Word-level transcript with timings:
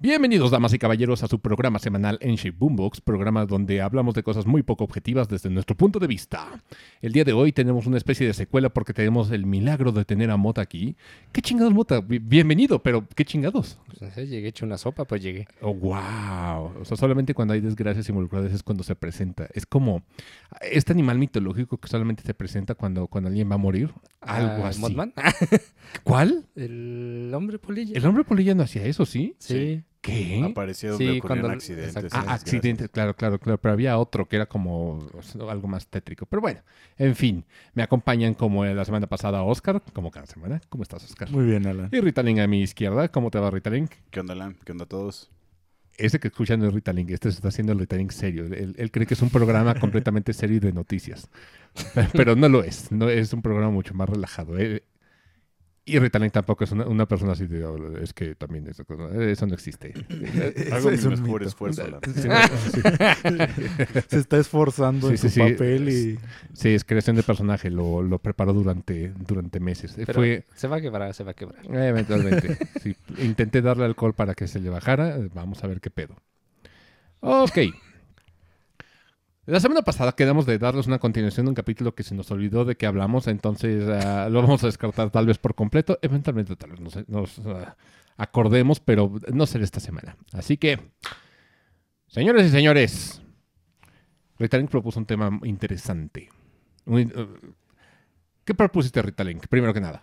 Bienvenidos, 0.00 0.52
damas 0.52 0.72
y 0.74 0.78
caballeros, 0.78 1.24
a 1.24 1.26
su 1.26 1.40
programa 1.40 1.80
semanal 1.80 2.18
en 2.22 2.36
Shape 2.36 2.56
Boombox, 2.56 3.00
programa 3.00 3.44
donde 3.46 3.82
hablamos 3.82 4.14
de 4.14 4.22
cosas 4.22 4.46
muy 4.46 4.62
poco 4.62 4.84
objetivas 4.84 5.28
desde 5.28 5.50
nuestro 5.50 5.76
punto 5.76 5.98
de 5.98 6.06
vista. 6.06 6.62
El 7.02 7.12
día 7.12 7.24
de 7.24 7.32
hoy 7.32 7.50
tenemos 7.50 7.84
una 7.84 7.96
especie 7.96 8.24
de 8.24 8.32
secuela 8.32 8.68
porque 8.68 8.92
tenemos 8.94 9.32
el 9.32 9.44
milagro 9.44 9.90
de 9.90 10.04
tener 10.04 10.30
a 10.30 10.36
Mota 10.36 10.60
aquí. 10.60 10.94
¿Qué 11.32 11.42
chingados, 11.42 11.74
Mota? 11.74 12.00
Bi- 12.00 12.20
Bienvenido, 12.20 12.80
pero 12.80 13.08
¿qué 13.16 13.24
chingados? 13.24 13.76
Pues 13.98 14.14
sé, 14.14 14.28
llegué 14.28 14.46
hecho 14.46 14.64
una 14.66 14.78
sopa, 14.78 15.04
pues 15.04 15.20
llegué. 15.20 15.48
Oh, 15.62 15.74
wow. 15.74 16.80
O 16.80 16.84
sea, 16.84 16.96
solamente 16.96 17.34
cuando 17.34 17.54
hay 17.54 17.60
desgracias 17.60 18.08
involucradas 18.08 18.52
es 18.52 18.62
cuando 18.62 18.84
se 18.84 18.94
presenta. 18.94 19.48
Es 19.52 19.66
como 19.66 20.04
este 20.60 20.92
animal 20.92 21.18
mitológico 21.18 21.76
que 21.78 21.88
solamente 21.88 22.22
se 22.22 22.34
presenta 22.34 22.76
cuando, 22.76 23.08
cuando 23.08 23.26
alguien 23.30 23.50
va 23.50 23.56
a 23.56 23.58
morir. 23.58 23.90
Algo 24.20 24.64
Ah, 24.64 24.68
así. 24.68 24.80
Mothman. 24.80 25.12
¿Cuál? 26.04 26.46
El 26.54 27.32
hombre 27.34 27.58
polilla. 27.58 27.96
El 27.98 28.06
hombre 28.06 28.22
polilla 28.22 28.54
no 28.54 28.62
hacía 28.62 28.84
eso, 28.84 29.04
¿sí? 29.04 29.34
Sí. 29.38 29.82
¿Qué? 30.08 30.42
Apareció 30.44 30.96
Sí, 30.96 31.04
donde 31.04 31.18
ocurrieron 31.20 31.42
cuando- 31.42 31.56
accidentes. 31.58 31.88
exacto. 31.96 32.08
Ah, 32.12 32.18
desgracias. 32.20 32.42
accidente, 32.54 32.88
claro, 32.88 33.14
claro, 33.14 33.38
claro. 33.38 33.58
Pero 33.58 33.72
había 33.72 33.98
otro 33.98 34.26
que 34.26 34.36
era 34.36 34.46
como 34.46 34.98
o 34.98 35.22
sea, 35.22 35.50
algo 35.50 35.68
más 35.68 35.86
tétrico. 35.86 36.26
Pero 36.26 36.40
bueno, 36.40 36.60
en 36.96 37.14
fin, 37.14 37.44
me 37.74 37.82
acompañan 37.82 38.34
como 38.34 38.64
la 38.64 38.84
semana 38.84 39.06
pasada 39.06 39.42
Oscar, 39.42 39.82
como 39.92 40.10
cada 40.10 40.26
semana. 40.26 40.60
¿Cómo 40.68 40.82
estás, 40.82 41.04
Oscar? 41.04 41.30
Muy 41.30 41.44
bien, 41.44 41.66
Alan. 41.66 41.88
Y 41.92 42.00
Ritalin 42.00 42.40
a 42.40 42.46
mi 42.46 42.62
izquierda. 42.62 43.08
¿Cómo 43.08 43.30
te 43.30 43.38
va, 43.38 43.50
Ritalin? 43.50 43.88
¿Qué 44.10 44.20
onda, 44.20 44.34
Alan? 44.34 44.56
¿Qué 44.64 44.72
onda 44.72 44.84
a 44.84 44.88
todos? 44.88 45.30
Ese 45.96 46.20
que 46.20 46.28
escuchan 46.28 46.62
es 46.64 46.72
Ritalin. 46.72 47.08
Este 47.10 47.28
se 47.30 47.36
está 47.36 47.48
haciendo 47.48 47.72
el 47.72 47.78
Ritalin 47.80 48.08
serio. 48.10 48.44
Él, 48.44 48.74
él 48.78 48.90
cree 48.92 49.04
que 49.04 49.14
es 49.14 49.22
un 49.22 49.30
programa 49.30 49.74
completamente 49.74 50.32
serio 50.32 50.56
y 50.58 50.60
de 50.60 50.72
noticias. 50.72 51.28
Pero 52.12 52.36
no 52.36 52.48
lo 52.48 52.62
es. 52.62 52.92
No, 52.92 53.08
es 53.08 53.32
un 53.32 53.42
programa 53.42 53.70
mucho 53.72 53.94
más 53.94 54.08
relajado. 54.08 54.56
Él- 54.58 54.82
y 55.88 55.98
Ritalin 55.98 56.30
tampoco 56.30 56.64
es 56.64 56.72
una, 56.72 56.86
una 56.86 57.06
persona 57.06 57.32
así 57.32 57.46
de... 57.46 57.64
"Oh, 57.64 57.96
Es 57.98 58.12
que 58.12 58.34
también 58.34 58.66
eso, 58.68 58.84
eso 59.20 59.46
no 59.46 59.54
existe. 59.54 59.92
Hago 60.72 60.88
mi 60.90 60.94
es 60.94 61.04
un 61.04 61.10
mejor 61.20 61.40
mito. 61.40 61.48
esfuerzo, 61.48 61.84
Alan. 61.84 62.00
Sí, 62.04 62.22
sí. 62.22 62.28
Se 64.08 64.18
está 64.18 64.38
esforzando 64.38 65.06
Sí, 65.08 65.12
en 65.14 65.18
sí, 65.18 65.28
su 65.28 65.34
sí. 65.34 65.40
papel 65.52 65.88
y 65.88 66.18
Sí, 66.52 66.70
es 66.70 66.84
creación 66.84 67.16
de 67.16 67.22
personaje, 67.22 67.70
lo, 67.70 68.02
lo 68.02 68.18
preparó 68.18 68.52
durante, 68.52 69.12
durante 69.26 69.60
meses. 69.60 69.94
Pero 69.96 70.12
Fue 70.14 70.44
se 70.54 70.68
va 70.68 70.76
a 70.76 70.80
quebrar, 70.80 71.12
se 71.14 71.24
va 71.24 71.32
a 71.32 71.34
quebrar. 71.34 71.64
eh, 71.64 71.88
eventualmente. 71.88 72.56
sí, 72.82 72.94
intenté 73.18 73.62
darle 73.62 73.84
alcohol 73.84 74.14
para 74.14 74.34
que 74.34 74.46
se 74.46 74.60
le 74.60 74.70
bajara. 74.70 75.16
Vamos 75.34 75.62
a 75.64 75.66
ver 75.66 75.80
qué 75.80 75.90
pedo. 75.90 76.16
Ok. 77.20 77.58
La 79.48 79.60
semana 79.60 79.80
pasada 79.80 80.12
quedamos 80.12 80.44
de 80.44 80.58
darles 80.58 80.88
una 80.88 80.98
continuación 80.98 81.46
de 81.46 81.48
un 81.48 81.54
capítulo 81.54 81.94
que 81.94 82.02
se 82.02 82.14
nos 82.14 82.30
olvidó 82.30 82.66
de 82.66 82.76
que 82.76 82.84
hablamos, 82.84 83.28
entonces 83.28 83.88
ah, 83.88 84.28
lo 84.28 84.42
vamos 84.42 84.62
a 84.62 84.66
descartar 84.66 85.08
tal 85.08 85.24
vez 85.24 85.38
por 85.38 85.54
completo. 85.54 85.98
Eventualmente 86.02 86.54
tal 86.54 86.72
vez 86.72 86.80
nos, 86.80 87.08
nos, 87.08 87.38
ah, 87.46 87.74
acordemos, 88.18 88.78
pero 88.78 89.10
no 89.32 89.46
será 89.46 89.64
esta 89.64 89.80
semana. 89.80 90.18
Así 90.34 90.58
que, 90.58 90.78
señores 92.08 92.44
y 92.44 92.50
señores, 92.50 93.22
Ritalink 94.38 94.68
propuso 94.68 95.00
un 95.00 95.06
tema 95.06 95.40
interesante. 95.44 96.28
Uh, 96.84 96.98
¿Qué 98.44 98.52
propusiste, 98.52 99.00
Ritalink? 99.00 99.46
Primero 99.46 99.72
que 99.72 99.80
nada. 99.80 100.02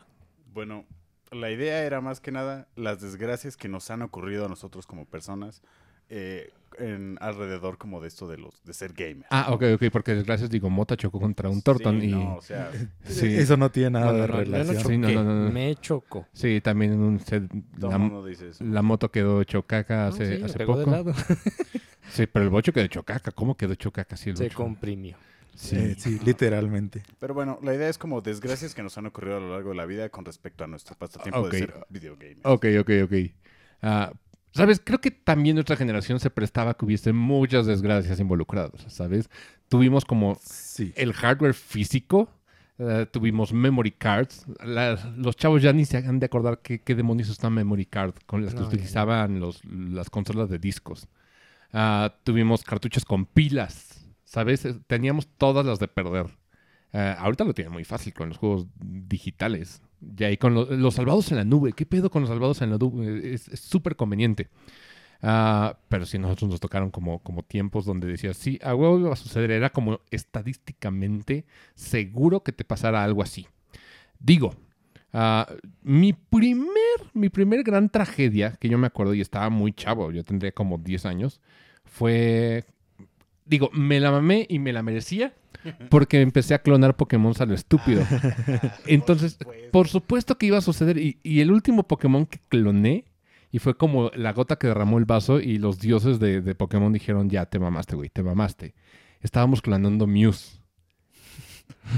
Bueno, 0.53 0.87
la 1.29 1.51
idea 1.51 1.83
era 1.83 2.01
más 2.01 2.19
que 2.19 2.31
nada 2.31 2.67
las 2.75 2.99
desgracias 2.99 3.57
que 3.57 3.69
nos 3.69 3.91
han 3.91 4.01
ocurrido 4.01 4.47
a 4.47 4.49
nosotros 4.49 4.87
como 4.87 5.05
personas 5.05 5.61
eh, 6.09 6.51
en 6.77 7.17
alrededor 7.21 7.77
como 7.77 8.01
de 8.01 8.07
esto 8.07 8.27
de 8.27 8.37
los 8.37 8.63
de 8.63 8.73
ser 8.73 8.93
gamers. 8.93 9.27
Ah, 9.29 9.47
ok, 9.51 9.63
ok, 9.75 9.83
porque 9.91 10.13
desgracias 10.13 10.49
digo, 10.49 10.69
Mota 10.69 10.97
chocó 10.97 11.19
contra 11.19 11.49
un 11.49 11.61
Torton 11.61 11.99
Sí, 12.01 12.07
y... 12.07 12.11
no, 12.11 12.35
o 12.35 12.41
sea, 12.41 12.71
Sí. 13.05 13.27
eso 13.35 13.55
no 13.57 13.71
tiene 13.71 13.91
nada 13.91 14.11
Bueno, 14.11 14.21
de 14.21 14.27
no, 14.27 14.37
relación. 14.37 14.83
Sí, 14.83 14.97
no, 14.97 15.07
choqué, 15.07 15.15
no, 15.15 15.23
no, 15.23 15.45
no. 15.45 15.51
Me 15.51 15.75
chocó. 15.75 16.27
Sí, 16.33 16.59
también 16.61 16.93
en 16.93 16.99
un 16.99 17.19
set- 17.19 17.49
la, 17.79 17.97
dice 18.25 18.49
eso. 18.49 18.63
la 18.63 18.81
moto 18.81 19.09
quedó 19.11 19.43
chocaca 19.43 20.07
hace, 20.07 20.43
hace 20.43 20.57
pegó 20.57 20.77
de 20.77 20.85
poco. 20.85 20.95
lado. 20.95 21.13
Sí, 22.11 22.27
pero 22.27 22.45
el 22.45 22.51
bocho 22.51 22.71
quedó 22.71 22.85
chocaca. 22.87 23.31
¿Cómo 23.31 23.57
quedó 23.57 23.73
chocaca? 23.75 24.15
Sí, 24.15 24.29
el 24.29 24.37
Se 24.37 24.43
bocho? 24.43 24.55
comprimió. 24.57 25.17
Sí. 25.55 25.75
Eh, 25.75 25.95
sí, 25.97 26.19
literalmente. 26.23 27.03
Pero 27.19 27.33
bueno, 27.33 27.59
la 27.63 27.73
idea 27.73 27.89
es 27.89 27.97
como 27.97 28.21
desgracias 28.21 28.75
que 28.75 28.83
nos 28.83 28.97
han 28.97 29.05
ocurrido 29.07 29.37
a 29.37 29.39
lo 29.39 29.51
largo 29.53 29.69
de 29.71 29.75
la 29.75 29.85
vida 29.85 30.09
con 30.09 30.23
respecto 30.23 30.63
a 30.63 30.67
nuestro 30.67 30.95
pasatiempo 30.95 31.39
Ok. 31.41 31.51
de 31.51 31.57
ser 31.59 31.73
videogamer. 31.89 32.37
Ok, 32.43 32.65
ok, 32.79 32.89
ok. 33.05 33.13
Ah, 33.81 34.11
¿Sabes? 34.55 34.81
Creo 34.83 35.01
que 35.01 35.11
también 35.11 35.55
nuestra 35.55 35.75
generación 35.75 36.19
se 36.19 36.29
prestaba 36.29 36.71
a 36.71 36.73
que 36.75 36.85
hubiese 36.85 37.11
muchas 37.13 37.65
desgracias 37.65 38.19
involucradas, 38.19 38.85
¿sabes? 38.87 39.29
Tuvimos 39.67 40.05
como 40.05 40.37
Sí. 40.41 40.93
el 40.95 41.11
hardware 41.13 41.53
físico, 41.53 42.29
eh, 42.79 43.05
tuvimos 43.11 43.51
memory 43.51 43.91
cards. 43.91 44.45
La- 44.63 44.95
los 45.17 45.35
chavos 45.35 45.61
ya 45.61 45.73
ni 45.73 45.83
se 45.85 45.97
han 45.97 46.19
de 46.19 46.27
acordar 46.27 46.59
qué, 46.61 46.79
qué 46.81 46.95
demonios 46.95 47.29
es 47.29 47.39
una 47.39 47.49
memory 47.49 47.85
card 47.85 48.13
con 48.25 48.45
las 48.45 48.53
que 48.53 48.61
No, 48.61 48.67
utilizaban 48.67 49.39
los, 49.41 49.63
las 49.65 50.09
consolas 50.09 50.49
de 50.49 50.57
discos. 50.57 51.07
Ah, 51.73 52.15
tuvimos 52.23 52.63
cartuchos 52.63 53.03
con 53.03 53.25
pilas, 53.25 54.05
¿sabes? 54.23 54.63
Eh, 54.65 54.75
Teníamos 54.87 55.27
todas 55.37 55.65
las 55.65 55.79
de 55.79 55.89
perder. 55.89 56.27
Eh, 56.97 57.15
ahorita 57.17 57.43
lo 57.43 57.53
tienen 57.53 57.73
muy 57.73 57.83
fácil 57.83 58.13
con 58.13 58.29
los 58.29 58.37
juegos 58.37 58.67
digitales. 58.79 59.81
Ya 59.99 60.31
y 60.31 60.37
con 60.37 60.53
lo- 60.53 60.65
los 60.65 60.95
salvados 60.95 61.29
en 61.31 61.37
la 61.37 61.43
nube. 61.43 61.73
¿Qué 61.73 61.85
pedo 61.85 62.09
con 62.09 62.21
los 62.21 62.29
salvados 62.29 62.61
en 62.61 62.69
la 62.71 62.77
nube? 62.77 63.33
Es 63.33 63.43
súper 63.59 63.95
conveniente. 63.97 64.47
Ah, 65.21 65.77
pero 65.89 66.05
sí, 66.05 66.19
nosotros 66.19 66.51
nos 66.51 66.59
tocaron 66.59 66.91
como, 66.91 67.19
como 67.19 67.43
tiempos 67.43 67.85
donde 67.85 68.07
decías, 68.07 68.37
sí, 68.37 68.59
a 68.63 68.75
huevo 68.75 68.99
iba 68.99 69.13
a 69.13 69.15
suceder. 69.17 69.51
Era 69.51 69.71
como 69.71 70.01
estadísticamente 70.11 71.45
seguro 71.75 72.43
que 72.43 72.51
te 72.51 72.63
pasara 72.65 73.03
algo 73.03 73.23
así. 73.23 73.47
Digo, 74.19 74.55
ah, 75.13 75.47
mi 75.83 76.13
primer, 76.13 76.69
mi 77.13 77.29
primer 77.29 77.63
gran 77.63 77.89
tragedia, 77.89 78.53
que 78.59 78.69
yo 78.69 78.77
me 78.77 78.87
acuerdo 78.87 79.13
y 79.13 79.21
estaba 79.21 79.49
muy 79.49 79.73
chavo, 79.73 80.11
yo 80.11 80.23
tendría 80.23 80.51
como 80.53 80.77
10 80.77 81.05
años, 81.05 81.41
fue, 81.85 82.65
digo, 83.45 83.69
me 83.73 83.99
la 83.99 84.11
mamé 84.11 84.45
y 84.49 84.59
me 84.59 84.73
la 84.73 84.83
merecía 84.83 85.33
porque 85.89 86.21
empecé 86.21 86.53
a 86.53 86.59
clonar 86.59 86.95
Pokémon 86.95 87.33
a 87.39 87.45
lo 87.45 87.53
estúpido. 87.53 88.03
Entonces, 88.85 89.37
por 89.71 89.87
supuesto 89.87 90.37
que 90.37 90.47
iba 90.47 90.57
a 90.57 90.61
suceder. 90.61 90.97
Y, 90.97 91.19
y 91.23 91.41
el 91.41 91.51
último 91.51 91.87
Pokémon 91.87 92.25
que 92.25 92.39
cloné, 92.49 93.05
y 93.51 93.59
fue 93.59 93.75
como 93.75 94.11
la 94.15 94.33
gota 94.33 94.57
que 94.57 94.67
derramó 94.67 94.97
el 94.97 95.05
vaso, 95.05 95.39
y 95.39 95.57
los 95.57 95.79
dioses 95.79 96.19
de, 96.19 96.41
de 96.41 96.55
Pokémon 96.55 96.91
dijeron, 96.93 97.29
ya, 97.29 97.45
te 97.45 97.59
mamaste, 97.59 97.95
güey, 97.95 98.09
te 98.09 98.23
mamaste. 98.23 98.75
Estábamos 99.21 99.61
clonando 99.61 100.07
Muse. 100.07 100.59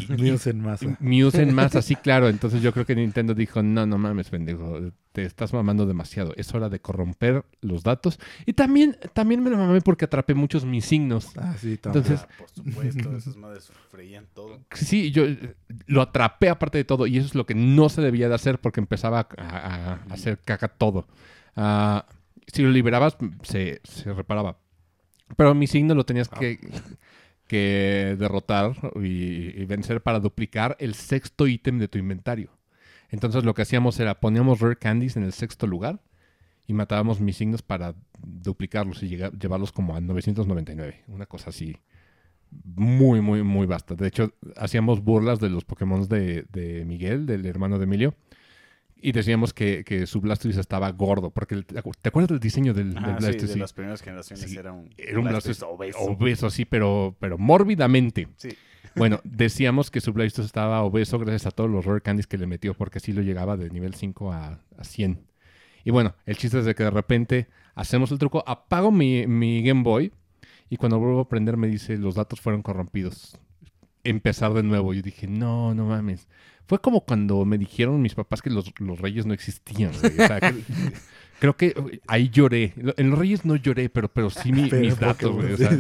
Míos 0.09 0.47
en 0.47 0.61
masa. 0.61 0.97
Muse 0.99 1.41
en 1.41 1.53
masa, 1.53 1.81
sí, 1.81 1.95
claro. 1.95 2.29
Entonces 2.29 2.61
yo 2.61 2.71
creo 2.73 2.85
que 2.85 2.95
Nintendo 2.95 3.33
dijo, 3.33 3.61
no, 3.63 3.85
no 3.85 3.97
mames, 3.97 4.29
pendejo, 4.29 4.91
te 5.17 5.23
estás 5.25 5.51
mamando 5.51 5.87
demasiado. 5.87 6.31
Es 6.35 6.53
hora 6.53 6.69
de 6.69 6.79
corromper 6.79 7.43
los 7.61 7.81
datos. 7.81 8.19
Y 8.45 8.53
también, 8.53 8.95
también 9.13 9.41
me 9.43 9.49
lo 9.49 9.57
mamé 9.57 9.81
porque 9.81 10.05
atrapé 10.05 10.35
muchos 10.35 10.63
mis 10.63 10.85
signos. 10.85 11.35
Ah, 11.37 11.55
sí, 11.59 11.75
también. 11.79 12.03
Entonces, 12.05 12.19
Ah, 12.29 12.35
por 12.37 12.49
supuesto, 12.51 13.17
esas 13.17 13.35
madres 13.35 13.71
freían 13.89 14.27
todo. 14.35 14.59
Sí, 14.75 15.09
yo 15.09 15.25
eh, 15.25 15.55
lo 15.87 16.03
atrapé 16.03 16.49
aparte 16.49 16.77
de 16.77 16.83
todo 16.83 17.07
y 17.07 17.17
eso 17.17 17.25
es 17.25 17.33
lo 17.33 17.47
que 17.47 17.55
no 17.55 17.89
se 17.89 18.03
debía 18.03 18.29
de 18.29 18.35
hacer 18.35 18.59
porque 18.61 18.79
empezaba 18.79 19.21
a, 19.21 19.43
a- 19.43 19.93
a 19.93 20.13
hacer 20.13 20.37
caca 20.37 20.67
todo. 20.67 21.07
Ah, 21.55 22.05
si 22.45 22.61
lo 22.61 22.69
liberabas, 22.69 23.17
se, 23.41 23.81
se 23.85 24.13
reparaba. 24.13 24.59
Pero 25.35 25.55
mi 25.55 25.65
signo 25.65 25.95
lo 25.95 26.05
tenías 26.05 26.29
que, 26.29 26.59
que 27.47 28.15
derrotar 28.19 28.75
y, 28.97 29.59
y 29.59 29.65
vencer 29.65 30.01
para 30.01 30.19
duplicar 30.19 30.77
el 30.79 30.93
sexto 30.93 31.47
ítem 31.47 31.79
de 31.79 31.87
tu 31.87 31.97
inventario. 31.97 32.51
Entonces 33.09 33.43
lo 33.43 33.53
que 33.53 33.61
hacíamos 33.61 33.99
era 33.99 34.19
poníamos 34.19 34.59
rare 34.59 34.75
candies 34.75 35.15
en 35.17 35.23
el 35.23 35.33
sexto 35.33 35.67
lugar 35.67 36.01
y 36.67 36.73
matábamos 36.73 37.21
mis 37.21 37.37
signos 37.37 37.61
para 37.61 37.95
duplicarlos 38.19 39.01
y 39.03 39.09
llevarlos 39.09 39.71
como 39.71 39.95
a 39.95 40.01
999. 40.01 41.03
Una 41.07 41.25
cosa 41.25 41.49
así 41.51 41.77
muy, 42.75 43.21
muy, 43.21 43.43
muy 43.43 43.65
vasta. 43.67 43.95
De 43.95 44.07
hecho, 44.07 44.33
hacíamos 44.55 45.01
burlas 45.03 45.39
de 45.39 45.49
los 45.49 45.65
Pokémon 45.65 46.07
de, 46.07 46.45
de 46.51 46.85
Miguel, 46.85 47.25
del 47.25 47.45
hermano 47.45 47.77
de 47.77 47.83
Emilio. 47.85 48.15
Y 48.99 49.11
decíamos 49.11 49.53
que, 49.53 49.83
que 49.83 50.07
su 50.07 50.21
Blastoise 50.21 50.57
estaba 50.59 50.89
gordo. 50.91 51.29
Porque 51.29 51.55
el- 51.55 51.65
¿te 51.65 51.77
acuerdas 52.09 52.29
del 52.29 52.39
diseño 52.39 52.73
del, 52.73 52.93
del 52.95 53.03
Ah, 53.03 53.17
sí, 53.19 53.25
Blastoise? 53.25 53.53
de 53.53 53.59
las 53.59 53.73
primeras 53.73 54.01
generaciones 54.01 54.49
Sí, 54.49 54.57
era 54.57 54.71
un, 54.71 54.89
Era 54.97 55.19
un 55.19 55.25
Blastoise 55.25 55.61
obeso. 55.63 55.99
obeso, 55.99 56.49
sí, 56.49 56.65
pero, 56.65 57.15
pero 57.19 57.37
mórbidamente. 57.37 58.27
Sí. 58.37 58.49
Bueno, 58.97 59.19
decíamos 59.23 59.91
que 59.91 60.01
su 60.01 60.11
Blastoise 60.13 60.45
estaba 60.47 60.81
obeso 60.83 61.19
gracias 61.19 61.45
a 61.45 61.51
todos 61.51 61.69
los 61.69 61.85
Rare 61.85 62.01
Candies 62.01 62.27
que 62.27 62.37
le 62.37 62.47
metió, 62.47 62.73
porque 62.73 62.97
así 62.97 63.13
lo 63.13 63.21
llegaba 63.21 63.57
de 63.57 63.69
nivel 63.69 63.93
5 63.93 64.31
a, 64.33 64.59
a 64.77 64.83
100. 64.83 65.19
Y 65.83 65.91
bueno, 65.91 66.15
el 66.25 66.35
chiste 66.37 66.59
es 66.59 66.65
de 66.65 66.75
que 66.75 66.83
de 66.83 66.89
repente 66.91 67.47
hacemos 67.75 68.11
el 68.11 68.17
truco, 68.19 68.43
apago 68.47 68.91
mi, 68.91 69.25
mi 69.27 69.61
Game 69.63 69.83
Boy 69.83 70.11
y 70.69 70.77
cuando 70.77 70.99
vuelvo 70.99 71.21
a 71.21 71.29
prender 71.29 71.55
me 71.57 71.67
dice 71.67 71.97
los 71.97 72.15
datos 72.15 72.41
fueron 72.41 72.61
corrompidos. 72.61 73.37
Empezar 74.03 74.53
de 74.53 74.63
nuevo. 74.63 74.93
Yo 74.93 75.01
dije, 75.01 75.27
no, 75.27 75.73
no 75.73 75.85
mames. 75.85 76.27
Fue 76.65 76.79
como 76.79 77.01
cuando 77.01 77.45
me 77.45 77.57
dijeron 77.57 78.01
mis 78.01 78.15
papás 78.15 78.41
que 78.41 78.49
los, 78.49 78.73
los 78.79 78.99
reyes 78.99 79.25
no 79.25 79.33
existían. 79.33 79.91
O 79.91 79.93
sea, 80.27 80.39
que- 80.39 80.63
creo 81.39 81.55
que 81.55 81.73
uy, 81.79 82.01
ahí 82.07 82.29
lloré. 82.29 82.73
En 82.97 83.09
los 83.09 83.19
reyes 83.19 83.45
no 83.45 83.55
lloré, 83.55 83.89
pero, 83.89 84.07
pero 84.09 84.29
sí 84.29 84.51
mi- 84.51 84.69
Pero 84.69 84.81
mis 84.81 84.99
datos. 84.99 85.31
Pokémon, 85.31 85.41
güey. 85.41 85.53
O 85.53 85.57
sea, 85.57 85.77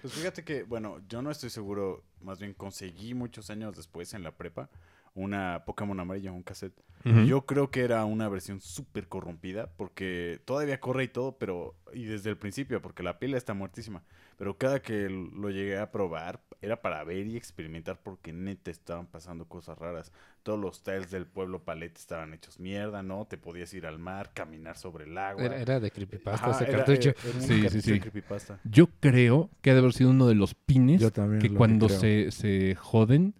Pues 0.00 0.12
fíjate 0.14 0.44
que, 0.44 0.62
bueno, 0.62 0.98
yo 1.08 1.20
no 1.22 1.30
estoy 1.30 1.50
seguro, 1.50 2.04
más 2.22 2.38
bien 2.40 2.54
conseguí 2.54 3.14
muchos 3.14 3.50
años 3.50 3.76
después 3.76 4.14
en 4.14 4.22
la 4.22 4.32
prepa 4.32 4.68
una 5.14 5.64
Pokémon 5.66 5.98
amarilla, 5.98 6.30
un 6.32 6.42
cassette. 6.44 6.80
Yo 7.26 7.46
creo 7.46 7.70
que 7.70 7.80
era 7.80 8.04
una 8.04 8.28
versión 8.28 8.60
súper 8.60 9.08
corrompida 9.08 9.70
porque 9.76 10.40
todavía 10.44 10.78
corre 10.80 11.04
y 11.04 11.08
todo, 11.08 11.38
pero 11.38 11.74
y 11.94 12.04
desde 12.04 12.28
el 12.30 12.36
principio, 12.36 12.80
porque 12.82 13.02
la 13.02 13.18
pila 13.18 13.38
está 13.38 13.54
muertísima. 13.54 14.02
Pero 14.36 14.56
cada 14.58 14.80
que 14.82 15.08
lo 15.08 15.48
llegué 15.50 15.78
a 15.78 15.90
probar 15.90 16.40
era 16.60 16.80
para 16.82 17.02
ver 17.04 17.26
y 17.26 17.36
experimentar 17.38 17.98
porque 18.02 18.32
neta 18.34 18.70
estaban 18.70 19.06
pasando 19.06 19.46
cosas 19.48 19.78
raras. 19.78 20.12
Todos 20.42 20.58
los 20.58 20.82
tiles 20.82 21.10
del 21.10 21.26
pueblo 21.26 21.64
palete 21.64 21.98
estaban 22.00 22.32
hechos 22.32 22.58
mierda, 22.60 23.02
¿no? 23.02 23.26
Te 23.26 23.36
podías 23.36 23.72
ir 23.74 23.84
al 23.86 23.98
mar, 23.98 24.30
caminar 24.34 24.76
sobre 24.78 25.04
el 25.04 25.18
agua. 25.18 25.44
Era, 25.44 25.56
era 25.60 25.80
de 25.80 25.90
creepypasta 25.90 26.46
Ajá, 26.46 26.56
ese 26.62 26.70
era- 26.70 26.84
cartucho. 26.84 27.10
era- 27.10 27.30
era 27.30 27.40
Sí, 27.40 27.68
sí, 27.68 27.82
sí. 27.82 28.00
creepypasta. 28.00 28.58
Yo 28.64 28.86
creo 29.00 29.50
que 29.60 29.70
ha 29.70 29.74
de 29.74 29.80
haber 29.80 29.92
sido 29.92 30.10
uno 30.10 30.26
de 30.26 30.34
los 30.34 30.54
pines 30.54 31.02
que 31.40 31.48
lo 31.50 31.56
cuando 31.58 31.88
creo. 31.88 32.00
se, 32.00 32.30
se 32.30 32.74
joden 32.74 33.34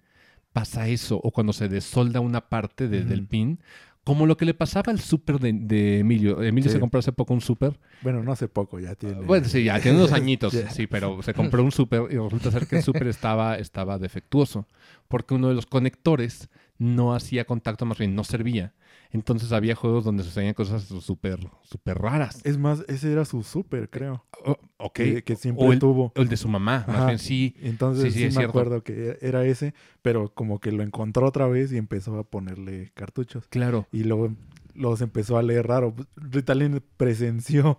pasa 0.52 0.88
eso, 0.88 1.18
o 1.22 1.30
cuando 1.30 1.52
se 1.52 1.68
desolda 1.68 2.20
una 2.20 2.48
parte 2.48 2.86
de- 2.88 3.04
del 3.04 3.20
Ujú. 3.20 3.28
pin, 3.28 3.60
como 4.04 4.26
lo 4.26 4.36
que 4.36 4.44
le 4.44 4.54
pasaba 4.54 4.90
al 4.92 4.98
súper 4.98 5.38
de, 5.38 5.52
de 5.52 6.00
Emilio. 6.00 6.42
Emilio 6.42 6.70
Sí. 6.70 6.74
se 6.74 6.80
compró 6.80 6.98
hace 6.98 7.12
poco 7.12 7.32
un 7.34 7.40
súper. 7.40 7.78
Bueno, 8.02 8.22
no 8.22 8.32
hace 8.32 8.48
poco, 8.48 8.80
ya 8.80 8.94
tiene. 8.94 9.20
Bueno, 9.20 9.46
sí, 9.46 9.62
ya 9.64 9.78
tiene 9.80 9.98
unos 9.98 10.12
añitos, 10.12 10.52
Ya. 10.52 10.70
sí, 10.70 10.86
pero 10.86 11.22
se 11.22 11.32
compró 11.34 11.62
un 11.62 11.70
súper 11.70 12.02
y 12.10 12.16
resulta 12.18 12.50
ser 12.50 12.66
que 12.66 12.76
el 12.78 12.82
súper 12.82 13.06
estaba, 13.06 13.56
estaba 13.56 13.98
defectuoso, 13.98 14.66
porque 15.08 15.34
uno 15.34 15.48
de 15.48 15.54
los 15.54 15.66
conectores 15.66 16.48
no 16.80 17.14
hacía 17.14 17.44
contacto, 17.44 17.84
más 17.84 17.98
bien 17.98 18.14
no 18.16 18.24
servía. 18.24 18.74
Entonces 19.12 19.52
había 19.52 19.74
juegos 19.74 20.04
donde 20.04 20.22
sucedían 20.24 20.54
cosas 20.54 20.84
súper, 20.84 21.38
súper 21.62 21.98
raras. 21.98 22.40
Es 22.44 22.58
más, 22.58 22.84
ese 22.88 23.12
era 23.12 23.24
su 23.24 23.42
súper, 23.42 23.90
creo. 23.90 24.24
O- 24.44 24.56
ok. 24.78 24.92
Que, 24.94 25.22
que 25.24 25.36
siempre 25.36 25.66
o, 25.66 25.72
el, 25.72 25.78
tuvo. 25.78 26.12
o 26.16 26.22
el 26.22 26.28
de 26.28 26.36
su 26.36 26.48
mamá, 26.48 26.84
más 26.88 27.06
bien 27.06 27.18
sí. 27.18 27.54
Entonces 27.60 28.04
Sí, 28.04 28.10
sí, 28.12 28.18
sí, 28.20 28.24
es 28.24 28.34
me 28.34 28.40
cierto. 28.40 28.50
acuerdo 28.58 28.82
que 28.82 29.18
era 29.20 29.44
ese, 29.44 29.74
pero 30.00 30.32
como 30.32 30.58
que 30.58 30.72
lo 30.72 30.82
encontró 30.82 31.26
otra 31.26 31.46
vez 31.48 31.70
y 31.72 31.76
empezó 31.76 32.18
a 32.18 32.24
ponerle 32.24 32.92
cartuchos. 32.94 33.46
Claro. 33.48 33.86
Y 33.92 34.04
luego 34.04 34.32
los 34.74 35.02
empezó 35.02 35.36
a 35.36 35.42
leer 35.42 35.66
raro. 35.66 35.94
Ritalin 36.16 36.82
presenció 36.96 37.78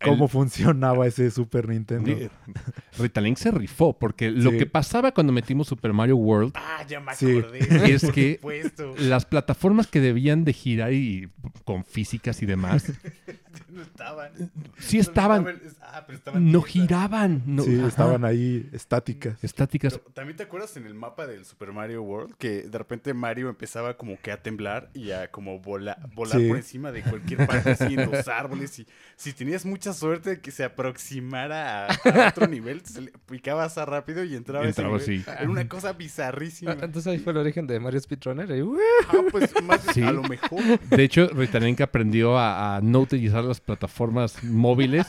El- 0.00 0.08
cómo 0.10 0.28
funcionaba 0.28 1.06
ese 1.06 1.30
Super 1.30 1.68
Nintendo. 1.68 2.14
Di- 2.14 2.28
Ritalin 2.98 3.36
se 3.36 3.50
rifó, 3.50 3.98
porque 3.98 4.30
lo 4.30 4.50
Sí. 4.50 4.58
que 4.58 4.66
pasaba 4.66 5.12
cuando 5.12 5.32
metimos 5.32 5.68
Super 5.68 5.92
Mario 5.92 6.16
World, 6.16 6.52
Ah, 6.54 6.84
ya 6.86 7.00
me 7.00 7.14
Sí. 7.14 7.38
acordé. 7.38 7.58
Es 7.94 8.10
que- 8.10 8.40
las 8.98 9.24
plataformas 9.24 9.86
que 9.86 10.00
debían 10.00 10.44
de 10.44 10.52
girar 10.52 10.92
y 10.92 11.28
con 11.64 11.84
físicas 11.84 12.42
y 12.42 12.46
demás, 12.46 12.84
No 13.68 13.82
estaban. 13.82 14.30
sí 14.78 14.98
estaban, 14.98 15.46
Ah, 15.80 16.04
pero 16.06 16.18
estaban 16.18 16.50
no 16.52 16.62
giraban. 16.62 17.42
No, 17.46 17.62
sí, 17.62 17.76
ajá, 17.78 17.88
estaban 17.88 18.24
ahí 18.24 18.68
estáticas. 18.72 19.42
estáticas. 19.42 19.94
Pero, 19.98 20.12
¿También 20.12 20.36
te 20.36 20.42
acuerdas 20.44 20.76
en 20.76 20.86
el 20.86 20.94
mapa 20.94 21.26
del 21.26 21.44
Super 21.44 21.72
Mario 21.72 22.02
World 22.02 22.34
que 22.36 22.62
de 22.62 22.78
repente 22.78 23.14
Mario 23.14 23.48
empezaba 23.48 23.96
como 23.96 24.18
que 24.20 24.32
a 24.32 24.42
temblar 24.42 24.90
y 24.92 25.10
a 25.12 25.30
como 25.30 25.60
vola- 25.60 25.98
volar 26.14 26.40
Sí. 26.40 26.48
por 26.48 26.56
encima 26.56 26.92
de 26.92 27.02
cualquier 27.02 27.46
parte 27.46 27.70
así 27.70 27.94
en 27.94 28.10
los 28.10 28.26
árboles 28.28 28.78
y 28.80 28.86
si 29.16 29.32
tenías 29.32 29.53
mucha 29.64 29.92
suerte 29.92 30.30
de 30.30 30.40
que 30.40 30.50
se 30.50 30.64
aproximara 30.64 31.86
a, 31.86 31.92
a 31.92 32.28
otro 32.30 32.46
nivel, 32.46 32.84
se 32.84 33.00
le 33.02 33.12
picabas 33.30 33.78
a 33.78 33.84
rápido 33.84 34.24
y 34.24 34.34
entraba, 34.34 34.64
ese 34.66 34.80
Entraba 34.82 34.98
nivel. 34.98 35.20
así. 35.20 35.30
Era 35.42 35.50
una 35.50 35.68
cosa 35.68 35.92
bizarrísima. 35.92 36.72
Ah, 36.72 36.78
Entonces 36.82 37.06
ahí 37.12 37.18
fue 37.18 37.32
el 37.32 37.38
origen 37.38 37.66
de 37.66 37.78
Mario 37.80 38.00
Speedrunner. 38.00 38.50
y. 38.50 38.60
Ah, 39.08 39.22
pues 39.30 39.50
más 39.62 39.80
Sí. 39.92 40.02
a 40.02 40.12
lo 40.12 40.22
mejor. 40.24 40.60
De 40.90 41.02
hecho, 41.04 41.28
Ritalin 41.28 41.76
aprendió 41.82 42.36
a, 42.38 42.76
a 42.76 42.80
no 42.80 43.00
utilizar 43.00 43.44
las 43.44 43.60
plataformas 43.60 44.42
móviles. 44.42 45.06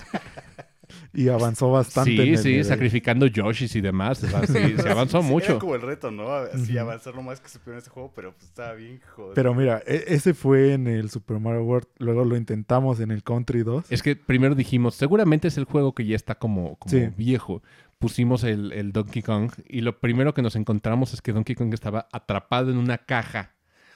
Y 1.16 1.30
avanzó 1.30 1.72
bastante. 1.72 2.12
en 2.12 2.38
Sí, 2.38 2.56
el 2.56 2.64
sí, 2.64 2.70
sacrificando 2.70 3.26
Yoshis 3.28 3.76
y 3.76 3.82
demás. 3.82 4.24
O 4.24 4.28
sea, 4.28 4.46
sí, 4.46 4.76
se 4.78 4.90
avanzó 4.90 5.22
Sí, 5.22 5.28
mucho. 5.30 5.52
Era 5.52 5.60
como 5.60 5.76
el 5.76 5.82
reto, 5.82 6.12
¿no? 6.12 6.26
Ujú. 6.26 6.80
avanzar 6.80 7.16
lo 7.16 7.22
más 7.24 7.40
que 7.40 7.50
se 7.50 7.60
pudiera 7.60 7.76
en 7.76 7.80
este 7.80 7.90
juego, 7.90 8.12
pero 8.16 8.34
pues 8.34 8.44
estaba 8.46 8.74
bien 8.74 9.00
joder. 9.16 9.34
Pero 9.34 9.54
mira, 9.56 9.82
e- 9.88 10.04
ese 10.08 10.34
fue 10.34 10.74
en 10.74 10.88
el 10.88 11.10
Super 11.10 11.40
Mario 11.40 11.64
World. 11.64 11.88
Luego 12.00 12.26
lo 12.26 12.36
intentamos 12.36 13.00
en 13.00 13.12
el 13.12 13.24
Country 13.24 13.64
2. 13.64 13.92
Es 13.92 14.04
que 14.04 14.16
primero 14.16 14.56
dijimos, 14.56 14.96
seguramente 14.96 15.48
es 15.48 15.58
el 15.58 15.64
juego 15.66 15.96
que 15.96 16.06
ya 16.06 16.16
está 16.16 16.36
como, 16.36 16.76
como 16.78 16.92
Sí. 16.92 17.08
viejo. 17.18 17.64
Pusimos 17.98 18.44
el, 18.44 18.74
el 18.74 18.92
Donkey 18.92 19.22
Kong 19.22 19.52
y 19.70 19.80
lo 19.82 20.00
primero 20.00 20.34
que 20.34 20.42
nos 20.42 20.56
encontramos 20.58 21.14
es 21.14 21.22
que 21.22 21.32
Donkey 21.32 21.56
Kong 21.56 21.74
estaba 21.74 22.08
atrapado 22.12 22.70
en 22.70 22.78
una 22.78 22.98
caja. 22.98 23.54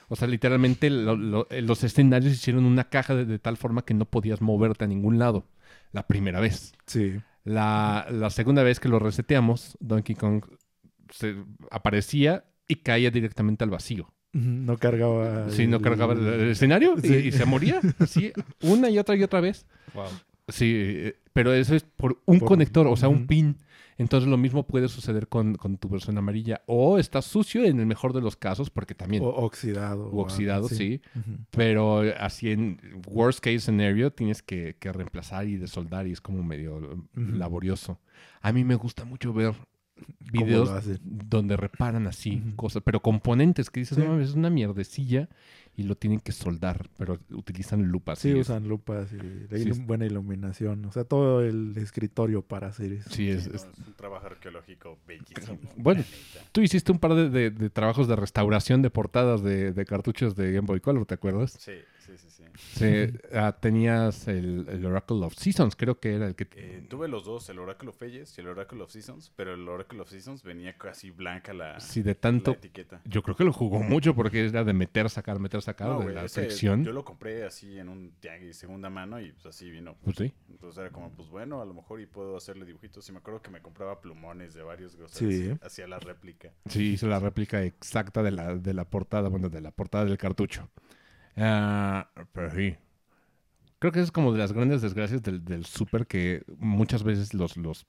O 0.08 0.16
sea, 0.16 0.26
literalmente 0.26 0.88
lo- 0.90 1.16
lo- 1.16 1.46
los 1.50 1.84
escenarios 1.84 2.32
hicieron 2.32 2.64
una 2.64 2.84
caja 2.88 3.14
de, 3.14 3.26
de 3.26 3.38
tal 3.38 3.56
forma 3.58 3.82
que 3.84 3.94
no 3.94 4.06
podías 4.06 4.40
moverte 4.40 4.84
a 4.84 4.88
ningún 4.88 5.18
lado. 5.18 5.44
La 5.92 6.06
primera 6.06 6.40
vez. 6.40 6.72
Sí. 6.86 7.20
La, 7.44 8.06
la 8.10 8.30
segunda 8.30 8.62
vez 8.62 8.80
que 8.80 8.88
lo 8.88 8.98
reseteamos, 8.98 9.76
Donkey 9.80 10.14
Kong 10.14 10.44
se 11.10 11.36
aparecía 11.70 12.44
y 12.68 12.76
caía 12.76 13.10
directamente 13.10 13.64
al 13.64 13.70
vacío. 13.70 14.12
No 14.32 14.76
cargaba. 14.78 15.50
Sí, 15.50 15.66
no 15.66 15.78
el- 15.78 15.82
cargaba 15.82 16.12
el, 16.12 16.24
el 16.26 16.50
escenario 16.50 16.94
y- 17.02 17.08
Sí. 17.08 17.14
y, 17.14 17.32
se 17.32 17.44
moría. 17.46 17.80
Así, 17.98 18.32
una 18.62 18.88
y 18.90 18.98
otra 18.98 19.16
y 19.16 19.22
otra 19.24 19.40
vez. 19.40 19.66
Wow. 19.94 20.04
Sí, 20.48 20.72
eh, 20.76 21.16
pero 21.32 21.52
eso 21.52 21.74
es 21.74 21.82
por 21.82 22.20
un 22.26 22.38
Por- 22.38 22.48
conector, 22.48 22.86
o 22.86 22.96
sea, 22.96 23.08
un 23.08 23.26
pin. 23.26 23.56
Entonces 24.00 24.30
lo 24.30 24.38
mismo 24.38 24.66
puede 24.66 24.88
suceder 24.88 25.28
con, 25.28 25.56
con 25.56 25.76
tu 25.76 25.90
versión 25.90 26.16
amarilla. 26.16 26.62
O 26.64 26.98
está 26.98 27.20
sucio 27.20 27.66
en 27.66 27.80
el 27.80 27.84
mejor 27.84 28.14
de 28.14 28.22
los 28.22 28.34
casos, 28.34 28.70
porque 28.70 28.94
también. 28.94 29.22
O 29.22 29.28
oxidado. 29.28 30.10
u 30.10 30.20
oxidado, 30.20 30.70
sí. 30.70 31.02
Pero 31.50 32.02
así 32.18 32.50
en 32.50 32.80
worst 33.06 33.40
case 33.40 33.60
scenario 33.60 34.10
tienes 34.10 34.42
que, 34.42 34.74
que 34.80 34.90
reemplazar 34.90 35.46
y 35.48 35.58
desoldar 35.58 36.06
y 36.06 36.12
es 36.12 36.22
como 36.22 36.42
medio 36.42 37.06
laborioso. 37.14 38.00
A 38.40 38.54
mí 38.54 38.64
me 38.64 38.74
gusta 38.74 39.04
mucho 39.04 39.34
ver 39.34 39.52
¿Cómo 39.52 39.66
videos 40.32 40.70
donde 41.02 41.56
reparan 41.56 42.06
así 42.06 42.42
cosas, 42.56 42.82
pero 42.84 43.00
componentes 43.00 43.70
que 43.70 43.80
dices, 43.80 43.96
Sí. 43.96 44.02
no, 44.04 44.10
mames, 44.10 44.30
es 44.30 44.34
una 44.34 44.50
mierdecilla 44.50 45.28
y 45.76 45.84
lo 45.84 45.96
tienen 45.96 46.20
que 46.20 46.32
soldar, 46.32 46.88
pero 46.98 47.18
utilizan 47.30 47.82
lupas. 47.84 48.18
Sí, 48.18 48.28
y 48.28 48.32
es- 48.32 48.48
usan 48.48 48.68
lupas 48.68 49.12
y 49.12 49.16
la 49.16 49.58
Sí, 49.58 49.64
ilum- 49.64 49.70
es- 49.72 49.86
buena 49.86 50.04
iluminación. 50.06 50.84
O 50.84 50.92
sea, 50.92 51.04
todo 51.04 51.42
el 51.42 51.74
escritorio 51.78 52.42
para 52.42 52.68
hacer 52.68 52.92
eso. 52.92 53.08
Sí, 53.10 53.28
es, 53.30 53.46
un 53.86 53.94
trabajo 53.94 54.26
arqueológico 54.26 54.98
bellísimo. 55.06 55.58
Bueno. 55.76 56.04
Tú 56.52 56.60
hiciste 56.60 56.92
un 56.92 56.98
par 56.98 57.14
de, 57.14 57.30
de- 57.30 57.50
de 57.50 57.70
trabajos 57.70 58.08
de 58.08 58.16
restauración 58.16 58.82
de 58.82 58.90
portadas 58.90 59.42
de, 59.42 59.72
de 59.72 59.84
cartuchos 59.84 60.34
de 60.36 60.52
Game 60.52 60.66
Boy 60.66 60.80
Color, 60.80 61.06
¿te 61.06 61.14
acuerdas? 61.14 61.52
Sí, 61.58 61.72
sí, 62.18 62.30
sí, 62.30 62.30
sí. 62.30 62.44
Sí, 62.56 63.18
ah, 63.34 63.56
tenías 63.60 64.28
el, 64.28 64.66
el 64.68 64.84
Oracle 64.86 65.24
of 65.24 65.34
Seasons, 65.34 65.76
creo 65.76 65.98
que 66.00 66.14
era 66.14 66.26
el 66.26 66.34
que... 66.34 66.48
Eh, 66.56 66.86
tuve 66.88 67.08
los 67.08 67.24
dos, 67.24 67.48
el 67.50 67.58
Oracle 67.58 67.88
of 67.90 68.02
Ages 68.02 68.36
y 68.36 68.40
el 68.40 68.48
Oracle 68.48 68.80
of 68.82 68.90
Seasons, 68.90 69.32
pero 69.36 69.54
el 69.54 69.68
Oracle 69.68 70.00
of 70.00 70.10
Seasons 70.10 70.42
venía 70.42 70.76
casi 70.76 71.10
blanca 71.10 71.52
la, 71.52 71.80
Sí, 71.80 72.02
de 72.02 72.10
la 72.14 72.20
tanto... 72.20 72.52
etiqueta. 72.52 73.00
Yo 73.04 73.22
creo 73.22 73.36
que 73.36 73.44
lo 73.44 73.52
jugó 73.52 73.80
mucho 73.80 74.14
porque 74.14 74.44
era 74.46 74.64
de 74.64 74.72
meter, 74.72 75.08
sacar, 75.10 75.38
meter, 75.38 75.62
sacar, 75.62 75.88
No, 75.88 75.98
de 75.98 76.04
güey, 76.04 76.14
la 76.14 76.24
ese 76.24 76.42
fricción. 76.42 76.84
Yo 76.84 76.92
lo 76.92 77.04
compré 77.04 77.44
así 77.44 77.78
en 77.78 77.88
un 77.88 78.12
tianguis 78.20 78.56
segunda 78.56 78.90
mano 78.90 79.20
y 79.20 79.32
pues 79.32 79.46
así 79.46 79.70
vino. 79.70 79.96
Pues 80.02 80.16
sí. 80.16 80.32
Entonces 80.48 80.78
era 80.78 80.90
como, 80.90 81.10
pues 81.12 81.28
bueno, 81.28 81.60
a 81.62 81.64
lo 81.64 81.74
mejor 81.74 82.00
y 82.00 82.06
puedo 82.06 82.36
hacerle 82.36 82.64
dibujitos. 82.64 83.08
Y 83.08 83.12
me 83.12 83.18
acuerdo 83.18 83.42
que 83.42 83.50
me 83.50 83.60
compraba 83.62 84.00
plumones 84.00 84.54
de 84.54 84.62
varios 84.62 84.96
grosores. 84.96 85.36
Sí. 85.36 85.58
Hacía 85.62 85.86
la 85.86 85.98
réplica. 85.98 86.52
Sí, 86.66 86.92
hizo 86.92 87.06
la 87.06 87.18
réplica 87.18 87.62
exacta 87.62 88.22
de 88.22 88.30
la, 88.30 88.56
de 88.56 88.74
la 88.74 88.84
portada, 88.84 89.28
bueno, 89.28 89.48
de 89.48 89.60
la 89.60 89.70
portada 89.70 90.04
del 90.04 90.18
cartucho. 90.18 90.68
Ah, 91.36 92.08
pero 92.32 92.50
sí. 92.50 92.76
Creo 93.78 93.92
que 93.92 94.00
es 94.00 94.12
como 94.12 94.32
de 94.32 94.38
las 94.38 94.52
grandes 94.52 94.82
desgracias 94.82 95.22
del, 95.22 95.44
del 95.44 95.64
Super 95.64 96.06
que 96.06 96.42
muchas 96.58 97.02
veces 97.02 97.32
los, 97.32 97.56
los 97.56 97.86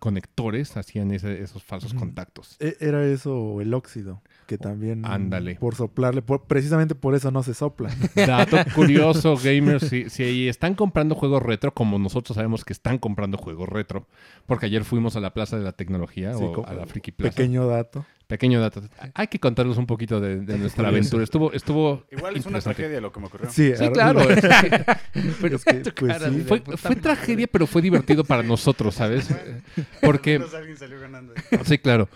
conectores 0.00 0.76
hacían 0.76 1.12
ese- 1.12 1.42
esos 1.42 1.62
falsos 1.62 1.94
contactos. 1.94 2.56
E- 2.58 2.76
Era 2.80 3.04
eso 3.06 3.60
el 3.60 3.72
óxido, 3.74 4.22
que 4.46 4.58
también 4.58 5.04
ándale. 5.04 5.54
por 5.56 5.76
soplarle, 5.76 6.22
por- 6.22 6.44
precisamente 6.46 6.94
por 6.96 7.14
eso 7.14 7.30
no 7.30 7.42
se 7.44 7.54
sopla. 7.54 7.90
Dato 8.16 8.56
curioso, 8.74 9.36
gamers, 9.36 9.88
si, 9.88 10.10
si 10.10 10.48
están 10.48 10.74
comprando 10.74 11.14
juegos 11.14 11.42
retro, 11.42 11.74
como 11.74 11.98
nosotros 11.98 12.34
sabemos 12.34 12.64
que 12.64 12.72
están 12.72 12.98
comprando 12.98 13.38
juegos 13.38 13.68
retro, 13.68 14.06
porque 14.46 14.66
ayer 14.66 14.84
fuimos 14.84 15.14
a 15.16 15.20
la 15.20 15.32
Plaza 15.32 15.58
de 15.58 15.64
la 15.64 15.72
Tecnología 15.72 16.34
Sí, 16.34 16.42
o 16.44 16.66
a 16.66 16.74
la 16.74 16.86
Friki 16.86 17.12
Plaza. 17.12 17.36
Pequeño 17.36 17.66
dato. 17.68 18.04
Pequeño 18.30 18.60
dato. 18.60 18.80
Hay 19.14 19.26
que 19.26 19.40
contarles 19.40 19.76
un 19.76 19.86
poquito 19.86 20.20
de, 20.20 20.40
de 20.40 20.56
nuestra 20.56 20.86
aventura. 20.86 21.24
Estuvo, 21.24 21.52
estuvo 21.52 22.06
Igual 22.12 22.36
es 22.36 22.46
una 22.46 22.60
tragedia 22.60 23.00
lo 23.00 23.10
que 23.10 23.18
me 23.18 23.26
ocurrió. 23.26 23.50
Sí, 23.50 23.72
Sí, 23.76 23.84
ar- 23.84 23.92
claro. 23.92 24.20
Pero 25.40 25.56
es 25.56 25.64
que, 25.64 25.74
pues 25.92 26.12
cara 26.12 26.30
sí. 26.30 26.36
de- 26.36 26.44
Fue, 26.44 26.94
tragedia, 26.96 27.48
pero 27.48 27.66
fue 27.66 27.82
divertido 27.82 28.22
para 28.22 28.44
nosotros, 28.44 28.94
¿sabes? 28.94 29.28
Porque, 30.00 30.40
alguien 30.56 30.76
salió 30.76 31.00
ganando. 31.00 31.34
sí, 31.64 31.76
claro. 31.78 32.08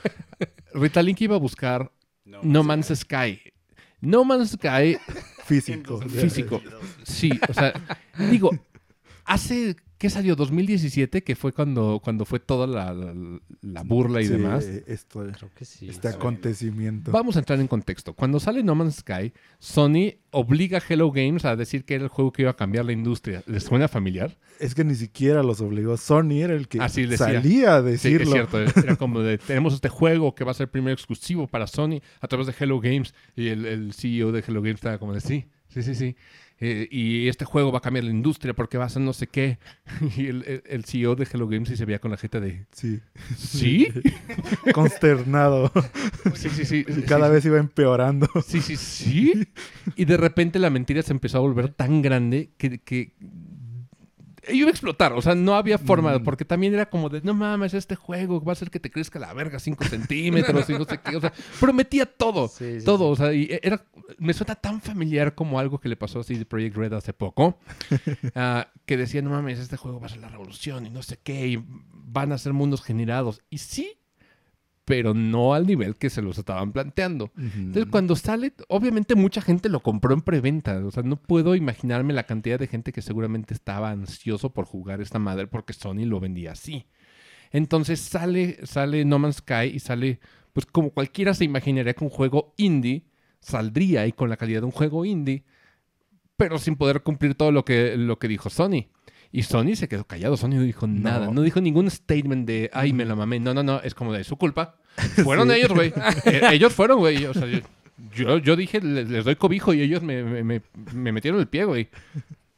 Rita 0.72 1.02
Link 1.02 1.20
iba 1.20 1.34
a 1.34 1.38
buscar 1.40 1.90
No 2.24 2.62
Man's 2.62 2.92
Sky. 2.94 3.40
No 4.00 4.24
Man's 4.24 4.52
Sky, 4.52 4.96
físico. 5.44 6.00
Físico. 6.00 6.60
2022. 6.62 6.82
sí, 7.02 7.30
o 7.48 7.52
sea, 7.52 7.72
digo, 8.30 8.50
Hace, 9.24 9.74
¿qué 10.04 10.10
salió? 10.10 10.36
2017, 10.36 11.22
que 11.22 11.34
fue 11.34 11.52
cuando, 11.54 11.98
cuando 12.04 12.26
fue 12.26 12.38
toda 12.38 12.66
la, 12.66 12.92
la- 12.92 13.14
la 13.62 13.82
burla 13.84 14.20
y 14.20 14.26
Sí, 14.26 14.32
demás. 14.32 14.62
Esto, 14.66 15.20
Creo 15.34 15.50
que 15.56 15.64
sí. 15.64 15.88
este 15.88 16.10
sí. 16.10 16.14
acontecimiento. 16.14 17.10
Vamos 17.10 17.36
a 17.36 17.38
entrar 17.38 17.58
en 17.58 17.68
contexto. 17.68 18.12
Cuando 18.12 18.38
sale 18.38 18.62
No 18.62 18.74
Man's 18.74 18.96
Sky, 18.96 19.32
Sony 19.58 20.16
obliga 20.30 20.76
a 20.76 20.82
Hello 20.86 21.10
Games 21.10 21.46
a 21.46 21.56
decir 21.56 21.86
que 21.86 21.94
era 21.94 22.04
el 22.04 22.10
juego 22.10 22.32
que 22.32 22.42
iba 22.42 22.50
a 22.50 22.54
cambiar 22.56 22.84
la 22.84 22.92
industria. 22.92 23.42
¿Les 23.46 23.62
suena 23.64 23.88
familiar? 23.88 24.36
Es 24.60 24.74
que 24.74 24.84
ni 24.84 24.94
siquiera 24.94 25.42
los 25.42 25.62
obligó. 25.62 25.96
Sony 25.96 26.42
era 26.42 26.52
el 26.52 26.68
que 26.68 26.80
Así 26.82 27.06
salía 27.16 27.76
a 27.76 27.80
Sí, 27.80 27.86
decirlo. 27.86 28.24
es 28.26 28.30
cierto. 28.30 28.60
Era 28.80 28.96
como 28.96 29.20
de, 29.20 29.38
tenemos 29.38 29.72
este 29.72 29.88
juego 29.88 30.34
que 30.34 30.44
va 30.44 30.50
a 30.50 30.54
ser 30.54 30.64
el 30.66 30.70
primer 30.70 30.92
exclusivo 30.92 31.46
para 31.46 31.66
Sony 31.66 32.00
a 32.20 32.28
través 32.28 32.46
de 32.46 32.54
Hello 32.60 32.78
Games. 32.78 33.14
Y 33.36 33.48
el, 33.48 33.64
el 33.64 33.94
CEO 33.94 34.32
de 34.32 34.44
Hello 34.46 34.60
Games 34.60 34.74
estaba 34.74 34.98
como 34.98 35.14
de, 35.14 35.22
sí, 35.22 35.46
sí, 35.68 35.82
sí, 35.82 35.94
sí. 35.94 36.14
Eh, 36.60 36.86
y 36.90 37.28
este 37.28 37.44
juego 37.44 37.72
va 37.72 37.78
a 37.78 37.80
cambiar 37.82 38.04
la 38.04 38.10
industria 38.12 38.54
porque 38.54 38.78
va 38.78 38.84
a 38.84 38.88
ser 38.88 39.02
no 39.02 39.12
sé 39.12 39.26
qué. 39.26 39.58
Y 40.16 40.26
el, 40.26 40.62
el- 40.66 40.84
CEO 40.84 41.16
de 41.16 41.26
Hello 41.30 41.48
Games 41.48 41.68
sí 41.68 41.76
se 41.76 41.84
veía 41.84 41.98
con 41.98 42.10
la 42.10 42.16
gente 42.16 42.40
de, 42.40 42.66
Sí. 42.72 43.00
¿sí? 43.36 43.88
Consternado. 44.72 45.72
sí, 46.34 46.48
sí, 46.50 46.64
sí. 46.64 46.84
y 46.88 47.02
cada 47.02 47.28
vez 47.28 47.44
iba 47.44 47.58
empeorando. 47.58 48.28
Sí, 48.46 48.60
sí, 48.60 48.76
sí. 48.76 49.48
Y 49.96 50.04
de 50.04 50.16
repente 50.16 50.58
la 50.58 50.70
mentira 50.70 51.02
se 51.02 51.12
empezó 51.12 51.38
a 51.38 51.40
volver 51.40 51.68
tan 51.70 52.02
grande 52.02 52.50
que, 52.56 52.78
que 52.78 53.14
iba 54.52 54.68
a 54.68 54.70
explotar. 54.70 55.12
O 55.12 55.22
sea, 55.22 55.34
no 55.34 55.54
había 55.54 55.78
forma, 55.78 56.18
Mm. 56.18 56.22
porque 56.24 56.44
también 56.44 56.74
era 56.74 56.88
como 56.88 57.08
de, 57.08 57.20
no 57.22 57.34
mames, 57.34 57.74
este 57.74 57.96
juego 57.96 58.42
va 58.42 58.52
a 58.52 58.54
hacer 58.54 58.70
que 58.70 58.80
te 58.80 58.90
crezca 58.90 59.18
la 59.18 59.32
verga 59.32 59.58
5 59.58 59.84
centímetros 59.84 60.68
y 60.70 60.72
no 60.74 60.84
sé 60.84 60.98
qué. 60.98 61.16
O 61.16 61.20
sea, 61.20 61.32
prometía 61.60 62.06
todo. 62.06 62.48
Sí, 62.48 62.80
sí, 62.80 62.84
todo. 62.84 63.08
O 63.08 63.16
sea, 63.16 63.32
y 63.32 63.48
era, 63.62 63.84
me 64.18 64.32
suena 64.32 64.54
tan 64.54 64.80
familiar 64.80 65.34
como 65.34 65.58
algo 65.58 65.78
que 65.80 65.88
le 65.88 65.96
pasó 65.96 66.20
a 66.20 66.24
CD 66.24 66.44
Projekt 66.44 66.76
Red 66.76 66.92
hace 66.92 67.12
poco, 67.12 67.58
ah, 68.34 68.68
que 68.86 68.96
decía, 68.96 69.22
no 69.22 69.30
mames, 69.30 69.58
este 69.58 69.76
juego 69.76 70.00
va 70.00 70.06
a 70.06 70.10
ser 70.10 70.20
la 70.20 70.28
revolución 70.28 70.86
y 70.86 70.90
no 70.90 71.02
sé 71.02 71.18
qué, 71.22 71.46
y 71.48 71.64
van 71.92 72.32
a 72.32 72.38
ser 72.38 72.52
mundos 72.52 72.82
generados. 72.82 73.40
Y 73.50 73.58
sí, 73.58 73.98
pero 74.84 75.14
no 75.14 75.54
al 75.54 75.66
nivel 75.66 75.96
que 75.96 76.10
se 76.10 76.20
los 76.20 76.38
estaban 76.38 76.72
planteando. 76.72 77.32
Entonces, 77.36 77.86
cuando 77.90 78.16
sale, 78.16 78.52
obviamente 78.68 79.14
mucha 79.14 79.40
gente 79.40 79.68
lo 79.68 79.80
compró 79.80 80.12
en 80.12 80.20
preventa. 80.20 80.84
O 80.84 80.90
sea, 80.90 81.02
no 81.02 81.16
puedo 81.16 81.54
imaginarme 81.54 82.12
la 82.12 82.24
cantidad 82.24 82.58
de 82.58 82.66
gente 82.66 82.92
que 82.92 83.00
seguramente 83.00 83.54
estaba 83.54 83.90
ansioso 83.90 84.52
por 84.52 84.66
jugar 84.66 85.00
esta 85.00 85.18
madre 85.18 85.46
porque 85.46 85.72
Sony 85.72 86.04
lo 86.04 86.20
vendía 86.20 86.52
así. 86.52 86.86
Entonces 87.50 88.00
sale, 88.00 88.58
sale 88.66 89.04
No 89.04 89.18
Man's 89.18 89.36
Sky 89.36 89.70
y 89.72 89.78
sale, 89.78 90.20
pues 90.52 90.66
como 90.66 90.90
cualquiera 90.90 91.34
se 91.34 91.44
imaginaría 91.44 91.94
que 91.94 92.04
un 92.04 92.10
juego 92.10 92.52
indie 92.56 93.06
saldría 93.40 94.06
y 94.06 94.12
con 94.12 94.28
la 94.28 94.36
calidad 94.36 94.60
de 94.60 94.66
un 94.66 94.72
juego 94.72 95.04
indie, 95.04 95.44
pero 96.36 96.58
sin 96.58 96.76
poder 96.76 97.02
cumplir 97.02 97.34
todo 97.34 97.52
lo 97.52 97.64
que, 97.64 97.96
lo 97.96 98.18
que 98.18 98.28
dijo 98.28 98.50
Sony. 98.50 98.88
Y 99.36 99.42
Sony 99.42 99.74
se 99.74 99.88
quedó 99.88 100.04
callado, 100.04 100.36
Sony 100.36 100.50
no 100.50 100.62
dijo 100.62 100.86
nada, 100.86 101.28
no 101.32 101.42
dijo 101.42 101.60
ningún 101.60 101.90
statement 101.90 102.46
de, 102.46 102.70
ay, 102.72 102.92
me 102.92 103.04
la 103.04 103.16
mamé. 103.16 103.40
No, 103.40 103.52
no, 103.52 103.64
no, 103.64 103.80
es 103.82 103.92
como 103.92 104.12
de 104.12 104.22
su 104.22 104.36
culpa. 104.36 104.76
Fueron 105.24 105.50
ellos, 105.50 105.72
güey. 105.72 105.92
Eh, 106.24 106.40
ellos 106.52 106.72
fueron, 106.72 106.98
güey. 107.00 107.24
O 107.26 107.34
sea, 107.34 107.48
yo, 108.14 108.38
yo, 108.38 108.54
dije, 108.54 108.80
les, 108.80 109.10
les 109.10 109.24
doy 109.24 109.34
cobijo 109.34 109.74
y 109.74 109.82
ellos 109.82 110.02
me, 110.04 110.22
me- 110.22 110.44
me- 110.44 110.62
me 110.92 111.10
metieron 111.10 111.40
el 111.40 111.48
pie, 111.48 111.64
güey. 111.64 111.88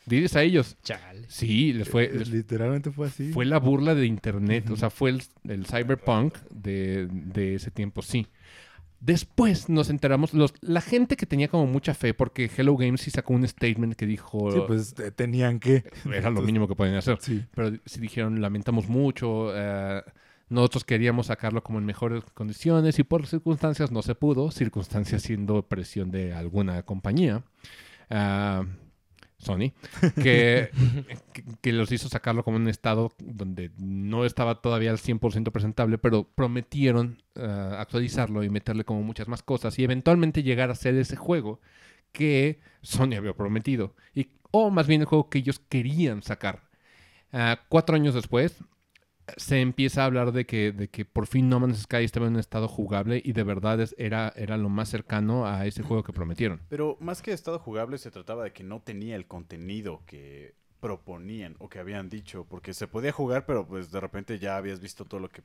Diles 0.04 0.36
a 0.36 0.42
ellos. 0.42 0.76
Chale. 0.82 1.24
Sí, 1.28 1.72
les 1.72 1.88
fue, 1.88 2.10
les 2.12 2.28
Literalmente 2.28 2.90
fue 2.90 3.06
así. 3.06 3.32
fue 3.32 3.46
la 3.46 3.58
burla 3.58 3.94
de 3.94 4.04
internet. 4.04 4.68
O 4.70 4.76
sea, 4.76 4.90
fue 4.90 5.08
el, 5.10 5.22
el 5.48 5.64
cyberpunk 5.66 6.34
de, 6.50 7.08
de 7.10 7.54
ese 7.54 7.70
tiempo, 7.70 8.02
sí. 8.02 8.26
Después 9.00 9.68
nos 9.68 9.90
enteramos, 9.90 10.32
los, 10.34 10.54
la 10.62 10.80
gente 10.80 11.16
que 11.16 11.26
tenía 11.26 11.48
como 11.48 11.66
mucha 11.66 11.94
fe, 11.94 12.14
porque 12.14 12.50
Hello 12.56 12.76
Games 12.76 13.02
sí 13.02 13.10
sacó 13.10 13.34
un 13.34 13.46
statement 13.46 13.94
que 13.94 14.06
dijo, 14.06 14.50
Sí, 14.50 14.58
pues 14.66 14.94
te- 14.94 15.10
tenían 15.10 15.60
que. 15.60 15.84
era 16.12 16.30
lo 16.30 16.40
mínimo 16.42 16.66
que 16.66 16.74
podían 16.74 16.96
hacer. 16.96 17.18
Sí. 17.20 17.44
Pero 17.54 17.72
sí 17.84 18.00
dijeron, 18.00 18.40
lamentamos 18.40 18.88
mucho, 18.88 19.52
eh, 19.54 20.02
nosotros 20.48 20.84
queríamos 20.84 21.26
sacarlo 21.26 21.62
como 21.62 21.78
en 21.78 21.84
mejores 21.84 22.24
condiciones 22.34 22.98
y 22.98 23.04
por 23.04 23.26
circunstancias 23.26 23.90
no 23.92 24.00
se 24.02 24.14
pudo, 24.14 24.50
circunstancias 24.50 25.22
siendo 25.22 25.62
presión 25.62 26.10
de 26.10 26.32
alguna 26.32 26.82
compañía, 26.84 27.42
ah, 28.10 28.64
Sony, 29.46 29.72
que, 30.22 30.70
que, 31.32 31.44
que 31.60 31.72
los 31.72 31.90
hizo 31.92 32.08
sacarlo 32.08 32.44
como 32.44 32.56
en 32.56 32.64
un 32.64 32.68
estado 32.68 33.12
donde 33.18 33.70
no 33.78 34.24
estaba 34.24 34.60
todavía 34.60 34.90
al 34.90 34.98
100% 34.98 35.52
presentable, 35.52 35.98
pero 35.98 36.24
prometieron 36.24 37.22
ah, 37.36 37.76
actualizarlo 37.78 38.42
y 38.42 38.50
meterle 38.50 38.84
como 38.84 39.02
muchas 39.02 39.28
más 39.28 39.42
cosas 39.42 39.78
y 39.78 39.84
eventualmente 39.84 40.42
llegar 40.42 40.70
a 40.70 40.74
ser 40.74 40.94
ese 40.96 41.16
juego 41.16 41.60
que 42.12 42.60
Sony 42.82 43.14
había 43.16 43.34
prometido, 43.34 43.94
y, 44.14 44.28
o 44.50 44.70
más 44.70 44.86
bien 44.86 45.02
el 45.02 45.06
juego 45.06 45.28
que 45.28 45.38
ellos 45.38 45.60
querían 45.68 46.22
sacar. 46.22 46.62
Ah, 47.32 47.60
cuatro 47.68 47.96
años 47.96 48.14
después, 48.14 48.56
se 49.36 49.60
empieza 49.60 50.02
a 50.02 50.06
hablar 50.06 50.32
de 50.32 50.46
que, 50.46 50.72
de 50.72 50.88
que 50.88 51.04
por 51.04 51.26
fin 51.26 51.48
No 51.48 51.58
Man's 51.60 51.82
Sky 51.82 52.04
estaba 52.04 52.26
en 52.26 52.34
un 52.34 52.38
estado 52.38 52.68
jugable 52.68 53.20
y 53.24 53.32
de 53.32 53.42
verdad 53.42 53.80
es- 53.80 53.94
era, 53.98 54.32
era 54.36 54.56
lo 54.56 54.68
más 54.68 54.88
cercano 54.88 55.46
a 55.46 55.66
ese 55.66 55.82
juego 55.82 56.02
que 56.02 56.12
prometieron. 56.12 56.60
Pero 56.68 56.96
más 57.00 57.22
que 57.22 57.32
estado 57.32 57.58
jugable, 57.58 57.98
se 57.98 58.10
trataba 58.10 58.44
de 58.44 58.52
que 58.52 58.62
no 58.64 58.80
tenía 58.80 59.16
el 59.16 59.26
contenido 59.26 60.02
que 60.06 60.54
proponían 60.80 61.56
o 61.58 61.68
que 61.68 61.78
habían 61.78 62.08
dicho, 62.08 62.46
porque 62.48 62.72
se 62.74 62.86
podía 62.86 63.10
jugar, 63.10 63.46
pero 63.46 63.66
pues 63.66 63.90
de 63.90 63.98
repente 64.00 64.38
ya 64.38 64.56
habías 64.56 64.78
visto 64.80 65.04
todo 65.04 65.20
lo 65.20 65.28
que... 65.28 65.42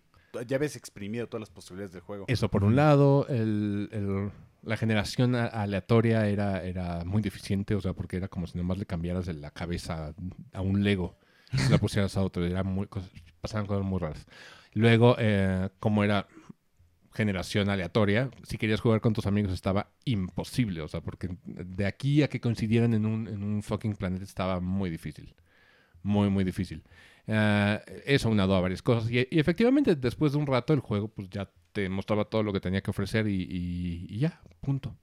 Ya 0.48 0.56
habías 0.58 0.76
exprimido 0.76 1.28
todas 1.28 1.42
las 1.42 1.50
posibilidades 1.50 1.92
del 1.94 2.02
juego. 2.02 2.26
Eso 2.28 2.50
por 2.50 2.64
un 2.64 2.76
lado, 2.76 3.26
el- 3.28 3.90
el- 3.92 4.32
la 4.64 4.78
generación 4.78 5.36
aleatoria 5.36 6.28
era, 6.28 6.64
era 6.64 7.04
muy 7.04 7.22
deficiente, 7.22 7.74
o 7.76 7.82
sea, 7.82 7.94
porque 7.94 8.18
era 8.18 8.28
como 8.28 8.46
si 8.48 8.58
nomás 8.58 8.78
le 8.78 8.86
cambiaras 8.86 9.28
la 9.28 9.52
cabeza 9.52 10.14
a 10.54 10.62
un 10.62 10.84
Lego, 10.84 11.18
y 11.52 11.70
la 11.72 11.80
pusieras 11.80 12.16
a 12.16 12.24
otro, 12.24 12.46
era 12.46 12.64
muy, 12.64 12.88
pasaban 13.42 13.66
cosas 13.68 13.86
muy 13.86 14.00
raras. 14.00 14.26
Luego, 14.74 15.16
eh, 15.20 15.70
como 15.80 16.04
era 16.04 16.28
generación 17.14 17.70
aleatoria, 17.70 18.30
si 18.44 18.58
querías 18.58 18.80
jugar 18.80 19.02
con 19.02 19.14
tus 19.14 19.26
amigos 19.26 19.52
estaba 19.52 19.92
imposible, 20.06 20.82
o 20.82 20.88
sea, 20.88 21.02
porque 21.02 21.30
de 21.44 21.86
aquí 21.86 22.24
a 22.24 22.30
que 22.30 22.40
coincidieran 22.40 22.94
en 22.94 23.06
un, 23.06 23.62
fucking 23.64 23.96
planeta 23.96 24.24
estaba 24.24 24.60
muy 24.60 24.90
difícil. 24.90 25.36
Muy, 26.04 26.30
muy 26.30 26.44
difícil. 26.44 26.84
Eh, 27.28 27.80
eso 28.06 28.30
unado 28.30 28.56
a 28.56 28.62
varias 28.62 28.82
cosas. 28.82 29.12
Y, 29.12 29.28
efectivamente, 29.32 29.96
después 29.96 30.32
de 30.32 30.40
un 30.40 30.48
rato, 30.48 30.74
el 30.74 30.80
juego 30.80 31.10
pues 31.10 31.30
ya 31.30 31.52
te 31.74 31.90
mostraba 31.90 32.26
todo 32.26 32.44
lo 32.44 32.54
que 32.54 32.60
tenía 32.60 32.82
que 32.82 32.92
ofrecer 32.92 33.28
y, 33.28 33.48
y- 34.10 34.18
ya, 34.20 34.42
punto. 34.62 34.98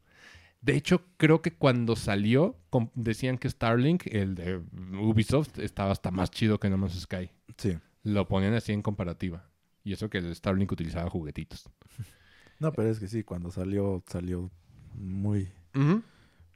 De 0.61 0.75
hecho, 0.77 1.05
creo 1.19 1.41
que 1.41 1.53
cuando 1.53 1.95
salió, 1.95 2.57
decían 2.95 3.39
que 3.39 3.49
Starlink, 3.49 4.07
el 4.07 4.35
de 4.35 4.61
Ubisoft, 5.01 5.59
estaba 5.61 5.93
hasta 5.93 6.11
más 6.11 6.31
chido 6.31 6.59
que 6.59 6.69
No 6.69 6.79
Man's 6.79 7.01
Sky. 7.01 7.31
Sí. 7.57 7.79
Lo 8.09 8.27
ponían 8.29 8.55
así 8.55 8.73
en 8.73 8.83
comparativa. 8.83 9.49
Y 9.85 9.93
eso 9.93 10.11
que 10.11 10.19
el 10.19 10.35
Starlink 10.35 10.73
utilizaba 10.73 11.09
juguetitos. 11.11 11.69
No, 12.61 12.73
pero 12.73 12.91
es 12.91 12.99
que 12.99 13.07
sí, 13.07 13.23
cuando 13.23 13.53
salió, 13.53 14.03
salió 14.09 14.51
muy, 14.95 15.49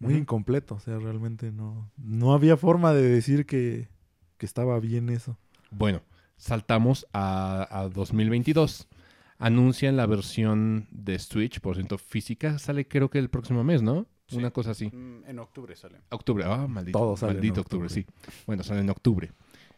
muy 0.01 0.15
incompleto. 0.15 0.75
O 0.75 0.81
sea, 0.81 0.99
realmente 0.99 1.53
no, 1.53 1.93
no 1.97 2.33
había 2.35 2.57
forma 2.57 2.93
de 2.93 3.03
decir 3.03 3.47
que, 3.47 3.89
que 4.37 4.45
estaba 4.45 4.81
bien 4.81 5.11
eso. 5.11 5.39
Bueno, 5.71 6.03
saltamos 6.37 7.07
a, 7.13 7.69
a 7.71 7.89
2022. 7.89 8.89
Anuncian 9.39 9.97
la 9.97 10.07
versión 10.07 10.89
de 10.91 11.21
Switch, 11.21 11.61
por 11.61 11.77
ciento 11.77 11.99
física. 11.99 12.59
Sale 12.59 12.89
creo 12.89 13.09
que 13.09 13.21
el 13.21 13.31
próximo 13.31 13.63
mes, 13.63 13.81
¿no? 13.81 14.07
Sí. 14.27 14.39
Una 14.39 14.51
cosa 14.51 14.73
así. 14.73 14.89
Mm, 14.89 15.25
En 15.29 15.39
octubre 15.39 15.77
sale. 15.77 16.01
Octubre. 16.11 16.43
Ah, 16.45 16.67
maldito. 16.67 16.99
Todo 16.99 17.17
sale 17.17 17.31
en 17.33 17.37
maldito 17.39 17.61
octubre. 17.61 17.87
octubre. 17.87 18.05
sí. 18.07 18.43
Bueno, 18.45 18.65
sale 18.65 18.81
en 18.81 18.91
octubre. 18.91 19.31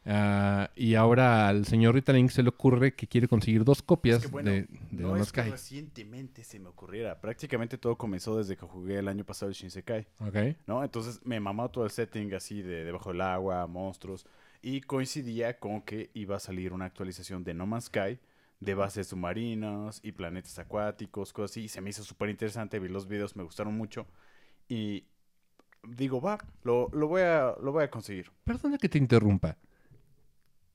Ah, 0.07 0.71
y 0.77 0.95
ahora 0.97 1.49
al 1.49 1.65
señor 1.65 1.95
Ritalink 1.95 2.31
se 2.31 2.43
le 2.43 2.51
ocurre 2.51 2.95
que 2.95 3.07
quiere 3.07 3.27
conseguir 3.27 3.65
dos 3.65 3.81
copias 3.83 4.19
Es 4.19 4.23
que, 4.25 4.29
bueno, 4.29 4.51
de, 4.51 4.67
de 4.91 5.03
no 5.03 5.13
Man's 5.13 5.29
es 5.29 5.33
que 5.33 5.41
Sky. 5.43 5.51
recientemente 5.51 6.45
se 6.45 6.59
me 6.59 6.69
ocurriera. 6.69 7.21
Prácticamente 7.21 7.79
todo 7.79 7.97
comenzó 7.97 8.37
desde 8.37 8.57
que 8.57 8.67
jugué 8.67 8.99
el 8.99 9.09
año 9.09 9.25
pasado 9.25 9.49
el 9.49 9.55
Shinsekai. 9.55 10.07
Ok. 10.21 10.37
¿no? 10.67 10.85
Entonces 10.85 11.21
me 11.25 11.41
mamó 11.41 11.71
todo 11.71 11.85
el 11.85 11.91
setting 11.91 12.35
así 12.35 12.61
de 12.61 12.85
debajo 12.85 13.11
del 13.13 13.23
agua, 13.23 13.67
monstruos. 13.67 14.27
Y 14.61 14.83
coincidía 14.83 15.59
con 15.59 15.83
que 15.83 16.11
iba 16.15 16.37
a 16.37 16.41
salir 16.41 16.73
una 16.73 16.85
actualización 16.87 17.43
de 17.45 17.55
No 17.55 17.67
Man's 17.67 17.85
Sky 17.87 18.19
de 18.61 18.75
bases 18.75 19.09
submarinas 19.09 20.01
y 20.03 20.13
planetas 20.13 20.59
acuáticos, 20.59 21.33
cosas 21.33 21.51
así. 21.53 21.65
Y 21.65 21.69
se 21.69 21.81
me 21.81 21.91
hizo 21.91 22.03
súper 22.03 22.31
interesante, 22.31 22.79
vi 22.79 22.89
los 22.89 23.07
videos, 23.09 23.37
me 23.37 23.43
gustaron 23.43 23.77
mucho. 23.77 24.07
Y 24.69 25.05
digo, 25.83 26.21
va, 26.21 26.39
lo, 26.63 26.89
lo, 26.93 27.09
voy, 27.09 27.23
a, 27.23 27.55
lo 27.63 27.73
voy 27.73 27.85
a 27.85 27.91
conseguir. 27.91 28.31
Perdona 28.45 28.79
que 28.79 28.89
te 28.89 28.97
interrumpa. 28.99 29.57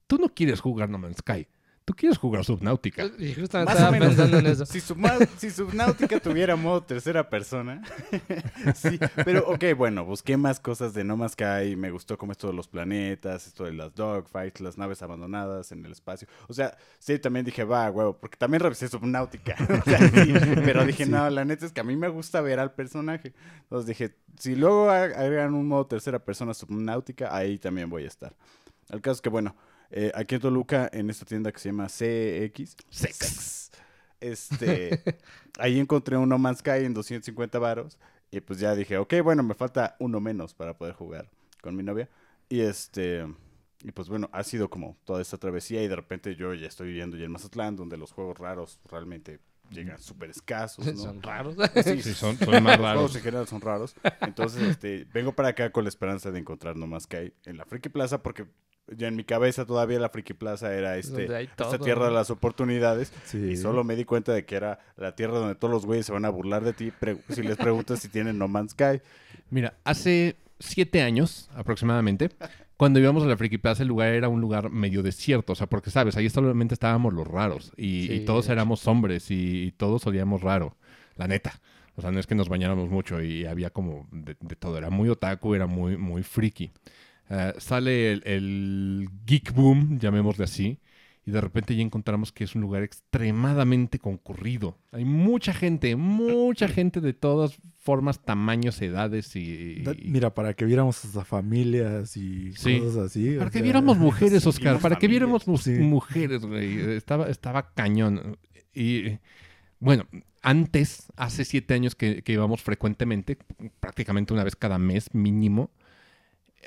Tú 0.10 0.18
no 0.18 0.28
quieres 0.34 0.60
jugar 0.60 0.89
No 0.89 0.98
Man's 0.98 1.18
Sky. 1.20 1.48
Tú 1.86 1.94
quieres 1.96 2.18
jugar 2.18 2.44
Subnautica. 2.46 3.06
Y 3.18 3.34
justamente 3.34 3.74
Más 3.74 3.75
o 3.75 3.78
estaba 3.78 3.92
menos. 3.92 4.08
pensando 4.10 4.38
en 4.39 4.46
eso. 4.48 4.66
Si, 4.66 4.80
si 4.80 5.50
Subnautica 5.51 6.20
tuviera 6.20 6.56
modo 6.56 6.82
tercera 6.84 7.28
persona. 7.30 7.82
sí, 8.75 9.00
pero 9.25 9.48
ok, 9.50 9.63
bueno, 9.78 10.06
busqué 10.06 10.38
más 10.38 10.60
cosas 10.60 10.94
de 10.94 11.04
No 11.04 11.16
Man's 11.18 11.34
Sky. 11.34 11.75
Me 11.75 11.89
gustó 11.92 12.18
como 12.18 12.32
esto 12.32 12.48
de 12.48 12.54
los 12.54 12.68
planetas, 12.68 13.48
esto 13.48 13.63
de 13.66 13.74
las 13.74 13.94
dogfights, 13.96 14.62
las 14.62 14.78
naves 14.78 15.01
abandonadas 15.01 15.72
en 15.72 15.84
el 15.86 15.92
espacio. 15.92 16.28
O 16.48 16.54
sea, 16.54 16.75
sí, 17.00 17.18
también 17.18 17.44
dije, 17.46 17.63
va, 17.63 17.89
huevo, 17.89 18.18
porque 18.20 18.38
también 18.38 18.62
revisé 18.62 18.88
Subnautica. 18.88 19.56
O 19.80 19.89
sea, 19.89 20.00
sí, 20.10 20.34
pero 20.66 20.86
dije, 20.86 21.06
no, 21.06 21.30
la 21.30 21.46
neta 21.46 21.66
es 21.66 21.72
que 21.72 21.82
a 21.82 21.84
mí 21.84 21.96
me 21.96 22.10
gusta 22.10 22.42
ver 22.42 22.60
al 22.60 22.74
personaje. 22.74 23.34
Entonces 23.63 23.88
dije, 23.88 24.16
si 24.38 24.56
luego 24.56 24.89
ag- 24.89 25.16
agregan 25.16 25.54
un 25.56 25.68
modo 25.68 25.88
tercera 25.88 26.20
persona 26.20 26.54
Subnautica, 26.54 27.36
ahí 27.36 27.58
también 27.58 27.89
voy 27.89 28.04
a 28.04 28.08
estar. 28.08 28.36
El 28.89 29.01
caso 29.01 29.16
es 29.16 29.22
que, 29.22 29.30
bueno, 29.30 29.56
eh, 29.91 30.12
aquí 30.15 30.36
en 30.36 30.41
Toluca, 30.41 30.89
en 30.91 31.10
esta 31.10 31.25
tienda 31.25 31.51
que 31.51 31.60
se 31.60 31.69
llama 31.69 31.88
CX, 31.88 32.75
Sex. 32.89 33.72
este, 34.19 35.01
ahí 35.60 35.79
encontré 35.79 36.17
un 36.17 36.29
No 36.29 36.38
Man's 36.38 36.60
Sky 36.60 36.86
en 36.86 36.93
250 36.93 37.60
varos. 37.60 37.98
Y 38.31 38.41
pues 38.41 38.60
ya 38.60 38.75
dije, 38.75 38.98
ok, 38.98 39.15
bueno, 39.24 39.41
me 39.41 39.55
falta 39.55 39.96
uno 40.00 40.19
menos 40.19 40.53
para 40.53 40.77
poder 40.77 40.93
jugar 40.93 41.29
con 41.62 41.75
mi 41.75 41.81
novia. 41.81 42.08
Y 42.48 42.62
este, 42.62 43.25
y 43.84 43.91
pues 43.91 44.08
bueno, 44.08 44.29
ha 44.34 44.43
sido 44.43 44.69
como 44.69 44.98
toda 45.03 45.22
esta 45.22 45.38
travesía. 45.38 45.81
Y 45.84 45.88
de 45.88 45.96
repente 45.96 46.36
yo 46.36 46.53
ya 46.53 46.67
estoy 46.67 46.89
viviendo 46.89 47.17
ya 47.17 47.25
en 47.25 47.31
Mazatlán, 47.31 47.75
donde 47.75 47.98
los 47.98 48.12
juegos 48.12 48.38
raros 48.38 48.79
realmente 48.86 49.39
llegan 49.72 50.00
súper 50.00 50.29
escasos, 50.29 50.86
¿no? 50.93 50.96
Son 50.96 51.24
raros. 51.24 51.55
Sí, 51.84 52.01
Sí, 52.03 52.13
son, 52.13 52.38
son 52.46 52.63
más 52.63 52.77
los 52.79 52.88
juegos 52.88 53.13
raros. 53.13 53.15
en 53.15 53.22
general 53.24 53.48
son 53.48 53.62
raros. 53.62 53.96
Entonces, 54.22 54.62
este, 54.62 55.08
vengo 55.12 55.34
para 55.34 55.50
acá 55.50 55.72
con 55.72 55.84
la 55.86 55.89
esperanza 55.89 56.29
de 56.29 56.38
encontrar 56.39 56.75
No 56.75 56.86
Man's 56.86 57.03
Sky 57.05 57.34
en 57.46 57.58
la 57.58 57.65
Friki 57.65 57.89
Plaza, 57.89 58.22
porque 58.22 58.46
ya 58.98 59.08
en 59.08 59.15
mi 59.15 59.24
cabeza 59.24 59.65
todavía 59.65 60.00
la 60.00 60.10
Friki 60.10 60.34
Plaza 60.34 60.74
era 60.74 60.98
este, 60.98 61.43
esta 61.43 61.77
tierra 61.79 62.05
de 62.05 62.12
las 62.12 62.29
oportunidades. 62.29 63.12
Sí. 63.25 63.38
Y 63.38 63.58
solo 63.58 63.84
me 63.84 63.96
di 63.96 64.05
cuenta 64.05 64.34
de 64.34 64.46
que 64.46 64.55
era 64.55 64.79
la 64.98 65.15
tierra 65.15 65.38
donde 65.38 65.55
todos 65.55 65.74
los 65.74 65.86
güeyes 65.86 66.05
se 66.05 66.12
van 66.12 66.25
a 66.25 66.29
burlar 66.29 66.63
de 66.63 66.74
ti 66.74 66.91
si 67.29 67.43
les 67.43 67.58
preguntas 67.58 68.00
si 68.00 68.10
tienen 68.10 68.38
No 68.38 68.48
Man's 68.48 68.72
Sky. 68.72 69.01
Mira, 69.50 69.74
hace 69.84 70.36
siete 70.60 71.01
años 71.01 71.50
aproximadamente, 71.55 72.29
cuando 72.77 73.00
íbamos 73.00 73.24
a 73.24 73.27
la 73.27 73.38
Friki 73.38 73.58
Plaza, 73.58 73.84
el 73.84 73.89
lugar 73.89 74.10
era 74.10 74.29
un 74.29 74.41
lugar 74.41 74.69
medio 74.69 75.03
desierto. 75.03 75.53
O 75.53 75.55
sea, 75.55 75.67
porque, 75.67 75.89
¿sabes? 75.89 76.15
Ahí 76.17 76.29
solamente 76.29 76.74
estábamos 76.74 77.13
los 77.13 77.27
raros. 77.27 77.72
Y, 77.75 78.08
Sí, 78.08 78.13
y 78.13 78.19
todos 78.25 78.50
éramos 78.50 78.88
hombres 78.88 79.31
y, 79.31 79.63
y 79.63 79.72
todos 79.72 80.05
olíamos 80.08 80.41
raro. 80.41 80.75
La 81.15 81.27
neta. 81.27 81.60
O 81.96 82.01
sea, 82.01 82.12
no 82.12 82.19
es 82.19 82.27
que 82.27 82.36
nos 82.36 82.48
bañáramos 82.48 82.89
mucho 82.89 83.22
y 83.22 83.46
había 83.46 83.72
como 83.72 84.08
de, 84.12 84.38
de 84.39 84.55
todo. 84.55 84.77
Era 84.77 84.89
muy 84.89 85.10
otaku, 85.10 85.55
era 85.55 85.67
muy, 85.67 85.98
muy 85.98 86.24
friki. 86.24 86.72
Eh, 87.29 87.53
sale 87.57 88.12
el, 88.13 88.24
el 88.25 89.09
geek 89.25 89.53
boom, 89.53 90.00
llamémosle 90.00 90.43
así. 90.45 90.79
Y 91.25 91.31
de 91.31 91.41
repente 91.41 91.75
ya 91.75 91.83
encontramos 91.83 92.31
que 92.31 92.43
es 92.43 92.55
un 92.55 92.62
lugar 92.62 92.81
extremadamente 92.81 94.00
concurrido. 94.00 94.77
Hay 94.91 95.05
mucha 95.05 95.53
gente, 95.53 95.95
mucha 95.95 96.67
gente 96.67 97.01
de 97.01 97.13
todas 97.13 97.59
formas, 97.77 98.24
tamaños, 98.25 98.81
edades 98.81 99.36
y... 99.36 99.83
Mira, 100.05 100.33
para 100.33 100.53
que 100.55 100.65
viéramos 100.65 101.03
hasta 101.05 101.24
familias 101.25 102.17
y 102.17 102.53
Sí. 102.53 102.79
cosas 102.79 103.07
así. 103.12 103.36
para 103.38 103.51
que 103.51 103.59
sea, 103.59 103.63
viéramos 103.63 103.98
mujeres, 104.00 104.45
Oscar. 104.48 104.79
Para 104.79 104.95
que 104.98 105.07
viéramos 105.07 105.48
mu- 105.48 105.57
Sí. 105.57 105.71
mujeres, 105.74 106.43
güey. 106.45 106.79
Estaba, 106.95 107.27
estaba 107.27 107.74
cañón. 107.75 108.38
Y 108.74 109.19
bueno, 109.79 110.07
antes, 110.41 111.12
hace 111.15 111.45
siete 111.45 111.74
años 111.75 111.93
que, 111.95 112.24
que 112.24 112.33
íbamos 112.33 112.62
frecuentemente, 112.63 113.38
prácticamente 113.79 114.33
una 114.33 114.43
vez 114.43 114.55
cada 114.55 114.79
mes 114.79 115.13
mínimo. 115.13 115.69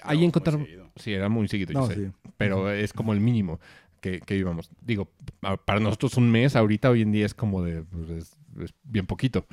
Ahí 0.02 0.24
encontramos. 0.24 0.66
seguido. 0.66 0.90
Sí, 0.96 1.12
era 1.12 1.28
muy 1.28 1.48
seguido, 1.48 1.72
yo 1.72 1.80
No, 1.80 1.86
sé, 1.86 1.94
sí. 1.94 2.12
Pero 2.36 2.70
es 2.70 2.92
como 2.92 3.12
el 3.12 3.20
mínimo 3.20 3.60
que, 4.00 4.20
que 4.20 4.36
íbamos. 4.36 4.70
Digo, 4.80 5.10
a- 5.42 5.56
para 5.56 5.80
nosotros 5.80 6.16
un 6.16 6.30
mes, 6.30 6.56
ahorita, 6.56 6.90
hoy 6.90 7.02
en 7.02 7.12
día 7.12 7.26
es 7.26 7.34
como 7.34 7.62
de. 7.62 7.82
pues, 7.82 8.10
es, 8.10 8.36
es 8.60 8.74
bien 8.84 9.06
poquito. 9.06 9.46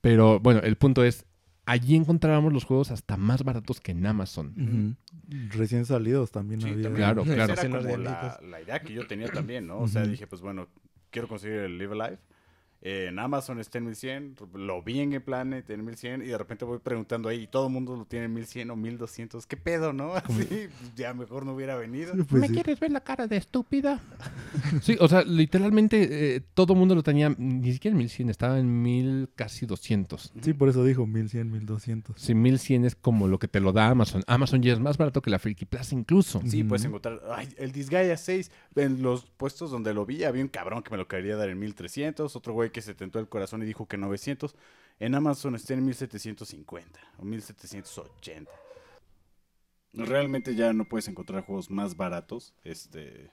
Pero 0.00 0.40
bueno, 0.40 0.60
el 0.60 0.76
punto 0.76 1.04
es. 1.04 1.24
Allí 1.64 1.94
encontrábamos 1.94 2.52
los 2.52 2.64
juegos 2.64 2.90
hasta 2.90 3.16
más 3.16 3.44
baratos 3.44 3.80
que 3.80 3.92
en 3.92 4.04
Amazon. 4.04 4.96
Ujú. 5.28 5.46
Recién 5.56 5.84
salidos 5.86 6.32
también 6.32 6.60
Sí, 6.60 6.68
había. 6.70 6.92
Claro, 6.92 7.22
Esa 7.22 7.34
claro. 7.34 7.52
Esa 7.54 7.66
era 7.66 7.78
como 7.78 7.96
la, 7.98 8.40
la 8.42 8.60
idea 8.60 8.80
que 8.82 8.92
yo 8.92 9.06
tenía 9.06 9.28
también, 9.28 9.68
¿no? 9.68 9.78
O 9.78 9.86
sea, 9.86 10.02
dije, 10.04 10.26
pues 10.26 10.42
bueno, 10.42 10.66
quiero 11.10 11.28
conseguir 11.28 11.58
el 11.58 11.78
Live 11.78 11.92
Alive. 11.92 12.18
Eh, 12.84 13.06
en 13.10 13.18
Amazon 13.20 13.60
está 13.60 13.78
en 13.78 13.84
1100, 13.84 14.36
lo 14.54 14.82
vi 14.82 14.98
en 14.98 15.10
Game 15.10 15.20
Planet 15.20 15.70
en 15.70 15.84
1100 15.84 16.22
y 16.22 16.26
de 16.26 16.36
repente 16.36 16.64
voy 16.64 16.80
preguntando 16.80 17.28
ahí 17.28 17.42
y 17.42 17.46
todo 17.46 17.68
el 17.68 17.72
mundo 17.72 17.94
lo 17.94 18.04
tiene 18.06 18.26
en 18.26 18.34
1100 18.34 18.70
o 18.70 18.76
1200. 18.76 19.46
¿Qué 19.46 19.56
pedo, 19.56 19.92
no? 19.92 20.12
Así, 20.16 20.66
ya 20.96 21.14
mejor 21.14 21.46
no 21.46 21.54
hubiera 21.54 21.76
venido. 21.76 22.12
Sí, 22.12 22.22
pues 22.28 22.40
¿Me 22.42 22.48
sí. 22.48 22.54
quieres 22.54 22.80
ver 22.80 22.90
la 22.90 23.00
cara 23.00 23.28
de 23.28 23.36
estúpida? 23.36 24.00
sí, 24.82 24.96
o 24.98 25.06
sea, 25.06 25.22
literalmente 25.22 26.36
eh, 26.36 26.40
todo 26.54 26.72
el 26.72 26.80
mundo 26.80 26.96
lo 26.96 27.04
tenía, 27.04 27.32
ni 27.38 27.72
siquiera 27.72 27.92
en 27.92 27.98
1100, 27.98 28.30
estaba 28.30 28.58
en 28.58 28.82
1000, 28.82 29.30
casi 29.36 29.64
200. 29.64 30.32
Sí, 30.40 30.52
por 30.52 30.68
eso 30.68 30.84
dijo 30.84 31.06
1100, 31.06 31.52
1200. 31.52 32.20
Si 32.20 32.34
1100 32.34 32.84
es 32.84 32.96
como 32.96 33.28
lo 33.28 33.38
que 33.38 33.46
te 33.46 33.60
lo 33.60 33.72
da 33.72 33.90
Amazon. 33.90 34.24
Amazon 34.26 34.60
ya 34.60 34.72
es 34.72 34.80
más 34.80 34.98
barato 34.98 35.22
que 35.22 35.30
la 35.30 35.38
Friki 35.38 35.66
Plaza 35.66 35.94
incluso. 35.94 36.42
Sí, 36.46 36.64
puedes 36.64 36.84
encontrar. 36.84 37.20
Ay, 37.30 37.48
el 37.58 37.70
Disgaea 37.70 38.16
6. 38.16 38.50
En 38.74 39.02
los 39.02 39.26
puestos 39.26 39.70
donde 39.70 39.94
lo 39.94 40.04
vi, 40.04 40.24
había 40.24 40.42
un 40.42 40.48
cabrón 40.48 40.82
que 40.82 40.90
me 40.90 40.96
lo 40.96 41.06
quería 41.06 41.36
dar 41.36 41.48
en 41.48 41.60
1300. 41.60 42.34
Otro 42.34 42.54
güey 42.54 42.71
que 42.72 42.82
se 42.82 42.94
tentó 42.94 43.18
el 43.18 43.28
corazón 43.28 43.62
y 43.62 43.66
dijo 43.66 43.86
que 43.86 43.96
900. 43.96 44.54
En 44.98 45.14
Amazon 45.14 45.54
está 45.54 45.74
en 45.74 45.84
1750 45.84 47.00
o 47.18 47.24
1780. 47.24 48.50
Realmente 49.94 50.54
ya 50.54 50.72
no 50.72 50.84
puedes 50.86 51.08
encontrar 51.08 51.44
juegos 51.44 51.70
más 51.70 51.96
baratos 51.96 52.54
este, 52.64 53.30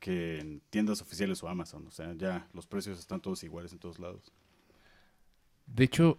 que 0.00 0.38
en 0.38 0.60
tiendas 0.70 1.00
oficiales 1.00 1.42
o 1.42 1.48
Amazon. 1.48 1.86
O 1.86 1.90
sea, 1.90 2.12
ya 2.14 2.48
los 2.52 2.66
precios 2.66 2.98
están 2.98 3.20
todos 3.20 3.42
iguales 3.42 3.72
en 3.72 3.78
todos 3.78 3.98
lados. 3.98 4.32
De 5.66 5.84
hecho, 5.84 6.18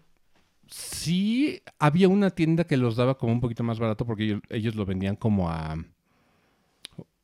sí 0.68 1.62
había 1.78 2.08
una 2.08 2.30
tienda 2.32 2.66
que 2.66 2.78
los 2.78 2.96
daba 2.96 3.18
como 3.18 3.34
un 3.34 3.42
poquito 3.42 3.64
más 3.64 3.80
barato 3.80 4.06
porque 4.06 4.24
ellos, 4.24 4.42
ellos 4.50 4.76
lo 4.76 4.86
vendían 4.86 5.16
como 5.16 5.50
a... 5.50 5.76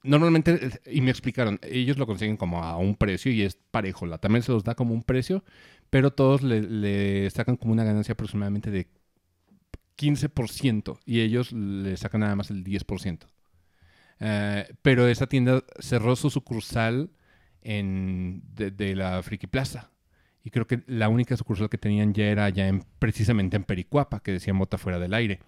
Normalmente, 0.06 0.80
y 0.86 1.02
me 1.02 1.10
explicaron, 1.10 1.60
ellos 1.64 1.98
lo 1.98 2.06
consiguen 2.06 2.38
como 2.38 2.64
a 2.64 2.78
un 2.78 2.96
precio 2.96 3.32
y 3.32 3.42
es 3.42 3.56
parejo. 3.56 4.06
La 4.06 4.20
también 4.20 4.44
se 4.44 4.52
los 4.52 4.64
da 4.64 4.76
como 4.76 4.94
un 4.94 5.04
precio, 5.04 5.44
pero 5.90 6.12
todos 6.12 6.44
le, 6.44 7.30
sacan 7.32 7.58
como 7.58 7.74
una 7.74 7.84
ganancia 7.84 8.14
aproximadamente 8.14 8.70
de 8.70 8.88
15% 9.98 11.00
y 11.06 11.22
ellos 11.22 11.52
le 11.52 11.98
sacan 11.98 12.22
nada 12.22 12.36
más 12.36 12.52
el 12.52 12.64
10%. 12.64 13.28
Eh, 14.20 14.74
pero 14.82 15.08
esa 15.08 15.28
tienda 15.28 15.64
cerró 15.80 16.16
su 16.16 16.30
sucursal 16.30 17.10
en, 17.62 18.44
de, 18.54 18.72
de 18.72 18.96
la 18.96 19.22
Friki 19.24 19.48
Plaza. 19.48 19.92
Y 20.44 20.52
creo 20.52 20.68
que 20.68 20.84
la 20.86 21.10
única 21.10 21.36
sucursal 21.36 21.70
que 21.70 21.80
tenían 21.80 22.14
ya 22.14 22.26
era 22.26 22.48
ya 22.50 22.68
en, 22.68 22.84
precisamente 23.00 23.58
en 23.58 23.64
Pericuapa, 23.64 24.22
que 24.22 24.32
decían 24.32 24.60
bota 24.60 24.78
fuera 24.78 25.00
del 25.00 25.16
aire. 25.16 25.40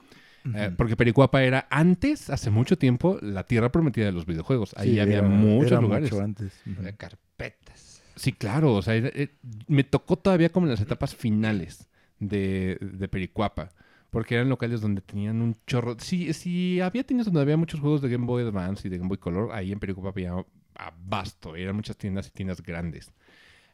Eh, 0.55 0.71
porque 0.77 0.95
Pericuapa 0.95 1.43
era 1.43 1.67
antes, 1.69 2.29
hace 2.29 2.49
mucho 2.49 2.77
tiempo, 2.77 3.17
la 3.21 3.43
tierra 3.45 3.71
prometida 3.71 4.05
de 4.05 4.11
los 4.11 4.25
videojuegos. 4.25 4.73
Ahí 4.77 4.91
Sí, 4.93 4.99
había 4.99 5.19
era- 5.19 5.27
muchos 5.27 5.71
era 5.71 5.81
lugares. 5.81 6.11
mucho 6.11 6.23
antes. 6.23 6.53
Ujú. 6.71 6.81
De 6.83 6.95
carpetas. 6.95 8.03
Sí, 8.15 8.31
claro. 8.33 8.73
O 8.75 8.81
sea, 8.81 8.95
era- 8.95 9.09
eh, 9.13 9.35
me 9.67 9.83
tocó 9.83 10.17
todavía 10.17 10.49
como 10.51 10.65
en 10.65 10.71
las 10.71 10.81
etapas 10.81 11.15
finales 11.15 11.87
de, 12.19 12.77
de 12.81 13.07
Pericuapa. 13.07 13.69
Porque 14.09 14.35
eran 14.35 14.47
locales 14.49 14.79
donde 14.79 15.01
tenían 15.01 15.41
un 15.41 15.57
chorro. 15.67 15.97
Sí, 15.99 16.31
sí, 16.33 16.79
había 16.79 17.03
tiendas 17.03 17.25
donde 17.25 17.41
había 17.41 17.57
muchos 17.57 17.79
juegos 17.81 18.01
de 18.01 18.07
Game 18.09 18.25
Boy 18.25 18.41
Advance 18.43 18.87
y 18.87 18.89
de 18.89 18.97
Game 18.97 19.09
Boy 19.09 19.17
Color. 19.17 19.49
Ahí 19.51 19.71
en 19.73 19.79
Pericuapa 19.79 20.09
había 20.09 20.33
abasto. 20.75 21.55
Eran 21.55 21.75
muchas 21.75 21.97
tiendas 21.97 22.27
y 22.27 22.31
tiendas 22.31 22.61
grandes. 22.63 23.11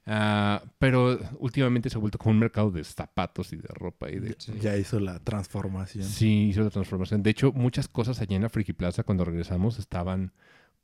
Ah, 0.05 0.61
pero 0.79 1.17
últimamente 1.39 1.89
se 1.89 1.97
ha 1.97 1.99
vuelto 1.99 2.17
como 2.17 2.31
un 2.31 2.39
mercado 2.39 2.71
de 2.71 2.83
zapatos 2.83 3.53
y 3.53 3.55
de 3.57 3.67
ropa 3.69 4.09
y 4.11 4.19
de... 4.19 4.35
Ya 4.59 4.75
hizo 4.77 4.99
la 4.99 5.19
transformación. 5.19 6.03
Sí, 6.03 6.49
hizo 6.49 6.61
la 6.61 6.69
transformación. 6.69 7.23
De 7.23 7.29
hecho, 7.29 7.51
muchas 7.53 7.87
cosas 7.87 8.19
allá 8.19 8.35
en 8.35 8.41
la 8.41 8.49
Friki 8.49 8.73
Plaza 8.73 9.03
cuando 9.03 9.23
regresamos 9.23 9.79
estaban 9.79 10.33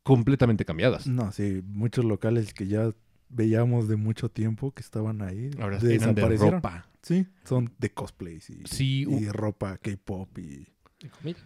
completamente 0.04 0.64
cambiadas. 0.66 1.06
No, 1.08 1.32
sí, 1.34 1.62
muchos 1.66 2.06
locales 2.06 2.54
que 2.54 2.68
ya 2.68 2.94
veíamos 3.28 3.88
de 3.90 3.98
mucho 3.98 4.30
tiempo 4.30 4.72
que 4.72 4.82
estaban 4.82 5.22
ahí. 5.22 5.52
Ahora 5.60 5.80
eran 5.84 6.16
de 6.16 6.38
ropa. 6.38 6.88
Sí, 7.02 7.28
son 7.44 7.72
de 7.78 7.92
cosplays 7.92 8.50
y, 8.50 8.62
Sí, 8.66 9.06
y 9.10 9.28
ropa 9.30 9.78
K-pop 9.78 10.38
y 10.40 10.68
Y 11.02 11.08
comida. 11.10 11.38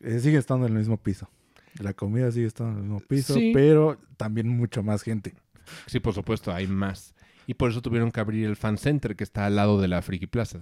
eh, 0.00 0.18
sigue 0.20 0.38
estando 0.38 0.66
en 0.66 0.72
el 0.72 0.78
mismo 0.78 0.96
piso. 0.96 1.28
La 1.80 1.94
comida 1.94 2.30
sigue 2.32 2.46
estando 2.46 2.72
en 2.72 2.76
el 2.78 2.82
mismo 2.84 3.00
piso, 3.00 3.34
Sí. 3.34 3.52
pero 3.54 3.98
también 4.16 4.48
mucha 4.48 4.82
más 4.82 5.02
gente. 5.02 5.34
Sí, 5.86 6.00
por 6.00 6.14
supuesto, 6.14 6.52
hay 6.52 6.66
más. 6.66 7.14
Y 7.46 7.54
por 7.54 7.70
eso 7.70 7.80
tuvieron 7.80 8.10
que 8.10 8.20
abrir 8.20 8.46
el 8.46 8.56
fan 8.56 8.76
center 8.76 9.16
que 9.16 9.24
está 9.24 9.46
al 9.46 9.56
lado 9.56 9.80
de 9.80 9.88
la 9.88 10.02
Friki 10.02 10.26
Plaza. 10.26 10.60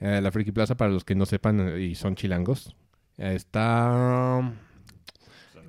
Eh, 0.00 0.20
la 0.22 0.30
Friki 0.30 0.52
Plaza, 0.52 0.76
para 0.76 0.90
los 0.90 1.04
que 1.04 1.14
no 1.14 1.24
sepan 1.26 1.58
eh, 1.60 1.80
y 1.80 1.94
son 1.94 2.14
chilangos, 2.16 2.74
eh, 3.16 3.32
está... 3.34 4.52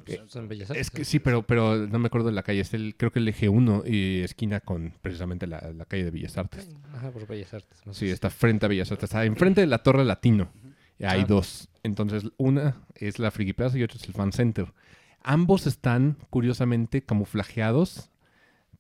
Eh, 0.06 0.20
Son 0.28 0.48
bellas 0.48 0.72
artes. 0.72 0.88
Es 0.88 0.92
que 0.92 1.06
sí, 1.06 1.20
pero, 1.20 1.44
pero 1.44 1.88
no 1.88 2.00
me 2.00 2.08
acuerdo 2.08 2.28
de 2.30 2.34
la 2.34 2.42
calle. 2.42 2.62
Es 2.62 2.74
el, 2.74 2.96
creo 2.98 3.12
que 3.12 3.20
el 3.20 3.28
eje 3.28 3.48
1 3.48 3.84
y 3.86 4.22
esquina 4.22 4.60
con 4.60 4.92
precisamente 5.04 5.46
la, 5.46 5.72
la 5.76 5.86
calle 5.86 6.04
de 6.06 6.10
Bellas 6.12 6.36
Artes. 6.38 6.68
Ajá, 6.96 7.12
por 7.12 7.28
bellas 7.28 7.54
artes. 7.54 7.80
Sí, 7.92 8.10
está 8.10 8.32
frente 8.32 8.66
a 8.66 8.70
Bellas 8.70 8.92
Artes. 8.92 9.04
Está 9.04 9.24
enfrente 9.26 9.62
de 9.62 9.68
la 9.68 9.84
Torre 9.84 10.04
Latino. 10.04 10.52
Y 10.98 11.04
Hay 11.06 11.22
Ah. 11.22 11.26
dos. 11.28 11.70
Entonces, 11.84 12.24
una 12.38 12.76
es 12.96 13.20
la 13.20 13.30
Friki 13.30 13.54
Plaza 13.54 13.78
y 13.78 13.84
otra 13.84 13.98
es 13.98 14.08
el 14.08 14.16
Fan 14.16 14.32
Center. 14.34 14.74
Ambos 15.22 15.68
están, 15.68 16.18
curiosamente, 16.32 17.04
camuflajeados 17.04 18.10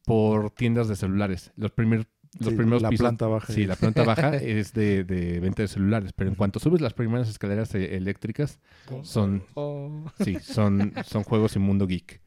por 0.10 0.52
tiendas 0.52 0.88
de 0.88 0.95
celulares. 0.95 1.52
Los, 1.56 1.72
primer- 1.72 2.08
los 2.39 2.50
Sí, 2.52 2.56
primeros 2.56 2.82
la 2.82 2.89
pisos- 2.89 3.00
planta 3.06 3.28
baja. 3.28 3.54
Sí, 3.54 3.62
es- 3.63 3.67
la 3.67 3.76
planta 3.76 4.04
baja 4.04 4.36
es 4.36 4.74
de, 4.74 5.04
de 5.04 5.39
venta 5.39 5.62
de 5.62 5.67
celulares. 5.67 6.13
Pero 6.13 6.30
en 6.30 6.36
cuanto 6.36 6.60
subes 6.60 6.82
las 6.82 6.93
primeras 6.93 7.30
escaleras 7.30 7.74
eh, 7.76 7.95
eléctricas, 7.95 8.60
son, 9.04 9.43
Oh. 9.56 10.06
sí, 10.24 10.38
son, 10.41 10.93
son 11.06 11.24
juegos 11.24 11.56
y 11.56 11.60
mundo 11.60 11.88
geek. 11.88 12.22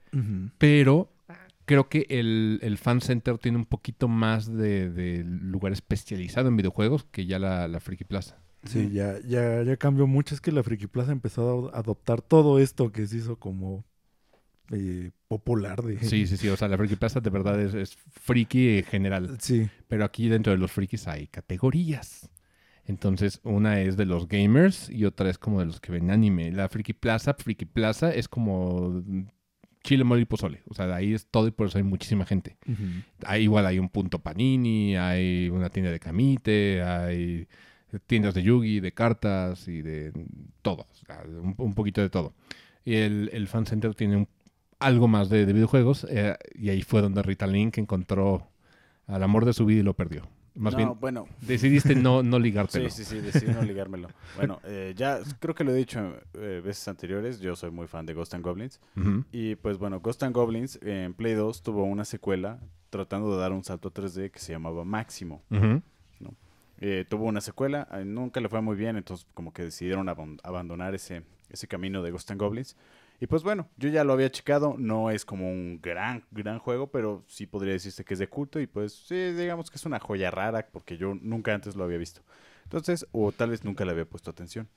Pero 0.58 1.10
creo 1.64 1.88
que 1.88 2.06
el, 2.10 2.58
el 2.62 2.76
Fan 2.78 3.00
Center 3.00 3.38
tiene 3.38 3.58
un 3.58 3.64
poquito 3.66 4.08
más 4.08 4.52
de, 4.52 4.90
de 4.90 5.24
lugar 5.24 5.72
especializado 5.72 6.48
en 6.48 6.56
videojuegos 6.56 7.04
que 7.04 7.26
ya 7.26 7.38
la, 7.38 7.66
la 7.68 7.80
Friki 7.80 8.04
Plaza. 8.04 8.38
Sí, 8.64 8.90
ya, 8.92 9.14
ya, 9.26 9.62
ya 9.62 9.76
cambió 9.76 10.06
mucho. 10.06 10.34
Es 10.34 10.40
que 10.40 10.52
la 10.52 10.62
Friki 10.62 10.86
Plaza 10.86 11.12
empezó 11.12 11.74
a 11.74 11.78
adoptar 11.78 12.22
todo 12.22 12.58
esto 12.58 12.92
que 12.92 13.06
se 13.06 13.16
hizo 13.16 13.36
como 13.36 13.84
eh, 14.72 15.10
popular 15.28 15.82
de... 15.82 15.98
Sí, 16.00 16.26
sí, 16.26 16.36
sí. 16.36 16.48
O 16.48 16.56
sea, 16.56 16.68
la 16.68 16.76
Friki 16.76 16.96
Plaza 16.96 17.20
de 17.20 17.30
verdad 17.30 17.60
es, 17.60 17.74
es 17.74 17.96
friki 18.10 18.78
en 18.78 18.84
general. 18.84 19.36
Sí, 19.40 19.68
Pero 19.88 20.04
aquí 20.04 20.28
dentro 20.28 20.52
de 20.52 20.58
los 20.58 20.72
frikis 20.72 21.06
hay 21.08 21.26
categorías. 21.28 22.28
Entonces, 22.84 23.40
una 23.44 23.80
es 23.80 23.96
de 23.96 24.06
los 24.06 24.26
gamers 24.26 24.90
y 24.90 25.04
otra 25.04 25.30
es 25.30 25.38
como 25.38 25.60
de 25.60 25.66
los 25.66 25.80
que 25.80 25.92
ven 25.92 26.10
anime. 26.10 26.50
La 26.50 26.68
Friki 26.68 26.92
Plaza, 26.92 27.34
Friki 27.34 27.64
Plaza 27.64 28.12
es 28.12 28.28
como 28.28 29.02
chile, 29.84 30.04
mole 30.04 30.22
y 30.22 30.24
pozole. 30.24 30.62
O 30.68 30.74
sea, 30.74 30.86
de 30.86 30.94
ahí 30.94 31.14
es 31.14 31.26
todo 31.26 31.46
y 31.46 31.50
por 31.52 31.66
eso 31.68 31.78
hay 31.78 31.84
muchísima 31.84 32.24
gente. 32.26 32.56
ujú, 32.66 33.02
Ahí 33.24 33.44
igual 33.44 33.66
hay 33.66 33.78
un 33.78 33.88
punto 33.88 34.18
panini, 34.20 34.96
hay 34.96 35.48
una 35.48 35.70
tienda 35.70 35.90
de 35.92 36.00
camite, 36.00 36.82
hay 36.82 37.46
tiendas 38.06 38.34
de 38.34 38.42
yugi, 38.42 38.80
de 38.80 38.92
cartas 38.92 39.68
y 39.68 39.82
de 39.82 40.12
todo. 40.62 40.86
O 40.90 40.94
sea, 41.06 41.22
un, 41.26 41.54
un 41.56 41.74
poquito 41.74 42.00
de 42.00 42.10
todo. 42.10 42.34
Y 42.84 42.94
el, 42.94 43.30
el 43.32 43.46
fan 43.48 43.66
center 43.66 43.94
tiene 43.94 44.16
un- 44.16 44.28
algo 44.84 45.08
más 45.08 45.28
de, 45.28 45.46
de 45.46 45.52
videojuegos 45.52 46.06
eh, 46.10 46.36
y 46.54 46.70
ahí 46.70 46.82
fue 46.82 47.00
donde 47.02 47.22
Rita 47.22 47.46
Link 47.46 47.78
encontró 47.78 48.48
al 49.06 49.22
amor 49.22 49.44
de 49.44 49.52
su 49.52 49.64
vida 49.66 49.80
y 49.80 49.82
lo 49.82 49.94
perdió. 49.94 50.28
Más 50.54 50.74
no, 50.74 50.76
bien, 50.76 51.00
bueno, 51.00 51.26
decidiste 51.40 51.94
no, 51.94 52.22
no 52.22 52.38
ligártelo. 52.46 52.90
Sí, 52.90 53.04
sí, 53.04 53.16
sí, 53.16 53.20
decidí 53.20 53.52
no 53.52 53.62
ligármelo. 53.62 54.08
Bueno, 54.36 54.60
eh, 54.64 54.92
ya 54.96 55.18
creo 55.40 55.54
que 55.54 55.64
lo 55.64 55.72
he 55.72 55.74
dicho 55.74 56.14
eh, 56.34 56.60
veces 56.64 56.86
anteriores, 56.88 57.40
yo 57.40 57.56
soy 57.56 57.70
muy 57.70 57.86
fan 57.86 58.04
de 58.06 58.12
Ghost 58.14 58.34
and 58.34 58.44
Goblins. 58.44 58.78
Y 59.32 59.54
pues 59.56 59.78
bueno, 59.78 60.00
Ghost 60.00 60.22
and 60.22 60.34
Goblins 60.34 60.78
eh, 60.82 61.04
en 61.04 61.14
Play 61.14 61.34
2 61.34 61.62
tuvo 61.62 61.84
una 61.84 62.04
secuela 62.04 62.58
tratando 62.90 63.34
de 63.34 63.40
dar 63.40 63.52
un 63.52 63.64
salto 63.64 63.90
3D 63.90 64.30
que 64.30 64.38
se 64.38 64.52
llamaba 64.52 64.84
Máximo. 64.84 65.42
Eh, 66.84 67.04
tuvo 67.08 67.26
una 67.26 67.40
secuela, 67.40 67.86
eh, 67.92 68.04
nunca 68.04 68.40
le 68.40 68.48
fue 68.48 68.60
muy 68.60 68.74
bien, 68.76 68.96
entonces 68.96 69.26
como 69.34 69.52
que 69.52 69.62
decidieron 69.62 70.08
abon- 70.08 70.40
abandonar 70.42 70.94
ese, 70.96 71.22
ese 71.48 71.68
camino 71.68 72.02
de 72.02 72.10
Ghost 72.10 72.30
and 72.32 72.40
Goblins. 72.40 72.76
Y 73.22 73.28
pues 73.28 73.44
bueno, 73.44 73.70
yo 73.76 73.88
ya 73.88 74.02
lo 74.02 74.14
había 74.14 74.32
checado, 74.32 74.74
no 74.76 75.08
es 75.08 75.24
como 75.24 75.48
un 75.48 75.78
gran, 75.80 76.24
gran 76.32 76.58
juego, 76.58 76.90
pero 76.90 77.22
sí 77.28 77.46
podría 77.46 77.72
decirse 77.72 78.04
que 78.04 78.14
es 78.14 78.18
de 78.18 78.28
culto 78.28 78.58
y 78.58 78.66
pues 78.66 79.04
sí, 79.06 79.14
digamos 79.14 79.70
que 79.70 79.76
es 79.76 79.86
una 79.86 80.00
joya 80.00 80.32
rara 80.32 80.66
porque 80.72 80.96
yo 80.96 81.14
nunca 81.14 81.54
antes 81.54 81.76
lo 81.76 81.84
había 81.84 81.98
visto. 81.98 82.22
Entonces, 82.64 83.06
o 83.12 83.30
tal 83.30 83.50
vez 83.50 83.62
nunca 83.62 83.84
le 83.84 83.92
había 83.92 84.06
puesto 84.06 84.28
atención. 84.32 84.68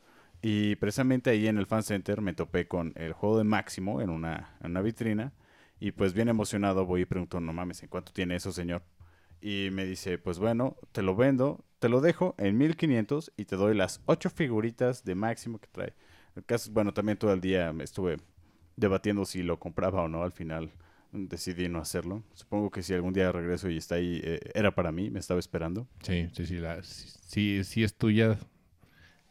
Y 0.44 0.76
precisamente 0.76 1.32
ahí 1.32 1.48
en 1.48 1.58
el 1.58 1.66
Fan 1.66 1.82
Center 1.82 2.22
me 2.22 2.36
topé 2.36 2.68
con 2.68 2.94
el 2.98 3.14
juego 3.14 3.40
de 3.40 3.46
Máximo 3.46 4.00
en 4.00 4.12
una, 4.12 4.56
en 4.62 4.70
una 4.70 4.82
vitrina. 4.82 5.34
Y 5.80 5.94
pues 5.94 6.14
bien 6.14 6.30
emocionado 6.30 6.86
voy 6.86 7.02
y 7.02 7.06
pregunto, 7.06 7.40
no 7.40 7.52
mames, 7.52 7.82
¿en 7.82 7.90
cuánto 7.90 8.14
tiene 8.14 8.36
eso, 8.36 8.52
señor? 8.52 8.84
Y 9.42 9.70
me 9.72 9.86
dice, 9.86 10.20
pues 10.20 10.38
bueno, 10.38 10.78
te 10.92 11.02
lo 11.02 11.16
vendo, 11.16 11.66
te 11.80 11.90
lo 11.90 12.00
dejo 12.00 12.36
en 12.38 12.60
1500 12.60 13.32
y 13.38 13.46
te 13.46 13.56
doy 13.56 13.74
las 13.74 14.04
ocho 14.06 14.30
figuritas 14.30 15.04
de 15.04 15.16
Máximo 15.16 15.58
que 15.58 15.68
trae. 15.72 15.96
El 16.36 16.46
caso 16.46 16.70
bueno, 16.72 16.94
también 16.94 17.18
todo 17.18 17.34
el 17.34 17.42
día 17.42 17.74
estuve 17.80 18.18
debatiendo 18.76 19.26
si 19.26 19.44
lo 19.44 19.60
compraba 19.60 20.02
o 20.04 20.08
no. 20.08 20.24
Al 20.24 20.32
final 20.32 20.72
decidí 21.12 21.70
no 21.70 21.80
hacerlo. 21.80 22.24
Supongo 22.34 22.72
que 22.72 22.84
si 22.84 22.94
algún 22.94 23.14
día 23.14 23.32
regreso 23.32 23.70
y 23.70 23.78
está 23.78 23.96
ahí, 23.96 24.20
eh, 24.24 24.40
era 24.54 24.74
para 24.76 24.92
mí, 24.92 25.10
me 25.10 25.20
estaba 25.20 25.40
esperando. 25.40 25.88
Sí, 26.02 26.30
sí, 26.34 26.46
sí, 26.46 26.56
la- 26.56 26.84
si, 26.84 27.08
si- 27.10 27.64
si 27.64 27.84
es 27.84 27.96
tuya, 27.96 28.38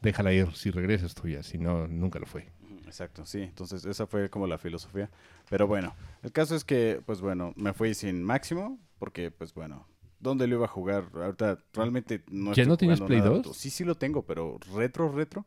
déjala 0.03 0.33
ir. 0.33 0.53
Si 0.55 0.71
regresa 0.71 1.07
es 1.07 1.15
tuya. 1.15 1.43
Si 1.43 1.59
no, 1.59 1.87
nunca 1.89 2.19
lo 2.19 2.27
fue. 2.27 2.47
Exacto, 2.87 3.27
sí. 3.27 3.43
Entonces 3.43 3.85
esa 3.85 4.07
fue 4.07 4.29
como 4.31 4.47
la 4.47 4.59
filosofía. 4.59 5.11
Pero 5.51 5.67
bueno, 5.67 5.95
el 6.23 6.33
caso 6.33 6.55
es 6.55 6.65
que, 6.65 7.01
pues 7.05 7.21
bueno, 7.21 7.53
me 7.57 7.73
fui 7.73 7.95
sin 7.95 8.23
máximo 8.23 8.79
porque, 8.99 9.31
pues 9.31 9.53
bueno, 9.55 9.87
¿dónde 10.21 10.47
lo 10.47 10.57
iba 10.57 10.67
a 10.67 10.69
jugar? 10.69 11.05
Ahorita 11.15 11.59
realmente 11.73 12.23
no 12.31 12.53
¿Ya 12.53 12.63
estoy 12.63 12.69
no 12.69 12.77
tienes 12.77 13.01
Play 13.01 13.19
nada 13.19 13.31
2? 13.31 13.39
auto. 13.39 13.55
Sí, 13.55 13.71
sí 13.71 13.85
lo 13.85 13.97
tengo, 13.97 14.23
pero 14.23 14.59
retro, 14.77 15.11
retro. 15.11 15.45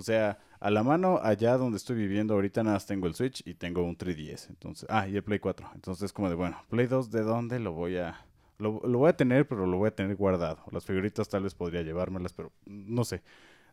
O 0.00 0.02
sea, 0.02 0.38
a 0.60 0.70
la 0.70 0.82
mano 0.82 1.20
allá 1.22 1.56
donde 1.56 1.76
estoy 1.76 1.96
viviendo 1.96 2.34
ahorita 2.34 2.62
nada 2.62 2.76
más 2.76 2.86
tengo 2.86 3.06
el 3.06 3.14
Switch 3.14 3.42
y 3.46 3.54
tengo 3.54 3.82
un 3.82 3.96
3DS. 3.96 4.48
Entonces, 4.48 4.86
ah, 4.90 5.06
y 5.08 5.14
el 5.16 5.22
Play 5.22 5.38
4. 5.38 5.68
Entonces 5.74 6.12
como 6.12 6.28
de, 6.28 6.34
bueno, 6.34 6.56
Play 6.68 6.86
2, 6.86 7.10
¿de 7.10 7.22
dónde 7.22 7.60
lo 7.60 7.72
voy 7.72 7.98
a...? 7.98 8.24
Lo, 8.58 8.80
lo 8.84 8.98
voy 8.98 9.08
a 9.10 9.16
tener, 9.16 9.46
pero 9.48 9.66
lo 9.66 9.78
voy 9.78 9.88
a 9.88 9.94
tener 9.94 10.16
guardado. 10.16 10.58
Las 10.70 10.84
figuritas 10.84 11.28
tal 11.28 11.44
vez 11.44 11.54
podría 11.54 11.82
llevármelas, 11.82 12.32
pero 12.32 12.52
no 12.66 13.04
sé. 13.04 13.22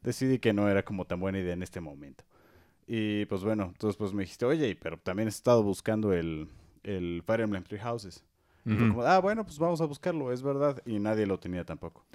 Decidí 0.01 0.39
que 0.39 0.53
no 0.53 0.69
era 0.69 0.83
como 0.83 1.05
tan 1.05 1.19
buena 1.19 1.39
idea 1.39 1.53
en 1.53 1.63
este 1.63 1.81
momento. 1.81 2.23
Y 2.87 3.25
pues 3.25 3.43
bueno, 3.43 3.65
entonces 3.65 3.97
pues 3.97 4.13
me 4.13 4.23
dijiste, 4.23 4.45
oye, 4.45 4.75
pero 4.81 4.97
también 4.97 5.27
he 5.27 5.29
estado 5.29 5.63
buscando 5.63 6.13
el, 6.13 6.47
el 6.83 7.21
Fire 7.25 7.41
Emblem 7.41 7.63
Three 7.63 7.79
Houses. 7.79 8.23
Fue 8.65 8.75
Ujú. 8.75 8.87
como, 8.89 9.03
ah, 9.03 9.19
bueno, 9.19 9.45
pues 9.45 9.59
vamos 9.59 9.81
a 9.81 9.85
buscarlo, 9.85 10.31
es 10.31 10.41
verdad. 10.41 10.81
Y 10.85 10.99
nadie 10.99 11.25
lo 11.25 11.39
tenía 11.39 11.65
tampoco. 11.65 12.05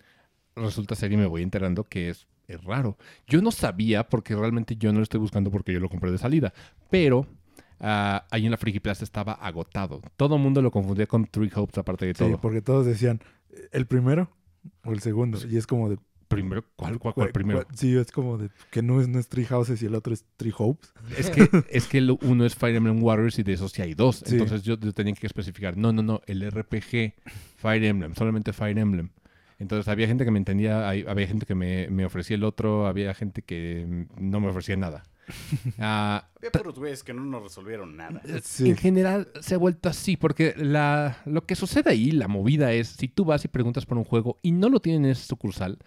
Resulta 0.57 0.95
ser 0.95 1.12
y 1.12 1.17
me 1.17 1.27
voy 1.27 1.43
enterando 1.43 1.85
que 1.85 2.11
es, 2.11 2.27
es 2.47 2.62
raro. 2.65 2.99
Yo 3.27 3.41
no 3.41 3.51
sabía 3.51 4.09
porque 4.09 4.35
realmente 4.37 4.77
yo 4.77 4.93
no 4.93 4.99
lo 4.99 5.03
estoy 5.03 5.21
buscando 5.21 5.51
porque 5.51 5.73
yo 5.73 5.81
lo 5.81 5.88
compré 5.88 6.11
de 6.11 6.19
salida. 6.19 6.53
Pero 6.91 7.27
ah, 7.81 8.27
ahí 8.31 8.45
en 8.45 8.51
la 8.51 8.57
Friki 8.59 8.81
Plaza 8.81 9.05
estaba 9.05 9.33
agotado. 9.33 10.03
Todo 10.17 10.37
el 10.37 10.43
mundo 10.43 10.61
lo 10.62 10.71
confundía 10.71 11.07
con 11.07 11.27
Three 11.27 11.51
Hopes 11.55 11.79
aparte 11.79 12.07
de 12.07 12.12
sí, 12.15 12.19
todo. 12.19 12.38
porque 12.41 12.61
todos 12.62 12.85
decían, 12.87 13.21
¿el 13.73 13.87
primero 13.87 14.31
o 14.85 14.93
el 14.93 15.01
segundo? 15.01 15.38
Y 15.51 15.57
es 15.57 15.67
como 15.67 15.88
de... 15.88 15.99
Primero, 16.29 16.65
¿cuál, 16.77 16.99
cuál, 16.99 17.12
cuál 17.12 17.15
¿cuál- 17.15 17.33
primero? 17.33 17.62
cuál? 17.65 17.77
Sí, 17.77 17.95
es 17.95 18.11
como 18.11 18.38
de 18.38 18.49
que 18.71 18.81
no 18.81 19.03
es, 19.03 19.09
no 19.09 19.19
es 19.19 19.29
Tree 19.29 19.45
Houses 19.45 19.83
y 19.83 19.87
el 19.87 19.95
otro 19.95 20.15
es 20.15 20.25
Tree 20.38 20.53
Hopes. 20.57 20.91
Es 21.19 21.29
que, 21.29 21.47
es 21.71 21.87
que 21.87 22.01
lo- 22.01 22.19
uno 22.23 22.47
es 22.47 22.55
Fire 22.55 22.75
Emblem 22.77 23.03
Warriors 23.03 23.38
y 23.38 23.43
de 23.43 23.53
esos 23.53 23.73
sí 23.73 23.83
hay 23.83 23.93
dos. 23.93 24.23
Sí. 24.25 24.35
Entonces 24.37 24.62
yo, 24.62 24.79
yo 24.79 24.93
tenía 24.95 25.12
que 25.15 25.27
especificar, 25.27 25.77
no, 25.77 25.93
no, 25.93 26.03
no, 26.03 26.23
el 26.27 26.51
RPG 26.51 27.15
Fire 27.57 27.85
Emblem, 27.85 28.15
solamente 28.15 28.55
Fire 28.55 28.79
Emblem. 28.79 29.11
Entonces 29.62 29.87
había 29.88 30.07
gente 30.09 30.25
que 30.25 30.31
me 30.31 30.38
entendía, 30.38 30.88
hay- 30.88 31.05
había 31.09 31.27
gente 31.27 31.46
que 31.46 31.55
me, 31.55 31.88
me 31.88 32.05
ofrecía 32.05 32.35
el 32.35 32.44
otro, 32.44 32.87
había 32.87 33.14
gente 33.14 33.42
que 33.42 34.07
no 34.18 34.40
me 34.40 34.48
ofrecía 34.48 34.77
nada. 34.77 35.05
Ah, 35.79 36.29
Había 36.37 36.51
puros 36.51 36.75
güeyes 36.79 37.05
que 37.05 37.14
no 37.14 37.25
nos 37.25 37.44
resolvieron 37.44 37.96
nada. 37.96 38.20
Sí. 38.42 38.68
En 38.70 38.77
general 38.77 39.29
se 39.40 39.55
ha 39.55 39.59
vuelto 39.59 39.88
así, 39.88 40.16
porque 40.16 40.53
la, 40.57 41.18
lo 41.27 41.46
que 41.46 41.55
sucede 41.55 41.90
ahí, 41.90 42.11
la 42.11 42.27
movida 42.27 42.72
es, 42.72 42.88
si 42.88 43.07
tú 43.09 43.25
vas 43.25 43.44
y 43.44 43.48
preguntas 43.48 43.87
por 43.87 43.96
un 43.98 44.05
juego 44.05 44.38
y 44.42 44.51
no 44.51 44.68
lo 44.68 44.81
tienen 44.81 45.05
en 45.05 45.12
esa 45.12 45.25
sucursal, 45.25 45.79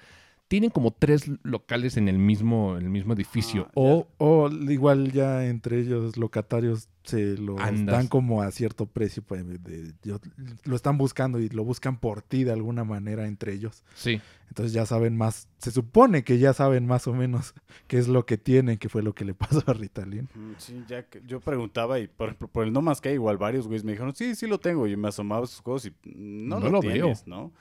tienen 0.47 0.69
como 0.69 0.91
tres 0.91 1.29
locales 1.43 1.97
en 1.97 2.07
el 2.07 2.19
mismo, 2.19 2.77
en 2.77 2.83
el 2.83 2.89
mismo 2.91 3.13
edificio. 3.13 3.65
Ah, 3.67 3.71
o 3.75 4.07
O 4.17 4.49
igual 4.49 5.11
ya 5.11 5.45
entre 5.47 5.79
ellos 5.79 6.17
locatarios 6.17 6.87
se 7.03 7.35
lo 7.37 7.55
dan 7.55 8.07
como 8.07 8.41
a 8.41 8.51
cierto 8.51 8.85
precio. 8.85 9.23
pues, 9.23 9.43
de- 9.63 9.93
yo- 10.03 10.19
lo 10.65 10.75
están 10.75 10.97
buscando 10.97 11.39
y 11.39 11.49
lo 11.49 11.63
buscan 11.63 11.97
por 11.99 12.21
ti 12.21 12.43
de 12.43 12.51
alguna 12.51 12.83
manera 12.83 13.27
entre 13.27 13.53
ellos. 13.53 13.83
sí, 13.95 14.21
Entonces 14.49 14.73
ya 14.73 14.85
saben 14.85 15.17
más, 15.17 15.47
se 15.57 15.71
supone 15.71 16.23
que 16.23 16.37
ya 16.37 16.53
saben 16.53 16.85
más 16.85 17.07
o 17.07 17.13
menos 17.13 17.53
qué 17.87 17.97
es 17.97 18.07
lo 18.07 18.25
que 18.27 18.37
tienen, 18.37 18.77
que 18.77 18.87
fue 18.89 19.01
lo 19.01 19.13
que 19.13 19.25
le 19.25 19.33
pasó 19.63 19.63
a 19.65 19.73
Ritalin. 19.73 20.29
Mm, 20.35 20.51
Sí, 20.59 20.83
ya 20.87 21.03
que 21.03 21.21
yo 21.25 21.39
preguntaba 21.39 21.99
y 21.99 22.07
por 22.07 22.35
el 22.63 22.71
No 22.71 22.81
Más 22.83 23.01
que 23.01 23.13
igual 23.13 23.37
varios 23.37 23.65
güeyes 23.67 23.83
me 23.83 23.93
dijeron, 23.93 24.15
sí, 24.15 24.35
sí 24.35 24.45
lo 24.47 24.59
tengo. 24.59 24.85
Y 24.87 24.95
me 24.95 25.07
asomaba 25.07 25.43
a 25.43 25.47
sus 25.47 25.59
juegos 25.61 25.85
y 25.87 25.89
mm, 25.89 26.47
no, 26.47 26.59
No 26.59 26.65
lo, 26.67 26.71
lo 26.73 26.79
tienes, 26.81 27.25
¿no? 27.27 27.51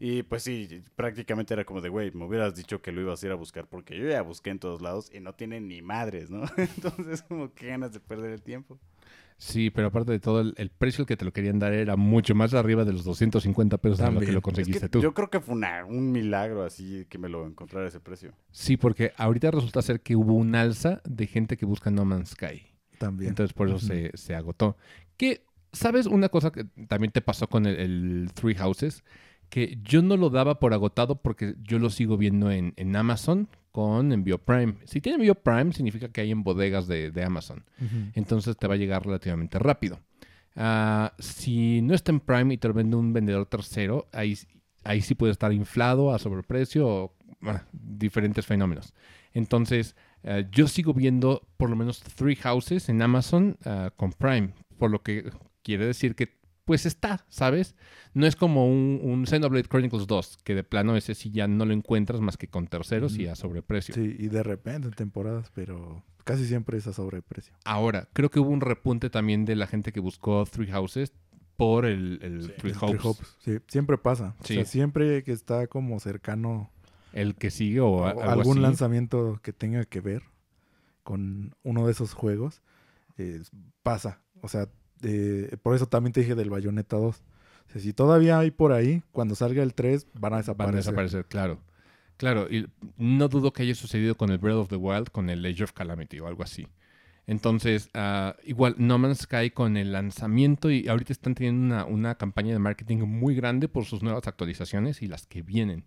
Y 0.00 0.22
pues 0.22 0.42
sí, 0.44 0.82
prácticamente 0.96 1.54
era 1.54 1.64
como 1.64 1.80
de, 1.80 1.88
güey, 1.88 2.10
me 2.12 2.24
hubieras 2.24 2.54
dicho 2.54 2.80
que 2.80 2.92
lo 2.92 3.00
ibas 3.00 3.22
a 3.22 3.26
ir 3.26 3.32
a 3.32 3.36
buscar 3.36 3.66
porque 3.66 3.96
yo 3.98 4.08
ya 4.08 4.22
busqué 4.22 4.50
en 4.50 4.58
todos 4.58 4.80
lados 4.80 5.10
y 5.12 5.20
no 5.20 5.34
tienen 5.34 5.66
ni 5.68 5.82
madres, 5.82 6.30
¿no? 6.30 6.42
Entonces, 6.56 7.22
como 7.22 7.52
que 7.54 7.66
ganas 7.68 7.92
de 7.92 8.00
perder 8.00 8.30
el 8.32 8.42
tiempo. 8.42 8.78
sí, 9.38 9.70
pero 9.70 9.88
aparte 9.88 10.12
de 10.12 10.20
todo, 10.20 10.40
el, 10.40 10.54
el 10.56 10.70
precio 10.70 11.06
que 11.06 11.16
te 11.16 11.24
lo 11.24 11.32
querían 11.32 11.58
dar 11.58 11.72
era 11.72 11.96
mucho 11.96 12.34
más 12.34 12.54
arriba 12.54 12.84
de 12.84 12.92
los 12.92 13.04
250 13.04 13.78
pesos 13.78 14.00
en 14.00 14.14
lo 14.14 14.20
que 14.20 14.32
lo 14.32 14.38
Es 14.38 14.44
conseguiste 14.44 14.80
que 14.82 14.88
tú. 14.88 15.00
yo 15.00 15.14
creo 15.14 15.30
que 15.30 15.40
fue 15.40 15.54
una- 15.54 15.84
un 15.84 16.12
milagro 16.12 16.64
así 16.64 17.04
que 17.08 17.18
me 17.18 17.28
lo 17.28 17.46
encontrara 17.46 17.86
a 17.86 17.88
ese 17.88 18.00
precio. 18.00 18.32
Sí, 18.52 18.76
porque 18.76 19.12
ahorita 19.16 19.50
resulta 19.50 19.82
ser 19.82 20.00
que 20.00 20.16
hubo 20.16 20.34
un 20.34 20.54
alza 20.54 21.00
de 21.04 21.26
gente 21.26 21.56
que 21.56 21.66
busca 21.66 21.90
No 21.90 22.04
Man's 22.04 22.30
Sky. 22.30 22.66
También. 22.98 23.30
Entonces 23.30 23.52
por 23.52 23.68
eso 23.68 23.78
se, 23.78 24.10
se 24.14 24.34
agotó. 24.34 24.76
Que, 25.16 25.44
¿sabes 25.72 26.06
una 26.06 26.28
cosa 26.28 26.50
que 26.50 26.64
también 26.88 27.12
te 27.12 27.20
pasó 27.20 27.48
con 27.48 27.66
el, 27.66 27.76
el 27.78 28.30
Three 28.34 28.54
Houses? 28.56 29.04
Que 29.48 29.78
yo 29.82 30.02
no 30.02 30.16
lo 30.16 30.30
daba 30.30 30.58
por 30.58 30.74
agotado 30.74 31.16
porque 31.22 31.54
yo 31.62 31.78
lo 31.78 31.90
sigo 31.90 32.16
viendo 32.16 32.50
en, 32.50 32.74
en 32.76 32.94
Amazon 32.96 33.48
con 33.72 34.12
Envío 34.12 34.38
Prime. 34.38 34.74
Si 34.84 35.00
tiene 35.00 35.16
Envío 35.16 35.34
Prime 35.36 35.72
significa 35.72 36.08
que 36.08 36.20
hay 36.20 36.30
en 36.30 36.42
bodegas 36.42 36.86
de, 36.86 37.10
de 37.10 37.24
Amazon. 37.24 37.64
Entonces 38.14 38.56
te 38.56 38.66
va 38.66 38.74
a 38.74 38.78
llegar 38.78 39.04
relativamente 39.04 39.58
rápido. 39.58 40.00
Ah, 40.56 41.14
si 41.20 41.80
no 41.82 41.94
está 41.94 42.10
en 42.10 42.18
Prime 42.18 42.54
y 42.54 42.58
te 42.58 42.66
lo 42.66 42.74
vende 42.74 42.96
un 42.96 43.12
vendedor 43.12 43.46
tercero, 43.46 44.08
ahí, 44.12 44.36
ahí 44.82 45.00
sí 45.00 45.14
puede 45.14 45.32
estar 45.32 45.52
inflado 45.52 46.12
a 46.12 46.18
sobreprecio 46.18 46.88
o 46.88 47.14
bueno, 47.40 47.60
diferentes 47.72 48.44
fenómenos. 48.44 48.92
Entonces, 49.32 49.94
eh, 50.24 50.48
yo 50.50 50.66
sigo 50.66 50.92
viendo 50.92 51.46
por 51.56 51.70
lo 51.70 51.76
menos 51.76 52.00
Three 52.00 52.34
Houses 52.36 52.88
en 52.88 53.00
Amazon 53.02 53.56
ah, 53.64 53.92
con 53.96 54.12
Prime, 54.12 54.50
por 54.78 54.90
lo 54.90 55.02
que 55.02 55.30
quiere 55.62 55.86
decir 55.86 56.16
que 56.16 56.37
pues 56.68 56.84
está, 56.84 57.24
¿sabes? 57.30 57.74
No 58.12 58.26
es 58.26 58.36
como 58.36 58.68
un, 58.68 59.00
un 59.02 59.26
Xenoblade 59.26 59.66
Chronicles 59.66 60.06
2, 60.06 60.36
que 60.44 60.54
de 60.54 60.62
plano 60.64 60.96
ese 60.98 61.14
sí 61.14 61.30
ya 61.30 61.48
no 61.48 61.64
lo 61.64 61.72
encuentras 61.72 62.20
más 62.20 62.36
que 62.36 62.46
con 62.46 62.66
terceros 62.66 63.16
y 63.16 63.26
a 63.26 63.34
sobreprecio. 63.34 63.94
Sí, 63.94 64.16
y 64.18 64.28
de 64.28 64.42
repente 64.42 64.86
en 64.86 64.92
temporadas, 64.92 65.50
pero 65.54 66.04
casi 66.24 66.44
siempre 66.46 66.76
es 66.76 66.86
a 66.86 66.92
sobreprecio. 66.92 67.54
Ahora, 67.64 68.10
creo 68.12 68.30
que 68.30 68.38
hubo 68.38 68.50
un 68.50 68.60
repunte 68.60 69.08
también 69.08 69.46
de 69.46 69.56
la 69.56 69.66
gente 69.66 69.92
que 69.92 70.00
buscó 70.00 70.44
Three 70.44 70.70
Houses 70.70 71.14
por 71.56 71.86
el, 71.86 72.18
el 72.20 72.42
Sí. 72.42 72.52
Three 72.58 72.72
El 72.72 72.98
Hopes. 73.02 73.36
Sí, 73.38 73.58
siempre 73.66 73.96
pasa. 73.96 74.36
Sí. 74.44 74.52
O 74.52 74.56
sea, 74.56 74.66
siempre 74.66 75.24
que 75.24 75.32
está 75.32 75.68
como 75.68 75.98
cercano 76.00 76.70
El 77.14 77.34
que 77.34 77.50
sigue 77.50 77.80
o, 77.80 78.04
algún 78.04 78.58
así. 78.58 78.60
lanzamiento 78.60 79.40
que 79.42 79.54
tenga 79.54 79.86
que 79.86 80.02
ver 80.02 80.22
con 81.02 81.54
uno 81.62 81.86
de 81.86 81.92
esos 81.92 82.12
juegos, 82.12 82.60
eh, 83.16 83.40
pasa. 83.82 84.20
O 84.42 84.48
sea, 84.48 84.68
eh, 85.02 85.56
por 85.62 85.74
eso 85.74 85.86
también 85.86 86.12
te 86.12 86.20
dije 86.20 86.34
del 86.34 86.50
Bayonetta 86.50 86.96
2. 86.96 87.16
O 87.68 87.70
sea, 87.72 87.80
si 87.82 87.92
todavía 87.92 88.38
hay 88.38 88.50
por 88.50 88.72
ahí, 88.72 89.02
cuando 89.12 89.34
salga 89.34 89.62
el 89.62 89.74
3 89.74 90.06
van 90.14 90.32
a 90.32 90.36
Van 90.36 90.40
desaparecer. 90.42 90.74
a 90.74 90.78
desaparecer, 90.78 91.26
claro. 91.26 91.60
Claro, 92.16 92.48
y 92.50 92.66
no 92.96 93.28
dudo 93.28 93.52
que 93.52 93.62
haya 93.62 93.74
sucedido 93.76 94.16
con 94.16 94.30
el 94.30 94.38
Breath 94.38 94.56
of 94.56 94.68
the 94.68 94.76
Wild, 94.76 95.10
con 95.10 95.30
el 95.30 95.44
Age 95.46 95.64
of 95.64 95.72
Calamity 95.72 96.18
o 96.20 96.26
algo 96.26 96.42
así. 96.42 96.66
Entonces, 97.26 97.90
ah, 97.94 98.36
igual, 98.42 98.74
No 98.78 98.98
Man's 98.98 99.18
Sky 99.20 99.50
con 99.50 99.76
el 99.76 99.92
lanzamiento 99.92 100.70
y 100.70 100.88
ahorita 100.88 101.12
están 101.12 101.34
teniendo 101.34 101.62
una, 101.76 101.84
una 101.84 102.14
campaña 102.16 102.52
de 102.54 102.58
marketing 102.58 102.98
muy 103.06 103.34
grande 103.34 103.68
por 103.68 103.84
sus 103.84 104.02
nuevas 104.02 104.26
actualizaciones 104.26 105.02
y 105.02 105.06
las 105.08 105.26
que 105.26 105.42
vienen. 105.42 105.84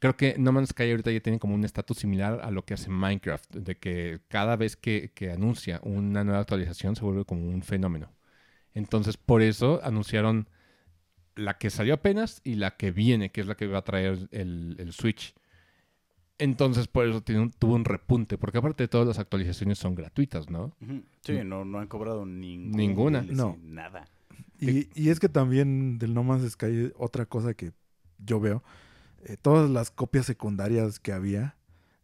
Creo 0.00 0.16
que 0.16 0.34
No 0.38 0.52
Man's 0.52 0.70
Sky 0.70 0.90
ahorita 0.90 1.10
ya 1.12 1.20
tiene 1.20 1.38
como 1.38 1.54
un 1.54 1.64
estatus 1.64 1.98
similar 1.98 2.40
a 2.42 2.50
lo 2.50 2.64
que 2.64 2.74
hace 2.74 2.90
Minecraft, 2.90 3.54
de 3.54 3.76
que 3.78 4.20
cada 4.28 4.56
vez 4.56 4.76
que, 4.76 5.12
que 5.14 5.30
anuncia 5.30 5.80
una 5.84 6.24
nueva 6.24 6.40
actualización 6.40 6.96
se 6.96 7.02
vuelve 7.04 7.24
como 7.24 7.48
un 7.48 7.62
fenómeno. 7.62 8.10
Entonces, 8.76 9.16
por 9.16 9.40
eso 9.42 9.80
anunciaron 9.82 10.48
la 11.34 11.58
que 11.58 11.70
salió 11.70 11.94
apenas 11.94 12.40
y 12.44 12.54
la 12.54 12.76
que 12.76 12.90
viene, 12.92 13.30
que 13.30 13.40
es 13.40 13.46
la 13.46 13.56
que 13.56 13.66
va 13.66 13.78
a 13.78 13.84
traer 13.84 14.28
el, 14.30 14.76
el 14.78 14.92
Switch. 14.92 15.34
Entonces, 16.38 16.86
por 16.86 17.06
eso 17.06 17.22
tiene 17.22 17.40
un- 17.40 17.50
tuvo 17.50 17.74
un 17.74 17.84
repunte, 17.86 18.36
porque 18.36 18.58
aparte 18.58 18.84
de 18.84 18.88
todas 18.88 19.06
las 19.06 19.18
actualizaciones 19.18 19.78
son 19.78 19.94
gratuitas, 19.94 20.50
¿no? 20.50 20.76
Sí, 21.22 21.32
no, 21.44 21.64
no 21.64 21.78
han 21.78 21.86
cobrado 21.88 22.26
ningún 22.26 22.72
Ninguna. 22.72 23.22
DLC, 23.22 23.32
No. 23.34 23.58
Nada. 23.62 24.04
Y, 24.60 24.88
y 24.94 25.08
es 25.08 25.18
que 25.20 25.28
también 25.30 25.98
del 25.98 26.12
No 26.14 26.22
Man's 26.24 26.50
Sky, 26.52 26.92
otra 26.96 27.24
cosa 27.26 27.54
que 27.54 27.72
yo 28.18 28.38
veo, 28.40 28.62
eh, 29.24 29.36
todas 29.40 29.70
las 29.70 29.90
copias 29.90 30.26
secundarias 30.26 30.98
que 31.00 31.12
había, 31.12 31.56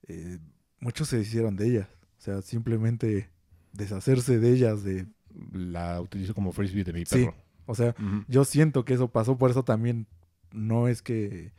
eh, 0.08 0.38
muchos 0.80 1.08
se 1.08 1.20
hicieron 1.20 1.56
de 1.56 1.66
ellas. 1.68 1.88
O 2.18 2.22
sea, 2.22 2.40
simplemente 2.42 3.28
deshacerse 3.72 4.38
de 4.38 4.52
ellas. 4.52 4.82
de 4.82 5.06
La 5.52 6.00
utilizo 6.00 6.34
como 6.34 6.52
frisbee 6.52 6.84
de 6.84 6.92
mi 6.92 7.04
Sí. 7.06 7.24
perro. 7.24 7.34
O 7.66 7.74
sea, 7.74 7.94
yo 8.28 8.44
siento 8.44 8.84
que 8.84 8.94
eso 8.94 9.08
pasó, 9.08 9.38
por 9.38 9.50
eso 9.50 9.62
también 9.64 10.06
no 10.52 10.88
es 10.88 11.00
que 11.00 11.52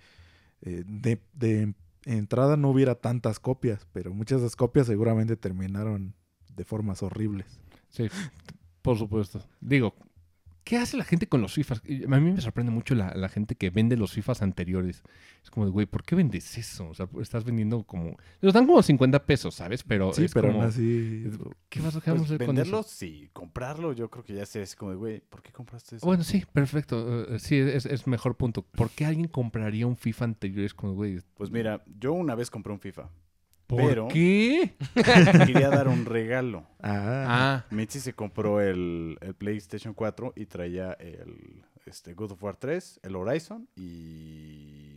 eh, 0.62 0.84
de, 0.86 1.20
de 1.34 1.74
entrada 2.06 2.58
no 2.58 2.70
hubiera 2.70 2.96
tantas 2.96 3.40
copias, 3.40 3.88
pero 3.94 4.14
muchas 4.14 4.42
de 4.42 4.48
esas 4.48 4.56
copias 4.58 4.88
seguramente 4.88 5.38
terminaron 5.38 6.14
de 6.56 6.64
formas 6.66 7.02
horribles. 7.04 7.60
Sí, 7.90 8.08
por 8.82 8.98
supuesto. 8.98 9.42
Digo, 9.62 9.96
¿qué 10.64 10.78
hace 10.78 10.98
la 10.98 11.04
gente 11.04 11.28
con 11.28 11.42
los 11.42 11.54
FIFAs? 11.54 11.82
A 11.82 12.20
mí 12.20 12.32
me 12.32 12.42
sorprende 12.42 12.72
mucho 12.72 12.96
la, 12.96 13.14
la 13.16 13.30
gente 13.30 13.56
que 13.56 13.70
vende 13.70 13.98
los 13.98 14.12
FIFAs 14.14 14.42
anteriores. 14.42 15.04
Es 15.44 15.50
como 15.50 15.66
de, 15.66 15.72
güey, 15.72 15.86
¿por 15.86 16.04
qué 16.04 16.16
vendes 16.16 16.58
eso? 16.58 16.90
O 16.90 16.94
sea, 16.94 17.08
estás 17.22 17.44
vendiendo 17.44 17.84
como... 17.84 18.18
Los 18.42 18.54
dan 18.54 18.66
como 18.66 18.82
50 18.82 19.26
pesos, 19.26 19.56
¿sabes? 19.56 19.84
Pero 19.84 20.14
Sí, 20.14 20.26
es 20.26 20.34
pero 20.34 20.48
como... 20.50 20.64
así... 20.64 21.26
¿Qué 21.70 21.82
vas 21.82 21.96
a 21.96 22.00
vamos 22.00 22.22
Pues 22.22 22.32
hacer 22.32 22.38
con 22.38 22.48
venderlo, 22.56 22.80
eso? 22.80 22.90
sí. 22.90 23.30
Comprarlo, 23.34 23.94
yo 23.94 24.10
creo 24.10 24.24
que 24.24 24.34
ya 24.34 24.46
sé. 24.46 24.62
Es 24.62 24.76
como 24.76 24.92
de, 24.92 24.98
güey, 24.98 25.20
¿por 25.22 25.42
qué 25.42 25.52
compraste 25.52 25.98
eso? 25.98 26.06
Bueno, 26.06 26.24
sí, 26.24 26.44
perfecto. 26.52 27.26
Eh, 27.34 27.40
sí, 27.40 27.58
es, 27.58 27.86
es 27.86 28.08
mejor 28.08 28.36
punto. 28.38 28.62
¿Por 28.64 28.90
qué 28.90 29.06
alguien 29.06 29.28
compraría 29.28 29.86
un 29.88 29.98
FIFA 29.98 30.26
anterior? 30.26 30.66
Es 30.66 30.74
como, 30.74 30.94
güey, 30.94 31.20
Pues 31.36 31.52
mira, 31.52 31.84
yo 32.00 32.14
una 32.14 32.36
vez 32.36 32.50
compré 32.50 32.72
un 32.74 32.80
FIFA. 32.80 33.10
¿Por 33.76 33.88
Pero- 33.90 34.08
qué? 34.08 34.74
Quería 35.48 35.70
dar 35.70 35.88
un 35.88 36.06
regalo. 36.06 36.66
Ah, 36.82 37.26
Ah, 37.28 37.66
Mitzi 37.72 38.00
se 38.00 38.14
compró 38.14 38.62
el, 38.62 39.18
el 39.22 39.34
PlayStation 39.36 39.94
4 39.94 40.34
y 40.36 40.46
traía 40.46 40.94
el 40.94 41.64
este, 41.86 42.14
God 42.14 42.32
of 42.34 42.44
War 42.44 42.56
3, 42.56 43.00
el 43.04 43.16
Horizon 43.16 43.68
y 43.76 44.93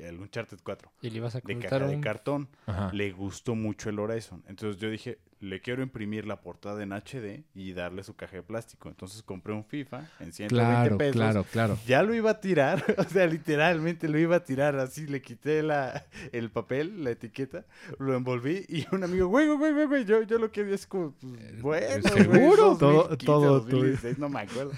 el 0.00 0.18
Uncharted 0.20 0.58
4 0.62 0.90
Y 1.02 1.10
le 1.10 1.16
ibas 1.18 1.34
a 1.36 1.40
de 1.40 1.58
caja 1.58 1.78
de 1.80 2.00
cartón. 2.00 2.48
ajá. 2.66 2.90
Le 2.92 3.10
gustó 3.12 3.54
mucho 3.54 3.88
el 3.90 3.98
Horizon. 3.98 4.42
Entonces 4.48 4.80
yo 4.80 4.90
dije, 4.90 5.18
le 5.40 5.60
quiero 5.60 5.82
imprimir 5.82 6.26
la 6.26 6.40
portada 6.40 6.82
en 6.82 6.92
HD 6.92 7.44
y 7.54 7.72
darle 7.74 8.02
su 8.02 8.14
caja 8.16 8.36
de 8.36 8.42
plástico. 8.42 8.88
Entonces 8.88 9.22
compré 9.22 9.52
un 9.52 9.64
FIFA 9.64 10.08
en 10.20 10.32
120 10.32 10.48
Claro, 10.48 10.98
pesos. 10.98 11.12
claro, 11.14 11.44
claro. 11.52 11.78
Ya 11.86 12.02
lo 12.02 12.14
iba 12.14 12.30
a 12.30 12.40
tirar, 12.40 12.82
o 12.98 13.04
sea, 13.04 13.26
literalmente 13.26 14.08
lo 14.08 14.18
iba 14.18 14.36
a 14.36 14.44
tirar 14.44 14.76
así, 14.78 15.06
le 15.06 15.20
quité 15.20 15.62
la, 15.62 16.04
el 16.32 16.50
papel, 16.50 17.04
la 17.04 17.10
etiqueta, 17.10 17.64
lo 17.98 18.14
envolví 18.16 18.64
y 18.68 18.86
un 18.94 19.04
amigo, 19.04 19.28
güey, 19.28 19.46
güey, 19.48 19.72
güey, 19.72 19.86
güey, 19.86 20.04
yo, 20.04 20.22
yo 20.22 20.38
lo 20.38 20.50
que 20.50 20.62
vi 20.62 20.72
es 20.72 20.86
como, 20.86 21.12
pues, 21.12 21.60
bueno, 21.62 21.86
güey, 22.02 22.02
¿seguro? 22.02 22.76
Todo- 22.78 23.08
2015, 23.08 23.26
todo 23.26 23.60
2016, 23.60 24.18
no 24.18 24.28
me 24.28 24.40
acuerdo. 24.40 24.72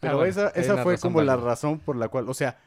Pero 0.00 0.16
bueno, 0.16 0.30
esa, 0.30 0.48
esa 0.50 0.82
fue 0.82 0.96
como 0.98 1.22
la 1.22 1.36
razón 1.36 1.78
por 1.78 1.96
la 1.96 2.08
cual, 2.08 2.28
o 2.28 2.34
sea, 2.34 2.58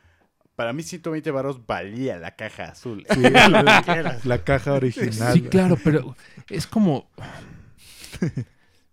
para 0.56 0.74
mí 0.74 0.84
120 0.84 1.32
varos 1.32 1.66
valía 1.66 2.18
la 2.18 2.36
caja 2.36 2.66
azul. 2.66 3.06
sí, 3.10 3.20
la, 3.30 4.20
la 4.24 4.44
caja 4.44 4.74
original. 4.74 5.34
Sí, 5.34 5.42
claro, 5.42 5.78
pero 5.84 6.16
es 6.50 6.68
como. 6.68 7.10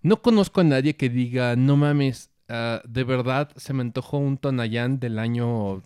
No 0.02 0.22
conozco 0.22 0.62
a 0.62 0.64
nadie 0.64 0.96
que 0.96 1.10
diga, 1.10 1.56
no 1.56 1.76
mames, 1.76 2.30
ah, 2.48 2.80
de 2.88 3.04
verdad 3.04 3.50
se 3.56 3.72
me 3.74 3.82
antojó 3.82 4.18
un 4.18 4.38
Tonayán 4.38 4.98
del 4.98 5.18
año 5.18 5.82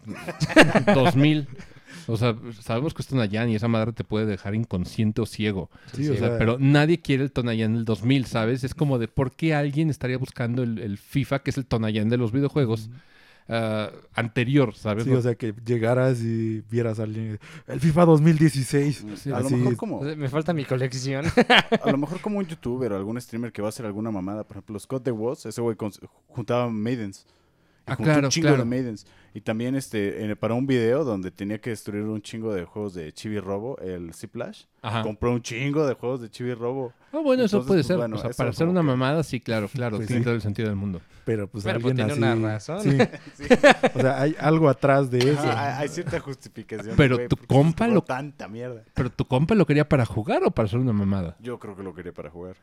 2000. 0.95 1.49
O 2.07 2.17
sea, 2.17 2.37
sabemos 2.61 2.93
que 2.93 3.03
es 3.03 3.09
Tonayán 3.09 3.49
y 3.49 3.57
esa 3.57 3.67
madre 3.69 3.93
te 3.93 4.05
puede 4.05 4.27
dejar 4.27 4.55
inconsciente 4.55 5.21
o 5.21 5.27
ciego. 5.27 5.71
Sí, 5.93 6.09
O 6.09 6.13
o 6.13 6.17
sea, 6.17 6.29
sea, 6.29 6.39
pero 6.39 6.59
nadie 6.61 7.01
quiere 7.01 7.25
el 7.25 7.33
Tonayán 7.33 7.75
del 7.75 7.85
2000, 7.85 8.27
¿sabes? 8.27 8.63
Es 8.63 8.75
como 8.75 8.99
de 8.99 9.09
por 9.09 9.35
qué 9.35 9.55
alguien 9.55 9.91
estaría 9.91 10.19
buscando 10.19 10.63
el, 10.63 10.79
el 10.79 10.99
FIFA, 10.99 11.41
que 11.41 11.51
es 11.51 11.57
el 11.57 11.67
Tonayán 11.67 12.09
de 12.09 12.19
los 12.19 12.31
videojuegos, 12.31 12.91
ah, 13.48 13.90
anterior, 14.14 14.74
¿sabes? 14.74 15.04
Sí, 15.04 15.11
o 15.11 15.22
sea, 15.22 15.35
que 15.35 15.54
llegaras 15.64 16.20
y 16.20 16.62
vieras 16.70 17.00
a 17.00 17.04
alguien. 17.04 17.38
El 17.66 17.80
FIFA 17.80 18.04
2016. 18.07 19.04
Sí, 19.16 19.33
a 19.33 19.40
lo 19.40 19.50
mejor 19.50 19.76
como, 19.76 20.00
Me 20.02 20.28
falta 20.28 20.52
mi 20.52 20.64
colección. 20.64 21.26
a 21.83 21.90
lo 21.90 21.98
mejor 21.98 22.20
como 22.20 22.38
un 22.38 22.46
youtuber 22.46 22.92
o 22.92 22.96
algún 22.96 23.20
streamer 23.20 23.52
que 23.52 23.62
va 23.62 23.68
a 23.68 23.70
hacer 23.70 23.87
alguna 23.87 24.11
mamada, 24.11 24.44
por 24.44 24.57
ejemplo, 24.57 24.78
Scott 24.78 25.04
The 25.04 25.11
Woz, 25.11 25.46
ese 25.46 25.61
güey 25.61 25.76
juntaba 26.28 26.68
maidens. 26.68 27.26
Y 27.87 27.90
Ah, 27.92 27.97
claro, 27.97 28.27
un 28.29 28.31
chingo 28.31 28.49
claro. 28.49 28.62
de 28.62 28.68
maidens. 28.68 29.07
Y 29.35 29.40
también 29.40 29.75
este 29.75 30.25
en- 30.25 30.37
para 30.37 30.55
un 30.55 30.66
video 30.66 31.05
donde 31.05 31.31
tenía 31.31 31.61
que 31.61 31.70
destruir 31.70 32.05
un 32.05 32.23
chingo 32.23 32.55
de 32.55 32.64
juegos 32.64 32.94
de 32.94 33.12
Chibi 33.12 33.40
Robo, 33.40 33.77
el 33.79 34.14
Ziplash, 34.14 34.62
Ajá. 34.81 35.03
compró 35.03 35.33
un 35.33 35.42
chingo 35.42 35.87
de 35.87 35.94
juegos 35.94 36.20
de 36.23 36.31
Chibi 36.31 36.55
Robo. 36.55 36.92
Ah, 37.12 37.18
bueno, 37.23 37.42
eso 37.44 37.59
puede 37.66 37.81
pues, 37.81 37.87
ser. 37.88 37.97
bueno, 37.99 38.16
o 38.16 38.18
sea, 38.20 38.31
para 38.31 38.51
hacer 38.51 38.68
una 38.68 38.81
que- 38.81 38.87
mamada, 38.87 39.23
sí, 39.23 39.40
claro, 39.40 39.68
claro. 39.73 39.97
Pues 39.97 40.07
tiene 40.07 40.20
sí. 40.20 40.25
todo 40.25 40.35
el 40.35 40.40
sentido 40.40 40.68
del 40.68 40.77
mundo. 40.77 41.01
Pero 41.27 41.47
pues 41.49 41.64
Pero, 41.64 41.81
pues, 41.81 41.94
tiene 41.94 42.11
así. 42.12 42.18
una 42.23 42.35
razón. 42.35 42.81
Sí, 42.83 42.90
Sí. 43.35 43.44
o 43.94 44.01
sea, 44.01 44.20
hay 44.20 44.37
algo 44.38 44.68
atrás 44.68 45.11
de 45.11 45.18
eso. 45.18 45.40
Ajá, 45.40 45.79
hay, 45.79 45.88
cierta 45.88 46.20
justificación. 46.20 46.94
Pero 46.97 47.16
tu 47.29 47.37
¿por 47.37 47.38
qué 47.38 47.55
se 47.55 47.61
compa 47.61 47.88
lo- 47.88 48.03
tanta 48.03 48.47
mierda. 48.49 48.83
Pero 48.94 49.11
tu 49.11 49.25
compa 49.27 49.55
lo 49.55 49.66
quería 49.66 49.88
para 49.88 50.07
jugar 50.07 50.42
o 50.44 50.51
para 50.51 50.66
hacer 50.66 50.79
una 50.79 50.92
mamada. 50.92 51.37
Yo 51.40 51.59
creo 51.59 51.75
que 51.77 51.83
lo 51.83 51.94
quería 51.94 52.12
para 52.12 52.31
jugar. 52.31 52.57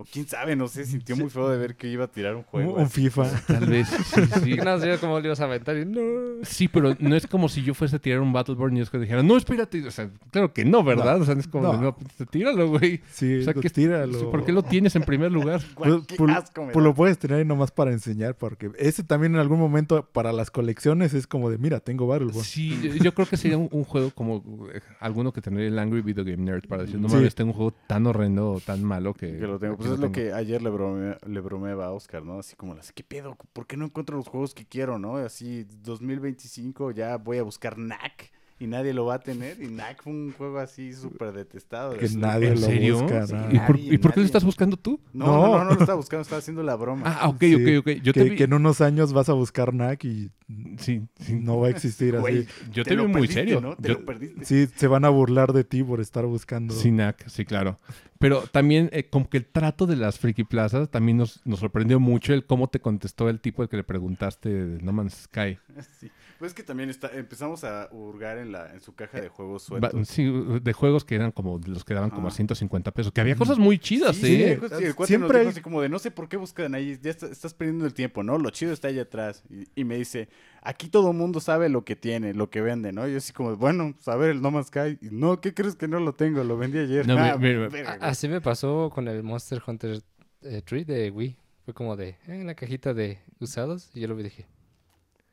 O 0.00 0.04
quién 0.04 0.28
sabe, 0.28 0.54
no 0.54 0.68
sé, 0.68 0.84
sintió 0.86 1.16
muy 1.16 1.28
feo 1.28 1.48
de 1.50 1.58
ver 1.58 1.74
que 1.74 1.88
iba 1.88 2.04
a 2.04 2.06
tirar 2.06 2.36
un 2.36 2.44
juego. 2.44 2.74
un, 2.74 2.82
así. 2.82 3.02
FIFA. 3.02 3.28
Tal 3.48 3.66
vez, 3.66 3.88
sí, 3.88 4.22
sí. 4.44 4.54
No 4.54 4.78
sé 4.78 4.96
cómo 5.00 5.18
le 5.18 5.26
ibas 5.26 5.40
a 5.40 5.44
aventar 5.46 5.76
y 5.76 5.84
no. 5.84 6.00
Sí, 6.44 6.68
pero 6.68 6.94
no 7.00 7.16
es 7.16 7.26
como 7.26 7.48
si 7.48 7.62
yo 7.64 7.74
fuese 7.74 7.96
a 7.96 7.98
tirar 7.98 8.20
un 8.20 8.32
Battleborn 8.32 8.76
y 8.76 8.78
después 8.78 9.00
dijera, 9.00 9.24
no, 9.24 9.36
espérate. 9.36 9.84
O 9.84 9.90
sea, 9.90 10.08
claro 10.30 10.52
que 10.54 10.64
no, 10.64 10.84
¿verdad? 10.84 11.20
O 11.20 11.24
sea, 11.24 11.34
es 11.34 11.48
como, 11.48 11.72
de, 11.72 11.78
No. 11.78 11.82
no, 11.82 11.96
pues, 11.96 12.30
tíralo, 12.30 12.68
güey. 12.68 13.00
Sí, 13.10 13.38
O 13.40 13.42
sea, 13.42 13.54
que, 13.54 13.68
tíralo. 13.70 14.30
¿por 14.30 14.44
qué 14.44 14.52
lo 14.52 14.62
tienes 14.62 14.94
en 14.94 15.02
primer 15.02 15.32
lugar? 15.32 15.60
Pues, 15.74 16.06
qué 16.06 16.14
pues, 16.16 16.36
asco 16.36 16.68
pues 16.72 16.84
lo 16.84 16.94
puedes 16.94 17.18
tener 17.18 17.38
ahí 17.38 17.44
nomás 17.44 17.72
para 17.72 17.90
enseñar, 17.90 18.36
porque 18.36 18.70
ese 18.78 19.02
también 19.02 19.34
en 19.34 19.40
algún 19.40 19.58
momento 19.58 20.04
para 20.12 20.32
las 20.32 20.52
colecciones 20.52 21.12
es 21.12 21.26
como 21.26 21.50
de, 21.50 21.58
mira, 21.58 21.80
tengo 21.80 22.06
Battleborn. 22.06 22.44
Sí, 22.44 22.78
yo- 22.82 22.94
yo 23.04 23.14
creo 23.14 23.26
que 23.26 23.36
sería 23.36 23.58
un, 23.58 23.68
un 23.72 23.82
juego 23.82 24.12
como 24.12 24.44
eh, 24.72 24.80
alguno 25.00 25.32
que 25.32 25.40
tendría 25.40 25.66
el 25.66 25.76
Angry 25.78 26.02
Video 26.02 26.24
Game 26.24 26.36
Nerd 26.44 26.68
para 26.68 26.82
decir, 26.82 27.00
no 27.00 27.08
Sí. 27.08 27.16
mames, 27.16 27.34
tengo 27.34 27.50
un 27.50 27.56
juego 27.56 27.74
tan 27.88 28.06
horrendo 28.06 28.52
o 28.52 28.60
tan 28.60 28.84
malo 28.84 29.12
que... 29.14 29.38
Que 29.38 29.46
lo 29.46 29.58
tengo. 29.58 29.76
Pues 29.76 29.87
que 29.88 29.94
es 29.94 30.00
lo 30.00 30.10
tengo". 30.10 30.12
que 30.12 30.32
ayer 30.32 30.62
le, 30.62 30.70
brome- 30.70 31.18
le 31.26 31.40
bromeaba 31.40 31.86
a 31.86 31.92
Oscar, 31.92 32.24
¿no? 32.24 32.38
Así 32.38 32.56
como, 32.56 32.74
las, 32.74 32.92
¿qué 32.92 33.02
pedo? 33.04 33.36
¿Por 33.52 33.66
qué 33.66 33.76
no 33.76 33.84
encuentro 33.86 34.16
los 34.16 34.28
juegos 34.28 34.54
que 34.54 34.64
quiero, 34.66 34.98
no? 34.98 35.16
Así, 35.16 35.66
2025 35.82 36.90
ya 36.92 37.16
voy 37.16 37.38
a 37.38 37.42
buscar 37.42 37.78
NAC 37.78 38.30
y 38.60 38.66
nadie 38.66 38.92
lo 38.92 39.04
va 39.04 39.14
a 39.14 39.18
tener. 39.20 39.62
Y 39.62 39.68
NAC 39.68 40.02
fue 40.02 40.12
un 40.12 40.32
juego 40.32 40.58
así 40.58 40.92
súper 40.92 41.32
detestado. 41.32 41.96
Que 41.96 42.08
nadie 42.08 42.48
¿En 42.48 42.54
lo 42.60 42.66
serio? 42.66 43.00
busca. 43.02 43.26
Sí. 43.28 43.34
¿Y 43.52 43.58
por, 43.60 43.76
Nadie, 43.76 43.94
y 43.94 43.98
por 43.98 44.12
qué 44.14 44.20
lo 44.20 44.26
estás 44.26 44.42
buscando 44.42 44.76
tú? 44.76 45.00
No, 45.12 45.26
no, 45.26 45.32
no, 45.32 45.46
No. 45.58 45.58
no, 45.58 45.64
lo 45.74 45.80
estaba 45.80 45.94
buscando, 45.94 46.22
estaba 46.22 46.40
haciendo 46.40 46.62
la 46.64 46.74
broma. 46.74 47.02
Ah, 47.06 47.28
ok, 47.28 47.38
Sí, 47.40 47.54
ok, 47.54 47.86
ok. 47.86 48.02
Yo 48.02 48.12
que, 48.12 48.20
te 48.24 48.30
vi... 48.30 48.36
que 48.36 48.44
en 48.44 48.54
unos 48.54 48.80
años 48.80 49.12
vas 49.12 49.28
a 49.28 49.34
buscar 49.34 49.72
NAC 49.74 50.04
y 50.06 50.30
Sí, 50.78 51.02
sí. 51.20 51.34
no 51.34 51.60
va 51.60 51.68
a 51.68 51.70
existir 51.70 52.18
Güey, 52.18 52.38
así. 52.40 52.48
Yo 52.72 52.82
te 52.82 52.90
te, 52.90 52.96
lo 52.96 53.02
vi 53.02 53.08
muy 53.12 53.20
perdiste, 53.20 53.34
serio. 53.42 53.60
¿no? 53.60 53.76
Te 53.76 53.88
Yo- 53.88 53.94
lo 53.94 54.04
perdiste. 54.04 54.44
Sí, 54.44 54.66
se 54.74 54.86
van 54.88 55.04
a 55.04 55.08
burlar 55.10 55.52
de 55.52 55.62
ti 55.62 55.84
por 55.84 56.00
estar 56.00 56.24
buscando. 56.26 56.74
Sinac, 56.74 57.28
sí, 57.28 57.44
claro. 57.44 57.78
Pero 58.18 58.42
también, 58.50 58.90
eh, 58.92 59.08
como 59.08 59.28
que 59.30 59.36
el 59.38 59.46
trato 59.46 59.86
de 59.86 59.94
las 59.96 60.18
friki 60.18 60.42
plazas 60.44 60.90
también 60.90 61.18
nos, 61.18 61.40
nos 61.46 61.60
sorprendió 61.60 62.00
mucho 62.00 62.34
el 62.34 62.44
cómo 62.44 62.68
te 62.68 62.80
contestó 62.80 63.28
el 63.28 63.40
tipo 63.40 63.62
al 63.62 63.68
que 63.68 63.76
le 63.76 63.84
preguntaste 63.84 64.48
de 64.48 64.82
No 64.82 64.92
Man's 64.92 65.14
Sky. 65.24 65.58
Sí. 66.00 66.10
Pues 66.38 66.50
es 66.52 66.54
que 66.54 66.62
también 66.62 66.88
está, 66.88 67.08
empezamos 67.14 67.64
a 67.64 67.88
hurgar 67.90 68.38
en, 68.38 68.52
la, 68.52 68.72
en 68.72 68.80
su 68.80 68.94
caja 68.94 69.20
de 69.20 69.28
juegos 69.28 69.64
Va- 69.64 69.66
sueltos. 69.90 70.08
sí, 70.08 70.24
de 70.62 70.72
juegos 70.72 71.04
que 71.04 71.16
eran 71.16 71.32
como 71.32 71.60
los 71.66 71.84
que 71.84 71.94
daban 71.94 72.10
como 72.10 72.28
a 72.28 72.30
Ah. 72.30 72.34
150 72.34 72.92
pesos. 72.92 73.12
Que 73.12 73.20
había 73.20 73.34
cosas 73.34 73.58
muy 73.58 73.78
chidas, 73.78 74.14
Sí, 74.16 74.42
¿eh? 74.42 74.58
sí, 74.60 74.68
sí, 74.78 74.84
el 74.84 74.94
cuate 74.94 75.08
Siempre 75.08 75.28
nos 75.28 75.30
dijo 75.38 75.38
hay- 75.40 75.46
así 75.48 75.60
como 75.62 75.82
de 75.82 75.88
no 75.88 75.98
sé 75.98 76.10
por 76.12 76.28
qué 76.28 76.36
buscan 76.36 76.74
ahí, 76.76 76.96
ya 77.02 77.10
está- 77.10 77.26
estás 77.26 77.54
perdiendo 77.54 77.86
el 77.86 77.94
tiempo, 77.94 78.22
¿no? 78.22 78.38
Lo 78.38 78.50
chido 78.50 78.72
está 78.72 78.86
allá 78.88 79.02
atrás. 79.02 79.42
Y, 79.50 79.64
y 79.80 79.84
me 79.84 79.96
dice, 79.96 80.28
aquí 80.68 80.90
todo 80.90 81.10
el 81.12 81.16
mundo 81.16 81.40
sabe 81.40 81.70
lo 81.70 81.82
que 81.82 81.96
tiene, 81.96 82.34
lo 82.34 82.50
que 82.50 82.60
vende, 82.60 82.92
¿no? 82.92 83.08
Yo 83.08 83.16
así 83.16 83.32
como, 83.32 83.56
bueno, 83.56 83.92
pues 83.94 84.06
a 84.06 84.16
ver 84.16 84.30
el 84.30 84.42
No 84.42 84.50
Man's 84.50 84.66
Sky. 84.66 84.98
No, 85.10 85.40
¿qué 85.40 85.54
crees 85.54 85.74
que 85.76 85.88
no 85.88 85.98
lo 85.98 86.12
tengo? 86.14 86.44
Lo 86.44 86.58
vendí 86.58 86.78
ayer. 86.78 87.06
No, 87.06 87.16
Ah, 87.18 87.36
mira. 87.38 87.68
Así 88.00 88.28
me 88.28 88.42
pasó 88.42 88.90
con 88.94 89.08
el 89.08 89.22
Monster 89.22 89.62
Hunter 89.66 90.02
eh, 90.42 90.60
Tree 90.62 90.84
de 90.84 91.10
Wii. 91.10 91.36
Fue 91.64 91.72
como 91.72 91.96
de, 91.96 92.16
eh, 92.26 92.42
la 92.44 92.54
cajita 92.54 92.92
de 92.92 93.18
usados. 93.40 93.90
Y 93.94 94.00
yo 94.00 94.08
lo 94.08 94.14
vi 94.14 94.20
y 94.20 94.24
dije, 94.24 94.46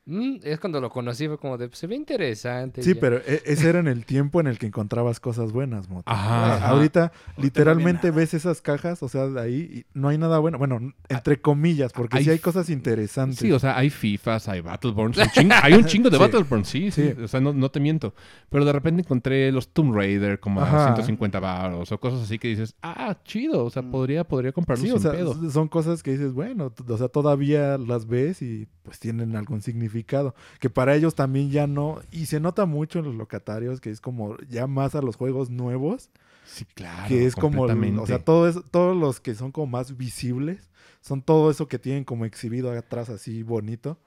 "Mm", 0.06 0.36
es 0.44 0.58
cuando 0.60 0.80
lo 0.80 0.88
conocí, 0.88 1.26
fue 1.26 1.36
como 1.38 1.58
de, 1.58 1.68
"Pues, 1.68 1.78
se 1.78 1.86
ve 1.86 1.94
interesante. 1.96 2.82
Sí, 2.82 2.94
ya. 2.94 3.00
pero 3.00 3.16
e- 3.18 3.42
ese 3.44 3.68
era 3.68 3.80
en 3.80 3.88
el 3.88 4.04
tiempo 4.06 4.40
en 4.40 4.46
el 4.46 4.58
que 4.58 4.66
encontrabas 4.66 5.20
cosas 5.20 5.52
buenas, 5.52 5.88
Moto. 5.88 6.04
Ajá, 6.10 6.26
Ah, 6.52 6.56
ajá. 6.56 6.68
Ahorita 6.68 7.12
no 7.36 7.42
literalmente 7.42 8.10
ves 8.10 8.32
esas 8.34 8.62
cajas, 8.62 9.02
o 9.02 9.08
sea, 9.08 9.26
de 9.26 9.40
ahí 9.40 9.56
y 9.58 9.86
no 9.98 10.08
hay 10.08 10.18
nada 10.18 10.38
bueno. 10.38 10.58
Bueno, 10.58 10.92
entre 11.08 11.40
comillas, 11.40 11.92
porque 11.92 12.18
hay 12.18 12.24
sí 12.24 12.30
hay 12.30 12.38
cosas 12.38 12.70
interesantes. 12.70 13.38
Sí, 13.38 13.50
o 13.52 13.58
sea, 13.58 13.76
hay 13.76 13.90
FIFAs, 13.90 14.48
hay 14.48 14.60
Battleborns, 14.60 15.18
un 15.18 15.24
chingo- 15.24 15.54
hay 15.62 15.72
un 15.74 15.84
chingo 15.84 16.08
de 16.10 16.16
Sí. 16.18 16.22
Battleborns, 16.22 16.68
sí, 16.68 16.90
sí, 16.90 17.12
Sí. 17.14 17.22
o 17.22 17.28
sea, 17.28 17.40
no, 17.40 17.52
no 17.52 17.68
te 17.70 17.80
miento. 17.80 18.14
Pero 18.48 18.64
de 18.64 18.72
repente 18.72 19.02
encontré 19.02 19.50
los 19.52 19.68
Tomb 19.70 19.94
Raider 19.94 20.38
como 20.40 20.60
a 20.60 20.64
Ajá. 20.64 20.84
150 20.86 21.40
baros 21.40 21.90
o 21.92 21.98
cosas 21.98 22.20
así 22.22 22.38
que 22.38 22.48
dices, 22.48 22.76
ah, 22.82 23.16
chido, 23.24 23.64
o 23.64 23.70
sea, 23.70 23.82
Mm. 23.82 23.90
podría, 23.90 24.24
podría 24.24 24.52
comprarlos 24.52 24.82
Sí, 24.82 24.88
sin 24.88 24.96
o 24.98 25.00
sea, 25.00 25.10
pedo. 25.12 25.50
son 25.50 25.68
cosas 25.68 26.02
que 26.02 26.12
dices, 26.12 26.32
bueno, 26.32 26.72
o 26.88 26.96
sea, 26.96 27.08
todavía 27.08 27.76
las 27.76 28.06
ves 28.06 28.40
y 28.42 28.68
pues 28.84 29.00
tienen 29.00 29.34
algún 29.34 29.62
significado. 29.62 29.95
Que 30.04 30.70
para 30.70 30.94
ellos 30.94 31.14
también 31.14 31.50
ya 31.50 31.66
no, 31.66 32.00
y 32.10 32.26
se 32.26 32.40
nota 32.40 32.66
mucho 32.66 32.98
en 32.98 33.06
los 33.06 33.14
locatarios, 33.14 33.80
que 33.80 33.90
es 33.90 34.00
como 34.00 34.36
ya 34.48 34.66
más 34.66 34.94
a 34.94 35.02
los 35.02 35.16
juegos 35.16 35.50
nuevos, 35.50 36.10
Sí, 36.44 36.64
claro. 36.74 37.08
que 37.08 37.26
es 37.26 37.34
como, 37.34 37.62
o 37.62 38.06
sea, 38.06 38.18
todo 38.24 38.48
eso, 38.48 38.62
todos 38.70 38.96
los 38.96 39.20
que 39.20 39.34
son 39.34 39.50
como 39.52 39.66
más 39.66 39.96
visibles, 39.96 40.70
son 41.00 41.22
todo 41.22 41.50
eso 41.50 41.68
que 41.68 41.78
tienen 41.78 42.04
como 42.04 42.24
exhibido 42.24 42.70
atrás 42.72 43.08
así 43.10 43.42
bonito. 43.42 43.98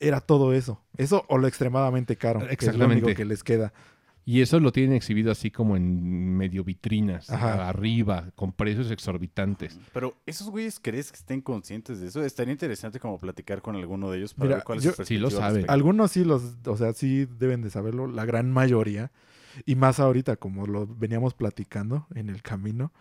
Era 0.00 0.20
todo 0.20 0.52
eso. 0.52 0.80
Eso 0.96 1.24
o 1.28 1.38
lo 1.38 1.46
extremadamente 1.46 2.16
caro. 2.16 2.40
Que 2.40 2.46
es 2.46 2.48
lo 2.48 2.52
Exactamente. 2.54 3.04
único 3.04 3.16
que 3.16 3.24
les 3.24 3.44
queda. 3.44 3.72
Y 4.30 4.42
eso 4.42 4.60
lo 4.60 4.72
tienen 4.72 4.92
exhibido 4.94 5.32
así 5.32 5.50
como 5.50 5.74
en 5.74 6.36
medio 6.36 6.62
vitrinas, 6.62 7.30
Ajá. 7.30 7.66
arriba, 7.66 8.30
con 8.34 8.52
precios 8.52 8.90
exorbitantes. 8.90 9.80
Pero 9.94 10.18
esos 10.26 10.50
güeyes, 10.50 10.78
¿crees 10.80 11.10
que 11.10 11.16
estén 11.16 11.40
conscientes 11.40 11.98
de 11.98 12.08
eso? 12.08 12.22
Estaría 12.22 12.52
interesante 12.52 13.00
como 13.00 13.18
platicar 13.18 13.62
con 13.62 13.74
alguno 13.76 14.10
de 14.10 14.18
ellos 14.18 14.34
para 14.34 14.44
Mira, 14.48 14.56
ver 14.56 14.64
cuál 14.64 14.78
es 14.80 14.84
yo- 14.84 14.92
su 14.92 15.06
Sí 15.06 15.16
lo 15.16 15.30
saben. 15.30 15.64
Algunos 15.68 16.10
sí 16.12 16.24
los, 16.26 16.56
o 16.66 16.76
sea, 16.76 16.92
sí 16.92 17.26
deben 17.38 17.62
de 17.62 17.70
saberlo, 17.70 18.06
la 18.06 18.26
gran 18.26 18.52
mayoría. 18.52 19.12
Y 19.64 19.76
más 19.76 19.98
ahorita, 19.98 20.36
como 20.36 20.66
lo 20.66 20.86
veníamos 20.86 21.32
platicando 21.32 22.06
en 22.14 22.28
el 22.28 22.42
camino, 22.42 22.92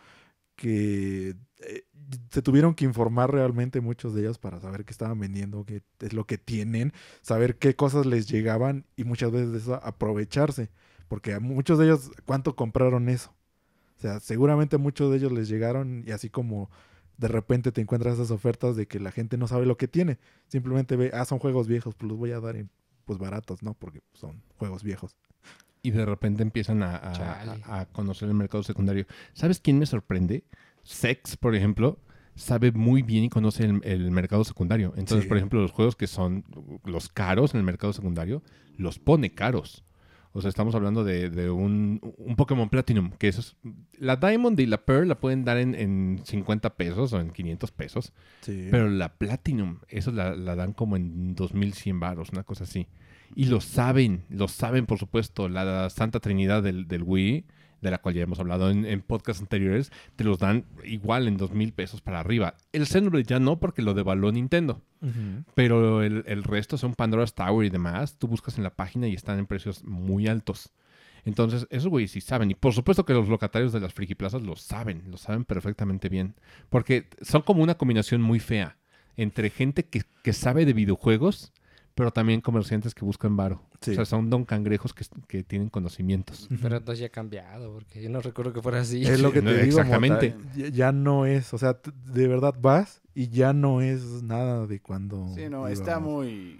que 0.55 1.35
eh, 1.59 1.83
se 2.31 2.41
tuvieron 2.41 2.73
que 2.73 2.85
informar 2.85 3.33
realmente 3.33 3.81
muchos 3.81 4.13
de 4.15 4.21
ellos 4.21 4.37
para 4.39 4.61
saber 4.61 4.85
qué 4.85 4.91
estaban 4.91 5.19
vendiendo, 5.19 5.65
qué 5.65 5.81
es 5.99 6.13
lo 6.13 6.25
que 6.25 6.37
tienen, 6.37 6.93
saber 7.21 7.57
qué 7.57 7.75
cosas 7.75 8.05
les 8.05 8.29
llegaban 8.29 8.85
y 8.95 9.03
muchas 9.03 9.31
veces 9.33 9.51
de 9.51 9.57
eso 9.57 9.75
aprovecharse. 9.83 10.69
Porque 11.07 11.33
a 11.33 11.39
muchos 11.39 11.77
de 11.79 11.85
ellos, 11.85 12.11
¿cuánto 12.25 12.55
compraron 12.55 13.09
eso? 13.09 13.33
O 13.97 13.99
sea, 14.01 14.19
seguramente 14.19 14.77
muchos 14.77 15.09
de 15.11 15.17
ellos 15.17 15.31
les 15.31 15.47
llegaron 15.49 16.03
y 16.05 16.11
así 16.11 16.29
como 16.29 16.69
de 17.17 17.27
repente 17.27 17.71
te 17.71 17.81
encuentras 17.81 18.15
esas 18.15 18.29
ofertas 18.31 18.75
de 18.75 18.85
que 18.87 18.99
la 18.99 19.11
gente 19.11 19.37
no 19.37 19.47
sabe 19.47 19.65
lo 19.65 19.77
que 19.77 19.87
tiene. 19.87 20.19
Simplemente 20.47 20.95
ve, 20.95 21.09
ah, 21.13 21.25
son 21.25 21.39
juegos 21.39 21.67
viejos, 21.67 21.95
pues 21.95 22.09
los 22.09 22.17
voy 22.19 22.31
a 22.31 22.39
dar 22.39 22.55
en, 22.57 22.69
pues 23.05 23.17
baratos, 23.17 23.63
¿no? 23.63 23.73
Porque 23.73 24.01
son 24.13 24.43
juegos 24.57 24.83
viejos. 24.83 25.15
Y 25.81 25.91
de 25.91 26.05
repente 26.05 26.43
empiezan 26.43 26.83
a, 26.83 26.95
a- 27.65 27.85
conocer 27.91 28.27
el 28.27 28.35
mercado 28.35 28.61
secundario. 28.61 29.05
¿Sabes 29.33 29.59
quién 29.59 29.79
me 29.79 29.85
sorprende? 29.85 30.43
Sex, 30.83 31.37
por 31.37 31.55
ejemplo, 31.55 31.97
sabe 32.35 32.71
muy 32.71 33.01
bien 33.01 33.23
y 33.23 33.29
conoce 33.29 33.63
el, 33.65 33.79
el 33.83 34.11
mercado 34.11 34.43
secundario. 34.43 34.93
Entonces, 34.97 35.23
Sí. 35.23 35.27
por 35.29 35.37
ejemplo, 35.37 35.61
los 35.61 35.71
juegos 35.71 35.95
que 35.95 36.05
son 36.07 36.43
los 36.83 37.09
caros 37.09 37.53
en 37.53 37.59
el 37.59 37.65
mercado 37.65 37.93
secundario, 37.93 38.43
los 38.77 38.99
pone 38.99 39.33
caros. 39.33 39.83
O 40.38 40.41
sea, 40.41 40.50
estamos 40.50 40.76
hablando 40.76 41.04
de, 41.04 41.32
de 41.32 41.50
un, 41.50 42.00
un 42.19 42.36
Pokémon 42.36 42.69
Platinum, 42.69 43.10
que 43.17 43.28
eso 43.28 43.41
es... 43.41 43.56
La 43.97 44.17
Diamond 44.17 44.60
y 44.60 44.67
la 44.67 44.78
Pearl 44.86 45.08
la 45.08 45.19
pueden 45.19 45.43
dar 45.43 45.58
en, 45.58 45.73
en 45.73 46.21
50 46.23 46.76
pesos 46.76 47.12
o 47.12 47.19
en 47.19 47.32
500 47.32 47.71
pesos. 47.71 48.13
Sí. 48.41 48.67
Pero 48.69 48.88
la 48.88 49.15
Platinum, 49.15 49.80
eso 49.88 50.12
la, 50.12 50.36
la 50.36 50.56
dan 50.56 50.73
como 50.73 50.95
en 50.95 51.34
2100 51.34 52.00
baros, 52.00 52.30
una 52.30 52.43
cosa 52.43 52.65
así. 52.65 52.86
Y 53.36 53.45
lo 53.45 53.62
saben, 53.62 54.26
lo 54.30 54.47
saben, 54.47 54.86
por 54.86 55.00
supuesto. 55.00 55.50
La 55.50 55.89
Santa 55.89 56.19
Trinidad 56.19 56.62
del, 56.62 56.88
del 56.88 57.02
Wii, 57.02 57.45
de 57.81 57.91
la 57.91 57.99
cual 57.99 58.15
ya 58.15 58.23
hemos 58.23 58.39
hablado 58.39 58.69
en, 58.69 58.85
en 58.85 59.01
podcasts 59.01 59.41
anteriores, 59.41 59.91
te 60.15 60.23
los 60.23 60.39
dan 60.39 60.65
igual 60.83 61.27
en 61.27 61.37
2000 61.37 61.73
pesos 61.73 62.01
para 62.01 62.19
arriba. 62.19 62.55
El 62.73 62.87
Xenoblade 62.87 63.25
ya 63.25 63.39
no, 63.39 63.59
porque 63.59 63.81
lo 63.81 63.93
devaluó 63.93 64.31
Nintendo. 64.31 64.81
Pero 65.53 66.01
el, 66.01 66.23
el 66.25 66.43
resto 66.43 66.77
son 66.77 66.95
Pandora's 66.95 67.35
Tower 67.35 67.65
y 67.65 67.69
demás. 67.69 68.17
Tú 68.17 68.27
buscas 68.27 68.57
en 68.57 68.63
la 68.63 68.75
página 68.75 69.07
y 69.07 69.13
están 69.13 69.37
en 69.37 69.45
precios 69.45 69.83
muy 69.83 70.27
altos. 70.27 70.73
Entonces, 71.23 71.67
esos 71.69 71.89
güeyes 71.89 72.11
sí 72.11 72.21
saben. 72.21 72.49
Y 72.51 72.55
por 72.55 72.73
supuesto 72.73 73.05
que 73.05 73.13
los 73.13 73.27
locatarios 73.27 73.73
de 73.73 73.79
las 73.79 73.93
friki 73.93 74.15
plazas 74.15 74.41
lo 74.41 74.55
saben, 74.55 75.03
lo 75.11 75.17
saben 75.17 75.43
perfectamente 75.43 76.09
bien. 76.09 76.35
Porque 76.69 77.09
son 77.21 77.41
como 77.41 77.61
una 77.61 77.75
combinación 77.75 78.21
muy 78.21 78.39
fea 78.39 78.77
entre 79.17 79.49
gente 79.49 79.83
que, 79.83 80.03
que 80.23 80.31
sabe 80.31 80.65
de 80.65 80.73
videojuegos, 80.73 81.51
pero 81.95 82.11
también 82.11 82.39
comerciantes 82.39 82.95
que 82.95 83.03
buscan 83.03 83.35
varo. 83.35 83.66
Sí. 83.81 83.91
O 83.91 83.95
sea, 83.95 84.05
son 84.05 84.29
don 84.29 84.43
cangrejos 84.43 84.93
que, 84.93 85.05
que 85.27 85.43
tienen 85.43 85.69
conocimientos. 85.69 86.47
Pero 86.61 86.77
entonces 86.77 86.99
ya 86.99 87.05
ha 87.07 87.09
cambiado, 87.09 87.71
porque 87.73 88.01
yo 88.01 88.09
no 88.09 88.19
recuerdo 88.21 88.51
que 88.53 88.61
fuera 88.61 88.79
así. 88.81 89.03
Es 89.05 89.19
lo 89.19 89.31
que 89.31 89.41
no, 89.41 89.51
te 89.51 89.63
digo, 89.63 89.79
exactamente. 89.79 90.35
Mota, 90.35 90.49
ya- 90.55 90.67
ya 90.69 90.91
no 90.91 91.25
es, 91.25 91.53
o 91.53 91.57
sea, 91.57 91.77
de 92.05 92.27
verdad 92.27 92.55
vas 92.59 93.01
y 93.13 93.27
ya 93.29 93.53
no 93.53 93.81
es 93.81 94.01
nada 94.23 94.65
de 94.67 94.79
cuando... 94.79 95.27
Sí, 95.35 95.47
no, 95.49 95.67
está 95.67 95.99
muy. 95.99 96.59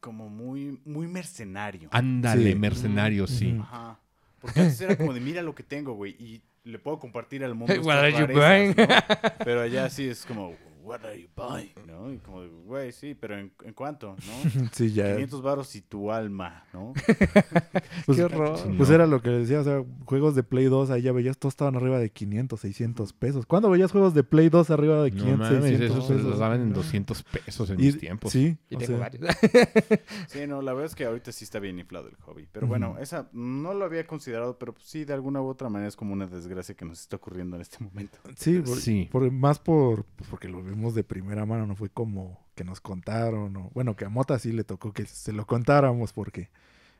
como 0.00 0.28
muy, 0.28 0.80
muy 0.84 1.06
mercenario. 1.08 1.88
Ándale, 1.92 2.52
Sí. 2.52 2.58
mercenarios, 2.58 3.30
sí. 3.30 3.56
Ajá. 3.60 3.98
Porque 4.40 4.60
antes 4.60 4.80
era 4.80 4.96
como 4.96 5.12
de 5.14 5.20
mira 5.20 5.42
lo 5.42 5.54
que 5.54 5.62
tengo, 5.62 5.94
güey, 5.94 6.12
y 6.18 6.42
le 6.64 6.78
puedo 6.78 6.98
compartir 6.98 7.44
al 7.44 7.54
mundo. 7.54 7.72
What 7.82 8.04
estas 8.06 8.20
are 8.20 8.34
you 8.34 8.40
rarezas. 8.40 9.04
Pero 9.44 9.60
allá 9.62 9.88
sí 9.90 10.08
es 10.08 10.24
como, 10.26 10.54
what 10.86 11.04
are 11.04 11.20
you 11.20 11.28
buying? 11.36 11.72
¿No? 11.86 12.12
Y 12.12 12.18
como, 12.18 12.42
de, 12.42 12.48
güey, 12.48 12.92
sí, 12.92 13.14
pero 13.18 13.36
¿en, 13.38 13.52
en 13.64 13.74
cuánto? 13.74 14.14
¿No? 14.16 14.66
Sí, 14.72 14.92
ya. 14.92 15.12
500 15.14 15.42
varos 15.42 15.74
y 15.76 15.82
tu 15.82 16.12
alma, 16.12 16.64
¿no? 16.72 16.92
Pues, 18.06 18.18
Qué 18.18 18.24
horror. 18.24 18.58
Pues 18.76 18.88
No. 18.88 18.94
era 18.94 19.06
lo 19.06 19.20
que 19.20 19.30
decía, 19.30 19.60
o 19.60 19.64
sea, 19.64 19.82
juegos 20.04 20.34
de 20.34 20.42
Play 20.42 20.66
2, 20.66 20.90
ahí 20.90 21.02
ya 21.02 21.12
veías, 21.12 21.38
todos 21.38 21.52
estaban 21.52 21.74
arriba 21.76 21.98
de 21.98 22.10
500, 22.10 22.60
600 22.60 23.12
pesos. 23.12 23.46
¿Cuándo 23.46 23.68
veías 23.70 23.90
juegos 23.90 24.14
de 24.14 24.22
Play 24.22 24.48
2 24.48 24.70
arriba 24.70 25.02
de 25.02 25.10
No 25.10 25.16
500, 25.16 25.38
mames, 25.50 25.62
600 25.64 25.90
esos 25.90 26.06
se 26.06 26.12
los 26.14 26.22
pesos? 26.22 26.38
daban 26.38 26.60
en 26.60 26.72
200 26.72 27.22
pesos 27.24 27.70
en 27.70 27.80
Y- 27.80 27.82
mis 27.84 27.98
tiempos. 27.98 28.32
Sí, 28.32 28.56
Y 28.70 28.76
tengo 28.76 28.86
sea, 28.86 28.98
varios. 28.98 29.26
Sí, 30.28 30.46
no, 30.46 30.62
la 30.62 30.72
verdad 30.72 30.86
es 30.86 30.94
que 30.94 31.04
ahorita 31.04 31.32
sí 31.32 31.44
está 31.44 31.58
bien 31.58 31.78
inflado 31.78 32.08
el 32.08 32.16
hobby. 32.16 32.46
Pero 32.52 32.66
bueno, 32.66 32.96
esa 33.00 33.28
no 33.32 33.74
lo 33.74 33.84
había 33.84 34.06
considerado, 34.06 34.58
pero 34.58 34.74
sí, 34.78 35.04
de 35.04 35.12
alguna 35.14 35.40
u 35.40 35.46
otra 35.48 35.68
manera 35.68 35.88
es 35.88 35.96
como 35.96 36.12
una 36.12 36.26
desgracia 36.26 36.74
que 36.74 36.84
nos 36.84 37.00
está 37.00 37.16
ocurriendo 37.16 37.56
en 37.56 37.62
este 37.62 37.82
momento. 37.82 38.18
Sí, 38.36 38.60
por- 38.60 38.76
Sí. 38.78 39.08
por- 39.10 39.30
más 39.32 39.58
por 39.58 40.04
pues, 40.04 40.28
porque 40.30 40.48
lo 40.48 40.62
vimos 40.76 40.94
de 40.94 41.02
primera 41.04 41.44
mano, 41.46 41.66
no 41.66 41.74
fue 41.74 41.88
como 41.90 42.38
que 42.54 42.64
nos 42.64 42.80
contaron, 42.80 43.56
o 43.56 43.70
bueno, 43.74 43.96
que 43.96 44.04
a 44.04 44.08
Mota 44.08 44.38
sí 44.38 44.52
le 44.52 44.64
tocó 44.64 44.92
que 44.92 45.06
se 45.06 45.32
lo 45.32 45.46
contáramos 45.46 46.12
porque 46.12 46.48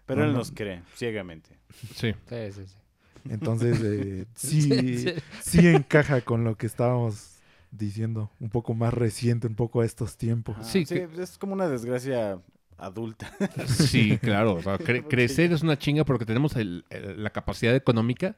Pero 0.06 0.20
No, 0.20 0.26
él 0.26 0.32
no. 0.32 0.38
nos 0.38 0.50
cree, 0.52 0.82
ciegamente. 0.94 1.50
Sí. 1.94 2.14
Sí, 2.28 2.52
sí, 2.52 2.66
sí. 2.66 2.74
entonces 3.28 3.78
eh, 3.82 4.26
sí, 4.34 4.62
Sí, 4.62 4.98
sí, 4.98 5.14
sí. 5.42 5.66
encaja 5.68 6.20
con 6.20 6.44
lo 6.44 6.56
que 6.56 6.66
estábamos 6.66 7.32
diciendo, 7.72 8.30
un 8.40 8.48
poco 8.50 8.74
más 8.74 8.94
reciente, 8.94 9.46
un 9.48 9.54
poco 9.56 9.80
a 9.80 9.84
estos 9.84 10.16
tiempos. 10.16 10.56
Sí, 10.62 10.86
sí, 10.86 10.94
que- 10.94 11.08
es 11.22 11.36
como 11.38 11.52
una 11.52 11.68
desgracia 11.68 12.38
adulta. 12.78 13.30
Sí, 13.66 14.18
claro. 14.18 14.54
o 14.54 14.62
sea, 14.62 14.74
cre- 14.78 15.02
Porque- 15.02 15.02
crecer 15.08 15.52
es 15.52 15.62
una 15.62 15.76
chinga 15.78 16.04
porque 16.04 16.24
tenemos 16.24 16.54
el- 16.56 16.84
el- 16.90 17.22
la 17.22 17.30
capacidad 17.30 17.74
económica, 17.74 18.36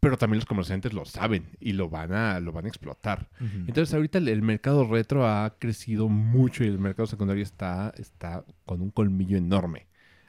pero 0.00 0.16
también 0.16 0.38
los 0.38 0.46
comerciantes 0.46 0.92
lo 0.92 1.04
saben 1.04 1.46
y 1.60 1.72
lo 1.72 1.88
van 1.88 2.12
a, 2.12 2.40
lo 2.40 2.52
van 2.52 2.66
a 2.66 2.68
explotar. 2.68 3.28
Entonces 3.40 3.92
ahorita 3.94 4.18
el, 4.18 4.28
el 4.28 4.42
mercado 4.42 4.86
retro 4.86 5.26
ha 5.26 5.56
crecido 5.58 6.08
mucho 6.08 6.64
y 6.64 6.68
el 6.68 6.78
mercado 6.78 7.06
secundario 7.06 7.42
está, 7.42 7.92
está 7.96 8.44
con 8.64 8.80
un 8.80 8.90
colmillo 8.90 9.36
enorme. 9.36 9.86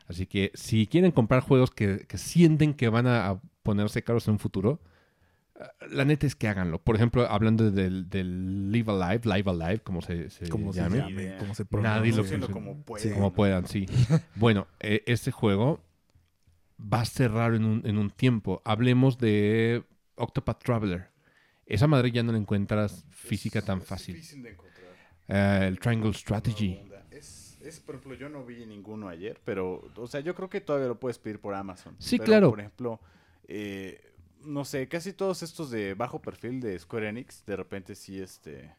Así 0.08 0.25
que 0.25 0.51
si 0.55 0.88
quieren 0.88 1.12
comprar 1.12 1.41
juegos 1.41 1.69
que, 1.69 2.05
que 2.08 2.17
sienten 2.17 2.73
que 2.73 2.89
van 2.89 3.05
a, 3.05 3.29
a 3.29 3.41
ponerse 3.62 4.01
caros 4.03 4.27
en 4.27 4.34
un 4.34 4.39
futuro, 4.39 4.82
eh, 5.60 5.63
la 5.91 6.03
neta 6.03 6.25
es 6.25 6.36
que 6.36 6.47
háganlo. 6.47 6.79
Por 6.82 6.95
ejemplo, 6.95 7.27
hablando 7.29 7.69
del, 7.69 8.10
del 8.10 8.71
Live 8.71 8.91
Alive, 8.91 9.21
Live 9.25 9.51
Alive, 9.51 9.79
como 9.82 10.01
se, 10.01 10.32
se 10.32 10.49
¿Cómo 10.49 10.73
se 10.73 10.82
llame. 10.82 10.97
llame? 10.97 11.12
idea. 11.12 11.38
¿Cómo 11.38 11.53
se 11.53 11.63
Nadie 11.69 12.12
lo 12.13 12.23
Sí. 12.97 13.12
Como 13.12 13.34
puedan, 13.34 13.67
sí. 13.67 13.86
Bueno, 14.36 14.65
eh, 14.79 15.03
este 15.05 15.29
juego 15.32 15.79
va 16.81 17.01
a 17.01 17.05
ser 17.05 17.31
raro 17.31 17.55
en 17.55 17.65
un, 17.65 17.81
en 17.85 17.97
un 17.97 18.09
tiempo. 18.09 18.61
Hablemos 18.65 19.17
de 19.17 19.83
Octopath 20.15 20.63
Traveler. 20.63 21.09
Esa 21.65 21.87
madre 21.87 22.11
ya 22.11 22.23
no 22.23 22.31
la 22.31 22.37
encuentras 22.37 23.05
física 23.09 23.61
tan 23.61 23.79
Es 23.79 23.85
fácil. 23.85 24.15
difícil 24.15 24.43
de 24.43 24.49
encontrar. 24.51 24.93
Eh, 25.27 25.67
el 25.67 25.79
Triangle 25.79 26.13
Strategy. 26.13 26.81
Es, 27.11 27.57
es, 27.61 27.79
por 27.79 27.95
ejemplo, 27.95 28.17
yo 28.17 28.29
no 28.29 28.45
vi 28.45 28.65
ninguno 28.65 29.07
ayer, 29.09 29.39
pero, 29.43 29.87
o 29.95 30.07
sea, 30.07 30.21
yo 30.21 30.33
creo 30.33 30.49
que 30.49 30.61
todavía 30.61 30.87
lo 30.87 30.99
puedes 30.99 31.19
pedir 31.19 31.39
por 31.39 31.53
Amazon. 31.53 31.95
Sí, 31.99 32.17
Pero, 32.17 32.25
claro. 32.25 32.49
Por 32.51 32.59
ejemplo, 32.61 32.99
eh, 33.47 34.01
no 34.43 34.63
sé, 34.65 34.87
casi 34.87 35.13
todos 35.13 35.43
estos 35.43 35.69
de 35.69 35.93
bajo 35.93 36.21
perfil 36.21 36.62
de 36.62 36.79
Square 36.79 37.10
Enix, 37.10 37.45
de 37.45 37.56
repente 37.56 37.93
sí, 37.93 38.19
este, 38.19 38.73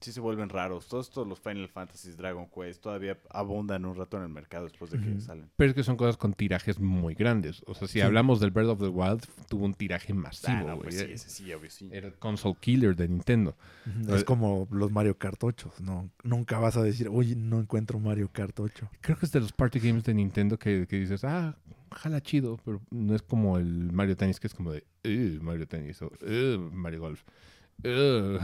sí 0.00 0.12
se 0.12 0.20
vuelven 0.20 0.48
raros. 0.48 0.86
Todos 0.88 1.08
estos, 1.08 1.26
los 1.26 1.40
Final 1.40 1.68
Fantasy, 1.68 2.12
Dragon 2.12 2.46
Quest, 2.48 2.82
todavía 2.82 3.18
abundan 3.30 3.84
un 3.84 3.96
rato 3.96 4.16
en 4.16 4.22
el 4.24 4.28
mercado 4.28 4.64
después 4.64 4.90
de 4.90 5.00
que 5.00 5.20
salen. 5.20 5.50
Pero 5.56 5.70
es 5.70 5.74
que 5.74 5.82
son 5.82 5.96
cosas 5.96 6.16
con 6.16 6.32
tirajes 6.34 6.78
muy 6.78 7.14
grandes. 7.14 7.62
O 7.66 7.74
sea, 7.74 7.88
si 7.88 7.94
Sí. 7.94 8.00
hablamos 8.00 8.40
del 8.40 8.50
Breath 8.50 8.68
of 8.68 8.78
the 8.80 8.88
Wild, 8.88 9.24
tuvo 9.48 9.64
un 9.64 9.74
tiraje 9.74 10.14
masivo, 10.14 10.52
Ah, 10.52 10.62
no, 10.74 10.78
pues 10.78 10.96
sí, 10.98 11.04
ese 11.10 11.28
sí, 11.30 11.52
obvio, 11.52 11.70
sí. 11.70 11.88
Era 11.92 12.06
el 12.08 12.14
console 12.14 12.56
killer 12.60 12.94
de 12.96 13.08
Nintendo. 13.08 13.56
Es 14.08 14.24
como 14.24 14.68
los 14.70 14.90
Mario 14.90 15.16
Kart 15.18 15.42
8. 15.42 15.72
No, 15.80 16.10
nunca 16.22 16.58
vas 16.58 16.76
a 16.76 16.82
decir, 16.82 17.08
oye, 17.10 17.34
no 17.36 17.60
encuentro 17.60 17.98
Mario 17.98 18.30
Kart 18.32 18.58
8. 18.58 18.90
Creo 19.00 19.16
que 19.18 19.26
es 19.26 19.32
de 19.32 19.40
los 19.40 19.52
party 19.52 19.78
games 19.80 20.04
de 20.04 20.14
Nintendo 20.14 20.58
que, 20.58 20.86
que 20.86 20.98
dices, 21.00 21.24
ah, 21.24 21.56
jala 21.92 22.20
chido, 22.20 22.58
pero 22.64 22.80
no 22.90 23.14
es 23.14 23.22
como 23.22 23.58
el 23.58 23.90
Mario 23.92 24.16
Tennis, 24.16 24.38
que 24.38 24.46
es 24.46 24.54
como 24.54 24.70
de, 24.72 24.84
"Uh, 25.04 25.42
Mario 25.42 25.66
Tennis, 25.66 26.00
o 26.02 26.06
"Uh, 26.22 26.58
Mario 26.72 27.00
Golf, 27.00 27.22
"Uh, 27.84 28.38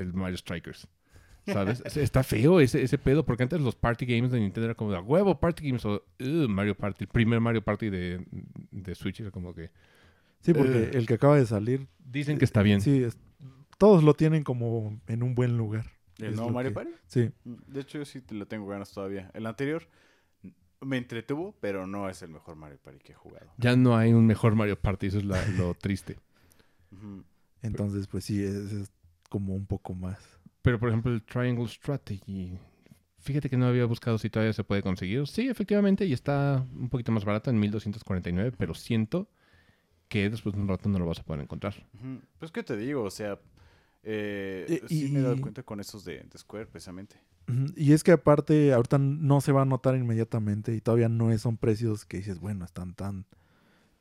el 0.00 0.12
Mario 0.14 0.36
Strikers. 0.36 0.88
¿Sabes? 1.46 1.82
Es- 1.84 1.96
Está 1.98 2.22
feo 2.22 2.60
ese, 2.60 2.82
ese 2.82 2.96
pedo, 2.98 3.24
porque 3.24 3.42
antes 3.42 3.60
los 3.60 3.74
party 3.76 4.06
games 4.06 4.30
de 4.32 4.40
Nintendo 4.40 4.64
era 4.66 4.74
como 4.74 4.90
de, 4.92 4.96
"A 4.98 5.00
huevo, 5.00 5.38
party 5.38 5.66
games, 5.68 5.84
o 5.84 6.02
"Uh, 6.20 6.48
Mario 6.48 6.74
Party. 6.74 7.04
El 7.04 7.08
primer 7.08 7.40
Mario 7.40 7.62
Party 7.62 7.90
de, 7.90 8.24
de 8.70 8.94
Switch 8.94 9.20
era 9.20 9.30
como 9.30 9.54
que, 9.54 9.70
Sí, 10.40 10.52
porque 10.52 10.90
el 10.94 11.06
que 11.06 11.14
acaba 11.14 11.36
de 11.36 11.46
salir, 11.46 11.86
dicen 12.04 12.38
que 12.38 12.44
está 12.44 12.62
bien. 12.62 12.80
sí, 12.80 13.02
es- 13.04 13.18
todos 13.78 14.02
lo 14.04 14.14
tienen 14.14 14.42
como 14.44 15.00
en 15.06 15.22
un 15.22 15.34
buen 15.34 15.56
lugar. 15.56 15.86
¿El 16.18 16.36
nuevo 16.36 16.50
Mario 16.50 16.70
que- 16.70 16.74
Party? 16.76 16.90
Sí, 17.06 17.30
De 17.44 17.80
hecho, 17.80 17.98
yo 17.98 18.04
sí 18.04 18.20
te 18.20 18.34
lo 18.34 18.46
tengo 18.46 18.66
ganas 18.68 18.92
todavía. 18.92 19.30
El 19.34 19.46
anterior 19.46 19.88
me 20.80 20.96
entretuvo, 20.96 21.54
pero 21.60 21.86
no 21.86 22.08
es 22.08 22.22
el 22.22 22.30
mejor 22.30 22.56
Mario 22.56 22.78
Party 22.82 23.00
que 23.00 23.12
he 23.12 23.16
jugado. 23.16 23.50
Ya 23.58 23.74
no 23.74 23.96
hay 23.96 24.12
un 24.12 24.26
mejor 24.26 24.54
Mario 24.54 24.78
Party, 24.78 25.08
eso 25.08 25.18
es 25.18 25.24
la- 25.24 25.44
lo 25.58 25.74
triste. 25.74 26.18
Ujú. 26.92 27.24
Entonces 27.64 28.06
pues 28.06 28.24
sí, 28.24 28.42
es, 28.42 28.54
es 28.72 28.92
como 29.28 29.54
un 29.54 29.66
poco 29.66 29.94
más. 29.94 30.18
Pero, 30.62 30.78
por 30.78 30.88
ejemplo, 30.88 31.12
el 31.12 31.22
Triangle 31.22 31.66
Strategy. 31.68 32.56
Fíjate 33.18 33.48
que 33.50 33.56
no 33.56 33.66
había 33.66 33.84
buscado 33.86 34.16
si 34.18 34.30
todavía 34.30 34.52
se 34.52 34.64
puede 34.64 34.82
conseguir. 34.82 35.26
Sí, 35.26 35.48
efectivamente, 35.48 36.04
y 36.06 36.12
está 36.12 36.66
un 36.74 36.88
poquito 36.88 37.10
más 37.12 37.24
barato 37.24 37.50
en 37.50 37.58
1249, 37.58 38.52
pero 38.56 38.74
siento 38.74 39.28
que 40.08 40.28
después 40.30 40.54
de 40.54 40.60
un 40.60 40.68
rato 40.68 40.88
no 40.88 40.98
lo 40.98 41.06
vas 41.06 41.18
a 41.20 41.22
poder 41.24 41.42
encontrar. 41.42 41.74
Pues, 42.38 42.50
¿qué 42.52 42.62
te 42.62 42.76
digo? 42.76 43.02
O 43.02 43.10
sea, 43.10 43.38
eh, 44.02 44.66
Eh, 44.68 44.82
sí 44.88 45.08
me 45.10 45.20
he 45.20 45.22
dado 45.22 45.36
y- 45.36 45.40
cuenta 45.40 45.62
con 45.62 45.80
esos 45.80 46.04
de, 46.04 46.18
de 46.22 46.38
Square, 46.38 46.66
precisamente. 46.66 47.16
Y 47.76 47.92
es 47.92 48.02
que 48.04 48.12
aparte 48.12 48.72
ahorita 48.72 48.96
no 48.98 49.40
se 49.42 49.52
va 49.52 49.62
a 49.62 49.66
notar 49.66 49.96
inmediatamente 49.96 50.74
y 50.74 50.80
todavía 50.80 51.08
no 51.08 51.30
es- 51.32 51.42
son 51.42 51.56
precios 51.56 52.04
que 52.04 52.18
dices, 52.18 52.38
bueno, 52.40 52.64
están 52.64 52.94
tan, 52.94 53.26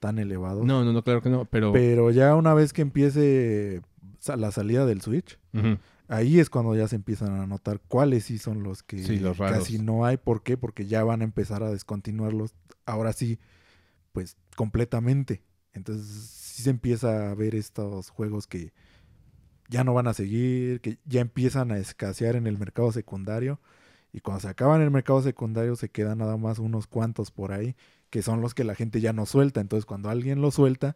tan 0.04 0.20
elevados. 0.20 0.66
No, 0.66 0.84
no, 0.84 0.92
no, 0.92 1.02
claro 1.02 1.22
que 1.22 1.30
no, 1.30 1.46
pero... 1.46 1.72
Pero 1.72 2.12
ya 2.12 2.36
una 2.36 2.54
vez 2.54 2.74
que 2.74 2.82
empiece 2.82 3.82
la 4.36 4.52
salida 4.52 4.86
del 4.86 5.00
Switch, 5.02 5.40
ahí 6.10 6.42
es 6.42 6.50
cuando 6.50 6.76
ya 6.76 6.90
se 6.90 6.98
empiezan 6.98 7.40
a 7.40 7.48
notar 7.48 7.80
cuáles 7.88 8.26
sí 8.26 8.38
son 8.38 8.64
los 8.64 8.84
que 8.84 9.02
Sí, 9.02 9.18
los 9.18 9.38
raros. 9.38 9.60
casi 9.60 9.80
no 9.80 10.04
hay. 10.06 10.18
¿Por 10.18 10.44
qué? 10.44 10.58
Porque 10.58 10.88
ya 10.88 11.06
van 11.06 11.22
a 11.22 11.24
empezar 11.24 11.64
a 11.64 11.72
descontinuarlos 11.72 12.54
ahora 12.86 13.14
sí, 13.14 13.40
pues 14.12 14.36
completamente. 14.58 15.42
Entonces 15.72 16.06
sí 16.06 16.64
se 16.64 16.70
empieza 16.70 17.32
a 17.32 17.36
ver 17.36 17.56
estos 17.56 18.10
juegos 18.10 18.46
que 18.46 18.74
ya 19.70 19.86
no 19.86 19.94
van 19.94 20.08
a 20.08 20.14
seguir, 20.14 20.82
que 20.82 21.00
ya 21.06 21.22
empiezan 21.22 21.72
a 21.72 21.78
escasear 21.78 22.36
en 22.36 22.46
el 22.46 22.58
mercado 22.58 22.92
secundario. 22.92 23.62
Y 24.12 24.20
cuando 24.20 24.42
se 24.42 24.50
acaban 24.50 24.82
en 24.82 24.88
el 24.88 24.92
mercado 24.92 25.22
secundario 25.22 25.78
se 25.78 25.88
quedan 25.88 26.18
nada 26.18 26.36
más 26.36 26.60
unos 26.60 26.88
cuantos 26.88 27.32
por 27.32 27.54
ahí, 27.54 27.78
que 28.14 28.22
son 28.22 28.42
los 28.42 28.54
que 28.54 28.64
la 28.64 28.76
gente 28.76 29.02
ya 29.02 29.12
no 29.12 29.26
suelta. 29.26 29.60
Entonces 29.60 29.88
cuando 29.88 30.12
alguien 30.12 30.40
lo 30.40 30.52
suelta, 30.52 30.96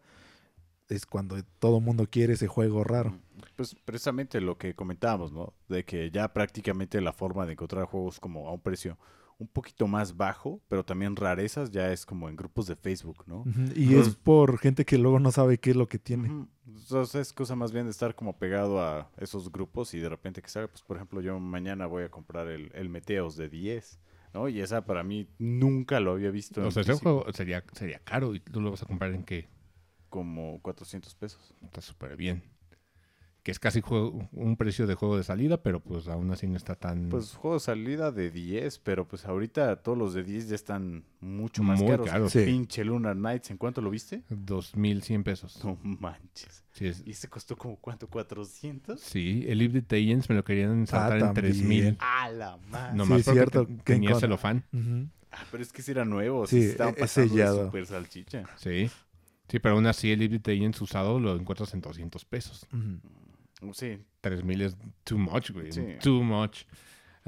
es 0.87 1.07
cuando 1.07 1.35
todo 1.57 1.79
mundo 1.79 2.05
quiere 2.07 2.33
ese 2.33 2.45
juego 2.45 2.83
raro. 2.83 3.17
Pues 3.55 3.75
precisamente 3.85 4.39
lo 4.39 4.59
que 4.59 4.75
comentábamos, 4.75 5.31
¿no? 5.31 5.55
De 5.67 5.83
que 5.83 6.11
ya 6.11 6.31
prácticamente 6.31 7.01
la 7.01 7.13
forma 7.13 7.47
de 7.47 7.53
encontrar 7.53 7.85
juegos 7.85 8.19
como 8.19 8.47
a 8.47 8.51
un 8.53 8.61
precio 8.61 8.99
un 9.39 9.47
poquito 9.47 9.87
más 9.87 10.15
bajo, 10.15 10.61
pero 10.67 10.85
también 10.85 11.15
rarezas, 11.15 11.71
ya 11.71 11.91
es 11.91 12.05
como 12.05 12.29
en 12.29 12.35
grupos 12.35 12.67
de 12.67 12.75
Facebook, 12.75 13.23
¿no? 13.25 13.43
Y 13.75 13.95
es 13.95 14.15
por 14.15 14.59
gente 14.59 14.85
que 14.85 14.99
luego 14.99 15.19
no 15.19 15.31
sabe 15.31 15.57
qué 15.57 15.71
es 15.71 15.75
lo 15.75 15.87
que 15.87 15.97
tiene. 15.97 16.45
Entonces 16.67 17.15
es 17.15 17.33
cosa 17.33 17.55
más 17.55 17.71
bien 17.71 17.85
de 17.85 17.91
estar 17.91 18.13
como 18.13 18.37
pegado 18.37 18.79
a 18.79 19.09
esos 19.17 19.51
grupos 19.51 19.95
y 19.95 19.99
de 19.99 20.09
repente 20.09 20.43
que 20.43 20.49
salga, 20.49 20.67
pues 20.67 20.83
por 20.83 20.97
ejemplo 20.97 21.19
yo 21.21 21.39
mañana 21.39 21.87
voy 21.87 22.03
a 22.03 22.11
comprar 22.11 22.47
el, 22.47 22.69
el 22.75 22.89
Meteos 22.89 23.37
de 23.37 23.49
10, 23.49 23.99
¿no? 24.37 24.47
Y 24.49 24.61
esa 24.61 24.85
para 24.85 25.03
mí 25.03 25.27
nunca 25.39 25.99
lo 25.99 26.11
había 26.11 26.29
visto. 26.31 26.61
O 26.61 26.65
en 26.65 26.71
sea, 26.71 26.83
ese 26.83 26.93
juego 26.93 27.25
sería, 27.33 27.63
sería 27.73 27.99
caro 27.99 28.35
y 28.35 28.39
tú 28.39 28.61
lo 28.61 28.71
vas 28.71 28.83
a 28.83 28.85
comprar 28.85 29.13
en 29.13 29.23
que 29.23 29.47
Como 30.09 30.61
400 30.61 31.15
pesos. 31.15 31.53
está 31.63 31.81
súper 31.81 32.15
bien. 32.15 32.43
Que 33.47 33.51
es 33.51 33.59
casi 33.59 33.79
juego- 33.79 34.27
un 34.33 34.57
precio 34.57 34.87
de 34.87 34.95
juego 34.95 35.15
de 35.15 35.23
salida, 35.23 35.63
pero 35.63 35.79
pues 35.79 36.09
aún 36.09 36.29
así 36.31 36.47
no 36.47 36.57
está 36.57 36.75
tan... 36.75 37.07
Pues 37.07 37.33
juego 37.33 37.53
de 37.53 37.59
salida 37.61 38.11
de 38.11 38.29
10, 38.29 38.79
pero 38.79 39.07
pues 39.07 39.23
ahorita 39.23 39.77
todos 39.77 39.97
los 39.97 40.13
de 40.13 40.25
10 40.25 40.49
ya 40.49 40.55
están 40.55 41.05
mucho 41.21 41.63
más 41.63 41.79
Muy 41.79 41.91
caros. 41.91 42.09
caros. 42.09 42.31
Sí. 42.33 42.43
Pinche 42.43 42.83
Lunar 42.83 43.15
Knights, 43.15 43.49
¿en 43.51 43.55
cuánto 43.55 43.79
lo 43.79 43.89
viste? 43.89 44.23
2.100 44.29 45.23
pesos. 45.23 45.63
No 45.63 45.77
manches. 45.81 46.65
Sí, 46.73 46.87
es- 46.87 47.01
¿Y 47.05 47.13
se 47.13 47.29
costó 47.29 47.55
como 47.55 47.77
cuánto? 47.77 48.09
¿400? 48.09 48.97
sí, 48.97 49.45
el 49.47 49.59
Live 49.59 49.79
de 49.87 49.95
Agents 49.97 50.29
me 50.29 50.35
lo 50.35 50.43
querían 50.43 50.85
saltar 50.85 51.13
en 51.19 51.33
también. 51.33 51.53
3.000. 51.53 51.97
¡A 52.01 52.29
la 52.29 52.57
madre! 52.69 52.97
Nomás 52.97 53.19
Sí, 53.19 53.23
porque 53.23 53.39
cierto, 53.39 53.65
te- 53.65 53.75
que 53.77 53.83
tenía 53.93 54.19
celofán. 54.19 54.65
Ah, 55.31 55.45
pero 55.51 55.63
es 55.63 55.71
que 55.71 55.81
si 55.81 55.91
era 55.91 56.03
nuevo. 56.03 56.45
Sí, 56.47 56.63
Sí, 56.63 56.67
estaban 56.71 56.95
es 56.95 56.99
pasando 56.99 57.33
de 57.33 57.47
super 57.63 57.85
salchicha. 57.85 58.43
Sí. 58.57 58.89
Sí, 59.47 59.59
pero 59.59 59.75
aún 59.75 59.87
así 59.87 60.11
el 60.11 60.19
Live 60.19 60.39
de 60.39 60.51
Agents 60.51 60.81
usado 60.81 61.17
lo 61.21 61.33
encuentras 61.33 61.73
en 61.73 61.79
200 61.79 62.25
pesos. 62.25 62.67
Ujú. 62.73 62.99
Sí, 63.73 63.97
3000 64.21 64.61
es 64.61 64.77
too 65.03 65.17
much, 65.17 65.51
güey. 65.51 65.71
Sí. 65.71 65.83
Too 66.01 66.23
much. 66.23 66.63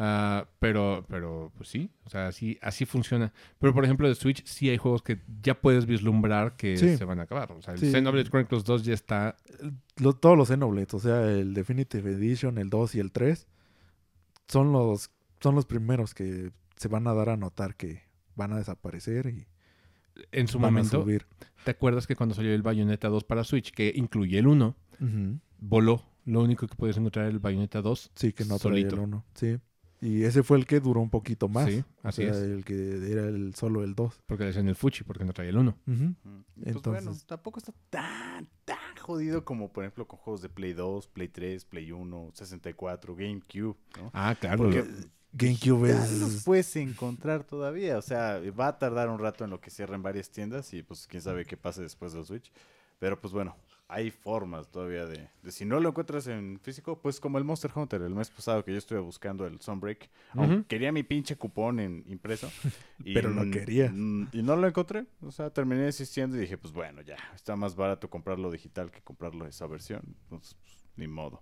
Ah, 0.01 0.47
pero, 0.59 1.05
pero, 1.09 1.51
pues 1.57 1.67
sí, 1.67 1.89
o 2.05 2.09
sea, 2.09 2.27
así, 2.27 2.57
así 2.61 2.85
funciona. 2.85 3.33
Pero, 3.59 3.73
por 3.73 3.83
ejemplo, 3.83 4.07
de 4.07 4.15
Switch 4.15 4.45
sí 4.45 4.69
hay 4.69 4.77
juegos 4.77 5.01
que 5.01 5.19
ya 5.41 5.59
puedes 5.59 5.85
vislumbrar 5.85 6.55
que 6.55 6.77
Sí. 6.77 6.95
se 6.95 7.03
van 7.03 7.19
a 7.19 7.23
acabar. 7.23 7.51
O 7.51 7.61
sea, 7.61 7.73
el 7.73 7.79
Sí. 7.81 7.91
Xenoblade 7.91 8.29
Chronicles 8.29 8.63
2 8.63 8.85
ya 8.85 8.93
está... 8.93 9.35
Lo- 9.97 10.13
todos 10.13 10.37
los 10.37 10.47
Xenoblades, 10.47 10.93
o 10.93 10.99
sea, 10.99 11.29
el 11.29 11.53
Definitive 11.53 12.11
Edition, 12.11 12.57
el 12.59 12.69
2 12.69 12.95
y 12.95 12.99
el 13.01 13.11
3, 13.11 13.47
son 14.47 14.71
los, 14.71 15.11
son 15.41 15.55
los 15.55 15.65
primeros 15.65 16.13
que 16.13 16.51
se 16.77 16.87
van 16.87 17.07
a 17.07 17.13
dar 17.13 17.29
a 17.29 17.35
notar 17.37 17.75
que 17.75 18.03
van 18.35 18.53
a 18.53 18.57
desaparecer 18.57 19.25
y 19.27 19.47
En 20.31 20.47
su 20.47 20.59
van 20.59 20.73
momento, 20.73 20.99
a 20.99 21.01
subir. 21.03 21.25
¿te 21.65 21.71
acuerdas 21.71 22.07
que 22.07 22.15
cuando 22.15 22.35
salió 22.35 22.53
el 22.53 22.61
Bayonetta 22.61 23.09
2 23.09 23.25
para 23.25 23.43
Switch, 23.43 23.71
que 23.71 23.91
incluye 23.93 24.39
el 24.39 24.47
1, 24.47 24.77
Ujú. 25.01 25.39
voló? 25.59 26.05
Lo 26.25 26.41
único 26.41 26.67
que 26.67 26.75
puedes 26.75 26.97
encontrar 26.97 27.25
era 27.25 27.33
el 27.33 27.39
Bayonetta 27.39 27.81
2 27.81 28.11
Sí, 28.15 28.33
que 28.33 28.43
no 28.45 28.57
trae 28.59 28.71
solito. 28.73 28.95
el 28.95 29.01
1. 29.01 29.25
Sí. 29.33 29.57
Y 30.01 30.23
ese 30.23 30.43
fue 30.43 30.57
el 30.57 30.65
que 30.65 30.79
duró 30.79 31.01
un 31.01 31.09
poquito 31.09 31.49
más. 31.49 31.67
Sí, 31.69 31.83
O 32.03 32.07
así 32.07 32.21
sea, 32.21 32.31
es. 32.31 32.37
el 32.37 32.63
que 32.63 33.11
era 33.11 33.25
el 33.27 33.53
solo 33.55 33.83
el 33.83 33.95
2. 33.95 34.21
Porque 34.27 34.43
le 34.43 34.47
decían 34.47 34.67
el 34.69 34.75
Fuchi, 34.75 35.03
porque 35.03 35.25
no 35.25 35.33
traía 35.33 35.49
el 35.49 35.57
1. 35.57 35.77
Ujú. 35.87 35.93
Mm, 35.93 36.15
Pues 36.23 36.73
bueno, 36.83 36.97
Entonces- 36.99 37.25
tampoco 37.25 37.59
está 37.59 37.73
tan, 37.89 38.47
tan 38.63 38.77
jodido 39.01 39.43
como 39.43 39.73
por 39.73 39.83
ejemplo 39.83 40.07
con 40.07 40.19
juegos 40.19 40.41
de 40.41 40.47
Play 40.49 40.71
2, 40.73 41.07
Play 41.09 41.27
3, 41.27 41.65
Play 41.65 41.91
1, 41.91 42.31
64, 42.33 43.13
GameCube, 43.15 43.75
¿no? 43.97 44.09
Ah, 44.13 44.35
claro. 44.39 44.57
Porque 44.59 44.85
GameCube 45.33 45.89
ya 45.89 45.99
los 45.99 46.33
es... 46.35 46.43
puedes 46.43 46.73
encontrar 46.77 47.43
todavía, 47.43 47.97
o 47.97 48.01
sea, 48.01 48.39
va 48.57 48.67
a 48.69 48.79
tardar 48.79 49.09
un 49.09 49.19
rato 49.19 49.43
en 49.43 49.49
lo 49.49 49.59
que 49.59 49.69
cierren 49.69 50.01
varias 50.01 50.29
tiendas 50.31 50.73
y 50.73 50.81
pues 50.81 51.07
quién 51.07 51.21
sabe 51.21 51.45
qué 51.45 51.57
pase 51.57 51.81
después 51.81 52.13
del 52.13 52.25
Switch. 52.25 52.51
Pero 52.99 53.19
pues 53.19 53.33
bueno, 53.33 53.55
hay 53.91 54.11
formas 54.11 54.69
todavía 54.69 55.07
de, 55.07 55.27
de 55.41 55.51
si 55.51 55.65
no 55.65 55.79
lo 55.79 55.89
encuentras 55.89 56.27
en 56.27 56.59
físico, 56.61 56.99
pues 57.01 57.19
como 57.19 57.39
el 57.39 57.43
Monster 57.43 57.71
Hunter 57.73 58.03
el 58.03 58.13
mes 58.13 58.29
pasado 58.29 58.63
que 58.63 58.71
yo 58.71 58.77
estuve 58.77 58.99
buscando 58.99 59.47
el 59.47 59.59
Sunbreak, 59.59 60.09
Ujú. 60.35 60.63
quería 60.67 60.91
mi 60.91 61.01
pinche 61.01 61.35
cupón 61.35 61.79
en 61.79 62.03
impreso. 62.07 62.47
y 63.03 63.15
Pero 63.15 63.31
no 63.31 63.41
n- 63.41 64.27
Y 64.31 64.43
no 64.43 64.55
lo 64.55 64.67
encontré, 64.67 65.07
o 65.21 65.31
sea, 65.31 65.49
terminé 65.49 65.81
desistiendo 65.81 66.37
y 66.37 66.41
dije, 66.41 66.57
pues 66.57 66.71
bueno, 66.71 67.01
ya, 67.01 67.17
está 67.35 67.55
más 67.55 67.75
barato 67.75 68.09
comprarlo 68.11 68.51
digital 68.51 68.91
que 68.91 69.01
comprarlo 69.01 69.47
esa 69.47 69.65
versión, 69.65 70.01
entonces 70.23 70.55
pues, 70.61 70.85
ni 70.95 71.07
modo. 71.07 71.41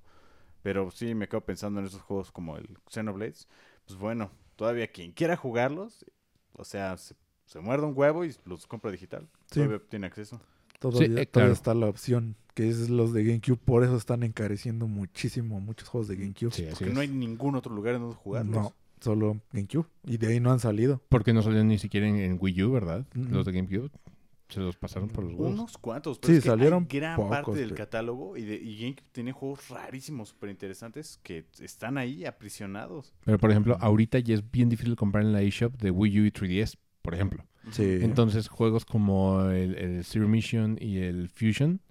Pero 0.63 0.89
sí 0.89 1.15
me 1.15 1.27
quedo 1.27 1.41
pensando 1.41 1.81
en 1.81 1.85
esos 1.85 2.01
juegos 2.01 2.31
como 2.31 2.55
el 2.57 2.77
Xenoblades, 2.89 3.47
pues 3.85 3.99
bueno, 3.99 4.31
todavía 4.55 4.87
quien 4.91 5.11
quiera 5.11 5.35
jugarlos, 5.35 6.05
o 6.53 6.63
sea, 6.63 6.95
se, 6.97 7.13
se 7.45 7.59
muerde 7.59 7.85
un 7.87 7.93
huevo 7.95 8.23
y 8.23 8.33
los 8.45 8.65
compra 8.67 8.89
digital, 8.89 9.27
Sí. 9.51 9.55
todavía 9.59 9.81
tiene 9.89 10.07
acceso. 10.07 10.41
Todavía, 10.79 11.07
Sí, 11.07 11.13
eh, 11.13 11.25
todavía 11.25 11.31
claro. 11.31 11.53
está 11.53 11.73
la 11.73 11.87
opción, 11.87 12.35
que 12.53 12.69
es 12.69 12.89
los 12.89 13.13
de 13.13 13.23
GameCube. 13.23 13.57
Por 13.57 13.83
eso 13.83 13.95
están 13.97 14.23
encareciendo 14.23 14.87
muchísimo 14.87 15.59
muchos 15.59 15.89
juegos 15.89 16.07
de 16.07 16.15
GameCube. 16.15 16.51
Sí, 16.51 16.65
así 16.65 16.75
Porque 16.79 16.93
no 16.93 16.99
hay 17.01 17.07
ningún 17.07 17.55
otro 17.55 17.73
lugar 17.73 17.95
en 17.95 18.01
donde 18.01 18.15
jugarlos. 18.15 18.55
No, 18.55 18.73
solo 19.01 19.39
GameCube. 19.51 19.85
Y 20.05 20.17
de 20.17 20.27
ahí 20.27 20.39
no 20.39 20.51
han 20.51 20.59
salido. 20.59 21.01
Porque 21.09 21.33
no 21.33 21.41
salieron 21.41 21.67
ni 21.67 21.77
siquiera 21.79 22.07
en, 22.07 22.15
en 22.17 22.37
Wii 22.39 22.63
U, 22.63 22.71
¿verdad? 22.71 23.05
Mm. 23.15 23.31
Los 23.33 23.45
de 23.45 23.51
GameCube. 23.53 23.89
Se 24.49 24.61
los 24.61 24.77
pasaron 24.77 25.09
por 25.09 25.25
los 25.25 25.33
huevos. 25.33 25.53
Unos 25.55 25.77
cuantos, 25.77 26.15
Sí, 26.17 26.21
pero 26.21 26.33
es 26.37 26.43
que 26.43 26.49
salieron 26.49 26.87
hay 26.89 26.99
gran 26.99 27.15
pocos, 27.17 27.29
parte 27.31 27.51
del 27.51 27.63
pero- 27.71 27.75
catálogo 27.75 28.37
y, 28.37 28.43
de, 28.45 28.55
y 28.55 28.79
GameCube 28.79 29.07
tiene 29.11 29.31
juegos 29.33 29.67
rarísimos, 29.67 30.29
súper 30.29 30.51
interesantes 30.51 31.19
que 31.21 31.43
están 31.59 31.97
ahí 31.97 32.23
aprisionados. 32.23 33.13
Pero, 33.25 33.37
por 33.39 33.51
ejemplo, 33.51 33.75
ahorita 33.81 34.19
ya 34.19 34.35
es 34.35 34.49
bien 34.49 34.69
difícil 34.69 34.95
comprar 34.95 35.25
en 35.25 35.33
la 35.33 35.41
eShop 35.41 35.73
de 35.81 35.91
Wii 35.91 36.21
U 36.21 36.25
y 36.25 36.31
3DS, 36.31 36.77
por 37.01 37.13
ejemplo. 37.13 37.43
Sí. 37.71 37.97
Entonces, 38.01 38.47
juegos 38.47 38.85
como 38.85 39.49
el, 39.49 39.75
el 39.75 40.03
Zero 40.05 40.27
Mission 40.27 40.77
y 40.79 40.99
el 40.99 41.29
Fusion 41.29 41.81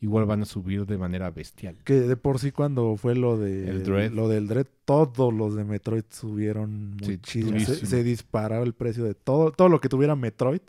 igual 0.00 0.24
van 0.26 0.42
a 0.42 0.44
subir 0.44 0.84
de 0.86 0.98
manera 0.98 1.30
bestial. 1.30 1.76
Que 1.84 1.94
de 1.94 2.16
por 2.16 2.38
sí 2.40 2.50
cuando 2.50 2.96
fue 2.96 3.14
lo 3.14 3.38
de 3.38 3.68
El 3.68 3.82
Dread. 3.84 4.10
lo 4.12 4.28
del 4.28 4.48
Dread, 4.48 4.66
todos 4.84 5.32
los 5.32 5.54
de 5.54 5.64
Metroid 5.64 6.02
subieron 6.10 6.96
Sí, 7.02 7.12
muchísimo. 7.12 7.60
Se, 7.60 7.86
se 7.86 8.02
disparaba 8.02 8.64
el 8.64 8.72
precio 8.74 9.04
de 9.04 9.14
todo, 9.14 9.52
todo 9.52 9.68
lo 9.68 9.80
que 9.80 9.88
tuviera 9.88 10.16
Metroid 10.16 10.60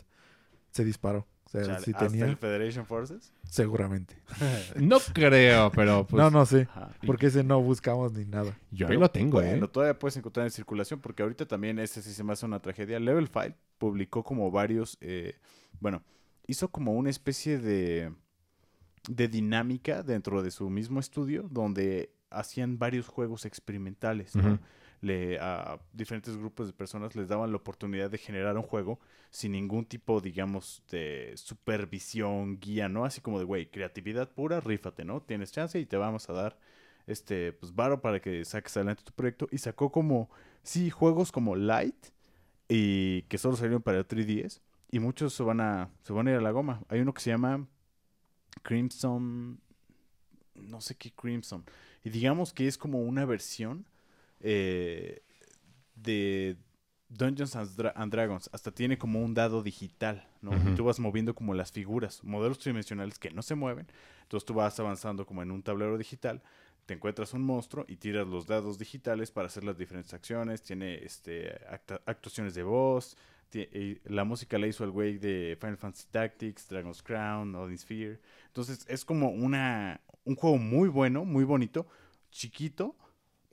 se 0.72 0.86
disparó. 0.86 1.28
Sea, 1.54 1.64
Chale, 1.66 1.86
si 1.86 1.92
¿Hasta 1.92 2.08
tenía, 2.08 2.26
el 2.26 2.36
Federation 2.36 2.86
Forces? 2.86 3.32
seguramente. 3.50 4.16
No 4.76 4.98
creo, 5.14 5.72
pero 5.72 6.06
pues 6.08 6.22
no, 6.22 6.32
no 6.32 6.46
sé, 6.46 6.68
Ajá. 6.72 6.90
porque 7.06 7.28
ese 7.28 7.44
no 7.44 7.62
buscamos 7.62 8.12
ni 8.14 8.26
nada. 8.26 8.58
yo 8.72 8.88
ahí 8.88 8.98
lo 8.98 9.10
tengo, 9.12 9.40
bueno, 9.40 9.66
¿eh? 9.66 9.70
todavía 9.70 9.98
puedes 9.98 10.18
encontrar 10.18 10.46
en 10.48 10.52
circulación 10.52 11.00
porque 11.00 11.22
ahorita 11.24 11.46
también 11.46 11.78
ese 11.80 12.02
sí 12.02 12.12
se 12.12 12.24
me 12.24 12.34
hace 12.34 12.46
una 12.48 12.60
tragedia. 12.60 13.00
Level 13.00 13.28
5 13.32 13.56
publicó 13.78 14.24
como 14.24 14.50
varios, 14.50 14.98
eh, 15.00 15.36
bueno, 15.80 16.02
hizo 16.48 16.70
como 16.70 16.94
una 16.94 17.12
especie 17.12 17.60
de, 17.60 18.12
de 19.08 19.28
dinámica 19.28 20.02
dentro 20.02 20.42
de 20.42 20.50
su 20.50 20.70
mismo 20.72 21.00
estudio 21.00 21.48
donde 21.52 22.10
hacían 22.32 22.80
varios 22.80 23.08
juegos 23.08 23.46
experimentales. 23.46 24.36
¿no? 24.36 24.60
Le, 25.04 25.38
a 25.38 25.80
diferentes 25.92 26.38
grupos 26.38 26.68
de 26.68 26.74
personas 26.74 27.14
les 27.14 27.28
daban 27.28 27.52
la 27.52 27.58
oportunidad 27.58 28.10
de 28.10 28.18
generar 28.18 28.56
un 28.56 28.64
juego 28.64 29.02
sin 29.32 29.52
ningún 29.52 29.84
tipo, 29.84 30.22
digamos, 30.22 30.82
de 30.90 31.34
supervisión, 31.36 32.58
guía, 32.58 32.88
¿no? 32.88 33.04
Así 33.04 33.20
como 33.20 33.38
de, 33.38 33.44
güey, 33.44 33.70
creatividad 33.70 34.32
pura, 34.32 34.62
rífate, 34.62 35.04
¿no? 35.04 35.22
Tienes 35.22 35.52
chance 35.52 35.78
y 35.78 35.86
te 35.86 35.98
vamos 35.98 36.30
a 36.30 36.34
dar 36.34 36.58
este, 37.06 37.52
pues, 37.52 37.76
varo 37.76 38.02
para 38.02 38.22
que 38.22 38.46
saques 38.46 38.78
adelante 38.78 39.04
tu 39.04 39.12
proyecto. 39.12 39.48
Y 39.52 39.58
sacó 39.58 39.92
como, 39.92 40.30
sí, 40.64 40.90
juegos 40.90 41.34
como 41.34 41.58
Light 41.58 42.08
y 42.70 43.24
que 43.24 43.38
solo 43.38 43.58
salieron 43.58 43.82
para 43.82 43.98
el 43.98 44.08
3DS. 44.08 44.62
Y 44.90 45.00
muchos 45.00 45.34
se 45.34 45.44
van 45.44 45.60
a, 45.60 45.90
se 46.04 46.14
van 46.14 46.28
a 46.28 46.32
ir 46.32 46.38
a 46.38 46.42
la 46.42 46.52
goma. 46.52 46.82
Hay 46.88 47.02
uno 47.02 47.14
que 47.14 47.22
se 47.22 47.32
llama 47.32 47.68
Crimson, 48.62 49.60
no 50.56 50.82
sé 50.82 50.96
qué 50.96 51.12
Crimson. 51.12 51.66
Y 52.04 52.10
digamos 52.10 52.54
que 52.54 52.68
es 52.68 52.78
como 52.78 53.02
una 53.02 53.26
versión 53.26 53.86
eh, 54.44 55.24
de 55.96 56.58
Dungeons 57.10 57.56
and, 57.56 57.70
Dra- 57.76 57.94
and 57.96 58.12
Dragons. 58.12 58.50
Hasta 58.54 58.72
tiene 58.72 58.98
como 58.98 59.22
un 59.22 59.34
dado 59.34 59.64
digital, 59.64 60.28
¿no? 60.42 60.52
Y 60.70 60.76
tú 60.76 60.84
vas 60.86 61.00
moviendo 61.00 61.34
como 61.34 61.54
las 61.54 61.72
figuras, 61.72 62.24
modelos 62.24 62.60
tridimensionales 62.60 63.18
que 63.20 63.32
no 63.32 63.42
se 63.42 63.56
mueven. 63.56 63.88
Entonces 64.24 64.46
tú 64.46 64.54
vas 64.54 64.80
avanzando 64.80 65.26
como 65.26 65.42
en 65.42 65.52
un 65.52 65.64
tablero 65.64 65.98
digital. 65.98 66.42
Te 66.86 66.94
encuentras 66.94 67.34
un 67.34 67.44
monstruo 67.44 67.86
y 67.88 67.96
tiras 67.96 68.28
los 68.28 68.46
dados 68.46 68.78
digitales 68.78 69.32
para 69.32 69.48
hacer 69.48 69.64
las 69.64 69.78
diferentes 69.78 70.14
acciones. 70.14 70.62
Tiene 70.62 70.96
este, 71.04 71.58
actuaciones 72.06 72.56
de 72.56 72.64
voz. 72.64 73.16
la 74.06 74.24
música 74.24 74.58
la 74.58 74.68
hizo 74.68 74.84
el 74.84 74.92
güey 74.92 75.18
de 75.18 75.58
Final 75.62 75.78
Fantasy 75.78 76.08
Tactics, 76.12 76.68
Dragon's 76.68 77.02
Crown, 77.04 77.56
Odin 77.56 77.78
Sphere. 77.78 78.20
Entonces 78.48 78.86
es 78.90 79.06
como 79.06 79.30
una, 79.30 80.02
un 80.26 80.36
juego 80.36 80.58
muy 80.58 80.90
bueno, 80.90 81.24
muy 81.24 81.44
bonito, 81.46 81.88
chiquito, 82.32 82.96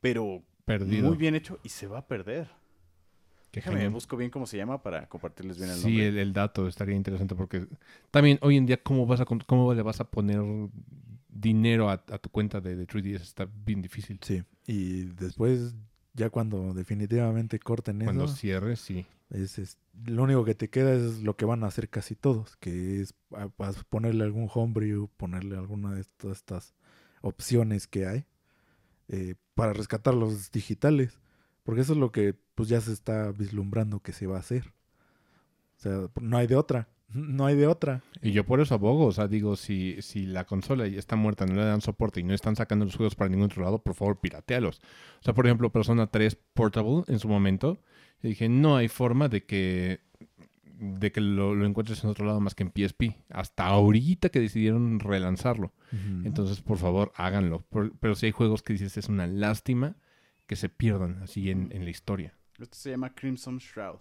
pero 0.00 0.42
Perdido. 0.78 1.08
muy 1.08 1.16
bien 1.16 1.34
hecho 1.34 1.58
y 1.62 1.68
se 1.68 1.86
va 1.86 1.98
a 1.98 2.06
perder. 2.06 2.48
Qué 3.50 3.58
Déjame, 3.60 3.76
genial. 3.78 3.92
busco 3.92 4.16
bien 4.16 4.30
cómo 4.30 4.46
se 4.46 4.56
llama 4.56 4.80
para 4.82 5.08
compartirles 5.08 5.58
bien 5.58 5.70
el 5.70 5.76
Sí, 5.76 5.88
nombre. 5.88 6.08
el, 6.08 6.18
el 6.18 6.32
dato 6.32 6.68
estaría 6.68 6.94
interesante 6.94 7.34
porque 7.34 7.66
también 8.12 8.38
hoy 8.42 8.56
en 8.56 8.66
día 8.66 8.80
cómo 8.80 9.06
vas 9.06 9.20
a 9.20 9.24
cómo 9.24 9.74
le 9.74 9.82
vas 9.82 10.00
a 10.00 10.04
poner 10.08 10.40
dinero 11.28 11.90
a, 11.90 11.94
a 11.94 12.18
tu 12.18 12.28
cuenta 12.30 12.60
de, 12.60 12.76
de 12.76 12.86
3DS 12.86 13.22
está 13.22 13.48
bien 13.64 13.82
difícil. 13.82 14.18
Sí, 14.22 14.42
y 14.66 15.02
después, 15.04 15.74
ya 16.14 16.30
cuando 16.30 16.74
definitivamente 16.74 17.58
corten 17.58 18.00
Cuando 18.04 18.24
eso, 18.26 18.36
cierres, 18.36 18.80
sí. 18.80 19.06
es, 19.30 19.58
es- 19.58 19.78
lo 20.06 20.22
único 20.22 20.44
que 20.44 20.54
te 20.54 20.70
queda 20.70 20.94
es 20.94 21.20
lo 21.22 21.36
que 21.36 21.44
van 21.44 21.62
a 21.64 21.66
hacer 21.66 21.88
casi 21.90 22.14
todos, 22.14 22.56
que 22.56 23.00
es 23.00 23.14
a- 23.34 23.50
a 23.58 23.72
ponerle 23.90 24.24
algún 24.24 24.48
homebrew, 24.52 25.08
ponerle 25.16 25.56
alguna 25.56 25.92
de 25.92 26.04
todas 26.16 26.38
estas 26.38 26.74
opciones 27.20 27.86
que 27.86 28.06
hay 28.06 28.24
eh, 29.12 29.34
para 29.54 29.72
rescatar 29.72 30.14
los 30.14 30.52
digitales, 30.52 31.18
porque 31.64 31.80
eso 31.80 31.94
es 31.94 31.98
lo 31.98 32.12
que 32.12 32.36
pues 32.54 32.68
ya 32.68 32.80
se 32.80 32.92
está 32.92 33.32
vislumbrando 33.32 33.98
que 33.98 34.12
se 34.12 34.28
va 34.28 34.36
a 34.36 34.40
hacer. 34.40 34.72
O 35.78 35.82
sea, 35.82 36.10
no 36.20 36.36
hay 36.36 36.46
de 36.46 36.54
otra, 36.54 36.88
no 37.08 37.44
hay 37.44 37.56
de 37.56 37.66
otra. 37.66 38.04
Y 38.22 38.30
yo 38.30 38.46
por 38.46 38.60
eso 38.60 38.74
abogo, 38.74 39.06
o 39.06 39.12
sea, 39.12 39.26
digo, 39.26 39.56
si, 39.56 40.00
si 40.00 40.26
la 40.26 40.44
consola 40.44 40.86
ya 40.86 41.00
está 41.00 41.16
muerta, 41.16 41.44
no 41.44 41.54
le 41.54 41.64
dan 41.64 41.80
soporte 41.80 42.20
y 42.20 42.22
no 42.22 42.34
están 42.34 42.54
sacando 42.54 42.84
los 42.84 42.94
juegos 42.94 43.16
para 43.16 43.28
ningún 43.28 43.46
otro 43.46 43.64
lado, 43.64 43.82
por 43.82 43.94
favor, 43.94 44.20
piratealos. 44.20 44.80
O 45.20 45.24
sea, 45.24 45.34
por 45.34 45.46
ejemplo, 45.46 45.72
Persona 45.72 46.06
3 46.06 46.36
Portable 46.54 47.02
en 47.08 47.18
su 47.18 47.28
momento, 47.28 47.82
dije, 48.22 48.48
no 48.48 48.76
hay 48.76 48.86
forma 48.86 49.28
de 49.28 49.44
que 49.44 50.00
de 50.82 51.12
que 51.12 51.20
lo, 51.20 51.54
lo 51.54 51.66
encuentres 51.66 52.02
en 52.02 52.10
otro 52.10 52.24
lado 52.26 52.40
más 52.40 52.54
que 52.54 52.62
en 52.62 52.72
PSP. 52.74 53.16
Hasta 53.28 53.66
ahorita 53.66 54.30
que 54.30 54.40
decidieron 54.40 54.98
relanzarlo. 54.98 55.72
Entonces, 56.24 56.60
por 56.62 56.78
favor, 56.78 57.12
háganlo. 57.16 57.60
Por- 57.68 57.96
pero 57.98 58.14
si 58.14 58.26
hay 58.26 58.32
juegos 58.32 58.62
que 58.62 58.72
dices 58.72 58.96
es 58.96 59.08
una 59.08 59.26
lástima 59.26 59.96
que 60.46 60.56
se 60.56 60.68
pierdan 60.68 61.22
así 61.22 61.50
en, 61.50 61.70
en 61.72 61.84
la 61.84 61.90
historia. 61.90 62.34
Este 62.58 62.76
se 62.76 62.90
llama 62.90 63.14
Crimson 63.14 63.58
Shroud. 63.58 63.98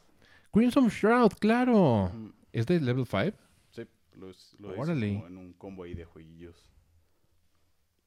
Crimson 0.52 0.88
Shroud, 0.88 1.34
claro. 1.40 2.12
¿Es 2.54 2.66
de 2.66 2.80
level 2.80 3.06
5? 3.06 3.38
Sí, 3.72 3.84
lo, 4.14 4.30
es- 4.30 4.56
lo 4.60 4.70
Órale. 4.80 5.14
como 5.16 5.28
en 5.28 5.38
un 5.38 5.54
combo 5.54 5.84
ahí 5.84 5.94
de 5.94 6.06
jueguillos. 6.06 6.66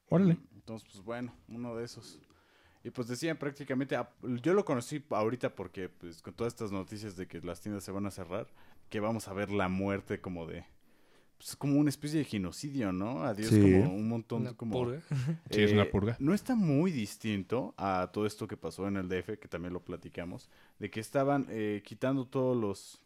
Órale. 0.08 0.38
Entonces, 0.54 0.88
pues 0.92 1.04
bueno, 1.04 1.34
uno 1.48 1.76
de 1.76 1.84
esos. 1.84 2.18
Y 2.84 2.90
pues 2.90 3.06
decían 3.08 3.36
prácticamente, 3.36 3.94
ah, 3.96 4.10
yo 4.42 4.54
lo 4.54 4.64
conocí 4.64 5.04
ahorita 5.10 5.54
porque 5.54 5.88
pues 5.88 6.20
con 6.20 6.34
todas 6.34 6.52
estas 6.52 6.72
noticias 6.72 7.16
de 7.16 7.26
que 7.28 7.40
las 7.40 7.60
tiendas 7.60 7.84
se 7.84 7.92
van 7.92 8.06
a 8.06 8.10
cerrar, 8.10 8.48
que 8.88 9.00
vamos 9.00 9.28
a 9.28 9.32
ver 9.32 9.50
la 9.52 9.68
muerte 9.68 10.20
como 10.20 10.46
de, 10.46 10.64
pues 11.38 11.54
como 11.56 11.78
una 11.78 11.90
especie 11.90 12.18
de 12.18 12.24
genocidio, 12.24 12.92
¿no? 12.92 13.22
Adiós 13.24 13.50
Sí. 13.50 13.60
como 13.60 13.94
un 13.94 14.08
montón, 14.08 14.42
Una 14.42 14.54
como... 14.54 14.72
purga. 14.72 15.00
Sí, 15.50 15.62
es 15.62 15.72
una 15.72 15.82
Eh, 15.82 15.86
purga. 15.86 16.16
No 16.18 16.34
está 16.34 16.56
muy 16.56 16.90
distinto 16.90 17.72
a 17.76 18.10
todo 18.12 18.26
esto 18.26 18.48
que 18.48 18.56
pasó 18.56 18.88
en 18.88 18.96
el 18.96 19.08
DF, 19.08 19.38
que 19.38 19.48
también 19.48 19.72
lo 19.72 19.80
platicamos, 19.84 20.48
de 20.80 20.90
que 20.90 20.98
estaban 21.00 21.46
eh, 21.50 21.82
quitando 21.84 22.26
todos 22.26 22.56
los 22.56 22.98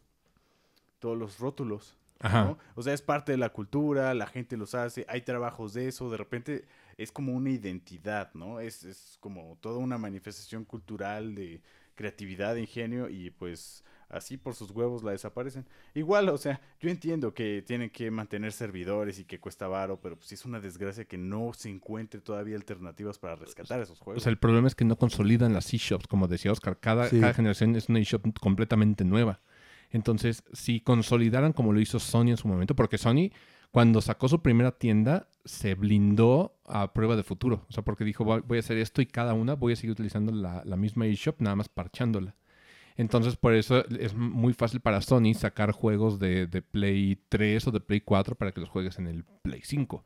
todos 0.99 1.15
los 1.17 1.37
rótulos. 1.39 1.95
Ajá. 2.19 2.45
¿no? 2.45 2.57
O 2.73 2.81
sea, 2.81 2.93
es 2.95 3.03
parte 3.03 3.31
de 3.31 3.37
la 3.37 3.49
cultura, 3.53 4.11
la 4.15 4.25
gente 4.25 4.57
los 4.57 4.73
hace, 4.73 5.05
hay 5.07 5.21
trabajos 5.21 5.75
de 5.75 5.87
eso, 5.87 6.09
de 6.09 6.17
repente 6.17 6.65
es 6.97 7.11
como 7.11 7.33
una 7.33 7.49
identidad, 7.51 8.33
¿no? 8.33 8.59
Es, 8.59 8.83
es 8.83 9.17
como 9.19 9.57
toda 9.61 9.77
una 9.77 9.97
manifestación 9.97 10.65
cultural 10.65 11.35
de 11.35 11.61
creatividad, 11.95 12.55
de 12.55 12.61
ingenio 12.61 13.09
y 13.09 13.31
pues 13.31 13.83
así 14.09 14.37
por 14.37 14.55
sus 14.55 14.71
huevos 14.71 15.03
la 15.03 15.11
desaparecen. 15.11 15.65
Igual, 15.93 16.29
o 16.29 16.37
sea, 16.37 16.61
yo 16.79 16.89
entiendo 16.89 17.33
que 17.33 17.61
tienen 17.65 17.89
que 17.89 18.09
mantener 18.11 18.51
servidores 18.53 19.19
y 19.19 19.25
que 19.25 19.39
cuesta 19.39 19.67
varo, 19.67 19.99
pero 19.99 20.15
pues 20.15 20.29
sí 20.29 20.35
es 20.35 20.45
una 20.45 20.59
desgracia 20.59 21.05
que 21.05 21.17
no 21.17 21.51
se 21.53 21.69
encuentre 21.69 22.21
todavía 22.21 22.55
alternativas 22.55 23.17
para 23.19 23.35
rescatar 23.35 23.81
esos 23.81 23.99
O 23.99 24.03
juegos. 24.03 24.23
sea, 24.23 24.29
el 24.31 24.37
problema 24.37 24.67
es 24.67 24.75
que 24.75 24.85
no 24.85 24.95
consolidan 24.97 25.53
las 25.53 25.73
eShops, 25.73 26.07
como 26.07 26.27
decía 26.27 26.51
Oscar. 26.51 26.79
Cada, 26.79 27.09
Sí. 27.09 27.19
cada 27.19 27.33
generación 27.33 27.75
es 27.75 27.89
una 27.89 27.99
eShop 27.99 28.37
completamente 28.39 29.03
nueva. 29.03 29.41
Entonces, 29.89 30.43
si 30.53 30.81
consolidaran 30.81 31.53
como 31.53 31.73
lo 31.73 31.79
hizo 31.79 31.99
Sony 31.99 32.29
en 32.29 32.37
su 32.37 32.47
momento, 32.47 32.75
porque 32.75 32.97
Sony, 32.97 33.31
cuando 33.71 34.01
sacó 34.01 34.27
su 34.29 34.41
primera 34.41 34.71
tienda, 34.71 35.27
se 35.45 35.75
blindó 35.75 36.55
a 36.65 36.93
prueba 36.93 37.15
de 37.15 37.23
futuro. 37.23 37.65
O 37.69 37.71
sea, 37.71 37.83
porque 37.83 38.03
dijo, 38.03 38.23
voy 38.23 38.57
a 38.57 38.59
hacer 38.59 38.77
esto 38.77 39.01
y 39.01 39.05
cada 39.05 39.33
una 39.33 39.55
voy 39.55 39.73
a 39.73 39.75
seguir 39.75 39.91
utilizando 39.91 40.31
la, 40.31 40.63
la 40.65 40.77
misma 40.77 41.05
eShop, 41.05 41.41
nada 41.41 41.55
más 41.55 41.69
parchándola. 41.69 42.35
Entonces, 42.97 43.35
por 43.35 43.53
eso 43.53 43.85
es 43.89 44.15
muy 44.15 44.53
fácil 44.53 44.79
para 44.79 45.01
Sony 45.01 45.33
sacar 45.35 45.71
juegos 45.71 46.19
de, 46.19 46.47
de 46.47 46.61
Play 46.63 47.19
3 47.29 47.67
o 47.67 47.71
de 47.71 47.79
Play 47.79 48.01
4 48.01 48.35
para 48.35 48.51
que 48.51 48.59
los 48.59 48.69
juegues 48.69 48.97
en 48.97 49.07
el 49.07 49.23
Play 49.43 49.61
5. 49.63 50.03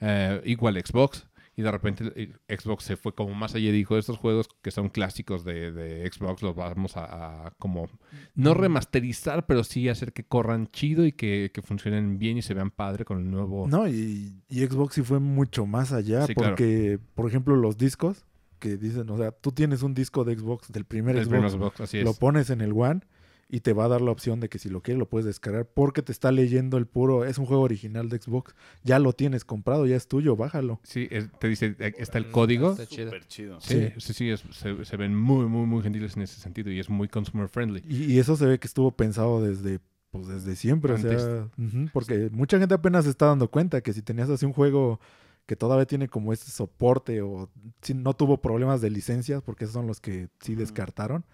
Eh, 0.00 0.42
igual 0.44 0.74
Xbox. 0.84 1.26
Y 1.58 1.62
de 1.62 1.70
repente 1.70 2.34
Xbox 2.48 2.84
se 2.84 2.96
fue 2.98 3.14
como 3.14 3.32
más 3.34 3.54
allá 3.54 3.70
y 3.70 3.72
dijo, 3.72 3.96
estos 3.96 4.18
juegos 4.18 4.46
que 4.60 4.70
son 4.70 4.90
clásicos 4.90 5.42
de, 5.42 5.72
de 5.72 6.06
Xbox 6.12 6.42
los 6.42 6.54
vamos 6.54 6.98
a, 6.98 7.46
a 7.46 7.50
como, 7.52 7.88
no 8.34 8.52
remasterizar, 8.52 9.46
pero 9.46 9.64
sí 9.64 9.88
hacer 9.88 10.12
que 10.12 10.22
corran 10.22 10.66
chido 10.70 11.06
y 11.06 11.12
que, 11.12 11.50
que 11.54 11.62
funcionen 11.62 12.18
bien 12.18 12.36
y 12.36 12.42
se 12.42 12.52
vean 12.52 12.70
padre 12.70 13.06
con 13.06 13.18
el 13.20 13.30
nuevo... 13.30 13.66
No, 13.68 13.88
y, 13.88 14.42
y 14.50 14.66
Xbox 14.66 14.96
sí 14.96 15.02
fue 15.02 15.18
mucho 15.18 15.64
más 15.64 15.92
allá, 15.92 16.26
Sí, 16.26 16.34
claro. 16.34 16.50
porque, 16.50 16.98
por 17.14 17.26
ejemplo, 17.26 17.56
los 17.56 17.78
discos 17.78 18.26
que 18.58 18.76
dicen, 18.76 19.08
o 19.08 19.16
sea, 19.16 19.30
tú 19.32 19.50
tienes 19.52 19.82
un 19.82 19.94
disco 19.94 20.24
de 20.24 20.36
Xbox, 20.36 20.70
del 20.70 20.84
primer 20.84 21.16
el 21.16 21.24
Xbox, 21.24 21.30
primer 21.30 21.50
Xbox, 21.50 21.80
así 21.80 22.02
lo 22.02 22.10
es. 22.10 22.18
pones 22.18 22.50
en 22.50 22.60
el 22.60 22.72
One 22.72 23.00
y 23.48 23.60
te 23.60 23.72
va 23.72 23.84
a 23.84 23.88
dar 23.88 24.00
la 24.00 24.10
opción 24.10 24.40
de 24.40 24.48
que 24.48 24.58
si 24.58 24.68
lo 24.68 24.82
quieres 24.82 24.98
lo 24.98 25.08
puedes 25.08 25.24
descargar 25.24 25.66
porque 25.66 26.02
te 26.02 26.10
está 26.10 26.32
leyendo 26.32 26.78
el 26.78 26.86
puro, 26.86 27.24
es 27.24 27.38
un 27.38 27.46
juego 27.46 27.62
original 27.62 28.08
de 28.08 28.18
Xbox, 28.18 28.54
ya 28.82 28.98
lo 28.98 29.12
tienes 29.12 29.44
comprado, 29.44 29.86
ya 29.86 29.94
es 29.96 30.08
tuyo, 30.08 30.34
bájalo. 30.36 30.80
Sí, 30.82 31.06
es- 31.10 31.30
te 31.38 31.48
dice, 31.48 31.76
eh, 31.78 31.94
está 31.98 32.18
el 32.18 32.26
Mm, 32.26 32.32
código. 32.32 32.70
está 32.72 32.86
chido. 32.86 33.06
Súper 33.10 33.26
chido. 33.28 33.60
Sí, 33.60 33.90
Sí. 33.94 34.00
sí, 34.00 34.12
sí, 34.14 34.30
es- 34.30 34.44
se, 34.50 34.84
se 34.84 34.96
ven 34.96 35.14
muy, 35.14 35.46
muy, 35.46 35.64
muy 35.66 35.82
gentiles 35.82 36.16
en 36.16 36.22
ese 36.22 36.40
sentido 36.40 36.70
y 36.72 36.80
es 36.80 36.90
muy 36.90 37.06
consumer 37.08 37.48
friendly. 37.48 37.82
Y, 37.88 38.14
y 38.14 38.18
eso 38.18 38.36
se 38.36 38.46
ve 38.46 38.58
que 38.58 38.66
estuvo 38.66 38.90
pensado 38.90 39.40
desde, 39.40 39.78
pues 40.10 40.26
desde 40.26 40.56
siempre, 40.56 40.92
o 40.94 40.98
sea, 40.98 41.48
porque 41.92 42.28
mucha 42.32 42.58
gente 42.58 42.74
apenas 42.74 43.04
se 43.04 43.10
está 43.10 43.26
dando 43.26 43.48
cuenta 43.50 43.80
que 43.80 43.92
si 43.92 44.02
tenías 44.02 44.28
así 44.30 44.44
un 44.44 44.52
juego 44.54 44.98
que 45.46 45.54
todavía 45.54 45.86
tiene 45.86 46.08
como 46.08 46.32
este 46.32 46.50
soporte 46.50 47.22
o 47.22 47.48
si 47.80 47.94
no 47.94 48.14
tuvo 48.14 48.40
problemas 48.40 48.80
de 48.80 48.90
licencias, 48.90 49.42
porque 49.42 49.64
esos 49.64 49.74
son 49.74 49.86
los 49.86 50.00
que 50.00 50.28
sí 50.40 50.56
descartaron. 50.56 51.24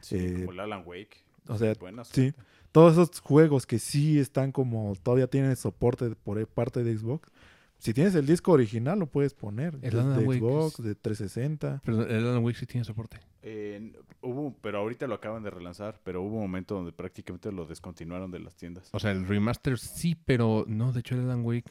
Sí, 0.00 0.16
Eh, 0.16 0.32
como 0.40 0.52
el 0.52 0.60
Alan 0.60 0.82
Wake. 0.86 1.18
O 1.48 1.58
sea, 1.58 1.74
sí. 2.10 2.32
Todos 2.70 2.92
esos 2.92 3.20
juegos 3.20 3.66
que 3.66 3.78
sí 3.78 4.18
están 4.18 4.52
como, 4.52 4.94
todavía 5.02 5.26
tienen 5.26 5.56
soporte 5.56 6.10
por 6.10 6.46
parte 6.46 6.84
de 6.84 6.96
Xbox, 6.96 7.30
si 7.78 7.94
tienes 7.94 8.14
el 8.14 8.26
disco 8.26 8.52
original, 8.52 8.98
lo 8.98 9.06
puedes 9.06 9.34
poner. 9.34 9.74
El 9.76 9.80
desde 9.80 10.00
Alan 10.00 10.26
Wake 10.26 10.40
Xbox, 10.40 10.78
es- 10.80 10.84
de 10.84 10.94
360. 10.94 11.80
Pero 11.84 12.02
el 12.06 12.26
Alan 12.26 12.44
Wake 12.44 12.58
sí 12.58 12.66
tiene 12.66 12.84
soporte. 12.84 13.18
Eh, 13.42 13.92
hubo, 14.20 14.54
pero 14.60 14.78
ahorita 14.78 15.06
lo 15.06 15.14
acaban 15.14 15.42
de 15.44 15.50
relanzar, 15.50 16.00
pero 16.04 16.20
hubo 16.22 16.34
un 16.36 16.42
momento 16.42 16.74
donde 16.74 16.92
prácticamente 16.92 17.52
lo 17.52 17.66
descontinuaron 17.66 18.30
de 18.32 18.40
las 18.40 18.56
tiendas. 18.56 18.88
O 18.92 18.98
sea, 18.98 19.12
el 19.12 19.26
remaster 19.26 19.78
sí, 19.78 20.16
pero 20.24 20.64
no, 20.66 20.92
de 20.92 21.00
hecho 21.00 21.14
el 21.14 21.22
Alan 21.22 21.44
Wake... 21.44 21.70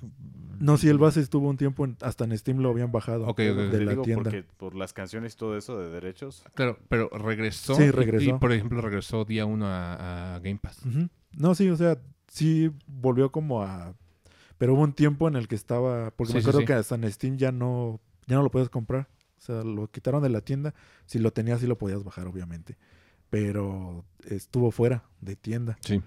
No, 0.60 0.78
si 0.78 0.88
el 0.88 0.98
base 0.98 1.20
estuvo 1.20 1.50
un 1.50 1.58
tiempo, 1.58 1.84
en- 1.86 1.98
hasta 2.02 2.24
en 2.24 2.36
Steam 2.38 2.60
lo 2.60 2.70
habían 2.70 2.92
bajado 2.92 3.24
Ok, 3.26 3.30
ok. 3.32 3.38
de 3.40 3.70
Te 3.70 3.84
la 3.86 3.92
digo 3.92 4.04
tienda. 4.04 4.24
porque 4.24 4.44
por 4.58 4.76
las 4.76 4.94
canciones 4.94 5.34
y 5.34 5.38
todo 5.38 5.58
eso 5.58 5.78
de 5.78 5.90
derechos. 5.92 6.44
Claro, 6.56 6.80
pero 6.88 7.10
regresó. 7.10 7.76
Sí, 7.76 7.92
regresó. 7.92 8.30
Y, 8.30 8.34
por 8.40 8.54
ejemplo, 8.54 8.82
regresó 8.82 9.26
día 9.26 9.46
uno 9.46 9.68
a, 9.68 10.36
a 10.36 10.40
Game 10.40 10.60
Pass. 10.62 10.82
No, 11.38 11.54
sí, 11.54 11.70
o 11.70 11.76
sea, 11.76 12.00
sí 12.28 12.72
volvió 12.88 13.32
como 13.32 13.62
a... 13.62 13.94
Pero 14.58 14.74
hubo 14.74 14.82
un 14.82 14.94
tiempo 14.94 15.28
en 15.28 15.36
el 15.36 15.48
que 15.48 15.56
estaba... 15.56 16.12
Porque 16.12 16.34
me 16.34 16.40
Sí, 16.40 16.44
sí, 16.44 16.50
acuerdo 16.50 16.60
sí. 16.62 16.66
que 16.66 16.96
en 17.06 17.12
Steam 17.12 17.38
ya 17.38 17.52
no, 17.52 18.00
ya 18.26 18.38
no 18.38 18.44
lo 18.44 18.50
puedes 18.52 18.70
comprar. 18.70 19.08
O 19.38 19.42
sea, 19.42 19.64
lo 19.64 19.90
quitaron 19.92 20.24
de 20.24 20.30
la 20.30 20.42
tienda. 20.42 20.74
Si 21.06 21.20
lo 21.20 21.32
tenías, 21.32 21.60
sí 21.62 21.68
lo 21.68 21.78
podías 21.78 22.04
bajar, 22.04 22.26
obviamente. 22.28 22.76
Pero 23.30 24.04
estuvo 24.28 24.72
fuera 24.72 25.04
de 25.22 25.36
tienda. 25.36 25.78
Sí. 25.82 26.02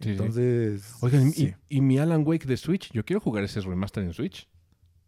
Entonces, 0.00 0.92
Oigan, 1.00 1.32
¿y- 1.34 1.54
¿y, 1.70 1.80
mi 1.80 1.98
Alan 1.98 2.22
Wake 2.26 2.46
de 2.46 2.56
Switch? 2.58 2.92
Yo 2.92 3.04
quiero 3.04 3.20
jugar 3.20 3.44
ese 3.44 3.60
remaster 3.62 4.04
en 4.04 4.12
Switch. 4.12 4.46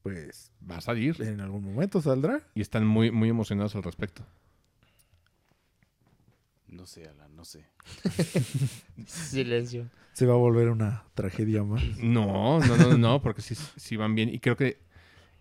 pues 0.02 0.50
Va 0.70 0.78
a 0.78 0.80
salir. 0.80 1.20
en 1.20 1.40
algún 1.40 1.62
momento 1.64 2.00
saldrá. 2.00 2.40
Y 2.54 2.62
están 2.62 2.86
muy, 2.86 3.10
muy 3.10 3.28
emocionados 3.28 3.74
al 3.76 3.82
respecto. 3.82 4.24
No 6.68 6.86
sé, 6.86 7.08
Alan, 7.08 7.34
no 7.34 7.44
sé. 7.44 7.64
Silencio. 9.06 9.88
Se 10.12 10.26
va 10.26 10.34
a 10.34 10.36
volver 10.36 10.68
una 10.68 11.04
tragedia 11.14 11.62
más. 11.64 11.82
No, 11.98 12.60
no, 12.60 12.76
no, 12.76 12.98
no, 12.98 13.22
porque 13.22 13.42
sí, 13.42 13.54
sí 13.54 13.96
van 13.96 14.14
bien. 14.14 14.28
Y 14.28 14.38
creo 14.40 14.56
que 14.56 14.78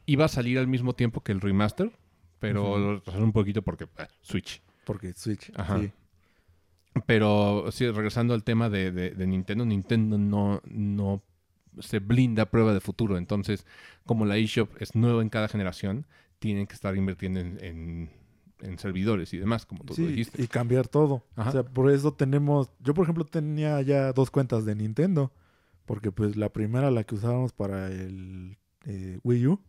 iba 0.06 0.26
a 0.26 0.30
salir 0.30 0.58
al 0.60 0.68
mismo 0.68 0.94
tiempo 0.94 1.22
que 1.22 1.32
el 1.32 1.42
remaster, 1.42 1.92
pero 2.40 2.72
Ujú. 2.72 2.80
lo 2.80 2.96
retrasaron 2.96 3.26
un 3.28 3.34
poquito 3.34 3.62
porque 3.62 3.86
eh, 3.98 4.08
Switch. 4.22 4.62
Porque 4.86 5.14
Switch, 5.14 5.52
Ajá. 5.56 5.80
sí. 5.80 5.92
Pero 7.06 7.66
sí, 7.72 7.90
regresando 7.92 8.34
al 8.34 8.44
tema 8.44 8.70
de, 8.70 8.92
de- 8.92 9.12
de 9.12 9.28
Nintendo, 9.28 9.66
Nintendo 9.66 10.18
no, 10.18 10.62
no 10.66 11.22
se 11.80 12.00
blinda 12.00 12.44
a 12.44 12.50
prueba 12.50 12.74
de 12.74 12.80
futuro. 12.80 13.18
Entonces, 13.18 13.66
como 14.06 14.26
la 14.26 14.38
eShop 14.38 14.70
es 14.82 14.96
nueva 14.96 15.22
en 15.22 15.30
cada 15.30 15.48
generación, 15.48 16.08
tienen 16.40 16.66
que 16.68 16.74
estar 16.74 16.96
invirtiendo 16.96 17.40
en, 17.40 17.58
en- 17.64 18.10
en 18.62 18.80
servidores 18.80 19.34
y 19.34 19.38
demás, 19.38 19.66
como 19.66 19.84
tú 19.84 19.90
lo 19.90 19.96
Sí, 19.96 20.06
dijiste. 20.08 20.42
y 20.42 20.48
cambiar 20.48 20.88
todo. 20.88 21.24
Ajá. 21.36 21.50
O 21.50 21.52
sea, 21.52 21.64
por 21.64 21.92
eso 21.92 22.14
tenemos... 22.14 22.70
Yo, 22.80 22.94
por 22.94 23.04
ejemplo, 23.04 23.26
tenía 23.26 23.82
ya 23.82 24.14
dos 24.14 24.32
cuentas 24.32 24.66
de 24.66 24.76
Nintendo. 24.76 25.32
Porque, 25.86 26.12
pues, 26.12 26.36
la 26.36 26.50
primera, 26.50 26.92
la 26.92 27.04
que 27.06 27.16
usábamos 27.16 27.54
para 27.54 27.88
el 27.92 28.58
eh, 28.86 29.20
Wii 29.24 29.48
U, 29.48 29.62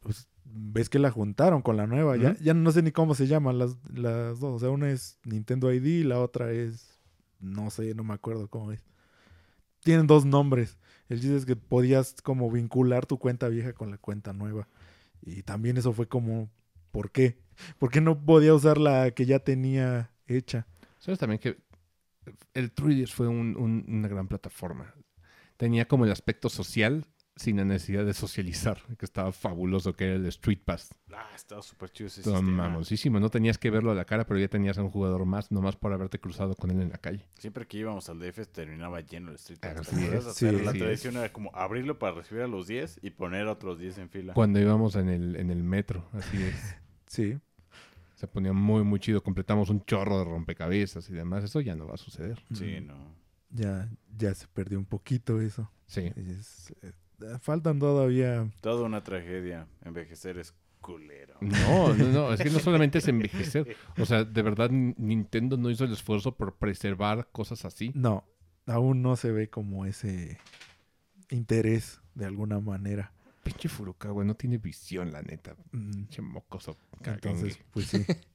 pues, 0.00 0.28
ves 0.44 0.88
que 0.88 0.98
la 0.98 1.10
juntaron 1.10 1.62
con 1.62 1.76
la 1.76 1.86
nueva. 1.86 2.16
ya, 2.16 2.36
ya 2.40 2.54
no 2.54 2.70
sé 2.70 2.82
ni 2.82 2.92
cómo 2.92 3.14
se 3.14 3.26
llaman 3.26 3.58
las, 3.58 3.76
las 3.92 4.38
dos. 4.40 4.56
O 4.56 4.58
sea, 4.58 4.70
una 4.70 4.90
es 4.90 5.18
Nintendo 5.24 5.72
ID 5.72 5.84
y 5.84 6.02
la 6.04 6.20
otra 6.20 6.52
es... 6.52 7.00
No 7.40 7.70
sé, 7.70 7.94
no 7.94 8.04
me 8.04 8.12
acuerdo 8.14 8.48
cómo 8.48 8.70
es. 8.72 8.84
Tienen 9.82 10.06
dos 10.06 10.26
nombres. 10.26 10.76
El 11.08 11.20
chiste 11.20 11.36
es 11.36 11.46
que 11.46 11.56
podías 11.56 12.14
como 12.22 12.50
vincular 12.50 13.06
tu 13.06 13.18
cuenta 13.18 13.48
vieja 13.48 13.72
con 13.72 13.90
la 13.90 13.96
cuenta 13.98 14.32
nueva. 14.34 14.68
Y 15.22 15.42
también 15.42 15.76
eso 15.78 15.92
fue 15.92 16.06
como... 16.06 16.50
¿Por 16.90 17.10
qué? 17.10 17.38
¿Por 17.78 17.90
qué 17.90 18.00
no 18.00 18.24
podía 18.24 18.54
usar 18.54 18.78
la 18.78 19.10
que 19.12 19.26
ya 19.26 19.40
tenía 19.40 20.12
hecha? 20.26 20.66
¿Sabes 20.98 21.18
también 21.18 21.40
que 21.40 21.58
el 22.54 22.72
3DS 22.72 23.14
fue 23.14 23.28
un- 23.28 23.56
un- 23.56 23.84
una 23.88 24.08
gran 24.08 24.28
plataforma? 24.28 24.94
Tenía 25.56 25.86
como 25.88 26.04
el 26.04 26.12
aspecto 26.12 26.48
social 26.48 27.06
sin 27.40 27.56
la 27.56 27.64
necesidad 27.64 28.04
de 28.04 28.12
socializar, 28.14 28.78
que 28.98 29.04
estaba 29.04 29.32
fabuloso, 29.32 29.94
que 29.94 30.04
era 30.04 30.14
el 30.16 30.26
Street 30.26 30.60
Pass. 30.64 30.94
Ah, 31.12 31.26
estaba 31.34 31.62
súper 31.62 31.90
chido 31.90 32.08
ese 32.08 32.22
Todo 32.22 32.36
sistema. 32.36 32.68
mamosísimo. 32.68 33.18
No 33.18 33.30
tenías 33.30 33.56
que 33.58 33.70
verlo 33.70 33.90
a 33.90 33.94
la 33.94 34.04
cara, 34.04 34.26
pero 34.26 34.38
ya 34.38 34.48
tenías 34.48 34.76
a 34.78 34.82
un 34.82 34.90
jugador 34.90 35.24
más, 35.24 35.50
nomás 35.50 35.74
por 35.76 35.92
haberte 35.92 36.20
cruzado 36.20 36.54
con 36.54 36.70
él 36.70 36.82
en 36.82 36.90
la 36.90 36.98
calle. 36.98 37.24
Siempre 37.38 37.66
que 37.66 37.78
íbamos 37.78 38.08
al 38.10 38.18
DF 38.18 38.46
terminaba 38.52 39.00
lleno 39.00 39.30
el 39.30 39.36
Street 39.36 39.58
Pass. 39.60 39.86
Sea, 39.86 40.32
sí, 40.34 40.50
la 40.64 40.72
tradición 40.72 41.16
era 41.16 41.32
como 41.32 41.50
abrirlo 41.54 41.98
para 41.98 42.16
recibir 42.16 42.42
a 42.42 42.46
los 42.46 42.66
10 42.66 43.00
y 43.02 43.10
poner 43.10 43.46
a 43.48 43.52
otros 43.52 43.78
10 43.78 43.98
en 43.98 44.10
fila. 44.10 44.34
Cuando 44.34 44.60
íbamos 44.60 44.94
en 44.96 45.08
el, 45.08 45.36
en 45.36 45.50
el 45.50 45.62
metro, 45.62 46.08
así 46.12 46.42
es. 46.42 46.76
Sí. 47.06 47.36
Se 48.14 48.28
ponía 48.28 48.52
muy, 48.52 48.84
muy 48.84 49.00
chido. 49.00 49.22
Completamos 49.22 49.68
un 49.70 49.84
chorro 49.84 50.18
de 50.18 50.24
rompecabezas 50.26 51.08
y 51.10 51.14
demás. 51.14 51.42
Eso 51.42 51.60
ya 51.60 51.74
no 51.74 51.86
va 51.88 51.94
a 51.94 51.96
suceder. 51.96 52.38
Sí, 52.52 52.80
Mm, 52.82 52.86
no. 52.86 53.14
Ya, 53.52 53.88
ya 54.16 54.32
se 54.34 54.46
perdió 54.46 54.78
un 54.78 54.84
poquito 54.84 55.40
eso. 55.40 55.68
Sí. 55.86 56.12
Es- 56.14 56.72
eh, 56.82 56.92
faltan 57.40 57.78
todavía... 57.78 58.50
Toda 58.60 58.84
una 58.84 59.02
tragedia. 59.02 59.66
Envejecer 59.84 60.38
es 60.38 60.54
culero. 60.80 61.34
No, 61.40 61.94
no, 61.94 62.08
no. 62.08 62.32
Es 62.32 62.40
que 62.40 62.50
no 62.50 62.58
solamente 62.58 62.98
es 62.98 63.08
envejecer. 63.08 63.76
O 63.98 64.06
sea, 64.06 64.24
de 64.24 64.42
verdad, 64.42 64.70
Nintendo 64.70 65.56
no 65.56 65.70
hizo 65.70 65.84
el 65.84 65.92
esfuerzo 65.92 66.36
por 66.36 66.56
preservar 66.56 67.28
cosas 67.32 67.64
así. 67.64 67.92
No, 67.94 68.24
aún 68.66 69.02
no 69.02 69.16
se 69.16 69.30
ve 69.30 69.48
como 69.48 69.86
ese 69.86 70.38
interés 71.30 72.00
de 72.14 72.26
alguna 72.26 72.60
manera. 72.60 73.12
Pinche 73.42 73.68
Furukawa 73.68 74.24
no 74.24 74.34
tiene 74.34 74.58
visión, 74.58 75.12
la 75.12 75.22
neta. 75.22 75.56
Mm, 75.72 75.90
Pinche 75.90 76.22
mocoso. 76.22 76.76
Entonces, 77.04 77.58
pues 77.70 77.86
sí. 77.86 78.04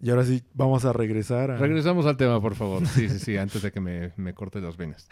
Y 0.00 0.10
ahora 0.10 0.24
sí, 0.24 0.42
vamos 0.52 0.84
a 0.84 0.92
regresar 0.92 1.50
a... 1.50 1.56
Regresamos 1.56 2.04
al 2.04 2.18
tema, 2.18 2.38
por 2.40 2.54
favor. 2.54 2.86
Sí, 2.86 3.08
sí, 3.08 3.18
sí, 3.18 3.36
antes 3.38 3.62
de 3.62 3.72
que 3.72 3.80
me, 3.80 4.12
me 4.16 4.34
corte 4.34 4.60
las 4.60 4.76
venas. 4.76 5.08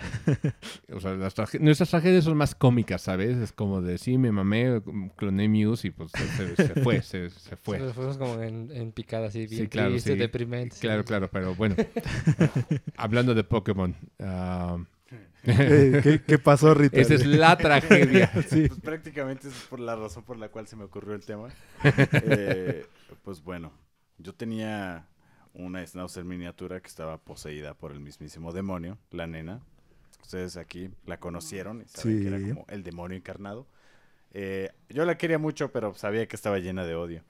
O 0.93 1.01
sea, 1.01 1.15
las 1.15 1.35
trage- 1.35 1.59
nuestras 1.59 1.89
tragedias 1.89 2.25
son 2.25 2.37
más 2.37 2.55
cómicas, 2.55 3.01
¿sabes? 3.01 3.39
Es 3.39 3.53
como 3.53 3.81
de, 3.81 3.97
sí, 3.97 4.19
me 4.19 4.31
mamé, 4.31 4.83
cloné 5.17 5.49
Muse 5.49 5.89
y 5.89 5.91
pues 5.91 6.13
se, 6.13 6.55
se 6.57 6.75
fue, 6.83 7.01
se, 7.03 7.31
se 7.31 7.57
fue. 7.57 7.79
Nos 7.79 7.95
fuimos 7.95 8.19
como 8.19 8.43
en, 8.43 8.71
en 8.73 8.93
picada 8.93 9.29
así, 9.29 9.47
bien 9.47 9.63
Sí, 9.63 9.69
claro, 9.69 9.91
triste, 9.91 10.13
sí. 10.13 10.19
deprimente. 10.19 10.77
Claro, 10.81 11.03
claro, 11.05 11.31
pero 11.33 11.55
bueno. 11.55 11.77
Hablando 12.97 13.35
de 13.35 13.43
Pokémon. 13.45 13.97
¿qué, 15.45 16.21
qué 16.27 16.39
pasó, 16.39 16.75
Rita? 16.75 17.01
esa 17.01 17.15
es 17.15 17.27
la 17.27 17.57
tragedia. 17.57 18.31
Sí. 18.49 18.69
Pues 18.69 18.81
prácticamente 18.81 19.49
es 19.49 19.55
por 19.71 19.81
la 19.81 19.97
razón 19.97 20.25
por 20.25 20.37
la 20.39 20.49
cual 20.49 20.67
se 20.67 20.77
me 20.77 20.85
ocurrió 20.85 21.15
el 21.15 21.25
tema. 21.25 21.49
Eh, 21.83 22.85
pues 23.23 23.43
bueno, 23.43 23.73
yo 24.19 24.35
tenía 24.35 25.07
una 25.55 25.87
Schnauzer 25.87 26.25
miniatura 26.25 26.81
que 26.81 26.89
estaba 26.89 27.19
poseída 27.19 27.75
por 27.75 27.93
el 27.93 28.01
mismísimo 28.01 28.53
demonio, 28.53 28.99
la 29.11 29.27
nena. 29.27 29.61
Ustedes 30.23 30.57
aquí 30.57 30.91
la 31.07 31.19
conocieron 31.21 31.83
y 31.83 31.85
saben 31.89 32.21
que 32.23 32.29
era 32.29 32.39
Sí. 32.39 32.49
como 32.49 32.65
el 32.69 32.83
demonio 32.83 33.17
encarnado. 33.17 33.67
Eh, 34.33 34.71
yo 34.89 35.05
la 35.05 35.17
quería 35.17 35.39
mucho, 35.39 35.71
pero 35.71 35.95
sabía 35.95 36.27
que 36.27 36.35
estaba 36.35 36.59
llena 36.59 36.85
de 36.85 36.95
odio. 36.95 37.23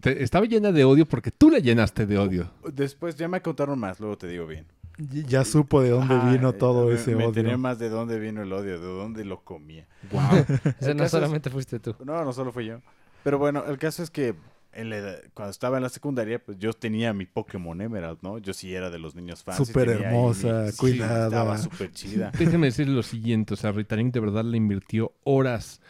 Te- 0.00 0.22
Estaba 0.22 0.44
llena 0.46 0.72
de 0.72 0.84
odio 0.84 1.06
porque 1.06 1.30
tú 1.30 1.50
la 1.50 1.58
llenaste 1.60 2.04
de 2.06 2.18
odio. 2.18 2.50
Después 2.72 3.14
ya 3.16 3.28
me 3.28 3.40
contaron 3.40 3.78
más, 3.78 4.00
luego 4.00 4.18
te 4.18 4.26
digo 4.26 4.46
bien. 4.46 4.66
Y- 4.98 5.24
Ya 5.24 5.44
supo 5.44 5.80
de 5.80 5.90
dónde 5.90 6.14
Ah, 6.14 6.30
vino 6.32 6.52
todo 6.52 6.88
me- 6.88 6.94
ese 6.94 7.14
Me 7.16 7.24
enteré 7.24 7.48
odio. 7.48 7.58
más 7.58 7.78
de 7.78 7.88
dónde 7.88 8.18
vino 8.18 8.42
el 8.42 8.52
odio, 8.52 8.78
de 8.80 8.86
dónde 8.86 9.24
lo 9.24 9.42
comía. 9.44 9.86
Wow. 10.10 10.20
Ese 10.80 10.90
El 10.90 10.96
no 10.98 11.04
es- 11.04 11.10
solamente 11.10 11.48
fuiste 11.48 11.78
tú. 11.80 11.94
No, 12.04 12.22
no 12.24 12.32
solo 12.34 12.52
fui 12.52 12.66
yo. 12.66 12.80
Pero 13.24 13.38
bueno, 13.38 13.64
el 13.66 13.78
caso 13.78 14.02
es 14.02 14.10
que 14.10 14.34
en 14.72 14.90
la 14.90 14.96
edad- 14.98 15.20
cuando 15.34 15.50
estaba 15.50 15.76
en 15.76 15.82
la 15.82 15.88
secundaria, 15.88 16.42
pues 16.44 16.58
yo 16.58 16.72
tenía 16.72 17.12
mi 17.12 17.26
Pokémon 17.26 17.80
Emerald, 17.80 18.18
¿no? 18.22 18.38
Yo 18.38 18.52
sí 18.52 18.74
era 18.74 18.90
de 18.90 18.98
los 18.98 19.14
niños 19.14 19.42
fans. 19.42 19.66
Súper 19.66 19.88
hermosa, 19.90 20.70
sí, 20.72 20.78
cuidada. 20.78 21.26
Estaba 21.26 21.58
súper 21.58 21.92
chida. 21.92 22.30
Déjame 22.38 22.66
decir 22.68 22.88
lo 22.88 23.02
siguiente, 23.02 23.54
o 23.54 23.56
sea, 23.56 23.72
Ritalin 23.72 24.10
de 24.10 24.20
verdad 24.20 24.44
le 24.44 24.56
invirtió 24.56 25.12
horas, 25.24 25.80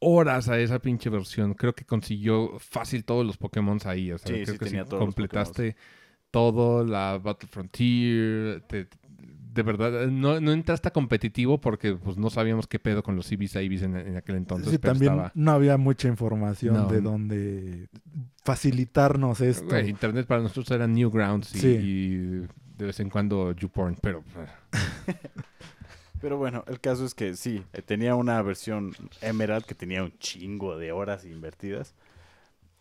horas 0.00 0.48
a 0.48 0.58
esa 0.58 0.78
pinche 0.80 1.10
versión. 1.10 1.54
Creo 1.54 1.74
que 1.74 1.84
consiguió 1.84 2.58
fácil 2.58 3.04
todos 3.04 3.24
los 3.24 3.36
Pokémon 3.36 3.78
ahí, 3.84 4.12
o 4.12 4.18
sea, 4.18 4.28
Sí, 4.28 4.42
creo 4.42 4.46
sí 4.54 4.58
que 4.58 4.64
tenía 4.66 4.82
sí 4.84 4.90
todos 4.90 5.00
los 5.00 5.06
completaste 5.06 5.76
todo, 6.30 6.84
la 6.84 7.18
Battle 7.18 7.48
Frontier, 7.48 8.62
te- 8.66 8.88
de 9.52 9.62
verdad, 9.62 10.06
no, 10.06 10.40
no 10.40 10.52
entraste 10.52 10.88
a 10.88 10.92
competitivo 10.92 11.60
porque 11.60 11.94
pues 11.94 12.16
no 12.16 12.30
sabíamos 12.30 12.66
qué 12.66 12.78
pedo 12.78 13.02
con 13.02 13.16
los 13.16 13.26
CBs 13.26 13.56
Ibis 13.56 13.82
en, 13.82 13.96
en 13.96 14.16
aquel 14.16 14.36
entonces, 14.36 14.70
Sí, 14.70 14.78
pero 14.78 14.94
también 14.94 15.12
estaba... 15.12 15.32
no 15.34 15.50
había 15.52 15.76
mucha 15.76 16.08
información 16.08 16.74
No. 16.74 16.86
de 16.86 17.00
dónde 17.00 17.88
facilitarnos 18.44 19.40
esto. 19.40 19.66
Güey, 19.66 19.90
internet 19.90 20.26
para 20.26 20.40
nosotros 20.42 20.70
era 20.70 20.86
Newgrounds 20.86 21.54
y, 21.56 21.58
Sí. 21.60 21.68
y 21.68 22.16
de 22.78 22.86
vez 22.86 22.98
en 23.00 23.10
cuando 23.10 23.52
YouPorn, 23.52 23.96
pero 24.00 24.24
eh, 24.36 25.12
Pero 26.20 26.36
bueno, 26.38 26.62
el 26.68 26.78
caso 26.80 27.04
es 27.04 27.14
que 27.14 27.34
sí, 27.34 27.64
eh, 27.72 27.82
tenía 27.82 28.14
una 28.14 28.40
versión 28.42 28.92
Emerald 29.22 29.64
que 29.64 29.74
tenía 29.74 30.04
un 30.04 30.16
chingo 30.18 30.78
de 30.78 30.92
horas 30.92 31.24
invertidas. 31.24 31.94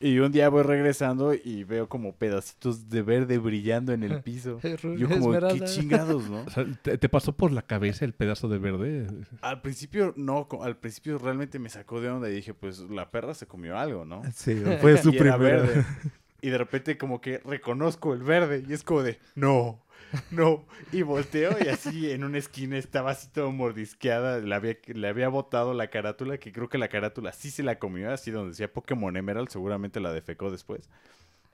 Y 0.02 0.18
un 0.20 0.32
día 0.32 0.50
voy 0.50 0.64
regresando 0.64 1.34
y 1.34 1.64
veo 1.64 1.88
como 1.88 2.16
pedacitos 2.16 2.90
de 2.90 3.04
verde 3.04 3.38
brillando 3.38 3.94
en 3.94 4.04
el 4.04 4.22
piso. 4.24 4.60
Yo 4.98 5.08
como, 5.08 5.32
qué 5.32 5.62
chingados, 5.66 6.30
¿no? 6.30 6.42
o 6.48 6.50
sea, 6.50 6.66
¿te, 6.82 6.98
te 6.98 7.10
pasó 7.10 7.34
por 7.34 7.52
la 7.52 7.62
cabeza 7.62 8.04
el 8.04 8.14
pedazo 8.14 8.50
de 8.50 8.58
verde? 8.58 9.08
Al 9.42 9.62
principio, 9.62 10.14
no, 10.18 10.48
al 10.62 10.78
principio 10.78 11.20
realmente 11.20 11.60
me 11.60 11.70
sacó 11.70 12.02
de 12.02 12.10
onda 12.10 12.30
y 12.30 12.34
dije, 12.34 12.54
pues 12.54 12.80
la 12.80 13.12
perra 13.12 13.34
se 13.34 13.46
comió 13.46 13.78
algo, 13.78 14.06
¿no? 14.06 14.22
Sí, 14.34 14.64
fue 14.80 14.98
su 14.98 15.12
verde. 15.12 15.86
Y 16.42 16.50
de 16.50 16.58
repente 16.58 16.98
como 16.98 17.22
que 17.22 17.38
reconozco 17.40 18.14
el 18.14 18.24
verde 18.24 18.64
y 18.68 18.74
es 18.74 18.84
como 18.84 19.04
de, 19.04 19.20
no, 19.36 19.84
no. 20.32 20.66
Y 20.92 21.02
volteo 21.04 21.56
y 21.64 21.68
así 21.68 22.12
en 22.12 22.24
una 22.24 22.38
esquina 22.38 22.78
estaba 22.78 23.12
así 23.12 23.28
todo 23.30 23.52
mordisqueada. 23.52 24.40
Le 24.40 24.54
había, 24.56 24.78
le 24.88 25.08
había 25.08 25.30
botado 25.30 25.74
la 25.74 25.88
carátula, 25.90 26.38
que 26.38 26.52
creo 26.52 26.70
que 26.70 26.78
la 26.78 26.88
carátula 26.90 27.32
sí 27.32 27.52
se 27.52 27.64
la 27.64 27.80
comió, 27.80 28.12
así 28.12 28.32
donde 28.32 28.50
decía 28.52 28.72
Pokémon 28.72 29.16
Emerald, 29.16 29.50
seguramente 29.50 30.00
la 30.00 30.12
defecó 30.14 30.52
después. 30.52 30.90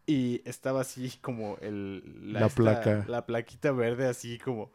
Y 0.05 0.41
estaba 0.45 0.81
así 0.81 1.17
como 1.21 1.57
el, 1.61 2.31
La 2.33 2.49
placa. 2.49 3.05
La 3.07 3.25
plaquita 3.25 3.71
verde 3.71 4.07
así 4.07 4.37
como... 4.39 4.71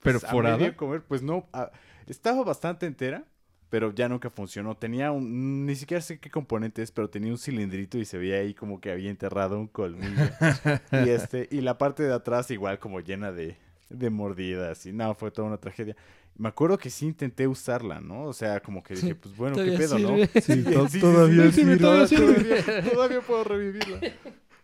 Pues, 0.00 0.22
a 0.22 0.28
forada. 0.30 0.56
medio 0.58 0.76
comer, 0.76 1.02
pues 1.02 1.22
no, 1.22 1.46
a- 1.52 1.70
estaba 2.06 2.44
bastante 2.44 2.86
entera, 2.86 3.24
pero 3.72 3.90
ya 3.94 4.06
nunca 4.06 4.28
funcionó. 4.28 4.76
Tenía 4.76 5.12
un, 5.12 5.64
ni 5.64 5.74
siquiera 5.76 6.02
sé 6.02 6.18
qué 6.20 6.28
componente 6.28 6.82
es, 6.82 6.90
pero 6.90 7.08
tenía 7.08 7.32
un 7.32 7.38
cilindrito 7.38 7.96
y 7.96 8.04
se 8.04 8.18
veía 8.18 8.36
ahí 8.36 8.52
como 8.52 8.82
que 8.82 8.90
había 8.92 9.08
enterrado 9.08 9.58
un 9.58 9.66
colmillo. 9.66 10.10
y 10.92 11.08
este, 11.08 11.48
y 11.50 11.62
la 11.62 11.78
parte 11.78 12.02
de 12.02 12.12
atrás 12.12 12.50
igual 12.50 12.78
como 12.78 13.00
llena 13.00 13.32
de, 13.32 13.56
de 13.88 14.10
mordidas 14.10 14.84
y 14.84 14.92
no, 14.92 15.14
fue 15.14 15.30
toda 15.30 15.48
una 15.48 15.56
tragedia. 15.56 15.96
Me 16.36 16.48
acuerdo 16.50 16.76
que 16.76 16.90
sí 16.90 17.06
intenté 17.06 17.48
usarla, 17.48 18.02
¿no? 18.02 18.24
O 18.24 18.34
sea, 18.34 18.60
como 18.60 18.82
que 18.82 18.92
dije, 18.94 19.14
pues 19.14 19.34
bueno, 19.34 19.56
¿qué 19.56 19.72
pedo, 19.72 19.98
no? 19.98 20.16
Sí, 20.42 20.62
to- 20.64 20.88
Sí, 20.88 20.92
sí, 20.92 21.00
todavía 21.00 21.46
sí, 21.50 21.52
sirve. 21.62 21.76
todavía, 21.78 22.18
todavía- 22.18 22.90
todavía 22.92 23.20
puedo 23.22 23.44
revivirla. 23.44 24.00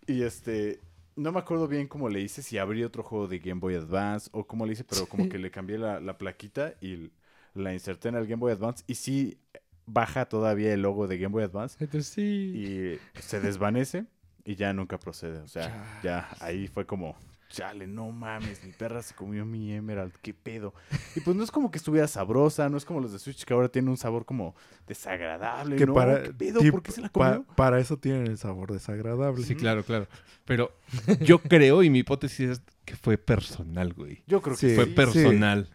Y 0.06 0.22
este, 0.22 0.80
no 1.16 1.32
me 1.32 1.38
acuerdo 1.38 1.66
bien 1.66 1.88
cómo 1.88 2.11
le 2.11 2.20
hice, 2.20 2.42
si 2.42 2.59
abrí 2.59 2.84
otro 2.84 3.02
juego 3.02 3.26
de 3.26 3.38
Game 3.38 3.61
Boy 3.61 3.74
Advance 3.74 4.28
o 4.32 4.46
cómo 4.46 4.66
le 4.66 4.74
hice, 4.74 4.84
pero 4.84 5.06
como 5.06 5.30
que 5.30 5.38
le 5.38 5.50
cambié 5.50 5.78
la, 5.78 5.98
la 5.98 6.18
plaquita 6.18 6.74
y 6.82 7.11
la 7.59 7.72
inserté 7.74 8.09
en 8.09 8.14
el 8.16 8.26
Game 8.26 8.40
Boy 8.40 8.52
Advance 8.52 8.84
y 8.86 8.94
sí 8.94 9.38
baja 9.86 10.26
todavía 10.26 10.72
el 10.74 10.82
logo 10.82 11.06
de 11.09 11.18
Game 11.18 11.32
Boy 11.32 11.44
Advance 11.44 11.76
Entonces 11.82 12.12
sí. 12.12 12.98
y 13.14 13.20
se 13.20 13.40
desvanece 13.40 14.04
y 14.44 14.54
ya 14.56 14.72
nunca 14.72 14.98
procede. 14.98 15.38
O 15.40 15.48
sea, 15.48 16.00
ya 16.02 16.28
ahí 16.40 16.68
fue 16.68 16.86
como, 16.86 17.16
chale, 17.50 17.86
no 17.86 18.11
mames, 18.12 18.62
mi 18.64 18.72
perra 18.72 19.02
se 19.02 19.14
comió 19.14 19.44
mi 19.44 19.72
Emerald, 19.72 20.12
qué 20.22 20.32
pedo. 20.34 20.74
Y 21.16 21.20
pues 21.20 21.36
no 21.36 21.42
es 21.44 21.50
como 21.50 21.70
que 21.70 21.78
estuviera 21.78 22.06
sabrosa, 22.09 22.68
no 22.70 22.76
es 22.78 22.84
como 22.84 23.00
los 23.00 23.12
de 23.12 23.18
Switch 23.18 23.44
que 23.44 23.52
ahora 23.54 23.68
tienen 23.68 23.88
un 23.90 23.96
sabor 23.98 24.24
como 24.24 24.54
desagradable. 24.86 25.76
Que 25.76 25.86
¿no? 25.86 25.94
para, 25.94 26.22
¿Qué 26.22 26.32
pedo? 26.34 26.61
sí, 26.61 26.70
¿Por 26.70 26.82
qué 26.82 26.92
se 26.92 27.00
la 27.02 27.09
pa- 27.09 27.36
comió? 27.36 27.54
para 27.56 27.78
eso 27.78 27.96
tienen 27.98 28.26
el 28.26 28.38
sabor 28.38 28.72
desagradable. 28.72 29.42
Sí, 29.44 29.54
claro, 29.54 29.82
claro. 29.84 30.06
Pero 30.44 30.72
yo 31.20 31.38
creo, 31.40 31.82
y 31.82 31.90
mi 31.90 32.00
hipótesis 32.00 32.50
es 32.50 32.62
que 32.84 32.96
fue 32.96 33.18
personal, 33.18 33.92
güey. 33.92 34.22
Yo 34.26 34.40
creo 34.40 34.56
que 34.56 34.68
Sí, 34.70 34.74
Fue 34.74 34.86
sí. 34.86 34.90
personal. 34.92 35.68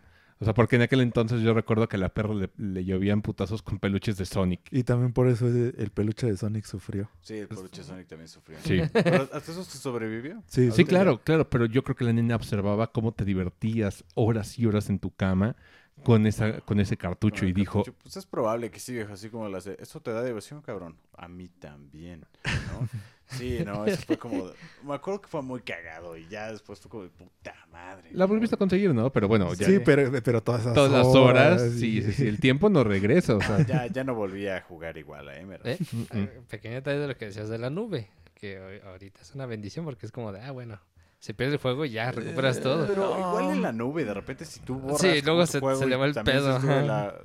O 0.44 0.46
sea, 0.46 0.54
porque 0.54 0.76
en 0.76 0.82
aquel 0.82 1.00
entonces 1.00 1.42
yo 1.42 1.54
recuerdo 1.54 1.88
que 1.88 1.96
a 1.96 2.00
la 2.00 2.10
perra 2.10 2.34
le, 2.34 2.50
le 2.58 2.84
llovían 2.84 3.22
putazos 3.22 3.62
con 3.62 3.80
peluches 3.80 4.18
de 4.18 4.26
Sonic. 4.26 4.62
Y 4.72 4.84
también 4.84 5.14
por 5.14 5.30
eso 5.30 5.48
el 5.48 5.74
el 5.78 5.90
peluche 5.92 6.28
de 6.28 6.36
Sonic 6.36 6.66
sufrió. 6.66 7.10
Sí, 7.22 7.36
el 7.36 7.48
peluche 7.48 7.82
Sonic 7.82 8.08
también 8.08 8.28
sufrió. 8.28 8.58
Sí. 8.64 8.82
Pero 8.92 9.24
hasta 9.32 9.52
eso 9.52 9.64
se 9.64 9.78
sobrevivió. 9.78 10.44
Sí, 10.48 10.70
Sí, 10.72 10.84
claro, 10.84 11.22
claro, 11.24 11.50
pero 11.50 11.66
yo 11.66 11.84
creo 11.84 11.96
que 11.96 12.04
la 12.04 12.12
nena 12.12 12.36
observaba 12.36 12.92
cómo 12.92 13.14
te 13.14 13.24
divertías 13.24 14.04
horas 14.16 14.60
y 14.60 14.66
horas 14.66 14.90
en 14.90 15.00
tu 15.00 15.12
cama 15.12 15.56
con 16.04 16.26
esa 16.26 16.60
con 16.62 16.80
ese 16.80 16.98
cartucho 16.98 17.42
Con 17.42 17.50
y 17.50 17.54
dijo, 17.54 17.84
cartucho, 17.84 17.98
Pues 18.04 18.18
es 18.18 18.26
probable 18.26 18.70
que 18.70 18.80
sí, 18.80 18.94
viejo, 18.94 19.14
así 19.14 19.30
como 19.30 19.48
las 19.48 19.64
de, 19.64 19.78
¿eso 19.80 20.02
te 20.02 20.12
da 20.12 20.24
diversión, 20.24 20.62
cabrón? 20.62 20.98
A 21.16 21.28
mí 21.28 21.48
también, 21.48 22.26
¿no? 22.44 22.90
Sí, 23.34 23.60
no, 23.66 23.86
eso 23.86 24.02
fue 24.06 24.18
como, 24.18 24.52
me 24.84 24.94
acuerdo 24.96 25.22
que 25.22 25.28
fue 25.28 25.42
muy 25.42 25.62
cagado 25.62 26.16
y 26.18 26.28
ya 26.28 26.52
después 26.52 26.80
fue 26.80 26.90
como 26.92 27.04
de 27.04 27.10
puta 27.10 27.54
madre. 27.72 28.10
la 28.12 28.26
volviste 28.26 28.56
a 28.56 28.58
conseguir, 28.60 28.94
¿no? 28.94 29.12
Pero 29.12 29.28
bueno, 29.28 29.54
ya 29.54 29.66
sí, 29.68 29.80
pero, 29.84 30.12
pero 30.24 30.42
todas 30.42 30.62
esas 30.62 30.74
todas 30.74 30.92
las 30.92 31.08
horas, 31.08 31.62
horas 31.62 31.74
sí, 31.74 31.98
y- 31.98 32.02
sí, 32.04 32.12
sí, 32.14 32.28
el 32.28 32.40
tiempo 32.40 32.70
no 32.70 32.84
regresa, 32.84 33.36
o 33.36 33.42
sea. 33.42 33.58
Ya, 33.68 33.88
ya 33.88 34.04
no 34.04 34.14
volví 34.16 34.48
a 34.48 34.62
jugar 34.62 34.98
igual 34.98 35.28
a 35.30 35.38
Emerald. 35.40 35.68
¿Eh? 35.68 35.78
mm, 35.92 35.98
mm. 35.98 36.06
Eh, 36.24 36.42
Pequeño 36.50 36.76
detalle 36.76 37.00
de 37.00 37.08
lo 37.08 37.16
que 37.18 37.26
decías 37.26 37.50
de 37.50 37.58
la 37.58 37.70
nube. 37.70 38.10
Que 38.36 38.60
hoy- 38.60 38.80
ahorita 38.86 39.22
es 39.22 39.34
una 39.36 39.46
bendición 39.46 39.86
porque 39.86 40.06
es 40.06 40.12
como 40.12 40.32
de, 40.34 40.42
ah, 40.42 40.52
bueno, 40.52 40.80
se 41.20 41.34
pierde 41.34 41.54
el 41.54 41.60
juego 41.60 41.86
y 41.86 41.92
ya 41.92 42.12
recuperas 42.12 42.60
todo. 42.60 42.86
Pero 42.88 43.18
igual 43.18 43.52
en 43.56 43.62
la 43.62 43.72
nube, 43.72 44.04
de 44.04 44.14
repente 44.14 44.44
si 44.44 44.60
tú 44.60 44.76
borras 44.76 45.00
Sí, 45.00 45.22
luego 45.22 45.46
se- 45.46 45.62
juego 45.62 45.80
se 45.80 45.86
le 45.88 45.96
va 45.96 46.06
el 46.08 46.14
pedo, 46.14 46.60
la- 46.60 47.16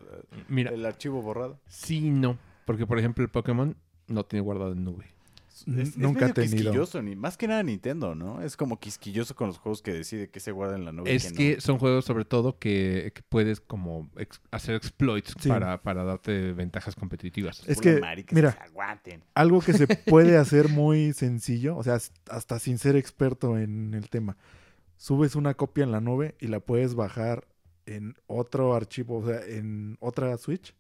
Mira, 0.48 0.70
el 0.70 0.86
archivo 0.86 1.20
borrado. 1.20 1.58
sí, 1.66 2.10
no, 2.10 2.38
porque 2.64 2.86
por 2.86 2.98
ejemplo 3.00 3.24
el 3.24 3.30
Pokémon 3.30 3.76
no 4.06 4.24
tiene 4.24 4.42
guardado 4.44 4.72
en 4.72 4.84
nube. 4.84 5.06
Es, 5.66 5.88
es 5.90 5.96
nunca 5.98 6.26
ha 6.26 6.28
medio 6.28 6.34
tenido. 6.34 6.56
quisquilloso, 6.56 7.02
ni, 7.02 7.16
más 7.16 7.36
que 7.36 7.48
nada 7.48 7.62
Nintendo, 7.62 8.14
¿no? 8.14 8.40
Es 8.42 8.56
como 8.56 8.78
quisquilloso 8.78 9.34
con 9.34 9.48
los 9.48 9.58
juegos 9.58 9.82
que 9.82 9.92
decide 9.92 10.28
que 10.28 10.40
se 10.40 10.52
guarda 10.52 10.76
en 10.76 10.84
la 10.84 10.92
nube. 10.92 11.12
y 11.12 11.16
Es 11.16 11.30
no. 11.32 11.36
que 11.36 11.60
son 11.60 11.78
juegos 11.78 12.04
sobre 12.04 12.24
todo 12.24 12.58
que, 12.58 13.12
que 13.14 13.22
puedes 13.28 13.60
como 13.60 14.10
ex- 14.16 14.40
hacer 14.50 14.74
exploits 14.76 15.34
Sí. 15.40 15.48
para, 15.48 15.82
para 15.82 16.04
darte 16.04 16.52
ventajas 16.52 16.94
competitivas. 16.94 17.62
Es 17.66 17.80
que, 17.80 18.00
maricas 18.00 18.34
mira, 18.34 18.52
se 18.52 18.58
aguanten. 18.60 19.22
algo 19.34 19.60
que 19.60 19.72
se 19.72 19.86
puede 20.06 20.36
hacer 20.36 20.68
muy 20.68 21.12
sencillo, 21.12 21.76
o 21.76 21.82
sea, 21.82 21.98
hasta 22.30 22.58
sin 22.58 22.78
ser 22.78 22.96
experto 22.96 23.58
en 23.58 23.94
el 23.94 24.08
tema. 24.10 24.36
Subes 24.96 25.36
una 25.36 25.54
copia 25.54 25.84
en 25.84 25.92
la 25.92 26.00
nube 26.00 26.34
y 26.40 26.48
la 26.48 26.60
puedes 26.60 26.94
bajar 26.94 27.46
en 27.86 28.16
otro 28.26 28.74
archivo, 28.74 29.18
o 29.18 29.26
sea, 29.26 29.40
en 29.46 29.96
otra 30.00 30.36
Switch. 30.38 30.74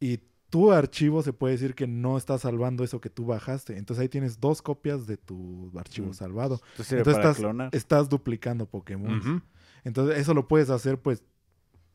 Y 0.00 0.20
tu 0.50 0.72
archivo 0.72 1.22
se 1.22 1.32
puede 1.32 1.52
decir 1.54 1.74
que 1.74 1.86
no 1.86 2.16
está 2.16 2.38
salvando 2.38 2.82
eso 2.84 3.00
que 3.00 3.10
tú 3.10 3.26
bajaste. 3.26 3.76
Entonces 3.76 4.02
ahí 4.02 4.08
tienes 4.08 4.40
dos 4.40 4.62
copias 4.62 5.06
de 5.06 5.16
tu 5.16 5.70
archivo 5.78 6.08
Mm. 6.08 6.14
salvado. 6.14 6.54
Entonces 6.70 6.86
sirve 6.86 7.00
Entonces 7.00 7.18
para 7.20 7.30
estás, 7.30 7.40
clonar. 7.42 7.68
estás 7.72 8.08
duplicando 8.08 8.66
Pokémon. 8.66 9.42
Entonces 9.84 10.18
eso 10.18 10.34
lo 10.34 10.48
puedes 10.48 10.70
hacer 10.70 10.98
pues 10.98 11.22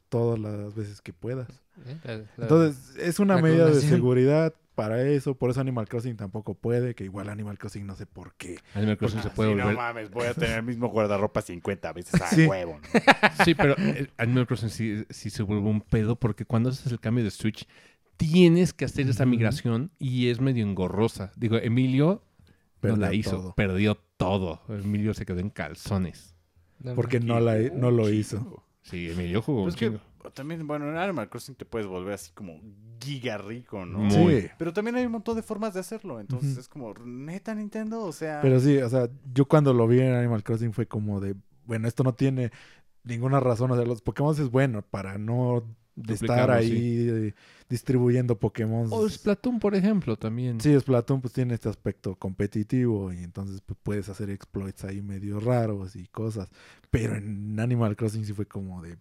todas 0.10 0.40
las 0.40 0.76
veces 0.76 1.02
que 1.02 1.14
puedas. 1.14 1.50
¿eh? 1.88 1.98
La- 2.04 2.18
la- 2.18 2.26
Entonces, 2.38 2.96
es 2.98 3.20
una 3.20 3.38
medida 3.40 3.66
de 3.70 3.82
seguridad 3.82 4.54
para 4.76 5.02
eso. 5.04 5.34
Por 5.36 5.50
eso 5.50 5.60
Animal 5.60 5.88
Crossing 5.88 6.16
tampoco 6.16 6.54
puede, 6.54 6.94
que 6.94 7.04
igual 7.04 7.30
Animal 7.30 7.58
Crossing 7.58 7.86
no 7.88 7.96
sé 7.96 8.06
por 8.06 8.34
qué. 8.36 8.60
Animal 8.76 8.98
Crossing 8.98 9.24
se 9.24 9.30
puede 9.32 9.50
Sí, 9.50 9.56
volver. 9.56 9.74
No 9.74 9.80
mames, 9.80 10.12
voy 10.12 10.28
a 10.28 10.34
tener 10.36 10.58
el 10.60 10.64
mismo 10.64 10.90
guardarropa 10.90 11.42
50 11.42 11.92
veces 11.94 12.22
a 12.22 12.28
Sí. 12.30 12.46
huevo. 12.46 12.80
¿no? 12.80 13.44
Sí, 13.44 13.56
pero 13.56 13.76
eh, 13.80 14.08
Animal 14.18 14.46
Crossing 14.46 14.70
sí, 14.70 15.04
sí 15.10 15.32
se 15.32 15.42
vuelve 15.42 15.68
un 15.68 15.82
pedo 15.82 16.16
porque 16.16 16.46
cuando 16.46 16.70
haces 16.70 16.92
el 16.92 17.00
cambio 17.00 17.24
de 17.24 17.32
Switch 17.32 17.68
tienes 18.18 18.74
que 18.74 18.86
hacer 18.86 19.10
esa 19.10 19.26
migración 19.26 19.92
y 20.00 20.28
es 20.30 20.40
medio 20.42 20.66
engorrosa. 20.66 21.32
Digo, 21.36 21.58
Emilio 21.58 22.24
no 22.46 22.54
Perdió 22.80 22.98
la 22.98 23.14
hizo, 23.14 23.32
todo. 23.32 23.56
perdió 23.56 23.96
todo. 24.18 24.62
Emilio 24.70 25.14
se 25.14 25.26
quedó 25.26 25.40
en 25.40 25.50
calzones. 25.50 26.36
Porque 26.96 27.20
no, 27.20 27.40
la, 27.40 27.56
no 27.58 27.88
un 27.90 27.98
lo 27.98 28.10
hizo. 28.10 28.64
Sí, 28.82 29.10
Emilio 29.10 29.42
jugó 29.42 29.60
un 29.60 29.66
Pues 29.66 29.76
que 29.78 29.86
chingo. 29.90 30.02
también, 30.34 30.68
bueno, 30.68 30.90
en 30.90 30.98
Animal 30.98 31.30
Crossing 31.30 31.56
te 31.56 31.64
puedes 31.66 31.88
volver 31.88 32.14
así 32.14 32.32
como 32.34 32.60
giga 33.02 33.38
rico, 33.38 33.86
¿no? 33.86 34.00
Muy. 34.00 34.42
Sí. 34.42 34.48
Pero 34.58 34.74
también 34.74 34.96
hay 34.98 35.06
un 35.06 35.14
montón 35.14 35.36
de 35.38 35.44
formas 35.44 35.74
de 35.74 35.80
hacerlo. 35.80 36.20
Entonces 36.20 36.58
es 36.58 36.68
como, 36.68 36.94
neta 37.06 37.56
Nintendo, 37.56 38.02
o 38.04 38.12
sea. 38.12 38.42
Pero 38.42 38.60
sí, 38.60 38.78
o 38.78 38.90
sea, 38.90 39.10
yo 39.34 39.46
cuando 39.46 39.74
lo 39.74 39.88
vi 39.88 40.02
en 40.02 40.14
Animal 40.14 40.44
Crossing 40.44 40.74
fue 40.74 40.86
como 40.86 41.22
de, 41.22 41.36
bueno, 41.66 41.88
esto 41.88 42.04
no 42.04 42.14
tiene 42.16 42.52
ninguna 43.04 43.40
razón. 43.40 43.72
O 43.72 43.76
sea, 43.78 43.86
los 43.86 44.02
Pokémon 44.02 44.34
es 44.34 44.50
bueno 44.50 44.82
para 44.82 45.18
no 45.18 45.64
estar 46.10 46.52
ahí 46.52 47.30
sí. 47.30 47.34
Distribuyendo 47.70 48.38
Pokémon. 48.38 48.88
O 48.92 49.08
Splatoon, 49.10 49.60
por 49.60 49.76
ejemplo, 49.76 50.16
también. 50.18 50.60
Sí, 50.62 50.78
Splatoon 50.80 51.22
pues 51.22 51.34
tiene 51.34 51.54
este 51.54 51.70
aspecto 51.70 52.16
competitivo 52.16 53.12
y 53.14 53.24
entonces 53.24 53.62
pues, 53.66 53.78
puedes 53.82 54.10
hacer 54.10 54.30
exploits 54.30 54.84
ahí 54.86 55.02
medio 55.02 55.40
raros 55.40 55.96
y 55.96 56.08
cosas. 56.08 56.50
Pero 56.92 57.16
en 57.16 57.60
Animal 57.60 57.96
Crossing 57.96 58.26
sí 58.26 58.34
fue 58.34 58.46
como 58.46 58.82
de, 58.82 58.98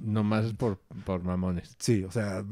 Nomás 0.00 0.44
es 0.46 0.52
por, 0.54 0.78
por 1.06 1.22
mamones. 1.22 1.76
sí, 1.78 2.04
o 2.04 2.10
sea, 2.10 2.44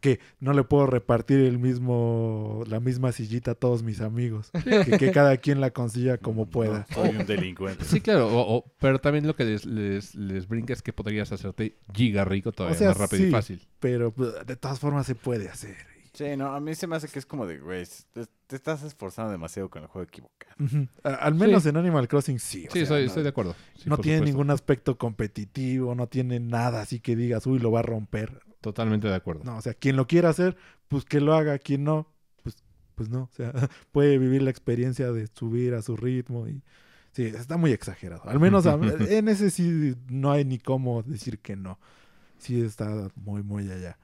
que 0.00 0.20
no 0.40 0.52
le 0.52 0.62
puedo 0.62 0.86
repartir 0.86 1.40
el 1.40 1.58
mismo, 1.58 2.62
la 2.68 2.80
misma 2.80 3.12
sillita 3.12 3.52
a 3.52 3.54
todos 3.54 3.82
mis 3.82 4.00
amigos. 4.00 4.50
que, 4.84 4.98
que 4.98 5.10
cada 5.10 5.36
quien 5.38 5.60
la 5.60 5.70
consiga 5.70 6.18
como 6.18 6.42
no, 6.44 6.50
pueda. 6.50 6.86
soy 6.92 7.16
un 7.16 7.26
delincuente. 7.26 7.84
Sí, 7.84 8.00
claro, 8.00 8.28
o- 8.28 8.56
o- 8.58 8.72
pero 8.78 9.00
también 9.00 9.26
lo 9.26 9.34
que 9.34 9.44
les, 9.44 9.64
les, 9.64 10.14
les 10.14 10.46
brinca 10.46 10.72
es 10.74 10.82
que 10.82 10.92
podrías 10.92 11.32
hacerte 11.32 11.76
giga 11.92 12.24
rico 12.24 12.52
todavía 12.52 12.76
O 12.76 12.78
sea, 12.78 12.88
más 12.88 12.96
rápido 12.98 13.26
y 13.26 13.30
fácil. 13.30 13.62
Pero 13.80 14.12
pues, 14.12 14.30
de 14.46 14.56
todas 14.56 14.78
formas 14.78 15.08
se 15.14 15.24
puede 15.24 15.48
hacer. 15.48 15.76
Sí, 16.14 16.36
no, 16.36 16.54
a 16.54 16.60
mí 16.60 16.74
se 16.74 16.86
me 16.86 16.96
hace 16.96 17.08
que 17.08 17.18
es 17.18 17.24
como 17.24 17.46
de, 17.46 17.58
güey, 17.58 17.86
te, 18.12 18.26
te 18.46 18.56
estás 18.56 18.82
esforzando 18.82 19.32
demasiado 19.32 19.70
con 19.70 19.82
el 19.82 19.88
juego 19.88 20.06
equivocado. 20.06 20.54
A- 21.04 21.14
Al 21.14 21.34
menos 21.34 21.62
Sí. 21.62 21.70
en 21.70 21.78
Animal 21.78 22.06
Crossing 22.06 22.38
sí. 22.38 22.66
o 22.68 22.70
Sí, 22.72 22.80
sea, 22.80 22.88
soy- 22.88 23.00
no, 23.02 23.06
estoy 23.08 23.22
de 23.22 23.28
acuerdo. 23.30 23.56
Sí, 23.76 23.88
no 23.88 23.96
tiene 23.96 24.18
supuesto. 24.18 24.24
ningún 24.38 24.50
aspecto 24.50 24.98
competitivo, 24.98 25.94
no 25.94 26.08
tiene 26.08 26.38
nada 26.38 26.82
así 26.82 27.00
que 27.00 27.16
digas, 27.16 27.46
uy, 27.46 27.58
lo 27.58 27.70
va 27.70 27.80
a 27.80 27.82
romper. 27.82 28.40
Totalmente 28.60 29.08
de 29.08 29.14
acuerdo. 29.14 29.42
No, 29.44 29.56
o 29.56 29.62
sea, 29.62 29.72
quien 29.74 29.96
lo 29.96 30.06
quiera 30.06 30.28
hacer, 30.28 30.56
pues 30.88 31.04
que 31.06 31.20
lo 31.20 31.34
haga, 31.34 31.58
quien 31.58 31.82
no, 31.84 32.06
pues, 32.42 32.56
pues 32.94 33.08
no. 33.08 33.22
O 33.22 33.30
sea, 33.34 33.52
puede 33.90 34.18
vivir 34.18 34.42
la 34.42 34.50
experiencia 34.50 35.10
de 35.12 35.28
subir 35.28 35.72
a 35.74 35.80
su 35.80 35.96
ritmo 35.96 36.46
y 36.46 36.62
sí, 37.12 37.24
está 37.24 37.56
muy 37.56 37.72
exagerado. 37.72 38.28
Al 38.28 38.38
menos 38.38 38.66
a- 38.66 38.74
en 39.18 39.28
ese 39.28 39.50
sí 39.50 39.96
no 40.10 40.30
hay 40.30 40.44
ni 40.44 40.58
cómo 40.58 41.02
decir 41.02 41.38
que 41.38 41.56
no. 41.56 41.78
Sí 42.36 42.60
está 42.60 43.08
muy, 43.16 43.42
muy 43.42 43.70
allá. 43.70 43.96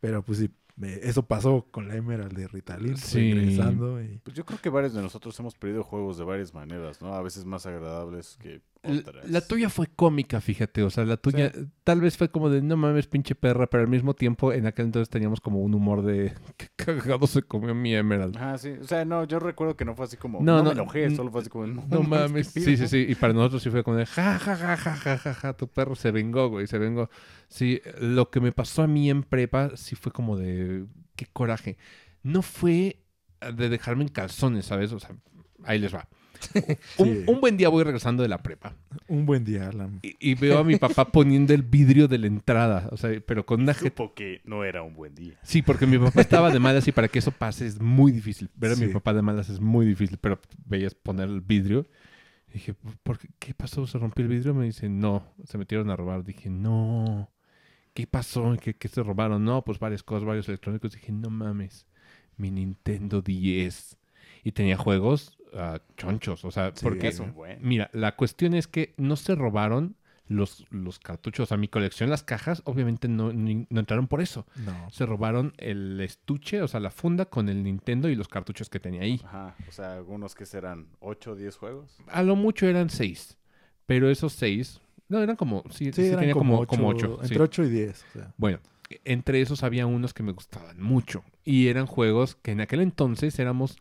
Pero 0.00 0.22
pues 0.22 0.38
sí, 0.38 0.50
me- 0.76 0.94
eso 0.94 1.22
pasó 1.26 1.66
con 1.70 1.88
la 1.88 1.96
Emerald 1.96 2.32
de 2.36 2.48
Ritalin, 2.48 2.96
Sí. 2.96 3.32
regresando 3.34 4.02
y 4.02 4.18
Pues 4.24 4.34
yo 4.36 4.44
creo 4.44 4.58
que 4.60 4.70
varios 4.70 4.94
de 4.94 5.02
nosotros 5.02 5.38
hemos 5.40 5.54
perdido 5.54 5.82
juegos 5.84 6.16
de 6.18 6.24
varias 6.24 6.54
maneras, 6.54 7.00
¿no? 7.02 7.14
A 7.14 7.22
veces 7.22 7.44
más 7.44 7.66
agradables 7.66 8.36
que 8.40 8.62
La 8.82 9.42
tuya 9.42 9.68
fue 9.68 9.88
cómica, 9.88 10.40
fíjate. 10.40 10.82
O 10.82 10.88
sea, 10.88 11.04
la 11.04 11.18
tuya 11.18 11.52
tal 11.84 12.00
vez 12.00 12.16
fue 12.16 12.30
como 12.30 12.48
de 12.48 12.62
no 12.62 12.78
mames, 12.78 13.06
pinche 13.06 13.34
perra, 13.34 13.66
pero 13.68 13.82
al 13.82 13.90
mismo 13.90 14.14
tiempo 14.14 14.54
en 14.54 14.66
aquel 14.66 14.86
entonces 14.86 15.10
teníamos 15.10 15.40
como 15.40 15.60
un 15.60 15.74
humor 15.74 16.02
de 16.02 16.32
qué 16.56 16.68
cagado 16.76 17.26
se 17.26 17.42
comió 17.42 17.74
mi 17.74 17.94
Emerald. 17.94 18.36
Ajá, 18.36 18.56
sí. 18.56 18.70
O 18.80 18.84
sea, 18.84 19.04
no, 19.04 19.24
yo 19.24 19.38
recuerdo 19.38 19.76
que 19.76 19.84
no 19.84 19.94
fue 19.94 20.06
así 20.06 20.16
como. 20.16 20.40
No, 20.40 20.56
No, 20.56 20.62
no, 20.62 20.64
me 20.64 20.72
enojé, 20.72 21.14
solo 21.14 21.30
fue 21.30 21.42
así 21.42 21.50
como. 21.50 21.66
No, 21.66 21.84
No 21.90 22.02
mames. 22.02 22.48
Sí, 22.48 22.76
sí, 22.76 22.88
sí. 22.88 23.06
Y 23.08 23.14
para 23.16 23.34
nosotros 23.34 23.62
sí 23.62 23.68
fue 23.70 23.84
como 23.84 23.98
de 23.98 24.06
ja, 24.06 24.38
ja, 24.38 24.56
ja, 24.56 24.76
ja, 24.76 24.96
ja, 24.96 25.18
ja, 25.18 25.34
ja. 25.34 25.52
Tu 25.52 25.68
perro 25.68 25.94
se 25.94 26.10
vengó, 26.10 26.48
güey. 26.48 26.66
Se 26.66 26.78
vengó. 26.78 27.10
Sí, 27.48 27.82
lo 28.00 28.30
que 28.30 28.40
me 28.40 28.52
pasó 28.52 28.82
a 28.82 28.86
mí 28.86 29.10
en 29.10 29.24
prepa 29.24 29.76
sí 29.76 29.94
fue 29.94 30.10
como 30.10 30.38
de 30.38 30.86
qué 31.16 31.26
coraje. 31.30 31.76
No 32.22 32.40
fue 32.40 33.02
de 33.54 33.68
dejarme 33.68 34.04
en 34.04 34.08
calzones, 34.08 34.64
¿sabes? 34.64 34.92
O 34.92 35.00
sea, 35.00 35.10
ahí 35.64 35.78
les 35.78 35.94
va. 35.94 36.08
Un, 36.98 37.06
Sí. 37.06 37.24
un 37.26 37.40
buen 37.40 37.56
día 37.56 37.68
voy 37.68 37.84
regresando 37.84 38.22
de 38.22 38.28
la 38.28 38.38
prepa 38.42 38.74
Un 39.08 39.26
buen 39.26 39.44
día, 39.44 39.68
Alan. 39.68 40.00
y, 40.02 40.16
y 40.30 40.34
veo 40.34 40.58
a 40.58 40.64
mi 40.64 40.76
papá 40.76 41.04
poniendo 41.12 41.52
el 41.54 41.62
vidrio 41.62 42.08
de 42.08 42.18
la 42.18 42.26
entrada. 42.26 42.88
O 42.92 42.96
sea, 42.96 43.10
pero 43.26 43.44
con 43.44 43.60
una. 43.62 43.74
Supo 43.74 44.14
que 44.14 44.40
no 44.44 44.64
era 44.64 44.82
un 44.82 44.94
buen 44.94 45.14
día. 45.14 45.38
Sí, 45.42 45.62
porque 45.62 45.86
mi 45.86 45.98
papá 45.98 46.20
estaba 46.20 46.50
de 46.50 46.58
malas 46.58 46.86
y 46.88 46.92
para 46.92 47.08
que 47.08 47.18
eso 47.18 47.30
pase 47.30 47.66
es 47.66 47.80
muy 47.80 48.12
difícil. 48.12 48.48
Ver 48.56 48.72
a 48.72 48.76
mi 48.76 48.88
papá 48.88 49.12
de 49.14 49.22
malas 49.22 49.48
es 49.50 49.60
muy 49.60 49.84
difícil, 49.86 50.18
pero 50.18 50.40
veías 50.66 50.94
poner 50.94 51.28
el 51.28 51.40
vidrio. 51.40 51.86
Y 52.48 52.54
dije, 52.54 52.74
¿por 53.02 53.18
qué, 53.18 53.28
¿qué 53.38 53.54
pasó? 53.54 53.86
¿Se 53.86 53.98
rompió 53.98 54.24
el 54.24 54.28
vidrio? 54.30 54.54
Me 54.54 54.64
dice, 54.64 54.88
no, 54.88 55.24
se 55.44 55.56
metieron 55.58 55.88
a 55.90 55.96
robar. 55.96 56.24
Dije, 56.24 56.50
no, 56.50 57.30
¿qué 57.94 58.06
pasó? 58.06 58.56
¿Qué, 58.60 58.74
qué 58.74 58.88
se 58.88 59.02
robaron? 59.02 59.44
No, 59.44 59.62
pues 59.62 59.78
varias 59.78 60.02
cosas, 60.02 60.24
varios 60.24 60.48
electrónicos. 60.48 60.92
Dije, 60.92 61.12
no 61.12 61.30
mames, 61.30 61.86
mi 62.36 62.50
Nintendo 62.50 63.22
10. 63.22 63.96
Y 64.42 64.52
tenía 64.52 64.76
juegos 64.76 65.36
ah, 65.54 65.80
chonchos, 65.96 66.44
o 66.44 66.50
sea, 66.50 66.72
Sí, 66.74 66.80
porque... 66.82 67.08
Es 67.08 67.20
un 67.20 67.34
buen. 67.34 67.58
Mira, 67.60 67.90
la 67.92 68.16
cuestión 68.16 68.54
es 68.54 68.66
que 68.66 68.94
no 68.96 69.16
se 69.16 69.34
robaron 69.34 69.96
los, 70.28 70.64
los 70.70 70.98
cartuchos. 71.00 71.50
A 71.50 71.56
mi 71.56 71.66
colección, 71.66 72.08
las 72.08 72.22
cajas, 72.22 72.62
obviamente 72.64 73.08
no, 73.08 73.32
ni- 73.32 73.66
no 73.68 73.80
entraron 73.80 74.06
por 74.06 74.20
eso. 74.20 74.46
No. 74.64 74.88
Se 74.90 75.04
robaron 75.04 75.52
el 75.58 76.00
estuche, 76.00 76.62
o 76.62 76.68
sea, 76.68 76.78
la 76.80 76.90
funda 76.92 77.24
con 77.26 77.48
el 77.48 77.62
Nintendo 77.64 78.08
y 78.08 78.14
los 78.14 78.28
cartuchos 78.28 78.68
que 78.70 78.78
tenía 78.78 79.02
ahí. 79.02 79.20
Ajá. 79.24 79.56
O 79.68 79.72
sea, 79.72 79.94
algunos 79.94 80.34
que 80.36 80.46
serán 80.46 80.86
8 81.00 81.32
o 81.32 81.34
10 81.36 81.56
juegos. 81.56 81.96
A 82.08 82.22
lo 82.22 82.36
mucho 82.36 82.66
eran 82.68 82.90
seis. 82.90 83.36
Pero 83.86 84.08
esos 84.08 84.32
seis. 84.32 84.80
No, 85.08 85.18
eran 85.20 85.34
como. 85.34 85.64
Sí, 85.70 85.86
Sí, 85.86 85.92
sí 85.94 86.06
eran 86.06 86.20
tenía 86.20 86.34
como, 86.34 86.64
como, 86.64 86.66
como 86.68 86.88
ocho. 86.90 87.18
Entre 87.22 87.40
8 87.42 87.64
y 87.64 87.68
10. 87.70 88.04
O 88.10 88.12
sea. 88.12 88.34
Bueno, 88.36 88.60
entre 89.04 89.40
esos 89.40 89.64
había 89.64 89.86
unos 89.86 90.14
que 90.14 90.22
me 90.22 90.30
gustaban 90.30 90.80
mucho. 90.80 91.24
Y 91.44 91.66
eran 91.66 91.86
juegos 91.86 92.36
que 92.36 92.52
en 92.52 92.60
aquel 92.60 92.82
entonces 92.82 93.36
éramos 93.40 93.78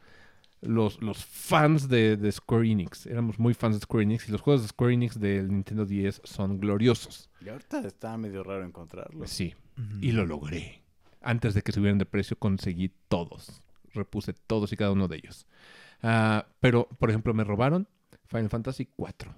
los, 0.62 1.02
los 1.02 1.24
fans 1.26 1.88
de, 1.88 2.18
de 2.18 2.32
Square 2.32 2.70
Enix. 2.70 3.06
Éramos 3.06 3.40
muy 3.40 3.54
fans 3.54 3.76
de 3.76 3.82
Square 3.82 4.04
Enix. 4.04 4.28
Y 4.28 4.32
los 4.32 4.42
juegos 4.42 4.62
de 4.64 4.68
Square 4.68 4.94
Enix 4.94 5.20
del 5.20 5.48
Nintendo 5.50 5.86
10 5.86 6.22
son 6.24 6.60
gloriosos. 6.60 7.30
Y 7.42 7.50
ahorita 7.50 7.80
está 7.88 8.18
medio 8.18 8.44
raro 8.44 8.66
encontrarlos. 8.66 9.30
Sí. 9.30 9.56
Y 10.02 10.12
lo 10.12 10.26
logré. 10.26 10.84
Antes 11.22 11.54
de 11.54 11.62
que 11.62 11.72
subieran 11.72 11.98
de 11.98 12.06
precio, 12.06 12.38
conseguí 12.38 12.92
todos. 13.08 13.62
Repuse 13.94 14.34
todos 14.34 14.72
y 14.74 14.76
cada 14.78 14.92
uno 14.92 15.08
de 15.08 15.18
ellos. 15.18 15.48
Ah, 16.02 16.48
pero, 16.60 16.88
por 17.00 17.10
ejemplo, 17.10 17.34
me 17.34 17.44
robaron 17.44 17.88
Final 18.28 18.50
Fantasy 18.50 18.90
IV. 18.98 19.34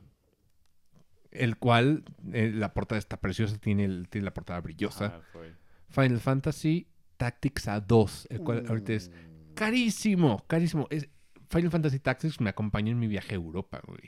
El 1.32 1.58
cual, 1.58 2.04
eh, 2.34 2.52
la 2.54 2.74
portada 2.74 3.00
está 3.00 3.18
preciosa, 3.22 3.58
tiene, 3.58 3.86
el- 3.86 4.08
tiene 4.10 4.26
la 4.26 4.34
portada 4.34 4.60
brillosa. 4.60 5.22
Fue. 5.32 5.54
Final 5.90 6.20
Fantasy 6.20 6.88
Tactics 7.18 7.68
A2, 7.68 8.28
el 8.30 8.42
cual 8.42 8.66
ahorita 8.68 8.94
es 8.94 9.10
Mm. 9.10 9.31
Carísimo, 9.66 10.44
carísimo. 10.48 10.88
Es, 10.90 11.08
Final 11.50 11.72
Fantasy 11.72 12.00
Tactics 12.00 12.40
me 12.42 12.50
acompañó 12.50 12.92
en 12.92 13.00
mi 13.00 13.08
viaje 13.08 13.34
a 13.34 13.36
Europa, 13.36 13.82
güey. 13.86 14.00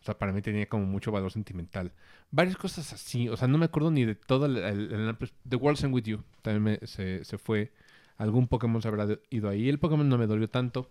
O 0.00 0.04
sea, 0.04 0.18
para 0.18 0.32
mí 0.32 0.42
tenía 0.42 0.68
como 0.68 0.84
mucho 0.84 1.12
valor 1.12 1.30
sentimental. 1.30 1.92
Varias 2.32 2.56
cosas 2.56 2.92
así. 2.92 3.28
O 3.28 3.36
sea, 3.36 3.46
no 3.46 3.56
me 3.58 3.66
acuerdo 3.66 3.90
ni 3.92 4.04
de 4.04 4.16
todo 4.16 4.46
el... 4.46 4.56
el- 4.56 4.92
el- 4.92 5.16
The 5.48 5.56
World's 5.56 5.84
End 5.84 5.94
With 5.94 6.04
You. 6.04 6.24
También 6.42 6.62
me- 6.80 6.86
se, 6.86 7.24
se 7.24 7.38
fue. 7.38 7.72
Algún 8.16 8.48
Pokémon 8.48 8.82
se 8.82 8.88
habrá 8.88 9.06
ido 9.30 9.48
ahí. 9.48 9.68
El 9.68 9.78
Pokémon 9.78 10.08
no 10.08 10.18
me 10.18 10.26
dolió 10.26 10.50
tanto. 10.50 10.90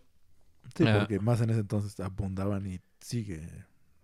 Sí, 0.75 0.85
Ah. 0.87 0.99
porque 0.99 1.19
más 1.19 1.41
en 1.41 1.49
ese 1.49 1.59
entonces 1.59 1.99
abundaban 1.99 2.65
y 2.67 2.79
sigue. 3.01 3.41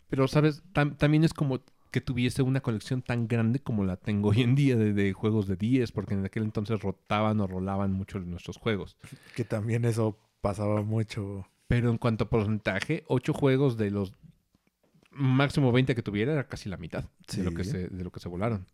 Pero, 0.09 0.27
¿sabes? 0.27 0.61
Tam- 0.73 0.97
también 0.97 1.23
es 1.23 1.33
como 1.33 1.61
que 1.91 2.01
tuviese 2.01 2.41
una 2.41 2.61
colección 2.61 3.01
tan 3.01 3.27
grande 3.27 3.59
como 3.59 3.83
la 3.83 3.97
tengo 3.97 4.29
hoy 4.29 4.41
en 4.41 4.55
día 4.55 4.75
de, 4.75 4.93
de 4.93 5.13
juegos 5.13 5.47
de 5.47 5.55
10. 5.55 5.91
Porque 5.91 6.13
en 6.13 6.25
aquel 6.25 6.43
entonces 6.43 6.81
rotaban 6.81 7.39
o 7.39 7.47
rolaban 7.47 7.93
mucho 7.93 8.19
nuestros 8.19 8.57
juegos. 8.57 8.97
Que 9.35 9.43
también 9.43 9.85
eso 9.85 10.17
pasaba 10.41 10.81
mucho. 10.81 11.47
Pero 11.67 11.89
en 11.89 11.97
cuanto 11.97 12.25
a 12.25 12.29
porcentaje, 12.29 13.03
8 13.07 13.33
juegos 13.33 13.77
de 13.77 13.91
los 13.91 14.13
máximo 15.17 15.71
20 15.71 15.95
que 15.95 16.03
tuviera 16.03 16.31
era 16.31 16.47
casi 16.47 16.69
la 16.69 16.77
mitad 16.77 17.05
de, 17.35 17.43
lo 17.43 17.51
que 17.51 17.63
se, 17.63 17.87
de 17.89 18.03
lo 18.03 18.11
que 18.11 18.19
se 18.19 18.29
volaron. 18.29 18.65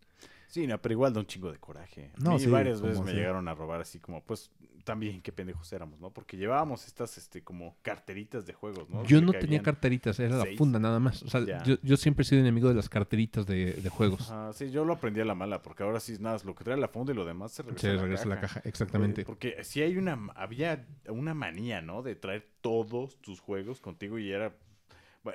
Sí, 0.53 0.67
no, 0.67 0.79
pero 0.79 0.93
igual 0.93 1.11
da 1.11 1.19
un 1.19 1.25
chingo 1.25 1.51
de 1.51 1.57
coraje. 1.57 2.11
No, 2.19 2.35
y 2.35 2.39
sí, 2.41 2.45
varias 2.47 2.79
veces 2.79 3.01
me 3.01 3.11
llegaron 3.11 3.47
a 3.47 3.55
robar 3.55 3.81
así 3.81 3.99
como, 3.99 4.21
pues, 4.21 4.51
también 4.83 5.19
qué 5.23 5.31
pendejos 5.31 5.73
éramos, 5.73 5.99
¿no? 5.99 6.11
Porque 6.11 6.37
llevábamos 6.37 6.85
estas, 6.85 7.17
este, 7.17 7.41
como 7.41 7.75
carteritas 7.81 8.45
de 8.45 8.53
juegos, 8.53 8.87
¿no? 8.87 9.03
Yo 9.05 9.19
no 9.19 9.33
tenía 9.33 9.63
carteritas, 9.63 10.19
era 10.19 10.37
la 10.37 10.45
funda 10.55 10.77
nada 10.77 10.99
más. 10.99 11.23
O 11.23 11.27
sea, 11.27 11.63
yo, 11.63 11.77
yo 11.81 11.97
siempre 11.97 12.21
he 12.21 12.25
sido 12.25 12.39
enemigo 12.39 12.69
de 12.69 12.75
las 12.75 12.87
carteritas 12.87 13.47
de, 13.47 13.73
de 13.73 13.89
juegos. 13.89 14.29
Ajá, 14.29 14.53
sí, 14.53 14.69
yo 14.69 14.85
lo 14.85 14.93
aprendí 14.93 15.21
a 15.21 15.25
la 15.25 15.33
mala, 15.33 15.63
porque 15.63 15.81
ahora 15.81 15.99
sí, 15.99 16.17
nada, 16.19 16.37
lo 16.45 16.53
que 16.53 16.63
trae 16.63 16.77
la 16.77 16.87
funda 16.87 17.13
y 17.13 17.15
lo 17.15 17.25
demás 17.25 17.51
se 17.51 17.63
regresa, 17.63 17.81
Se 17.81 17.89
a, 17.89 17.93
la 17.95 18.01
regresa 18.03 18.25
a 18.25 18.27
la 18.27 18.39
caja, 18.39 18.59
Eh, 18.59 18.69
exactamente. 18.69 19.25
Porque 19.25 19.63
sí 19.63 19.81
hay 19.81 19.97
una, 19.97 20.19
había 20.35 20.85
una 21.07 21.33
manía, 21.33 21.81
¿no? 21.81 22.03
De 22.03 22.15
traer 22.15 22.47
todos 22.61 23.19
tus 23.21 23.39
juegos 23.39 23.81
contigo 23.81 24.19
y 24.19 24.31
era, 24.31 24.55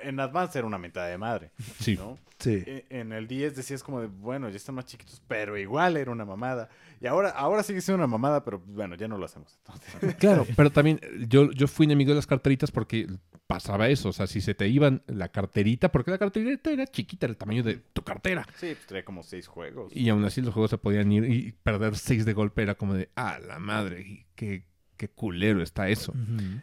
en 0.03 0.19
Advance 0.19 0.57
era 0.57 0.67
una 0.67 0.77
mentada 0.77 1.07
de 1.07 1.17
madre, 1.17 1.51
Sí. 1.79 1.95
¿no? 1.95 2.17
Sí. 2.39 2.63
E- 2.65 2.85
En 2.89 3.11
el 3.11 3.27
10 3.27 3.55
decías 3.55 3.83
como 3.83 3.99
de, 3.99 4.07
bueno, 4.07 4.49
ya 4.49 4.55
están 4.55 4.75
más 4.75 4.85
chiquitos, 4.85 5.21
pero 5.27 5.57
igual 5.57 5.97
era 5.97 6.09
una 6.11 6.23
mamada. 6.25 6.69
Y 7.01 7.07
ahora, 7.07 7.29
ahora 7.29 7.63
sigue 7.63 7.81
siendo 7.81 7.97
una 8.03 8.07
mamada, 8.07 8.45
pero 8.45 8.59
bueno, 8.65 8.95
ya 8.95 9.07
no 9.07 9.17
lo 9.17 9.25
hacemos. 9.25 9.57
entonces. 9.59 10.15
Claro, 10.19 10.45
pero 10.55 10.69
también 10.71 10.99
yo, 11.27 11.51
yo 11.51 11.67
fui 11.67 11.85
enemigo 11.85 12.09
de 12.11 12.15
las 12.15 12.27
carteritas 12.27 12.71
porque 12.71 13.07
pasaba 13.47 13.89
eso. 13.89 14.09
O 14.09 14.13
sea, 14.13 14.27
si 14.27 14.39
se 14.41 14.53
te 14.55 14.67
iban 14.69 15.01
la 15.07 15.29
carterita, 15.29 15.91
porque 15.91 16.11
la 16.11 16.17
carterita 16.17 16.71
era 16.71 16.85
chiquita, 16.87 17.25
el 17.25 17.35
tamaño 17.35 17.63
de 17.63 17.75
tu 17.91 18.03
cartera. 18.03 18.45
Sí, 18.57 18.67
pues 18.73 18.85
traía 18.85 19.03
como 19.03 19.23
seis 19.23 19.47
juegos. 19.47 19.91
Y 19.93 20.07
aún 20.09 20.23
así 20.23 20.41
los 20.41 20.53
juegos 20.53 20.69
se 20.69 20.77
podían 20.77 21.11
ir 21.11 21.25
y 21.25 21.51
perder 21.63 21.97
seis 21.97 22.23
de 22.25 22.33
golpe 22.33 22.61
era 22.61 22.75
como 22.75 22.93
de, 22.93 23.09
ah, 23.15 23.37
la 23.45 23.59
madre, 23.59 24.01
y 24.01 24.25
qué, 24.35 24.63
qué 24.99 25.07
culero 25.07 25.63
está 25.63 25.87
eso. 25.87 26.13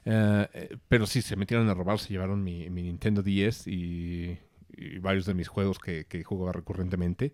Eh, 0.05 0.49
eh, 0.53 0.77
pero 0.89 1.07
sí, 1.07 1.23
se 1.23 1.37
metieron 1.37 1.69
a 1.71 1.75
robar, 1.75 1.99
se 1.99 2.11
llevaron 2.11 2.45
mi, 2.45 2.69
mi 2.69 2.83
Nintendo 2.83 3.23
10 3.23 3.67
y, 3.67 4.39
y 4.77 4.99
varios 4.99 5.25
de 5.25 5.33
mis 5.33 5.49
juegos 5.49 5.79
que, 5.79 6.05
que 6.05 6.23
jugaba 6.23 6.53
recurrentemente, 6.53 7.33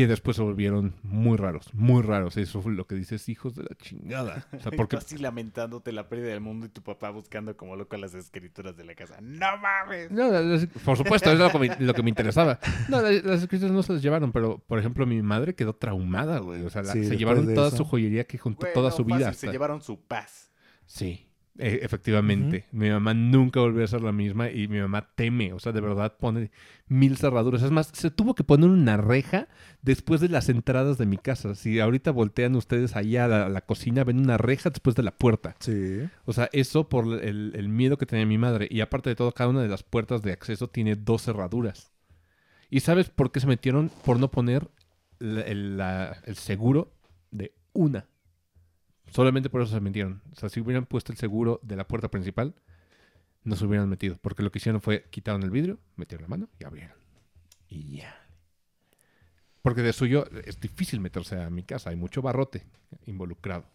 que 0.00 0.06
después 0.06 0.36
se 0.36 0.42
volvieron 0.42 0.94
muy 1.02 1.36
raros, 1.36 1.72
muy 1.74 2.02
raros. 2.02 2.36
Eso 2.36 2.60
fue 2.62 2.72
lo 2.72 2.86
que 2.86 2.94
dices, 2.94 3.28
hijos 3.28 3.54
de 3.54 3.62
la 3.64 3.76
chingada. 3.76 4.46
O 4.52 4.58
sea, 4.60 4.72
porque 4.76 4.96
así 4.96 5.18
lamentándote 5.18 5.92
la 5.92 6.08
pérdida 6.08 6.28
del 6.28 6.40
mundo 6.40 6.66
y 6.66 6.68
tu 6.70 6.82
papá 6.82 7.10
buscando 7.10 7.56
como 7.56 7.76
loco 7.76 7.96
las 7.96 8.14
escrituras 8.14 8.76
de 8.76 8.84
la 8.84 8.94
casa. 8.94 9.16
¡No 9.20 9.56
mames! 9.58 10.10
No, 10.10 10.30
las- 10.30 10.66
por 10.84 10.96
supuesto, 10.96 11.30
es 11.30 11.38
lo 11.38 11.50
que 11.50 11.58
me, 11.58 11.76
lo 11.78 11.94
que 11.94 12.02
me 12.02 12.08
interesaba. 12.10 12.58
No, 12.88 13.00
las, 13.02 13.22
las 13.24 13.42
escrituras 13.42 13.72
no 13.72 13.82
se 13.82 13.92
las 13.94 14.02
llevaron, 14.02 14.32
pero 14.32 14.58
por 14.66 14.78
ejemplo, 14.78 15.06
mi 15.06 15.22
madre 15.22 15.54
quedó 15.54 15.74
traumada, 15.74 16.38
güey. 16.38 16.62
O 16.64 16.70
sea, 16.70 16.82
la- 16.82 16.92
Sí, 16.92 17.04
se 17.04 17.16
llevaron 17.16 17.54
toda 17.54 17.68
eso. 17.68 17.76
su 17.78 17.84
joyería 17.84 18.24
que 18.24 18.38
juntó 18.38 18.62
Güey, 18.62 18.72
toda 18.74 18.90
su 18.90 19.04
vida. 19.04 19.26
fácil, 19.26 19.34
Se 19.48 19.50
llevaron 19.52 19.80
su 19.82 20.00
paz. 20.00 20.50
Sí, 20.86 21.29
e- 21.60 21.80
efectivamente. 21.82 22.64
Mi 22.72 22.90
mamá 22.90 23.14
nunca 23.14 23.60
volvió 23.60 23.84
a 23.84 23.86
ser 23.88 24.02
la 24.02 24.12
misma 24.12 24.50
y 24.50 24.66
mi 24.68 24.80
mamá 24.80 25.10
teme, 25.14 25.52
o 25.52 25.58
sea, 25.58 25.72
de 25.72 25.80
verdad 25.80 26.16
pone 26.18 26.50
mil 26.88 27.16
cerraduras. 27.16 27.62
Es 27.62 27.70
más, 27.70 27.90
se 27.92 28.10
tuvo 28.10 28.34
que 28.34 28.42
poner 28.44 28.68
una 28.68 28.96
reja 28.96 29.48
después 29.82 30.20
de 30.20 30.28
las 30.28 30.48
entradas 30.48 30.98
de 30.98 31.06
mi 31.06 31.16
casa. 31.18 31.54
Si 31.54 31.78
ahorita 31.80 32.10
voltean 32.10 32.56
ustedes 32.56 32.96
allá 32.96 33.26
a 33.26 33.28
la, 33.28 33.46
a 33.46 33.48
la 33.48 33.60
cocina, 33.60 34.02
ven 34.04 34.18
una 34.18 34.38
reja 34.38 34.70
después 34.70 34.96
de 34.96 35.02
la 35.04 35.12
puerta. 35.12 35.54
Sí. 35.60 36.00
O 36.24 36.32
sea, 36.32 36.48
eso 36.52 36.88
por 36.88 37.22
el, 37.22 37.52
el 37.54 37.68
miedo 37.68 37.96
que 37.98 38.06
tenía 38.06 38.26
mi 38.26 38.38
madre. 38.38 38.66
Y 38.70 38.80
aparte 38.80 39.10
de 39.10 39.16
todo, 39.16 39.32
cada 39.32 39.50
una 39.50 39.62
de 39.62 39.68
las 39.68 39.82
puertas 39.82 40.22
de 40.22 40.32
acceso 40.32 40.68
tiene 40.68 40.96
dos 40.96 41.22
cerraduras. 41.22 41.92
¿Y 42.68 42.80
sabes 42.80 43.10
por 43.10 43.32
qué 43.32 43.40
se 43.40 43.46
metieron? 43.46 43.90
Por 44.04 44.18
no 44.18 44.30
poner 44.30 44.68
la- 45.18 45.42
el, 45.42 45.76
la- 45.76 46.16
el 46.24 46.36
seguro 46.36 46.92
de 47.30 47.52
una. 47.72 48.06
Solamente 49.10 49.50
por 49.50 49.62
eso 49.62 49.72
se 49.72 49.80
metieron. 49.80 50.22
O 50.32 50.36
sea, 50.36 50.48
si 50.48 50.60
hubieran 50.60 50.86
puesto 50.86 51.12
el 51.12 51.18
seguro 51.18 51.60
de 51.62 51.76
la 51.76 51.86
puerta 51.86 52.10
principal, 52.10 52.54
no 53.44 53.56
se 53.56 53.64
hubieran 53.64 53.88
metido. 53.88 54.16
Porque 54.20 54.42
lo 54.42 54.50
que 54.50 54.58
hicieron 54.58 54.80
fue 54.80 55.04
quitaron 55.10 55.42
el 55.42 55.50
vidrio, 55.50 55.78
metieron 55.96 56.22
la 56.22 56.28
mano 56.28 56.48
y 56.58 56.64
abrieron. 56.64 56.96
Y 57.68 57.96
ya. 57.96 58.14
Porque 59.62 59.82
de 59.82 59.92
suyo 59.92 60.26
es 60.44 60.60
difícil 60.60 61.00
meterse 61.00 61.40
a 61.40 61.50
mi 61.50 61.62
casa. 61.62 61.90
Hay 61.90 61.96
mucho 61.96 62.22
barrote 62.22 62.66
involucrado. 63.06 63.66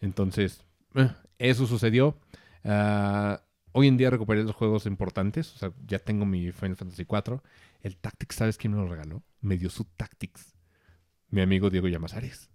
Entonces, 0.00 0.64
eh, 0.94 1.10
eso 1.38 1.66
sucedió. 1.66 2.18
Ah, 2.62 3.42
hoy 3.72 3.88
en 3.88 3.96
día 3.96 4.10
recuperé 4.10 4.44
los 4.44 4.54
juegos 4.54 4.86
importantes. 4.86 5.54
O 5.54 5.58
sea, 5.58 5.72
ya 5.86 5.98
tengo 5.98 6.26
mi 6.26 6.52
Final 6.52 6.76
Fantasy 6.76 7.02
IV. 7.02 7.40
El 7.82 7.96
Tactics, 7.96 8.36
¿sabes 8.36 8.56
quién 8.56 8.72
me 8.72 8.78
lo 8.78 8.88
regaló? 8.88 9.22
Me 9.40 9.58
dio 9.58 9.68
su 9.68 9.84
Tactics. 9.84 10.54
Mi 11.28 11.40
amigo 11.40 11.70
Diego 11.70 11.88
Llamazares. 11.88 12.50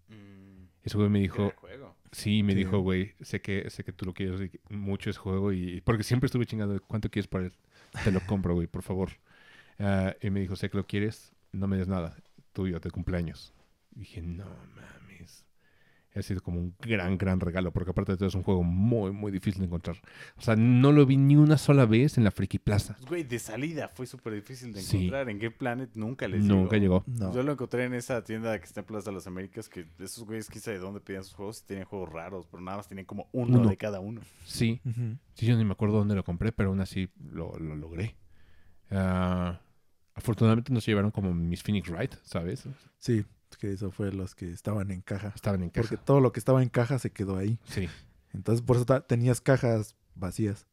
Ese 0.84 0.98
güey 0.98 1.10
me 1.10 1.20
dijo, 1.20 1.52
juego. 1.58 1.96
sí, 2.12 2.42
me 2.44 2.54
Sí. 2.54 2.60
dijo, 2.60 2.80
güey, 2.80 3.14
sé 3.22 3.42
que, 3.42 3.70
sé 3.70 3.84
que 3.84 3.92
tú 3.94 4.06
lo 4.06 4.14
quieres 4.14 4.50
mucho 4.70 5.10
ese 5.10 5.20
juego. 5.20 5.52
y 5.54 5.82
Porque 5.82 6.04
siempre 6.04 6.26
estuve 6.28 6.46
chingando, 6.46 6.82
¿cuánto 6.82 7.10
quieres 7.10 7.28
para 7.28 7.46
él? 7.46 7.54
Te 8.04 8.12
lo 8.12 8.20
compro, 8.22 8.54
güey, 8.54 8.68
por 8.68 8.82
favor. 8.84 9.12
Ah, 9.80 10.16
y 10.22 10.30
me 10.30 10.40
dijo, 10.42 10.56
sé 10.56 10.70
que 10.70 10.78
lo 10.78 10.86
quieres, 10.88 11.34
no 11.52 11.68
me 11.68 11.78
des 11.78 11.88
nada, 11.88 12.16
tuyo, 12.54 12.80
de 12.80 12.92
cumpleaños. 12.92 13.54
Y 13.96 14.00
dije, 14.00 14.22
no 14.22 14.46
mames. 14.46 14.99
Ha 16.20 16.24
sido 16.24 16.42
como 16.42 16.60
un 16.60 16.76
gran, 16.80 17.18
gran 17.18 17.40
regalo, 17.40 17.72
porque 17.72 17.92
aparte 17.92 18.12
de 18.14 18.18
todo 18.18 18.28
es 18.30 18.36
un 18.36 18.44
juego 18.44 18.64
muy, 18.64 19.12
muy 19.12 19.32
difícil 19.32 19.60
de 19.62 19.66
encontrar. 19.68 19.98
O 20.38 20.42
sea, 20.42 20.56
no 20.56 20.92
lo 20.92 21.06
vi 21.06 21.18
ni 21.18 21.36
una 21.36 21.58
sola 21.58 21.86
vez 21.86 22.18
en 22.18 22.24
la 22.24 22.32
Friki 22.32 22.60
Plaza. 22.60 22.96
Pues, 23.00 23.08
Güey, 23.10 23.24
de 23.24 23.40
salida 23.40 23.88
fue 23.88 24.06
súper 24.06 24.34
difícil 24.34 24.74
de 24.74 24.82
Sí. 24.82 24.98
encontrar. 24.98 25.30
En 25.30 25.40
Game 25.40 25.56
Planet 25.56 25.90
nunca 25.96 26.28
les 26.28 26.44
Nunca 26.44 26.78
llegó. 26.78 27.04
No. 27.08 27.34
Yo 27.34 27.44
lo 27.44 27.54
encontré 27.54 27.86
en 27.86 27.94
esa 27.94 28.24
tienda 28.24 28.58
que 28.60 28.66
está 28.66 28.82
en 28.82 28.86
Plaza 28.86 29.10
de 29.12 29.16
las 29.16 29.28
Américas, 29.28 29.70
que 29.70 29.88
esos 30.00 30.26
güeyes 30.26 30.50
quizá 30.50 30.72
de 30.72 30.80
dónde 30.80 31.00
pedían 31.00 31.24
sus 31.24 31.34
juegos 31.34 31.62
y 31.64 31.68
tenían 31.68 31.86
juegos 31.86 32.10
raros, 32.12 32.48
pero 32.52 32.62
nada 32.62 32.78
más 32.78 32.88
tenían 32.88 33.06
como 33.06 33.28
uno, 33.32 33.60
Uno. 33.60 33.70
de 33.70 33.78
cada 33.78 34.00
uno. 34.00 34.22
Sí, 34.46 34.82
sí, 35.36 35.46
yo 35.46 35.56
ni 35.58 35.64
me 35.66 35.72
acuerdo 35.72 35.98
dónde 35.98 36.16
lo 36.16 36.24
compré, 36.24 36.52
pero 36.52 36.70
aún 36.70 36.82
así 36.82 37.10
lo, 37.32 37.58
lo 37.60 37.76
logré. 37.76 38.16
Ah, 38.92 39.60
afortunadamente 40.16 40.74
nos 40.74 40.86
llevaron 40.86 41.12
como 41.12 41.34
mis 41.34 41.62
Phoenix 41.64 41.90
Wright, 41.90 42.14
¿sabes? 42.24 42.68
Sí, 42.98 43.24
que 43.58 43.72
eso 43.72 43.92
fue 43.92 44.12
los 44.12 44.36
que 44.36 44.52
estaban 44.52 44.92
en 44.92 45.02
caja. 45.02 45.32
Estaban 45.36 45.64
en 45.64 45.70
Porque 45.70 45.96
caja. 45.96 46.06
todo 46.06 46.20
lo 46.22 46.32
que 46.32 46.40
estaba 46.40 46.62
en 46.64 46.70
caja 46.70 47.00
se 47.00 47.12
quedó 47.12 47.38
ahí. 47.38 47.60
Sí. 47.66 47.88
Entonces 48.34 48.62
por 48.66 48.76
eso 48.78 48.86
tenías 49.04 49.42
cajas 49.42 49.96
vacías 50.16 50.66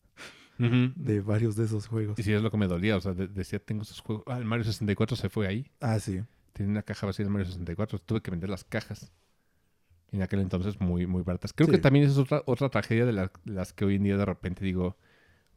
de 0.59 1.21
varios 1.21 1.55
de 1.57 1.65
esos 1.65 1.87
juegos. 1.87 2.19
Y 2.19 2.23
sí, 2.23 2.33
es 2.33 2.41
lo 2.43 2.51
que 2.51 2.57
me 2.57 2.67
dolía. 2.67 2.97
O 2.97 3.01
sea, 3.01 3.13
de- 3.13 3.29
decía, 3.29 3.59
tengo 3.59 3.83
esos 3.83 4.01
juegos. 4.01 4.25
Ah, 4.27 4.39
el 4.39 4.45
Mario 4.47 4.65
64 4.65 5.17
se 5.17 5.29
fue 5.29 5.47
ahí. 5.47 5.71
Ah, 5.81 5.99
sí. 6.01 6.23
Tenía 6.55 6.71
una 6.71 6.83
caja 6.83 7.07
vacía 7.07 7.25
de 7.27 7.31
Mario 7.31 7.47
64. 7.47 7.99
Tuve 7.99 8.23
que 8.23 8.31
vender 8.31 8.49
las 8.49 8.65
cajas. 8.65 9.13
En 10.13 10.23
aquel 10.23 10.41
entonces 10.41 10.81
muy, 10.81 11.07
muy 11.07 11.23
baratas. 11.23 11.53
Creo 11.53 11.69
que 11.69 11.79
también 11.79 12.07
es 12.07 12.17
otra, 12.17 12.43
otra 12.47 12.71
tragedia 12.71 13.05
de 13.05 13.13
la- 13.13 13.31
las 13.45 13.73
que 13.75 13.85
hoy 13.85 13.97
en 13.97 14.05
día 14.05 14.17
de 14.17 14.25
repente 14.25 14.65
digo, 14.65 14.97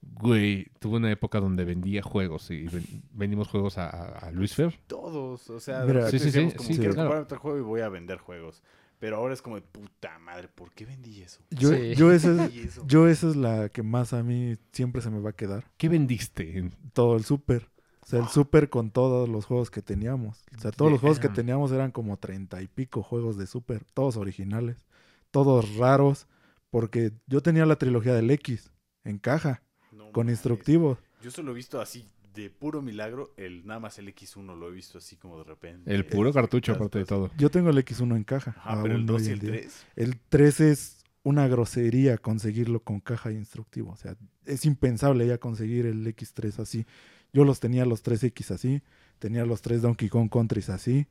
güey, 0.01 0.67
tuve 0.79 0.97
una 0.97 1.11
época 1.11 1.39
donde 1.39 1.65
vendía 1.65 2.01
juegos 2.01 2.49
y 2.51 2.63
ven- 2.67 3.03
vendimos 3.13 3.47
juegos 3.47 3.77
a, 3.77 3.89
a- 3.89 4.31
Luis 4.31 4.55
Fer. 4.55 4.79
Todos, 4.87 5.49
o 5.49 5.59
sea, 5.59 5.83
Mira, 5.85 6.09
Sí, 6.09 6.19
sí, 6.19 6.19
sí, 6.19 6.25
decíamos 6.27 6.53
como, 6.55 6.67
sí, 6.69 6.77
quiero 6.77 6.93
claro. 6.93 7.09
comprar 7.09 7.23
otro 7.23 7.39
juego 7.39 7.57
y 7.57 7.61
voy 7.61 7.81
a 7.81 7.89
vender 7.89 8.17
juegos. 8.19 8.61
Pero 8.99 9.15
ahora 9.15 9.33
es 9.33 9.41
como 9.41 9.55
de 9.55 9.61
puta 9.61 10.19
madre, 10.19 10.49
¿por 10.49 10.73
qué 10.73 10.85
vendí 10.85 11.21
eso? 11.21 11.41
Yo, 11.51 11.69
Sí. 11.69 11.95
yo, 11.95 12.11
esa 12.11 12.45
es, 12.45 12.81
yo 12.85 13.07
esa 13.07 13.29
es 13.29 13.35
la 13.37 13.69
que 13.69 13.81
más 13.81 14.11
a 14.11 14.23
mí 14.23 14.55
siempre 14.73 15.01
se 15.01 15.09
me 15.09 15.19
va 15.21 15.29
a 15.29 15.33
quedar. 15.33 15.65
¿Qué 15.77 15.87
vendiste? 15.87 16.57
En- 16.57 16.73
Todo 16.93 17.15
el 17.15 17.23
súper. 17.23 17.69
O 18.01 18.05
sea, 18.09 18.19
el 18.19 18.27
súper 18.27 18.69
con 18.69 18.89
todos 18.91 19.29
los 19.29 19.45
juegos 19.45 19.69
que 19.69 19.81
teníamos. 19.83 20.43
O 20.57 20.59
sea, 20.59 20.71
todos 20.71 20.91
los 20.91 20.99
juegos 20.99 21.19
que 21.19 21.29
teníamos 21.29 21.71
eran 21.71 21.91
como 21.91 22.17
treinta 22.17 22.59
y 22.61 22.67
pico 22.67 23.03
juegos 23.03 23.37
de 23.37 23.45
súper. 23.47 23.85
Todos 23.93 24.17
originales. 24.17 24.85
Todos 25.31 25.75
raros. 25.77 26.27
Porque 26.71 27.13
yo 27.27 27.41
tenía 27.41 27.65
la 27.67 27.75
trilogía 27.77 28.13
del 28.15 28.31
X 28.31 28.71
en 29.03 29.17
caja. 29.19 29.61
No 29.99 30.11
Con 30.13 30.27
mames. 30.27 30.37
instructivos. 30.39 30.97
Yo 31.21 31.29
solo 31.29 31.51
he 31.51 31.55
visto 31.55 31.81
así, 31.81 32.05
de 32.33 32.49
puro 32.49 32.81
milagro, 32.81 33.33
el 33.35 33.65
nada 33.65 33.81
más 33.81 33.99
el 33.99 34.07
X1 34.07 34.57
lo 34.57 34.69
he 34.69 34.71
visto 34.71 34.97
así 34.97 35.17
como 35.17 35.37
de 35.39 35.43
repente. 35.43 35.93
el 35.93 36.05
puro 36.05 36.31
cartucho, 36.31 36.71
aparte 36.73 36.99
de 36.99 37.05
todo. 37.05 37.31
Yo 37.37 37.49
tengo 37.51 37.69
el 37.69 37.77
X1 37.77 38.15
en 38.15 38.23
caja. 38.23 38.55
Ajá, 38.57 38.81
pero 38.81 38.95
el 38.95 39.01
aún 39.01 39.07
2 39.07 39.21
hoy 39.21 39.27
y 39.27 39.31
el 39.31 39.39
día. 39.39 39.51
3. 39.51 39.85
El 39.97 40.19
3 40.29 40.59
es 40.61 41.03
una 41.23 41.47
grosería 41.49 42.17
conseguirlo 42.17 42.79
con 42.79 43.01
caja 43.01 43.29
e 43.29 43.33
instructivo. 43.33 43.91
O 43.91 43.97
sea, 43.97 44.15
es 44.45 44.65
impensable 44.65 45.27
ya 45.27 45.37
conseguir 45.37 45.85
el 45.85 46.07
X3 46.07 46.59
así. 46.59 46.85
Yo 47.33 47.43
los 47.43 47.59
tenía 47.59 47.85
los 47.85 48.01
3X 48.01 48.51
así. 48.51 48.81
Tenía 49.19 49.45
los 49.45 49.61
3 49.61 49.81
Donkey 49.81 50.07
Kong 50.07 50.29
Countries 50.29 50.69
así. 50.69 51.07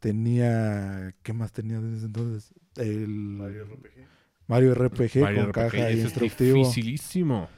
Tenía... 0.00 1.14
¿Qué 1.22 1.32
más 1.32 1.52
tenía 1.52 1.80
desde 1.80 2.06
entonces? 2.06 2.52
El 2.76 3.08
Mario 3.08 3.66
Mario 4.46 4.74
RPG. 4.74 5.02
RPG, 5.14 5.20
Mario 5.20 5.40
con 5.40 5.50
RPG, 5.50 5.54
caja 5.54 5.88
e 5.90 5.92
ese 5.92 5.98
es 5.98 6.04
instructivo. 6.04 6.58
dificilísimo. 6.58 7.48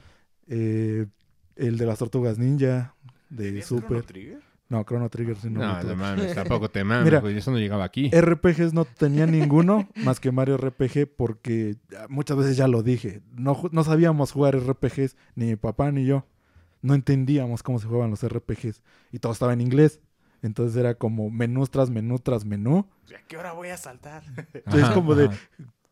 Eh, 0.47 1.05
el 1.55 1.77
de 1.77 1.85
las 1.85 1.99
tortugas 1.99 2.37
ninja. 2.37 2.95
De 3.29 3.45
¿Tenías 3.47 3.67
Chrono 3.67 3.81
Super. 3.87 4.03
Trigger? 4.03 4.39
No, 4.69 4.83
Chrono 4.85 5.09
Trigger 5.09 5.35
sí 5.35 5.49
no, 5.49 5.59
No, 5.59 5.83
no 5.83 5.95
mames, 5.97 6.33
tampoco 6.35 6.69
te 6.69 6.83
mames, 6.85 7.03
Mira, 7.05 7.19
güey, 7.19 7.37
Eso 7.37 7.51
no 7.51 7.57
llegaba 7.57 7.83
aquí. 7.83 8.09
RPGs 8.09 8.73
no 8.73 8.85
tenía 8.85 9.25
ninguno 9.25 9.89
más 9.95 10.19
que 10.21 10.31
Mario 10.31 10.57
RPG 10.57 11.07
porque 11.17 11.75
muchas 12.09 12.37
veces 12.37 12.55
ya 12.57 12.67
lo 12.67 12.81
dije. 12.83 13.21
No, 13.33 13.61
no 13.71 13.83
sabíamos 13.83 14.31
jugar 14.31 14.55
RPGs, 14.55 15.17
ni 15.35 15.47
mi 15.47 15.55
papá 15.57 15.91
ni 15.91 16.05
yo. 16.05 16.25
No 16.81 16.93
entendíamos 16.95 17.63
cómo 17.63 17.79
se 17.79 17.87
jugaban 17.87 18.09
los 18.11 18.23
RPGs 18.27 18.81
y 19.11 19.19
todo 19.19 19.33
estaba 19.33 19.53
en 19.53 19.61
inglés. 19.61 20.01
Entonces 20.41 20.75
era 20.77 20.95
como 20.95 21.29
menú 21.29 21.67
tras 21.67 21.89
menú 21.89 22.17
tras 22.19 22.45
menú. 22.45 22.87
¿A 23.15 23.27
qué 23.27 23.37
hora 23.37 23.51
voy 23.53 23.69
a 23.69 23.77
saltar? 23.77 24.23
es 24.65 24.89
como 24.89 25.15
de- 25.15 25.25
ajá. 25.25 25.37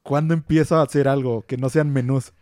¿Cuándo 0.01 0.33
empiezo 0.33 0.77
a 0.77 0.81
hacer 0.83 1.07
algo 1.07 1.43
que 1.45 1.57
no 1.57 1.69
sean 1.69 1.91
menús? 1.91 2.33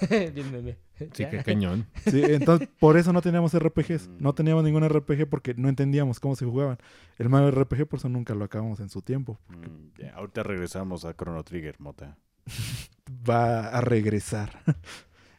Bien, 0.10 0.52
meme. 0.52 0.76
Sí, 0.98 1.24
qué 1.30 1.42
cañón. 1.44 1.86
Sí, 2.10 2.22
entonces 2.24 2.68
por 2.78 2.96
eso 2.96 3.12
no 3.12 3.20
teníamos 3.20 3.56
RPGs. 3.56 4.08
Mm. 4.08 4.16
No 4.18 4.34
teníamos 4.34 4.64
ningún 4.64 4.88
RPG 4.88 5.28
porque 5.28 5.54
no 5.54 5.68
entendíamos 5.68 6.20
cómo 6.20 6.36
se 6.36 6.44
jugaban. 6.44 6.78
El 7.18 7.28
Mario 7.28 7.50
RPG 7.50 7.86
por 7.86 7.98
eso 7.98 8.08
nunca 8.08 8.34
lo 8.34 8.44
acabamos 8.44 8.80
en 8.80 8.88
su 8.88 9.02
tiempo. 9.02 9.38
Mm, 9.48 10.06
ahorita 10.14 10.42
regresamos 10.42 11.04
a 11.04 11.14
Chrono 11.14 11.42
Trigger, 11.44 11.76
Mota. 11.78 12.16
va 13.28 13.68
a 13.68 13.80
regresar. 13.80 14.62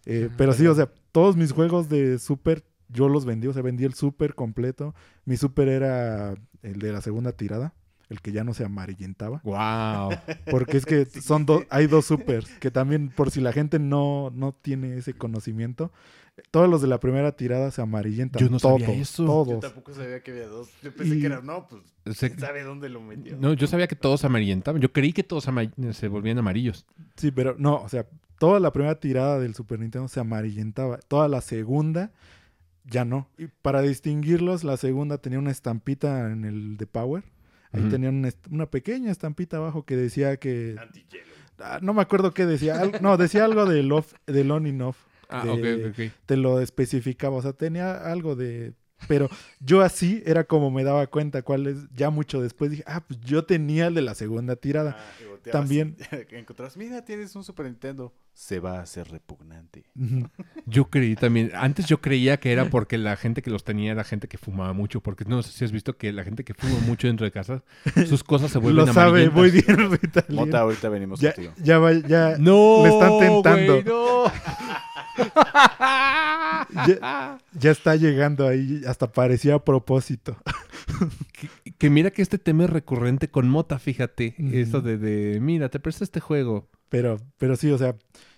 Eh, 0.09 0.29
pero 0.37 0.53
sí, 0.53 0.65
o 0.65 0.73
sea, 0.73 0.89
todos 1.11 1.35
mis 1.35 1.51
juegos 1.51 1.89
de 1.89 2.17
Super, 2.17 2.63
yo 2.87 3.09
los 3.09 3.25
vendí, 3.25 3.47
o 3.47 3.51
sea, 3.51 3.61
vendí 3.61 3.83
el 3.83 3.93
Super 3.93 4.35
completo. 4.35 4.95
Mi 5.25 5.35
Super 5.35 5.67
era 5.67 6.33
el 6.61 6.79
de 6.79 6.93
la 6.93 7.01
segunda 7.01 7.33
tirada, 7.33 7.73
el 8.09 8.21
que 8.21 8.31
ya 8.31 8.43
no 8.43 8.53
se 8.53 8.63
amarillentaba. 8.63 9.41
Wow. 9.43 10.11
Porque 10.51 10.77
es 10.77 10.85
que 10.85 11.05
son 11.05 11.45
dos, 11.45 11.63
hay 11.69 11.87
dos 11.87 12.05
Supers, 12.05 12.47
que 12.59 12.71
también, 12.71 13.09
por 13.09 13.31
si 13.31 13.41
la 13.41 13.51
gente 13.53 13.79
no, 13.79 14.31
no 14.33 14.53
tiene 14.53 14.97
ese 14.97 15.13
conocimiento, 15.13 15.91
todos 16.51 16.69
los 16.69 16.81
de 16.81 16.87
la 16.87 16.99
primera 16.99 17.31
tirada 17.31 17.71
se 17.71 17.81
amarillentan. 17.81 18.39
Yo 18.41 18.49
no 18.49 18.59
sabía 18.59 18.85
todos, 18.85 18.97
eso. 18.99 19.23
Yo 19.23 19.27
Todos. 19.27 19.59
tampoco 19.59 19.93
sabía 19.93 20.21
que 20.21 20.31
había 20.31 20.47
dos. 20.47 20.69
Yo 20.83 20.93
pensé 20.95 21.15
Y- 21.15 21.19
que 21.19 21.25
era, 21.25 21.41
no, 21.41 21.67
pues, 21.67 21.81
Se- 22.17 22.27
¿quién 22.29 22.39
sabe 22.39 22.63
dónde 22.63 22.89
lo 22.89 23.01
metió? 23.01 23.35
no, 23.39 23.53
yo 23.53 23.65
sabía 23.67 23.87
que 23.87 23.95
todos 23.95 24.23
amarillentaban. 24.23 24.79
Yo 24.81 24.93
creí 24.93 25.13
que 25.13 25.23
todos 25.23 25.47
se 25.93 26.07
volvían 26.07 26.37
amarillos. 26.37 26.85
Sí, 27.15 27.31
pero 27.31 27.55
no, 27.57 27.81
o 27.81 27.89
sea, 27.89 28.05
toda 28.39 28.59
la 28.59 28.71
primera 28.71 28.99
tirada 28.99 29.39
del 29.39 29.55
Super 29.55 29.79
Nintendo 29.79 30.07
se 30.07 30.19
amarillentaba. 30.19 30.99
Toda 31.07 31.27
la 31.27 31.41
segunda 31.41 32.11
ya 32.85 33.03
no. 33.03 33.27
Y 33.39 33.47
para 33.47 33.81
distinguirlos, 33.81 34.63
la 34.63 34.77
segunda 34.77 35.17
tenía 35.17 35.39
una 35.39 35.51
estampita 35.51 36.31
en 36.31 36.45
el 36.45 36.77
de 36.77 36.85
Power. 36.87 37.23
Ahí 37.77 37.89
tenían 37.89 38.29
una, 38.51 38.65
pequeña 38.65 39.11
estampita 39.11 39.57
abajo 39.57 39.85
que 39.85 39.95
decía 39.95 40.37
que... 40.37 40.75
Ah, 41.59 41.79
no 41.81 41.93
me 41.93 42.01
acuerdo 42.01 42.33
qué 42.33 42.45
decía. 42.45 42.79
Al- 42.79 42.99
no, 43.01 43.17
decía 43.17 43.43
algo 43.45 43.65
del 43.65 43.91
off, 43.91 44.13
del 44.27 44.51
on 44.51 44.65
and 44.67 44.81
off. 44.81 44.97
Ah, 45.29 45.43
De- 45.43 45.51
ok, 45.51 45.87
ok, 45.87 45.91
ok. 46.09 46.13
Te 46.25 46.37
lo 46.37 46.59
especificaba. 46.61 47.35
O 47.37 47.41
sea, 47.41 47.53
tenía 47.53 47.95
algo 48.11 48.35
de... 48.35 48.73
Pero 49.07 49.29
yo 49.59 49.81
así 49.81 50.23
era 50.25 50.43
como 50.45 50.71
me 50.71 50.83
daba 50.83 51.05
cuenta 51.07 51.41
cuál 51.43 51.67
es. 51.67 51.77
Ya 51.95 52.09
mucho 52.09 52.41
después 52.41 52.71
dije, 52.71 52.83
ah, 52.87 53.01
pues 53.07 53.19
yo 53.21 53.45
tenía 53.45 53.87
el 53.87 53.93
de 53.93 54.01
la 54.01 54.15
segunda 54.15 54.55
tirada. 54.55 54.97
Ah, 54.99 55.49
También- 55.51 55.95
encontrás, 56.31 56.75
mira, 56.77 57.05
tienes 57.05 57.35
un 57.35 57.43
Super 57.43 57.67
Nintendo. 57.67 58.13
Se 58.33 58.59
va 58.59 58.77
a 58.79 58.81
hacer 58.81 59.07
repugnante. 59.09 59.85
Yo 60.65 60.89
creí 60.89 61.15
también, 61.15 61.51
antes 61.55 61.85
yo 61.87 62.01
creía 62.01 62.37
que 62.39 62.51
era 62.51 62.65
porque 62.69 62.97
la 62.97 63.15
gente 63.15 63.41
que 63.41 63.49
los 63.49 63.63
tenía 63.63 63.91
era 63.93 64.03
gente 64.03 64.27
que 64.27 64.37
fumaba 64.37 64.73
mucho, 64.73 64.99
porque 65.01 65.23
no 65.25 65.41
sé 65.41 65.51
si 65.53 65.63
has 65.65 65.71
visto 65.71 65.97
que 65.97 66.11
la 66.11 66.23
gente 66.25 66.43
que 66.43 66.53
fuma 66.53 66.77
mucho 66.85 67.07
dentro 67.07 67.23
de 67.25 67.31
casa, 67.31 67.63
sus 68.07 68.23
cosas 68.23 68.51
se 68.51 68.59
vuelven 68.59 68.85
Lo 68.87 68.93
sabe 68.93 69.29
muy 69.29 69.49
bien. 69.49 69.89
Mota, 70.29 70.59
ahorita 70.59 70.89
venimos 70.89 71.19
Ya, 71.21 71.33
contigo. 71.33 71.53
ya, 71.63 71.79
va- 71.79 71.93
ya, 71.93 72.35
No, 72.37 72.83
Me 72.83 72.89
están 72.89 73.19
tentando. 73.19 73.73
güey, 73.81 73.85
no. 73.85 74.23
ya, 76.87 77.37
ya 77.53 77.71
está 77.71 77.95
llegando 77.95 78.47
ahí, 78.47 78.81
hasta 78.87 79.11
parecía 79.11 79.55
a 79.55 79.63
propósito. 79.63 80.37
que, 81.33 81.71
que 81.77 81.89
mira 81.89 82.11
que 82.11 82.21
este 82.21 82.37
tema 82.37 82.65
es 82.65 82.69
recurrente 82.69 83.29
con 83.29 83.49
Mota, 83.49 83.79
fíjate, 83.79 84.35
eso 84.51 84.81
de, 84.81 84.97
de, 84.97 85.39
mira, 85.39 85.69
te 85.69 85.79
presto 85.79 86.03
este 86.03 86.19
juego. 86.19 86.69
Pero, 86.89 87.17
pero 87.37 87.55
sí, 87.55 87.69
o 87.71 87.77
sea, 87.77 87.95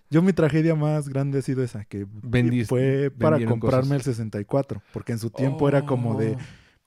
yo 0.10 0.22
mi 0.22 0.34
tragedia 0.34 0.74
más 0.76 1.08
grande 1.10 1.40
ha 1.40 1.42
sido 1.42 1.64
esa, 1.64 1.86
que 1.86 2.06
Vendiste- 2.08 2.68
fue 2.68 3.12
para 3.12 3.38
comprarme 3.46 3.96
cosas. 3.98 4.08
el 4.08 4.14
64, 4.16 4.82
porque 4.92 5.12
en 5.12 5.20
su 5.20 5.30
tiempo 5.30 5.68
era 5.70 5.86
como 5.86 6.16
de, 6.20 6.32
Oh. 6.34 6.38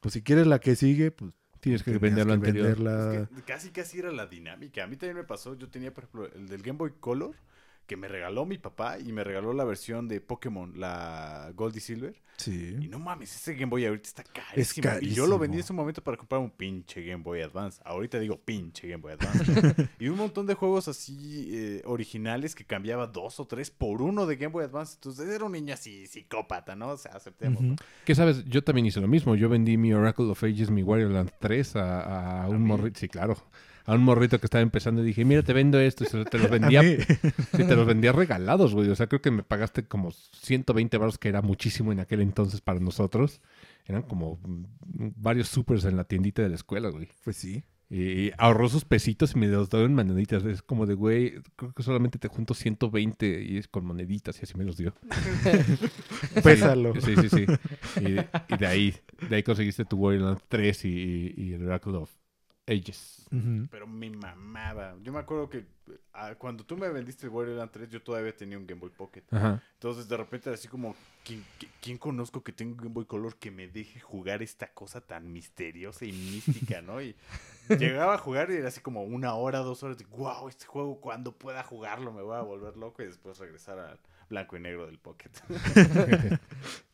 pues 0.01 0.15
si 0.15 0.23
quieres 0.23 0.47
la 0.47 0.59
que 0.59 0.75
sigue, 0.77 1.11
pues 1.13 1.33
Tienes 1.61 1.85
que 1.85 1.97
vender 1.97 2.29
anterior. 2.29 2.67
venderla. 2.77 3.15
Es 3.15 3.29
que 3.29 3.43
casi 3.43 3.71
casi 3.71 4.01
era 4.01 4.11
la 4.11 4.27
dinámica. 4.27 4.83
A 4.83 4.89
mí 4.89 4.97
también 4.97 5.17
me 5.19 5.23
pasó. 5.23 5.55
Yo 5.57 5.69
tenía, 5.69 5.95
por 5.95 6.03
ejemplo, 6.03 6.29
el 6.35 6.49
del 6.49 6.61
Game 6.61 6.77
Boy 6.77 6.91
Color 6.99 7.37
que 7.93 7.97
me 7.99 8.09
regaló 8.09 8.47
mi 8.47 8.57
papá 8.57 8.99
y 8.99 9.13
me 9.13 9.23
regaló 9.23 9.53
la 9.53 9.65
versión 9.65 10.09
de 10.09 10.19
Pokémon, 10.23 10.73
la 10.81 11.53
Gold 11.55 11.77
y 11.77 11.81
Silver. 11.81 12.15
Y 12.15 12.43
Sí. 12.43 12.89
no 12.89 12.99
mames, 12.99 13.37
ese 13.37 13.53
Game 13.53 13.67
Boy 13.67 13.85
ahorita 13.85 14.09
está 14.09 14.25
carísimo. 14.25 14.89
Y 15.03 15.11
yo 15.11 15.27
lo 15.27 15.39
vendí 15.39 15.59
en 15.59 15.63
su 15.63 15.75
momento 15.75 16.03
para 16.03 16.17
comprar 16.17 16.41
un 16.41 16.51
pinche 16.51 17.05
Game 17.05 17.23
Boy 17.23 17.43
Advance. 17.43 17.83
Ahorita 17.85 18.19
digo 18.19 18.41
pinche 18.41 18.89
Game 18.89 19.03
Boy 19.03 19.13
Advance. 19.13 19.91
y 20.01 20.09
un 20.09 20.17
montón 20.17 20.47
de 20.47 20.55
juegos 20.55 20.89
así 20.89 21.51
eh, 21.53 21.83
originales 21.85 22.55
que 22.55 22.65
cambiaba 22.65 23.07
dos 23.07 23.39
o 23.39 23.45
tres 23.47 23.71
por 23.71 24.01
uno 24.01 24.25
de 24.25 24.37
Game 24.37 24.53
Boy 24.53 24.65
Advance. 24.65 24.95
Entonces 24.95 25.29
era 25.29 25.45
un 25.45 25.53
niño 25.53 25.75
así 25.75 26.07
psicópata, 26.07 26.75
¿no? 26.75 26.89
O 26.93 26.97
sea, 26.97 27.13
aceptemos. 27.13 27.63
Ujú. 27.63 27.77
Que 28.07 28.15
sabes, 28.15 28.43
yo 28.47 28.65
también 28.65 28.87
hice 28.87 29.03
lo 29.03 29.09
mismo. 29.09 29.35
Yo 29.37 29.51
vendí 29.51 29.77
mi 29.77 29.93
Oracle 29.93 30.31
of 30.31 30.43
Ages, 30.43 30.71
mi 30.71 30.83
Wario 30.83 31.11
Land 31.11 31.33
3 31.39 31.77
a, 31.77 32.45
a 32.45 32.49
un 32.49 32.63
morrito. 32.63 32.99
Sí, 32.99 33.09
claro. 33.09 33.37
A 33.85 33.95
un 33.95 34.03
morrito 34.03 34.39
que 34.39 34.47
estaba 34.47 34.63
empezando 34.63 35.03
y 35.03 35.07
dije, 35.07 35.25
mira, 35.25 35.43
te 35.43 35.53
vendo 35.53 35.81
esto. 35.81 36.05
Y 36.05 36.07
se- 36.07 36.25
te 36.25 36.39
los 36.39 36.51
vendía, 36.51 36.83
sí, 37.53 37.65
te 37.65 37.77
los 37.77 37.87
vendía 37.87 38.13
regalados, 38.13 38.75
güey. 38.75 38.89
O 38.91 38.95
sea, 38.97 39.07
creo 39.09 39.21
que 39.23 39.31
me 39.31 39.43
pagaste 39.43 39.85
como 39.85 40.11
120 40.13 40.97
baros, 40.99 41.19
que 41.19 41.29
era 41.29 41.43
muchísimo 41.43 41.93
en 41.93 42.01
aquel 42.01 42.21
entonces 42.21 42.61
para 42.61 42.81
nosotros. 42.81 43.41
Eran 43.87 44.03
como 44.03 44.39
mm, 44.45 44.65
varios 45.17 45.49
supers 45.49 45.85
en 45.85 45.97
la 45.97 46.05
tiendita 46.05 46.43
de 46.43 46.49
la 46.51 46.55
escuela, 46.55 46.91
güey. 46.91 47.09
Pues 47.25 47.37
sí. 47.37 47.65
Y 47.95 48.31
ahorró 48.39 48.71
sus 48.71 48.87
pesitos 48.87 49.35
y 49.35 49.39
me 49.39 49.49
los 49.49 49.69
dio 49.69 49.85
en 49.85 49.95
moneditas. 49.95 50.43
Es 50.45 50.63
como 50.63 50.87
de, 50.87 50.95
güey, 50.95 51.35
creo 51.57 51.75
que 51.75 51.83
solamente 51.83 52.19
te 52.19 52.29
junto 52.29 52.55
120 52.55 53.43
y 53.43 53.59
es 53.59 53.69
con 53.69 53.85
moneditas 53.85 54.39
y 54.41 54.45
así 54.45 54.57
me 54.57 54.65
los 54.65 54.79
dio. 54.79 54.95
Pésalo. 56.43 56.95
Sí, 57.01 57.15
sí, 57.21 57.29
sí. 57.29 57.47
Y, 58.01 58.55
y 58.55 58.57
de 58.59 58.67
ahí, 58.67 58.95
de 59.29 59.37
ahí 59.37 59.43
conseguiste 59.43 59.85
tu 59.85 59.97
Warrior 59.97 60.41
3 60.49 60.85
y, 60.87 61.35
y 61.37 61.53
el 61.53 61.67
Oracle 61.67 61.93
of 61.99 62.11
Ages. 62.67 63.27
Pero 63.71 63.87
me 63.87 64.09
mamaba. 64.11 64.97
Yo 65.03 65.13
me 65.13 65.19
acuerdo 65.19 65.49
que 65.51 65.67
ah, 66.13 66.35
cuando 66.37 66.65
tú 66.65 66.77
me 66.77 66.89
vendiste 66.91 67.27
el 67.27 67.33
Wario 67.33 67.57
Land 67.57 67.71
3, 67.73 67.91
yo 67.91 68.03
todavía 68.03 68.37
tenía 68.37 68.57
un 68.57 68.67
Game 68.67 68.81
Boy 68.81 68.91
Pocket. 68.91 69.25
Ajá. 69.33 69.61
Entonces, 69.75 70.09
de 70.09 70.17
repente, 70.17 70.49
era 70.49 70.55
así 70.55 70.69
como, 70.69 70.95
¿quién, 71.25 71.45
qui- 71.59 71.69
quién 71.81 71.99
conozco 71.99 72.43
que 72.45 72.53
tenga 72.53 72.73
un 72.73 72.77
Game 72.79 72.91
Boy 72.95 73.05
Color 73.05 73.37
que 73.37 73.51
me 73.51 73.67
deje 73.67 73.99
jugar 73.99 74.43
esta 74.43 74.73
cosa 74.73 75.01
tan 75.01 75.33
misteriosa 75.33 76.05
y 76.05 76.13
mística, 76.13 76.83
¿no? 76.83 77.03
Y 77.03 77.17
llegaba 77.69 78.15
a 78.15 78.19
jugar 78.19 78.51
y 78.51 78.55
era 78.55 78.69
así 78.69 78.81
como 78.81 79.03
una 79.03 79.35
hora, 79.35 79.59
dos 79.59 79.83
horas 79.83 79.99
de, 79.99 80.05
wow, 80.05 80.49
este 80.49 80.67
juego 80.67 81.01
cuando 81.01 81.33
pueda 81.33 81.63
jugarlo 81.65 82.13
me 82.13 82.23
voy 82.23 82.37
a 82.37 82.43
volver 82.43 82.77
loco 82.77 83.03
y 83.03 83.07
después 83.07 83.39
regresar 83.39 83.79
al 83.79 83.99
blanco 84.33 84.57
y 84.57 84.61
negro 84.61 84.87
del 84.87 84.99
Pocket. 84.99 85.31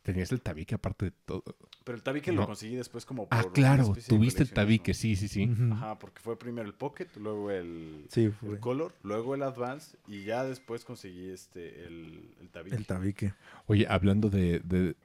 Tenías 0.03 0.33
el 0.33 0.41
tabique 0.41 0.75
aparte 0.75 1.07
de 1.07 1.11
todo. 1.25 1.45
Pero 1.85 1.97
el 1.97 2.03
tabique 2.03 2.33
No. 2.33 2.41
lo 2.43 2.47
conseguí 2.47 2.75
después 2.77 3.05
como 3.07 3.29
por 3.29 3.39
Ah, 3.39 3.45
claro, 3.53 3.93
tuviste 4.09 4.43
el 4.43 4.51
tabique, 4.53 4.93
sí, 4.95 5.17
sí, 5.17 5.29
sí. 5.29 5.51
Ajá, 5.73 5.99
porque 5.99 6.21
fue 6.21 6.39
primero 6.39 6.67
el 6.67 6.75
Pocket, 6.75 7.07
luego 7.17 7.51
el, 7.51 8.07
Sí, 8.09 8.25
el 8.25 8.33
fue 8.33 8.59
Color, 8.59 8.95
luego 9.03 9.35
el 9.35 9.43
Advance 9.43 9.97
y 10.07 10.25
ya 10.25 10.45
después 10.45 10.85
conseguí 10.85 11.31
este 11.31 11.85
el, 11.87 12.35
el 12.41 12.49
tabique. 12.51 12.77
el 12.77 12.87
tabique. 12.87 13.35
Oye, 13.67 13.87
hablando 13.89 14.29
de, 14.31 14.61
de- 14.61 14.97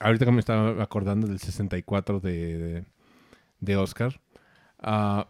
Ahorita 0.00 0.26
que 0.26 0.32
me 0.32 0.40
estaba 0.40 0.80
acordando 0.82 1.26
del 1.26 1.40
64 1.40 2.20
de, 2.20 2.56
de, 2.58 2.84
de 3.60 3.76
Oscar. 3.76 4.20
ah, 4.78 5.26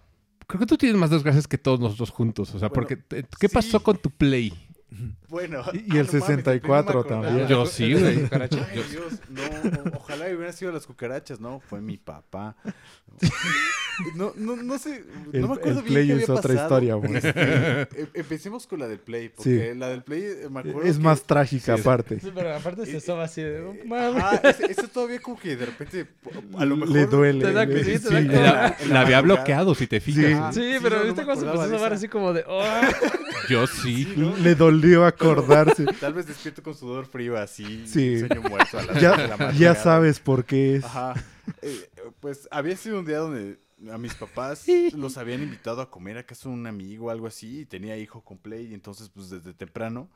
creo 0.46 0.60
que 0.60 0.66
tú 0.66 0.76
tienes 0.76 0.98
más 1.00 1.08
desgracias 1.10 1.48
que 1.48 1.56
todos 1.56 1.80
nosotros 1.80 2.10
juntos. 2.10 2.54
O 2.54 2.58
sea, 2.58 2.68
Bueno, 2.68 2.74
porque... 2.74 2.96
te- 2.96 3.22
¿Qué 3.40 3.48
sí. 3.48 3.54
pasó 3.54 3.82
con 3.82 3.96
tu 3.96 4.10
Play? 4.10 4.52
Bueno, 5.28 5.62
Y- 5.74 5.94
y 5.94 5.98
el 5.98 6.06
ah, 6.08 6.10
no 6.12 6.20
mames, 6.20 6.26
64 6.26 6.92
no 6.92 6.94
me 6.94 7.00
acordaba. 7.00 7.26
también. 7.26 7.48
Yo 7.48 7.66
sí, 7.66 7.92
güey. 7.92 8.28
Ay, 8.30 8.84
Dios, 8.90 9.12
no, 9.28 9.92
ojalá 9.96 10.24
hubieran 10.26 10.52
sido 10.54 10.72
las 10.72 10.86
cucarachas, 10.86 11.38
no, 11.40 11.60
fue 11.60 11.80
mi 11.82 11.98
papá. 11.98 12.56
No, 14.14 14.32
no, 14.36 14.54
no 14.54 14.78
sé, 14.78 15.02
El, 15.32 15.40
no 15.40 15.48
me 15.48 15.54
acuerdo 15.54 15.80
el 15.80 15.84
bien 15.84 15.94
Play 15.94 16.06
qué 16.06 16.12
es 16.22 16.28
había 16.30 16.34
otra 16.38 16.54
pasado. 16.54 16.82
historia, 16.82 16.94
güey. 16.94 17.20
Em- 18.00 18.06
Empecemos 18.14 18.66
con 18.68 18.78
la 18.78 18.86
del 18.86 19.00
Play, 19.00 19.28
porque 19.28 19.74
la 19.74 19.88
del 19.88 20.02
Play 20.04 20.22
eh, 20.22 20.48
me 20.48 20.60
acuerdo 20.60 20.82
Es 20.82 20.96
que- 20.98 21.02
más 21.02 21.22
trágica 21.24 21.74
Sí, 21.74 21.80
es- 21.80 21.86
aparte. 21.86 22.20
Sí, 22.20 22.30
pero 22.32 22.54
aparte 22.54 22.86
se 22.86 22.96
estaba 22.96 23.24
así 23.24 23.42
de... 23.42 23.58
eh, 23.58 24.40
ese, 24.44 24.66
ese 24.70 24.86
todavía 24.88 25.18
como 25.20 25.36
que 25.38 25.56
de 25.56 25.66
repente 25.66 26.06
a 26.56 26.64
lo 26.64 26.76
mejor 26.76 26.94
Le 26.94 27.06
duele. 27.06 27.44
Te 27.44 27.52
da- 27.52 27.64
le- 27.64 27.84
sí, 27.84 27.90
te 27.92 27.98
sí. 27.98 28.14
da- 28.14 28.20
la- 28.20 28.42
La, 28.52 28.76
la 28.88 29.00
había 29.00 29.20
bloqueado, 29.20 29.74
si 29.74 29.88
te 29.88 30.00
fijas. 30.00 30.54
Sí, 30.54 30.74
Sí, 30.74 30.78
pero 30.80 31.02
viste 31.02 31.20
me 31.22 31.24
cuando 31.26 31.40
se 31.44 31.46
empezó 31.50 31.74
a 31.84 31.86
esa. 31.88 31.94
así 31.96 32.06
como 32.08 32.32
de... 32.32 32.44
"Oh". 32.46 32.62
Yo 33.48 33.66
sí. 33.66 34.04
Sí, 34.14 34.22
¿no? 34.80 34.86
Le 34.86 34.92
dolió 34.94 35.06
acordarse. 35.06 35.84
Tal 36.00 36.14
vez 36.14 36.26
despierto 36.26 36.62
con 36.62 36.74
sudor 36.74 37.06
frío 37.06 37.36
así, 37.36 37.86
Sí. 37.86 38.18
sueño 38.20 38.42
muerto 38.48 38.78
a 38.78 38.82
las 38.82 39.00
dos 39.00 39.16
de 39.18 39.28
la 39.28 39.36
Ya, 39.52 39.52
ya 39.52 39.74
sabes 39.74 40.20
por 40.20 40.44
qué 40.44 40.76
es. 40.76 40.84
Ajá. 40.84 41.14
Eh, 41.62 41.88
pues 42.20 42.48
había 42.50 42.76
sido 42.76 42.98
un 42.98 43.04
día 43.06 43.18
donde 43.18 43.58
a 43.92 43.96
mis 43.98 44.14
papás 44.14 44.66
los 44.94 45.16
habían 45.18 45.42
invitado 45.42 45.80
a 45.80 45.90
comer 45.90 46.18
a 46.18 46.24
casa 46.26 46.48
de 46.48 46.54
un 46.54 46.66
amigo 46.66 47.06
o 47.06 47.10
algo 47.10 47.26
así 47.26 47.60
y 47.60 47.64
tenía 47.66 47.96
hijo 47.96 48.22
con 48.22 48.38
Play 48.38 48.66
y 48.66 48.74
entonces 48.74 49.08
pues 49.08 49.30
desde 49.30 49.54
temprano 49.54 50.10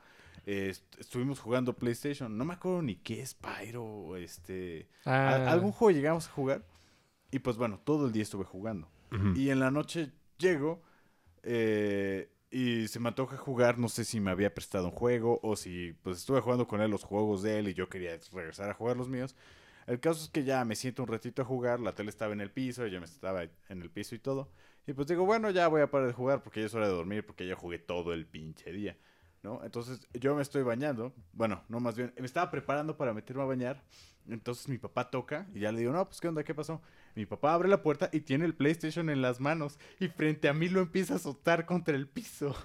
eh, 0.45 0.67
est- 0.69 0.83
estuvimos 0.99 1.39
jugando 1.39 1.73
PlayStation. 1.73 2.37
No 2.37 2.43
me 2.45 2.53
acuerdo 2.55 2.81
ni 2.81 2.95
qué 2.97 3.21
es 3.21 3.33
Pyro, 3.35 4.17
este... 4.17 4.89
Ah, 5.05 5.29
a- 5.29 5.51
algún 5.51 5.71
juego 5.71 5.91
llegamos 5.97 6.27
a 6.27 6.31
jugar 6.31 6.65
y 7.31 7.39
pues 7.39 7.55
bueno, 7.57 7.79
todo 7.83 8.05
el 8.07 8.11
día 8.11 8.23
estuve 8.23 8.43
jugando. 8.43 8.89
Y 9.35 9.49
en 9.49 9.59
la 9.59 9.69
noche 9.71 10.11
llego 10.39 10.81
eh, 11.43 12.29
y 12.53 12.87
se 12.87 12.99
me 12.99 13.09
antoja 13.09 13.35
jugar, 13.35 13.79
no 13.79 13.89
sé 13.89 14.05
si 14.05 14.19
me 14.19 14.29
había 14.29 14.53
prestado 14.53 14.85
un 14.85 14.91
juego 14.91 15.39
o 15.41 15.55
si 15.55 15.93
pues 16.03 16.19
estuve 16.19 16.39
jugando 16.39 16.67
con 16.67 16.81
él 16.81 16.91
los 16.91 17.03
juegos 17.03 17.41
de 17.41 17.57
él 17.57 17.67
y 17.67 17.73
yo 17.73 17.89
quería 17.89 18.19
regresar 18.31 18.69
a 18.69 18.75
jugar 18.75 18.95
los 18.95 19.09
míos. 19.09 19.35
El 19.87 19.99
caso 19.99 20.23
es 20.23 20.29
que 20.29 20.43
ya 20.43 20.63
me 20.63 20.75
siento 20.75 21.01
un 21.01 21.09
ratito 21.09 21.41
a 21.41 21.45
jugar, 21.45 21.79
la 21.79 21.95
tele 21.95 22.11
estaba 22.11 22.31
en 22.31 22.41
el 22.41 22.51
piso, 22.51 22.85
yo 22.85 22.99
me 22.99 23.07
estaba 23.07 23.43
en 23.43 23.81
el 23.81 23.89
piso 23.89 24.13
y 24.13 24.19
todo. 24.19 24.51
Y 24.85 24.93
pues 24.93 25.07
digo, 25.07 25.25
bueno, 25.25 25.49
ya 25.49 25.67
voy 25.67 25.81
a 25.81 25.89
parar 25.89 26.07
de 26.07 26.13
jugar 26.13 26.43
porque 26.43 26.59
ya 26.59 26.67
es 26.67 26.73
hora 26.75 26.87
de 26.87 26.93
dormir 26.93 27.25
porque 27.25 27.47
ya 27.47 27.55
jugué 27.55 27.79
todo 27.79 28.13
el 28.13 28.27
pinche 28.27 28.71
día. 28.71 28.97
¿No? 29.43 29.61
Entonces 29.63 30.07
yo 30.13 30.35
me 30.35 30.41
estoy 30.41 30.63
bañando, 30.63 31.13
bueno, 31.33 31.63
no 31.67 31.81
más 31.81 31.97
bien, 31.97 32.13
me 32.17 32.25
estaba 32.25 32.49
preparando 32.49 32.95
para 32.95 33.13
meterme 33.13 33.41
a 33.41 33.45
bañar, 33.45 33.83
entonces 34.29 34.69
mi 34.69 34.77
papá 34.77 35.09
toca 35.09 35.47
y 35.53 35.59
ya 35.59 35.71
le 35.73 35.79
digo, 35.79 35.91
no, 35.91 36.05
pues 36.05 36.21
qué 36.21 36.29
onda, 36.29 36.45
qué 36.45 36.55
pasó. 36.55 36.81
Mi 37.13 37.25
papá 37.25 37.53
abre 37.53 37.67
la 37.67 37.83
puerta 37.83 38.09
y 38.13 38.21
tiene 38.21 38.45
el 38.45 38.55
PlayStation 38.55 39.09
en 39.09 39.21
las 39.21 39.41
manos 39.41 39.77
y 39.99 40.07
frente 40.07 40.47
a 40.47 40.53
mí 40.53 40.69
lo 40.69 40.79
empieza 40.79 41.13
a 41.13 41.17
azotar 41.17 41.65
contra 41.65 41.95
el 41.95 42.07
piso. 42.07 42.55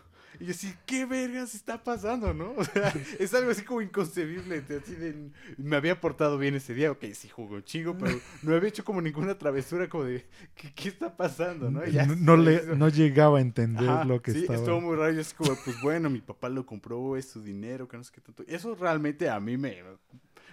Y 0.41 0.45
yo 0.47 0.51
así, 0.53 0.73
¿qué 0.87 1.05
vergas 1.07 1.55
está 1.55 1.83
pasando, 1.83 2.33
no? 2.35 2.53
O 2.57 2.65
sea, 2.65 2.93
es 3.19 3.35
algo 3.35 3.51
así 3.51 3.63
como 3.63 3.83
inconcebible. 3.83 4.63
Así 4.83 4.95
de, 4.95 5.31
me 5.57 5.77
había 5.77 6.01
portado 6.01 6.39
bien 6.39 6.55
ese 6.55 6.75
día, 6.75 6.91
ok, 6.93 7.05
sí 7.15 7.29
jugó 7.29 7.61
chingo, 7.61 7.97
pero 7.99 8.19
no 8.43 8.55
había 8.55 8.69
hecho 8.69 8.85
como 8.85 9.01
ninguna 9.01 9.37
travesura 9.39 9.89
como 9.89 10.05
de, 10.05 10.27
¿qué, 10.55 10.73
qué 10.75 10.89
está 10.89 11.17
pasando, 11.17 11.71
no? 11.71 11.85
Ya 11.87 12.07
No, 12.07 12.37
le, 12.37 12.77
no 12.77 12.89
llegaba 12.89 13.39
a 13.39 13.41
entender 13.41 13.89
Ajá, 13.89 14.05
lo 14.05 14.23
que 14.23 14.33
sí, 14.33 14.41
estaba. 14.41 14.59
estuvo 14.59 14.81
muy 14.81 14.97
raro. 14.97 15.13
Yo 15.13 15.21
así 15.21 15.35
como, 15.35 15.55
pues 15.65 15.81
bueno, 15.83 16.09
mi 16.11 16.21
papá 16.21 16.49
lo 16.49 16.65
compró, 16.67 17.17
es 17.17 17.29
su 17.29 17.43
dinero, 17.43 17.89
que 17.89 17.97
no 17.97 18.05
sé 18.05 18.13
qué 18.15 18.21
tanto. 18.21 18.45
Eso 18.47 18.75
realmente 18.75 19.29
a 19.29 19.41
mí 19.41 19.57
me, 19.57 19.83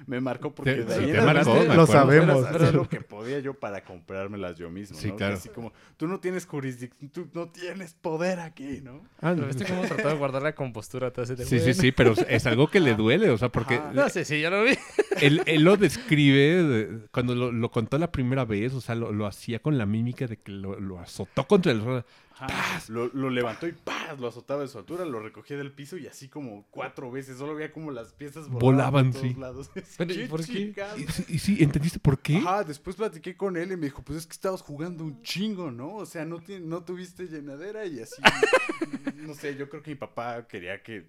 me 0.08 0.20
marcó 0.22 0.54
porque 0.54 0.74
Te- 0.74 0.86
de 0.86 0.94
sí, 0.96 1.04
ahí 1.06 1.12
te 1.12 1.18
en 1.20 1.26
marcó, 1.26 1.52
adelante 1.52 1.76
Lo 1.76 1.86
sabemos. 1.88 2.42
era 2.48 2.50
hacer 2.58 2.74
lo 2.76 2.88
que 2.90 3.02
podía 3.02 3.40
yo 3.40 3.54
para 3.54 3.84
comprármelas 3.84 4.58
yo 4.58 4.70
mismo, 4.70 4.98
Sí, 4.98 5.08
¿no? 5.10 5.16
Claro. 5.16 5.36
Así 5.36 5.50
como, 5.50 5.72
tú 5.98 6.08
no 6.08 6.20
tienes 6.20 6.46
jurisdicción, 6.46 7.10
tú 7.12 7.28
no 7.34 7.50
tienes 7.50 7.94
poder 7.94 8.40
aquí, 8.40 8.82
¿no? 8.84 9.02
Ah, 9.22 9.34
Pero 9.36 9.48
viste 9.48 9.66
cómo 9.66 9.82
trató 9.84 10.08
de 10.10 10.16
guardar 10.16 10.42
la 10.44 10.54
compostura 10.56 11.12
todo 11.12 11.24
ese 11.26 11.36
de, 11.36 11.46
sí, 11.46 11.58
sí, 11.60 11.66
"Bueno". 11.66 11.82
sí, 11.82 11.92
pero 11.92 12.14
es 12.28 12.46
algo 12.46 12.68
que 12.70 12.80
le 12.80 12.96
duele, 12.96 13.30
o 13.30 13.38
sea, 13.38 13.50
porque 13.50 13.76
Ajá. 13.76 13.92
No 13.94 14.10
sé, 14.10 14.26
sí, 14.26 14.40
yo 14.42 14.50
lo 14.50 14.64
vi. 14.64 14.78
Él, 15.22 15.42
él 15.46 15.64
lo 15.64 15.78
describe 15.78 16.64
de- 16.64 17.00
cuando 17.12 17.36
lo, 17.36 17.52
lo 17.52 17.72
contó 17.72 17.98
la 17.98 18.12
primera 18.12 18.46
vez, 18.46 18.74
o 18.74 18.82
sea, 18.82 18.96
lo, 18.96 19.12
lo 19.12 19.26
hacía 19.26 19.60
con 19.60 19.78
la 19.78 19.86
mímica 19.86 20.28
de 20.28 20.38
que 20.38 20.52
lo, 20.52 20.80
lo 20.80 21.00
azotó 21.00 21.48
contra 21.48 21.72
el. 21.72 22.04
Ajá, 22.38 22.82
Lo, 22.90 23.08
lo 23.14 23.30
levantó 23.30 23.66
y 23.66 23.72
¡paz! 23.72 24.20
lo 24.20 24.28
azotaba 24.28 24.62
de 24.64 24.68
su 24.68 24.78
altura, 24.78 25.06
lo 25.06 25.22
recogía 25.22 25.56
del 25.58 25.72
piso 25.72 25.96
y 25.96 26.06
así 26.06 26.28
como 26.28 26.66
cuatro 26.70 27.10
veces. 27.10 27.38
Solo 27.38 27.56
veía 27.56 27.72
como 27.72 27.92
las 27.92 28.12
piezas 28.12 28.50
volaban, 28.50 28.60
Volaban, 28.60 29.12
por 29.14 29.22
todos 29.22 29.34
sí. 29.34 29.40
lados. 29.40 29.72
Pero, 29.98 30.14
¿y 30.14 30.18
¿Qué 30.18 30.28
por 30.28 30.46
qué? 30.46 30.74
Y, 30.98 31.04
sí- 31.14 31.26
y 31.30 31.40
sí, 31.40 31.58
¿entendiste 31.64 31.98
por 32.00 32.20
qué? 32.20 32.36
Ajá, 32.36 32.66
después 32.66 32.98
platiqué 32.98 33.38
con 33.38 33.56
él 33.56 33.72
y 33.72 33.78
me 33.78 33.86
dijo, 33.86 34.02
pues 34.04 34.20
es 34.20 34.28
que 34.28 34.34
estabas 34.34 34.62
jugando 34.62 35.06
un 35.06 35.22
chingo, 35.22 35.72
¿no? 35.72 35.96
O 35.96 36.06
sea, 36.06 36.26
no, 36.26 36.44
no 36.62 36.84
tuviste 36.84 37.26
llenadera 37.28 37.86
y 37.86 38.02
así. 38.02 38.22
no 39.16 39.34
sé, 39.34 39.56
yo 39.56 39.70
creo 39.70 39.82
que 39.82 39.92
mi 39.92 39.96
papá 39.96 40.46
quería 40.46 40.84
que 40.84 41.08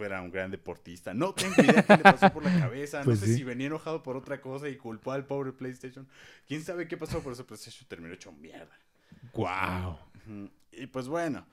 fuera 0.00 0.22
un 0.22 0.30
gran 0.30 0.50
deportista. 0.50 1.12
No 1.12 1.34
tengo 1.34 1.54
idea 1.62 1.82
qué 1.82 1.96
le 1.98 2.02
pasó 2.02 2.32
por 2.32 2.42
la 2.42 2.58
cabeza. 2.58 3.02
Pues 3.04 3.20
no 3.20 3.26
sé 3.26 3.32
sí. 3.32 3.38
si 3.40 3.44
venía 3.44 3.66
enojado 3.66 4.02
por 4.02 4.16
otra 4.16 4.40
cosa 4.40 4.66
y 4.70 4.76
culpó 4.78 5.12
al 5.12 5.26
pobre 5.26 5.52
PlayStation. 5.52 6.08
¿Quién 6.48 6.62
sabe 6.62 6.88
qué 6.88 6.96
pasó? 6.96 7.22
Por 7.22 7.34
eso 7.34 7.46
PlayStation 7.46 7.86
terminó 7.86 8.14
hecho 8.14 8.32
mierda. 8.32 8.78
Wow. 9.34 9.98
Ujú. 10.26 10.50
Y 10.72 10.86
pues 10.86 11.06
bueno, 11.06 11.46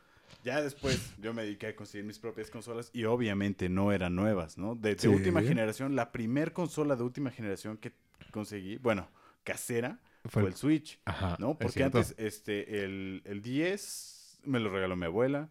ya 0.46 0.62
después 0.62 1.14
yo 1.20 1.34
me 1.34 1.44
dediqué 1.44 1.68
a 1.68 1.76
conseguir 1.76 2.06
mis 2.06 2.20
propias 2.20 2.50
consolas 2.50 2.90
y 2.94 3.04
obviamente 3.04 3.68
no 3.68 3.92
eran 3.92 4.16
nuevas, 4.16 4.58
¿no? 4.58 4.76
De, 4.76 4.96
de 4.96 5.02
Sí. 5.02 5.08
última 5.10 5.42
generación, 5.42 5.94
la 5.96 6.12
primer 6.14 6.54
consola 6.54 6.96
de 6.96 7.04
última 7.04 7.30
generación 7.32 7.76
que 7.78 7.92
conseguí, 8.32 8.78
bueno, 8.78 9.10
casera, 9.44 10.00
fue, 10.24 10.44
Fue- 10.44 10.50
el 10.52 10.56
Switch, 10.56 11.00
Ajá. 11.04 11.36
¿no? 11.40 11.58
Porque 11.58 11.84
antes 11.84 12.16
este, 12.18 12.84
el, 12.86 13.22
el 13.26 13.42
10 13.42 14.40
me 14.46 14.60
lo 14.62 14.70
regaló 14.70 14.96
mi 14.96 15.06
abuela, 15.06 15.50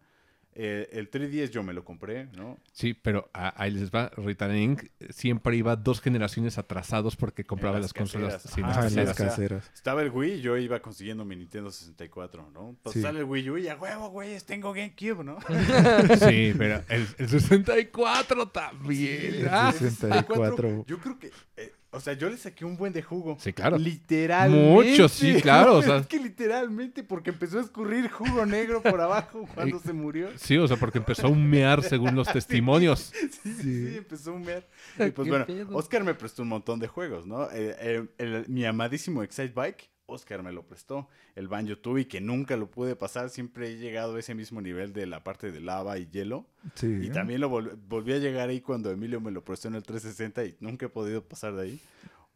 eh, 0.59 0.89
el 0.91 1.09
310 1.09 1.51
yo 1.51 1.61
me 1.61 1.71
lo 1.73 1.85
compré, 1.85 2.25
¿no? 2.35 2.57
Sí, 2.73 2.93
pero 2.95 3.29
a- 3.33 3.61
ahí 3.61 3.69
les 3.71 3.91
va. 3.91 4.09
Ritalin 4.17 4.71
Inc. 4.71 4.83
siempre 5.11 5.55
iba 5.55 5.75
dos 5.75 6.01
generaciones 6.01 6.57
atrasados 6.57 7.15
porque 7.15 7.45
compraba 7.45 7.75
las 7.77 7.83
las 7.87 7.93
consolas. 7.93 8.41
sí, 8.41 8.61
Ajá, 8.63 8.81
las 8.81 8.93
sí, 8.93 8.99
o 8.99 9.05
sea, 9.05 9.13
caseras. 9.13 9.71
Estaba 9.73 10.01
el 10.01 10.09
Wii, 10.09 10.41
yo 10.41 10.57
iba 10.57 10.79
consiguiendo 10.81 11.23
mi 11.25 11.35
Nintendo 11.35 11.69
64, 11.71 12.49
¿no? 12.51 12.75
Pues 12.81 12.93
Sí. 12.95 13.01
sale 13.01 13.19
el 13.19 13.25
Wii 13.25 13.49
U 13.51 13.57
y 13.59 13.67
a 13.67 13.75
huevo, 13.77 14.09
güey, 14.09 14.39
tengo 14.41 14.73
GameCube, 14.73 15.23
¿no? 15.23 15.37
Sí, 16.29 16.53
pero 16.57 16.83
el, 16.89 17.07
el 17.19 17.29
64 17.29 18.47
también. 18.49 19.35
El 19.35 19.47
Ah, 19.49 19.71
64. 19.71 20.85
Yo 20.87 20.97
creo 20.99 21.19
que, 21.19 21.31
eh, 21.57 21.73
o 21.97 21.99
sea, 21.99 22.13
yo 22.13 22.29
le 22.29 22.37
saqué 22.37 22.63
un 22.65 22.77
buen 22.77 22.93
de 22.93 23.01
jugo. 23.01 23.37
Sí, 23.39 23.51
claro. 23.53 23.77
Literalmente. 23.77 24.69
Mucho, 24.91 25.09
sí, 25.09 25.35
claro, 25.41 25.73
No, 25.73 25.77
o 25.79 25.81
sea. 25.83 25.97
Es 25.97 26.07
que 26.07 26.19
literalmente, 26.19 27.03
porque 27.03 27.31
empezó 27.31 27.59
a 27.59 27.61
escurrir 27.61 28.09
jugo 28.09 28.45
negro 28.45 28.81
por 28.81 29.01
abajo 29.01 29.47
cuando 29.55 29.79
se 29.79 29.91
murió. 29.93 30.29
Sí, 30.37 30.57
o 30.57 30.67
sea, 30.67 30.77
porque 30.77 30.99
empezó 30.99 31.27
a 31.27 31.29
humear 31.29 31.83
según 31.83 32.15
los 32.15 32.27
testimonios. 32.33 33.11
Sí, 33.13 33.29
sí, 33.29 33.53
Sí. 33.53 33.87
sí, 33.91 33.97
empezó 33.97 34.31
a 34.31 34.33
humear. 34.35 34.65
Y 34.95 35.11
pues 35.11 35.13
¿Qué 35.25 35.29
bueno, 35.29 35.45
pedo? 35.45 35.75
Oscar 35.75 36.03
me 36.03 36.13
prestó 36.13 36.43
un 36.43 36.49
montón 36.49 36.79
de 36.79 36.87
juegos, 36.87 37.25
¿no? 37.27 37.43
Eh, 37.51 37.75
eh, 37.79 38.05
el- 38.17 38.45
mi 38.47 38.65
amadísimo 38.65 39.23
Excite 39.23 39.53
Bike, 39.55 39.89
Oscar 40.07 40.41
me 40.41 40.51
lo 40.51 40.65
prestó. 40.65 41.07
El 41.35 41.47
Banjo 41.47 41.77
Tooie, 41.77 42.07
que 42.07 42.19
nunca 42.21 42.57
lo 42.57 42.71
pude 42.71 42.95
pasar, 42.95 43.29
siempre 43.29 43.67
he 43.69 43.77
llegado 43.77 44.15
a 44.15 44.19
ese 44.19 44.33
mismo 44.33 44.61
nivel 44.61 44.93
de 44.93 45.05
la 45.05 45.23
parte 45.23 45.51
de 45.51 45.59
lava 45.61 45.97
y 45.99 46.07
hielo. 46.07 46.47
Sí. 46.75 46.87
Y 47.03 47.09
también 47.09 47.41
lo 47.41 47.49
vol- 47.49 47.77
volví 47.87 48.13
a 48.13 48.17
llegar 48.17 48.49
ahí 48.49 48.61
cuando 48.61 48.89
Emilio 48.89 49.21
me 49.21 49.31
lo 49.31 49.43
prestó 49.43 49.67
en 49.67 49.75
el 49.75 49.83
360 49.83 50.45
y 50.45 50.57
nunca 50.59 50.87
he 50.87 50.89
podido 50.89 51.23
pasar 51.23 51.55
de 51.55 51.63
ahí. 51.63 51.81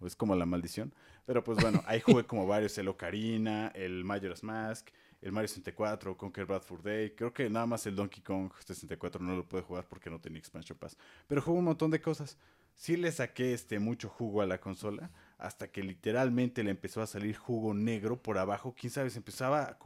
Es 0.06 0.16
como 0.16 0.36
la 0.36 0.46
maldición. 0.46 0.94
Pero 1.26 1.44
pues 1.44 1.60
bueno, 1.62 1.82
ahí 1.86 2.02
jugué 2.02 2.24
como 2.26 2.46
varios, 2.48 2.78
el 2.78 2.88
Ocarina, 2.88 3.68
el 3.76 4.04
Majora's 4.04 4.44
Mask, 4.44 4.90
el 5.22 5.32
Mario 5.32 5.48
64, 5.48 6.18
Conquer 6.18 6.46
Bad 6.48 6.64
Fur 6.64 6.82
Day. 6.82 7.12
Creo 7.12 7.32
que 7.32 7.48
nada 7.50 7.68
más 7.68 7.86
el 7.86 7.96
Donkey 7.96 8.22
Kong 8.24 8.52
64 8.66 9.24
no 9.24 9.36
lo 9.36 9.48
pude 9.48 9.62
jugar 9.62 9.86
porque 9.88 10.10
no 10.10 10.20
tenía 10.20 10.40
Expansion 10.40 10.78
Pass. 10.78 10.98
Pero 11.28 11.42
jugué 11.42 11.60
un 11.60 11.66
montón 11.66 11.92
de 11.92 12.02
cosas. 12.02 12.38
Sí 12.74 12.98
le 12.98 13.12
saqué 13.12 13.54
este 13.54 13.78
mucho 13.78 14.10
jugo 14.10 14.42
a 14.42 14.48
la 14.48 14.60
consola 14.60 15.12
hasta 15.42 15.72
que 15.72 15.84
literalmente 15.84 16.64
le 16.64 16.72
empezó 16.72 17.02
a 17.02 17.08
salir 17.08 17.36
jugo 17.36 17.74
negro 17.74 18.22
por 18.22 18.38
abajo. 18.38 18.76
Quién 18.78 18.92
sabe, 18.92 19.10
se 19.10 19.18
empezaba 19.18 19.64
a 19.64 19.78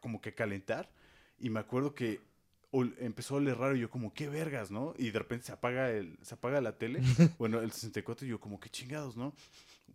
como 0.00 0.20
que 0.20 0.34
calentar. 0.34 0.90
Y 1.38 1.50
me 1.50 1.60
acuerdo 1.60 1.94
que 1.94 2.20
empezó 2.98 3.34
a 3.34 3.36
oler 3.38 3.56
raro 3.56 3.76
y 3.76 3.80
yo 3.80 3.90
como, 3.90 4.12
qué 4.14 4.28
vergas, 4.28 4.70
¿no? 4.70 4.94
Y 4.98 5.10
de 5.10 5.18
repente 5.18 5.46
se 5.46 5.52
apaga, 5.52 5.90
el, 5.90 6.18
se 6.22 6.34
apaga 6.34 6.60
la 6.60 6.78
tele. 6.78 7.00
bueno, 7.38 7.60
el 7.60 7.70
64 7.70 8.26
y 8.26 8.30
yo 8.30 8.40
como, 8.40 8.58
qué 8.58 8.68
chingados, 8.68 9.16
¿no? 9.16 9.34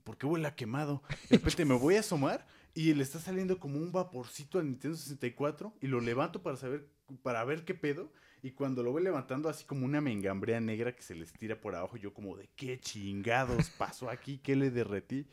¿Por 0.04 0.18
qué 0.18 0.26
huele 0.26 0.48
a 0.48 0.56
quemado? 0.56 1.04
De 1.30 1.38
repente 1.38 1.66
me 1.66 1.76
voy 1.76 1.96
a 1.96 2.00
asomar 2.00 2.46
y 2.74 2.94
le 2.94 3.04
está 3.04 3.20
saliendo 3.20 3.60
como 3.60 3.78
un 3.78 3.92
vaporcito 3.92 4.60
al 4.60 4.66
Nintendo 4.66 4.96
64 4.96 5.74
y 5.82 5.88
lo 5.88 6.00
levanto 6.00 6.42
para 6.42 6.56
saber, 6.56 6.88
para 7.22 7.44
ver 7.44 7.66
qué 7.66 7.74
pedo. 7.74 8.12
Y 8.42 8.52
cuando 8.52 8.84
lo 8.84 8.92
voy 8.92 9.04
levantando 9.04 9.50
así 9.50 9.66
como 9.66 9.86
una 9.86 10.00
mengambrea 10.02 10.60
negra 10.62 10.94
que 10.96 11.02
se 11.02 11.14
les 11.16 11.34
tira 11.34 11.60
por 11.60 11.76
abajo, 11.76 11.98
yo 11.98 12.14
como 12.14 12.38
de 12.38 12.50
qué 12.56 12.80
chingados 12.80 13.70
pasó 13.78 14.10
aquí, 14.10 14.38
qué 14.38 14.56
le 14.56 14.72
derretí. 14.72 15.26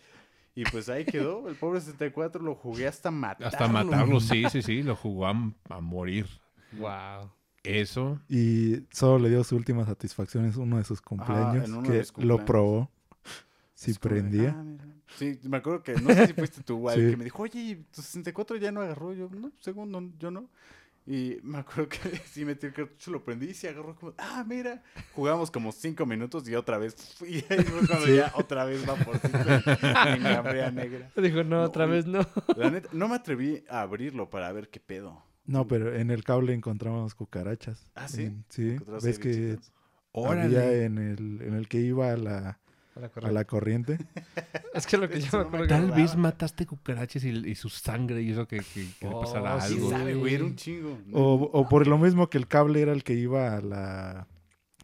Y 0.54 0.64
pues 0.64 0.88
ahí 0.88 1.04
quedó, 1.04 1.48
el 1.48 1.54
pobre 1.54 1.80
64 1.80 2.42
lo 2.42 2.54
jugué 2.54 2.88
hasta 2.88 3.10
matarlo. 3.10 3.46
Hasta 3.46 3.68
matarlo, 3.68 4.20
sí, 4.20 4.44
sí, 4.50 4.62
sí. 4.62 4.82
Lo 4.82 4.96
jugó 4.96 5.26
a, 5.26 5.52
a 5.68 5.80
morir. 5.80 6.26
Wow. 6.72 7.30
Eso. 7.62 8.20
Y 8.28 8.76
solo 8.90 9.18
le 9.24 9.28
dio 9.28 9.44
su 9.44 9.54
última 9.56 9.84
satisfacción 9.84 10.46
en 10.46 10.58
uno 10.58 10.78
de 10.78 10.84
sus 10.84 11.00
cumpleaños, 11.00 11.64
en 11.66 11.74
uno 11.74 11.82
de 11.90 12.00
que 12.00 12.04
lo 12.04 12.12
cumpleaños. 12.38 12.44
probó. 12.46 12.90
Si 13.74 13.92
de, 13.92 13.98
prendía. 13.98 14.54
"Ah, 14.58 14.62
mira". 14.64 14.84
Sí, 15.16 15.38
me 15.44 15.58
acuerdo 15.58 15.82
que 15.82 15.94
no 15.94 16.08
sé 16.14 16.28
si 16.28 16.32
fuiste 16.32 16.62
tú, 16.62 16.76
Wal, 16.78 16.96
Sí. 16.98 17.10
que 17.10 17.16
me 17.18 17.24
dijo, 17.24 17.42
oye, 17.42 17.60
¿y 17.60 17.74
tu 17.76 18.00
64 18.02 18.56
ya 18.56 18.72
no 18.72 18.80
agarró. 18.80 19.12
Yo, 19.12 19.28
no, 19.28 19.52
según 19.60 19.90
no, 19.90 20.10
yo 20.18 20.30
no. 20.30 20.48
Y 21.08 21.38
me 21.44 21.58
acuerdo 21.58 21.88
que 21.88 21.98
sí 22.32 22.44
metí 22.44 22.66
el 22.66 22.72
cartucho, 22.72 23.10
lo 23.12 23.22
prendí 23.24 23.46
y 23.50 23.54
se 23.54 23.68
agarró 23.68 23.94
como, 23.94 24.12
ah, 24.18 24.44
mira. 24.46 24.82
Jugamos 25.14 25.50
como 25.52 25.70
cinco 25.70 26.04
minutos 26.04 26.48
y 26.48 26.54
otra 26.56 26.78
vez. 26.78 26.96
Y 27.26 27.36
ahí 27.48 27.62
fue 27.64 27.86
cuando 27.86 28.06
Sí. 28.06 28.16
ya 28.16 28.32
otra 28.34 28.64
vez 28.64 28.84
vaporcito 28.84 29.38
en 30.08 30.22
gambrea 30.22 30.70
negra. 30.72 31.10
Dijo, 31.16 31.44
no, 31.44 31.56
No, 31.56 31.62
otra 31.62 31.84
oye. 31.84 31.92
vez 31.94 32.06
no. 32.06 32.26
La 32.56 32.70
neta, 32.70 32.88
no 32.92 33.06
me 33.08 33.14
atreví 33.14 33.64
a 33.68 33.82
abrirlo 33.82 34.28
para 34.30 34.50
ver 34.52 34.68
qué 34.68 34.80
pedo. 34.80 35.22
No, 35.44 35.68
pero 35.68 35.94
en 35.94 36.10
el 36.10 36.24
cable 36.24 36.54
encontramos 36.54 37.14
cucarachas. 37.14 37.88
Ah, 37.94 38.08
¿sí? 38.08 38.24
En- 38.24 38.44
sí. 38.48 38.76
Ves 39.02 39.20
que 39.20 39.58
había 40.12 40.72
en 40.84 40.98
el, 40.98 41.40
en 41.42 41.54
el 41.54 41.68
que 41.68 41.78
iba 41.78 42.10
a 42.96 43.00
la, 43.00 43.08
Para 43.10 43.28
a 43.28 43.32
la 43.32 43.44
corriente. 43.44 43.98
Es 44.74 44.86
que 44.86 44.96
lo 44.96 45.08
que 45.08 45.20
yo 45.20 45.26
me 45.32 45.38
no 45.38 45.38
me 45.38 45.46
acuerdo 45.48 45.66
Tal 45.68 45.90
vez 45.92 46.16
mataste 46.16 46.66
cucarachas 46.66 47.24
y, 47.24 47.28
y 47.30 47.54
su 47.54 47.68
sangre 47.68 48.22
hizo 48.22 48.46
que, 48.48 48.58
que, 48.58 48.88
que 48.98 49.08
le 49.08 49.14
Oh, 49.14 49.20
pasara 49.20 49.60
sí 49.60 49.74
algo. 49.74 49.90
sabe, 49.90 50.14
güey, 50.14 50.34
era 50.34 50.44
un 50.44 50.56
chingo. 50.56 50.98
O, 51.12 51.34
o 51.52 51.68
por 51.68 51.86
lo 51.86 51.98
mismo 51.98 52.28
que 52.28 52.38
el 52.38 52.48
cable 52.48 52.80
era 52.82 52.92
el 52.92 53.04
que 53.04 53.14
iba 53.14 53.56
a 53.56 53.60
la 53.60 54.26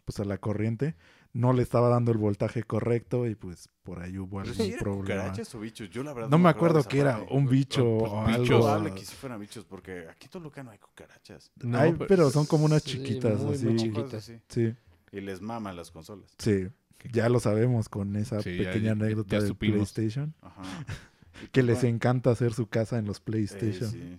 pues 0.05 0.19
a 0.19 0.25
la 0.25 0.37
corriente, 0.37 0.95
no 1.31 1.53
le 1.53 1.63
estaba 1.63 1.87
dando 1.89 2.11
el 2.11 2.17
voltaje 2.17 2.63
correcto 2.63 3.25
y 3.25 3.35
pues 3.35 3.69
por 3.83 3.99
ahí 4.01 4.17
hubo 4.17 4.41
algún 4.41 4.59
eran 4.61 4.79
problema. 4.79 5.01
cucarachas 5.21 5.55
o 5.55 5.59
bichos. 5.61 5.89
Yo 5.89 6.03
la 6.03 6.13
verdad 6.13 6.29
No 6.29 6.37
me 6.37 6.49
acordaba 6.49 6.81
acuerdo 6.81 6.89
que 6.89 6.99
era 6.99 7.17
parte. 7.19 7.33
un 7.33 7.47
bicho 7.47 7.97
Pues, 7.99 8.11
o 8.11 8.25
bichos. 8.25 8.29
Es 8.33 8.35
algo. 8.35 8.47
probable 8.59 8.93
que 8.93 9.05
sí 9.05 9.15
fueran 9.15 9.39
bichos 9.39 9.65
porque 9.65 10.07
aquí 10.09 10.25
en 10.25 10.31
Toluca 10.31 10.61
no 10.61 10.71
hay 10.71 10.77
cucarachas. 10.77 11.51
No, 11.63 11.79
Hay, 11.79 11.93
pero- 11.93 12.07
pero 12.07 12.29
son 12.31 12.45
como 12.45 12.65
unas 12.65 12.83
Sí, 12.83 12.91
chiquitas 12.97 13.39
muy, 13.39 13.55
así. 13.55 13.65
muy 13.65 13.75
chiquitas. 13.77 14.31
Sí, 14.49 14.75
Y 15.13 15.21
les 15.21 15.41
maman 15.41 15.75
las 15.77 15.89
consolas. 15.89 16.29
sí. 16.37 16.67
Ya 17.11 17.29
lo 17.29 17.39
sabemos 17.39 17.89
con 17.89 18.15
esa 18.15 18.41
Sí, 18.41 18.57
pequeña 18.57 18.85
ya- 18.85 18.91
anécdota 18.93 19.37
ya 19.37 19.41
de 19.41 19.47
supimos. 19.47 19.91
PlayStation. 19.93 20.33
Ajá. 20.41 20.61
Que 21.51 21.63
les 21.63 21.81
bueno, 21.81 21.95
encanta 21.95 22.29
hacer 22.29 22.53
su 22.53 22.67
casa 22.67 22.97
en 22.99 23.05
los 23.05 23.17
eh, 23.17 23.21
PlayStation. 23.25 23.89
sí. 23.89 24.17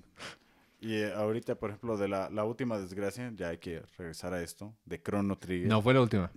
Y 0.80 0.94
eh, 0.96 1.12
ahorita, 1.14 1.54
por 1.54 1.70
ejemplo, 1.70 1.96
de 1.96 2.08
la, 2.08 2.28
la 2.28 2.44
última 2.44 2.76
desgracia, 2.78 3.32
ya 3.34 3.48
hay 3.48 3.58
que 3.58 3.82
regresar 3.96 4.34
a 4.34 4.42
esto, 4.42 4.74
de 4.84 5.00
Chrono 5.00 5.38
Trigger. 5.38 5.68
No, 5.68 5.80
fue 5.80 5.94
la 5.94 6.02
última. 6.02 6.30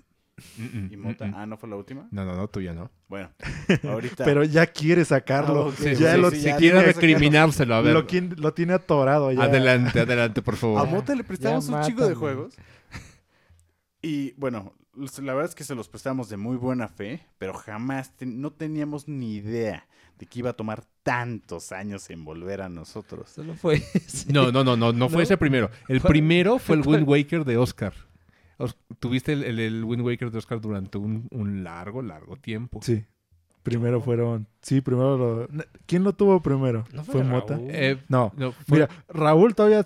Y 0.92 0.96
Mota. 0.96 1.30
Ah, 1.36 1.46
¿no 1.48 1.58
fue 1.58 1.68
la 1.68 1.76
última? 1.76 2.08
No, 2.12 2.24
no, 2.24 2.36
no, 2.36 2.48
tuya 2.48 2.72
no. 2.74 2.90
Bueno, 3.10 3.32
ahorita... 3.84 4.24
Pero 4.24 4.44
ya 4.44 4.68
quiere 4.68 5.04
sacarlo. 5.04 5.64
Ah, 5.64 5.68
ok, 5.70 5.80
ya 5.98 6.14
sí, 6.14 6.22
lo, 6.22 6.30
sí, 6.30 6.38
si 6.38 6.44
ya 6.46 6.58
quiere 6.58 6.82
recriminárselo, 6.84 7.74
a 7.76 7.82
ver. 7.82 7.94
lo, 8.38 8.54
tiene 8.54 8.74
atorado 8.74 9.32
ya. 9.32 9.44
Adelante, 9.44 10.00
adelante, 10.00 10.42
por 10.44 10.54
A 10.54 10.58
favor. 10.58 10.88
Mota 10.88 11.16
le 11.16 11.24
prestamos 11.24 11.68
un 11.68 11.82
chico 11.82 12.08
de 12.08 12.14
juegos. 12.16 12.56
Y 14.02 14.32
bueno, 14.34 14.74
la 15.22 15.34
verdad 15.34 15.50
es 15.50 15.56
que 15.56 15.64
se 15.64 15.76
los 15.76 15.88
prestamos 15.90 16.30
de 16.30 16.38
muy 16.38 16.58
buena 16.58 16.88
fe, 16.88 17.26
pero 17.38 17.54
jamás 17.54 18.16
te- 18.16 18.26
no 18.26 18.52
teníamos 18.52 19.08
ni 19.08 19.36
idea 19.36 19.88
de 20.18 20.26
que 20.26 20.40
iba 20.40 20.50
a 20.50 20.54
tomar 20.54 20.84
tantos 21.04 21.72
años 21.72 22.10
en 22.10 22.26
volver 22.26 22.62
a 22.62 22.70
nosotros. 22.70 23.30
Solo 23.30 23.54
fue 23.56 23.76
ese. 23.94 24.32
No, 24.34 24.52
no, 24.52 24.64
no, 24.64 24.76
no, 24.76 24.92
no 24.92 25.10
fue 25.10 25.18
¿No? 25.18 25.24
ese 25.24 25.38
primero. 25.38 25.70
El 25.88 26.02
¿Cuál? 26.02 26.12
primero 26.12 26.60
fue 26.60 26.76
el 26.78 26.82
Wind 26.88 27.08
Waker 27.08 27.46
de 27.46 27.58
Oscar. 27.58 27.94
Os- 28.58 28.78
Tuviste 29.00 29.34
el, 29.34 29.44
el, 29.44 29.60
el 29.60 29.84
Wind 29.84 30.02
Waker 30.04 30.32
de 30.32 30.38
Oscar 30.40 30.60
durante 30.60 30.98
un, 30.98 31.28
un 31.32 31.64
largo, 31.64 32.02
largo 32.02 32.36
tiempo. 32.38 32.80
Sí. 32.82 33.06
Primero 33.62 34.00
fueron. 34.02 34.48
Sí, 34.62 34.80
primero 34.82 35.18
lo. 35.18 35.48
¿Quién 35.86 36.04
lo 36.04 36.14
tuvo 36.14 36.42
primero? 36.42 36.86
¿No 36.94 37.04
¿Fue, 37.04 37.16
fue 37.16 37.24
Mota? 37.26 37.56
Raúl? 37.58 37.68
Eh, 37.70 38.02
No. 38.08 38.32
no, 38.38 38.54
fue- 38.54 38.80
Mira, 38.80 38.90
Raúl 39.10 39.54
todavía. 39.54 39.86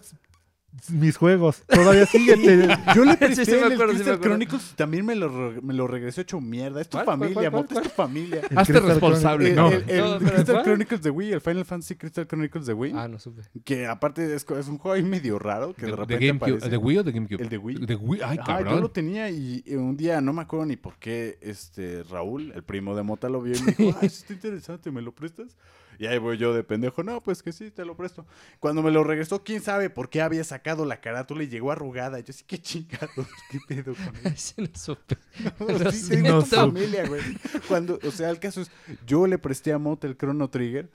Mis 0.89 1.17
juegos. 1.17 1.63
Todavía 1.67 2.05
sigue. 2.05 2.37
te- 2.37 2.67
Yo 2.95 3.03
le 3.03 3.17
presté 3.17 3.45
sí 3.45 3.51
me 3.51 3.57
el 3.67 3.73
acuerdo, 3.73 3.91
sí 3.93 3.99
me 3.99 4.03
Crystal. 4.05 4.19
Chronicles 4.21 4.73
también 4.77 5.05
me 5.05 5.15
lo, 5.15 5.29
me 5.61 5.73
lo 5.73 5.85
regresó 5.85 6.21
hecho 6.21 6.39
mierda. 6.39 6.79
Es 6.81 6.87
tu 6.87 6.97
¿Cuál, 6.97 7.05
cuál, 7.05 7.19
familia, 7.19 7.51
cuál, 7.51 7.61
Mota, 7.63 7.73
cuál, 7.73 7.85
es 7.85 7.91
tu 7.91 7.95
familia. 7.95 8.41
el 8.49 8.57
Hazte 8.57 8.73
Crystal 8.73 8.89
responsable. 8.91 9.49
El, 9.49 9.55
No. 9.55 9.67
el- 9.71 9.89
el 9.89 9.99
No, 10.01 10.17
Crystal 10.19 10.45
¿cuál? 10.45 10.63
Chronicles 10.63 11.01
de 11.01 11.09
Wii, 11.09 11.31
el 11.33 11.41
Final 11.41 11.65
Fantasy 11.65 11.95
Crystal 11.95 12.25
Chronicles 12.27 12.65
de 12.65 12.73
Wii, 12.73 12.93
Ah, 12.95 13.07
no 13.07 13.19
supe. 13.19 13.41
que 13.65 13.85
aparte 13.85 14.33
es, 14.33 14.45
un 14.49 14.77
juego 14.77 14.93
ahí 14.95 15.03
medio 15.03 15.37
raro, 15.39 15.73
que 15.73 15.81
de, 15.85 15.87
de, 15.87 15.91
de 15.91 15.97
repente 15.97 16.25
GameCube. 16.27 16.49
aparece. 16.51 16.69
¿De 16.69 16.77
Wii 16.77 16.97
o 16.97 17.03
de 17.03 17.11
GameCube? 17.11 17.41
El 17.43 17.49
de 17.49 17.57
Wii. 17.57 17.85
De 17.85 17.95
Wii. 17.95 18.21
Ay, 18.23 18.37
cabrón. 18.37 18.75
yo 18.75 18.81
lo 18.81 18.91
tenía 18.91 19.29
y 19.29 19.63
y 19.65 19.75
un 19.75 19.97
día 19.97 20.21
no 20.21 20.31
me 20.33 20.41
acuerdo 20.41 20.65
ni 20.65 20.77
por 20.77 20.95
qué 20.97 21.37
este 21.41 22.03
Raúl, 22.03 22.51
el 22.55 22.63
primo 22.63 22.95
de 22.95 23.03
Mota, 23.03 23.27
lo 23.29 23.41
vio 23.41 23.55
y 23.57 23.61
me 23.61 23.71
dijo, 23.73 23.97
ay, 24.01 24.07
eso 24.07 24.21
está 24.21 24.33
interesante, 24.33 24.89
¿me 24.91 25.01
lo 25.01 25.11
prestas? 25.13 25.55
Y 25.99 26.05
ahí 26.07 26.17
voy 26.17 26.37
yo 26.37 26.53
de 26.53 26.63
pendejo, 26.63 27.03
no, 27.03 27.21
pues 27.21 27.43
que 27.43 27.51
sí, 27.51 27.71
te 27.71 27.85
lo 27.85 27.95
presto. 27.95 28.25
Cuando 28.59 28.81
me 28.81 28.91
lo 28.91 29.03
regresó, 29.03 29.43
quién 29.43 29.61
sabe 29.61 29.89
por 29.89 30.09
qué 30.09 30.21
había 30.21 30.43
sacado 30.43 30.85
la 30.85 31.01
carátula 31.01 31.43
y 31.43 31.47
llegó 31.47 31.71
arrugada. 31.71 32.19
Yo 32.19 32.33
sí, 32.33 32.43
qué 32.47 32.57
chingados, 32.59 33.27
qué 33.49 33.59
pedo 33.67 33.93
con 33.93 34.15
eso. 34.33 34.55
No 34.57 34.67
supe. 34.73 35.17
No, 36.21 36.41
sí, 36.41 36.55
familia, 36.55 37.07
güey. 37.07 37.21
Cuando, 37.67 37.99
o 38.03 38.11
sea, 38.11 38.29
el 38.29 38.39
caso 38.39 38.61
es, 38.61 38.71
yo 39.05 39.27
le 39.27 39.37
presté 39.37 39.73
a 39.73 39.77
Mota 39.77 40.07
el 40.07 40.17
Chrono 40.17 40.49
Trigger 40.49 40.89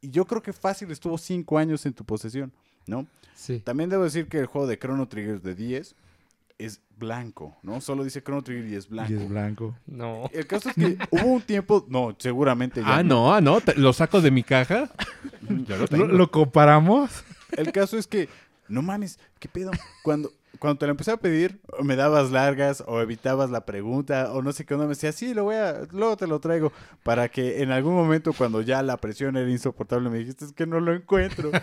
y 0.00 0.10
yo 0.10 0.24
creo 0.24 0.42
que 0.42 0.52
fácil 0.52 0.90
estuvo 0.90 1.16
cinco 1.18 1.58
años 1.58 1.84
en 1.86 1.92
tu 1.92 2.04
posesión, 2.04 2.52
¿no? 2.86 3.06
Sí. 3.34 3.60
También 3.60 3.90
debo 3.90 4.04
decir 4.04 4.28
que 4.28 4.38
el 4.38 4.46
juego 4.46 4.66
de 4.66 4.78
Chrono 4.78 5.08
Trigger 5.08 5.40
de 5.40 5.54
10 5.54 5.94
es 6.64 6.80
blanco, 6.96 7.56
¿no? 7.62 7.80
Solo 7.80 8.04
dice 8.04 8.22
Chrono 8.22 8.42
Trigger 8.42 8.66
y 8.66 8.74
es 8.74 8.88
blanco. 8.88 9.12
Y 9.12 9.16
es 9.16 9.28
blanco. 9.28 9.76
No. 9.86 10.30
El 10.32 10.46
caso 10.46 10.68
es 10.68 10.74
que 10.74 10.98
hubo 11.10 11.26
un 11.26 11.42
tiempo, 11.42 11.84
no, 11.88 12.14
seguramente 12.18 12.80
ya. 12.80 12.98
Ah, 12.98 13.02
no, 13.02 13.34
ah, 13.34 13.40
no. 13.40 13.60
Lo 13.76 13.92
saco 13.92 14.20
de 14.20 14.30
mi 14.30 14.42
caja. 14.42 14.90
Yo 15.66 15.76
lo 15.76 15.88
tengo. 15.88 16.06
¿Lo, 16.06 16.14
lo 16.14 16.30
comparamos? 16.30 17.24
El 17.52 17.72
caso 17.72 17.98
es 17.98 18.06
que, 18.06 18.28
no 18.68 18.82
mames, 18.82 19.18
¿qué 19.38 19.48
pedo? 19.48 19.70
Cuando, 20.02 20.30
cuando 20.58 20.78
te 20.78 20.86
lo 20.86 20.92
empecé 20.92 21.10
a 21.10 21.16
pedir, 21.16 21.60
o 21.78 21.82
me 21.82 21.96
dabas 21.96 22.30
largas 22.30 22.84
o 22.86 23.00
evitabas 23.00 23.50
la 23.50 23.64
pregunta 23.64 24.32
o 24.32 24.42
no 24.42 24.52
sé 24.52 24.64
qué 24.64 24.74
onda, 24.74 24.86
me 24.86 24.90
decía, 24.90 25.10
sí, 25.12 25.34
lo 25.34 25.44
voy 25.44 25.56
a, 25.56 25.86
luego 25.90 26.16
te 26.16 26.26
lo 26.26 26.38
traigo, 26.40 26.72
para 27.02 27.28
que 27.28 27.62
en 27.62 27.72
algún 27.72 27.94
momento 27.94 28.32
cuando 28.32 28.60
ya 28.62 28.82
la 28.82 28.96
presión 28.98 29.36
era 29.36 29.50
insoportable 29.50 30.08
me 30.10 30.18
dijiste, 30.18 30.44
es 30.44 30.52
que 30.52 30.66
no 30.66 30.80
lo 30.80 30.92
encuentro. 30.94 31.50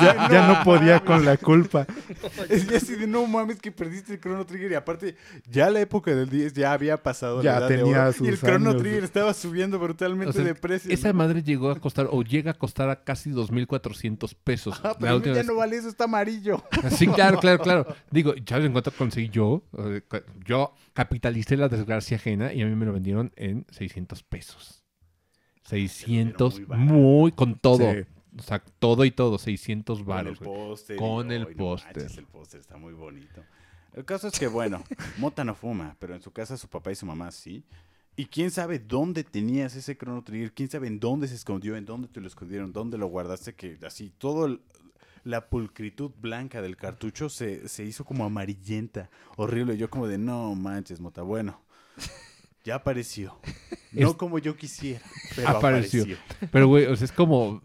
Ya, 0.00 0.28
ya 0.30 0.46
no 0.48 0.64
podía 0.64 1.00
con 1.04 1.24
la 1.24 1.36
culpa. 1.36 1.86
Es 2.48 2.70
así 2.70 2.96
de, 2.96 3.06
no 3.06 3.26
mames, 3.26 3.60
que 3.60 3.70
perdiste 3.72 4.14
el 4.14 4.20
Chrono 4.20 4.46
Trigger 4.46 4.70
y 4.72 4.74
aparte, 4.74 5.16
ya 5.48 5.68
la 5.70 5.80
época 5.80 6.14
del 6.14 6.28
10 6.30 6.54
ya 6.54 6.72
había 6.72 6.96
pasado 7.02 7.42
Ya 7.42 7.52
la 7.52 7.58
edad 7.58 7.68
de 7.68 7.76
tenía 7.78 8.02
oro, 8.02 8.12
sus 8.12 8.26
y 8.26 8.30
el 8.30 8.38
Chrono 8.38 8.70
años. 8.70 8.82
Trigger 8.82 9.04
estaba 9.04 9.34
subiendo 9.34 9.78
brutalmente 9.78 10.30
O 10.30 10.32
sea, 10.32 10.44
de 10.44 10.54
precio. 10.54 10.92
Esa 10.92 11.08
¿no? 11.08 11.14
madre 11.14 11.42
llegó 11.42 11.70
a 11.70 11.76
costar, 11.78 12.08
o 12.10 12.22
llega 12.22 12.52
a 12.52 12.54
costar 12.54 12.88
a 12.90 13.02
casi 13.04 13.30
2.400 13.30 14.34
pesos. 14.42 14.80
Ah, 14.82 14.88
La 14.88 14.98
pero 14.98 15.16
última 15.16 15.34
ya 15.34 15.40
vez. 15.40 15.46
no 15.48 15.56
vale 15.56 15.76
eso, 15.76 15.88
está 15.88 16.04
amarillo. 16.04 16.62
Sí, 16.90 17.06
claro, 17.08 17.38
claro, 17.38 17.58
claro. 17.60 17.86
Digo, 18.22 18.34
¿sabes 18.46 18.66
en 18.66 18.72
cuánto 18.72 18.90
conseguí 18.92 19.28
yo? 19.30 19.62
Yo 20.44 20.74
capitalicé 20.92 21.56
la 21.56 21.68
desgracia 21.68 22.16
ajena 22.18 22.52
y 22.52 22.60
a 22.62 22.66
mí 22.66 22.74
me 22.74 22.84
lo 22.86 22.92
vendieron 22.92 23.32
en 23.36 23.64
600 23.70 24.22
pesos. 24.24 24.84
600, 25.64 26.68
muy 26.68 27.32
con 27.32 27.58
todo. 27.58 27.92
Sí. 27.92 28.00
O 28.38 28.42
sea, 28.42 28.62
todo 28.78 29.04
y 29.04 29.10
todo, 29.10 29.38
600 29.38 29.98
Con 29.98 30.02
el 30.02 30.06
baros. 30.06 30.38
póster. 30.38 30.96
Con 30.96 31.32
el 31.32 31.42
no 31.42 31.48
póster. 31.56 31.96
manches, 31.96 32.18
el 32.18 32.26
póster 32.26 32.60
está 32.60 32.76
muy 32.76 32.92
bonito. 32.92 33.42
El 33.92 34.04
caso 34.04 34.28
es 34.28 34.38
que, 34.38 34.46
bueno, 34.46 34.84
Mota 35.18 35.44
no 35.44 35.54
fuma, 35.54 35.96
pero 35.98 36.14
en 36.14 36.22
su 36.22 36.30
casa 36.30 36.56
su 36.56 36.68
papá 36.68 36.92
y 36.92 36.94
su 36.94 37.06
mamá 37.06 37.30
sí. 37.32 37.64
Y 38.16 38.26
quién 38.26 38.50
sabe 38.50 38.78
dónde 38.78 39.24
tenías 39.24 39.74
ese 39.74 39.96
Chrono 39.96 40.22
Trigger, 40.22 40.52
quién 40.52 40.68
sabe 40.68 40.86
en 40.88 41.00
dónde 41.00 41.26
se 41.26 41.34
escondió, 41.34 41.76
en 41.76 41.86
dónde 41.86 42.08
te 42.08 42.20
lo 42.20 42.26
escondieron, 42.28 42.72
dónde 42.72 42.98
lo 42.98 43.06
guardaste, 43.06 43.54
que 43.54 43.78
así 43.86 44.10
todo 44.18 44.46
el- 44.46 44.60
la 45.24 45.48
pulcritud 45.48 46.10
blanca 46.20 46.62
del 46.62 46.76
cartucho 46.76 47.28
se, 47.28 47.68
se 47.68 47.84
hizo 47.84 48.04
como 48.04 48.24
amarillenta, 48.24 49.10
horrible. 49.36 49.76
Yo 49.76 49.90
como 49.90 50.06
de, 50.08 50.18
no 50.18 50.54
manches, 50.54 51.00
Mota, 51.00 51.22
bueno. 51.22 51.60
Ya 52.64 52.74
apareció. 52.76 53.38
No 53.92 54.16
como 54.16 54.38
yo 54.38 54.54
quisiera, 54.56 55.00
pero 55.34 55.48
Apareció. 55.48 56.02
apareció. 56.02 56.48
Pero, 56.52 56.68
güey, 56.68 56.84
o 56.86 56.94
sea, 56.94 57.06
es 57.06 57.10
como 57.12 57.60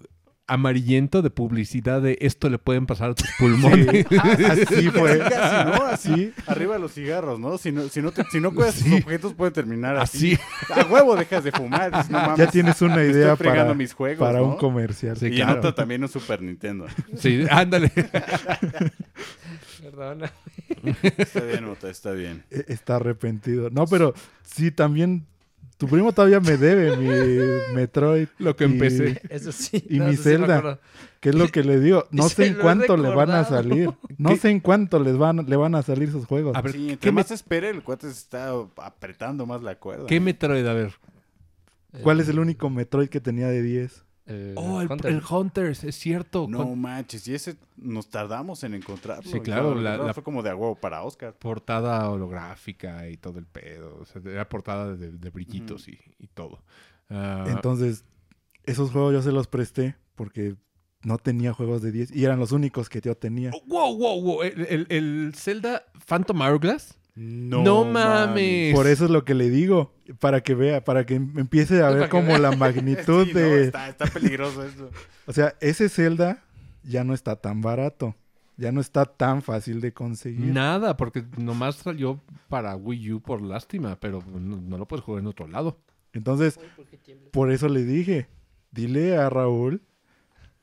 amarillento 0.48 1.22
de 1.24 1.32
publicidad 1.32 2.02
de 2.04 2.18
esto 2.22 2.50
le 2.50 2.60
pueden 2.60 2.86
pasar 2.86 3.10
a 3.12 3.16
tus 3.16 3.28
pulmones. 3.40 4.06
Así 4.50 4.90
fue. 4.94 5.18
Casi, 5.20 5.66
¿no? 5.70 5.86
Así. 5.86 6.14
Sí. 6.16 6.34
Arriba 6.46 6.78
los 6.78 6.94
cigarros, 6.94 7.40
¿no? 7.40 7.58
Si 7.58 7.72
no, 7.72 7.90
si 7.90 8.02
no, 8.02 8.12
te- 8.12 8.24
si 8.32 8.40
no 8.40 8.54
cuidas 8.54 8.76
tus 8.76 8.92
objetos, 8.94 9.34
pueden 9.34 9.54
terminar 9.54 9.96
así. 9.98 10.34
Así. 10.36 10.72
A 10.82 10.86
huevo 10.86 11.16
dejas 11.16 11.44
de 11.44 11.52
fumar. 11.52 11.92
dices, 11.92 12.10
no 12.12 12.20
mames, 12.20 12.38
Ya 12.38 12.48
tienes 12.52 12.82
una 12.84 13.04
idea 13.04 13.34
estoy 13.34 13.48
para, 13.48 13.74
mis 13.74 13.94
juegos, 13.94 14.20
para 14.20 14.40
¿no? 14.40 14.46
un 14.50 14.58
comercial. 14.58 15.18
Sí, 15.18 15.28
y 15.28 15.36
claro. 15.38 15.54
anota 15.54 15.74
también 15.74 16.04
un 16.04 16.10
Super 16.10 16.42
Nintendo. 16.42 16.86
Sí, 17.18 17.44
ándale. 17.50 17.92
Perdona. 19.82 20.32
Está 21.18 21.42
bien, 21.42 21.66
Mota, 21.66 21.90
está 21.90 22.12
bien. 22.12 22.44
E- 22.52 22.66
Está 22.68 22.98
arrepentido. 22.98 23.70
No, 23.72 23.86
pero 23.88 24.14
sí, 24.44 24.72
también. 24.72 25.26
Tu 25.78 25.88
primo 25.88 26.14
todavía 26.14 26.40
me 26.40 26.56
debe 26.58 26.96
mi 26.96 27.76
Metroid. 27.76 28.28
Lo 28.40 28.56
que 28.56 28.64
y- 28.66 28.72
empecé. 28.72 29.22
Eso 29.30 29.52
sí. 29.52 29.84
Y 29.90 30.00
no, 30.00 30.06
mi 30.08 30.16
sí 30.16 30.24
Zelda. 30.24 30.58
acuerdo. 30.60 30.80
¿Qué 31.20 31.30
es 31.30 31.36
lo 31.36 31.48
que 31.50 31.64
le 31.64 31.80
digo? 31.80 32.08
No 32.12 32.30
sé 32.30 32.46
en 32.48 32.54
cuánto 32.56 32.96
le 32.96 33.10
van 33.10 33.32
a 33.32 33.44
salir. 33.44 33.90
No 34.18 34.30
¿Qué? 34.30 34.38
sé 34.38 34.50
en 34.52 34.62
cuánto 34.62 35.00
les 35.00 35.18
van, 35.18 35.46
le 35.50 35.56
van 35.58 35.76
a 35.76 35.82
salir 35.82 36.10
sus 36.12 36.26
juegos. 36.26 36.56
A 36.56 36.62
ver, 36.62 36.72
Sí, 36.72 36.86
¿qué, 36.86 36.94
entre 36.94 37.12
me- 37.12 37.16
más 37.16 37.32
espere, 37.32 37.70
el 37.72 37.84
cuate 37.84 38.08
se 38.08 38.14
está 38.14 38.52
apretando 38.78 39.46
más 39.46 39.62
la 39.64 39.76
cuerda. 39.76 40.06
¿qué 40.08 40.20
Metroid? 40.22 40.66
A 40.66 40.74
ver. 40.74 40.94
¿Cuál 42.02 42.20
es 42.22 42.30
el 42.30 42.40
único 42.40 42.70
Metroid 42.70 43.10
que 43.10 43.20
tenía 43.20 43.48
de 43.48 43.62
10? 43.62 44.05
Oh, 44.56 44.82
el, 44.82 44.92
Hunter. 44.92 45.12
el 45.12 45.22
Hunters, 45.30 45.84
es 45.84 45.96
cierto. 45.96 46.48
No 46.50 46.60
Con 46.60 46.80
manches, 46.82 47.28
y 47.28 47.36
ese 47.36 47.58
nos 47.78 48.10
tardamos 48.10 48.64
en 48.64 48.74
encontrarlo. 48.74 49.30
Sí, 49.30 49.40
claro, 49.40 49.76
la- 49.76 50.14
Fue 50.14 50.24
como 50.24 50.42
de 50.42 50.50
a 50.50 50.56
huevo 50.56 50.76
para 50.76 51.04
Oscar. 51.04 51.34
Portada 51.36 52.10
holográfica 52.10 53.08
y 53.10 53.18
todo 53.18 53.38
el 53.40 53.46
pedo. 53.46 54.00
O 54.02 54.06
sea, 54.06 54.22
era 54.26 54.50
portada 54.50 54.96
de, 54.96 55.12
de 55.12 55.30
brillitos 55.30 55.88
y, 55.88 56.00
y 56.18 56.28
todo. 56.28 56.64
Ah, 57.10 57.46
Entonces, 57.48 58.04
esos 58.64 58.92
juegos 58.92 59.14
yo 59.14 59.22
se 59.22 59.32
los 59.32 59.46
presté 59.48 59.96
porque 60.16 60.56
no 61.04 61.20
tenía 61.20 61.54
juegos 61.54 61.84
de 61.84 61.92
10 61.92 62.16
y 62.16 62.26
eran 62.26 62.40
los 62.40 62.52
únicos 62.52 62.90
que 62.90 63.00
yo 63.02 63.16
tenía. 63.16 63.52
oh, 63.54 63.62
wow, 63.68 63.96
wow, 63.96 64.22
wow. 64.22 64.42
El, 64.42 64.66
el- 64.68 64.88
el 64.90 65.34
Zelda 65.36 65.84
Phantom 66.08 66.42
Hourglass. 66.42 66.98
No, 67.16 67.64
No 67.64 67.86
mames. 67.86 68.76
Por 68.76 68.88
eso 68.88 69.06
es 69.06 69.12
lo 69.12 69.24
que 69.24 69.34
le 69.36 69.50
digo, 69.50 69.94
para 70.20 70.42
que 70.42 70.54
vea, 70.54 70.84
para 70.84 71.06
que 71.06 71.16
em- 71.16 71.38
empiece 71.40 71.82
a 71.82 71.90
ver 71.90 72.10
como 72.10 72.28
vea. 72.28 72.40
la 72.40 72.52
magnitud 72.58 73.26
Sí, 73.26 73.34
no, 73.34 73.40
de... 73.40 73.64
está, 73.66 73.88
está 73.90 74.06
peligroso 74.08 74.64
esto. 74.66 74.92
O 75.26 75.32
sea, 75.34 75.56
ese 75.62 75.88
Zelda 75.88 76.44
ya 76.84 77.04
no 77.06 77.14
está 77.14 77.38
tan 77.38 77.62
barato, 77.62 78.16
ya 78.58 78.72
no 78.74 78.82
está 78.82 79.06
tan 79.06 79.42
fácil 79.42 79.80
de 79.80 79.94
conseguir. 79.94 80.46
Nada, 80.54 80.98
porque 80.98 81.24
nomás 81.38 81.78
salió 81.78 82.20
para 82.50 82.76
Wii 82.76 83.14
U 83.14 83.22
por 83.22 83.42
lástima, 83.42 83.98
pero 84.00 84.22
no, 84.38 84.58
no 84.58 84.78
lo 84.78 84.86
puedes 84.86 85.06
jugar 85.06 85.22
en 85.22 85.28
otro 85.28 85.48
lado. 85.48 85.80
Entonces, 86.12 86.60
por 87.32 87.50
eso 87.52 87.70
le 87.70 87.84
dije, 87.86 88.28
dile 88.72 89.16
a 89.18 89.30
Raúl 89.30 89.82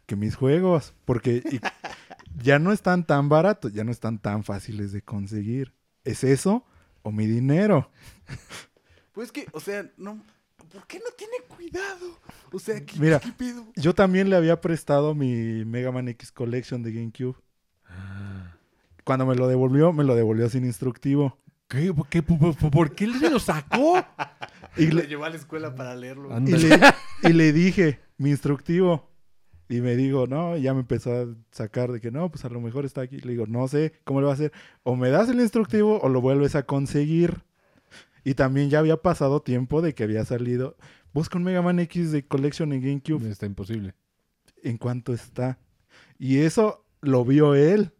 que 0.06 0.16
mis 0.16 0.36
juegos, 0.36 0.94
porque 1.06 1.42
y- 1.50 1.60
ya 2.42 2.58
no 2.58 2.72
están 2.72 3.06
tan 3.06 3.30
baratos, 3.30 3.72
ya 3.72 3.84
no 3.84 3.90
están 3.90 4.18
tan 4.18 4.44
fáciles 4.44 4.92
de 4.92 5.00
conseguir. 5.00 5.72
¿Es 6.04 6.24
eso 6.24 6.64
o 7.02 7.10
mi 7.12 7.26
dinero? 7.26 7.90
Pues 9.12 9.30
que, 9.30 9.46
o 9.52 9.60
sea, 9.60 9.90
no. 9.98 10.24
¿Por 10.72 10.86
qué 10.86 10.98
no 10.98 11.04
tiene 11.18 11.34
cuidado? 11.46 12.18
O 12.50 12.58
sea, 12.58 12.82
¿qué, 12.82 12.98
Mira. 12.98 13.20
qué 13.20 13.30
pedo? 13.30 13.66
Yo 13.76 13.94
también 13.94 14.30
le 14.30 14.36
había 14.36 14.58
prestado 14.62 15.14
mi 15.14 15.66
Mega 15.66 15.92
Man 15.92 16.08
X 16.08 16.32
Collection 16.32 16.82
de 16.82 16.92
GameCube. 16.94 17.36
Cuando 19.04 19.26
me 19.26 19.34
lo 19.34 19.48
devolvió, 19.48 19.92
me 19.92 20.02
lo 20.04 20.14
devolvió 20.14 20.48
sin 20.48 20.64
instructivo. 20.64 21.38
¿Qué? 21.68 21.92
¿Por 21.92 22.08
qué, 22.08 22.22
por, 22.22 22.56
por- 22.56 22.70
por 22.70 22.94
qué 22.94 23.06
se 23.12 23.28
lo 23.28 23.38
sacó? 23.38 24.02
Y 24.78 24.86
le 24.86 25.02
le, 25.02 25.08
llevó 25.08 25.24
a 25.26 25.30
la 25.30 25.36
escuela 25.36 25.74
para 25.74 25.94
leerlo. 25.94 26.30
y 26.30 26.32
Ándale. 26.32 26.68
le- 26.78 27.28
y 27.28 27.32
le 27.34 27.52
dije, 27.52 28.00
mi 28.16 28.30
instructivo. 28.30 29.11
Y 29.68 29.80
me 29.80 29.96
digo, 29.96 30.26
no, 30.26 30.56
y 30.56 30.62
ya 30.62 30.74
me 30.74 30.80
empezó 30.80 31.12
a 31.14 31.26
sacar 31.50 31.92
de 31.92 32.00
que 32.00 32.10
no, 32.10 32.30
pues 32.30 32.44
a 32.44 32.48
lo 32.50 32.60
mejor 32.60 32.84
está 32.84 33.00
aquí. 33.02 33.18
Le 33.20 33.32
digo, 33.32 33.46
no 33.46 33.68
sé 33.68 33.94
cómo 34.04 34.20
le 34.20 34.26
va 34.26 34.32
a 34.32 34.34
hacer. 34.34 34.52
O 34.82 34.96
me 34.96 35.10
das 35.10 35.28
el 35.30 35.40
instructivo 35.40 35.98
o 36.00 36.08
lo 36.08 36.20
vuelves 36.20 36.54
a 36.56 36.64
conseguir. 36.64 37.44
Y 38.24 38.34
también 38.34 38.70
ya 38.70 38.78
había 38.80 38.98
pasado 38.98 39.42
tiempo 39.42 39.82
de 39.82 39.94
que 39.94 40.04
había 40.04 40.24
salido. 40.24 40.76
Busca 41.12 41.38
un 41.38 41.44
Mega 41.44 41.62
Man 41.62 41.78
X 41.80 42.12
de 42.12 42.26
Collection 42.26 42.72
en 42.72 42.82
GameCube. 42.82 43.28
Está 43.30 43.46
imposible. 43.46 43.94
en 44.62 44.78
cuánto 44.78 45.12
está. 45.12 45.58
Y 46.18 46.38
eso 46.38 46.84
lo 47.00 47.24
vio 47.24 47.54
él. 47.54 47.92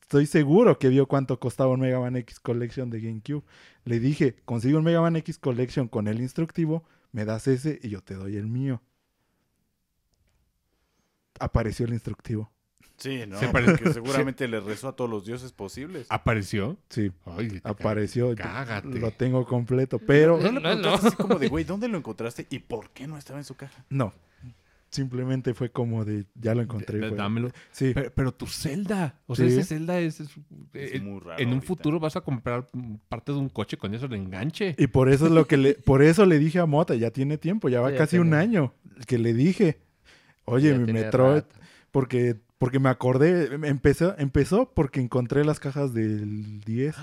Estoy 0.00 0.26
seguro 0.26 0.78
que 0.78 0.88
vio 0.88 1.06
cuánto 1.06 1.38
costaba 1.38 1.72
un 1.72 1.80
Mega 1.80 2.00
Man 2.00 2.16
X 2.16 2.40
Collection 2.40 2.90
de 2.90 3.00
GameCube. 3.00 3.44
Le 3.84 4.00
dije, 4.00 4.36
consigo 4.44 4.78
un 4.78 4.84
Mega 4.84 5.00
Man 5.00 5.16
X 5.16 5.38
Collection 5.38 5.88
con 5.88 6.08
el 6.08 6.20
instructivo, 6.20 6.84
me 7.12 7.24
das 7.24 7.46
ese 7.48 7.78
y 7.82 7.90
yo 7.90 8.02
te 8.02 8.14
doy 8.14 8.36
el 8.36 8.46
mío. 8.46 8.82
Apareció 11.40 11.86
el 11.86 11.92
instructivo. 11.94 12.50
Sí, 12.96 13.22
no, 13.26 13.38
porque 13.50 13.92
seguramente 13.94 14.46
le 14.46 14.60
rezó 14.60 14.88
a 14.88 14.92
todos 14.94 15.08
los 15.10 15.24
dioses 15.24 15.52
posibles. 15.52 16.06
¿Apareció? 16.10 16.76
Sí, 16.90 17.10
Ay, 17.24 17.60
apareció. 17.64 18.34
Cágate. 18.34 18.98
Lo 19.00 19.10
tengo 19.10 19.46
completo, 19.46 19.98
pero 19.98 20.38
¿No 20.38 20.52
le 20.52 20.60
No, 20.60 20.74
no. 20.76 20.94
así 20.94 21.16
como 21.16 21.38
de, 21.38 21.48
güey, 21.48 21.64
¿dónde 21.64 21.88
lo 21.88 21.96
encontraste 21.96 22.46
y 22.50 22.58
por 22.58 22.90
qué 22.90 23.06
no 23.06 23.16
estaba 23.16 23.38
en 23.38 23.44
su 23.44 23.54
caja? 23.54 23.84
no. 23.88 24.12
Simplemente 24.92 25.54
fue 25.54 25.70
como 25.70 26.04
de, 26.04 26.24
ya 26.34 26.52
lo 26.52 26.62
encontré. 26.62 26.98
Dámelo. 27.12 27.52
Sí, 27.70 27.92
Pero, 27.94 28.10
pero 28.12 28.34
tu 28.34 28.48
Zelda. 28.48 29.20
O 29.28 29.36
sea, 29.36 29.46
Sí. 29.46 29.52
ese 29.52 29.62
Zelda 29.62 30.00
es. 30.00 30.18
es- 30.18 30.30
Es 30.72 30.94
eh, 30.96 31.00
muy 31.00 31.20
raro 31.20 31.40
en 31.40 31.46
un 31.46 31.54
ahorita. 31.54 31.66
futuro 31.68 32.00
vas 32.00 32.16
a 32.16 32.22
comprar 32.22 32.66
parte 33.08 33.30
de 33.30 33.38
un 33.38 33.48
coche 33.50 33.76
con 33.76 33.94
eso 33.94 34.08
de 34.08 34.16
enganche. 34.16 34.74
Y 34.78 34.88
por 34.88 35.08
eso 35.08 35.26
es 35.26 35.30
lo 35.32 35.46
que 35.46 35.56
le, 35.58 35.74
por 35.74 36.02
eso 36.02 36.26
le 36.26 36.40
dije 36.40 36.58
a 36.58 36.66
Mota, 36.66 36.96
ya 36.96 37.12
tiene 37.12 37.38
tiempo, 37.38 37.68
ya 37.68 37.80
va 37.80 37.90
Sí, 37.90 37.92
ya 37.94 37.98
casi 37.98 38.18
un 38.18 38.34
año 38.34 38.74
que 39.06 39.18
le 39.18 39.32
dije, 39.32 39.78
oye, 40.50 40.78
mi 40.78 40.92
Metroid, 40.92 41.42
rato. 41.42 41.56
porque, 41.90 42.36
porque 42.58 42.78
me 42.78 42.88
acordé, 42.88 43.54
em- 43.54 43.64
empezó, 43.64 44.14
empezó 44.18 44.72
porque 44.74 45.00
encontré 45.00 45.44
las 45.44 45.60
cajas 45.60 45.92
del 45.94 46.60
10 46.60 46.94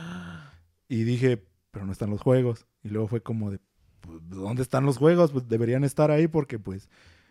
y 0.90 1.04
dije, 1.04 1.44
pero 1.72 1.86
no 1.86 1.92
están 1.92 2.10
los 2.10 2.22
juegos. 2.22 2.66
Y 2.84 2.90
luego 2.90 3.08
fue 3.08 3.22
como 3.22 3.52
de, 3.52 3.60
pues, 4.02 4.20
¿dónde 4.30 4.62
están 4.62 4.86
los 4.86 4.98
juegos? 4.98 5.32
Pues 5.32 5.48
deberían 5.48 5.84
estar 5.84 6.12
ahí 6.12 6.28
porque 6.28 6.60
pues 6.60 6.90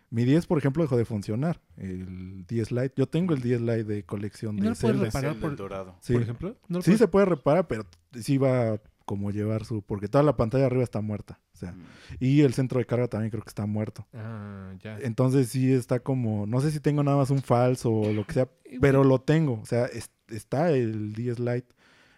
mi 0.09 0.23
10, 0.23 0.45
por 0.45 0.57
ejemplo, 0.57 0.83
dejó 0.83 0.95
de 0.95 1.03
funcionar, 1.05 1.59
el 1.75 2.45
10 2.47 2.71
Lite. 2.71 2.93
Yo 2.95 3.07
tengo 3.07 3.33
el 3.33 3.41
10 3.41 3.59
Lite 3.61 3.83
de 3.83 4.03
colección 4.03 4.57
¿Y 4.57 4.61
no 4.61 4.63
de 4.65 4.69
lo 4.71 4.75
puedes 4.79 4.99
reparar 5.01 5.35
por- 5.39 5.55
dorado. 5.55 5.95
Sí. 6.01 6.13
Por 6.13 6.21
ejemplo. 6.21 6.57
¿No 6.69 6.77
lo 6.77 6.81
Sí 6.81 6.91
puedes- 6.91 6.99
se 6.99 7.07
puede 7.07 7.25
reparar, 7.25 7.67
pero 7.67 7.85
sí 8.13 8.37
va 8.37 8.79
como 9.07 9.31
llevar 9.31 9.65
su... 9.65 9.81
Porque 9.81 10.07
toda 10.07 10.23
la 10.23 10.35
pantalla 10.37 10.65
arriba 10.67 10.83
está 10.83 11.01
muerta. 11.01 11.39
O 11.53 11.57
sea, 11.57 11.71
Mm. 11.71 11.83
y 12.19 12.41
el 12.41 12.53
centro 12.53 12.77
de 12.77 12.85
carga 12.85 13.07
también 13.07 13.31
creo 13.31 13.41
que 13.41 13.49
está 13.49 13.65
muerto. 13.65 14.05
Ah, 14.13 14.73
ya. 14.79 14.99
Entonces 14.99 15.47
sí 15.49 15.71
está 15.73 15.99
como, 16.01 16.45
no 16.45 16.59
sé 16.61 16.69
si 16.71 16.79
tengo 16.79 17.01
nada 17.03 17.17
más 17.17 17.29
un 17.31 17.41
falso 17.41 17.91
o 17.91 18.11
lo 18.13 18.25
que 18.27 18.33
sea, 18.33 18.49
pero 18.81 19.03
lo 19.03 19.19
tengo. 19.21 19.59
O 19.61 19.65
sea, 19.65 19.85
es- 19.85 20.11
está 20.27 20.71
el 20.71 21.13
10 21.13 21.39
Lite 21.39 21.73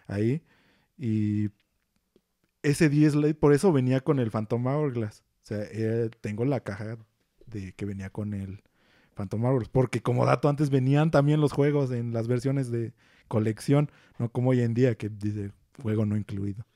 ahí. 0.08 0.42
Y 0.98 1.48
ese 2.62 2.88
10 2.88 3.14
Lite, 3.14 3.34
por 3.34 3.52
eso 3.54 3.72
venía 3.72 4.00
con 4.00 4.18
el 4.18 4.30
Phantom 4.30 4.66
Hourglass. 4.66 5.22
O 5.42 5.46
sea, 5.46 5.62
eh, 5.70 6.10
tengo 6.20 6.44
la 6.44 6.60
caja 6.60 6.98
de 7.46 7.72
que 7.72 7.84
venía 7.86 8.10
con 8.10 8.34
el 8.34 8.62
Phantom 9.14 9.44
Hourglass. 9.44 9.68
Porque 9.70 10.02
como 10.02 10.26
dato, 10.26 10.48
antes 10.48 10.70
venían 10.70 11.10
también 11.10 11.40
los 11.40 11.52
juegos 11.52 11.90
en 11.92 12.12
las 12.12 12.28
versiones 12.28 12.70
de 12.70 12.92
colección, 13.28 13.90
no 14.18 14.28
como 14.30 14.50
hoy 14.50 14.60
en 14.60 14.74
día 14.74 14.96
que 14.96 15.08
dice 15.08 15.52
juego 15.82 16.04
no 16.04 16.16
incluido. 16.16 16.66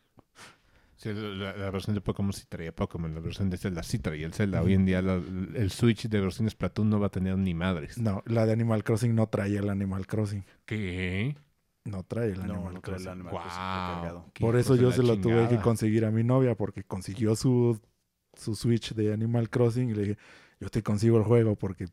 Sí, 1.04 1.12
la, 1.12 1.54
la 1.54 1.70
versión 1.70 1.94
de 1.94 2.00
Pokémon 2.00 2.32
sí 2.32 2.44
traía 2.48 2.74
Pokémon, 2.74 3.14
la 3.14 3.20
versión 3.20 3.50
de 3.50 3.58
Zelda 3.58 3.82
sí 3.82 3.98
traía 3.98 4.24
el 4.24 4.32
Zelda. 4.32 4.62
Hoy 4.62 4.72
en 4.72 4.86
día 4.86 5.02
la- 5.02 5.16
el 5.54 5.70
Switch 5.70 6.08
de 6.08 6.18
versiones 6.18 6.54
Platoon 6.54 6.88
no 6.88 6.98
va 6.98 7.08
a 7.08 7.10
tener 7.10 7.36
ni 7.36 7.52
madres. 7.52 7.98
No, 7.98 8.22
la 8.24 8.46
de 8.46 8.52
Animal 8.54 8.82
Crossing 8.84 9.14
no 9.14 9.26
traía 9.28 9.60
el 9.60 9.68
Animal 9.68 10.06
Crossing. 10.06 10.46
¿Qué? 10.64 11.36
No 11.84 12.04
trae 12.04 12.28
el 12.30 12.38
No, 12.46 12.54
Animal 12.54 12.74
no 12.74 12.80
trae 12.80 12.96
el 12.96 13.02
Crossing. 13.02 14.30
Qué 14.32 14.40
Por 14.42 14.56
eso 14.56 14.76
yo 14.76 14.90
se 14.92 15.02
lo 15.02 15.20
tuve 15.20 15.46
que 15.50 15.58
conseguir 15.60 16.06
a 16.06 16.10
mi 16.10 16.24
novia 16.24 16.54
porque 16.54 16.84
consiguió 16.84 17.36
su, 17.36 17.78
su 18.32 18.54
Switch 18.54 18.94
de 18.94 19.12
Animal 19.12 19.50
Crossing 19.50 19.90
y 19.90 19.94
le 19.94 20.00
dije, 20.02 20.18
yo 20.58 20.70
te 20.70 20.82
consigo 20.82 21.18
el 21.18 21.24
juego 21.24 21.54
porque 21.56 21.84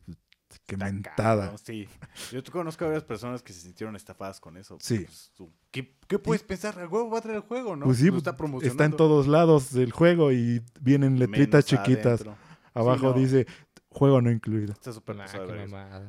qué 0.66 0.74
Está 0.74 0.84
mentada. 0.86 1.42
cabrón, 1.42 1.58
Sí. 1.58 1.88
Yo 2.30 2.42
conozco 2.50 2.84
a 2.84 2.88
varias 2.88 3.04
personas 3.04 3.42
que 3.42 3.52
se 3.52 3.60
sintieron 3.60 3.96
estafadas 3.96 4.40
con 4.40 4.56
eso. 4.56 4.78
Sí. 4.80 5.00
Pues, 5.00 5.32
tú, 5.34 5.52
¿Qué, 5.70 5.96
qué 6.06 6.18
puedes 6.18 6.42
pensar? 6.42 6.78
El 6.78 6.86
juego 6.88 7.10
va 7.10 7.18
a 7.18 7.22
traer 7.22 7.36
el 7.36 7.42
juego, 7.42 7.76
¿no? 7.76 7.86
Pues 7.86 7.98
sí, 7.98 8.06
Lo 8.06 8.12
pues, 8.12 8.20
está 8.20 8.36
promocionando. 8.36 8.72
Está 8.72 8.84
en 8.84 8.96
todos 8.96 9.26
lados 9.26 9.74
el 9.74 9.92
juego 9.92 10.32
y 10.32 10.62
vienen 10.80 11.18
letritas 11.18 11.70
Menos 11.70 11.84
chiquitas. 11.86 12.20
adentro. 12.22 12.36
Abajo 12.74 13.06
no. 13.08 13.12
dice 13.14 13.46
juego 13.90 14.20
no 14.22 14.30
incluido. 14.30 14.72
Está 14.72 14.92
súper 14.92 15.16
Nah. 15.16 15.26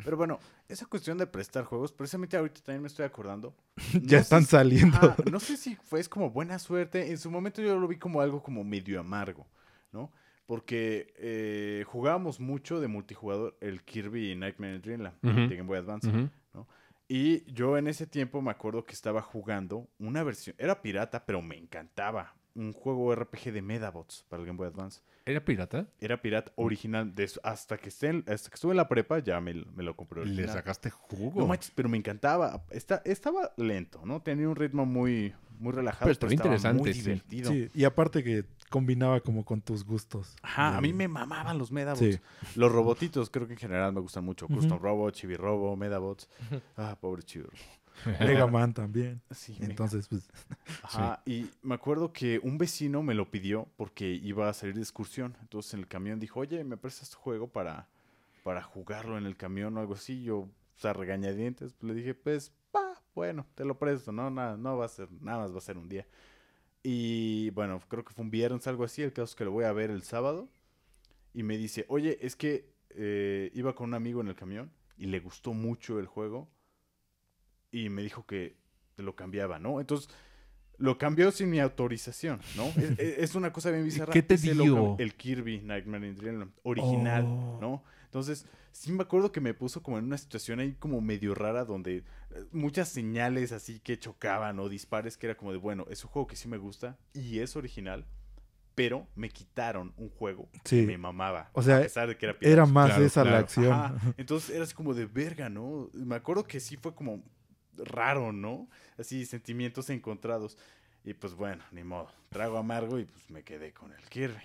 Pero 0.03 0.15
bueno, 0.18 0.40
esa 0.70 0.86
cuestión 0.86 1.18
de 1.18 1.28
prestar 1.28 1.65
juegos, 1.65 1.91
precisamente 1.91 2.38
ahorita 2.38 2.61
también 2.61 2.82
me 2.82 2.88
estoy 2.88 3.06
acordando. 3.06 3.53
ya 4.02 4.18
No 4.18 4.22
están 4.22 4.44
si- 4.44 4.52
saliendo. 4.52 4.98
Ajá, 4.98 5.15
no 5.30 5.40
sé 5.40 5.57
si 5.57 5.76
fue 5.76 5.99
es 5.99 6.07
como 6.07 6.30
buena 6.30 6.57
suerte. 6.60 7.11
En 7.11 7.18
su 7.18 7.30
momento 7.30 7.61
yo 7.61 7.78
lo 7.78 7.88
vi 7.88 7.98
como 7.98 8.22
algo 8.22 8.41
como 8.41 8.64
medio 8.64 8.99
amargo, 8.99 9.45
¿no? 9.91 10.11
Porque 10.45 11.14
eh, 11.18 11.84
jugábamos 11.88 12.40
mucho 12.40 12.80
de 12.82 12.88
multijugador 12.88 13.57
el 13.61 13.84
Kirby 13.84 14.36
Nightmare 14.36 14.80
Dreamland 14.80 15.15
de 15.22 15.56
Game 15.56 15.68
Boy 15.68 15.78
Advance. 15.80 16.10
Y 17.07 17.44
yo 17.52 17.78
en 17.78 17.88
ese 17.88 18.07
tiempo 18.07 18.41
me 18.41 18.52
acuerdo 18.52 18.86
que 18.86 18.94
estaba 18.94 19.22
jugando 19.22 19.88
una 19.99 20.24
versión, 20.24 20.56
era 20.57 20.82
pirata, 20.82 21.26
pero 21.26 21.41
me 21.41 21.57
encantaba. 21.57 22.36
un 22.56 22.72
juego 22.72 23.11
RPG 23.15 23.52
de 23.52 23.64
Medabots 23.64 24.26
para 24.30 24.41
el 24.41 24.45
Game 24.45 24.57
Boy 24.57 24.68
Advance. 24.68 25.02
¿Era 25.26 25.44
pirata? 25.44 25.88
Era 25.99 26.22
pirata 26.22 26.52
original. 26.56 27.15
de- 27.15 27.28
hasta, 27.41 27.78
que 27.80 27.90
esté 27.90 28.10
en- 28.10 28.24
hasta 28.28 28.48
que 28.52 28.53
estuve 28.53 28.74
en 28.74 28.78
la 28.78 28.88
prepa 28.88 29.18
ya 29.18 29.41
me, 29.41 29.56
me 29.76 29.82
lo 29.82 29.95
compré 29.95 30.20
Le 30.24 30.28
original. 30.28 30.49
sacaste 30.49 30.91
jugo. 30.91 31.41
No 31.41 31.48
manches, 31.48 31.72
pero 31.74 31.90
me 31.90 31.98
encantaba. 31.98 32.64
Está, 32.70 33.02
estaba 33.06 33.52
lento, 33.57 34.02
¿no? 34.06 34.22
Tenía 34.22 34.48
un 34.48 34.56
ritmo 34.56 34.86
muy, 34.86 35.34
muy 35.57 35.72
relajado. 35.72 36.03
Pero 36.06 36.11
estaba 36.11 36.32
interesante, 36.32 36.80
muy 36.84 36.94
sí. 36.94 37.02
divertido. 37.02 37.52
Sí, 37.52 37.70
y 37.74 37.86
aparte 37.86 38.24
que 38.24 38.45
combinaba 38.73 39.19
como 39.21 39.45
con 39.45 39.61
tus 39.61 39.85
gustos. 39.85 40.35
Ajá, 40.41 40.75
a 40.77 40.81
mí 40.81 40.87
De- 40.87 40.93
me 40.95 41.07
mamaban 41.07 41.59
los 41.59 41.71
Medabots. 41.71 41.99
Sí. 42.15 42.19
Los 42.55 42.71
robotitos 42.71 43.29
creo 43.29 43.45
que 43.45 43.53
en 43.53 43.59
general 43.59 43.93
me 43.93 44.01
gustan 44.01 44.25
mucho. 44.25 44.45
Ujú. 44.47 44.55
Custom 44.55 44.79
Robot, 44.79 45.13
Chibi 45.13 45.35
Robo, 45.35 45.75
Medabots. 45.75 46.27
Ah, 46.75 46.97
pobre 46.99 47.21
Chibi 47.21 47.43
Robo. 47.45 47.53
Mega 48.19 48.47
Man 48.47 48.73
también. 48.73 49.21
Sí, 49.29 49.55
Entonces, 49.61 50.07
pues, 50.07 50.27
Ajá, 50.81 51.21
y 51.27 51.45
me 51.61 51.75
acuerdo 51.75 52.11
que 52.11 52.39
un 52.41 52.57
vecino 52.57 53.03
me 53.03 53.13
lo 53.13 53.29
pidió 53.29 53.67
porque 53.77 54.09
iba 54.11 54.49
a 54.49 54.53
salir 54.53 54.73
de 54.73 54.81
excursión. 54.81 55.37
Entonces 55.41 55.75
en 55.75 55.81
el 55.81 55.87
camión 55.87 56.19
dijo, 56.19 56.39
oye, 56.39 56.63
¿me 56.63 56.75
prestas 56.75 57.11
tu 57.11 57.17
juego 57.19 57.47
para, 57.47 57.87
para 58.43 58.63
jugarlo 58.63 59.19
en 59.19 59.27
el 59.27 59.37
camión 59.37 59.77
o 59.77 59.81
algo 59.81 59.93
así? 59.93 60.23
Yo, 60.23 60.37
o 60.39 60.49
sea, 60.77 60.93
regañadientes, 60.93 61.73
pues, 61.73 61.83
le 61.87 61.93
dije, 61.93 62.15
pues, 62.15 62.51
va, 62.75 62.99
bueno, 63.13 63.45
te 63.53 63.63
lo 63.63 63.77
presto, 63.77 64.11
¿no? 64.11 64.31
Nada, 64.31 64.57
no 64.57 64.75
va 64.77 64.85
a 64.85 64.89
ser, 64.89 65.09
nada 65.21 65.37
más 65.43 65.53
va 65.53 65.59
a 65.59 65.61
ser 65.61 65.77
un 65.77 65.87
día. 65.87 66.07
Y 66.84 67.49
bueno, 67.51 67.80
creo 67.88 68.03
que 68.03 68.14
fue 68.14 68.23
un 68.26 68.31
viernes, 68.31 68.68
algo 68.68 68.84
así. 68.84 69.01
El 69.01 69.14
caso 69.14 69.23
es 69.31 69.35
que 69.35 69.45
lo 69.45 69.51
voy 69.51 69.64
a 69.65 69.72
ver 69.72 69.89
el 69.89 70.03
sábado. 70.03 70.49
Y 71.34 71.43
me 71.43 71.57
dice, 71.57 71.85
oye, 71.88 72.18
es 72.22 72.35
que 72.35 72.69
eh, 72.89 73.49
iba 73.53 73.73
con 73.73 73.88
un 73.89 73.93
amigo 73.95 74.22
en 74.22 74.27
el 74.27 74.35
camión 74.35 74.72
y 74.97 75.05
le 75.07 75.19
gustó 75.19 75.53
mucho 75.53 75.99
el 75.99 76.05
juego. 76.07 76.49
Y 77.72 77.89
me 77.89 78.03
dijo 78.03 78.26
que 78.26 78.55
lo 78.97 79.15
cambiaba, 79.15 79.57
¿no? 79.60 79.80
Entonces, 79.80 80.10
lo 80.77 80.97
cambió 80.97 81.31
sin 81.31 81.49
mi 81.49 81.60
autorización, 81.60 82.41
¿no? 82.55 82.65
es, 82.68 82.77
es- 82.99 83.18
es 83.19 83.35
una 83.35 83.51
cosa 83.53 83.72
bien 83.72 83.84
bizarra. 83.85 84.11
qué 84.14 84.22
te 84.22 84.35
cambió- 84.38 84.95
El 84.99 85.15
Kirby 85.15 85.61
Nightmare 85.61 86.07
in 86.07 86.15
Dreamland, 86.15 86.51
original, 86.64 87.23
Oh. 87.26 87.57
¿no? 87.61 87.84
Entonces, 88.05 88.45
sí 88.72 88.91
me 88.91 89.01
acuerdo 89.01 89.31
que 89.31 89.41
me 89.41 89.55
puso 89.55 89.81
como 89.81 89.97
en 89.97 90.05
una 90.05 90.18
situación 90.19 90.60
ahí 90.60 90.73
como 90.73 91.01
medio 91.01 91.34
rara 91.34 91.65
donde 91.65 92.03
muchas 92.51 92.89
señales 92.89 93.51
así 93.51 93.80
que 93.80 93.97
chocaban 93.99 94.60
o 94.60 94.69
dispares 94.69 95.18
que 95.18 95.27
era 95.27 95.35
como 95.35 95.51
de, 95.51 95.57
bueno, 95.57 95.85
es 95.89 96.03
un 96.03 96.10
juego 96.10 96.27
que 96.27 96.35
sí 96.35 96.47
me 96.47 96.57
gusta 96.57 96.97
y 97.14 97.39
es 97.39 97.55
original, 97.55 98.05
pero 98.76 99.07
me 99.15 99.30
quitaron 99.30 99.93
un 99.97 100.10
juego 100.10 100.49
Sí. 100.65 100.81
que 100.81 100.88
me 100.88 100.97
mamaba. 100.97 101.49
O 101.53 101.61
sea, 101.61 101.77
a 101.77 101.81
pesar 101.81 102.07
de 102.07 102.18
que 102.18 102.26
era 102.26 102.38
era 102.41 102.65
más 102.65 102.88
claro, 102.89 103.05
esa 103.05 103.23
la 103.23 103.30
claro. 103.31 103.43
acción. 103.45 103.72
Ajá, 103.73 104.14
Entonces 104.18 104.49
era 104.49 104.64
así 104.64 104.73
como 104.73 104.93
de 104.93 105.05
verga, 105.05 105.49
¿no? 105.49 105.89
Me 105.93 106.15
acuerdo 106.15 106.43
que 106.43 106.60
sí 106.60 106.77
fue 106.77 106.95
como 106.95 107.23
raro, 107.76 108.31
¿no? 108.31 108.68
Así 108.97 109.26
sentimientos 109.26 109.89
encontrados. 109.89 110.57
Y 111.03 111.14
pues 111.14 111.34
bueno, 111.35 111.64
ni 111.72 111.84
modo. 111.84 112.10
Trago 112.30 112.57
amargo 112.57 112.97
y 112.97 113.05
pues 113.05 113.30
me 113.30 113.43
quedé 113.43 113.73
con 113.73 113.91
el 113.91 114.01
Kirby. 114.10 114.41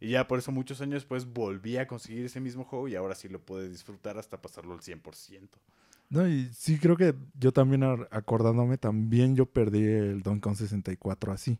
Y 0.00 0.10
ya 0.10 0.26
por 0.28 0.38
eso 0.38 0.52
muchos 0.52 0.80
años 0.80 0.94
después 1.02 1.26
volví 1.26 1.76
a 1.76 1.86
conseguir 1.86 2.24
ese 2.24 2.40
mismo 2.40 2.64
juego 2.64 2.88
y 2.88 2.94
ahora 2.94 3.14
sí 3.14 3.28
lo 3.28 3.40
puedo 3.40 3.68
disfrutar 3.68 4.16
hasta 4.16 4.40
pasarlo 4.40 4.72
al 4.74 4.80
100%. 4.80 5.48
No, 6.10 6.26
y 6.26 6.48
sí 6.54 6.78
creo 6.78 6.96
que 6.96 7.14
yo 7.34 7.52
también 7.52 7.82
acordándome, 8.10 8.78
también 8.78 9.36
yo 9.36 9.46
perdí 9.46 9.84
el 9.84 10.22
Donkey 10.22 10.40
Kong 10.40 10.56
64 10.56 11.32
así. 11.32 11.58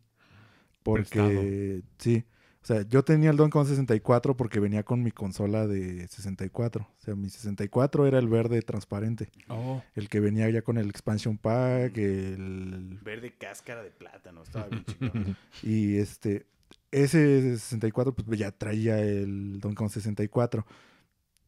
Porque, 0.82 1.82
sí, 1.98 2.24
o 2.62 2.66
sea, 2.66 2.82
yo 2.82 3.04
tenía 3.04 3.30
el 3.30 3.36
Donkey 3.36 3.52
Kong 3.52 3.66
64 3.66 4.36
porque 4.36 4.58
venía 4.58 4.82
con 4.84 5.02
mi 5.02 5.10
consola 5.10 5.66
de 5.66 6.08
64. 6.08 6.82
O 6.82 7.00
sea, 7.02 7.14
mi 7.14 7.28
64 7.28 8.06
era 8.06 8.18
el 8.18 8.28
verde 8.28 8.62
transparente. 8.62 9.30
Oh. 9.48 9.82
El 9.94 10.08
que 10.08 10.20
venía 10.20 10.48
ya 10.48 10.62
con 10.62 10.78
el 10.78 10.88
expansion 10.88 11.36
pack, 11.36 11.96
el... 11.98 12.98
Verde 13.02 13.34
cáscara 13.38 13.82
de 13.82 13.90
plátano, 13.90 14.42
estaba 14.42 14.68
bien 14.68 14.84
chingón. 14.84 15.36
Y 15.62 15.96
este, 15.98 16.46
ese 16.90 17.58
64 17.58 18.14
pues 18.14 18.38
ya 18.38 18.50
traía 18.50 18.98
el 18.98 19.60
Donkey 19.60 19.76
Kong 19.76 19.90
64. 19.90 20.66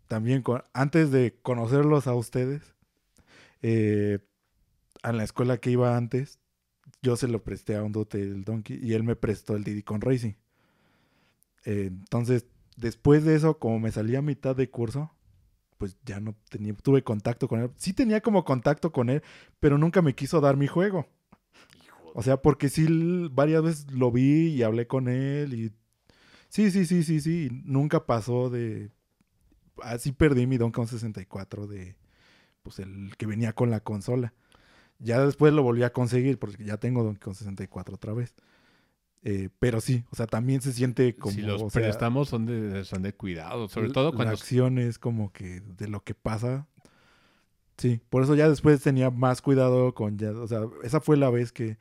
También 0.07 0.43
con- 0.43 0.65
antes 0.75 1.11
de 1.11 1.39
conocerlos 1.43 2.07
a 2.07 2.15
ustedes, 2.15 2.75
eh, 3.63 4.19
a 5.03 5.13
la 5.13 5.25
escuela 5.25 5.59
que 5.59 5.71
iba 5.71 5.97
antes, 5.97 6.39
yo 7.03 7.17
se 7.17 7.29
lo 7.29 7.43
presté 7.43 7.77
a 7.77 7.83
un 7.83 7.93
dote 7.93 8.21
el 8.21 8.45
Donkey 8.45 8.79
y 8.83 8.95
él 8.95 9.03
me 9.03 9.17
prestó 9.17 9.57
el 9.57 9.65
Diddy 9.65 9.83
Kong 9.83 10.03
Racing. 10.03 10.35
Eh, 11.65 11.87
entonces, 11.91 12.47
después 12.77 13.25
de 13.25 13.35
eso, 13.35 13.59
como 13.59 13.79
me 13.79 13.93
salía 13.93 14.19
a 14.19 14.23
mitad 14.23 14.57
de 14.57 14.71
curso, 14.71 15.13
pues 15.79 15.97
ya 16.05 16.21
no 16.21 16.37
tenía, 16.51 16.75
tuve 16.75 17.03
contacto 17.03 17.49
con 17.49 17.61
él. 17.61 17.71
Sí 17.77 17.93
tenía 17.93 18.21
como 18.21 18.45
contacto 18.45 18.93
con 18.93 19.09
él, 19.09 19.23
pero 19.61 19.79
nunca 19.79 20.03
me 20.03 20.15
quiso 20.15 20.41
dar 20.41 20.57
mi 20.57 20.67
juego. 20.67 21.07
Hijo 21.83 22.13
O 22.15 22.23
sea, 22.23 22.43
porque 22.43 22.69
sí 22.69 22.87
varias 23.33 23.63
veces 23.63 23.91
lo 23.91 24.13
vi 24.13 24.49
y 24.49 24.63
hablé 24.63 24.87
con 24.87 25.09
él 25.09 25.55
y 25.55 25.73
sí, 26.49 26.71
sí, 26.71 26.85
sí, 26.85 27.03
sí, 27.03 27.21
sí, 27.21 27.49
nunca 27.65 28.05
pasó 28.05 28.51
de 28.51 28.91
así 29.83 30.13
perdí 30.13 30.47
mi 30.47 30.59
Donkey 30.59 30.83
Kong 30.83 30.89
64 30.89 31.67
de 31.67 31.97
pues 32.71 32.87
el 32.87 33.17
que 33.17 33.27
venía 33.27 33.53
con 33.53 33.71
la 33.71 33.81
consola. 33.81 34.33
Ya 34.99 35.25
después 35.25 35.53
lo 35.53 35.63
volví 35.63 35.83
a 35.83 35.93
conseguir 35.93 36.39
porque 36.39 36.65
ya 36.65 36.77
tengo 36.77 37.03
Donkey 37.03 37.21
Kong 37.21 37.35
64 37.35 37.95
otra 37.95 38.13
vez. 38.13 38.35
Eh, 39.23 39.51
pero 39.59 39.81
sí, 39.81 40.05
o 40.11 40.17
sea, 40.17 40.27
también 40.27 40.63
se 40.63 40.73
siente 40.73 41.15
como 41.15 41.35
si 41.35 41.43
los 41.43 41.61
o 41.61 41.71
sea, 41.71 41.83
prestamos 41.83 42.29
son 42.29 42.47
de, 42.47 42.85
son 42.85 43.03
de 43.03 43.13
cuidado, 43.13 43.69
sobre 43.69 43.91
todo 43.91 44.11
la 44.11 44.17
cuando... 44.17 44.33
acción 44.33 44.79
es 44.79 44.99
como 44.99 45.31
que 45.31 45.61
de 45.61 45.89
lo 45.89 46.03
que 46.03 46.15
pasa. 46.15 46.67
Sí, 47.77 48.01
por 48.09 48.23
eso 48.23 48.35
ya 48.35 48.49
después 48.49 48.81
tenía 48.83 49.11
más 49.11 49.43
cuidado 49.43 49.95
con 49.95 50.17
ya, 50.17 50.31
o 50.31 50.47
sea, 50.47 50.63
esa 50.85 51.01
fue 51.01 51.19
la 51.19 51.29
vez 51.29 51.53
que 51.53 51.77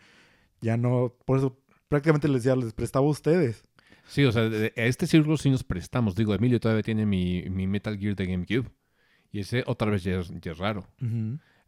ya 0.59 0.75
no, 0.75 1.13
por 1.25 1.37
eso 1.37 1.57
prácticamente 1.87 2.27
les 2.27 2.43
decía, 2.43 2.57
les 2.57 2.73
prestaba 2.73 3.05
a 3.05 3.09
ustedes. 3.09 3.63
Sí, 4.05 4.25
o 4.25 4.31
sea, 4.31 4.43
a 4.43 4.85
este 4.85 5.07
círculo 5.07 5.37
sí 5.37 5.49
nos 5.49 5.63
prestamos. 5.63 6.15
Digo, 6.15 6.33
Emilio 6.33 6.59
todavía 6.59 6.83
tiene 6.83 7.05
mi, 7.05 7.43
mi 7.49 7.67
Metal 7.67 7.97
Gear 7.97 8.15
de 8.15 8.25
GameCube. 8.25 8.69
Y 9.31 9.39
ese 9.41 9.64
otra 9.68 9.89
vez 9.91 10.03
ya 10.03 10.19
es, 10.19 10.31
ya 10.41 10.51
es 10.53 10.57
raro. 10.57 10.88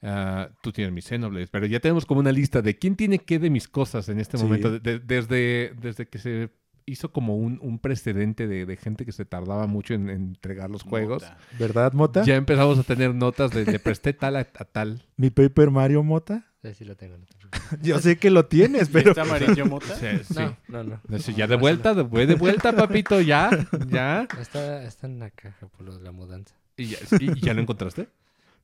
Ah, 0.03 0.49
tú 0.63 0.71
tienes 0.71 0.91
mis 0.93 1.05
Xenoblades, 1.05 1.49
pero 1.51 1.67
ya 1.67 1.79
tenemos 1.79 2.05
como 2.07 2.19
una 2.21 2.31
lista 2.31 2.61
de 2.63 2.75
quién 2.77 2.95
tiene 2.95 3.19
qué 3.19 3.37
de 3.37 3.51
mis 3.51 3.67
cosas 3.67 4.09
en 4.09 4.19
este 4.19 4.37
Sí. 4.37 4.43
momento. 4.43 4.71
De- 4.71 4.79
de- 4.79 4.99
desde, 4.99 5.73
desde 5.79 6.07
que 6.07 6.17
se 6.17 6.49
hizo 6.87 7.11
como 7.11 7.37
un, 7.37 7.59
un 7.61 7.77
precedente 7.77 8.47
de, 8.47 8.65
de 8.65 8.77
gente 8.77 9.05
que 9.05 9.11
se 9.11 9.25
tardaba 9.25 9.67
mucho 9.67 9.93
en, 9.93 10.09
en 10.09 10.21
entregar 10.29 10.71
los 10.71 10.81
juegos. 10.81 11.23
¿Verdad, 11.59 11.93
Mota? 11.93 12.23
Ya 12.23 12.35
empezamos 12.35 12.79
a 12.79 12.83
tener 12.83 13.13
notas 13.13 13.51
de 13.51 13.77
presté 13.77 14.13
tal 14.13 14.37
a, 14.37 14.39
a 14.39 14.65
tal. 14.65 15.03
Mi 15.17 15.29
Paper 15.29 15.69
Mario 15.69 16.01
Mota. 16.01 16.47
Sí, 16.63 16.73
sí 16.73 16.85
lo 16.85 16.95
tengo. 16.95 17.17
no 17.19 17.25
te 17.25 17.35
preocupes. 17.35 17.79
Yo 17.83 17.99
sé 17.99 18.17
que 18.17 18.31
lo 18.31 18.47
tienes, 18.47 18.89
¿Y 18.89 18.91
pero 18.93 19.11
¿Está 19.11 19.21
amarillo, 19.21 19.67
Mota? 19.67 19.95
Sí, 19.95 20.07
sí. 20.33 20.41
No, 20.67 20.83
no, 20.83 20.99
ya 21.35 21.45
de 21.45 21.55
vuelta, 21.55 21.93
de, 21.93 22.03
de 22.25 22.35
vuelta, 22.35 22.71
papito, 22.75 23.21
ya, 23.21 23.51
ya. 23.87 24.27
Está, 24.39 24.83
está 24.83 25.05
en 25.05 25.19
la 25.19 25.29
caja 25.29 25.67
por 25.67 25.85
lo 25.85 25.95
de 25.95 26.03
la 26.03 26.11
mudanza. 26.11 26.55
¿Y 26.81 26.87
ya, 26.89 26.97
y- 27.19 27.39
ya 27.41 27.53
lo 27.53 27.61
encontraste? 27.61 28.07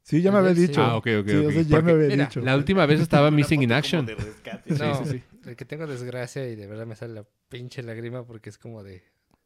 sí, 0.03 0.21
ya 0.21 0.31
me 0.31 0.37
había 0.39 0.53
dicho. 0.53 0.81
Ah, 0.81 0.95
ok, 0.97 1.07
ok, 1.21 1.27
Sí, 1.27 1.35
o 1.35 1.47
ok. 1.47 1.53
sea, 1.53 1.61
ya 1.63 1.69
Porque 1.77 1.83
me 1.85 1.91
había 1.93 2.07
mira, 2.07 2.25
dicho. 2.25 2.41
La 2.41 2.55
última 2.55 2.85
vez 2.85 2.99
estaba 3.01 3.29
Missing 3.31 3.63
in 3.63 3.71
Action. 3.73 4.05
como 4.05 4.17
de 4.17 4.25
rescate. 4.25 4.75
Sí, 4.75 4.81
no, 4.83 5.05
sí, 5.05 5.11
sí. 5.11 5.23
el 5.49 5.55
que 5.55 5.65
tengo 5.65 5.85
desgracia 5.87 6.47
y 6.47 6.55
de 6.55 6.67
verdad 6.67 6.85
me 6.85 6.95
sale 6.95 7.13
la 7.13 7.25
pinche 7.49 7.83
lágrima 7.83 8.25
porque 8.25 8.49
es 8.49 8.57
como 8.57 8.83
de 8.83 9.03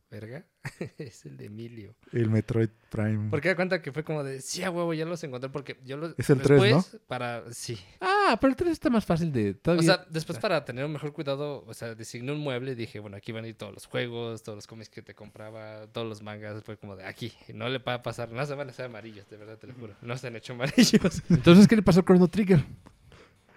verga. 0.09 0.45
es 0.97 1.25
el 1.25 1.37
de 1.37 1.45
Emilio. 1.45 1.95
El 2.11 2.29
Metroid 2.29 2.69
Prime. 2.89 3.29
Porque 3.29 3.47
da 3.49 3.55
cuenta 3.55 3.81
que 3.81 3.91
fue 3.93 4.03
como 4.03 4.23
de, 4.23 4.41
sí, 4.41 4.61
a 4.63 4.69
huevo, 4.69 4.93
ya 4.93 5.05
los 5.05 5.23
encontré 5.23 5.49
porque 5.49 5.77
yo 5.85 5.95
los... 5.97 6.13
Es 6.17 6.29
el 6.29 6.41
tres, 6.41 6.59
¿no? 6.59 6.63
después, 6.77 7.01
para... 7.07 7.43
Sí. 7.53 7.77
Ah, 8.01 8.10
pero 8.39 8.49
el 8.51 8.55
3 8.55 8.71
está 8.71 8.89
más 8.89 9.05
fácil 9.05 9.31
de... 9.31 9.51
O 9.51 9.55
Todavía... 9.55 9.95
sea, 9.95 10.05
después 10.09 10.39
para 10.39 10.63
tener 10.65 10.85
un 10.85 10.91
mejor 10.93 11.13
cuidado, 11.13 11.63
o 11.67 11.73
sea, 11.73 11.95
designé 11.95 12.31
un 12.31 12.39
mueble 12.39 12.71
y 12.71 12.75
dije, 12.75 12.99
bueno, 12.99 13.17
aquí 13.17 13.31
van 13.31 13.45
a 13.45 13.47
ir 13.47 13.55
todos 13.55 13.73
los 13.73 13.85
juegos, 13.85 14.43
todos 14.43 14.55
los 14.57 14.67
cómics 14.67 14.89
que 14.89 15.01
te 15.01 15.13
compraba, 15.15 15.87
todos 15.87 16.07
los 16.07 16.21
mangas, 16.21 16.63
fue 16.63 16.77
como 16.77 16.95
de 16.95 17.05
aquí. 17.05 17.33
No 17.53 17.69
le 17.69 17.79
va 17.79 17.95
a 17.95 18.01
pasar, 18.03 18.31
no 18.31 18.45
se 18.45 18.53
van 18.55 18.67
a 18.67 18.71
hacer 18.71 18.85
amarillos, 18.85 19.29
de 19.29 19.37
verdad 19.37 19.57
te 19.57 19.67
lo 19.67 19.73
juro. 19.73 19.93
No 20.01 20.17
se 20.17 20.27
han 20.27 20.35
hecho 20.35 20.53
amarillos. 20.53 21.21
Entonces, 21.29 21.67
¿qué 21.67 21.75
le 21.75 21.81
pasó 21.81 21.99
al 21.99 22.05
Chrono 22.05 22.27
Trigger? 22.27 22.59
Eso 22.59 22.67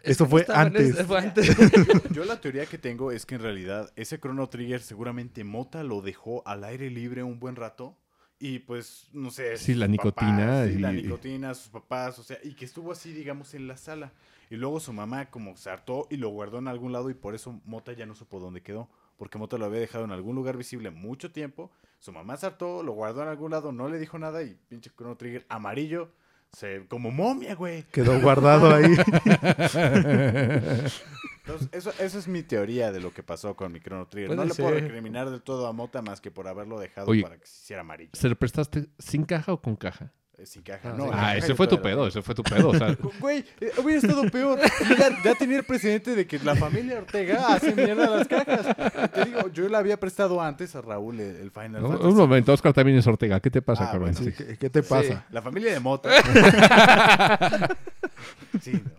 Es 0.03 0.19
que 0.19 0.25
fue 0.27 0.47
antes. 0.55 0.99
es- 0.99 1.07
Fue 1.07 1.19
antes. 1.19 1.57
Yo 2.13 2.25
la 2.27 2.41
teoría 2.41 2.67
que 2.67 2.77
tengo 2.79 3.11
es 3.11 3.25
que 3.25 3.37
en 3.37 3.41
realidad 3.43 3.91
ese 3.97 4.19
Chrono 4.21 4.49
Trigger 4.49 4.83
seguramente 4.83 5.45
Mota 5.45 5.83
lo 5.83 6.03
dejó 6.03 6.47
al 6.47 6.65
aire 6.65 6.91
libre 6.91 7.23
un 7.23 7.41
buen 7.41 7.57
rato. 7.57 7.97
Y 8.39 8.59
pues, 8.59 9.07
no 9.13 9.31
sé. 9.31 9.57
Sí, 9.57 9.75
la 9.75 9.87
nicotina 9.87 10.37
papás, 10.47 10.69
sí, 10.69 10.79
la 10.79 10.93
y- 10.93 11.03
nicotina, 11.03 11.55
sus 11.55 11.69
papás, 11.69 12.19
o 12.19 12.23
sea, 12.23 12.37
y 12.43 12.53
que 12.53 12.67
estuvo 12.67 12.93
así, 12.93 13.13
digamos, 13.13 13.55
en 13.55 13.67
la 13.69 13.77
sala. 13.79 14.13
Y 14.55 14.57
luego 14.57 14.79
su 14.79 14.93
mamá 14.93 15.31
como 15.31 15.57
se 15.57 15.69
hartó 15.69 16.07
y 16.11 16.17
lo 16.17 16.29
guardó 16.29 16.59
en 16.59 16.69
algún 16.69 16.93
lado 16.93 17.11
y 17.11 17.15
por 17.15 17.35
eso 17.35 17.61
Mota 17.65 17.93
ya 17.93 18.07
no 18.07 18.15
supo 18.15 18.39
dónde 18.39 18.63
quedó. 18.63 18.89
Porque 19.17 19.37
Mota 19.37 19.59
lo 19.59 19.65
había 19.65 19.81
dejado 19.81 20.05
en 20.05 20.13
algún 20.13 20.37
lugar 20.37 20.57
visible 20.57 20.91
mucho 20.91 21.33
tiempo. 21.33 21.73
Su 21.99 22.13
mamá 22.13 22.37
se 22.37 22.47
hartó, 22.47 22.85
lo 22.85 22.93
guardó 22.93 23.23
en 23.23 23.29
algún 23.31 23.51
lado, 23.51 23.73
no 23.73 23.89
le 23.89 23.99
dijo 23.99 24.17
nada 24.17 24.45
y 24.45 24.57
pinche 24.69 24.93
Chrono 24.97 25.17
Trigger 25.17 25.45
amarillo. 25.49 26.13
Se, 26.53 26.87
como 26.87 27.11
momia, 27.11 27.57
güey. 27.57 27.83
Quedó 27.91 28.21
guardado 28.21 28.73
ahí. 28.73 28.85
Entonces, 31.41 31.69
eso, 31.73 31.93
eso 31.99 32.19
es 32.21 32.29
mi 32.29 32.45
teoría 32.45 32.93
de 32.93 33.01
lo 33.01 33.13
que 33.13 33.25
pasó 33.25 33.57
con 33.57 33.73
mi 33.73 33.81
Chrono 33.81 34.07
Trigger. 34.07 34.37
No 34.37 34.45
le 34.45 34.55
puedo 34.55 34.71
recriminar 34.71 35.31
del 35.31 35.43
todo 35.43 35.67
a 35.67 35.73
Mota 35.73 36.01
más 36.01 36.21
que 36.21 36.31
por 36.31 36.47
haberlo 36.47 36.79
dejado 36.79 37.11
Oye, 37.11 37.23
para 37.23 37.39
que 37.39 37.47
se 37.47 37.61
hiciera 37.61 37.81
amarillo. 37.81 38.13
¿Se 38.13 38.29
lo 38.29 38.37
prestaste 38.37 38.87
sin 39.01 39.25
caja 39.25 39.53
o 39.53 39.61
con 39.61 39.75
caja? 39.75 40.13
Eh, 40.37 40.47
Sin 40.47 40.63
caja, 40.63 40.91
Ah, 40.91 40.95
no. 40.97 41.05
Ah, 41.07 41.11
caja 41.11 41.37
ese 41.37 41.55
fue 41.55 41.69
tu 41.69 41.81
pedo, 41.81 42.09
ese 42.09 42.21
fue 42.21 42.35
tu 42.35 42.43
pedo. 42.43 42.71
O 42.71 42.75
sea. 42.77 42.97
Güey, 43.21 43.45
eh, 43.61 43.71
hubiera 43.79 44.01
estado 44.01 44.29
peor. 44.31 44.59
Ya, 44.99 45.11
ya 45.23 45.35
tenía 45.37 45.59
el 45.59 45.65
precedente 45.65 46.15
de 46.17 46.27
que 46.27 46.39
la 46.41 46.57
familia 46.57 46.99
Ortega 46.99 47.55
hace 47.55 47.73
mierda 47.75 48.11
las 48.11 48.27
cajas. 48.27 48.67
Te 49.13 49.25
digo, 49.27 49.49
yo 49.53 49.69
le 49.69 49.77
había 49.77 49.99
prestado 50.01 50.41
antes 50.43 50.75
a 50.75 50.81
Raúl 50.83 51.21
el, 51.21 51.37
el 51.37 51.51
Final 51.53 51.85
un, 51.85 51.89
Fantasy. 51.91 52.09
un 52.11 52.17
momento, 52.17 52.53
Oscar 52.53 52.73
también 52.73 52.99
es 52.99 53.07
Ortega. 53.07 53.39
¿Qué 53.39 53.51
te 53.51 53.63
pasa, 53.63 53.85
Ah, 53.89 53.93
Carmen? 53.93 54.13
bueno, 54.13 54.31
Sí, 54.31 54.33
¿qué, 54.37 54.57
qué 54.59 54.71
te 54.71 54.83
pasa? 54.83 55.25
La 55.31 55.41
familia 55.41 55.73
de 55.73 55.79
Mota. 55.81 56.11
sí, 58.61 58.73
no. 58.73 58.91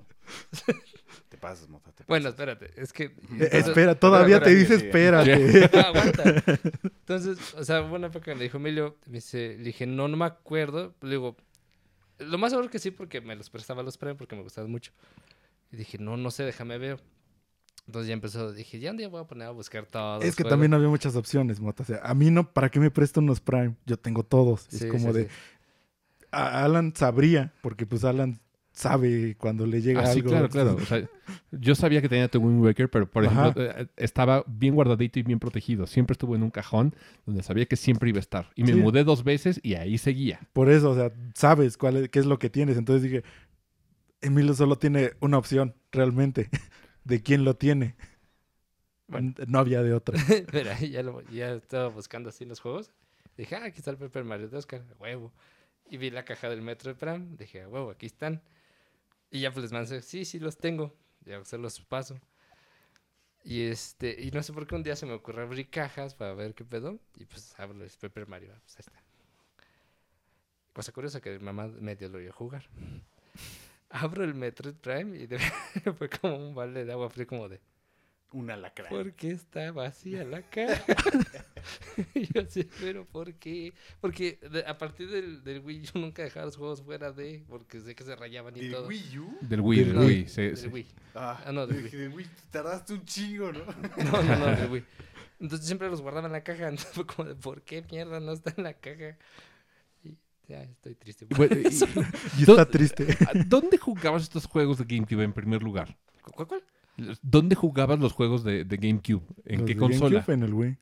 Pasas, 1.49 1.69
Mota. 1.69 1.91
te 1.91 2.03
Bueno, 2.07 2.25
pasas. 2.31 2.39
espérate, 2.39 2.81
es 2.81 2.91
que... 2.93 3.03
Eh, 3.03 3.11
entonces- 3.29 3.67
espera, 3.67 3.95
todavía 3.99 4.41
te 4.41 4.53
dice 4.55 4.75
espera, 4.75 5.23
espérate. 5.23 5.77
Ah, 5.77 5.87
aguanta. 5.89 6.43
Entonces, 6.83 7.53
o 7.55 7.63
sea, 7.63 7.81
hubo 7.81 7.95
una 7.95 8.07
época 8.07 8.25
que 8.31 8.35
me 8.35 8.43
dijo 8.43 8.57
Emilio, 8.57 8.97
me 9.05 9.13
dice, 9.15 9.55
le 9.57 9.63
dije, 9.63 9.85
no, 9.85 10.07
no 10.07 10.17
me 10.17 10.25
acuerdo. 10.25 10.95
Le 11.01 11.09
digo, 11.11 11.35
lo 12.19 12.37
más 12.37 12.51
seguro 12.51 12.69
que 12.69 12.79
sí, 12.79 12.91
porque 12.91 13.21
me 13.21 13.35
los 13.35 13.49
prestaba 13.49 13.83
los 13.83 13.97
premios, 13.97 14.17
porque 14.17 14.35
me 14.35 14.41
gustaban 14.41 14.71
mucho. 14.71 14.91
Y 15.71 15.77
dije, 15.77 15.97
no, 15.97 16.17
no 16.17 16.31
sé, 16.31 16.43
déjame 16.43 16.77
ver. 16.77 16.99
Entonces 17.87 18.07
ya 18.07 18.13
empezó, 18.13 18.51
dije, 18.51 18.79
ya 18.79 18.89
un 18.91 18.97
día 18.97 19.07
voy 19.07 19.21
a 19.21 19.25
poner 19.25 19.47
a 19.47 19.51
buscar 19.51 19.85
todo. 19.85 20.21
Es 20.21 20.35
que 20.35 20.43
también 20.43 20.73
había 20.73 20.87
muchas 20.87 21.15
opciones, 21.15 21.59
Mota. 21.59 21.83
O 21.83 21.85
sea, 21.85 21.99
a 22.03 22.15
mí 22.15 22.31
no, 22.31 22.51
¿para 22.51 22.69
qué 22.69 22.79
me 22.79 22.89
presto 22.89 23.19
unos 23.19 23.39
Prime? 23.41 23.75
Yo 23.85 23.97
tengo 23.97 24.23
todos. 24.23 24.67
Es 24.73 24.85
como 24.87 25.13
de, 25.13 25.27
a- 26.31 26.63
Alan 26.63 26.93
sabría, 26.95 27.53
porque 27.61 27.85
pues 27.85 28.03
Alan 28.03 28.39
sabe 28.75 29.35
cuando 29.37 29.65
le 29.65 29.81
llega 29.81 30.01
Ah, 30.01 30.05
sí, 30.07 30.19
algo. 30.19 30.29
claro, 30.29 30.49
claro. 30.49 30.75
O 30.81 30.85
sea, 30.85 31.07
yo 31.51 31.73
sabía 31.75 32.01
que 32.01 32.09
tenía 32.09 32.27
tu 32.27 32.39
Wind 32.39 32.61
Waker, 32.63 32.89
pero 32.89 33.09
por 33.09 33.25
Ajá. 33.25 33.41
ejemplo, 33.49 33.63
eh, 33.63 33.87
estaba 33.97 34.43
bien 34.47 34.75
guardadito 34.75 35.17
y 35.17 35.23
bien 35.23 35.39
protegido. 35.39 35.87
Siempre 35.87 36.13
estuvo 36.13 36.35
en 36.35 36.43
un 36.43 36.51
cajón 36.51 36.93
donde 37.25 37.41
sabía 37.41 37.65
que 37.65 37.77
siempre 37.77 38.09
iba 38.09 38.17
a 38.17 38.21
estar. 38.21 38.51
Y 38.55 38.63
me 38.63 38.73
Sí. 38.73 38.75
mudé 38.75 39.03
dos 39.03 39.23
veces 39.23 39.59
y 39.63 39.75
ahí 39.75 39.97
seguía. 39.97 40.41
Por 40.53 40.69
eso, 40.69 40.91
o 40.91 40.95
sea, 40.95 41.11
sabes 41.33 41.77
cuál 41.77 41.97
es, 41.97 42.09
qué 42.09 42.19
es 42.19 42.25
lo 42.25 42.37
que 42.37 42.49
tienes. 42.49 42.77
Entonces 42.77 43.01
dije, 43.03 43.23
Emilio 44.21 44.53
solo 44.53 44.77
tiene 44.77 45.11
una 45.19 45.37
opción, 45.37 45.73
realmente, 45.91 46.49
de 47.05 47.21
quién 47.23 47.43
lo 47.45 47.55
tiene. 47.55 47.95
Bueno. 49.07 49.33
No 49.47 49.59
había 49.59 49.83
de 49.83 49.93
otra. 49.93 50.17
Mira, 50.53 50.79
ya, 50.79 51.03
lo- 51.03 51.21
ya 51.29 51.53
estaba 51.53 51.87
buscando 51.89 52.29
así 52.29 52.43
los 52.45 52.59
juegos. 52.59 52.91
Dije, 53.37 53.55
ah, 53.55 53.65
aquí 53.65 53.77
está 53.79 53.91
el 53.91 53.97
Paper 53.97 54.23
Mario 54.23 54.49
de 54.49 54.57
Oscar, 54.57 54.83
huevo. 54.99 55.31
Y 55.89 55.97
vi 55.97 56.09
la 56.09 56.25
caja 56.25 56.49
del 56.49 56.61
Metro 56.61 56.91
de 56.91 56.95
Prime. 56.95 57.35
Dije, 57.37 57.67
huevo, 57.67 57.91
aquí 57.91 58.05
están. 58.07 58.41
Y 59.31 59.41
ya 59.41 59.51
pues 59.51 59.63
les 59.63 59.71
mandé, 59.71 60.01
sí, 60.01 60.25
sí 60.25 60.39
los 60.39 60.57
tengo. 60.57 60.95
Ya 61.25 61.43
se 61.45 61.57
los 61.57 61.79
paso. 61.81 62.19
Y 63.43 63.61
este, 63.63 64.15
y 64.21 64.31
no 64.31 64.41
sé 64.41 64.53
por 64.53 64.65
qué 64.65 64.75
un 64.75 64.83
día 64.83 64.95
se 64.95 65.05
me 65.05 65.13
ocurrió 65.13 65.43
abrir 65.43 65.69
cajas 65.69 66.15
para 66.15 66.33
ver 66.33 66.55
qué 66.55 66.65
pedo. 66.65 66.99
Y 67.15 67.25
pues 67.25 67.53
abro 67.59 67.83
el 67.83 67.89
Paper 67.91 68.27
Mario. 68.27 68.53
Pues 68.63 68.75
ahí 68.77 68.79
está. 68.87 69.03
Cosa 70.73 70.91
curiosa 70.91 71.21
que 71.21 71.37
mi 71.37 71.45
mamá 71.45 71.67
medio 71.67 72.09
lo 72.09 72.17
vio 72.19 72.33
jugar. 72.33 72.67
Abro 73.89 74.23
el 74.23 74.33
Metroid 74.33 74.75
Prime 74.75 75.17
y 75.17 75.27
de- 75.27 75.39
fue 75.97 76.09
como 76.09 76.35
un 76.35 76.55
balde 76.55 76.83
de 76.85 76.91
agua 76.91 77.09
fría, 77.09 77.25
como 77.25 77.47
de. 77.47 77.61
Un 78.31 78.51
alacrán. 78.51 78.89
¿Por 78.89 79.13
qué 79.13 79.31
está 79.31 79.71
vacía 79.71 80.23
la 80.25 80.41
caja? 80.49 80.83
Yo 82.13 82.41
así, 82.41 82.67
pero 82.81 83.05
¿por 83.05 83.33
qué? 83.35 83.73
Porque 84.01 84.39
de- 84.51 84.65
a 84.65 84.77
partir 84.77 85.09
del, 85.09 85.43
del 85.43 85.59
Wii 85.61 85.81
yo 85.81 85.91
nunca 85.99 86.21
dejaba 86.23 86.45
los 86.47 86.57
juegos 86.57 86.81
fuera 86.83 87.11
de, 87.11 87.43
porque 87.47 87.79
sé 87.79 87.95
que 87.95 88.03
se 88.03 88.15
rayaban 88.15 88.55
y 88.57 88.59
¿El 88.59 88.71
todo. 88.71 88.87
Wii 88.87 89.19
U? 89.19 89.37
Del 89.41 89.61
Wii, 89.61 89.83
del 89.85 89.97
Wii. 89.97 90.27
sí, 90.27 90.41
del 90.41 90.57
sí. 90.57 90.67
Wii. 90.67 90.85
Ah, 91.15 91.41
Ah, 91.45 91.51
no, 91.51 91.65
del 91.65 91.83
dije, 91.83 91.97
del 91.97 92.09
Wii. 92.13 92.27
Tardaste 92.51 92.93
un 92.93 93.05
chingo, 93.05 93.51
¿no? 93.53 93.63
No, 94.11 94.23
no, 94.23 94.35
no, 94.37 94.45
del 94.55 94.69
Wii. 94.69 94.83
Entonces 95.39 95.65
siempre 95.67 95.89
los 95.89 96.01
guardaba 96.01 96.27
en 96.27 96.33
la 96.33 96.43
caja. 96.43 96.67
Entonces 96.67 96.93
fue 96.93 97.05
como 97.07 97.29
de, 97.29 97.35
¿por 97.35 97.61
qué 97.61 97.83
mierda 97.89 98.19
no 98.19 98.33
está 98.33 98.53
en 98.57 98.63
la 98.63 98.73
caja? 98.73 99.17
Y 100.03 100.17
ya 100.47 100.61
estoy 100.63 100.95
triste. 100.95 101.25
por 101.25 101.37
Bueno. 101.37 101.55
Y 102.37 102.41
está 102.43 102.65
triste. 102.69 103.07
¿Dónde 103.47 103.77
jugabas 103.77 104.23
estos 104.23 104.45
juegos 104.45 104.77
de 104.77 104.85
GameCube 104.85 105.23
en 105.23 105.33
primer 105.33 105.63
lugar? 105.63 105.97
¿Cuál, 106.33 106.47
cuál? 106.47 106.63
¿Dónde 107.21 107.55
jugabas 107.55 107.99
los 107.99 108.13
juegos 108.13 108.43
de, 108.43 108.63
de 108.65 108.77
GameCube? 108.77 109.23
¿En 109.45 109.59
Los 109.61 109.67
qué 109.67 109.73
de 109.73 109.79
consola? 109.79 110.09
GameCube 110.25 110.33
En 110.33 110.43
el 110.43 110.53
Wii. 110.53 110.77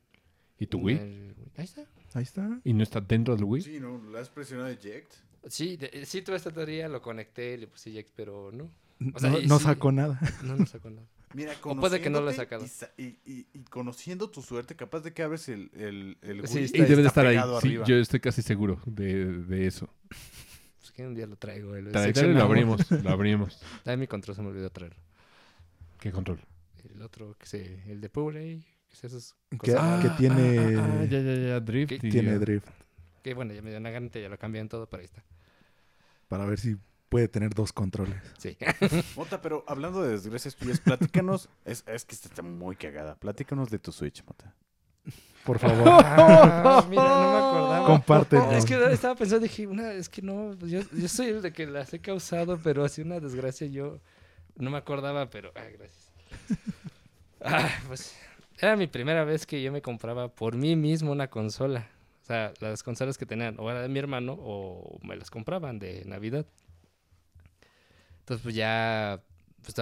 ¿Y 0.59 0.67
tu 0.67 0.77
Wii? 0.79 0.95
El 0.97 1.33
Wii. 1.37 1.45
Ahí 1.57 1.63
está. 1.65 1.81
Ahí 2.13 2.23
está. 2.23 2.59
¿Y 2.63 2.73
no 2.73 2.83
está 2.83 3.01
dentro 3.01 3.35
del 3.35 3.43
Wii? 3.45 3.61
Sí, 3.63 3.79
¿no? 3.79 3.97
¿Lo 3.97 4.19
has 4.19 4.29
presionado 4.29 4.69
eject? 4.69 5.11
Sí, 5.47 5.77
de- 5.77 6.05
sí 6.05 6.21
tuve 6.21 6.35
esta 6.37 6.51
teoría, 6.51 6.87
lo 6.87 7.01
conecté, 7.01 7.57
le 7.57 7.67
puse 7.67 7.91
Jax, 7.93 8.11
pero 8.15 8.51
no. 8.53 8.69
O 9.13 9.19
sea, 9.19 9.29
no 9.31 9.39
y 9.39 9.47
no 9.47 9.57
sí. 9.59 9.65
sacó 9.65 9.91
nada. 9.91 10.19
No, 10.43 10.55
no 10.55 10.65
sacó 10.65 10.89
nada. 10.89 11.07
Mira, 11.33 11.53
O 11.63 11.75
puede 11.75 11.99
que 11.99 12.11
no 12.11 12.21
lo 12.21 12.29
he 12.29 12.33
sacado. 12.35 12.63
Y, 12.63 12.67
sa- 12.67 12.91
y, 12.95 13.17
y- 13.25 13.47
y 13.53 13.59
conociendo 13.63 14.29
tu 14.29 14.43
suerte, 14.43 14.75
capaz 14.75 14.99
de 15.01 15.13
que 15.13 15.23
abres 15.23 15.49
el, 15.49 15.71
el, 15.73 16.17
el 16.21 16.47
Sí, 16.47 16.57
Wii 16.57 16.63
está 16.65 16.77
Y 16.77 16.81
debe 16.81 17.01
de 17.01 17.07
estar 17.07 17.25
ahí. 17.25 17.37
Sí, 17.61 17.73
yo 17.87 17.95
estoy 17.97 18.19
casi 18.19 18.43
seguro 18.43 18.79
de, 18.85 19.25
de 19.41 19.65
eso. 19.67 19.89
Pues 20.79 20.91
que 20.91 21.07
un 21.07 21.15
día 21.15 21.25
lo 21.25 21.35
traigo. 21.35 21.75
El 21.75 21.91
Tráetelo 21.91 22.09
y 22.11 22.13
seccionamos. 22.35 22.37
lo 22.37 22.43
abrimos. 22.45 22.91
Lo 23.03 23.09
abrimos. 23.09 23.61
Ah, 23.85 23.95
mi 23.97 24.05
control 24.05 24.35
se 24.35 24.41
me 24.43 24.49
olvidó 24.49 24.69
traerlo. 24.69 25.01
¿Qué 26.03 26.11
control? 26.11 26.37
El 26.93 27.01
otro, 27.01 27.33
que 27.39 27.45
sé, 27.45 27.81
el 27.87 28.01
de 28.01 28.09
Blu-ray, 28.09 28.59
que 28.89 28.93
es 28.93 29.03
esos 29.05 29.35
Que, 29.51 29.57
cosas 29.57 30.01
que 30.01 30.07
raras. 30.09 30.17
tiene, 30.17 30.77
ah, 30.77 30.99
ah, 31.01 31.05
ya, 31.05 31.19
ya, 31.21 31.33
ya. 31.47 31.59
Drift. 31.61 31.89
¿Qué 31.89 31.95
y- 32.07 32.11
tiene 32.11 32.37
drift. 32.39 32.67
Que 33.23 33.33
bueno, 33.33 33.53
ya 33.53 33.61
me 33.61 33.69
dio 33.69 33.79
una 33.79 33.89
gana, 33.89 34.09
ya 34.09 34.27
lo 34.27 34.37
cambié 34.37 34.59
en 34.59 34.67
todo, 34.67 34.85
pero 34.89 34.99
ahí 34.99 35.05
está. 35.05 35.23
Para 36.27 36.45
ver 36.45 36.59
si 36.59 36.75
puede 37.07 37.29
tener 37.29 37.53
dos 37.53 37.71
controles. 37.71 38.21
Sí. 38.37 38.57
Mota, 39.15 39.41
pero 39.41 39.63
hablando 39.65 40.03
de 40.03 40.09
desgracias 40.11 40.57
tuyas, 40.57 40.81
platícanos. 40.81 41.47
es, 41.65 41.85
es 41.87 42.03
que 42.03 42.15
esta 42.15 42.27
está 42.27 42.41
muy 42.41 42.75
cagada. 42.75 43.15
Platícanos 43.15 43.69
de 43.69 43.79
tu 43.79 43.93
Switch, 43.93 44.25
Mota. 44.25 44.53
Por 45.45 45.57
favor, 45.59 45.87
Ah, 45.87 46.85
mira, 46.89 47.01
no 47.03 47.31
me 47.31 47.37
acordaba. 47.37 47.85
compártelo. 47.87 48.51
Es 48.51 48.65
que 48.65 48.91
estaba 48.91 49.15
pensando, 49.15 49.43
dije, 49.43 49.67
una, 49.67 49.93
es 49.93 50.09
que 50.09 50.21
no, 50.21 50.53
pues 50.59 50.69
yo, 50.69 50.81
yo 50.91 51.07
soy 51.07 51.27
el 51.27 51.41
de 51.41 51.53
que 51.53 51.65
las 51.65 51.93
he 51.93 51.99
causado, 51.99 52.59
pero 52.61 52.83
así 52.83 53.01
una 53.01 53.21
desgracia 53.21 53.67
yo 53.67 54.01
no 54.55 54.69
me 54.69 54.77
acordaba, 54.77 55.29
pero, 55.29 55.51
ah, 55.55 55.65
gracias. 55.77 56.11
Ah, 57.45 57.69
pues 57.89 58.15
era 58.57 58.77
mi 58.77 58.87
primera 58.87 59.25
vez 59.25 59.45
que 59.45 59.61
yo 59.61 59.69
me 59.73 59.81
compraba 59.81 60.29
por 60.29 60.55
mí 60.55 60.77
mismo 60.77 61.11
una 61.11 61.29
consola. 61.29 61.89
O 62.21 62.25
sea, 62.25 62.53
las 62.61 62.83
consolas 62.83 63.17
que 63.17 63.25
tenían 63.25 63.57
o 63.59 63.69
era 63.69 63.81
de 63.81 63.89
mi 63.89 63.99
hermano 63.99 64.37
o 64.39 64.97
me 65.03 65.17
las 65.17 65.29
compraban 65.29 65.77
de 65.77 66.05
Navidad. 66.05 66.45
Entonces, 68.19 68.41
pues 68.41 68.55
ya, 68.55 69.21
pues 69.61 69.75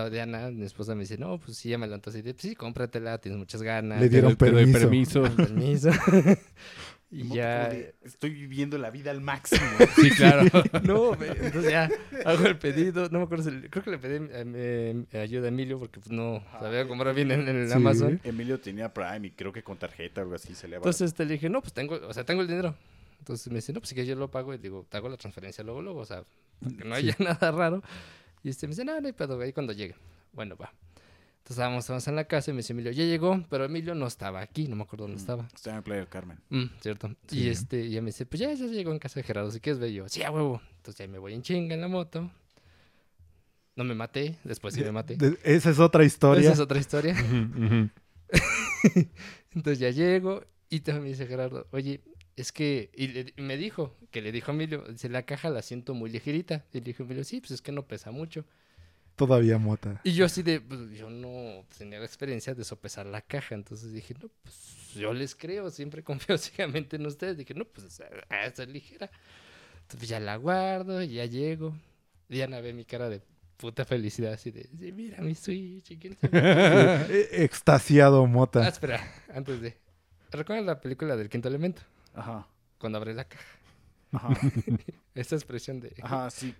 mi 0.54 0.66
esposa, 0.66 0.96
me 0.96 1.02
dice, 1.02 1.20
no, 1.20 1.38
pues 1.40 1.58
sí, 1.58 1.70
ya 1.70 1.78
me 1.78 1.86
levantó 1.86 2.10
así 2.10 2.24
pues 2.24 2.36
sí, 2.40 2.56
cómpratela, 2.56 3.20
tienes 3.20 3.38
muchas 3.38 3.62
ganas. 3.62 4.00
Le 4.00 4.08
Te 4.08 4.10
dieron 4.10 4.36
te 4.36 4.50
doy 4.50 4.72
permiso. 4.72 5.22
permiso. 5.22 5.92
y 7.12 7.28
ya. 7.28 7.68
de, 7.70 7.94
Estoy 8.04 8.30
viviendo 8.32 8.78
la 8.78 8.90
vida 8.90 9.12
al 9.12 9.22
máximo. 9.22 9.62
Sí, 9.96 10.10
claro. 10.12 10.50
No, 10.84 11.12
me- 11.16 11.28
entonces 11.28 11.70
ya 11.72 11.90
hago 12.26 12.46
el 12.46 12.58
pedido. 12.58 13.10
No 13.10 13.20
me 13.20 13.26
acuerdo 13.26 13.50
si. 13.50 13.68
Creo 13.70 13.84
que 13.84 13.92
le 13.92 13.98
pedí 13.98 14.28
eh, 14.32 15.06
eh, 15.12 15.20
ayuda 15.20 15.46
a 15.46 15.50
Emilio 15.50 15.78
porque 15.80 16.00
pues, 16.00 16.12
no 16.12 16.44
sabía 16.60 16.88
comprar 16.88 17.14
bien 17.14 17.32
en, 17.32 17.48
en 17.48 17.56
el 17.58 17.68
Sí. 17.68 17.74
Amazon. 17.74 18.20
Emilio 18.24 18.60
tenía 18.60 18.94
Prime 18.94 19.28
y 19.28 19.32
creo 19.32 19.52
que 19.52 19.62
con 19.64 19.78
tarjeta 19.78 20.22
o 20.22 20.24
algo 20.24 20.36
así 20.36 20.56
se 20.56 20.68
le 20.68 20.78
Entonces 20.78 21.14
te 21.14 21.26
le 21.26 21.34
dije, 21.34 21.50
no, 21.50 21.62
pues 21.62 21.74
tengo, 21.74 21.96
o 21.96 22.14
sea, 22.14 22.24
tengo 22.26 22.42
el 22.42 22.48
dinero. 22.48 22.76
Entonces 23.20 23.48
me 23.50 23.56
dice, 23.56 23.72
no, 23.74 23.80
pues 23.82 23.90
si 23.90 23.96
que 23.96 24.06
yo 24.06 24.16
lo 24.16 24.32
pago 24.32 24.54
y 24.54 24.58
digo, 24.58 24.86
te 24.90 24.98
hago 24.98 25.08
la 25.10 25.18
transferencia 25.18 25.64
luego, 25.64 25.82
luego, 25.82 26.00
o 26.00 26.06
sea, 26.06 26.24
para 26.64 26.76
que 26.76 26.84
no 26.86 26.96
haya 26.96 27.16
nada 27.20 27.52
raro. 27.52 27.84
Y 28.44 28.50
este 28.50 28.66
me 28.68 28.72
dice, 28.72 28.84
no, 28.84 29.00
no 29.00 29.06
hay 29.06 29.14
pedo, 29.14 29.40
ahí 29.40 29.54
cuando 29.54 29.74
llegue. 29.74 29.96
Bueno, 30.34 30.56
va. 30.56 30.74
Entonces 31.42 31.58
estábamos, 31.58 31.84
estábamos 31.84 32.08
en 32.08 32.16
la 32.16 32.26
casa 32.26 32.52
y 32.52 32.54
me 32.54 32.58
dice 32.60 32.74
Emilio, 32.74 32.92
ya 32.92 33.04
llegó, 33.04 33.44
pero 33.50 33.66
Emilio 33.66 33.96
no 33.96 34.06
estaba 34.06 34.42
aquí, 34.42 34.68
no 34.68 34.76
me 34.76 34.84
acuerdo 34.84 35.06
dónde 35.06 35.20
estaba. 35.20 35.48
Está 35.54 35.76
en 35.76 35.82
Playa 35.84 36.02
del 36.02 36.08
Carmen. 36.10 36.40
Mm, 36.50 36.66
cierto. 36.82 37.16
Sí. 37.28 37.40
Y 37.40 37.50
este, 37.50 37.82
y 37.86 37.90
ya 37.92 38.02
me 38.02 38.08
dice, 38.08 38.26
pues 38.28 38.40
ya, 38.40 38.54
ya 38.54 38.66
llegó 38.68 38.92
en 38.92 39.00
casa 39.00 39.20
de 39.20 39.24
Gerardo, 39.24 39.50
si 39.52 39.60
quieres 39.60 39.80
ver 39.80 39.90
Y 39.90 39.96
yo, 39.96 40.08
sí, 40.08 40.22
a 40.24 40.30
huevo. 40.32 40.62
Entonces 40.78 41.00
ya 41.06 41.12
me 41.12 41.18
voy 41.18 41.34
en 41.34 41.42
chinga 41.42 41.74
en 41.74 41.82
la 41.82 41.88
moto. 41.88 42.32
No 43.76 43.84
me 43.84 43.96
maté, 43.96 44.38
después 44.44 44.74
sí 44.76 44.82
me 44.82 44.92
maté. 44.92 45.18
Esa 45.44 45.72
es 45.72 45.80
otra 45.80 46.04
historia. 46.04 46.44
Esa 46.44 46.54
es 46.54 46.60
otra 46.60 46.78
historia. 46.80 47.16
Entonces 49.54 49.80
ya 49.80 49.90
llego 49.90 50.44
y 50.70 50.82
también 50.82 51.04
me 51.04 51.10
dice 51.10 51.28
Gerardo, 51.28 51.68
oye, 51.72 52.02
es 52.36 52.52
que, 52.52 52.92
y, 52.96 53.08
le- 53.08 53.34
y 53.36 53.42
me 53.42 53.58
dijo, 53.58 53.98
que 54.12 54.22
le 54.22 54.32
dijo 54.32 54.52
a 54.52 54.54
Emilio, 54.56 54.84
dice, 54.90 55.10
la 55.10 55.24
caja 55.24 55.50
la 55.50 55.62
siento 55.62 55.94
muy 55.94 56.10
ligerita. 56.10 56.66
Y 56.72 56.78
le 56.80 56.82
dijo 56.86 57.04
a 57.04 57.06
Emilio, 57.06 57.24
sí, 57.24 57.40
pues 57.42 57.52
es 57.52 57.62
que 57.62 57.72
no 57.72 57.88
pesa 57.88 58.12
mucho. 58.12 58.46
Todavía 59.16 59.58
mota. 59.58 60.02
Y 60.04 60.14
yo 60.14 60.26
así 60.26 60.42
de, 60.42 60.60
pues 60.62 60.92
yo 60.92 61.10
no 61.10 61.66
tenía 61.78 62.00
la 62.00 62.06
experiencia 62.06 62.56
de 62.56 62.64
sopesar 62.64 63.06
la 63.06 63.22
caja, 63.22 63.54
entonces 63.56 63.94
dije, 63.94 64.16
no, 64.22 64.30
pues 64.44 64.94
yo 64.96 65.14
les 65.14 65.36
creo, 65.36 65.70
siempre 65.70 66.04
confío 66.04 66.38
ciegamente 66.38 66.96
en 66.96 67.06
ustedes. 67.06 67.38
Dije, 67.38 67.54
no, 67.54 67.66
pues 67.66 68.02
ah, 68.30 68.46
está 68.46 68.66
ligera. 68.66 69.10
Entonces 69.84 70.10
ya 70.10 70.20
la 70.20 70.38
guardo, 70.38 71.04
ya 71.04 71.26
llego. 71.26 71.76
Diana 72.30 72.62
ve 72.62 72.74
mi 72.74 72.86
cara 72.86 73.10
de 73.10 73.22
puta 73.58 73.86
felicidad, 73.86 74.34
así 74.34 74.50
de, 74.50 74.64
sí, 74.64 74.92
mira 74.92 75.22
mi 75.22 75.36
Switch, 75.36 75.92
¿y 75.92 75.98
quién 75.98 76.18
sabe 76.18 76.32
qué?". 76.32 76.40
Eh, 77.14 77.44
Extasiado 77.44 78.24
Ah, 78.24 78.28
mota. 78.28 78.68
espera, 78.68 79.06
antes 79.34 79.62
de... 79.62 79.78
¿Recuerdan 80.32 80.66
la 80.66 80.80
película 80.82 81.16
del 81.18 81.30
quinto 81.30 81.48
elemento? 81.50 81.82
Ajá. 82.16 82.48
Cuando 82.80 82.98
abre 82.98 83.14
la 83.14 83.26
caja. 83.26 83.46
Ajá. 84.14 84.30
Esa 85.14 85.36
expresión 85.36 85.80
de... 85.82 85.94
Ajá, 86.02 86.30
sí. 86.32 86.56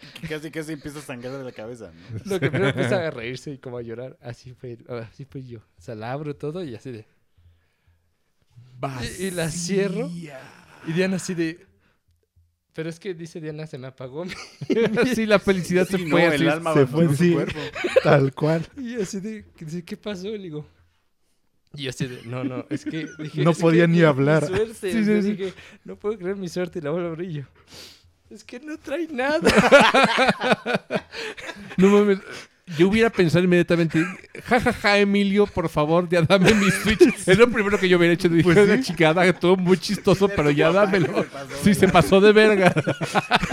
Casi, 0.28 0.50
casi 0.50 0.72
empieza 0.72 0.98
a 1.00 1.02
sangrar 1.02 1.36
de 1.38 1.44
la 1.44 1.52
cabeza, 1.52 1.90
¿no? 1.92 2.18
Lo 2.24 2.40
que 2.40 2.50
primero 2.50 2.68
empieza 2.70 3.06
a 3.06 3.10
reírse 3.12 3.50
y 3.52 3.58
como 3.58 3.78
a 3.78 3.82
llorar, 3.82 4.16
así 4.22 4.52
fue, 4.54 4.78
así 4.88 5.24
fue 5.24 5.44
yo. 5.44 5.58
O 5.58 5.80
sea, 5.80 5.94
la 5.94 6.12
abro 6.12 6.36
todo 6.36 6.62
y 6.64 6.74
así 6.74 6.90
de... 6.92 7.06
Y, 9.18 9.24
y 9.24 9.30
la 9.32 9.50
cierro. 9.50 10.08
Y 10.86 10.92
Diana 10.92 11.16
así 11.16 11.34
de... 11.34 11.66
Pero 12.74 12.88
es 12.90 13.00
que 13.00 13.12
dice 13.12 13.40
Diana, 13.40 13.66
se 13.66 13.76
me 13.76 13.88
apagó. 13.88 14.24
mi-". 14.24 14.32
sí, 15.14 15.26
la 15.26 15.40
felicidad 15.40 15.86
se 15.88 15.96
Sí, 15.98 16.04
no, 16.04 16.10
fue 16.10 16.26
el 16.26 16.34
así. 16.34 16.46
alma 16.48 16.74
se 16.74 16.86
fue, 16.86 17.16
sí. 17.16 17.32
cuerpo. 17.32 17.58
Tal 18.04 18.32
cual. 18.34 18.64
Y 18.76 18.94
así 19.00 19.18
de, 19.18 19.44
¿qué 19.84 19.96
pasó? 19.96 20.28
Le 20.28 20.38
digo. 20.38 20.64
Y 21.74 21.82
yo 21.84 21.90
así 21.90 22.06
de, 22.06 22.22
no, 22.22 22.44
no, 22.44 22.64
es 22.70 22.84
que 22.84 23.08
dije, 23.18 23.42
No 23.42 23.50
es 23.50 23.56
que 23.56 23.62
podía 23.62 23.86
ni 23.88 24.02
hablar. 24.02 24.46
suerte, 24.46 24.92
Sí, 24.92 25.02
dije, 25.02 25.52
no 25.84 25.96
puedo 25.96 26.16
creer 26.16 26.36
mi 26.36 26.48
suerte 26.48 26.78
y 26.78 26.82
la 26.82 26.90
vuelvo 26.90 27.08
a 27.08 27.10
abrir 27.10 27.30
y 27.30 27.34
yo. 27.34 27.42
Es 28.30 28.44
que 28.44 28.60
no 28.60 28.76
trae 28.78 29.08
nada. 29.10 29.40
No 31.76 31.88
mames. 31.88 32.18
Yo 32.76 32.88
hubiera 32.88 33.08
pensado 33.08 33.42
inmediatamente, 33.44 34.04
jajaja, 34.44 34.98
Emilio, 34.98 35.46
por 35.46 35.70
favor, 35.70 36.06
ya 36.06 36.20
dame 36.20 36.52
mi 36.52 36.70
Switch. 36.70 37.00
Es 37.26 37.38
lo 37.38 37.48
primero 37.48 37.78
que 37.78 37.88
yo 37.88 37.96
hubiera 37.96 38.12
hecho. 38.12 38.28
Dije, 38.28 38.42
Pues 38.42 38.58
"Una 38.58 38.76
sí. 38.76 38.82
chingada, 38.82 39.24
estuvo 39.24 39.56
muy 39.56 39.78
chistoso, 39.78 40.28
pero 40.28 40.50
ya 40.50 40.70
dámelo. 40.70 41.06
que 41.14 41.22
se 41.22 41.28
pasó 41.30 41.56
Sí, 41.62 41.70
de 41.70 41.74
se 41.74 41.86
verga. 41.86 41.92
pasó 41.92 42.20
de 42.20 42.32
verga. 42.32 42.74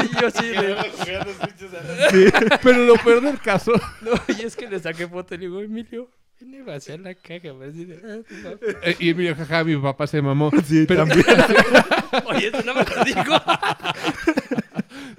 y 0.03 0.10
yo 0.22 0.30
Jugando 0.31 1.34
switches 1.34 2.52
a- 2.52 2.57
Pero 2.61 2.80
lo 2.85 2.95
peor 2.95 3.22
del 3.22 3.39
caso, 3.39 3.72
no, 4.02 4.11
y 4.38 4.41
es 4.41 4.56
que 4.57 4.68
le 4.68 4.80
saqué 4.80 5.07
foto 5.07 5.34
y 5.35 5.38
le 5.38 5.45
digo, 5.45 5.61
Emilio, 5.61 6.10
viene 6.41 6.60
a 6.60 6.64
vaciar 6.65 6.99
la 6.99 7.14
caja. 7.15 7.39
"Ah, 7.53 8.18
tu 8.27 8.35
papá". 8.43 8.65
eh, 8.84 8.95
y 8.99 9.10
Emilio, 9.11 9.34
jaja, 9.35 9.64
mi 9.64 9.77
papá 9.77 10.07
se 10.07 10.22
mamó. 10.22 10.52
Sí, 10.68 10.84
Pero- 10.88 11.06
también. 11.07 11.26
Oye, 12.26 12.47
eso 12.47 12.61
no 12.65 12.73
me 12.73 12.84
lo 12.84 13.03
digo. 13.06 13.41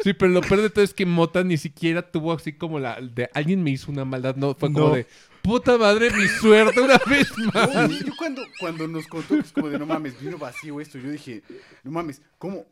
Sí, 0.07 0.13
pero 0.15 0.31
lo 0.31 0.41
peor 0.41 0.63
de 0.63 0.71
todo 0.71 0.85
es 0.85 0.95
que 0.95 1.05
Mota 1.05 1.43
ni 1.43 1.57
siquiera 1.57 2.01
tuvo 2.01 2.33
así 2.33 2.53
como 2.53 2.79
la 2.79 3.01
de 3.01 3.29
alguien 3.35 3.61
me 3.65 3.71
hizo 3.73 3.91
una 3.91 4.05
maldad. 4.05 4.37
No, 4.37 4.55
fue 4.55 4.73
como 4.73 4.91
No. 4.91 4.95
de 4.95 5.05
puta 5.43 5.77
madre, 5.77 6.11
mi 6.13 6.29
suerte 6.29 6.81
una 6.81 6.97
vez 7.09 7.29
más. 7.53 7.91
Yo 7.91 8.13
cuando, 8.17 8.43
cuando 8.61 8.87
nos 8.87 9.05
contó 9.09 9.35
que 9.35 9.41
es 9.41 9.51
como 9.53 9.69
de 9.69 9.81
no 9.81 9.85
mames, 9.87 10.21
vino 10.21 10.39
vacío 10.39 10.81
esto, 10.81 10.99
yo 10.99 11.11
dije, 11.11 11.43
no 11.83 11.91
mames, 11.91 12.23
¿cómo? 12.39 12.65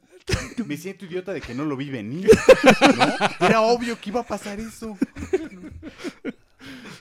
Me 0.64 0.76
siento 0.76 1.06
idiota 1.06 1.32
de 1.32 1.40
que 1.40 1.54
no 1.54 1.64
lo 1.64 1.76
vi 1.76 1.90
venir. 1.90 2.30
¿no? 3.40 3.46
Era 3.48 3.62
obvio 3.62 3.98
que 4.00 4.10
iba 4.10 4.20
a 4.20 4.24
pasar 4.26 4.60
eso. 4.60 4.96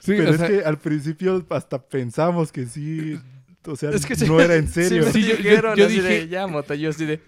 Sí, 0.00 0.12
Pero 0.16 0.30
o 0.30 0.34
es 0.34 0.38
sea, 0.38 0.48
que 0.48 0.64
al 0.64 0.78
principio 0.78 1.46
hasta 1.50 1.80
pensamos 1.80 2.50
que 2.50 2.66
sí. 2.66 3.20
O 3.66 3.76
sea, 3.76 3.90
Es 3.90 4.04
que 4.04 4.14
sí- 4.16 4.26
no 4.26 4.40
era 4.40 4.56
en 4.56 4.68
serio. 4.68 5.04
Sí, 5.12 5.22
Sí, 5.22 5.28
yo- 5.28 5.36
yo- 5.36 5.86
así 5.86 6.00
de, 6.00 6.10
dije- 6.20 6.28
ya, 6.28 6.46
mota, 6.46 6.74
yo 6.74 6.90
así 6.90 7.06
de, 7.06 7.20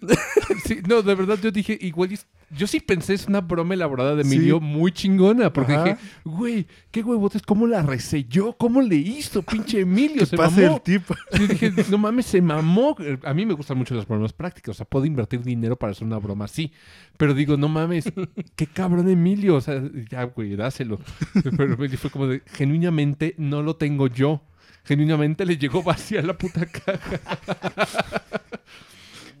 sí, 0.66 0.78
no, 0.88 1.02
de 1.02 1.14
verdad 1.14 1.38
yo 1.42 1.50
dije, 1.50 1.78
igual 1.80 2.10
yo 2.50 2.66
sí 2.66 2.80
pensé 2.80 3.14
es 3.14 3.26
una 3.26 3.40
broma 3.40 3.72
elaborada 3.74 4.14
de 4.14 4.22
Emilio 4.22 4.58
Sí. 4.58 4.64
muy 4.64 4.92
chingona, 4.92 5.50
porque 5.52 5.72
Ajá. 5.72 5.84
dije, 5.84 5.96
güey, 6.24 6.66
qué 6.90 7.02
huevotes, 7.02 7.40
¿cómo 7.42 7.66
la 7.66 7.82
reselló? 7.82 8.52
¿Cómo 8.58 8.82
le 8.82 8.96
hizo, 8.96 9.42
pinche 9.42 9.80
Emilio? 9.80 10.26
Se 10.26 10.36
Pase 10.36 10.62
mamó. 10.64 10.76
el 10.76 10.82
tipo. 10.82 11.14
Yo 11.38 11.46
dije, 11.46 11.72
no 11.90 11.96
mames, 11.98 12.26
se 12.26 12.42
mamó. 12.42 12.94
A 13.24 13.32
mí 13.32 13.46
me 13.46 13.54
gustan 13.54 13.78
mucho 13.78 13.94
las 13.94 14.06
bromas 14.06 14.32
prácticas. 14.34 14.70
O 14.70 14.74
sea, 14.74 14.86
puedo 14.86 15.06
invertir 15.06 15.42
dinero 15.42 15.76
para 15.76 15.92
hacer 15.92 16.04
una 16.06 16.18
broma 16.18 16.44
así. 16.44 16.72
Pero 17.16 17.32
digo, 17.32 17.56
no 17.56 17.68
mames, 17.68 18.12
qué 18.56 18.66
cabrón 18.66 19.08
Emilio. 19.08 19.56
O 19.56 19.60
sea, 19.62 19.82
ya, 20.10 20.24
güey, 20.24 20.54
dáselo. 20.56 20.98
Pero 21.56 21.72
Emilio 21.74 21.96
fue 21.96 22.10
como 22.10 22.26
de, 22.26 22.42
genuinamente 22.52 23.34
no 23.38 23.62
lo 23.62 23.76
tengo 23.76 24.08
yo. 24.08 24.42
Genuinamente 24.84 25.46
le 25.46 25.56
llegó 25.56 25.82
vacía 25.82 26.20
la 26.22 26.36
puta 26.36 26.66
caja. 26.66 27.20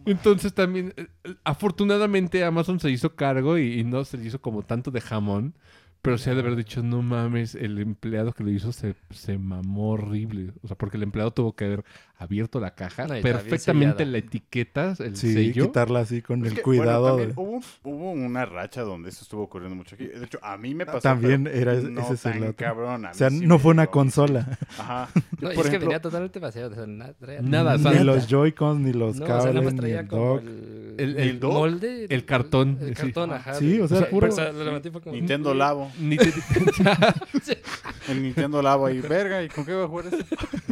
Entonces 0.06 0.54
también, 0.54 0.94
eh, 0.96 1.06
afortunadamente 1.44 2.44
Amazon 2.44 2.80
se 2.80 2.90
hizo 2.90 3.14
cargo 3.14 3.58
y, 3.58 3.84
no 3.84 4.04
se 4.04 4.18
hizo 4.18 4.40
como 4.40 4.62
tanto 4.62 4.90
de 4.90 5.00
jamón. 5.00 5.54
Pero 6.02 6.18
sí 6.18 6.30
ha 6.30 6.34
de 6.34 6.40
haber 6.40 6.56
dicho, 6.56 6.82
no 6.82 7.00
mames, 7.00 7.54
el 7.54 7.78
empleado 7.78 8.32
que 8.32 8.42
lo 8.42 8.50
hizo 8.50 8.72
se, 8.72 8.96
se 9.10 9.38
mamó 9.38 9.90
horrible. 9.90 10.52
O 10.62 10.66
sea, 10.66 10.76
porque 10.76 10.96
el 10.96 11.04
empleado 11.04 11.30
tuvo 11.30 11.54
que 11.54 11.64
haber 11.66 11.84
abierto 12.22 12.60
la 12.60 12.74
caja, 12.74 13.06
No, 13.06 13.14
perfectamente 13.20 14.04
la 14.06 14.18
etiqueta, 14.18 14.94
el 14.98 15.16
Sí, 15.16 15.32
sello. 15.32 15.66
quitarla 15.66 16.00
así 16.00 16.22
con 16.22 16.44
Es 16.44 16.50
el 16.52 16.56
que, 16.56 16.62
cuidado. 16.62 17.12
bueno, 17.14 17.26
de- 17.28 17.32
hubo, 17.36 17.60
hubo 17.84 18.10
una 18.12 18.44
racha 18.46 18.82
donde 18.82 19.10
eso 19.10 19.22
estuvo 19.22 19.42
ocurriendo 19.42 19.76
mucho 19.76 19.94
aquí. 19.94 20.06
De 20.06 20.24
hecho, 20.24 20.38
a 20.42 20.56
mí 20.56 20.74
me 20.74 20.86
pasó. 20.86 21.00
También 21.00 21.46
era- 21.46 21.74
no 21.74 22.12
ese 22.12 22.54
cabrón. 22.56 23.04
O 23.06 23.14
sea, 23.14 23.30
sí 23.30 23.46
no 23.46 23.58
fue 23.58 23.72
una 23.72 23.86
consola. 23.88 24.58
Ajá. 24.78 25.08
No, 25.42 25.50
y 25.52 25.56
Por 25.56 25.64
es 25.66 25.72
que 25.72 25.78
venía 25.78 26.00
totalmente 26.00 26.38
vaciado. 26.38 26.70
O 26.70 26.74
sea, 26.74 26.86
nada, 26.86 27.14
traía- 27.18 27.42
Nada, 27.42 27.76
ni 27.76 28.04
los 28.04 28.28
Joy-Cons, 28.28 28.80
ni 28.80 28.92
los 28.92 29.16
no, 29.16 29.24
o 29.24 29.26
sea, 29.26 29.36
nada 29.38 29.52
cables, 29.54 29.74
ni 29.74 29.90
el 29.90 30.06
dock. 30.06 30.40
el, 30.42 30.94
El- 30.98 31.16
el, 31.16 31.28
el 31.30 31.40
dock, 31.40 31.52
molde. 31.52 32.06
el 32.08 32.24
cartón, 32.24 32.78
El 32.80 32.88
sí. 32.96 33.02
cartón, 33.02 33.32
ajá. 33.32 33.54
Sí, 33.54 33.80
o 33.80 33.88
sea, 33.88 33.96
O 33.96 34.00
sea, 34.02 34.10
puro- 34.10 34.28
como... 35.02 35.16
Nintendo 35.16 35.52
Labo. 35.52 35.90
El 38.08 38.22
Nintendo 38.22 38.62
Labo 38.62 38.86
ahí, 38.86 39.00
verga, 39.00 39.42
¿y 39.42 39.48
con 39.48 39.64
qué 39.64 39.72
va 39.72 39.84
a 39.84 39.88
jugar 39.88 40.06
eso? 40.06 40.16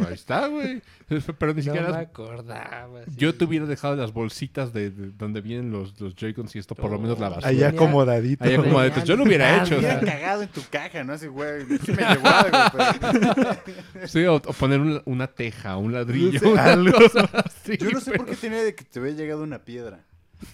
Ahí 0.07 0.13
está, 0.13 0.47
güey. 0.47 0.81
Pero 1.39 1.53
ni 1.53 1.57
No 1.61 1.63
siquiera... 1.63 1.91
me 1.91 1.97
acordaba. 1.99 2.87
sí. 3.05 3.11
Yo 3.17 3.35
te 3.35 3.45
hubiera 3.45 3.65
dejado 3.65 3.95
las 3.95 4.13
bolsitas 4.13 4.73
de, 4.73 4.89
de 4.91 5.11
donde 5.11 5.41
vienen 5.41 5.71
los, 5.71 5.99
los 5.99 6.15
Joy-Cons 6.15 6.55
y 6.55 6.59
esto, 6.59 6.75
por 6.75 6.89
lo 6.91 6.99
menos 6.99 7.19
la 7.19 7.29
basura. 7.29 7.47
Allá 7.47 7.69
acomodadito. 7.69 8.43
Ahí 8.43 8.53
acomodaditos. 8.55 9.03
Yo 9.03 9.15
lo 9.15 9.23
hubiera 9.23 9.63
hecho. 9.63 9.75
o 9.75 9.79
Hubiera 9.79 9.99
cagado 10.05 10.41
en 10.43 10.49
tu 10.49 10.61
caja, 10.69 11.03
¿no? 11.03 11.13
Así, 11.13 11.27
güey, 11.27 11.63
sí 11.85 11.91
me 11.91 12.03
llegó 12.03 12.27
algo, 12.27 12.57
pero... 12.73 14.07
sí, 14.07 14.23
o, 14.25 14.35
o 14.35 14.39
poner 14.39 14.79
un- 14.79 15.01
una 15.05 15.27
teja, 15.27 15.77
un 15.77 15.93
ladrillo. 15.93 16.39
Sí, 16.39 16.45
una 16.51 16.63
algo. 16.65 16.91
cosa 16.97 17.29
así, 17.45 17.77
Yo 17.77 17.91
no 17.91 17.99
sé 17.99 18.11
pero- 18.11 18.25
por 18.25 18.33
qué 18.33 18.39
tenía 18.39 18.63
de 18.63 18.75
que 18.75 18.83
te 18.83 18.99
había 18.99 19.11
llegado 19.13 19.43
una 19.43 19.59
piedra. 19.59 19.99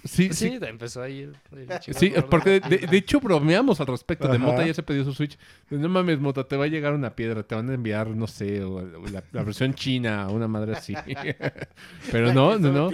Sí, 0.04 0.30
Sí, 0.34 0.50
sí. 0.50 0.60
empezó 0.62 1.02
ahí. 1.02 1.22
el- 1.22 1.38
el 1.70 1.80
chico 1.80 1.98
Sí, 2.00 2.10
gordo. 2.10 2.30
porque 2.30 2.60
de, 2.60 2.78
de 2.80 2.98
hecho 2.98 3.20
bromeamos 3.20 3.80
al 3.80 3.88
respecto. 3.88 4.28
De. 4.28 4.38
Mota 4.38 4.66
ya 4.66 4.74
se 4.74 4.84
pidió 4.84 5.04
su 5.04 5.14
Switch. 5.14 5.38
No 5.70 5.88
mames, 5.90 6.20
Mota, 6.20 6.44
te 6.44 6.58
va 6.58 6.66
a 6.66 6.68
llegar 6.68 6.94
una 6.94 7.16
piedra. 7.16 7.44
Te 7.44 7.56
van 7.56 7.70
a 7.70 7.74
enviar, 7.74 8.08
no 8.10 8.28
sé, 8.28 8.64
o 8.64 8.82
la, 8.82 9.24
la 9.32 9.44
versión 9.44 9.74
china, 9.74 10.28
una 10.30 10.48
madre 10.48 10.74
así. 10.74 10.94
Pero 12.12 12.34
no, 12.34 12.58
no, 12.60 12.72
no. 12.72 12.92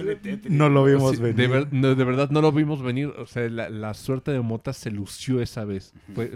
No 0.49 0.69
lo 0.69 0.83
vimos 0.85 1.15
Sí, 1.15 1.21
venir. 1.21 1.35
de, 1.35 1.47
ver- 1.47 1.67
no, 1.73 1.95
de 1.95 2.03
verdad 2.03 2.29
no 2.29 2.41
lo 2.41 2.51
vimos 2.51 2.81
venir. 2.81 3.07
O 3.17 3.25
sea, 3.25 3.47
la, 3.49 3.69
la 3.69 3.93
suerte 3.93 4.31
de 4.31 4.39
Mota 4.41 4.73
se 4.73 4.91
lució 4.91 5.41
esa 5.41 5.65
vez. 5.65 5.93
Fue, 6.13 6.33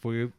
fue 0.00 0.30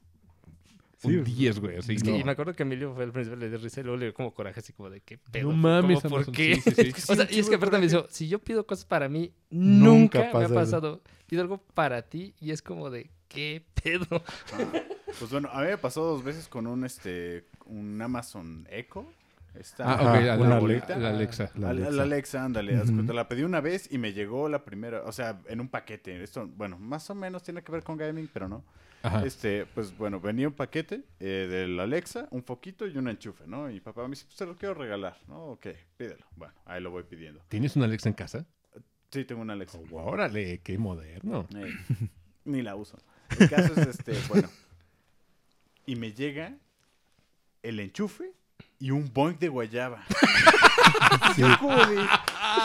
Sí, 1.01 1.17
un 1.17 1.23
10, 1.23 1.59
güey. 1.59 1.77
Así, 1.77 1.95
Es 1.95 2.03
que- 2.03 2.11
no. 2.11 2.17
Y 2.17 2.23
me 2.23 2.31
acuerdo 2.31 2.53
que 2.53 2.63
Emilio 2.63 2.93
fue 2.93 3.03
el 3.05 3.11
principio, 3.11 3.37
le 3.39 3.49
dio 3.49 3.57
risa 3.57 3.79
y 3.81 3.83
luego 3.83 3.97
le 3.97 4.05
dio 4.05 4.13
como 4.13 4.33
coraje, 4.33 4.59
así 4.59 4.71
como 4.73 4.89
de 4.89 5.01
qué 5.01 5.17
pedo. 5.17 5.49
No 5.51 5.57
mames, 5.57 5.99
¿Cómo, 6.01 6.09
¿Por 6.09 6.17
Amazon, 6.19 6.33
qué? 6.33 6.55
sí, 6.61 6.71
sí, 6.71 6.91
sí. 6.95 7.03
o 7.11 7.15
sea, 7.15 7.27
y 7.29 7.39
es 7.39 7.49
que 7.49 7.55
aparte 7.55 7.77
me 7.79 7.87
dijo, 7.87 8.05
si 8.09 8.27
yo 8.27 8.39
pido 8.39 8.65
cosas 8.67 8.85
para 8.85 9.09
mí, 9.09 9.31
nunca, 9.49 10.19
Nunca 10.25 10.37
me 10.39 10.45
ha 10.45 10.49
pasado. 10.49 11.01
Pido 11.27 11.41
algo 11.41 11.57
para 11.73 12.01
ti 12.03 12.33
y 12.39 12.51
es 12.51 12.61
como 12.61 12.89
de 12.89 13.09
qué 13.27 13.63
pedo. 13.83 14.05
Pues 15.19 15.29
bueno, 15.29 15.49
a 15.51 15.59
mí 15.61 15.67
me 15.67 15.77
pasó 15.77 16.05
dos 16.05 16.23
veces 16.23 16.47
con 16.47 16.65
un, 16.67 16.85
este, 16.85 17.43
un 17.65 18.01
Amazon 18.01 18.65
Echo. 18.71 19.05
Esta 19.53 19.83
Ah, 19.99 20.17
la, 20.21 20.37
la- 20.37 20.59
bolita. 20.59 20.97
la 20.97 21.09
Alexa. 21.09 21.51
La 21.55 21.73
La, 21.73 21.73
la 21.73 21.87
Alexa. 21.87 22.01
Alexa, 22.03 22.45
ándale. 22.45 22.79
cuenta, 22.79 23.11
La 23.11 23.27
pedí 23.27 23.43
una 23.43 23.59
vez 23.59 23.89
y 23.91 23.97
me 23.97 24.13
llegó 24.13 24.47
la 24.47 24.63
primera, 24.63 25.03
o 25.03 25.11
sea, 25.11 25.41
en 25.47 25.59
un 25.59 25.67
paquete. 25.67 26.23
Esto, 26.23 26.47
bueno, 26.55 26.77
más 26.79 27.09
o 27.09 27.15
menos 27.15 27.43
tiene 27.43 27.61
que 27.61 27.73
ver 27.73 27.83
con 27.83 27.97
gaming, 27.97 28.29
pero 28.31 28.47
no. 28.47 28.63
Ajá. 29.03 29.25
Este, 29.25 29.65
pues 29.65 29.95
bueno, 29.97 30.19
venía 30.19 30.47
un 30.47 30.53
paquete 30.53 31.03
eh, 31.19 31.47
de 31.49 31.67
la 31.67 31.83
Alexa, 31.83 32.27
un 32.31 32.43
foquito 32.43 32.87
y 32.87 32.97
un 32.97 33.07
enchufe, 33.07 33.45
¿no? 33.47 33.69
Y 33.69 33.79
papá 33.79 34.03
me 34.03 34.11
dice, 34.11 34.25
pues 34.25 34.35
te 34.37 34.45
lo 34.45 34.55
quiero 34.55 34.75
regalar, 34.75 35.17
¿no? 35.27 35.45
Ok, 35.47 35.67
pídelo. 35.97 36.25
Bueno, 36.35 36.53
ahí 36.65 36.81
lo 36.81 36.91
voy 36.91 37.03
pidiendo. 37.03 37.43
¿Tienes 37.47 37.75
una 37.75 37.85
Alexa 37.85 38.09
en 38.09 38.15
casa? 38.15 38.45
Sí, 39.11 39.25
tengo 39.25 39.41
una 39.41 39.53
Alexa. 39.53 39.79
Oh, 39.91 40.03
órale, 40.03 40.59
qué 40.59 40.77
moderno. 40.77 41.47
Eh, 41.55 41.73
ni 42.45 42.61
la 42.61 42.75
uso. 42.75 42.97
El 43.39 43.49
caso 43.49 43.73
es 43.79 43.87
este, 43.87 44.13
bueno. 44.29 44.49
Y 45.85 45.95
me 45.95 46.13
llega 46.13 46.57
el 47.63 47.79
enchufe 47.79 48.33
y 48.79 48.91
un 48.91 49.11
boink 49.11 49.39
de 49.39 49.49
guayaba. 49.49 50.03
Yo 51.37 51.47
como 51.59 51.75
de, 51.77 51.95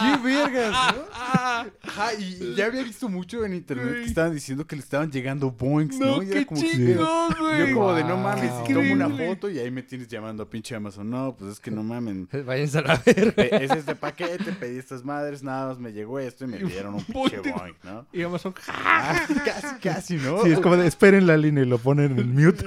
¿qué 0.00 0.16
vergas, 0.22 0.72
no? 0.94 1.02
Ajá, 1.86 2.14
y 2.18 2.54
ya 2.54 2.66
había 2.66 2.82
visto 2.82 3.08
mucho 3.08 3.44
en 3.44 3.54
internet 3.54 3.94
que 3.94 4.04
estaban 4.04 4.32
diciendo 4.34 4.66
que 4.66 4.76
le 4.76 4.82
estaban 4.82 5.10
llegando 5.10 5.50
boinks, 5.50 5.98
¿no? 5.98 6.22
Y 6.22 6.30
era 6.32 6.44
como 6.44 6.60
que, 6.60 6.70
chingón, 6.70 7.34
Yo 7.58 7.74
como 7.74 7.94
de, 7.94 8.04
no 8.04 8.14
Wow. 8.16 8.22
mames, 8.24 8.50
y 8.68 8.72
tomo 8.74 8.92
una 8.92 9.04
increíble. 9.06 9.28
foto 9.34 9.50
y 9.50 9.58
ahí 9.58 9.70
me 9.70 9.82
tienes 9.82 10.08
llamando 10.08 10.42
a 10.42 10.50
pinche 10.50 10.74
Amazon. 10.74 11.08
No, 11.08 11.34
pues 11.36 11.52
es 11.52 11.60
que 11.60 11.70
no 11.70 11.82
mamen. 11.82 12.28
Váyanse 12.46 12.78
a 12.78 12.82
la 12.82 13.02
verga. 13.04 13.32
Pe- 13.32 13.64
Es 13.64 13.70
este 13.70 13.94
paquete, 13.94 14.52
pedí 14.52 14.78
estas 14.78 15.04
madres, 15.04 15.42
nada 15.42 15.68
más 15.68 15.78
me 15.78 15.92
llegó 15.92 16.18
esto 16.18 16.44
y 16.44 16.48
me 16.48 16.58
dieron 16.58 16.94
un 16.94 17.04
pinche 17.04 17.38
Boink 17.38 17.44
de- 17.44 17.52
boink, 17.52 17.84
¿no? 17.84 18.06
Y 18.12 18.22
Amazon, 18.22 18.54
Ah, 18.68 19.22
casi, 19.44 19.74
casi, 19.82 20.14
¿no? 20.16 20.42
Sí, 20.42 20.50
es 20.52 20.60
como 20.60 20.76
de 20.76 20.86
esperen 20.86 21.26
la 21.26 21.36
línea 21.36 21.62
y 21.64 21.66
lo 21.66 21.78
ponen 21.78 22.18
en 22.18 22.34
mute. 22.34 22.66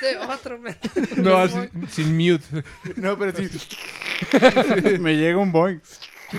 Viste 0.00 0.18
otro. 0.18 0.58
me- 0.58 0.76
No, 1.22 1.36
así, 1.38 1.58
sin 1.88 2.16
mute. 2.16 2.44
No, 2.96 3.18
pero 3.18 3.32
sí. 3.36 3.48
me 5.00 5.16
llega 5.16 5.38
un 5.38 5.52
boing. 5.52 5.80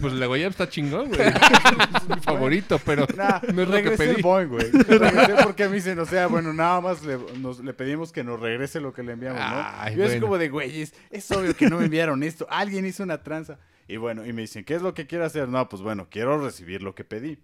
Pues 0.00 0.12
la 0.14 0.26
guayaba 0.26 0.50
está 0.50 0.68
chingón, 0.68 1.08
güey. 1.08 1.20
Es 1.20 2.08
mi 2.08 2.20
favorito, 2.22 2.78
pero 2.84 3.06
Nah, 3.16 3.40
no 3.52 3.62
es 3.62 3.68
lo 3.68 3.74
que 3.74 3.82
regresé 3.82 3.96
pedí. 4.04 4.16
el 4.16 4.22
boing, 4.22 4.48
güey. 4.48 4.70
Regresé 4.70 5.34
porque 5.42 5.68
me 5.68 5.76
dicen, 5.76 5.98
o 5.98 6.06
sea, 6.06 6.26
bueno, 6.28 6.52
nada 6.52 6.80
más 6.80 7.02
le, 7.02 7.18
nos- 7.38 7.58
le 7.64 7.72
pedimos 7.74 8.12
que 8.12 8.22
nos 8.24 8.38
regrese 8.40 8.80
lo 8.80 8.92
que 8.92 9.02
le 9.02 9.12
enviamos, 9.12 9.40
¿no? 9.40 9.64
Ay, 9.76 9.96
Yo 9.96 10.04
es 10.04 10.10
bueno. 10.10 10.26
como 10.26 10.38
de, 10.38 10.48
güey, 10.48 10.82
es, 10.82 10.94
es 11.10 11.28
obvio 11.32 11.54
que 11.56 11.68
no 11.68 11.78
me 11.78 11.84
enviaron 11.86 12.22
esto. 12.22 12.46
Alguien 12.50 12.86
hizo 12.86 13.02
una 13.02 13.22
tranza. 13.22 13.58
Y 13.88 13.96
bueno, 13.96 14.24
y 14.24 14.32
me 14.32 14.42
dicen, 14.42 14.64
¿qué 14.64 14.74
es 14.76 14.82
lo 14.82 14.94
que 14.94 15.06
quiero 15.08 15.24
hacer? 15.24 15.48
No, 15.48 15.68
pues 15.68 15.82
bueno, 15.82 16.06
quiero 16.08 16.40
recibir 16.42 16.80
lo 16.82 16.94
que 16.94 17.02
pedí, 17.04 17.38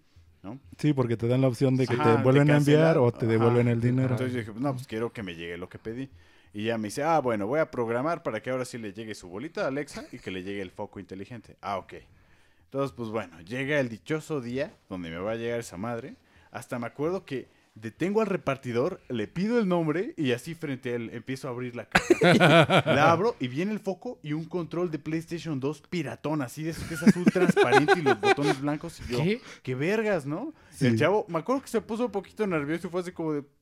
¿no? 0.46 0.58
Sí, 0.78 0.92
porque 0.92 1.16
te 1.16 1.26
dan 1.28 1.40
la 1.42 1.48
opción 1.48 1.76
de 1.76 1.86
que 1.86 1.94
Ajá, 1.94 2.16
te 2.16 2.22
vuelven 2.22 2.50
a 2.50 2.56
enviar 2.56 2.98
o 2.98 3.12
te 3.12 3.26
Ajá. 3.26 3.26
devuelven 3.26 3.68
el 3.68 3.80
dinero. 3.80 4.12
Entonces 4.12 4.32
yo 4.32 4.38
dije, 4.40 4.52
no, 4.60 4.72
pues 4.72 4.86
quiero 4.86 5.12
que 5.12 5.22
me 5.22 5.34
llegue 5.34 5.58
lo 5.58 5.68
que 5.68 5.78
pedí. 5.78 6.08
Y 6.54 6.64
ya 6.64 6.78
me 6.78 6.88
dice, 6.88 7.02
ah, 7.02 7.18
bueno, 7.20 7.46
voy 7.46 7.60
a 7.60 7.70
programar 7.70 8.22
para 8.22 8.40
que 8.40 8.50
ahora 8.50 8.64
sí 8.64 8.78
le 8.78 8.92
llegue 8.92 9.14
su 9.14 9.28
bolita 9.28 9.64
a 9.64 9.66
Alexa 9.68 10.04
y 10.12 10.18
que 10.18 10.30
le 10.30 10.42
llegue 10.42 10.62
el 10.62 10.70
foco 10.70 11.00
inteligente. 11.00 11.56
Ah, 11.60 11.76
ok. 11.76 11.94
Entonces, 12.64 12.94
pues 12.96 13.10
bueno, 13.10 13.40
llega 13.42 13.78
el 13.78 13.88
dichoso 13.88 14.40
día 14.40 14.72
donde 14.88 15.10
me 15.10 15.18
va 15.18 15.32
a 15.32 15.36
llegar 15.36 15.60
esa 15.60 15.76
madre. 15.76 16.16
Hasta 16.50 16.78
me 16.78 16.86
acuerdo 16.86 17.24
que 17.24 17.48
detengo 17.76 18.22
al 18.22 18.26
repartidor, 18.26 19.00
le 19.08 19.28
pido 19.28 19.58
el 19.58 19.68
nombre 19.68 20.14
y 20.16 20.32
así 20.32 20.54
frente 20.54 20.92
a 20.92 20.96
él 20.96 21.10
empiezo 21.12 21.46
a 21.46 21.50
abrir 21.50 21.76
la 21.76 21.84
caja. 21.88 22.06
la 22.86 23.12
abro 23.12 23.36
y 23.38 23.48
viene 23.48 23.72
el 23.72 23.78
foco 23.80 24.18
y 24.22 24.32
un 24.32 24.46
control 24.46 24.90
de 24.90 24.98
PlayStation 24.98 25.60
2 25.60 25.82
piratón, 25.88 26.42
así 26.42 26.62
de 26.62 26.70
eso 26.70 26.82
que 26.88 26.94
es 26.94 27.02
azul 27.02 27.24
transparente 27.24 27.98
y 27.98 28.02
los 28.02 28.20
botones 28.20 28.60
blancos. 28.60 29.00
Y 29.08 29.12
yo, 29.12 29.18
¿Qué? 29.22 29.40
qué 29.62 29.74
vergas, 29.74 30.26
¿no? 30.26 30.54
Sí. 30.70 30.86
El 30.86 30.98
chavo, 30.98 31.26
me 31.28 31.38
acuerdo 31.38 31.62
que 31.62 31.68
se 31.68 31.80
puso 31.80 32.06
un 32.06 32.12
poquito 32.12 32.46
nervioso 32.46 32.86
y 32.86 32.90
fue 32.90 33.00
así 33.02 33.12
como 33.12 33.32
de, 33.34 33.42
"Pues, 33.42 33.55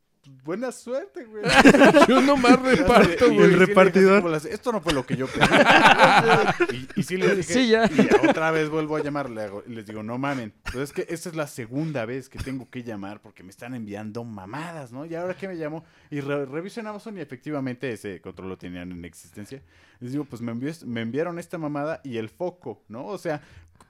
buena 0.44 0.72
suerte, 0.72 1.24
güey. 1.24 1.42
Yo 2.09 2.20
nomás 2.20 2.60
reparto, 2.60 3.30
Y 3.32 3.38
el 3.38 3.59
repartidor. 3.59 4.24
las- 4.24 4.44
Esto 4.44 4.72
no 4.72 4.80
fue 4.80 4.92
lo 4.92 5.05
que 5.06 5.16
yo 5.16 5.26
pedí. 6.68 6.88
y, 6.96 7.01
y 7.01 7.02
sí 7.02 7.16
les 7.16 7.36
dije. 7.36 7.52
Sí, 7.52 7.68
ya. 7.68 7.86
Y 7.86 8.09
otra 8.28 8.51
vez 8.51 8.68
vuelvo 8.68 8.96
a 8.96 9.02
llamar. 9.02 9.30
les 9.30 9.86
digo, 9.86 10.02
no 10.02 10.18
mamen. 10.18 10.52
Pero 10.70 10.82
es 10.82 10.92
que 10.92 11.06
esta 11.09 11.28
es 11.28 11.34
la 11.34 11.46
segunda 11.46 12.05
vez 12.06 12.28
que 12.28 12.38
tengo 12.38 12.68
que 12.70 12.82
llamar 12.82 13.20
porque 13.20 13.42
me 13.42 13.51
están 13.51 13.74
enviando 13.74 14.24
mamadas, 14.24 14.92
¿no? 14.92 15.05
Y 15.06 15.14
ahora 15.14 15.34
que 15.36 15.48
me 15.48 15.55
llamo 15.55 15.84
y 16.10 16.20
re- 16.20 16.46
reviso 16.46 16.80
en 16.80 16.86
Amazon 16.86 17.16
y 17.18 17.20
efectivamente 17.20 17.90
ese 17.92 18.20
control 18.20 18.48
lo 18.51 18.59
tenían 18.59 18.92
en 18.92 19.05
existencia. 19.05 19.62
Les 20.01 20.12
digo, 20.12 20.24
pues 20.24 20.42
me, 20.42 20.52
envió, 20.52 20.72
me 20.86 21.01
enviaron 21.01 21.38
esta 21.38 21.59
mamada 21.59 22.01
y 22.05 22.16
el 22.18 22.28
foco, 22.28 22.82
¿no? 22.88 23.06
O 23.06 23.18
sea, 23.18 23.40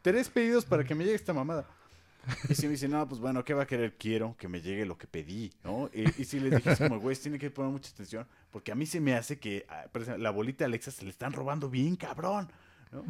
tres 0.03 0.29
pedidos 0.29 0.65
para 0.65 0.85
que 0.85 0.95
me 0.95 1.05
llegue 1.05 1.17
esta 1.17 1.33
mamada. 1.33 1.67
Y 2.49 2.55
si 2.55 2.67
me 2.67 2.73
dicen, 2.73 2.91
no, 2.91 3.07
pues 3.09 3.21
bueno, 3.21 3.45
¿qué 3.45 3.55
va 3.55 3.63
a 3.65 3.67
querer? 3.67 3.97
Quiero 3.97 4.37
que 4.39 4.49
me 4.49 4.61
llegue 4.61 4.87
lo 4.87 4.97
que 4.99 5.07
pedí, 5.07 5.53
¿no? 5.63 5.91
Y, 5.93 6.03
y 6.21 6.25
si 6.25 6.41
les 6.41 6.57
dije, 6.57 6.77
como, 6.77 7.01
güey, 7.01 7.17
tiene 7.17 7.39
que 7.39 7.51
poner 7.51 7.71
mucha 7.73 7.91
atención, 7.91 8.27
porque 8.51 8.73
a 8.73 8.75
mí 8.75 8.87
se 8.87 9.01
me 9.01 9.15
hace 9.15 9.39
que 9.39 9.67
ah, 9.69 9.87
la 10.19 10.31
bolita 10.31 10.65
de 10.65 10.67
Alexa 10.67 10.91
se 10.91 11.05
le 11.05 11.11
están 11.11 11.33
robando 11.33 11.69
bien, 11.71 11.97
cabrón. 11.97 12.51
¿no? 12.93 13.03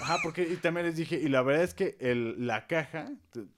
Ajá, 0.00 0.16
porque 0.22 0.48
y 0.50 0.56
también 0.56 0.86
les 0.86 0.96
dije, 0.96 1.16
y 1.20 1.28
la 1.28 1.42
verdad 1.42 1.62
es 1.62 1.74
que 1.74 1.96
el, 2.00 2.46
la 2.46 2.66
caja 2.66 3.10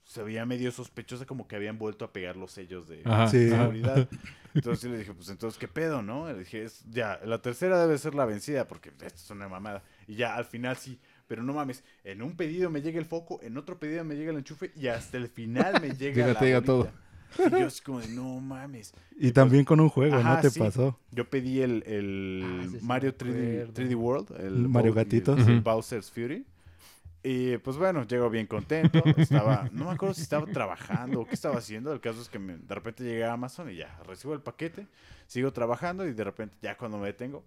se 0.03 0.23
veía 0.23 0.45
medio 0.45 0.71
sospechosa, 0.73 1.25
como 1.25 1.47
que 1.47 1.55
habían 1.55 1.77
vuelto 1.77 2.03
a 2.03 2.11
pegar 2.11 2.35
los 2.35 2.51
sellos 2.51 2.89
de 2.89 3.01
Ajá, 3.05 3.29
Sí. 3.29 3.47
ajá. 3.47 3.61
seguridad. 3.63 4.09
Entonces 4.53 4.89
le 4.91 4.97
dije, 4.97 5.13
pues 5.13 5.29
entonces, 5.29 5.59
¿qué 5.59 5.67
pedo, 5.67 6.01
no? 6.01 6.27
Le 6.27 6.39
dije, 6.39 6.63
es, 6.63 6.83
ya, 6.89 7.19
la 7.23 7.39
tercera 7.39 7.79
debe 7.79 7.97
ser 7.99 8.15
la 8.15 8.25
vencida, 8.25 8.67
porque 8.67 8.89
esto 8.89 9.07
es 9.07 9.29
una 9.29 9.47
mamada. 9.47 9.83
Y 10.07 10.15
ya, 10.15 10.35
al 10.35 10.43
final 10.45 10.75
sí. 10.75 10.99
Pero 11.29 11.43
no 11.43 11.53
mames, 11.53 11.85
en 12.03 12.23
un 12.23 12.35
pedido 12.35 12.69
me 12.71 12.81
llega 12.81 12.99
el 12.99 13.05
foco, 13.05 13.39
en 13.43 13.57
otro 13.57 13.79
pedido 13.79 14.03
me 14.03 14.17
llega 14.17 14.31
el 14.33 14.39
enchufe 14.39 14.73
y 14.75 14.87
hasta 14.89 15.17
el 15.17 15.29
final 15.29 15.77
me 15.77 15.93
llega 15.95 16.27
la 16.27 16.35
te 16.35 16.45
llega 16.45 16.59
bolita. 16.59 16.93
Y 17.45 17.55
yo 17.55 17.67
así 17.67 17.81
como 17.81 18.01
de, 18.01 18.09
no 18.09 18.41
mames. 18.41 18.93
Y 19.19 19.31
también 19.31 19.65
con 19.65 19.79
un 19.79 19.89
juego, 19.89 20.15
Ajá, 20.15 20.31
¿no 20.37 20.39
te 20.39 20.49
sí. 20.49 20.59
pasó? 20.59 20.97
Yo 21.11 21.29
pedí 21.29 21.61
el, 21.61 21.83
el 21.87 22.41
Ah, 22.41 22.67
sí 22.67 22.77
Mario 22.81 23.11
me 23.11 23.15
3D, 23.17 23.61
acuerdo. 23.61 23.73
3D 23.73 23.95
World, 23.95 24.31
el 24.39 24.67
Mario 24.69 24.93
Gatitos. 24.93 25.39
el. 25.39 25.61
Bowser's 25.63 26.11
Fury. 26.11 26.45
Y 27.23 27.57
pues 27.59 27.77
bueno, 27.77 28.05
llego 28.07 28.29
bien 28.29 28.47
contento. 28.47 29.13
Estaba, 29.17 29.69
no 29.73 29.85
me 29.85 29.91
acuerdo 29.91 30.13
si 30.15 30.21
estaba 30.23 30.47
trabajando 30.47 31.21
o 31.21 31.27
qué 31.27 31.35
estaba 31.35 31.57
haciendo. 31.57 31.91
El 31.93 31.99
caso 32.01 32.21
es 32.21 32.29
que 32.29 32.39
me- 32.39 32.57
de 32.57 32.75
repente 32.75 33.03
llegué 33.03 33.25
a 33.25 33.33
Amazon 33.33 33.69
y 33.71 33.75
ya 33.77 33.99
recibo 34.05 34.33
el 34.33 34.41
paquete, 34.41 34.87
sigo 35.27 35.51
trabajando 35.53 36.05
y 36.07 36.13
de 36.13 36.23
repente 36.23 36.57
ya 36.61 36.77
cuando 36.77 36.97
me 36.97 37.07
detengo, 37.07 37.43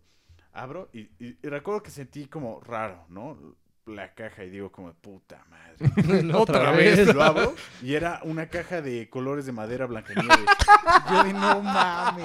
abro 0.53 0.91
y, 0.93 1.01
y- 1.19 1.39
y 1.43 1.49
recuerdo 1.49 1.83
que 1.83 1.91
sentí 1.91 2.27
como 2.27 2.61
raro, 2.61 3.05
¿no? 3.09 3.39
La 3.87 4.15
caja 4.15 4.45
y 4.45 4.51
digo 4.51 4.71
como 4.71 4.93
puta 4.93 5.45
madre. 5.51 6.33
Otra 6.35 6.71
vez 6.71 7.13
lo 7.13 7.21
abro 7.21 7.53
y 7.83 7.95
era 7.95 8.21
una 8.23 8.47
caja 8.47 8.81
de 8.81 9.11
colores 9.11 9.45
de 9.45 9.51
madera 9.51 9.87
blancanieves. 9.87 10.39
Yo 11.11 11.25
de 11.25 11.33
no 11.33 11.63
mames. 11.63 12.25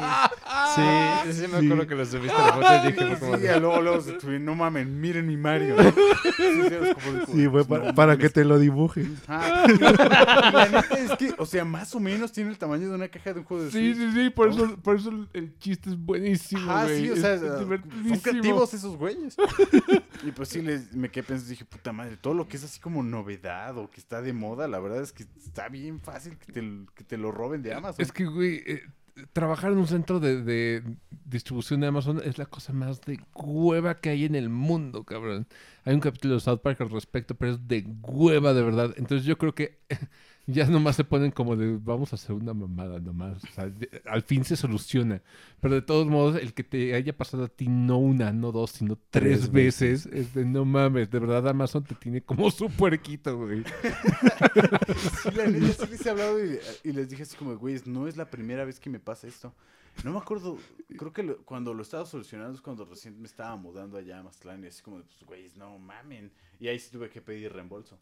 Sí, 0.75 1.31
sí 1.33 1.47
me 1.47 1.59
Sí. 1.59 1.65
acuerdo 1.65 1.87
que 1.87 1.95
lo 1.95 2.05
subiste 2.05 2.35
a 2.39 2.45
la 2.45 2.53
foto 2.53 2.67
y 2.87 2.91
dije, 2.91 3.15
fue 3.15 3.19
como 3.19 3.37
Sí, 3.37 3.59
luego, 3.59 3.81
luego 3.81 4.01
se 4.01 4.39
no 4.39 4.53
mames, 4.53 4.85
miren 4.87 5.25
mi 5.25 5.35
Mario. 5.35 5.75
¿no? 5.81 5.83
Sí, 6.37 6.43
de- 6.69 6.95
Sí, 7.25 7.47
fue 7.49 7.61
no 7.61 7.65
para, 7.67 7.91
mames. 7.93 8.17
que 8.19 8.29
te 8.29 8.45
lo 8.45 8.59
dibuje. 8.59 9.05
Ajá. 9.25 9.63
Y 9.67 9.77
la 9.79 10.65
neta 10.65 10.95
es 10.99 11.11
que, 11.17 11.33
o 11.39 11.45
sea, 11.47 11.65
más 11.65 11.93
o 11.95 11.99
menos 11.99 12.31
tiene 12.31 12.51
el 12.51 12.57
tamaño 12.59 12.87
de 12.89 12.95
una 12.95 13.07
caja 13.07 13.33
de 13.33 13.39
un 13.39 13.45
juego 13.45 13.63
de 13.63 13.71
Sí, 13.71 13.95
sí, 13.95 14.11
sí, 14.13 14.29
por 14.29 14.49
eso, 14.49 14.77
por 14.77 14.95
eso 14.97 15.11
el- 15.33 15.57
chiste 15.57 15.89
es 15.89 15.97
buenísimo, 15.97 16.71
Ah, 16.71 16.83
güey. 16.83 17.01
sí, 17.05 17.09
o 17.09 17.13
Es 17.15 17.21
sea, 17.21 17.39
son 17.39 18.19
creativos 18.21 18.73
esos 18.75 18.95
güeyes. 18.95 19.35
Y 20.23 20.31
pues 20.31 20.49
sí, 20.49 20.61
les, 20.61 20.93
me 20.93 21.09
quedé 21.09 21.23
pensando, 21.23 21.46
dije, 21.49 21.65
puta 21.65 21.91
madre, 21.91 22.17
todo 22.17 22.33
lo 22.33 22.47
que 22.47 22.57
es 22.57 22.63
así 22.63 22.79
como 22.79 23.03
novedad 23.03 23.77
o 23.77 23.89
que 23.89 23.99
está 23.99 24.21
de 24.21 24.33
moda, 24.33 24.67
la 24.67 24.79
verdad 24.79 25.01
es 25.01 25.11
que 25.11 25.25
está 25.37 25.69
bien 25.69 25.99
fácil 25.99 26.37
que 26.37 26.51
te, 26.51 26.61
que 26.95 27.03
te 27.03 27.17
lo 27.17 27.31
roben 27.31 27.61
de 27.61 27.73
Amazon. 27.73 28.01
Es 28.01 28.11
que, 28.11 28.25
güey, 28.25 28.63
eh, 28.65 28.81
trabajar 29.33 29.71
en 29.71 29.79
un 29.79 29.87
centro 29.87 30.19
de, 30.19 30.41
de 30.41 30.83
distribución 31.25 31.81
de 31.81 31.87
Amazon 31.87 32.21
es 32.23 32.37
la 32.37 32.45
cosa 32.45 32.73
más 32.73 33.01
de 33.01 33.19
hueva 33.33 33.99
que 33.99 34.09
hay 34.09 34.25
en 34.25 34.35
el 34.35 34.49
mundo, 34.49 35.03
cabrón. 35.03 35.47
Hay 35.83 35.93
un 35.93 35.99
capítulo 35.99 36.35
de 36.35 36.39
South 36.39 36.59
Park 36.59 36.81
al 36.81 36.89
respecto, 36.89 37.35
pero 37.35 37.53
es 37.53 37.67
de 37.67 37.85
hueva 38.01 38.53
de 38.53 38.63
verdad. 38.63 38.93
Entonces 38.97 39.25
yo 39.25 39.37
creo 39.37 39.55
que 39.55 39.79
ya 40.47 40.65
nomás 40.65 40.95
se 40.95 41.03
ponen 41.03 41.29
como 41.31 41.55
de 41.55 41.77
vamos 41.77 42.13
a 42.13 42.15
hacer 42.15 42.33
una 42.33 42.53
mamada 42.53 42.99
nomás. 42.99 43.43
O 43.43 43.47
sea, 43.47 43.67
de- 43.67 44.01
al 44.05 44.21
fin 44.23 44.43
se 44.43 44.55
soluciona. 44.55 45.21
Pero 45.59 45.75
de 45.75 45.81
todos 45.81 46.07
modos, 46.07 46.37
el 46.41 46.53
que 46.53 46.63
te 46.63 46.93
haya 46.95 47.15
pasado 47.15 47.43
a 47.43 47.47
ti 47.49 47.67
no 47.67 47.97
una, 47.97 48.31
no 48.33 48.51
dos, 48.51 48.71
sino 48.71 48.97
tres, 49.09 49.39
Tres 49.41 49.51
veces, 49.51 50.05
es 50.07 50.33
de 50.33 50.45
no 50.45 50.65
mames. 50.65 51.09
De 51.11 51.19
verdad 51.19 51.47
Amazon 51.47 51.83
te 51.83 51.95
tiene 51.95 52.21
como 52.21 52.49
su 52.49 52.69
puerquito, 52.69 53.37
güey. 53.37 53.63
Sí, 55.23 55.31
la 55.35 55.47
neta, 55.47 55.85
sí 55.85 55.91
les 55.91 56.05
he 56.05 56.09
hablado 56.09 56.43
y, 56.43 56.59
y 56.83 56.91
les 56.91 57.09
dije 57.09 57.23
así 57.23 57.35
como, 57.37 57.55
güey, 57.57 57.79
no 57.85 58.07
es 58.07 58.17
la 58.17 58.29
primera 58.29 58.65
vez 58.65 58.79
que 58.79 58.89
me 58.89 58.99
pasa 58.99 59.27
esto. 59.27 59.53
No 60.03 60.11
me 60.11 60.17
acuerdo, 60.19 60.57
creo 60.97 61.11
que 61.11 61.23
lo- 61.23 61.37
cuando 61.43 61.73
lo 61.73 61.81
estaba 61.81 62.05
solucionando 62.05 62.53
es 62.55 62.61
cuando 62.61 62.85
recién 62.85 63.19
me 63.19 63.27
estaba 63.27 63.55
mudando 63.57 63.97
allá 63.97 64.19
a 64.19 64.23
Mazatlán 64.23 64.63
y 64.63 64.67
así 64.67 64.81
como, 64.81 64.97
pues, 65.01 65.23
güey, 65.25 65.51
no 65.57 65.77
mamen. 65.79 66.31
Y 66.59 66.67
ahí 66.67 66.79
sí 66.79 66.89
tuve 66.91 67.09
que 67.09 67.21
pedir 67.21 67.51
reembolso. 67.51 67.97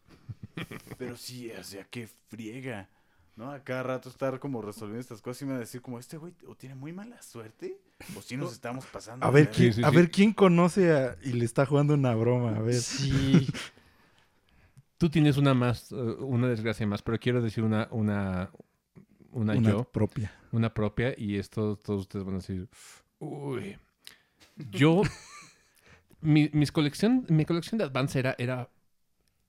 Pero 0.98 1.16
sí, 1.16 1.50
o 1.52 1.64
sea, 1.64 1.84
qué 1.84 2.08
friega. 2.28 2.88
¿No? 3.36 3.50
A 3.50 3.62
cada 3.62 3.82
rato 3.82 4.08
estar 4.08 4.38
como 4.40 4.62
resolviendo 4.62 5.00
estas 5.00 5.20
cosas 5.20 5.42
y 5.42 5.44
me 5.44 5.50
va 5.52 5.56
a 5.58 5.60
decir 5.60 5.82
como, 5.82 5.98
este 5.98 6.16
güey 6.16 6.32
o 6.48 6.54
tiene 6.54 6.74
muy 6.74 6.94
mala 6.94 7.20
suerte 7.20 7.78
o 8.16 8.22
si 8.22 8.34
nos 8.38 8.50
estamos 8.54 8.86
pasando. 8.86 9.26
A 9.26 9.30
ver, 9.30 9.50
quién, 9.50 9.74
sí, 9.74 9.82
a 9.84 9.90
sí. 9.90 9.96
ver 9.96 10.10
quién 10.10 10.32
conoce 10.32 10.90
a- 10.90 11.18
y 11.22 11.32
le 11.34 11.44
está 11.44 11.66
jugando 11.66 11.92
una 11.92 12.14
broma. 12.14 12.56
A 12.56 12.60
ver. 12.62 12.74
Sí. 12.80 13.46
Tú 14.96 15.10
tienes 15.10 15.36
una 15.36 15.52
más, 15.52 15.92
eh, 15.92 15.94
una 15.96 16.48
desgracia 16.48 16.86
más, 16.86 17.02
pero 17.02 17.18
quiero 17.18 17.42
decir 17.42 17.62
una, 17.62 17.88
una, 17.90 18.50
una, 19.32 19.52
Una 19.54 19.70
yo, 19.70 19.84
propia. 19.84 20.32
una 20.52 20.72
propia, 20.72 21.14
y 21.18 21.36
esto 21.36 21.76
todos 21.76 22.00
ustedes 22.02 22.24
van 22.24 22.36
a 22.36 22.38
decir, 22.38 22.66
uy. 23.18 23.76
Yo, 24.70 25.02
mi, 26.22 26.48
mis 26.54 26.72
colección, 26.72 27.26
mi 27.28 27.44
colección 27.44 27.76
de 27.78 27.84
Advance 27.84 28.18
era, 28.18 28.34
era, 28.38 28.70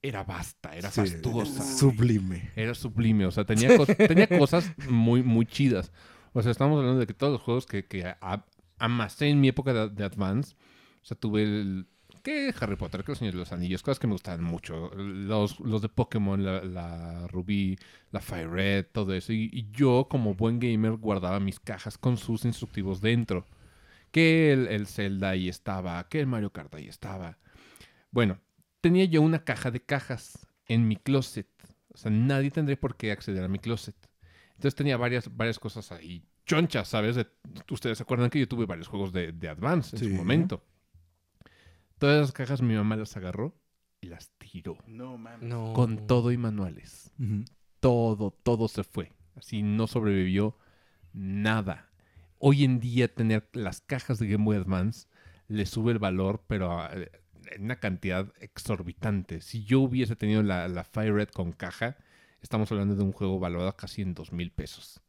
era 0.02 0.24
vasta, 0.24 0.76
era 0.76 0.90
Sí, 0.90 0.90
fastuosa. 0.90 1.62
Sublime. 1.62 2.50
Era 2.54 2.74
sublime, 2.74 3.26
o 3.26 3.30
sea, 3.30 3.44
tenía, 3.44 3.72
cos- 3.76 3.94
tenía 4.06 4.28
cosas 4.38 4.72
muy, 4.88 5.22
muy 5.22 5.46
chidas. 5.46 5.92
O 6.32 6.42
sea, 6.42 6.50
estamos 6.52 6.78
hablando 6.78 7.00
de 7.00 7.06
que 7.06 7.14
todos 7.14 7.32
los 7.32 7.42
juegos 7.42 7.66
que, 7.66 7.86
que 7.86 8.04
a- 8.06 8.44
amasé 8.78 9.28
en 9.28 9.40
mi 9.40 9.48
época 9.48 9.72
de, 9.72 9.88
de 9.90 10.04
Advance, 10.04 10.54
o 11.02 11.04
sea, 11.04 11.16
tuve 11.18 11.42
el... 11.42 11.86
que 12.22 12.52
Harry 12.60 12.76
Potter? 12.76 13.02
que 13.04 13.12
los 13.12 13.18
Señores 13.18 13.34
de 13.34 13.40
los 13.40 13.52
Anillos? 13.52 13.82
Cosas 13.82 13.98
que 13.98 14.06
me 14.06 14.12
gustaban 14.14 14.42
mucho. 14.44 14.90
Los, 14.94 15.60
los 15.60 15.82
de 15.82 15.88
Pokémon, 15.88 16.44
la, 16.44 16.62
la 16.64 17.26
Rubí, 17.28 17.78
la 18.10 18.20
Fire 18.20 18.50
Red, 18.50 18.86
todo 18.92 19.14
eso. 19.14 19.32
Y, 19.32 19.50
y 19.52 19.70
yo, 19.72 20.06
como 20.10 20.34
buen 20.34 20.58
gamer, 20.60 20.92
guardaba 20.92 21.40
mis 21.40 21.60
cajas 21.60 21.98
con 21.98 22.16
sus 22.18 22.44
instructivos 22.44 23.00
dentro. 23.00 23.46
Que 24.10 24.52
el, 24.52 24.68
el 24.68 24.86
Zelda 24.86 25.30
ahí 25.30 25.48
estaba, 25.48 26.08
que 26.08 26.20
el 26.20 26.26
Mario 26.26 26.50
Kart 26.52 26.74
ahí 26.74 26.88
estaba. 26.88 27.38
Bueno, 28.10 28.40
tenía 28.80 29.04
yo 29.04 29.22
una 29.22 29.44
caja 29.44 29.70
de 29.70 29.80
cajas 29.80 30.46
en 30.66 30.86
mi 30.88 30.96
closet. 30.96 31.48
O 31.92 31.96
sea, 31.96 32.10
nadie 32.10 32.50
tendría 32.50 32.78
por 32.78 32.96
qué 32.96 33.10
acceder 33.12 33.42
a 33.44 33.48
mi 33.48 33.58
closet. 33.58 33.96
Entonces 34.50 34.74
tenía 34.74 34.96
varias, 34.96 35.34
varias 35.36 35.58
cosas 35.58 35.90
ahí 35.92 36.24
chonchas, 36.46 36.88
¿sabes? 36.88 37.16
De- 37.16 37.26
Ustedes 37.70 37.98
se 37.98 38.02
acuerdan 38.04 38.30
que 38.30 38.38
yo 38.40 38.48
tuve 38.48 38.66
varios 38.66 38.88
juegos 38.88 39.12
de, 39.12 39.32
de 39.32 39.48
Advance 39.48 39.96
en 39.96 40.00
Sí. 40.00 40.08
su 40.08 40.14
momento. 40.14 40.64
Todas 41.98 42.20
las 42.20 42.32
cajas 42.32 42.62
mi 42.62 42.74
mamá 42.74 42.96
las 42.96 43.16
agarró 43.16 43.54
y 44.00 44.06
las 44.08 44.30
tiró. 44.38 44.78
No 44.86 45.18
mames. 45.18 45.48
No. 45.48 45.72
Con 45.74 46.06
todo 46.06 46.30
y 46.32 46.36
manuales. 46.38 47.10
Todo, 47.80 48.30
todo 48.30 48.68
se 48.68 48.84
fue. 48.84 49.12
Así 49.34 49.62
no 49.62 49.86
sobrevivió 49.86 50.56
nada. 51.12 51.90
Hoy 52.38 52.64
en 52.64 52.78
día 52.80 53.12
tener 53.12 53.48
las 53.52 53.80
cajas 53.80 54.18
de 54.18 54.28
Game 54.28 54.44
Boy 54.44 54.56
Advance 54.56 55.08
le 55.48 55.66
sube 55.66 55.92
el 55.92 55.98
valor, 55.98 56.44
pero 56.46 56.72
a- 56.80 56.90
en 57.52 57.64
una 57.64 57.76
cantidad 57.76 58.32
exorbitante. 58.40 59.40
Si 59.40 59.64
yo 59.64 59.80
hubiese 59.80 60.16
tenido 60.16 60.42
la, 60.42 60.68
la 60.68 60.84
Fire 60.84 61.14
Red 61.14 61.28
con 61.30 61.52
caja, 61.52 61.96
estamos 62.42 62.70
hablando 62.72 62.94
de 62.96 63.02
un 63.02 63.12
juego 63.12 63.38
valorado 63.38 63.76
casi 63.76 64.02
en 64.02 64.14
dos 64.14 64.32
mil 64.32 64.50
pesos. 64.50 65.00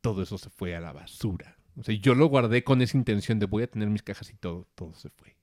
Todo 0.00 0.22
eso 0.22 0.38
se 0.38 0.50
fue 0.50 0.76
a 0.76 0.80
la 0.80 0.92
basura. 0.92 1.56
O 1.78 1.82
sea, 1.82 1.94
yo 1.94 2.14
lo 2.14 2.26
guardé 2.26 2.64
con 2.64 2.80
esa 2.80 2.96
intención 2.96 3.38
de 3.38 3.46
voy 3.46 3.62
a 3.64 3.66
tener 3.70 3.88
mis 3.90 4.02
cajas 4.02 4.30
y 4.30 4.34
todo, 4.34 4.66
todo 4.74 4.94
se 4.94 5.10
fue. 5.10 5.36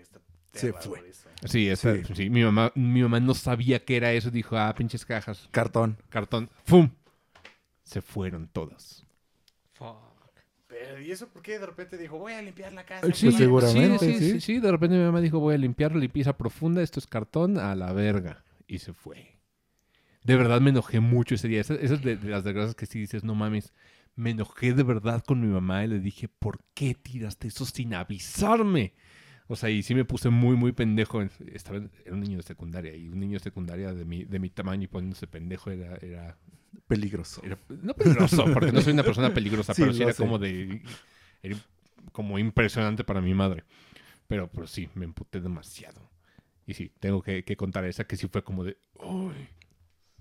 Está 0.00 0.20
Se 0.52 0.72
fue. 0.72 1.08
eso. 1.08 1.28
Sí, 1.46 1.68
esa- 1.68 1.94
Sí. 2.04 2.14
sí, 2.14 2.30
mi, 2.30 2.42
mamá, 2.42 2.72
mi 2.74 3.02
mamá 3.02 3.20
no 3.20 3.34
sabía 3.34 3.84
qué 3.84 3.96
era 3.96 4.12
eso. 4.12 4.30
Dijo, 4.30 4.56
ah, 4.56 4.74
pinches 4.74 5.04
cajas. 5.04 5.48
Cartón. 5.52 5.98
Cartón. 6.08 6.50
¡Fum! 6.64 6.90
Se 7.84 8.00
fueron 8.02 8.48
todas. 8.48 9.04
Fuck. 9.74 10.07
Pero, 10.88 11.00
¿y 11.02 11.10
eso 11.10 11.28
por 11.28 11.42
qué 11.42 11.58
de 11.58 11.66
repente 11.66 11.98
dijo, 11.98 12.18
voy 12.18 12.32
a 12.32 12.42
limpiar 12.42 12.72
la 12.72 12.84
casa? 12.84 13.06
Sí, 13.12 13.26
Pues 13.26 13.36
seguramente, 13.36 13.98
sí, 13.98 14.12
sí, 14.14 14.18
sí. 14.18 14.30
sí, 14.32 14.40
sí. 14.40 14.58
De 14.60 14.70
repente 14.70 14.96
mi 14.96 15.02
mamá 15.04 15.20
dijo, 15.20 15.38
voy 15.38 15.54
a 15.54 15.58
limpiar 15.58 15.94
limpieza 15.94 16.36
profunda, 16.36 16.82
esto 16.82 16.98
es 16.98 17.06
cartón, 17.06 17.58
a 17.58 17.74
la 17.74 17.92
verga. 17.92 18.44
Y 18.66 18.78
se 18.78 18.92
fue. 18.92 19.38
De 20.24 20.36
verdad 20.36 20.60
me 20.60 20.70
enojé 20.70 21.00
mucho 21.00 21.34
ese 21.34 21.48
día. 21.48 21.60
Esa, 21.60 21.74
esa 21.74 21.94
es 21.94 22.02
de, 22.02 22.16
de 22.16 22.28
las 22.30 22.44
desgracias 22.44 22.74
que 22.74 22.86
sí 22.86 22.98
dices, 23.00 23.24
no 23.24 23.34
mames. 23.34 23.72
Me 24.16 24.30
enojé 24.30 24.72
de 24.74 24.82
verdad 24.82 25.22
con 25.24 25.40
mi 25.40 25.46
mamá 25.46 25.84
y 25.84 25.88
le 25.88 26.00
dije, 26.00 26.28
¿por 26.28 26.58
qué 26.74 26.94
tiraste 26.94 27.48
eso 27.48 27.64
sin 27.64 27.94
avisarme? 27.94 28.94
O 29.46 29.56
sea, 29.56 29.70
y 29.70 29.82
sí 29.82 29.94
me 29.94 30.04
puse 30.04 30.28
muy, 30.28 30.56
muy 30.56 30.72
pendejo. 30.72 31.22
Estaba, 31.22 31.78
era 32.04 32.14
un 32.14 32.20
niño 32.20 32.38
de 32.38 32.42
secundaria 32.42 32.94
y 32.96 33.08
un 33.08 33.20
niño 33.20 33.34
de 33.38 33.44
secundaria 33.44 33.94
de 33.94 34.04
mi, 34.04 34.24
de 34.24 34.38
mi 34.38 34.50
tamaño 34.50 34.84
y 34.84 34.88
poniéndose 34.88 35.26
pendejo 35.26 35.70
era, 35.70 35.96
era 36.02 36.38
Peligroso. 36.86 37.42
era- 37.44 37.58
no 37.68 37.94
peligroso, 37.94 38.44
porque 38.52 38.72
no 38.72 38.80
soy 38.80 38.92
una 38.92 39.02
persona 39.02 39.32
peligrosa, 39.32 39.72
Sí, 39.74 39.82
pero 39.82 39.92
sí 39.94 40.02
era 40.02 40.12
sé. 40.12 40.22
como 40.22 40.38
de. 40.38 40.82
Era 41.42 41.56
como 42.12 42.38
impresionante 42.38 43.04
para 43.04 43.20
mi 43.20 43.34
madre. 43.34 43.64
Pero, 44.26 44.50
pero 44.50 44.66
sí, 44.66 44.88
me 44.94 45.04
emputé 45.04 45.40
demasiado. 45.40 46.10
Y 46.66 46.74
sí, 46.74 46.92
tengo 47.00 47.22
que, 47.22 47.44
que 47.44 47.56
contar 47.56 47.84
esa 47.86 48.04
que 48.06 48.16
sí 48.16 48.28
fue 48.28 48.42
como 48.44 48.64
de. 48.64 48.76
"Uy". 48.94 49.48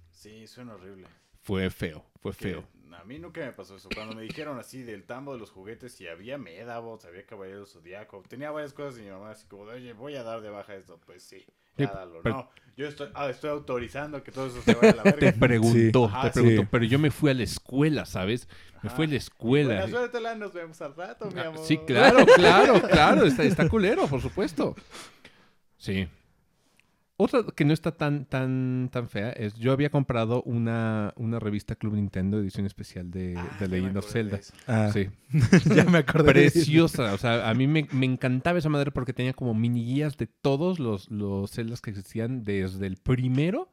Sí, 0.10 0.48
suena 0.48 0.74
horrible. 0.76 1.08
Fue 1.44 1.70
feo, 1.70 2.06
fue 2.22 2.32
Que 2.34 2.38
feo. 2.38 2.68
A 2.94 3.04
mí 3.04 3.20
nunca 3.20 3.42
me 3.42 3.52
pasó 3.54 3.76
eso. 3.76 3.90
Cuando 3.94 4.16
me 4.16 4.24
dijeron 4.24 4.58
así 4.60 4.82
del 4.82 5.04
tambo 5.04 5.34
de 5.34 5.40
los 5.40 5.52
juguetes 5.52 6.00
y 6.02 6.08
había 6.08 6.38
Medabots, 6.38 7.06
había 7.06 7.26
Caballero 7.26 7.66
Zodíaco, 7.66 8.24
tenía 8.28 8.50
varias 8.52 8.74
cosas 8.74 9.00
y 9.00 9.04
mi 9.04 9.10
mamá 9.12 9.32
así 9.32 9.46
como, 9.48 9.66
de, 9.68 9.74
oye, 9.76 9.94
voy 9.94 10.16
a 10.16 10.24
dar 10.24 10.42
de 10.42 10.50
baja 10.50 10.76
esto. 10.76 11.00
Pues 11.06 11.22
sí, 11.24 11.46
Sí, 11.78 11.86
pero- 12.24 12.36
No, 12.36 12.50
yo 12.76 12.88
estoy, 12.88 13.10
ah, 13.16 13.30
estoy 13.30 13.50
autorizando 13.50 14.22
que 14.24 14.32
todo 14.32 14.48
eso 14.48 14.62
se 14.62 14.74
vaya 14.76 14.92
a 14.92 14.96
la 14.98 15.04
verga. 15.04 15.20
Te 15.32 15.34
preguntó, 15.34 16.06
Ajá, 16.06 16.32
te 16.32 16.40
sí. 16.40 16.46
preguntó. 16.46 16.70
Pero 16.72 16.86
yo 16.86 17.00
me 17.00 17.12
fui 17.12 17.32
a 17.32 17.34
la 17.34 17.44
escuela, 17.44 18.06
¿sabes? 18.06 18.48
Me 18.84 18.90
fui 18.92 19.06
a 19.06 19.10
la 19.10 19.16
escuela. 19.16 19.74
Buena 19.82 19.88
suerte, 19.90 20.22
Lan, 20.22 20.40
nos 20.40 20.54
vemos 20.54 20.80
al 20.82 20.96
rato, 20.96 21.30
mi 21.32 21.40
Ah, 21.40 21.48
amor. 21.48 21.66
Sí, 21.66 21.78
claro, 21.88 22.26
claro, 22.36 22.82
claro. 22.82 23.26
Está, 23.26 23.44
está 23.44 23.68
culero, 23.68 24.06
por 24.08 24.22
supuesto. 24.22 24.76
Sí. 25.78 26.08
Otra 27.20 27.42
que 27.56 27.66
no 27.66 27.74
está 27.74 27.92
tan, 27.98 28.26
tan, 28.26 28.90
tan 28.92 29.10
fea 29.10 29.32
es 29.32 29.56
yo 29.56 29.72
había 29.72 29.90
comprado 29.90 30.44
una, 30.44 31.14
una 31.18 31.40
revista 31.40 31.76
Club 31.76 31.96
Nintendo 31.96 32.40
edición 32.40 32.68
especial 32.68 33.10
de, 33.10 33.36
Ah, 33.36 33.58
de 33.60 33.68
Legend 33.68 33.98
of 33.98 34.12
Zelda. 34.12 34.40
Ah, 34.68 34.92
Sí. 34.94 35.10
ya 35.76 35.84
me 35.86 35.98
acordé. 35.98 36.32
Preciosa. 36.32 37.14
O 37.14 37.18
sea, 37.18 37.50
a 37.50 37.54
mí 37.56 37.66
me, 37.66 37.88
me 37.92 38.06
encantaba 38.06 38.60
esa 38.60 38.70
madre 38.70 38.92
porque 38.92 39.14
tenía 39.14 39.34
como 39.34 39.56
mini 39.56 39.84
guías 39.84 40.16
de 40.18 40.28
todos 40.28 40.78
los, 40.80 41.10
los 41.10 41.52
Zeldas 41.52 41.82
que 41.82 41.90
existían 41.90 42.44
desde 42.44 42.86
el 42.86 42.98
primero 42.98 43.72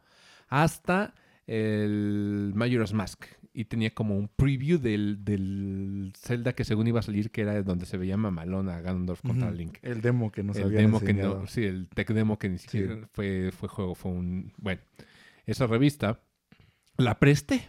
hasta 0.48 1.14
el 1.46 2.52
Majora's 2.54 2.94
Mask. 2.94 3.26
Y 3.56 3.66
tenía 3.66 3.94
como 3.94 4.16
un 4.18 4.26
preview 4.26 4.78
del, 4.80 5.24
del 5.24 6.12
Zelda 6.16 6.54
que 6.54 6.64
según 6.64 6.88
iba 6.88 6.98
a 6.98 7.02
salir, 7.04 7.30
que 7.30 7.42
era 7.42 7.62
donde 7.62 7.86
se 7.86 7.96
veía 7.96 8.16
mamalona 8.16 8.80
Ganondorf 8.80 9.20
contra. 9.22 9.50
Link. 9.52 9.78
El 9.82 10.00
demo 10.00 10.32
que 10.32 10.42
nos 10.42 10.56
el 10.56 10.64
habían 10.64 10.82
demo 10.82 10.98
que 10.98 11.10
enseñado. 11.12 11.40
no, 11.42 11.46
sí, 11.46 11.62
el 11.64 11.88
tech 11.88 12.08
demo 12.10 12.36
que 12.36 12.48
ni 12.48 12.58
siquiera 12.58 13.08
fue, 13.12 13.52
fue 13.52 13.68
juego, 13.68 13.94
fue 13.94 14.10
un... 14.10 14.52
Bueno, 14.56 14.80
esa 15.46 15.68
revista 15.68 16.20
la 16.96 17.18
presté. 17.20 17.68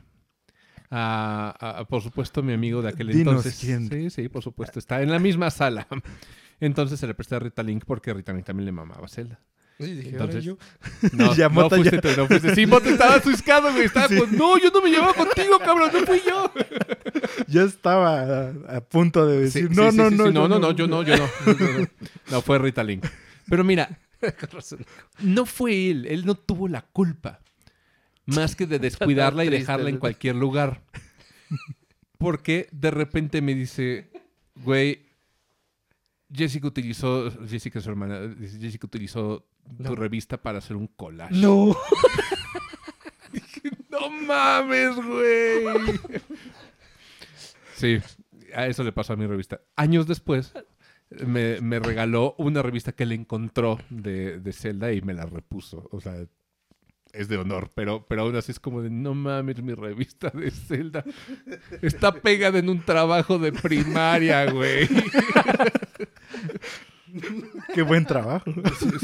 A, 0.89 1.55
a- 1.59 1.79
a, 1.81 1.85
por 1.85 2.01
supuesto, 2.01 2.41
mi 2.43 2.53
amigo 2.53 2.81
de 2.81 2.89
aquel 2.89 3.07
Dinos 3.07 3.45
entonces. 3.45 3.59
quién. 3.59 3.87
Sí, 3.89 4.09
sí, 4.09 4.29
por 4.29 4.41
supuesto. 4.43 4.79
Está 4.79 5.01
en 5.01 5.11
la 5.11 5.19
misma 5.19 5.49
sala. 5.51 5.87
Entonces 6.59 6.99
se 6.99 7.05
le 7.07 7.13
presté 7.15 7.35
a 7.35 7.39
Rita 7.39 7.61
Link 7.63 7.83
porque 7.85 8.13
Rita 8.13 8.31
Link 8.33 8.45
también 8.45 8.65
le 8.65 8.71
mamaba 8.71 9.05
a 9.05 9.09
Zelda. 9.09 9.39
Sí, 9.77 9.91
dije, 9.95 10.09
Entonces- 10.09 10.43
yo. 10.43 10.57
No, 11.13 11.33
Ya, 11.35 11.49
no 11.49 11.69
fuiste 11.69 11.99
ya. 12.01 12.15
no 12.17 12.27
fuiste. 12.27 12.55
Sí, 12.55 12.65
Mota 12.65 12.89
estaba 12.89 13.15
asuscado, 13.15 13.71
güey. 13.73 13.85
Estaba 13.85 14.07
Sí. 14.07 14.17
con, 14.17 14.35
no, 14.37 14.57
yo 14.57 14.69
no 14.71 14.81
me 14.81 14.89
llevaba 14.89 15.13
contigo, 15.13 15.59
cabrón, 15.59 15.89
no 15.93 15.99
fui 16.05 16.21
yo. 16.25 16.51
Ya 17.47 17.63
estaba 17.63 18.21
a, 18.21 18.77
a 18.77 18.81
punto 18.81 19.25
de 19.27 19.41
decir, 19.41 19.67
sí, 19.69 19.75
no, 19.75 19.91
sí, 19.91 19.97
no, 19.97 20.09
no, 20.09 20.27
sí, 20.27 20.33
no, 20.33 20.47
no, 20.47 20.59
no, 20.59 20.71
yo 20.71 20.87
no, 20.87 21.03
yo 21.03 21.15
no. 21.17 21.23
No, 21.45 21.53
no. 21.79 21.87
No, 22.31 22.41
fue 22.41 22.57
Rita 22.59 22.83
Link. 22.83 23.05
Pero 23.49 23.63
mira, 23.63 23.99
no 25.19 25.45
fue 25.45 25.91
él, 25.91 26.05
él 26.07 26.25
no 26.25 26.35
tuvo 26.35 26.67
la 26.67 26.81
culpa. 26.81 27.41
Más 28.25 28.55
que 28.55 28.65
de 28.65 28.79
descuidarla 28.79 29.45
y 29.45 29.49
dejarla 29.49 29.89
en 29.89 29.95
¿no? 29.95 29.99
cualquier 29.99 30.35
lugar. 30.35 30.81
Porque 32.17 32.67
de 32.71 32.91
repente 32.91 33.41
me 33.41 33.53
dice, 33.53 34.09
güey, 34.55 35.04
Jessica 36.33 36.67
utilizó, 36.67 37.31
Jessica 37.47 37.79
su 37.81 37.89
hermana, 37.89 38.35
Jessica 38.39 38.87
utilizó 38.87 39.47
tu 39.83 39.95
revista 39.95 40.41
para 40.41 40.57
hacer 40.59 40.75
un 40.75 40.87
collage. 40.87 41.35
No. 41.35 41.75
No 43.89 44.09
mames, 44.09 44.95
güey. 44.97 45.99
Sí, 47.75 47.99
a 48.53 48.67
eso 48.67 48.83
le 48.83 48.91
pasó 48.91 49.13
a 49.13 49.15
mi 49.15 49.25
revista. 49.25 49.61
Años 49.77 50.05
después 50.05 50.53
me, 51.09 51.61
me 51.61 51.79
regaló 51.79 52.35
una 52.37 52.61
revista 52.61 52.91
que 52.91 53.05
le 53.05 53.15
encontró 53.15 53.79
de, 53.89 54.39
de 54.39 54.53
Zelda 54.53 54.91
y 54.91 55.01
me 55.01 55.13
la 55.13 55.25
repuso. 55.25 55.87
O 55.91 56.01
sea, 56.01 56.25
es 57.15 57.27
de 57.27 57.37
honor, 57.37 57.69
pero, 57.75 58.05
pero 58.07 58.23
aún 58.23 58.35
así 58.35 58.51
es 58.51 58.59
como 58.59 58.81
de, 58.81 58.89
no 58.89 59.13
mames, 59.13 59.61
mi 59.61 59.73
revista 59.73 60.29
de 60.29 60.51
Zelda 60.51 61.03
está 61.81 62.11
pegada 62.13 62.59
en 62.59 62.69
un 62.69 62.81
trabajo 62.83 63.37
de 63.39 63.51
primaria, 63.51 64.51
güey. 64.51 64.87
Qué 67.73 67.81
buen 67.81 68.05
trabajo. 68.05 68.43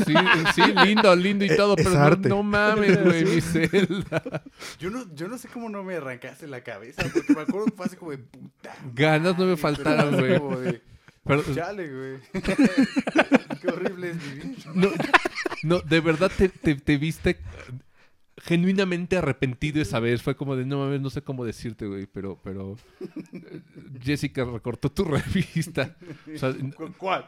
Sí, 0.05 0.13
sí, 0.55 0.61
lindo, 0.85 1.15
lindo 1.15 1.45
y 1.45 1.49
Es- 1.49 1.55
todo, 1.57 1.75
es 1.77 1.83
pero 1.85 1.97
no, 1.97 2.05
arte. 2.05 2.29
no 2.29 2.43
mames, 2.43 3.01
güey, 3.03 3.23
mi 3.25 3.41
Zelda. 3.41 4.43
Yo 4.79 4.89
no, 4.89 5.05
yo 5.15 5.27
no 5.29 5.37
sé 5.37 5.47
cómo 5.47 5.69
no 5.69 5.81
me 5.83 5.95
arrancaste 5.95 6.47
la 6.47 6.61
cabeza, 6.61 7.03
porque 7.13 7.33
me 7.33 7.41
acuerdo 7.41 7.65
que 7.67 7.71
fue 7.71 7.85
así 7.85 7.95
como 7.95 8.11
de 8.11 8.17
puta. 8.17 8.75
Ganas 8.93 9.37
no 9.37 9.45
me 9.45 9.55
faltaron, 9.55 10.17
güey. 10.17 10.81
Chale, 11.55 11.87
güey. 11.87 12.43
Qué 13.61 13.67
horrible 13.67 14.09
es 14.09 14.17
vivir. 14.33 14.57
No, 14.73 14.89
no, 15.63 15.79
de 15.79 15.99
verdad 16.01 16.31
te, 16.35 16.49
te- 16.49 16.75
te 16.75 16.97
viste 16.97 17.37
genuinamente 18.43 19.17
arrepentido 19.17 19.81
esa 19.81 19.99
vez. 19.99 20.21
Fue 20.21 20.35
como 20.35 20.55
de, 20.55 20.65
no 20.65 20.79
mames, 20.79 21.01
no 21.01 21.09
sé 21.09 21.21
cómo 21.21 21.45
decirte, 21.45 21.85
güey, 21.85 22.05
pero, 22.07 22.39
pero 22.43 22.75
eh, 23.33 23.61
Jessica 24.01 24.43
recortó 24.45 24.91
tu 24.91 25.03
revista. 25.05 25.95
O 26.33 26.37
sea, 26.37 26.49
n- 26.49 26.73
¿Cu- 26.73 26.93
¿Cuál? 26.97 27.25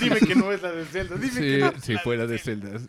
Dime 0.00 0.18
que 0.20 0.34
no 0.34 0.52
es 0.52 0.62
la 0.62 0.72
de 0.72 0.84
Zelda. 0.84 1.16
Dime 1.16 1.32
que 1.40 1.54
sí, 1.56 1.60
no. 1.60 1.72
sí, 1.80 1.94
fuera 2.02 2.26
de 2.26 2.38
Zelda. 2.38 2.80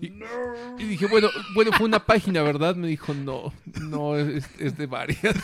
Y, 0.00 0.06
y 0.78 0.84
dije, 0.86 1.06
bueno, 1.06 1.28
bueno, 1.54 1.70
fue 1.72 1.86
una 1.86 2.04
página, 2.04 2.42
¿verdad? 2.42 2.74
Me 2.74 2.88
dijo, 2.88 3.14
no, 3.14 3.52
no, 3.80 4.16
es, 4.16 4.48
es 4.58 4.76
de 4.76 4.86
varias. 4.86 5.34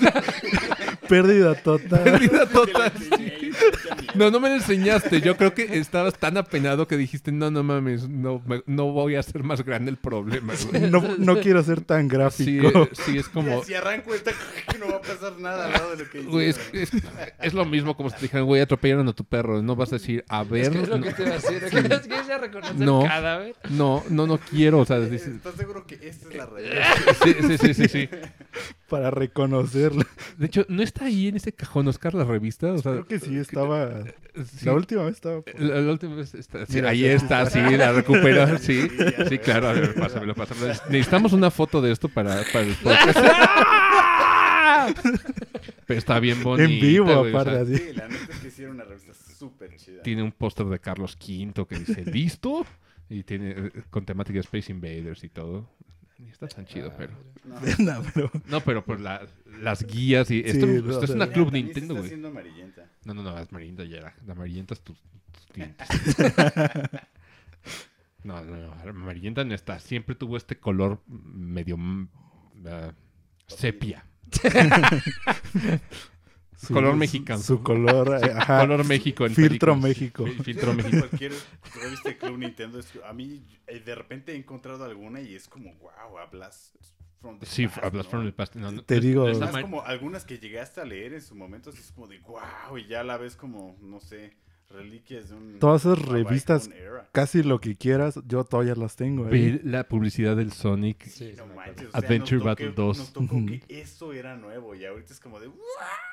Pérdida 1.09 1.55
total. 1.55 2.03
Pérdida 2.03 2.39
la 2.45 2.47
total. 2.51 2.93
mierda. 3.19 3.48
No, 4.15 4.31
no 4.31 4.41
me 4.41 4.49
lo 4.49 4.55
enseñaste. 4.57 5.21
Yo 5.21 5.37
creo 5.37 5.55
que 5.55 5.79
estabas 5.79 6.15
tan 6.19 6.37
apenado 6.37 6.87
que 6.89 6.97
dijiste, 6.97 7.31
no, 7.33 7.51
no 7.51 7.63
mames, 7.63 8.09
no, 8.09 8.43
me- 8.47 8.63
no 8.67 8.91
voy 8.93 9.15
a 9.17 9.21
hacer 9.21 9.43
más 9.43 9.65
grande 9.65 9.91
el 9.91 9.97
problema. 9.97 10.55
güey". 10.71 10.91
No, 10.91 11.03
no 11.19 11.41
quiero 11.41 11.63
ser 11.63 11.81
tan 11.83 12.03
Sí, 12.05 12.09
gráfico. 12.09 12.83
eh, 12.85 12.89
sí, 12.93 13.19
es 13.19 13.29
como... 13.29 13.63
Si 13.65 13.75
arranco 13.75 14.15
esta, 14.15 14.33
que 14.71 14.79
no 14.79 14.87
va 14.89 14.97
a 14.97 15.01
pasar 15.01 15.39
nada 15.39 15.67
al 15.67 15.73
lado 15.73 15.91
de 15.97 16.05
lo 16.05 16.11
que 16.11 16.23
Güey, 16.23 16.49
es, 16.51 16.61
es- 16.73 16.91
es 17.41 17.55
lo 17.55 17.65
mismo 17.65 17.97
como 17.97 18.11
si 18.11 18.17
te 18.17 18.23
dijeran, 18.23 18.47
güey, 18.47 18.61
atropellaron 18.63 19.07
a 19.09 19.13
tu 19.13 19.25
perro. 19.25 19.63
No 19.63 19.77
vas 19.77 19.93
a 19.93 19.97
decir, 19.97 20.25
a 20.29 20.43
Es 20.43 20.49
ver, 20.51 20.71
que 20.73 20.83
es 20.83 20.89
lo 20.89 20.99
no, 20.99 21.05
que 21.05 21.13
te 21.13 21.23
iba 21.23 21.31
a 21.33 21.35
decir. 21.35 21.63
Es 21.65 21.71
que 22.07 22.15
es 22.15 22.27
ya 22.27 22.39
reconocer 22.39 22.77
No. 22.77 23.03
el 23.03 23.09
cadáver. 23.09 23.57
no, 23.71 24.03
no, 24.11 24.27
no 24.27 24.39
quiero. 24.39 24.79
O 24.81 24.85
sea, 24.87 24.99
dices, 25.01 25.29
¿Estás 25.29 25.55
seguro 25.55 25.87
que 25.87 25.95
esta 26.03 26.29
es 26.29 26.35
la 26.35 26.47
realidad? 26.47 26.85
sí, 27.23 27.35
sí, 27.47 27.59
sí, 27.59 27.75
sí, 27.75 27.89
sí. 27.89 28.09
Para 28.89 29.11
reconocerlo. 29.11 30.03
De 30.39 30.47
hecho, 30.47 30.65
¿no 30.69 30.83
está 30.83 31.05
ahí 31.07 31.29
en 31.29 31.37
ese 31.37 31.53
cajón, 31.53 31.89
Oscar, 31.89 32.15
la 32.15 32.25
revista? 32.25 32.73
O 32.73 32.79
sea, 32.79 32.93
Creo 32.93 33.07
que 33.07 33.19
sí 33.21 33.37
estaba. 33.63 34.05
sí. 34.45 34.67
La 34.67 34.73
última 34.75 35.05
vez 35.05 35.15
estaba. 35.15 35.41
por- 35.43 35.61
La, 35.61 35.81
la 35.81 35.93
última 35.93 36.15
vez 36.17 36.35
está, 36.35 36.65
sí, 36.67 36.75
Mira, 36.77 36.91
ahí 36.91 37.05
está, 37.05 37.47
sí, 37.51 37.59
la 37.61 37.93
recupera, 37.93 38.59
sí, 38.59 38.83
Sí, 38.83 38.89
sí, 39.29 39.39
claro, 39.39 39.69
a 39.69 39.73
ver, 39.73 39.95
pásamelo, 39.95 40.35
pásamelo. 40.35 40.75
Necesitamos 40.91 41.33
una 41.33 41.51
foto 41.51 41.81
de 41.81 41.93
esto 41.93 42.09
para, 42.09 42.43
para 42.53 42.65
el 42.65 42.75
podcast. 42.77 43.19
Pero 45.87 45.99
está 45.99 46.21
bien 46.21 46.43
bonito. 46.43 46.71
en 46.71 46.81
vivo, 46.81 47.05
güey, 47.21 47.33
o 47.33 47.39
aparte, 47.41 47.67
sea. 47.67 47.79
Sí, 47.79 47.93
la 47.95 48.09
neta 48.09 48.33
es 48.33 48.39
que 48.41 48.49
hicieron 48.49 48.75
una 48.77 48.85
revista 48.85 49.13
súper 49.15 49.75
chida. 49.77 50.03
tiene 50.03 50.23
un 50.23 50.33
póster 50.33 50.67
de 50.67 50.79
Carlos 50.79 51.17
V 51.21 51.67
que 51.67 51.79
dice 51.79 52.05
¿Listo? 52.05 52.67
Y 53.09 53.23
tiene 53.23 53.51
eh, 53.57 53.71
con 53.91 54.05
temática 54.05 54.35
de 54.35 54.41
Space 54.41 54.71
Invaders 54.71 55.25
y 55.25 55.29
todo. 55.31 55.69
Y 56.19 56.29
está 56.29 56.47
tan 56.49 56.67
chido, 56.67 56.93
pero. 56.99 57.13
No, 57.45 57.55
No, 57.79 58.03
pero 58.15 58.31
No, 58.49 58.61
pero 58.61 58.85
por 58.85 59.01
la- 59.01 59.27
las 59.63 59.87
guías 59.87 60.31
y. 60.31 60.41
Esto, 60.41 60.67
Sí, 60.67 60.73
esto 60.77 60.91
no, 60.93 61.03
es 61.03 61.11
una 61.11 61.29
club 61.31 61.53
Nintendo, 61.53 61.81
está 61.81 61.93
güey. 61.95 62.05
haciendo 62.05 62.29
amarillenta. 62.29 62.88
No, 63.05 63.15
no, 63.15 63.23
no, 63.23 63.33
la 63.35 63.41
amarillenta 63.43 63.85
ya 63.85 63.99
era. 63.99 64.15
La 64.27 64.33
amarillenta 64.33 64.75
es 64.75 64.81
tus, 64.83 64.99
tus 65.33 65.47
dientes. 65.55 65.89
No, 68.25 68.43
no, 68.45 68.57
no. 68.57 68.75
La 68.85 68.91
amarillenta 68.91 69.45
no 69.45 69.55
está. 69.55 69.79
Siempre 69.79 70.15
tuvo 70.17 70.37
este 70.37 70.59
color 70.59 71.01
medio 71.07 71.77
mm, 71.79 72.09
ah, 72.67 72.93
sepia. 73.47 74.05
su- 76.57 76.75
Color 76.75 76.97
mexicano. 76.97 77.41
Su, 77.41 77.63
color. 77.63 78.15
ajá. 78.37 78.61
color 78.61 78.85
México 78.85 79.25
en 79.25 79.35
Filtro 79.35 79.81
películas. 79.81 79.83
México. 79.83 80.27
Fil- 80.27 80.43
Filtro 80.45 80.75
México. 80.75 81.07
Cualquier 81.09 81.33
revista 81.81 82.09
de 82.09 82.19
Club 82.19 82.39
Nintendo, 82.39 82.79
es 82.81 82.93
a 83.07 83.13
mí 83.13 83.47
eh, 83.69 83.81
de 83.81 83.95
repente 83.95 84.33
he 84.33 84.37
encontrado 84.37 84.85
alguna 84.85 85.21
y 85.21 85.35
es 85.37 85.49
como, 85.49 85.73
wow, 85.77 86.19
hablas 86.19 86.73
from 87.21 87.39
the 87.39 87.47
Sí, 87.47 87.67
Past, 87.67 87.85
a 87.85 87.91
Blast 87.91 88.07
¿no? 88.07 88.11
from 88.11 88.27
the 88.27 88.33
Past. 88.33 88.55
no, 88.57 88.71
no, 88.73 88.83
Te 88.83 88.97
es- 88.97 89.03
digo- 89.03 89.29
es 89.29 89.39
ma- 89.41 89.63
como 89.63 89.83
algunas 89.83 90.25
que 90.25 90.39
llegaste 90.39 90.81
a 90.81 90.85
leer 90.85 91.13
en 91.15 91.23
su 91.23 91.35
momento, 91.35 91.71
así 91.71 91.81
es 91.81 91.93
como 91.93 92.07
de 92.07 92.19
wow, 92.21 92.79
y 92.79 92.87
ya 92.87 93.03
la 93.05 93.17
ves 93.17 93.37
como, 93.37 93.77
no 93.81 94.01
sé, 94.01 94.37
reliquias 94.71 95.31
de 95.31 95.35
un. 95.37 95.59
Todas 95.59 95.87
esas 95.87 95.99
revistas, 95.99 96.69
casi 97.13 97.43
lo 97.43 97.59
que 97.59 97.75
quieras, 97.75 98.21
yo 98.27 98.45
todavía 98.45 98.75
las 98.75 98.97
tengo. 98.97 99.25
ahí. 99.27 99.53
Ve 99.53 99.61
la 99.65 99.89
publicidad 99.89 100.37
del 100.37 100.53
Sonic. 100.53 101.05
Sí, 101.07 101.33
No 101.39 101.47
manches, 101.47 101.57
acuerdo. 101.73 101.89
o 101.89 101.91
sea, 101.93 102.01
Adventure 102.01 102.37
nos 102.37 102.45
Battle 102.45 102.67
toqué- 102.67 102.75
2. 102.77 102.99
Nos 102.99 103.13
tocó 103.15 103.37
que 103.47 103.63
eso 103.69 104.13
era 104.13 104.37
nuevo 104.37 104.75
y 104.75 104.85
ahorita 104.85 105.13
es 105.15 105.21
como 105.21 105.41
de. 105.41 105.49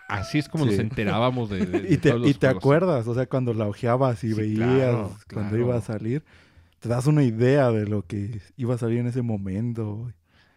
Así 0.07 0.38
es 0.40 0.48
como 0.48 0.64
Sí. 0.65 0.72
nos 0.72 0.80
enterábamos 0.80 1.49
de, 1.49 1.65
de- 1.65 1.80
de 1.82 1.94
Y 1.94 1.98
te, 1.98 2.10
todos 2.10 2.22
los 2.22 2.30
y 2.30 2.34
te 2.36 2.48
acuerdas, 2.48 3.06
o 3.07 3.14
sea, 3.14 3.26
cuando 3.27 3.53
la 3.53 3.68
ojeabas 3.68 4.23
y 4.23 4.30
Sí, 4.30 4.34
veías 4.34 4.57
claro, 4.77 5.18
cuando 5.34 5.49
claro. 5.52 5.57
iba 5.65 5.76
a 5.76 5.82
salir, 5.82 6.23
te 6.80 6.88
das 6.88 7.07
una 7.07 7.23
idea 7.23 7.72
de 7.72 7.88
lo 7.88 8.06
que 8.06 8.40
iba 8.56 8.76
a 8.76 8.77
salir 8.77 8.99
en 8.99 9.07
ese 9.07 9.22
momento. 9.22 10.14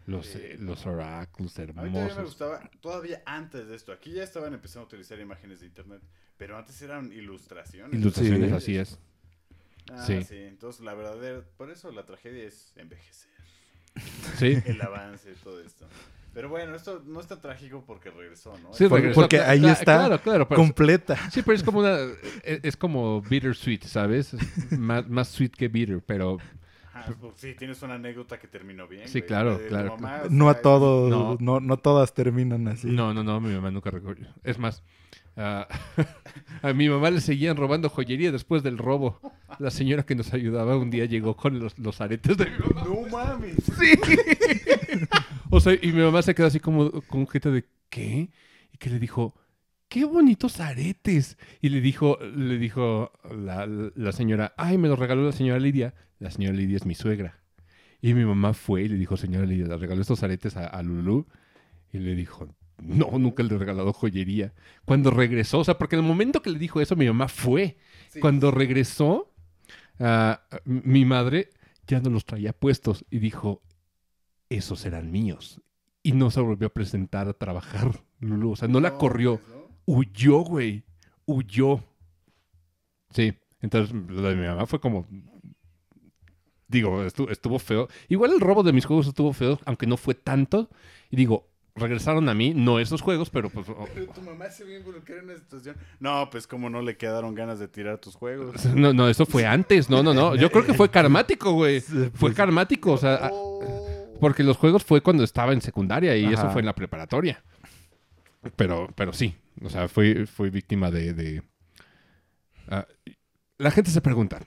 Los, 0.09 0.35
eh, 0.35 0.57
los 0.59 0.85
oráculos 0.85 1.57
A 1.59 1.61
mí 1.65 1.73
me 1.73 1.99
hermosos. 1.99 2.23
gustaba, 2.23 2.69
todavía 2.81 3.21
antes 3.25 3.67
de 3.67 3.75
esto. 3.75 3.91
Aquí 3.91 4.11
ya 4.11 4.23
estaban 4.23 4.53
empezando 4.53 4.81
a 4.81 4.87
utilizar 4.87 5.19
imágenes 5.19 5.59
de 5.59 5.67
internet, 5.67 6.01
pero 6.37 6.57
antes 6.57 6.81
eran 6.81 7.11
ilustraciones. 7.11 7.93
Ilustraciones, 7.99 8.49
Sí. 8.49 8.55
así 8.55 8.75
es. 8.77 8.99
Ah, 9.91 10.05
Sí. 10.05 10.23
sí. 10.23 10.37
Entonces, 10.37 10.81
la 10.83 10.93
verdadera. 10.93 11.41
Por 11.57 11.69
eso 11.71 11.91
la 11.91 12.05
tragedia 12.05 12.43
es 12.43 12.73
envejecer. 12.75 13.29
Sí. 14.37 14.57
El 14.65 14.81
avance, 14.81 15.33
todo 15.43 15.59
esto. 15.61 15.87
Pero 16.33 16.47
bueno, 16.47 16.75
esto 16.75 17.01
no 17.05 17.19
está 17.19 17.41
trágico 17.41 17.83
porque 17.85 18.11
regresó, 18.11 18.55
¿no? 18.59 18.71
Sí, 18.73 18.85
regresó, 18.87 19.15
porque 19.21 19.39
ahí 19.39 19.65
está 19.65 19.83
Claro, 19.97 20.21
claro. 20.21 20.47
pero- 20.47 20.61
Completa. 20.61 21.17
sí, 21.31 21.41
pero 21.41 21.55
es 21.55 21.63
como 21.63 21.79
una. 21.79 21.97
Es, 22.43 22.59
es 22.63 22.77
como 22.77 23.21
bittersweet, 23.21 23.83
¿sabes? 23.85 24.35
más, 24.71 25.07
más 25.09 25.27
sweet 25.29 25.51
que 25.55 25.67
bitter, 25.67 26.01
pero 26.05 26.37
Ajá, 26.99 27.15
pues, 27.19 27.33
sí, 27.37 27.53
tienes 27.55 27.81
una 27.81 27.95
anécdota 27.95 28.39
que 28.39 28.47
terminó 28.47 28.87
bien. 28.87 29.07
Sí, 29.07 29.19
güey. 29.19 29.27
claro, 29.27 29.57
de 29.57 29.67
claro. 29.67 29.95
mamá, 29.97 30.21
o 30.25 30.29
No 30.29 30.45
sea, 30.45 30.51
a 30.53 30.61
todos, 30.61 31.09
no. 31.09 31.37
no. 31.39 31.59
No, 31.59 31.77
todas 31.77 32.13
terminan 32.13 32.67
así. 32.67 32.87
No, 32.87 33.13
no, 33.13 33.23
no, 33.23 33.39
mi 33.41 33.53
mamá 33.53 33.71
nunca 33.71 33.91
recogió. 33.91 34.27
Es 34.43 34.57
más, 34.59 34.83
ah, 35.37 35.67
a 36.61 36.73
mi 36.73 36.89
mamá 36.89 37.09
le 37.11 37.21
seguían 37.21 37.57
robando 37.57 37.89
joyería 37.89 38.31
después 38.31 38.63
del 38.63 38.77
robo. 38.77 39.19
La 39.59 39.71
señora 39.71 40.03
que 40.03 40.15
nos 40.15 40.33
ayudaba 40.33 40.77
un 40.77 40.89
día 40.89 41.05
llegó 41.05 41.35
con 41.35 41.59
los, 41.59 41.77
los 41.79 42.01
aretes 42.01 42.37
de 42.37 42.45
mi 42.45 42.57
mamá. 42.57 42.83
No 42.83 43.07
mames. 43.09 43.55
O 45.51 45.59
sea, 45.59 45.73
y 45.81 45.91
mi 45.91 46.01
mamá 46.01 46.21
se 46.21 46.35
quedó 46.35 46.47
así 46.47 46.59
como 46.59 46.91
con 47.07 47.27
gente 47.27 47.49
de 47.49 47.65
¿qué? 47.89 48.29
Y 48.71 48.77
que 48.77 48.89
le 48.89 48.99
dijo, 48.99 49.33
qué 49.87 50.05
bonitos 50.05 50.59
aretes. 50.59 51.37
Y 51.61 51.69
le 51.69 51.81
dijo, 51.81 52.19
le 52.21 52.57
dijo 52.57 53.11
la, 53.35 53.65
la 53.67 54.11
señora, 54.11 54.53
ay, 54.57 54.77
me 54.77 54.87
los 54.87 54.99
regaló 54.99 55.25
la 55.25 55.31
señora 55.31 55.59
Lidia. 55.59 55.93
La 56.19 56.31
señora 56.31 56.55
Lidia 56.55 56.77
es 56.77 56.85
mi 56.85 56.95
suegra. 56.95 57.39
Y 58.01 58.13
mi 58.13 58.23
mamá 58.23 58.53
fue 58.53 58.83
y 58.83 58.87
le 58.87 58.95
dijo, 58.95 59.17
señora 59.17 59.45
Lidia, 59.45 59.65
le 59.67 59.77
regaló 59.77 60.01
estos 60.01 60.23
aretes 60.23 60.55
a, 60.57 60.67
a 60.67 60.83
Lulú. 60.83 61.27
Y 61.91 61.99
le 61.99 62.15
dijo, 62.15 62.47
no, 62.81 63.17
nunca 63.17 63.43
le 63.43 63.55
he 63.55 63.57
regalado 63.57 63.93
joyería. 63.93 64.53
Cuando 64.85 65.11
regresó, 65.11 65.59
o 65.59 65.63
sea, 65.63 65.77
porque 65.77 65.95
en 65.95 66.03
el 66.03 66.07
momento 66.07 66.41
que 66.41 66.49
le 66.49 66.59
dijo 66.59 66.81
eso, 66.81 66.95
mi 66.95 67.07
mamá 67.07 67.27
fue. 67.27 67.77
Sí. 68.09 68.19
Cuando 68.19 68.51
regresó, 68.51 69.33
ah, 69.99 70.41
mi 70.65 71.05
madre 71.05 71.49
ya 71.87 71.99
no 71.99 72.09
los 72.09 72.25
traía 72.25 72.53
puestos 72.53 73.05
y 73.09 73.19
dijo, 73.19 73.61
esos 74.49 74.85
eran 74.85 75.11
míos. 75.11 75.61
Y 76.03 76.13
no 76.13 76.31
se 76.31 76.39
volvió 76.39 76.67
a 76.67 76.73
presentar 76.73 77.27
a 77.27 77.33
trabajar, 77.33 78.03
Lulú. 78.19 78.51
O 78.51 78.55
sea, 78.55 78.67
no 78.67 78.79
la 78.79 78.97
corrió, 78.97 79.37
pues, 79.37 79.55
¿no? 79.55 79.69
huyó, 79.85 80.39
güey. 80.39 80.83
Huyó. 81.25 81.83
Sí, 83.11 83.33
entonces 83.61 83.93
lo 83.93 84.21
de 84.21 84.35
mi 84.35 84.47
mamá 84.47 84.65
fue 84.65 84.79
como... 84.79 85.07
Digo, 86.69 87.03
estuvo, 87.03 87.29
estuvo 87.29 87.59
feo. 87.59 87.89
Igual 88.07 88.31
el 88.31 88.39
robo 88.39 88.63
de 88.63 88.71
mis 88.71 88.85
juegos 88.85 89.07
estuvo 89.07 89.33
feo, 89.33 89.59
aunque 89.65 89.87
no 89.87 89.97
fue 89.97 90.13
tanto. 90.13 90.69
Y 91.09 91.15
digo, 91.17 91.49
regresaron 91.75 92.29
a 92.29 92.33
mí, 92.35 92.53
no 92.53 92.79
esos 92.79 93.01
juegos, 93.01 93.29
pero 93.31 93.49
pues... 93.49 93.67
oh, 93.69 93.87
Pero 93.93 94.07
tu 94.13 94.21
mamá 94.21 94.49
se 94.51 94.63
vio 94.63 94.77
involucrada 94.77 95.21
en 95.21 95.29
una 95.29 95.37
situación. 95.37 95.75
No, 95.99 96.29
pues 96.29 96.45
como 96.45 96.69
no 96.69 96.81
le 96.81 96.95
quedaron 96.95 97.33
ganas 97.33 97.59
de 97.59 97.67
tirar 97.67 97.97
tus 97.97 98.15
juegos. 98.15 98.63
No, 98.75 98.93
no, 98.93 99.09
eso 99.09 99.25
fue 99.25 99.45
antes. 99.45 99.89
No, 99.89 100.03
no, 100.03 100.13
no. 100.13 100.35
Yo 100.35 100.51
creo 100.51 100.63
que 100.65 100.73
fue 100.75 100.89
karmático, 100.91 101.53
güey. 101.53 101.81
Sí, 101.81 101.93
Fue 102.13 102.29
pues, 102.29 102.35
karmático, 102.35 102.93
o 102.93 102.97
sea... 102.97 103.29
Oh. 103.33 103.59
Porque 104.19 104.43
los 104.43 104.57
juegos 104.57 104.83
fue 104.83 105.01
cuando 105.01 105.23
estaba 105.23 105.53
en 105.53 105.61
secundaria 105.61 106.15
y 106.17 106.25
eso 106.25 106.49
fue 106.51 106.59
en 106.61 106.65
la 106.65 106.75
preparatoria. 106.75 107.41
Pero, 108.57 108.89
pero 108.93 109.13
sí, 109.13 109.33
o 109.63 109.69
sea, 109.69 109.87
fui, 109.87 110.25
fui 110.25 110.49
víctima 110.49 110.91
de... 110.91 111.13
de- 111.13 111.43
Ah, 112.67 112.85
la 113.57 113.71
gente 113.71 113.89
se 113.91 114.01
pregunta, 114.01 114.39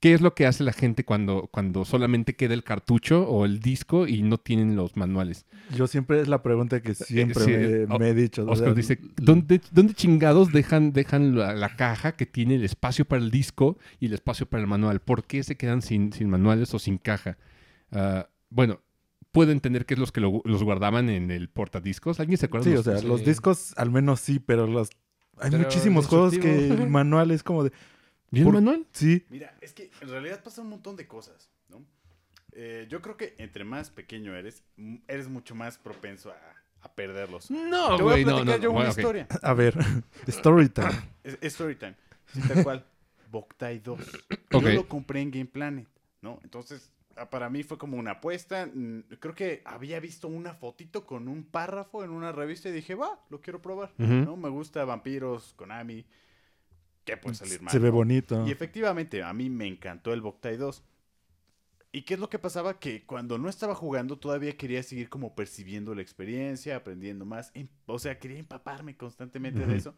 ¿qué 0.00 0.14
es 0.14 0.20
lo 0.20 0.34
que 0.34 0.46
hace 0.46 0.64
la 0.64 0.72
gente 0.72 1.04
cuando, 1.04 1.48
cuando 1.52 1.84
solamente 1.84 2.34
queda 2.34 2.54
el 2.54 2.64
cartucho 2.64 3.28
o 3.28 3.44
el 3.44 3.60
disco 3.60 4.06
y 4.06 4.22
no 4.22 4.38
tienen 4.38 4.74
los 4.76 4.96
manuales? 4.96 5.46
Yo 5.76 5.86
siempre 5.86 6.20
es 6.20 6.28
la 6.28 6.42
pregunta 6.42 6.80
que 6.80 6.94
siempre 6.94 7.44
sí, 7.44 7.50
me, 7.50 7.84
o- 7.94 7.98
me 7.98 8.08
he 8.08 8.14
dicho. 8.14 8.42
o 8.44 8.50
Oscar 8.52 8.68
sea, 8.68 8.74
dice, 8.74 8.98
¿dónde, 9.16 9.60
dónde 9.70 9.94
chingados 9.94 10.52
dejan, 10.52 10.92
dejan 10.92 11.36
la, 11.38 11.54
la 11.54 11.76
caja 11.76 12.12
que 12.16 12.26
tiene 12.26 12.54
el 12.56 12.64
espacio 12.64 13.04
para 13.04 13.22
el 13.22 13.30
disco 13.30 13.78
y 14.00 14.06
el 14.06 14.14
espacio 14.14 14.46
para 14.46 14.62
el 14.62 14.66
manual? 14.66 15.00
¿Por 15.00 15.24
qué 15.24 15.42
se 15.42 15.56
quedan 15.56 15.82
sin, 15.82 16.12
sin 16.12 16.28
manuales 16.30 16.72
o 16.74 16.78
sin 16.78 16.98
caja? 16.98 17.36
Ah, 17.92 18.28
bueno, 18.48 18.80
puedo 19.32 19.52
entender 19.52 19.86
que 19.86 19.94
es 19.94 20.00
los 20.00 20.12
que 20.12 20.20
lo- 20.20 20.42
los 20.44 20.62
guardaban 20.64 21.08
en 21.10 21.30
el 21.30 21.48
portadiscos. 21.50 22.18
¿Alguien 22.20 22.38
se 22.38 22.46
acuerda? 22.46 22.64
Sí, 22.64 22.70
de 22.70 22.74
o 22.76 22.78
los- 22.78 22.84
sea, 22.84 22.98
sí. 22.98 23.06
los 23.06 23.24
discos 23.24 23.74
al 23.76 23.90
menos 23.90 24.20
sí, 24.20 24.38
pero 24.40 24.66
los 24.66 24.90
hay 25.38 25.50
Pero 25.50 25.62
muchísimos 25.64 26.06
juegos 26.06 26.36
que 26.38 26.68
el 26.68 26.88
manual 26.88 27.30
es 27.30 27.42
como 27.42 27.64
de 27.64 27.72
¿Y 28.30 28.38
el 28.38 28.44
por- 28.44 28.54
manual? 28.54 28.86
sí, 28.92 29.26
Mira, 29.30 29.56
es 29.60 29.72
que 29.72 29.90
en 30.00 30.08
realidad 30.08 30.42
pasa 30.42 30.62
un 30.62 30.68
montón 30.68 30.96
de 30.96 31.06
cosas, 31.06 31.50
¿no? 31.68 31.84
Eh, 32.52 32.86
yo 32.88 33.00
creo 33.00 33.16
que 33.16 33.34
entre 33.38 33.64
más 33.64 33.90
pequeño 33.90 34.34
eres, 34.34 34.62
eres 35.08 35.28
mucho 35.28 35.54
más 35.54 35.78
propenso 35.78 36.30
a, 36.32 36.36
a 36.82 36.92
perderlos. 36.94 37.50
No, 37.50 37.96
Te 37.96 38.02
voy 38.02 38.22
a 38.22 38.24
no, 38.24 38.32
platicar 38.32 38.56
no. 38.58 38.62
yo 38.62 38.68
no, 38.68 38.70
una 38.70 38.78
bueno, 38.78 38.90
ok. 38.92 38.98
historia. 38.98 39.26
a 39.42 39.54
ver, 39.54 39.74
Storytime. 40.28 40.90
Es, 41.22 41.38
es 41.40 41.52
Storytime. 41.54 41.94
Sí, 42.32 42.40
tal 42.46 42.62
cual. 42.64 42.86
Boktai 43.30 43.78
2. 43.78 44.00
Ok. 44.52 44.62
Yo 44.62 44.70
lo 44.72 44.88
compré 44.88 45.20
en 45.20 45.30
Game 45.30 45.46
Planet, 45.46 45.86
¿no? 46.20 46.40
Entonces, 46.42 46.90
ah, 47.16 47.30
para 47.30 47.48
mí 47.48 47.62
fue 47.62 47.78
como 47.78 47.96
una 47.96 48.12
apuesta. 48.12 48.66
Mm, 48.66 49.02
Creo 49.20 49.34
que 49.36 49.62
había 49.64 50.00
visto 50.00 50.26
una 50.26 50.52
fotito 50.54 51.06
con 51.06 51.28
un 51.28 51.44
párrafo 51.44 52.02
en 52.02 52.10
una 52.10 52.32
revista 52.32 52.68
y 52.68 52.72
dije, 52.72 52.96
va, 52.96 53.20
lo 53.30 53.40
quiero 53.40 53.62
probar. 53.62 53.92
¿no? 53.98 54.36
Me 54.36 54.48
gusta 54.48 54.84
Vampiros, 54.84 55.54
Konami. 55.54 56.04
¿Qué 57.04 57.16
puede 57.16 57.34
salir 57.34 57.60
mal? 57.62 57.72
Se 57.72 57.78
ve 57.78 57.90
bonito. 57.90 58.46
Y 58.46 58.50
efectivamente, 58.50 59.22
a 59.22 59.32
mí 59.32 59.50
me 59.50 59.66
encantó 59.66 60.12
el 60.12 60.20
Boktai 60.20 60.56
2. 60.56 60.82
¿Y 61.92 62.02
qué 62.02 62.14
es 62.14 62.20
lo 62.20 62.30
que 62.30 62.38
pasaba? 62.38 62.78
Que 62.78 63.04
cuando 63.04 63.36
no 63.38 63.48
estaba 63.48 63.74
jugando 63.74 64.16
todavía 64.18 64.56
quería 64.56 64.82
seguir 64.82 65.08
como 65.08 65.34
percibiendo 65.34 65.94
la 65.94 66.02
experiencia, 66.02 66.76
aprendiendo 66.76 67.24
más. 67.24 67.50
em- 67.54 67.68
O 67.86 67.98
sea, 67.98 68.18
quería 68.18 68.38
empaparme 68.38 68.96
constantemente 68.96 69.66
de 69.66 69.76
eso. 69.76 69.96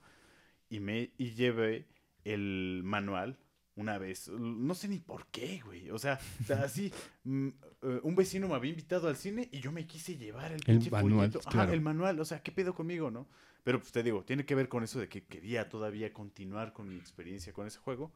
Y, 0.70 0.80
me, 0.80 1.10
y 1.18 1.32
llevé 1.32 1.86
el 2.24 2.80
manual 2.82 3.36
una 3.74 3.98
vez. 3.98 4.28
No 4.28 4.74
sé 4.74 4.88
ni 4.88 5.00
por 5.00 5.26
qué, 5.26 5.60
güey. 5.62 5.90
O 5.90 5.98
sea, 5.98 6.18
así, 6.64 6.90
mm, 7.24 7.48
eh, 7.82 8.00
un 8.04 8.14
vecino 8.14 8.48
me 8.48 8.54
había 8.54 8.70
invitado 8.70 9.08
al 9.08 9.16
cine 9.16 9.50
y 9.52 9.60
yo 9.60 9.70
me 9.70 9.86
quise 9.86 10.16
llevar 10.16 10.52
el, 10.52 10.60
El 10.60 10.78
pinche 10.78 10.90
manual. 10.90 11.30
Ajá, 11.40 11.50
claro. 11.50 11.72
el 11.74 11.82
manual. 11.82 12.18
O 12.20 12.24
sea, 12.24 12.42
¿qué 12.42 12.52
pedo 12.52 12.74
conmigo, 12.74 13.10
no? 13.10 13.28
Pero 13.64 13.78
pues 13.78 13.92
te 13.92 14.02
digo, 14.02 14.24
tiene 14.24 14.44
que 14.44 14.54
ver 14.54 14.68
con 14.68 14.82
eso 14.82 14.98
de 14.98 15.08
que 15.08 15.24
quería 15.24 15.68
todavía 15.68 16.12
continuar 16.12 16.72
con 16.72 16.88
mi 16.88 16.96
experiencia 16.96 17.52
con 17.52 17.66
ese 17.66 17.78
juego. 17.78 18.12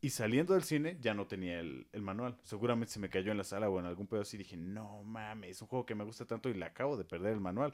Y 0.00 0.10
saliendo 0.10 0.54
del 0.54 0.64
cine 0.64 0.98
ya 1.00 1.14
no 1.14 1.26
tenía 1.26 1.60
el, 1.60 1.86
manual. 2.00 2.36
Seguramente 2.42 2.92
se 2.92 2.98
me 2.98 3.08
cayó 3.08 3.30
en 3.30 3.38
la 3.38 3.44
sala 3.44 3.68
o 3.68 3.78
en 3.78 3.86
algún 3.86 4.08
pedo 4.08 4.22
así. 4.22 4.36
Dije, 4.36 4.56
no 4.56 5.04
mames, 5.04 5.50
es 5.50 5.62
un 5.62 5.68
juego 5.68 5.86
que 5.86 5.94
me 5.94 6.04
gusta 6.04 6.24
tanto 6.24 6.48
y 6.48 6.54
le 6.54 6.64
acabo 6.64 6.96
de 6.96 7.04
perder 7.04 7.34
el 7.34 7.40
manual. 7.40 7.72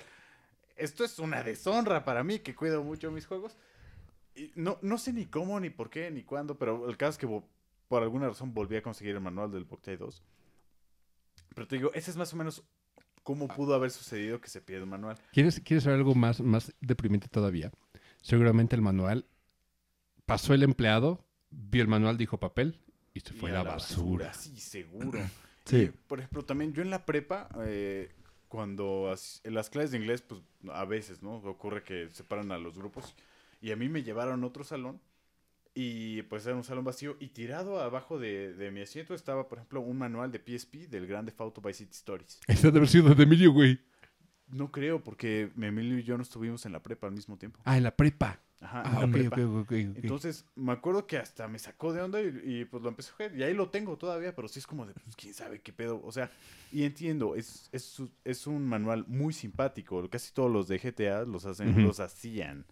Esto 0.77 1.05
es 1.05 1.19
una 1.19 1.43
deshonra 1.43 2.05
para 2.05 2.23
mí 2.23 2.41
que 2.41 2.55
cuido 2.55 2.85
mucho 2.85 3.11
mis 3.11 3.27
juegos. 3.27 3.57
No, 4.55 4.79
no 4.83 4.99
sé 4.99 5.13
ni 5.13 5.27
cómo, 5.27 5.59
ni 5.59 5.71
por 5.71 5.91
qué, 5.91 6.11
ni 6.11 6.23
cuándo, 6.23 6.59
pero 6.59 6.89
el 6.89 6.97
caso 6.97 7.13
es 7.13 7.19
que 7.19 7.43
por 7.89 8.03
alguna 8.03 8.29
razón 8.29 8.53
volví 8.53 8.77
a 8.77 8.83
conseguir 8.83 9.15
el 9.15 9.21
manual 9.21 9.51
del 9.51 9.65
Boktai 9.65 9.97
2. 9.97 10.23
Pero 11.55 11.67
te 11.67 11.77
digo, 11.77 11.91
ese 11.95 12.11
es 12.11 12.17
más 12.17 12.33
o 12.35 12.37
menos 12.37 12.63
cómo 13.29 13.47
pudo 13.47 13.75
haber 13.75 13.91
sucedido 13.91 14.41
que 14.41 14.49
se 14.49 14.63
pierda 14.63 14.85
el 14.85 14.89
manual. 14.89 15.19
¿Quieres, 15.33 15.61
¿Quieres 15.61 15.85
saber 15.85 15.99
algo 15.99 16.15
más, 16.15 16.41
más 16.41 16.73
deprimente 16.81 17.29
todavía? 17.29 17.71
Seguramente 18.23 18.75
el 18.75 18.81
manual 18.81 19.27
pasó 20.25 20.55
el 20.55 20.63
empleado, 20.63 21.27
vio 21.51 21.83
el 21.83 21.89
manual, 21.89 22.17
dijo 22.17 22.41
papel 22.41 22.81
y 23.13 23.21
se 23.21 23.35
fue 23.35 23.51
Y 23.51 23.53
a 23.53 23.57
la 23.57 23.65
basura. 23.65 24.33
Sí, 24.33 24.59
seguro. 24.59 25.21
Sí. 25.67 25.77
Y, 25.77 25.87
por 25.89 26.21
ejemplo, 26.21 26.47
también 26.47 26.73
yo 26.73 26.81
en 26.81 26.89
la 26.89 27.05
prepa, 27.05 27.51
eh, 27.67 28.11
cuando 28.49 29.15
en 29.45 29.55
las 29.55 29.69
clases 29.69 29.91
de 29.91 29.99
inglés, 29.99 30.23
pues 30.23 30.41
a 30.73 30.87
veces, 30.87 31.23
¿no? 31.23 31.35
Ocurre 31.35 31.83
que 31.83 32.09
separan 32.09 32.51
a 32.53 32.57
los 32.57 32.79
grupos. 32.79 33.15
Y 33.61 33.73
a 33.73 33.77
mí 33.77 33.91
me 33.91 34.03
llevaron 34.03 34.43
a 34.43 34.47
otro 34.47 34.65
salón. 34.65 34.99
Y 35.75 36.23
pues 36.23 36.45
era 36.47 36.57
un 36.57 36.65
salón 36.65 36.85
vacío. 36.85 37.17
Y 37.21 37.29
tirado 37.29 37.81
abajo 37.81 38.19
de, 38.19 38.53
de 38.55 38.71
mi 38.71 38.81
asiento 38.81 39.15
estaba, 39.15 39.49
por 39.49 39.59
ejemplo, 39.59 39.81
un 39.81 39.97
manual 39.99 40.33
de 40.33 40.39
PSP 40.41 40.89
del 40.89 41.07
Grande 41.07 41.33
Auto 41.39 41.61
Vice 41.61 41.79
City 41.85 41.93
Stories. 41.95 42.41
Ese 42.49 42.67
debe 42.69 42.79
haber 42.79 42.89
sido 42.89 43.15
de 43.15 43.23
Emilio, 43.23 43.53
güey. 43.53 43.79
No 44.49 44.73
creo, 44.73 45.05
porque 45.05 45.51
Emilio 45.61 45.99
y 45.99 46.03
yo 46.03 46.17
no 46.17 46.23
estuvimos 46.23 46.65
en 46.67 46.73
la 46.73 46.83
prepa 46.83 47.07
al 47.07 47.13
mismo 47.13 47.37
tiempo. 47.37 47.61
Ah, 47.65 47.77
en 47.77 47.83
la 47.85 47.95
prepa. 47.95 48.41
Ajá, 48.61 48.81
en 48.81 48.87
Ah, 48.97 49.01
la 49.01 49.05
ok, 49.07 49.13
prepa. 49.13 49.37
ok, 49.37 49.43
ok, 49.43 49.61
ok. 49.61 49.73
Entonces, 49.73 50.45
me 50.57 50.73
acuerdo 50.73 51.07
que 51.07 51.19
hasta 51.19 51.47
me 51.47 51.59
sacó 51.61 51.93
de 51.93 52.01
onda 52.01 52.21
y, 52.23 52.41
y, 52.45 52.65
pues 52.65 52.83
lo 52.83 52.89
empecé 52.89 53.11
a 53.11 53.13
jugar. 53.15 53.37
Y 53.37 53.43
ahí 53.45 53.55
lo 53.55 53.69
tengo 53.69 53.97
todavía, 53.99 54.35
pero 54.35 54.49
sí 54.49 54.59
es 54.59 54.67
como 54.67 54.87
de, 54.87 54.95
pues 54.95 55.15
quién 55.17 55.35
sabe 55.35 55.61
qué 55.61 55.73
pedo. 55.73 56.01
O 56.03 56.11
sea, 56.11 56.31
y 56.73 56.83
entiendo, 56.85 57.37
es, 57.37 57.69
es, 57.73 58.03
es 58.25 58.47
un 58.47 58.67
manual 58.67 59.05
muy 59.07 59.33
simpático. 59.35 60.09
Casi 60.09 60.33
todos 60.33 60.51
los 60.51 60.67
de 60.67 60.79
GTA 60.79 61.25
los, 61.25 61.45
hacen, 61.45 61.81
los 61.85 62.01
hacían 62.01 62.65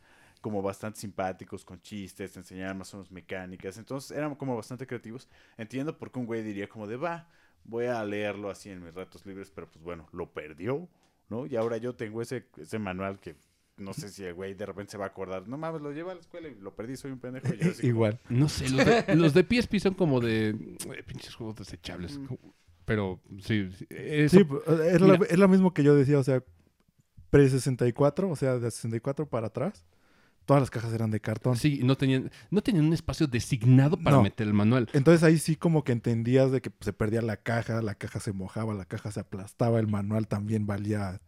como 0.46 0.62
bastante 0.62 1.00
simpáticos, 1.00 1.64
con 1.64 1.80
chistes, 1.80 2.30
te 2.30 2.38
enseñaban 2.38 2.78
más 2.78 2.94
o 2.94 2.98
menos 2.98 3.10
mecánicas. 3.10 3.78
Entonces, 3.78 4.16
eran 4.16 4.32
como 4.36 4.54
bastante 4.54 4.86
creativos. 4.86 5.28
Entiendo 5.58 5.98
por 5.98 6.12
qué 6.12 6.20
un 6.20 6.26
güey 6.26 6.44
diría 6.44 6.68
como 6.68 6.86
de, 6.86 6.94
va, 6.96 7.28
voy 7.64 7.86
a 7.86 8.04
leerlo 8.04 8.48
así 8.48 8.70
en 8.70 8.80
mis 8.84 8.94
ratos 8.94 9.26
libres, 9.26 9.50
pero 9.52 9.68
pues 9.68 9.82
bueno, 9.82 10.06
lo 10.12 10.32
perdió, 10.32 10.88
¿no? 11.28 11.46
Y 11.46 11.56
ahora 11.56 11.78
yo 11.78 11.96
tengo 11.96 12.22
ese, 12.22 12.46
ese 12.58 12.78
manual 12.78 13.18
que 13.18 13.34
no 13.76 13.92
sé 13.92 14.08
si 14.08 14.22
el 14.22 14.34
güey 14.34 14.54
de 14.54 14.66
repente 14.66 14.92
se 14.92 14.98
va 14.98 15.06
a 15.06 15.08
acordar. 15.08 15.48
No 15.48 15.58
mames, 15.58 15.82
lo 15.82 15.90
lleva 15.90 16.12
a 16.12 16.14
la 16.14 16.20
escuela 16.20 16.46
y 16.46 16.54
lo 16.54 16.76
perdí, 16.76 16.96
soy 16.96 17.10
un 17.10 17.18
pendejo. 17.18 17.48
Yo 17.48 17.72
como, 17.72 17.88
Igual. 17.88 18.20
No 18.28 18.48
sé, 18.48 18.68
los 18.68 18.86
de, 18.86 19.14
los 19.16 19.34
de 19.34 19.42
PSP 19.42 19.80
son 19.80 19.94
como 19.94 20.20
de 20.20 20.50
eh, 20.50 21.02
pinches 21.04 21.34
juegos 21.34 21.56
desechables. 21.56 22.20
Mm. 22.20 22.28
Pero 22.84 23.20
sí, 23.40 23.68
sí, 23.76 23.84
eso- 23.90 24.36
Sí, 24.38 24.44
pues, 24.44 24.62
es, 24.68 25.00
lo, 25.00 25.08
Mira. 25.08 25.26
es 25.28 25.38
lo 25.40 25.48
mismo 25.48 25.74
que 25.74 25.82
yo 25.82 25.96
decía, 25.96 26.20
o 26.20 26.22
sea, 26.22 26.40
pre-64, 27.30 28.30
o 28.30 28.36
sea, 28.36 28.60
de 28.60 28.70
64 28.70 29.28
para 29.28 29.48
atrás, 29.48 29.84
todas 30.46 30.62
las 30.62 30.70
cajas 30.70 30.92
eran 30.94 31.10
de 31.10 31.20
cartón. 31.20 31.56
sí, 31.56 31.80
no 31.84 31.96
tenían, 31.96 32.30
no 32.50 32.62
tenían 32.62 32.86
un 32.86 32.92
espacio 32.94 33.26
designado 33.26 33.96
para 33.98 34.16
No. 34.16 34.22
meter 34.22 34.46
el 34.46 34.54
manual. 34.54 34.88
Entonces 34.94 35.22
ahí 35.22 35.38
sí 35.38 35.56
como 35.56 35.84
que 35.84 35.92
entendías 35.92 36.50
de 36.52 36.60
que 36.62 36.70
se 36.80 36.92
perdía 36.92 37.20
la 37.20 37.36
caja, 37.36 37.82
la 37.82 37.94
caja 37.96 38.20
se 38.20 38.32
mojaba, 38.32 38.72
la 38.72 38.84
caja 38.86 39.10
se 39.12 39.20
aplastaba, 39.20 39.78
el 39.80 39.88
manual 39.88 40.26
también 40.28 40.66
valía... 40.66 41.20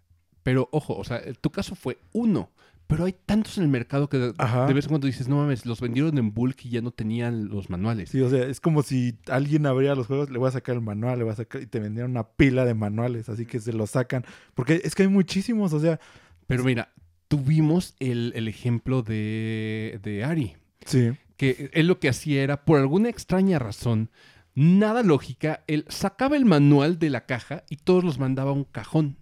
Pero 0.43 0.69
ojo, 0.73 0.97
o 0.97 1.05
sea, 1.05 1.21
tu 1.41 1.51
caso 1.51 1.75
fue 1.75 1.99
uno. 2.13 2.51
Pero 2.87 3.05
hay 3.05 3.13
tantos 3.13 3.59
en 3.59 3.65
el 3.65 3.69
mercado 3.69 4.09
que 4.09 4.17
de, 4.17 4.33
de 4.33 4.73
vez 4.73 4.87
en 4.87 4.89
cuando 4.89 5.07
dices, 5.07 5.29
no 5.29 5.37
mames, 5.37 5.67
los 5.67 5.79
vendieron 5.79 6.17
en 6.17 6.33
bulk 6.33 6.65
y 6.65 6.71
ya 6.71 6.81
no 6.81 6.91
tenían 6.91 7.49
los 7.51 7.69
manuales. 7.69 8.09
Sí, 8.09 8.21
o 8.23 8.31
sea, 8.31 8.45
es 8.47 8.61
como 8.61 8.83
si 8.83 9.19
alguien 9.29 9.67
abría 9.67 9.95
los 9.95 10.07
juegos, 10.07 10.31
le 10.31 10.39
voy 10.39 10.49
a 10.49 10.53
sacar 10.53 10.75
el 10.77 10.81
manual, 10.81 11.19
le 11.19 11.25
voy 11.25 11.35
a 11.35 11.37
sacar 11.37 11.61
y 11.61 11.67
te 11.67 11.81
vendían 11.81 12.11
una 12.13 12.23
pila 12.27 12.65
de 12.65 12.73
manuales, 12.73 13.29
así 13.29 13.45
que 13.45 13.61
se 13.61 13.75
los 13.75 13.91
sacan. 13.91 14.25
Porque 14.55 14.81
es 14.85 14.95
que 14.95 15.03
hay 15.03 15.09
muchísimos, 15.09 15.75
o 15.75 15.81
sea, 15.81 16.01
Pero 16.47 16.65
mira, 16.65 16.91
tuvimos 17.29 17.95
el, 18.01 18.33
el 18.35 18.49
ejemplo 18.49 19.03
de, 19.03 20.01
de 20.03 20.25
Ari. 20.25 20.57
sí. 20.85 21.13
que 21.37 21.71
él 21.73 21.87
lo 21.87 22.01
que 22.01 22.09
hacía 22.09 22.43
era, 22.43 22.65
por 22.65 22.79
alguna 22.81 23.09
extraña 23.11 23.59
razón, 23.59 24.11
nada 24.55 25.03
lógica, 25.05 25.63
él 25.69 25.85
sacaba 25.89 26.37
el 26.37 26.45
manual 26.47 26.99
de 26.99 27.11
la 27.11 27.27
caja 27.27 27.63
y 27.71 27.77
todos 27.77 28.03
los 28.03 28.19
mandaba 28.19 28.51
a 28.51 28.55
un 28.55 28.65
cajón. 28.65 29.17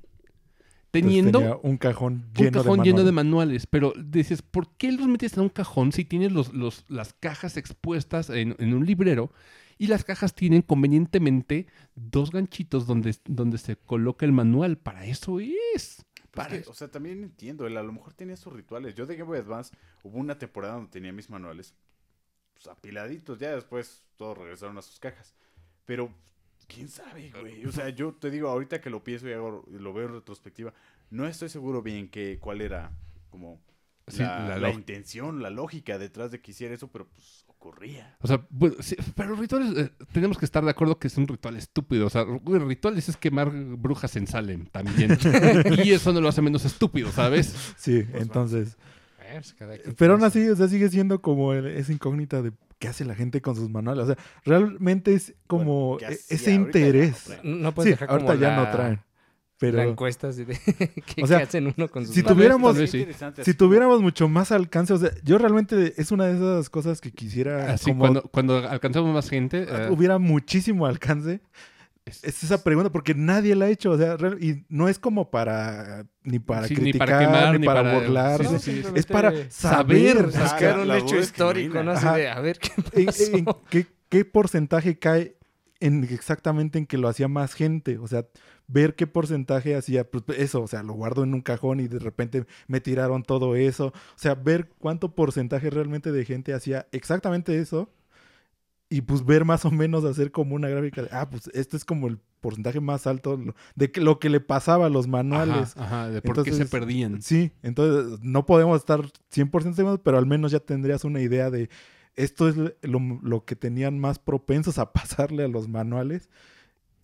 Teniendo 0.91 1.41
tenía 1.41 1.57
un 1.63 1.77
cajón 1.77 2.13
un 2.29 2.33
lleno 2.33 2.63
cajón 2.63 2.79
de 2.79 2.85
lleno 2.87 3.05
de 3.05 3.13
manuales. 3.13 3.15
manuales. 3.15 3.67
Pero 3.67 3.93
dices, 4.03 4.41
¿por 4.41 4.71
qué 4.79 4.93
los 4.93 5.07
metes 5.09 5.35
en 5.37 5.43
un 5.43 5.49
cajón 5.51 5.93
si 5.93 6.07
tienes 6.07 6.33
los, 6.33 6.55
los- 6.55 6.87
las 6.89 7.13
cajas 7.13 7.59
expuestas 7.59 8.31
en, 8.31 8.57
en 8.59 8.73
un 8.73 8.87
librero? 8.87 9.31
Y 9.79 9.89
las 9.89 10.05
cajas 10.05 10.35
tienen 10.35 10.63
convenientemente 10.63 11.67
dos 11.97 12.31
ganchitos 12.31 12.87
donde, 12.87 13.15
donde 13.27 13.59
se 13.59 13.77
coloca 13.77 14.25
el 14.25 14.33
manual. 14.33 14.79
Para 14.79 15.05
eso 15.05 15.39
es. 15.75 16.06
Que, 16.65 16.71
o 16.71 16.75
sea, 16.75 16.89
también 16.89 17.23
entiendo, 17.23 17.67
él 17.67 17.77
a 17.77 17.83
lo 17.83 17.93
mejor 17.93 18.15
tenía 18.15 18.37
sus 18.37 18.53
rituales. 18.53 18.95
Yo 18.95 19.07
de 19.07 19.17
Game 19.17 19.29
Boy 19.29 19.39
Advance 19.39 19.75
hubo 20.03 20.19
una 20.19 20.39
temporada 20.39 20.75
donde 20.75 20.91
tenía 20.91 21.13
mis 21.13 21.31
manuales 21.31 21.75
pues, 22.55 22.67
apiladitos, 22.69 23.39
ya 23.39 23.55
después 23.55 24.05
todos 24.17 24.39
regresaron 24.39 24.77
a 24.79 24.83
sus 24.83 24.99
cajas. 24.99 25.35
Pero, 25.85 26.11
quién 26.69 26.89
sabe, 26.89 27.31
güey. 27.41 27.65
O 27.67 27.73
sea, 27.73 27.89
yo 27.91 28.13
te 28.15 28.31
digo, 28.31 28.49
ahorita 28.49 28.81
que 28.81 28.91
lo 28.91 29.05
pienso 29.05 29.29
y 29.29 29.33
hago- 29.33 29.65
lo 29.71 29.93
veo 29.93 30.07
en 30.09 30.15
retrospectiva, 30.15 30.75
no 31.11 31.27
estoy 31.27 31.49
seguro 31.49 31.83
bien 31.83 32.09
que, 32.11 32.39
cuál 32.41 32.61
era 32.61 32.91
como 33.31 33.61
Sí, 34.09 34.19
la, 34.23 34.41
la 34.49 34.59
la 34.59 34.69
log- 34.71 34.75
intención, 34.75 35.43
la 35.43 35.51
lógica 35.51 35.99
detrás 35.99 36.31
de 36.31 36.41
que 36.41 36.53
hiciera 36.53 36.75
eso, 36.75 36.89
pero 36.89 37.07
pues 37.09 37.46
ocurría. 37.59 38.17
O 38.21 38.27
sea, 38.29 38.47
bueno, 38.51 38.77
sí, 38.81 38.97
pero 39.15 39.35
rituales, 39.37 39.77
eh, 39.77 39.91
tenemos 40.13 40.39
que 40.39 40.45
estar 40.45 40.65
de 40.65 40.71
acuerdo 40.71 40.99
que 40.99 41.09
es 41.09 41.17
un 41.17 41.27
ritual 41.27 41.57
estúpido. 41.57 42.07
O 42.07 42.11
sea, 42.11 42.25
rituales 42.45 43.09
es 43.09 43.17
quemar 43.17 43.51
brujas 43.51 44.15
en 44.17 44.27
Salem 44.27 44.67
también. 44.67 45.19
y 45.85 45.93
eso 45.93 46.13
no 46.13 46.21
lo 46.21 46.29
hace 46.29 46.43
menos 46.43 46.65
estúpido, 46.65 47.11
¿sabes? 47.13 47.55
Sí, 47.77 48.03
Pues, 48.11 48.23
entonces... 48.23 48.77
Pero 49.99 50.13
aún 50.15 50.25
así, 50.25 50.49
o 50.49 50.57
sea, 50.57 50.69
sigue 50.69 50.89
siendo 50.89 51.21
como 51.21 51.53
el- 51.53 51.67
esa 51.67 51.93
incógnita 51.93 52.43
de 52.43 52.53
qué 52.79 52.89
hace 52.89 53.05
la 53.05 53.15
gente 53.15 53.41
con 53.41 53.57
sus 53.57 53.69
manuales. 53.69 54.05
O 54.05 54.07
sea, 54.07 54.17
realmente 54.45 55.15
es 55.15 55.35
como 55.47 55.95
Bueno, 55.95 56.09
¿qué 56.09 56.15
e- 56.15 56.35
ese 56.35 56.55
Ahorita 56.55 56.55
ya 56.55 56.59
no 56.59 56.65
interés. 56.67 57.17
su- 57.19 57.33
No 57.43 57.75
puedes 57.75 57.89
Sí, 57.89 57.91
dejar 57.95 58.11
ahorita 58.11 58.33
como 58.33 58.41
ya 58.41 58.49
la, 58.51 58.57
no 58.57 58.71
traen. 58.71 59.01
La 59.59 59.71
Pero 59.71 59.83
encuesta 59.83 60.29
así 60.29 60.45
de 60.45 60.55
¿qué, 61.15 61.23
O 61.23 61.27
sea, 61.27 61.39
qué 61.39 61.45
hacen 61.45 61.67
uno 61.77 61.89
con 61.89 62.05
sus 62.05 62.15
si 62.15 62.23
manos? 62.23 62.37
tuviéramos- 62.37 62.77
sí. 62.91 63.07
Si 63.43 63.55
tuviéramos 63.55 64.03
mucho 64.03 64.29
más 64.29 64.53
alcance, 64.53 64.93
o 64.93 64.99
sea, 64.99 65.11
yo 65.25 65.39
realmente 65.39 65.95
es 65.97 66.13
una 66.13 66.27
de 66.27 66.37
esas 66.37 66.69
cosas 66.69 67.01
que 67.01 67.11
quisiera 67.11 67.73
Así, 67.73 67.91
como 67.91 68.01
cuando, 68.01 68.23
cuando 68.23 68.57
alcanzamos 68.69 69.15
más 69.15 69.29
gente. 69.31 69.67
eh, 69.69 69.89
hubiera 69.91 70.19
muchísimo 70.19 70.85
alcance. 70.87 71.41
es- 72.05 72.23
Es 72.23 72.45
esa 72.45 72.63
pregunta 72.63 72.91
porque 72.93 73.15
nadie 73.15 73.57
la 73.57 73.65
ha 73.65 73.69
hecho, 73.69 73.91
o 73.93 73.97
sea, 73.99 74.17
real- 74.17 74.39
y 74.41 74.65
no 74.69 74.89
es 74.89 74.99
como 74.99 75.31
para 75.31 76.07
ni 76.23 76.39
para 76.39 76.69
sí, 76.69 76.75
ni 76.75 76.81
criticar, 76.83 77.09
para 77.09 77.19
quemar, 77.19 77.59
ni 77.61 77.67
para, 77.67 78.39
sí, 78.39 78.45
sí. 78.45 78.59
simplemente 78.59 79.01
Es 79.01 79.07
para 79.07 79.31
saber, 79.49 79.51
saber, 79.51 80.31
Ah, 80.37 80.43
buscar 80.43 80.79
un 80.81 80.89
la 80.89 80.99
hecho 80.99 81.19
histórico. 81.19 81.83
¿no? 81.83 81.93
Así 81.93 82.07
Ajá. 82.07 82.17
de, 82.17 82.29
a 82.29 82.41
ver, 82.41 82.59
¿qué 82.59 82.71
en, 82.93 83.07
pasó? 83.07 83.23
en 83.39 83.47
qué, 83.71 83.87
qué 84.09 84.25
porcentaje 84.25 84.99
cae 84.99 85.35
en 85.81 86.05
exactamente 86.05 86.79
en 86.79 86.87
que 86.87 86.99
lo 86.99 87.09
hacía 87.09 87.29
más 87.29 87.55
gente. 87.55 87.99
O 87.99 88.07
sea, 88.07 88.27
ver 88.67 88.95
qué 88.95 89.07
porcentaje 89.07 89.77
hacía 89.77 90.09
pues, 90.11 90.25
eso. 90.39 90.63
O 90.63 90.69
sea, 90.69 90.83
lo 90.83 90.95
guardo 90.95 91.25
en 91.25 91.35
un 91.35 91.43
cajón 91.43 91.81
y 91.81 91.89
de 91.89 91.99
repente 91.99 92.47
me 92.67 92.81
tiraron 92.81 93.23
todo 93.23 93.57
eso. 93.57 93.89
O 93.89 94.19
sea, 94.19 94.35
ver 94.35 94.71
cuánto 94.79 95.15
porcentaje 95.15 95.71
realmente 95.71 96.13
de 96.13 96.25
gente 96.25 96.55
hacía 96.55 96.87
exactamente 96.93 97.59
eso. 97.59 97.91
Y 98.89 99.01
pues 99.01 99.25
ver 99.25 99.45
más 99.45 99.65
o 99.65 99.73
menos 99.73 100.05
hacer 100.05 100.31
como 100.31 100.55
una 100.55 100.69
gráfica 100.69 101.03
de, 101.03 101.09
ah, 101.11 101.29
pues 101.29 101.51
este 101.55 101.77
es 101.77 101.85
como 101.85 102.07
el 102.07 102.19
porcentaje 102.41 102.79
más 102.81 103.09
alto 103.09 103.37
de 103.75 103.91
que, 103.91 104.01
lo 104.01 104.21
que 104.21 104.31
le 104.31 104.39
pasaba 104.39 104.87
a 104.87 104.89
los 104.89 105.09
manuales. 105.09 105.77
Ajá, 105.77 106.05
ajá, 106.05 106.11
de 106.11 106.23
por 106.23 106.45
qué 106.45 106.53
se 106.53 106.67
perdían. 106.67 107.21
Sí, 107.21 107.51
entonces 107.65 108.21
no 108.23 108.47
podemos 108.47 108.79
estar 108.79 109.01
100% 109.35 109.75
seguros, 109.75 110.01
pero 110.05 110.19
al 110.19 110.27
menos 110.27 110.53
ya 110.53 110.61
tendrías 110.61 111.03
una 111.03 111.21
idea 111.21 111.51
de 111.51 111.69
esto 112.17 112.49
es 112.49 112.57
lo, 112.57 112.73
lo 113.23 113.45
que 113.45 113.57
tenían 113.57 113.99
más 113.99 114.19
propensos 114.19 114.79
a 114.79 114.93
pasarle 114.93 115.45
a 115.45 115.49
los 115.49 115.69
manuales. 115.69 116.29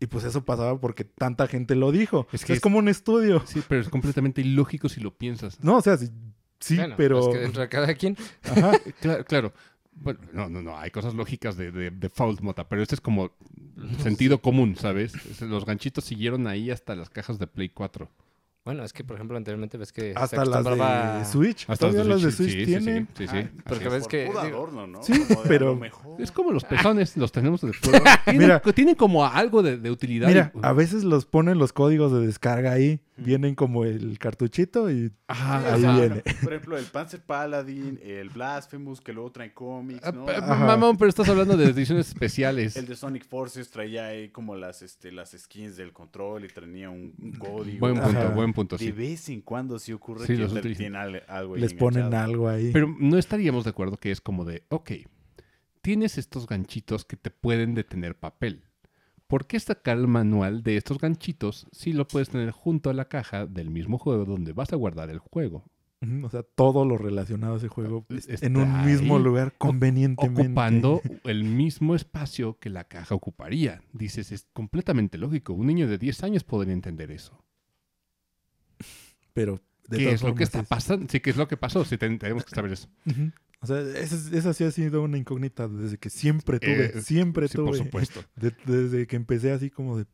Y 0.01 0.06
pues 0.06 0.24
eso 0.24 0.44
pasaba 0.44 0.80
porque 0.80 1.05
tanta 1.05 1.47
gente 1.47 1.76
lo 1.76 1.93
dijo. 1.93 2.26
Es 2.32 2.40
Es, 2.40 2.44
que 2.47 2.52
es 2.55 2.56
es- 2.56 2.62
como 2.62 2.78
un 2.78 2.89
estudio. 2.89 3.43
Sí, 3.47 3.62
pero 3.68 3.80
es 3.80 3.89
completamente 3.89 4.40
ilógico 4.40 4.89
si 4.89 5.01
lo 5.01 5.14
piensas. 5.16 5.62
No, 5.62 5.76
o 5.76 5.80
sea, 5.82 5.97
sí, 5.97 6.10
sí, 6.59 6.76
Bueno, 6.76 6.94
pero... 6.97 7.20
Es 7.20 7.28
que 7.28 7.39
dentro 7.39 7.62
de 7.62 7.68
cada 7.68 7.94
quien. 7.94 8.16
Ajá, 8.43 8.72
Claro, 9.01 9.24
claro. 9.24 9.52
Bueno, 9.94 10.18
no, 10.32 10.48
no, 10.48 10.62
no, 10.62 10.76
hay 10.78 10.90
cosas 10.90 11.14
lógicas 11.14 11.56
de, 11.56 11.70
de, 11.70 11.90
de 11.90 12.09
Fault 12.09 12.40
Mota, 12.40 12.66
pero 12.66 12.82
este 12.82 12.94
es 12.94 13.01
como 13.02 13.30
sentido 13.98 14.40
común, 14.40 14.74
¿sabes? 14.74 15.14
Es- 15.14 15.43
Los 15.43 15.66
ganchitos 15.66 16.02
siguieron 16.05 16.47
ahí 16.48 16.70
hasta 16.70 16.97
las 16.97 17.10
cajas 17.10 17.39
de 17.39 17.47
Play 17.47 17.68
4. 17.68 18.09
Bueno, 18.64 18.84
es 18.84 18.93
que, 18.93 19.02
por 19.02 19.16
ejemplo, 19.16 19.36
anteriormente 19.36 19.76
ves 19.76 19.90
que 19.90 20.12
hasta 20.14 20.44
las 20.44 20.64
de 20.64 21.24
Switch. 21.24 21.64
Hasta 21.68 21.89
las 21.90 22.22
de 22.22 22.30
sí, 22.30 22.36
Switch 22.36 22.51
sí, 22.51 22.60
sí, 22.60 22.66
tienen. 22.66 23.09
Sí, 23.18 23.26
sí, 23.26 23.36
Ah, 23.36 23.43
sí. 23.43 23.48
porque 23.66 23.84
así 23.86 23.93
ves 23.94 24.02
es. 24.02 24.09
que- 24.09 24.24
digo- 24.26 24.39
adorno, 24.39 24.86
¿no? 24.86 25.02
Sí, 25.02 25.12
Como 25.26 25.43
pero-. 25.43 25.80
Es 26.20 26.30
como 26.30 26.52
los 26.52 26.62
pezones, 26.62 27.16
los 27.16 27.32
tenemos 27.32 27.60
de 27.62 27.72
prueba. 27.82 28.20
Tienen, 28.24 28.40
Mira. 28.43 28.60
tienen 28.60 28.94
como 28.94 29.26
algo 29.26 29.64
de, 29.64 29.78
de 29.78 29.90
utilidad. 29.90 30.28
Mira, 30.28 30.52
Y- 30.55 30.59
a 30.62 30.72
veces 30.74 31.02
los 31.02 31.26
ponen 31.26 31.59
los 31.59 31.72
códigos 31.72 32.12
de 32.12 32.24
descarga 32.24 32.70
ahí. 32.70 33.01
Vienen 33.24 33.55
como 33.55 33.85
el 33.85 34.19
cartuchito 34.19 34.90
y 34.90 35.12
Ajá, 35.28 35.74
ahí 35.74 35.78
o 35.78 35.82
sea, 35.82 35.97
viene. 35.99 36.23
Por 36.43 36.53
ejemplo, 36.53 36.77
el 36.78 36.85
Panzer 36.86 37.20
Paladin, 37.20 37.99
el 38.03 38.28
Blasphemous, 38.31 39.01
que 39.01 39.12
luego 39.12 39.31
traen 39.32 39.53
cómics, 39.53 40.01
Ah, 40.05 40.12
¿no? 40.12 40.28
El 40.28 40.36
Ajá. 40.43 40.66
Mamón, 40.66 40.97
pero 40.97 41.09
estás 41.09 41.28
hablando 41.28 41.57
de 41.57 41.66
ediciones 41.70 42.09
especiales. 42.09 42.74
de 42.74 42.97
Sonic 42.97 43.27
Forces 43.27 43.70
traía 43.70 44.07
ahí 44.07 44.28
como 44.31 44.55
las, 44.57 44.82
este, 44.82 45.12
las 45.12 45.32
skins 45.32 45.77
del 45.77 45.93
control 45.93 46.44
y 46.44 46.49
tenía 46.49 46.90
un, 46.90 47.15
un 47.20 47.32
código. 47.32 47.78
Buen 47.81 47.94
punto, 48.01 48.19
Ajá. 48.19 48.28
buen 48.28 48.53
punto, 48.53 48.77
De 48.77 48.85
sí. 48.85 48.93
vez 48.93 49.28
en 49.28 49.40
cuando 49.43 49.78
sí 49.78 49.93
ocurre 49.93 50.27
Sí, 50.27 50.35
que 50.35 50.39
los 50.40 50.53
algo 51.28 51.55
ahí 51.55 51.61
Les 51.61 51.74
ponen 51.74 52.05
enganchado. 52.07 52.24
algo 52.31 52.49
ahí. 52.49 52.70
Pero 52.73 52.94
no 52.99 53.19
estaríamos 53.19 53.65
de 53.65 53.70
acuerdo 53.70 53.97
que 53.97 54.11
es 54.11 54.20
como 54.20 54.44
de, 54.44 54.65
ok, 54.69 54.90
tienes 55.81 56.19
estos 56.19 56.47
ganchitos 56.47 57.05
que 57.05 57.16
te 57.16 57.31
pueden 57.31 57.74
detener 57.74 58.16
papel. 58.16 58.65
¿Por 59.32 59.46
qué 59.46 59.59
sacar 59.59 59.96
el 59.96 60.09
manual 60.09 60.62
de 60.62 60.76
estos 60.76 60.98
ganchitos 60.98 61.66
si 61.72 61.94
lo 61.94 62.06
puedes 62.06 62.28
tener 62.28 62.50
junto 62.50 62.90
a 62.90 62.92
la 62.92 63.06
caja 63.06 63.46
del 63.46 63.70
mismo 63.70 63.96
juego 63.96 64.26
donde 64.26 64.52
vas 64.52 64.74
a 64.74 64.76
guardar 64.76 65.09
el 65.09 65.20
juego? 65.20 65.64
O 66.22 66.28
sea, 66.28 66.42
todo 66.42 66.84
lo 66.84 66.98
relacionado 66.98 67.54
a 67.54 67.56
ese 67.56 67.68
juego 67.68 68.04
Está 68.10 68.44
en 68.44 68.59
un 68.59 68.84
mismo 68.84 69.18
lugar 69.18 69.54
convenientemente. 69.56 70.42
Ocupando 70.42 71.00
el 71.24 71.44
mismo 71.44 71.94
espacio 71.94 72.59
que 72.59 72.68
la 72.68 72.84
caja 72.84 73.14
ocuparía. 73.14 73.80
Dices, 73.94 74.32
es 74.32 74.48
completamente 74.52 75.16
lógico. 75.16 75.54
Un 75.54 75.68
niño 75.68 75.88
de 75.88 75.96
10 75.96 76.24
años 76.24 76.44
podría 76.44 76.74
entender 76.74 77.10
eso. 77.10 77.42
Pero 79.32 79.62
de 79.88 79.98
¿Qué 79.98 80.12
es 80.12 80.22
lo 80.22 80.34
que 80.34 80.44
está 80.44 80.60
es- 80.60 80.68
pasando? 80.68 81.06
Sí, 81.10 81.20
¿qué 81.20 81.30
es 81.30 81.36
lo 81.36 81.48
que 81.48 81.56
pasó? 81.56 81.84
Sí, 81.84 81.98
ten- 81.98 82.18
tenemos 82.18 82.44
que 82.44 82.54
saber 82.54 82.72
eso. 82.72 82.88
O 83.60 83.66
sea, 83.66 83.80
esa, 83.80 84.16
es- 84.16 84.32
esa 84.32 84.52
sí 84.54 84.64
ha 84.64 84.70
sido 84.70 85.02
una 85.02 85.18
incógnita 85.18 85.68
desde 85.68 85.98
que 85.98 86.10
siempre 86.10 86.59
tuve. 86.59 86.86
Eh, 86.98 87.00
siempre 87.02 87.48
Sí, 87.48 87.54
tuve. 87.54 87.66
por 87.66 87.76
supuesto. 87.76 88.24
De- 88.36 88.54
desde 88.66 89.06
que 89.06 89.16
empecé 89.16 89.52
así 89.52 89.70
como 89.70 89.98
de... 89.98 90.06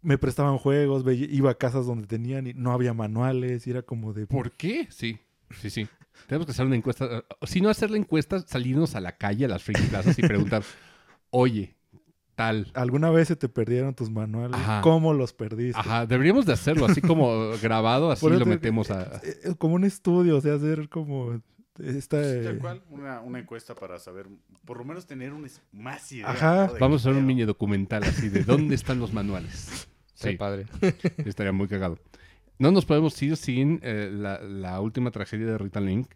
Me 0.00 0.18
prestaban 0.18 0.58
juegos, 0.58 1.04
veía- 1.04 1.28
iba 1.30 1.50
a 1.50 1.54
casas 1.58 1.86
donde 1.86 2.06
tenían 2.06 2.46
y 2.46 2.54
no 2.54 2.72
había 2.72 2.92
manuales 2.92 3.66
y 3.66 3.70
era 3.70 3.82
como 3.82 4.12
de... 4.12 4.26
¿Por 4.26 4.52
qué? 4.52 4.86
Sí, 4.90 5.18
sí, 5.60 5.70
sí. 5.70 5.88
Tenemos 6.26 6.46
que 6.46 6.52
hacer 6.52 6.66
una 6.66 6.76
encuesta. 6.76 7.24
o 7.40 7.46
Si 7.46 7.60
no 7.60 7.68
hacer 7.68 7.90
la 7.90 7.96
encuesta, 7.96 8.40
salirnos 8.46 8.94
a 8.96 9.00
la 9.00 9.16
calle, 9.16 9.44
a 9.44 9.48
las 9.48 9.62
free 9.62 9.80
plazas 9.88 10.18
y 10.18 10.22
preguntar, 10.22 10.62
oye, 11.30 11.74
tal. 12.34 12.70
¿Alguna 12.74 13.10
vez 13.10 13.28
se 13.28 13.36
te 13.36 13.48
perdieron 13.48 13.94
tus 13.94 14.10
manuales? 14.10 14.58
Ajá. 14.58 14.80
¿Cómo 14.82 15.12
los 15.12 15.32
perdiste? 15.32 15.78
Ajá, 15.78 16.06
deberíamos 16.06 16.46
de 16.46 16.52
hacerlo, 16.52 16.86
así 16.86 17.00
como 17.00 17.50
grabado, 17.62 18.10
así 18.10 18.20
Por 18.20 18.38
lo 18.38 18.46
metemos 18.46 18.90
a... 18.90 19.20
Como 19.58 19.74
un 19.74 19.84
estudio, 19.84 20.36
o 20.36 20.40
sea, 20.40 20.54
hacer 20.54 20.88
como 20.88 21.40
esta... 21.78 22.22
Sí, 22.22 22.30
eh, 22.38 22.42
tal 22.44 22.58
cual, 22.58 22.82
una, 22.90 23.20
una 23.20 23.38
encuesta 23.38 23.74
para 23.74 23.98
saber, 23.98 24.26
por 24.64 24.78
lo 24.78 24.84
menos 24.84 25.06
tener 25.06 25.32
un, 25.32 25.48
más 25.72 26.10
idea. 26.12 26.30
Ajá. 26.30 26.70
Vamos 26.78 27.04
a 27.04 27.08
hacer 27.10 27.18
un 27.18 27.26
mini 27.26 27.44
documental 27.44 28.02
así 28.04 28.28
de 28.28 28.44
dónde 28.44 28.74
están 28.74 28.98
los 28.98 29.12
manuales. 29.12 29.88
Qué 30.20 30.30
Sí, 30.32 30.36
padre. 30.36 30.66
estaría 31.24 31.52
muy 31.52 31.66
cagado. 31.66 31.98
No 32.58 32.70
nos 32.70 32.84
podemos 32.84 33.20
ir 33.22 33.36
sin 33.36 33.80
eh, 33.82 34.08
la, 34.12 34.40
la 34.40 34.80
última 34.80 35.10
tragedia 35.10 35.46
de 35.46 35.58
Rita 35.58 35.80
Link, 35.80 36.12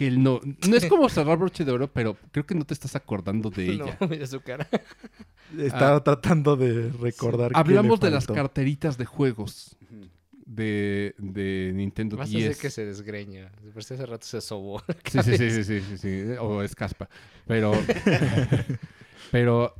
que 0.00 0.06
él 0.06 0.22
no, 0.22 0.40
no 0.66 0.76
es 0.76 0.86
como 0.86 1.10
cerrar 1.10 1.36
broche 1.36 1.62
de 1.62 1.72
oro, 1.72 1.92
pero 1.92 2.16
creo 2.32 2.46
que 2.46 2.54
no 2.54 2.64
te 2.64 2.72
estás 2.72 2.96
acordando 2.96 3.50
de 3.50 3.66
ella. 3.66 3.98
No, 4.00 4.08
mira 4.08 4.26
su 4.26 4.40
cara. 4.40 4.66
Estaba 5.58 6.02
tratando 6.02 6.56
de 6.56 6.88
recordar. 6.88 7.50
le 7.50 7.58
Hablamos 7.58 8.00
de 8.00 8.10
las 8.10 8.26
carteritas 8.26 8.96
de 8.96 9.04
juegos 9.04 9.76
de, 10.46 11.14
de 11.18 11.72
Nintendo 11.74 12.16
Más 12.16 12.30
10. 12.30 12.52
hace 12.52 12.60
que 12.62 12.70
se 12.70 12.86
desgreña. 12.86 13.52
Por 13.74 13.80
hace 13.80 14.06
rato 14.06 14.26
se 14.26 14.40
sobó. 14.40 14.82
Sí, 15.04 15.22
sí, 15.22 15.36
sí, 15.36 15.50
sí, 15.50 15.64
sí, 15.64 15.80
sí, 15.82 15.98
sí, 15.98 16.22
o 16.40 16.62
es 16.62 16.74
caspa. 16.74 17.10
Pero, 17.46 17.72
pero, 19.30 19.74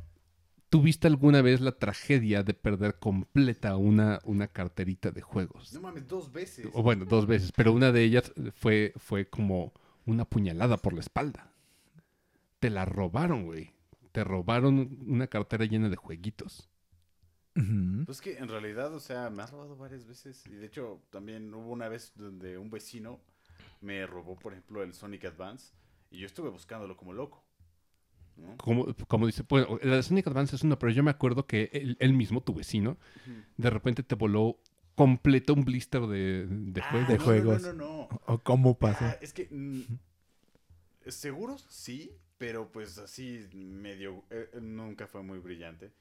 ¿tuviste 0.69 1.07
alguna 1.07 1.41
vez 1.41 1.61
la 1.61 1.71
tragedia 1.71 2.43
de 2.43 2.53
perder 2.53 2.99
completa 2.99 3.75
una, 3.75 4.19
una 4.23 4.47
carterita 4.47 5.09
de 5.09 5.21
juegos? 5.21 5.73
No 5.73 5.81
mames, 5.81 6.07
dos 6.07 6.31
veces. 6.31 6.67
O 6.73 6.83
bueno, 6.83 7.05
dos 7.05 7.25
veces, 7.25 7.51
pero 7.55 7.73
una 7.73 7.91
de 7.91 8.03
ellas 8.03 8.31
fue, 8.53 8.93
fue 8.97 9.25
como 9.27 9.73
una 10.05 10.25
puñalada 10.25 10.77
por 10.77 10.93
la 10.93 11.01
espalda. 11.01 11.53
Te 12.59 12.69
la 12.69 12.85
robaron, 12.85 13.45
güey. 13.45 13.73
Te 14.11 14.23
robaron 14.23 14.99
una 15.07 15.27
cartera 15.27 15.65
llena 15.65 15.89
de 15.89 15.95
jueguitos. 15.95 16.69
Pues 18.05 18.21
que 18.21 18.37
en 18.37 18.47
realidad, 18.47 18.93
o 18.93 18.99
sea, 18.99 19.29
me 19.29 19.43
ha 19.43 19.47
robado 19.47 19.75
varias 19.75 20.05
veces. 20.05 20.45
Y 20.47 20.55
de 20.55 20.65
hecho, 20.65 21.01
también 21.09 21.53
hubo 21.53 21.71
una 21.71 21.89
vez 21.89 22.13
donde 22.15 22.57
un 22.57 22.69
vecino 22.69 23.19
me 23.81 24.05
robó, 24.05 24.37
por 24.37 24.53
ejemplo, 24.53 24.83
el 24.83 24.93
Sonic 24.93 25.25
Advance. 25.25 25.73
Y 26.09 26.19
yo 26.19 26.27
estuve 26.27 26.49
buscándolo 26.49 26.95
como 26.95 27.13
loco. 27.13 27.43
¿no? 28.37 28.57
Como, 28.57 28.93
como 29.07 29.27
dice, 29.27 29.43
bueno, 29.47 29.79
la 29.83 30.01
Sonic 30.01 30.27
Advance 30.27 30.55
es 30.55 30.63
una, 30.63 30.79
pero 30.79 30.91
yo 30.91 31.03
me 31.03 31.11
acuerdo 31.11 31.45
que 31.45 31.69
él, 31.73 31.97
él 31.99 32.13
mismo, 32.13 32.41
tu 32.41 32.53
vecino, 32.53 32.97
de 33.57 33.69
repente 33.69 34.03
te 34.03 34.15
voló 34.15 34.59
completo 34.95 35.53
un 35.53 35.63
blister 35.65 36.01
de, 36.03 36.45
de 36.47 36.81
Ah, 36.81 36.89
juegos. 36.91 37.07
de 37.07 37.17
no, 37.17 37.23
juegos. 37.23 37.61
No, 37.63 37.73
no, 37.73 38.07
no. 38.09 38.21
¿O 38.27 38.39
cómo 38.39 38.71
Ah, 38.71 38.79
pasó? 38.79 39.05
es 39.21 39.33
que. 39.33 39.47
mm, 39.49 39.81
Seguros 41.07 41.65
sí, 41.69 42.15
pero 42.37 42.71
pues 42.71 42.97
así 42.97 43.47
medio. 43.53 44.23
eh, 44.29 44.49
nunca 44.61 45.07
fue 45.07 45.23
muy 45.23 45.39
brillante. 45.39 45.91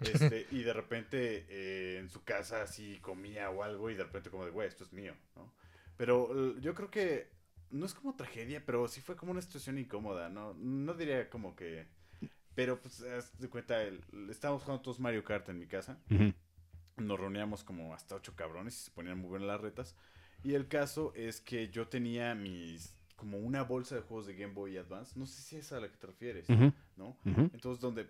Este, 0.00 0.46
y 0.50 0.62
de 0.62 0.72
repente 0.72 1.46
eh, 1.48 1.98
en 1.98 2.10
su 2.10 2.22
casa 2.24 2.62
así 2.62 2.98
comía 3.00 3.50
o 3.50 3.62
algo 3.62 3.90
y 3.90 3.94
de 3.94 4.04
repente 4.04 4.30
como 4.30 4.44
de, 4.44 4.50
güey, 4.50 4.68
esto 4.68 4.84
es 4.84 4.92
mío, 4.92 5.14
¿no? 5.36 5.52
Pero 5.96 6.58
yo 6.58 6.74
creo 6.74 6.90
que 6.90 7.30
no 7.70 7.86
es 7.86 7.94
como 7.94 8.14
tragedia, 8.16 8.62
pero 8.66 8.88
sí 8.88 9.00
fue 9.00 9.16
como 9.16 9.32
una 9.32 9.40
situación 9.42 9.78
incómoda, 9.78 10.28
¿no? 10.28 10.54
No 10.54 10.94
diría 10.94 11.30
como 11.30 11.54
que... 11.56 11.86
Pero 12.54 12.78
pues, 12.80 13.00
haz 13.02 13.38
de 13.38 13.48
cuenta, 13.48 13.82
el- 13.82 14.02
estábamos 14.28 14.62
jugando 14.62 14.82
todos 14.82 15.00
Mario 15.00 15.24
Kart 15.24 15.48
en 15.48 15.58
mi 15.58 15.66
casa. 15.66 15.98
Nos 17.02 17.18
reuníamos 17.20 17.64
como 17.64 17.94
hasta 17.94 18.14
ocho 18.16 18.34
cabrones 18.36 18.76
y 18.78 18.84
se 18.84 18.90
ponían 18.90 19.18
muy 19.18 19.28
buenas 19.30 19.48
las 19.48 19.60
retas. 19.60 19.94
Y 20.44 20.54
el 20.54 20.66
caso 20.68 21.12
es 21.14 21.40
que 21.40 21.68
yo 21.68 21.88
tenía 21.88 22.34
mis 22.34 22.94
como 23.16 23.38
una 23.38 23.62
bolsa 23.62 23.94
de 23.94 24.00
juegos 24.00 24.26
de 24.26 24.34
Game 24.34 24.52
Boy 24.52 24.76
Advance. 24.76 25.16
No 25.18 25.26
sé 25.26 25.42
si 25.42 25.56
es 25.56 25.72
a 25.72 25.78
la 25.78 25.88
que 25.88 25.96
te 25.96 26.08
refieres, 26.08 26.48
Ujú, 26.50 26.72
¿no? 26.96 27.16
ujú. 27.24 27.42
Entonces, 27.54 27.80
donde... 27.80 28.08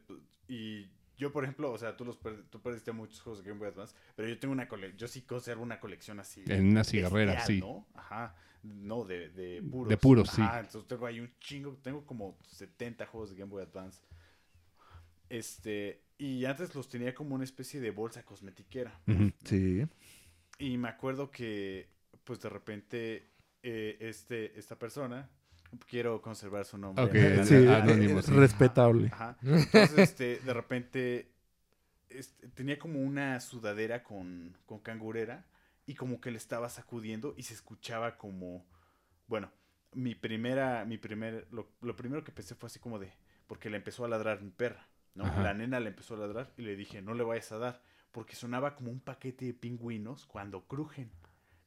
Y 0.49 0.87
yo, 1.19 1.31
por 1.31 1.45
ejemplo, 1.45 1.71
o 1.71 1.77
sea, 1.77 1.95
tú, 1.97 2.07
los 2.07 2.17
per- 2.17 2.45
tú 2.49 2.61
perdiste 2.63 2.93
muchos 2.93 3.21
juegos 3.21 3.43
de 3.45 3.49
Game 3.51 3.59
Boy 3.61 3.69
Advance, 3.69 3.95
pero 4.17 4.29
yo 4.29 4.39
tengo 4.39 4.53
una 4.53 4.67
colección, 4.69 4.99
yo 4.99 5.09
sí 5.09 5.21
conservo 5.23 5.63
una 5.63 5.79
colección 5.79 6.19
así. 6.19 6.43
En 6.47 6.69
una 6.71 6.83
cigarrera, 6.83 7.35
bestial, 7.35 7.47
sí. 7.59 7.61
¿no? 7.61 7.87
Ajá. 7.95 8.35
No, 8.63 9.05
de, 9.05 9.29
de 9.29 9.63
puros. 9.63 9.89
De 9.91 9.97
puros, 9.99 10.31
sí. 10.31 10.41
Ajá, 10.41 10.61
entonces 10.61 10.89
tengo 10.89 11.05
ahí 11.05 11.21
un 11.21 11.31
chingo, 11.41 11.77
tengo 11.83 12.07
como 12.07 12.39
70 12.47 13.05
juegos 13.07 13.31
de 13.31 13.37
Game 13.37 13.51
Boy 13.51 13.63
Advance. 13.65 14.01
Este, 15.29 16.02
y 16.19 16.45
antes 16.45 16.75
los 16.75 16.89
tenía 16.89 17.15
como 17.15 17.35
una 17.35 17.45
especie 17.45 17.81
de 17.81 17.91
bolsa 17.91 18.25
cosmetiquera. 18.25 19.01
Sí. 19.45 19.87
Y 20.59 20.79
me 20.79 20.89
acuerdo 20.89 21.31
que, 21.31 21.89
pues 22.25 22.41
de 22.41 22.49
repente, 22.49 23.31
eh, 23.63 23.97
este, 24.01 24.59
esta 24.59 24.79
persona, 24.79 25.29
quiero 25.89 26.21
conservar 26.21 26.65
su 26.65 26.79
nombre. 26.79 27.05
Ok. 27.05 27.45
Sí, 27.45 27.67
anónimo, 27.67 28.23
sí. 28.23 28.33
respetable. 28.33 29.09
Ajá. 29.13 29.37
Entonces, 29.43 29.99
este, 29.99 30.39
de 30.41 30.55
repente, 30.55 31.33
este, 32.09 32.49
tenía 32.49 32.79
como 32.79 33.01
una 33.01 33.41
sudadera 33.41 34.03
con, 34.03 34.57
con 34.67 34.81
cangurera 34.81 35.47
y 35.87 35.95
como 35.95 36.21
que 36.21 36.31
le 36.31 36.39
estaba 36.39 36.69
sacudiendo 36.69 37.35
y 37.37 37.43
se 37.45 37.55
escuchaba 37.55 38.17
como, 38.17 38.65
bueno, 39.27 39.51
mi 39.95 40.15
primera, 40.15 40.85
mi 40.85 40.99
primer, 40.99 41.47
lo, 41.51 41.69
lo 41.81 41.97
primero 41.97 42.25
que 42.25 42.33
pensé 42.33 42.55
fue 42.55 42.69
así 42.69 42.79
como 42.79 42.99
de, 42.99 43.13
porque 43.47 43.71
le 43.71 43.77
empezó 43.77 44.05
a 44.05 44.09
ladrar 44.09 44.43
mi 44.43 44.51
perra, 44.51 44.87
¿no? 45.15 45.25
Ajá. 45.25 45.43
La 45.43 45.55
nena 45.55 45.81
le 45.81 45.89
empezó 45.89 46.15
a 46.15 46.19
ladrar 46.19 46.53
y 46.57 46.63
le 46.63 46.77
dije, 46.77 47.03
no 47.03 47.15
le 47.15 47.25
vayas 47.25 47.53
a 47.53 47.59
dar, 47.59 47.83
porque 48.11 48.37
sonaba 48.37 48.77
como 48.77 48.91
un 48.91 49.01
paquete 49.01 49.47
de 49.47 49.55
pingüinos 49.55 50.27
cuando 50.27 50.67
crujen, 50.67 51.11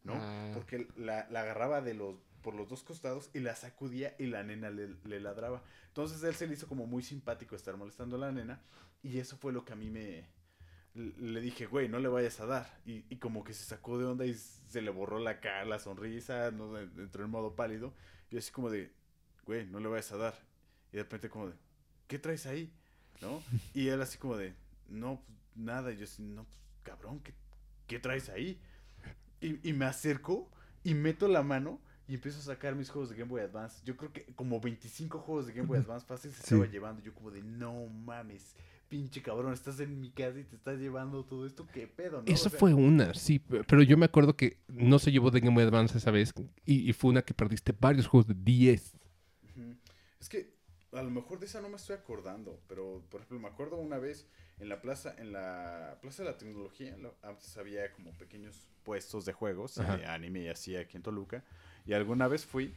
¿no? 0.03 0.13
Ah. 0.15 0.51
Porque 0.53 0.88
la, 0.95 1.27
la 1.30 1.41
agarraba 1.41 1.81
de 1.81 1.93
los, 1.93 2.15
por 2.41 2.53
los 2.53 2.69
dos 2.69 2.84
costados 2.84 3.30
y 3.34 3.39
la 3.39 3.55
sacudía 3.55 4.15
y 4.19 4.27
la 4.27 4.43
nena 4.43 4.69
le, 4.69 4.95
le 5.03 5.19
ladraba. 5.19 5.63
Entonces 5.88 6.23
él 6.23 6.35
se 6.35 6.47
le 6.47 6.53
hizo 6.53 6.67
como 6.67 6.85
muy 6.85 7.01
simpático 7.01 7.55
estar 7.55 7.76
molestando 7.77 8.17
a 8.17 8.19
la 8.19 8.31
nena 8.31 8.61
y 9.01 9.19
eso 9.19 9.38
fue 9.38 9.53
lo 9.53 9.65
que 9.65 9.73
a 9.73 9.76
mí 9.76 9.89
me... 9.89 10.27
Le 10.93 11.41
dije, 11.41 11.65
güey, 11.65 11.89
no 11.89 11.99
le 11.99 12.07
vayas 12.07 12.39
a 12.39 12.45
dar. 12.45 12.80
Y, 12.85 13.03
y 13.09 13.17
como 13.17 13.43
que 13.43 13.53
se 13.53 13.65
sacó 13.65 13.97
de 13.97 14.05
onda 14.05 14.26
y 14.26 14.34
se 14.34 14.81
le 14.81 14.91
borró 14.91 15.19
la 15.19 15.41
cara, 15.41 15.65
la 15.65 15.77
sonrisa, 15.77 16.51
no, 16.51 16.80
entró 16.80 17.26
en 17.26 17.31
modo 17.31 17.53
pálido. 17.53 17.93
Y 18.30 18.38
así 18.38 18.51
como 18.51 18.69
de, 18.69 18.93
güey, 19.45 19.65
no 19.65 19.80
le 19.80 19.89
vayas 19.89 20.11
a 20.13 20.17
dar. 20.17 20.35
Y 20.93 20.97
de 20.97 21.03
repente 21.03 21.30
como 21.30 21.49
de, 21.49 21.55
¿qué 22.07 22.17
traes 22.17 22.45
ahí? 22.45 22.73
¿No? 23.21 23.41
Y 23.73 23.87
él 23.87 24.01
así 24.01 24.17
como 24.17 24.37
de, 24.37 24.53
no, 24.89 25.21
pues, 25.25 25.37
nada. 25.55 25.91
Y 25.91 25.97
yo 25.97 26.03
así, 26.03 26.21
no, 26.21 26.43
pues, 26.43 26.57
cabrón, 26.83 27.19
¿qué, 27.21 27.33
qué 27.87 27.99
traes 27.99 28.29
ahí? 28.29 28.59
Y, 29.41 29.67
y 29.69 29.73
me 29.73 29.85
acerco 29.85 30.49
y 30.83 30.93
meto 30.93 31.27
la 31.27 31.43
mano 31.43 31.79
y 32.07 32.15
empiezo 32.15 32.39
a 32.39 32.43
sacar 32.43 32.75
mis 32.75 32.89
juegos 32.89 33.09
de 33.09 33.15
Game 33.15 33.29
Boy 33.29 33.41
Advance. 33.41 33.81
Yo 33.85 33.97
creo 33.97 34.11
que 34.13 34.25
como 34.35 34.59
25 34.59 35.19
juegos 35.19 35.47
de 35.47 35.53
Game 35.53 35.67
Boy 35.67 35.79
Advance 35.79 36.05
fácil 36.05 36.31
se 36.31 36.37
Sí. 36.37 36.43
estaba 36.55 36.65
llevando. 36.67 37.01
Yo 37.01 37.13
como 37.13 37.31
de, 37.31 37.41
no 37.41 37.87
mames, 37.87 38.55
pinche 38.87 39.21
cabrón, 39.23 39.53
estás 39.53 39.79
en 39.79 39.99
mi 39.99 40.11
casa 40.11 40.39
y 40.39 40.43
te 40.43 40.55
estás 40.55 40.77
llevando 40.79 41.25
todo 41.25 41.45
esto, 41.47 41.67
¿qué 41.73 41.87
pedo? 41.87 42.21
¿no? 42.21 42.27
Eso 42.31 42.47
O 42.47 42.49
sea, 42.51 42.59
fue 42.59 42.73
una, 42.75 43.13
sí, 43.15 43.39
pe- 43.39 43.63
pero 43.63 43.81
yo 43.81 43.97
me 43.97 44.05
acuerdo 44.05 44.35
que 44.37 44.59
no 44.67 44.99
se 44.99 45.11
llevó 45.11 45.31
de 45.31 45.39
Game 45.39 45.55
Boy 45.55 45.63
Advance 45.63 45.97
esa 45.97 46.11
vez 46.11 46.33
y, 46.65 46.87
y 46.89 46.93
fue 46.93 47.09
una 47.09 47.23
que 47.23 47.33
perdiste 47.33 47.73
varios 47.77 48.05
juegos 48.07 48.27
de 48.27 48.35
10. 48.35 48.93
Ujú. 49.55 49.75
Es 50.19 50.29
que 50.29 50.55
a 50.95 51.03
lo 51.03 51.09
mejor 51.11 51.39
de 51.39 51.45
esa 51.45 51.61
no 51.61 51.69
me 51.69 51.76
estoy 51.76 51.95
acordando, 51.95 52.61
pero 52.67 53.03
por 53.09 53.22
ejemplo 53.22 53.39
me 53.39 53.47
acuerdo 53.47 53.77
una 53.77 53.97
vez 53.97 54.27
en 54.59 54.69
la 54.69 54.81
plaza, 54.81 55.13
en 55.17 55.31
la 55.34 55.97
plaza 56.01 56.23
de 56.23 56.30
la 56.31 56.38
tecnología, 56.38 56.95
lo- 56.97 57.15
antes 57.22 57.57
había 57.57 57.91
como 57.91 58.11
pequeños 58.13 58.67
puestos 58.84 59.26
de 59.26 59.34
juegos, 59.34 59.76
de 59.76 60.05
anime 60.05 60.41
y 60.43 60.47
así 60.47 60.76
aquí 60.76 60.97
en 60.97 61.03
Toluca, 61.03 61.43
y 61.85 61.93
alguna 61.93 62.27
vez 62.27 62.45
fui 62.45 62.73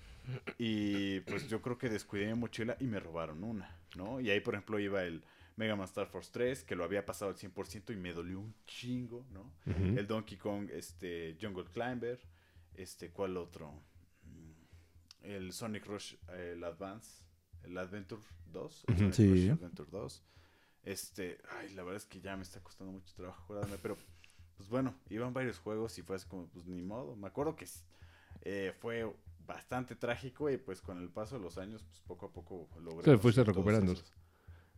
y 0.59 1.21
pues 1.21 1.49
yo 1.49 1.63
creo 1.63 1.79
que 1.79 1.89
descuidé 1.89 2.27
mi 2.27 2.35
mochila 2.41 2.77
y 2.81 2.85
me 2.85 3.01
robaron 3.01 3.45
una, 3.45 3.75
¿no? 3.97 4.21
Y 4.21 4.31
ahí 4.31 4.41
por 4.41 4.55
ejemplo 4.55 4.79
iba 4.79 5.03
el 5.05 5.23
Mega 5.57 5.75
Man 5.77 5.87
Star 5.87 6.07
Force 6.07 6.31
3, 6.33 6.63
que 6.65 6.77
lo 6.77 6.85
había 6.85 7.05
pasado 7.07 7.31
al 7.31 7.37
100% 7.37 7.93
y 7.93 7.97
me 7.97 8.13
dolió 8.13 8.39
un 8.41 8.55
chingo, 8.67 9.25
¿no? 9.31 9.51
El 9.99 10.07
Donkey 10.07 10.37
Kong, 10.39 10.69
este, 10.73 11.37
Jungle 11.41 11.65
Climber, 11.73 12.19
este, 12.75 13.11
¿cuál 13.11 13.37
otro? 13.37 13.73
El 15.23 15.53
Sonic 15.53 15.85
Rush, 15.87 16.15
eh, 16.31 16.53
el 16.55 16.65
Advance, 16.65 17.25
el 17.69 17.79
Adventure 17.79 18.21
2, 18.53 18.85
el 18.89 18.95
Ujú. 18.95 18.99
Sonic 19.01 19.15
Sí. 19.15 19.31
Rush 19.31 19.51
Adventure 19.51 19.89
2. 19.91 20.23
Este, 20.85 21.39
ay, 21.59 21.75
la 21.75 21.83
verdad 21.83 21.97
es 21.99 22.07
que 22.07 22.21
ya 22.21 22.37
me 22.37 22.43
está 22.43 22.61
costando 22.63 22.93
mucho 22.93 23.13
trabajo 23.15 23.43
acordarme, 23.45 23.77
pero 23.83 23.97
pues 24.57 24.69
bueno, 24.69 24.95
iban 25.11 25.33
varios 25.35 25.59
juegos 25.59 25.99
y 25.99 26.03
fue 26.03 26.17
así 26.17 26.27
como, 26.27 26.47
pues 26.49 26.67
ni 26.67 26.83
modo. 26.83 27.15
Me 27.17 27.27
acuerdo 27.29 27.55
que 27.57 27.67
eh, 28.43 28.73
fue 28.81 29.11
bastante 29.47 29.95
trágico 29.97 30.51
y 30.51 30.57
pues 30.57 30.81
con 30.81 30.99
el 30.99 31.09
paso 31.11 31.37
de 31.37 31.43
los 31.43 31.59
años, 31.59 31.83
pues 31.83 32.01
poco 32.01 32.27
a 32.27 32.33
poco 32.33 32.69
logré. 32.81 33.05
Se 33.05 33.19
fuiste 33.19 33.45
recuperando. 33.45 33.95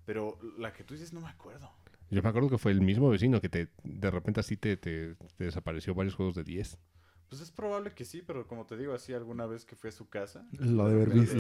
Pero 0.05 0.39
la 0.59 0.73
que 0.73 0.83
tú 0.85 0.95
dices 0.95 1.13
no 1.13 1.21
me 1.21 1.29
acuerdo. 1.29 1.71
Yo 2.11 2.23
me 2.23 2.29
acuerdo 2.29 2.51
que 2.51 2.59
fue 2.59 2.73
el 2.73 2.81
mismo 2.81 3.09
vecino 3.11 3.41
que 3.41 3.49
te 3.49 3.69
de 3.85 4.11
repente 4.11 4.41
así 4.41 4.57
te, 4.57 4.77
te- 4.77 5.15
te 5.15 5.45
desapareció 5.45 5.95
varios 5.95 6.15
juegos 6.17 6.35
de 6.35 6.43
10. 6.43 6.77
Pues 7.31 7.41
es 7.41 7.51
probable 7.51 7.93
que 7.95 8.05
sí, 8.05 8.23
pero 8.27 8.47
como 8.47 8.67
te 8.67 8.77
digo, 8.77 8.93
así 8.93 9.15
alguna 9.15 9.47
vez 9.47 9.65
que 9.65 9.77
fui 9.77 9.89
a 9.89 9.93
su 9.93 10.09
casa. 10.11 10.47
Lo 10.59 10.87
de 10.89 10.95
haber 10.95 11.11
visto. 11.11 11.37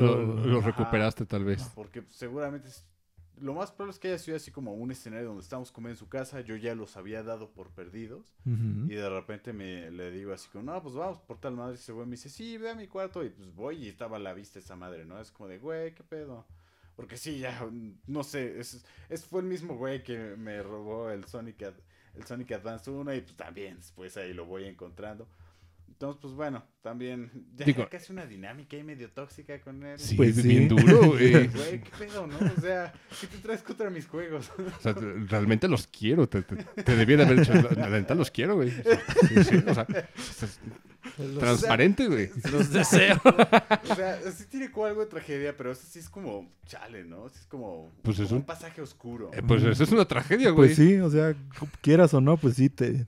Lo, 0.47 0.61
recuperaste 0.62 1.27
tal 1.27 1.45
vez. 1.45 1.69
Porque 1.75 2.05
seguramente 2.11 2.69
es- 2.69 2.87
lo 3.41 3.55
más 3.55 3.73
probable 3.73 3.93
es 3.95 3.99
que 3.99 4.09
haya 4.09 4.19
sido 4.19 4.37
así 4.37 4.51
como 4.51 4.75
un 4.75 4.91
escenario 4.93 5.29
donde 5.29 5.43
estábamos 5.43 5.73
comiendo 5.73 5.95
en 5.95 5.97
su 5.99 6.09
casa, 6.11 6.43
yo 6.43 6.57
ya 6.57 6.75
los 6.75 6.97
había 6.99 7.23
dado 7.23 7.51
por 7.53 7.71
perdidos 7.71 8.35
y 8.91 8.95
de 8.95 9.09
repente 9.09 9.53
me 9.55 9.91
le 9.91 10.11
digo 10.11 10.33
así 10.35 10.49
como, 10.51 10.65
no, 10.71 10.83
pues 10.83 10.95
vamos 10.95 11.19
por 11.23 11.39
tal 11.41 11.57
madre. 11.57 11.73
Y 11.73 11.77
ese 11.77 11.93
güey 11.93 12.07
me 12.07 12.12
dice, 12.12 12.29
sí, 12.29 12.57
ve 12.59 12.71
a 12.71 12.75
mi 12.75 12.87
cuarto. 12.87 13.25
Y 13.25 13.31
pues 13.31 13.53
voy 13.55 13.77
y 13.85 13.89
estaba 13.89 14.17
a 14.19 14.21
la 14.21 14.33
vista 14.35 14.59
esa 14.59 14.77
madre, 14.77 15.05
¿no? 15.07 15.19
Es 15.21 15.33
como 15.33 15.49
de, 15.49 15.59
güey, 15.59 15.95
¿qué 15.95 16.05
pedo? 16.05 16.47
Porque 16.97 17.17
sí, 17.17 17.39
ya, 17.39 17.67
no 18.07 18.23
sé, 18.25 18.61
es, 18.61 18.85
es- 19.09 19.25
fue 19.25 19.41
el 19.41 19.47
mismo 19.47 19.75
güey 19.77 20.03
que 20.05 20.37
me 20.37 20.62
robó 20.62 21.11
el 21.11 21.25
Sonic, 21.25 21.62
Ad- 21.62 21.81
el 22.15 22.25
Sonic 22.27 22.53
Advance 22.53 22.91
1 22.91 23.15
y 23.15 23.23
pues 23.23 23.37
también 23.37 23.77
después 23.77 24.17
ahí 24.19 24.35
lo 24.35 24.45
voy 24.45 24.65
encontrando. 24.67 25.27
Entonces, 26.01 26.18
pues 26.22 26.32
bueno, 26.32 26.64
también 26.81 27.31
ya 27.56 27.66
Digo- 27.66 27.86
casi 27.90 28.10
una 28.10 28.24
dinámica 28.24 28.74
ahí 28.74 28.82
medio 28.82 29.10
tóxica 29.10 29.60
con 29.60 29.85
él. 29.85 29.98
Sí, 29.98 30.14
Pues 30.16 30.43
bien 30.43 30.66
duro, 30.66 31.02
güey. 31.09 31.48
Güey, 31.48 31.82
¿qué 31.82 31.90
pedo, 31.98 32.27
no? 32.27 32.39
O 32.39 32.60
sea, 32.60 32.90
¿qué 33.20 33.27
te 33.27 33.36
traes 33.36 33.62
contra 33.62 33.90
mis 33.90 34.06
juegos? 34.06 34.51
O 34.59 34.81
sea, 34.82 34.94
te- 34.94 35.12
realmente 35.28 35.68
los 35.68 35.86
quiero. 35.86 36.27
Te, 36.27 36.40
te, 36.40 36.56
te 36.82 36.97
debiera 36.97 37.27
haber 37.27 37.40
hecho. 37.40 37.52
La 37.52 38.14
los 38.14 38.31
quiero, 38.31 38.56
güey. 38.56 38.70
O 38.70 38.82
sea, 38.82 38.98
sí, 39.28 39.44
sí, 39.44 39.56
o 39.66 39.74
sea, 39.74 39.86
es 39.90 40.59
Los, 41.18 41.39
transparente, 41.39 42.06
güey. 42.09 42.31
los 42.51 42.70
deseo. 42.72 43.20
O 43.90 43.94
sea, 43.94 44.18
sí 44.32 44.47
tiene 44.47 44.70
como 44.70 44.86
algo 44.86 45.01
de 45.02 45.06
tragedia, 45.06 45.55
pero 45.55 45.72
eso 45.72 45.82
sí 45.86 45.98
es 45.98 46.09
como 46.09 46.51
chale, 46.64 47.05
¿no? 47.05 47.28
Sí 47.28 47.36
es 47.40 47.47
como, 47.47 47.93
Pues 48.01 48.18
es 48.20 48.28
como 48.28 48.36
un- 48.36 48.40
un 48.43 48.47
pasaje 48.47 48.81
oscuro. 48.81 49.31
Eh, 49.35 49.43
Pues 49.47 49.62
eso 49.64 49.85
es 49.85 49.93
una 49.93 50.06
tragedia, 50.06 50.48
güey. 50.48 50.68
Pues 50.74 50.78
sí, 50.78 50.98
o 50.98 51.10
sea, 51.10 51.35
quieras 51.82 52.14
o 52.14 52.22
no, 52.22 52.39
pues 52.39 52.55
sí, 52.55 52.70
te... 52.70 53.06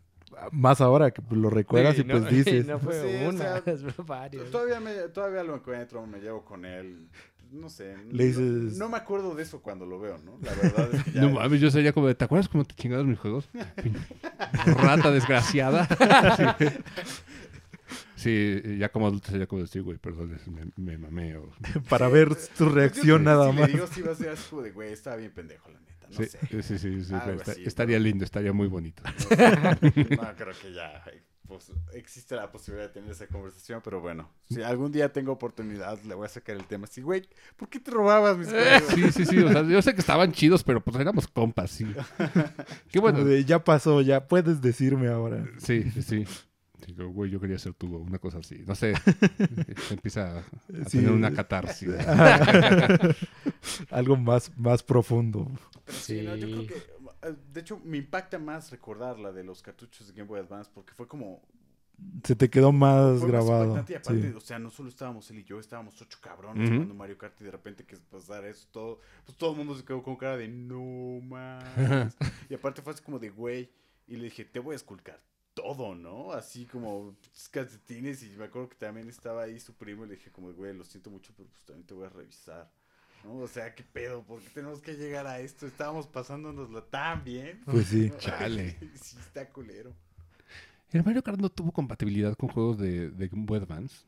Más 0.53 0.81
ahora 0.81 1.11
que 1.11 1.23
lo 1.31 1.51
recuerdas 1.51 1.99
y 1.99 2.05
no- 2.05 2.19
pues 2.21 2.31
dices... 2.47 2.67
No 2.67 2.79
fue 2.79 2.99
Pues 3.01 3.11
sí, 3.19 3.25
o 3.25 3.29
una, 3.31 3.39
sea, 3.39 3.63
es 3.73 3.97
varios. 4.07 4.51
Todavía, 4.51 4.81
me, 4.81 4.93
todavía 5.09 5.43
lo 5.43 5.55
encuentro, 5.55 6.07
me 6.07 6.19
llevo 6.21 6.45
con 6.45 6.65
él. 6.65 7.09
No 7.51 7.69
sé. 7.69 7.97
Le 8.11 8.25
no- 8.33 8.41
dices- 8.41 8.77
No, 8.79 8.89
me 8.89 8.97
acuerdo 8.97 9.35
de 9.35 9.43
eso 9.43 9.61
cuando 9.61 9.85
lo 9.85 10.01
veo, 10.01 10.17
¿no? 10.25 10.39
La 10.43 10.55
verdad 10.55 10.89
es 10.95 11.05
que 11.05 11.11
ya- 11.15 11.21
No 11.21 11.31
mames, 11.31 11.61
yo 11.61 11.71
sería 11.71 11.93
como 11.93 12.07
de, 12.09 12.15
¿te 12.15 12.25
acuerdas 12.25 12.49
cómo 12.49 12.65
te 12.65 12.75
chingadas 12.75 13.05
mis 13.05 13.19
juegos? 13.19 13.49
Rata 14.83 15.11
desgraciada. 15.11 15.87
Sí. 16.57 16.67
Sí, 18.15 18.79
ya 18.79 18.89
como 18.91 19.09
adulto 19.09 19.31
sería 19.31 19.47
como 19.49 19.63
decir, 19.63 19.83
güey, 19.83 19.99
perdón, 19.99 20.39
me, 20.47 20.71
me 20.77 20.97
mamé. 20.97 21.37
o- 21.37 21.51
Para 21.89 22.09
ver 22.09 22.29
tu 22.29 22.35
Pues 22.37 22.51
yo 22.59 22.69
reacción 22.71 23.19
si- 23.21 23.25
nada 23.25 23.51
si 23.51 23.59
más. 23.59 23.67
le 23.69 23.73
digo, 23.75 23.87
va 24.07 24.13
a 24.13 24.15
ser 24.15 24.29
así 24.31 24.71
güey, 24.71 24.93
estaba 24.93 25.17
bien 25.17 25.33
pendejo, 25.33 25.71
la 25.71 25.81
neta. 25.81 25.92
No 26.13 26.19
Sí, 26.19 26.27
sé. 26.27 26.39
sí, 26.51 26.63
sí, 26.63 26.79
sí, 26.79 27.05
sí, 27.05 27.15
Algo 27.15 27.33
está- 27.41 27.53
así, 27.53 27.63
estaría 27.65 27.99
¿no? 27.99 28.05
lindo, 28.05 28.25
estaría 28.25 28.53
muy 28.53 28.69
bonito. 28.69 29.03
No, 30.21 30.35
creo 30.37 30.53
que 30.61 30.73
ya 30.73 31.03
pues, 31.49 31.71
existe 31.93 32.35
la 32.35 32.51
posibilidad 32.51 32.89
de 32.89 32.95
tener 32.95 33.11
esa 33.11 33.27
conversación, 33.27 33.81
pero 33.85 34.01
bueno, 34.01 34.31
si 34.49 34.63
algún 34.63 34.91
día 34.93 35.13
tengo 35.13 35.33
oportunidad, 35.33 36.01
le 36.03 36.15
voy 36.15 36.25
a 36.25 36.29
sacar 36.29 36.57
el 36.57 36.65
tema. 36.65 36.87
Sí, 36.87 37.03
güey, 37.03 37.29
¿por 37.57 37.69
qué 37.69 37.79
te 37.79 37.91
robabas 37.91 38.39
mis 38.39 38.49
juegos? 38.49 38.83
Sí, 38.95 39.13
sí, 39.13 39.27
sí, 39.27 39.39
o 39.41 39.51
sea, 39.53 39.63
yo 39.63 39.83
sé 39.83 39.93
que 39.95 40.01
estaban 40.01 40.33
chidos, 40.33 40.65
pero 40.65 40.83
pues 40.83 40.97
éramos 40.99 41.27
compas, 41.29 41.71
sí. 41.71 41.87
Qué 42.91 43.01
bueno. 43.01 43.29
Ya 43.39 43.63
pasó, 43.63 44.01
ya 44.01 44.27
puedes 44.29 44.63
decirme 44.63 45.09
ahora. 45.09 45.45
Sí, 45.59 45.91
sí, 45.91 46.03
sí. 46.03 46.25
Digo, 46.87 47.09
güey, 47.09 47.31
yo 47.31 47.41
quería 47.41 47.59
ser 47.59 47.75
tú, 47.75 47.97
una 47.97 48.19
cosa 48.19 48.39
así. 48.39 48.63
No 48.67 48.75
sé. 48.75 48.95
Se 49.89 49.95
empieza 49.95 50.37
a, 50.37 50.39
a 50.41 50.45
Sí. 50.89 50.99
tener 50.99 51.13
una 51.13 51.33
catarsis. 51.33 51.89
Algo 53.91 54.17
más, 54.17 54.57
más 54.57 54.83
profundo. 54.83 55.51
Pero 55.85 55.99
sí, 55.99 56.23
no, 56.23 56.37
yo 56.37 56.47
creo 56.49 56.61
Sí. 56.63 56.67
que, 56.69 57.35
de 57.53 57.61
hecho, 57.61 57.81
me 57.85 57.99
impacta 57.99 58.39
más 58.39 58.71
recordar 58.71 59.19
la 59.19 59.33
de 59.33 59.45
los 59.45 59.63
cartuchos 59.63 60.09
de 60.09 60.15
Game 60.15 60.29
Boy 60.29 60.41
Advance, 60.41 60.71
porque 60.75 60.93
fue 60.93 61.07
como... 61.07 61.43
Se 62.25 62.35
te 62.35 62.51
quedó 62.51 62.73
más 62.73 63.21
Fue 63.21 63.29
grabado. 63.31 63.77
y 63.89 63.95
aparte, 63.95 64.31
sí. 64.31 64.35
o 64.37 64.41
sea, 64.41 64.59
no 64.59 64.71
solo 64.71 64.89
estábamos 64.89 65.31
él 65.31 65.39
y 65.39 65.45
yo, 65.45 65.61
estábamos 65.61 66.01
ocho 66.03 66.19
cabrones 66.21 66.69
jugando 66.69 66.95
Mario 66.95 67.17
Kart 67.17 67.41
y 67.41 67.45
de 67.45 67.51
repente 67.53 67.85
que 67.85 67.97
pasara 67.97 68.49
eso, 68.49 68.67
todo, 68.73 68.99
pues 69.25 69.39
todo 69.39 69.53
el 69.53 69.59
mundo 69.59 69.77
se 69.77 69.85
quedó 69.85 70.03
con 70.03 70.17
cara 70.17 70.37
de 70.37 70.49
no 70.49 71.21
más. 71.23 71.63
y 72.51 72.55
aparte 72.55 72.83
fue 72.83 72.93
así 72.93 73.03
como 73.05 73.21
de 73.21 73.31
güey, 73.31 73.71
y 74.09 74.17
le 74.17 74.25
dije, 74.25 74.45
te 74.45 74.59
voy 74.59 74.73
a 74.73 74.77
esculcar 74.77 75.21
todo, 75.55 75.95
¿no? 75.95 76.33
Así 76.33 76.67
como 76.67 77.15
pues, 77.21 77.49
calcetines 77.49 78.23
y 78.23 78.31
me 78.37 78.45
acuerdo 78.45 78.69
que 78.71 78.77
también 78.77 79.09
estaba 79.09 79.43
ahí 79.43 79.59
su 79.61 79.75
primo 79.75 80.05
y 80.05 80.09
le 80.09 80.15
dije 80.17 80.31
como, 80.31 80.53
güey, 80.53 80.75
lo 80.75 80.85
siento 80.85 81.11
mucho, 81.11 81.33
pero 81.37 81.49
pues 81.49 81.63
también 81.65 81.87
te 81.87 81.95
voy 81.95 82.07
a 82.07 82.11
revisar. 82.11 82.71
¿No? 83.25 83.37
O 83.37 83.47
sea, 83.49 83.73
qué 83.75 83.85
pedo, 83.85 84.25
¿por 84.25 84.41
qué 84.41 84.49
tenemos 84.51 84.81
que 84.81 84.95
llegar 84.95 85.27
a 85.29 85.39
esto? 85.39 85.67
Estábamos 85.67 86.09
pasándonoslo 86.09 86.83
tan 86.85 87.23
bien. 87.23 87.61
Pues 87.67 87.87
sí. 87.87 88.09
¿no? 88.13 88.19
Chale. 88.19 88.77
sí, 89.01 89.17
está 89.21 89.49
culero. 89.51 89.95
¿El 90.91 91.05
Mario 91.05 91.23
Kart 91.23 91.41
no 91.41 91.49
tuvo 91.49 91.73
compatibilidad 91.73 92.35
con 92.37 92.49
juegos 92.51 92.79
de, 92.79 93.11
de 93.11 93.29
Game 93.29 93.47
Boy 93.47 93.59
Advance? 93.61 94.05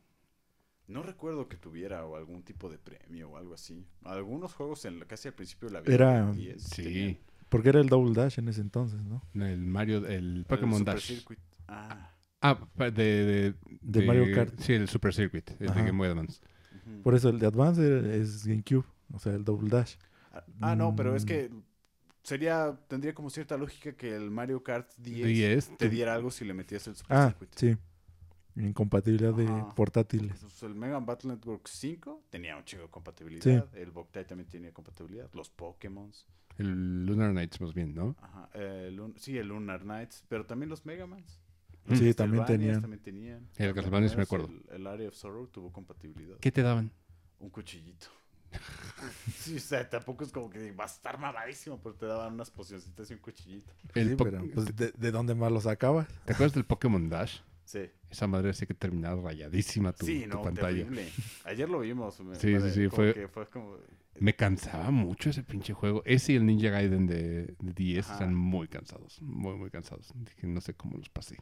No 0.86 1.02
recuerdo 1.02 1.48
que 1.48 1.56
tuviera 1.56 2.04
o 2.04 2.16
algún 2.16 2.42
tipo 2.42 2.68
de 2.68 2.76
premio 2.78 3.30
o 3.30 3.36
algo 3.38 3.54
así. 3.54 3.86
Algunos 4.02 4.52
juegos 4.52 4.84
en 4.84 5.00
casi 5.06 5.28
al 5.28 5.34
principio 5.34 5.68
de 5.68 5.74
la 5.74 5.80
vida. 5.80 5.94
Era- 5.94 6.26
del 6.26 6.34
10 6.36 6.70
tenían 6.70 6.94
Sí. 7.14 7.20
Porque 7.54 7.68
era 7.68 7.80
el 7.80 7.88
Double 7.88 8.12
Dash 8.14 8.38
en 8.38 8.48
ese 8.48 8.60
entonces, 8.60 9.00
¿no? 9.04 9.22
El 9.34 9.58
Mario, 9.64 9.98
el 10.06 10.38
el 10.38 10.44
Pokémon 10.44 10.78
Super 10.80 10.94
Dash. 10.94 11.04
Circuit. 11.06 11.38
Ah, 11.68 12.10
Ah, 12.40 12.58
de, 12.76 12.90
de, 12.92 13.54
De 13.80 14.06
Mario 14.06 14.34
Kart. 14.34 14.58
Sí, 14.60 14.74
el 14.74 14.88
Super 14.88 15.14
Circuit, 15.14 15.48
el 15.60 15.68
de. 15.68 15.74
Game 15.74 15.92
Boy 15.92 16.08
Advance. 16.08 16.40
Por 17.02 17.14
eso 17.14 17.30
el 17.30 17.38
de 17.38 17.46
Advance 17.46 18.20
es 18.20 18.44
GameCube, 18.46 18.84
o 19.12 19.18
sea, 19.18 19.32
el 19.32 19.44
Double 19.44 19.70
Dash. 19.70 19.94
Ah, 20.32 20.44
ah, 20.60 20.76
no, 20.76 20.94
pero 20.94 21.14
es 21.16 21.24
Mm. 21.24 21.26
que 21.26 21.50
sería 22.22 22.76
tendría 22.88 23.14
como 23.14 23.30
cierta 23.30 23.56
lógica 23.56 23.92
que 23.92 24.14
el 24.14 24.30
Mario 24.30 24.62
Kart 24.62 24.90
10, 24.98 25.26
10. 25.26 25.76
te 25.78 25.88
diera 25.88 26.14
algo 26.14 26.30
si 26.30 26.44
le 26.44 26.52
metías 26.54 26.86
el 26.88 26.96
Super 26.96 27.16
Ah, 27.16 27.28
Circuit. 27.28 27.50
sí. 27.54 27.76
Incompatibilidad 28.56 29.34
de 29.34 29.46
Ajá. 29.46 29.74
portátiles. 29.74 30.38
Pues 30.40 30.62
el 30.62 30.74
Mega 30.74 30.94
Man 30.94 31.06
Battle 31.06 31.30
Network 31.32 31.66
5 31.66 32.22
tenía 32.30 32.56
un 32.56 32.64
chingo 32.64 32.84
de 32.84 32.90
compatibilidad. 32.90 33.68
El 33.76 33.90
Boktai 33.90 34.26
también 34.26 34.48
tenía 34.48 34.72
compatibilidad. 34.72 35.28
Los 35.34 35.50
Pokémon. 35.50 36.10
El 36.58 37.04
Lunar 37.04 37.32
Nights 37.32 37.60
más 37.60 37.74
bien, 37.74 37.94
¿no? 37.94 38.14
Ajá. 38.20 38.48
El 38.54 38.96
Lun- 38.96 39.14
sí, 39.18 39.36
el 39.38 39.48
Lunar 39.48 39.80
Knights. 39.82 40.24
Pero 40.28 40.46
también 40.46 40.70
los 40.70 40.86
Mega 40.86 41.06
Mans. 41.06 41.40
Sí, 41.94 42.14
también 42.14 42.44
tenían. 42.46 42.80
también 42.80 43.02
tenían. 43.02 43.48
El 43.56 43.74
Castlevania 43.74 44.08
sí 44.08 44.16
me 44.16 44.22
acuerdo. 44.22 44.46
El, 44.46 44.64
el 44.76 44.86
Area 44.86 45.08
of 45.08 45.14
Sorrow 45.14 45.48
tuvo 45.48 45.70
compatibilidad. 45.72 46.36
¿Qué 46.38 46.50
te 46.52 46.62
daban? 46.62 46.92
Un 47.40 47.50
cuchillito. 47.50 48.06
sí, 49.36 49.56
o 49.56 49.60
sea, 49.60 49.88
tampoco 49.90 50.24
es 50.24 50.30
como 50.32 50.48
que 50.48 50.70
va 50.72 50.84
a 50.84 50.86
estar 50.86 51.18
mamadísimo, 51.18 51.78
pero 51.82 51.94
te 51.96 52.06
daban 52.06 52.34
unas 52.34 52.50
pocioncitas 52.50 53.10
y 53.10 53.14
un 53.14 53.20
cuchillito. 53.20 53.72
El 53.94 54.10
Sí, 54.10 54.16
pero 54.16 54.42
pues, 54.54 54.74
¿de, 54.76 54.92
de 54.92 55.10
dónde 55.10 55.34
más 55.34 55.50
lo 55.52 55.60
sacabas? 55.60 56.06
¿Te 56.24 56.32
acuerdas 56.32 56.54
del 56.54 56.64
Pokémon 56.64 57.08
Dash? 57.08 57.40
Sí. 57.64 57.80
Esa 58.10 58.26
madre 58.26 58.52
sí 58.52 58.66
que 58.66 58.74
terminaba 58.74 59.20
rayadísima 59.22 59.92
tu, 59.92 60.04
sí, 60.06 60.22
tu 60.24 60.36
no, 60.36 60.42
pantalla. 60.42 60.76
terrible. 60.76 61.08
Ayer 61.44 61.68
lo 61.68 61.80
vimos. 61.80 62.20
me- 62.20 62.34
Sí, 62.36 62.60
sí, 62.60 62.70
sí, 62.70 62.88
fue- 62.88 63.26
fue 63.28 63.46
como... 63.48 63.76
Me 64.20 64.36
cansaba 64.36 64.90
mucho 64.92 65.30
ese 65.30 65.42
pinche 65.42 65.72
juego. 65.72 66.02
Ese 66.04 66.34
y 66.34 66.36
el 66.36 66.46
Ninja 66.46 66.70
Gaiden 66.70 67.06
de, 67.06 67.56
de 67.58 67.72
10 67.74 68.04
Ajá. 68.04 68.12
están 68.14 68.34
muy 68.34 68.68
cansados. 68.68 69.20
Muy, 69.22 69.56
muy 69.56 69.70
cansados. 69.70 70.12
Dije, 70.14 70.46
no 70.46 70.60
sé 70.60 70.74
cómo 70.74 70.96
los 70.98 71.08
pasé. 71.08 71.36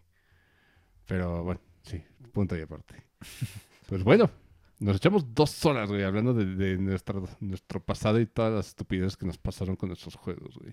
Pero 1.07 1.43
bueno, 1.45 1.61
sí, 1.83 2.03
punto 2.33 2.57
y 2.57 2.63
aparte. 2.63 2.95
Pues 3.89 4.05
bueno, 4.05 4.31
nos 4.79 4.97
echamos 4.97 5.35
dos 5.35 5.67
horas, 5.67 5.91
güey, 5.91 6.03
hablando 6.05 6.33
de, 6.33 6.47
de 6.47 6.79
nuestra- 6.79 7.21
nuestro 7.41 7.85
pasado 7.85 8.19
y 8.21 8.27
todas 8.27 8.55
las 8.55 8.69
estupideces 8.69 9.19
que 9.19 9.27
nos 9.27 9.37
pasaron 9.37 9.77
con 9.77 9.89
nuestros 9.91 10.15
juegos, 10.15 10.57
güey. 10.57 10.73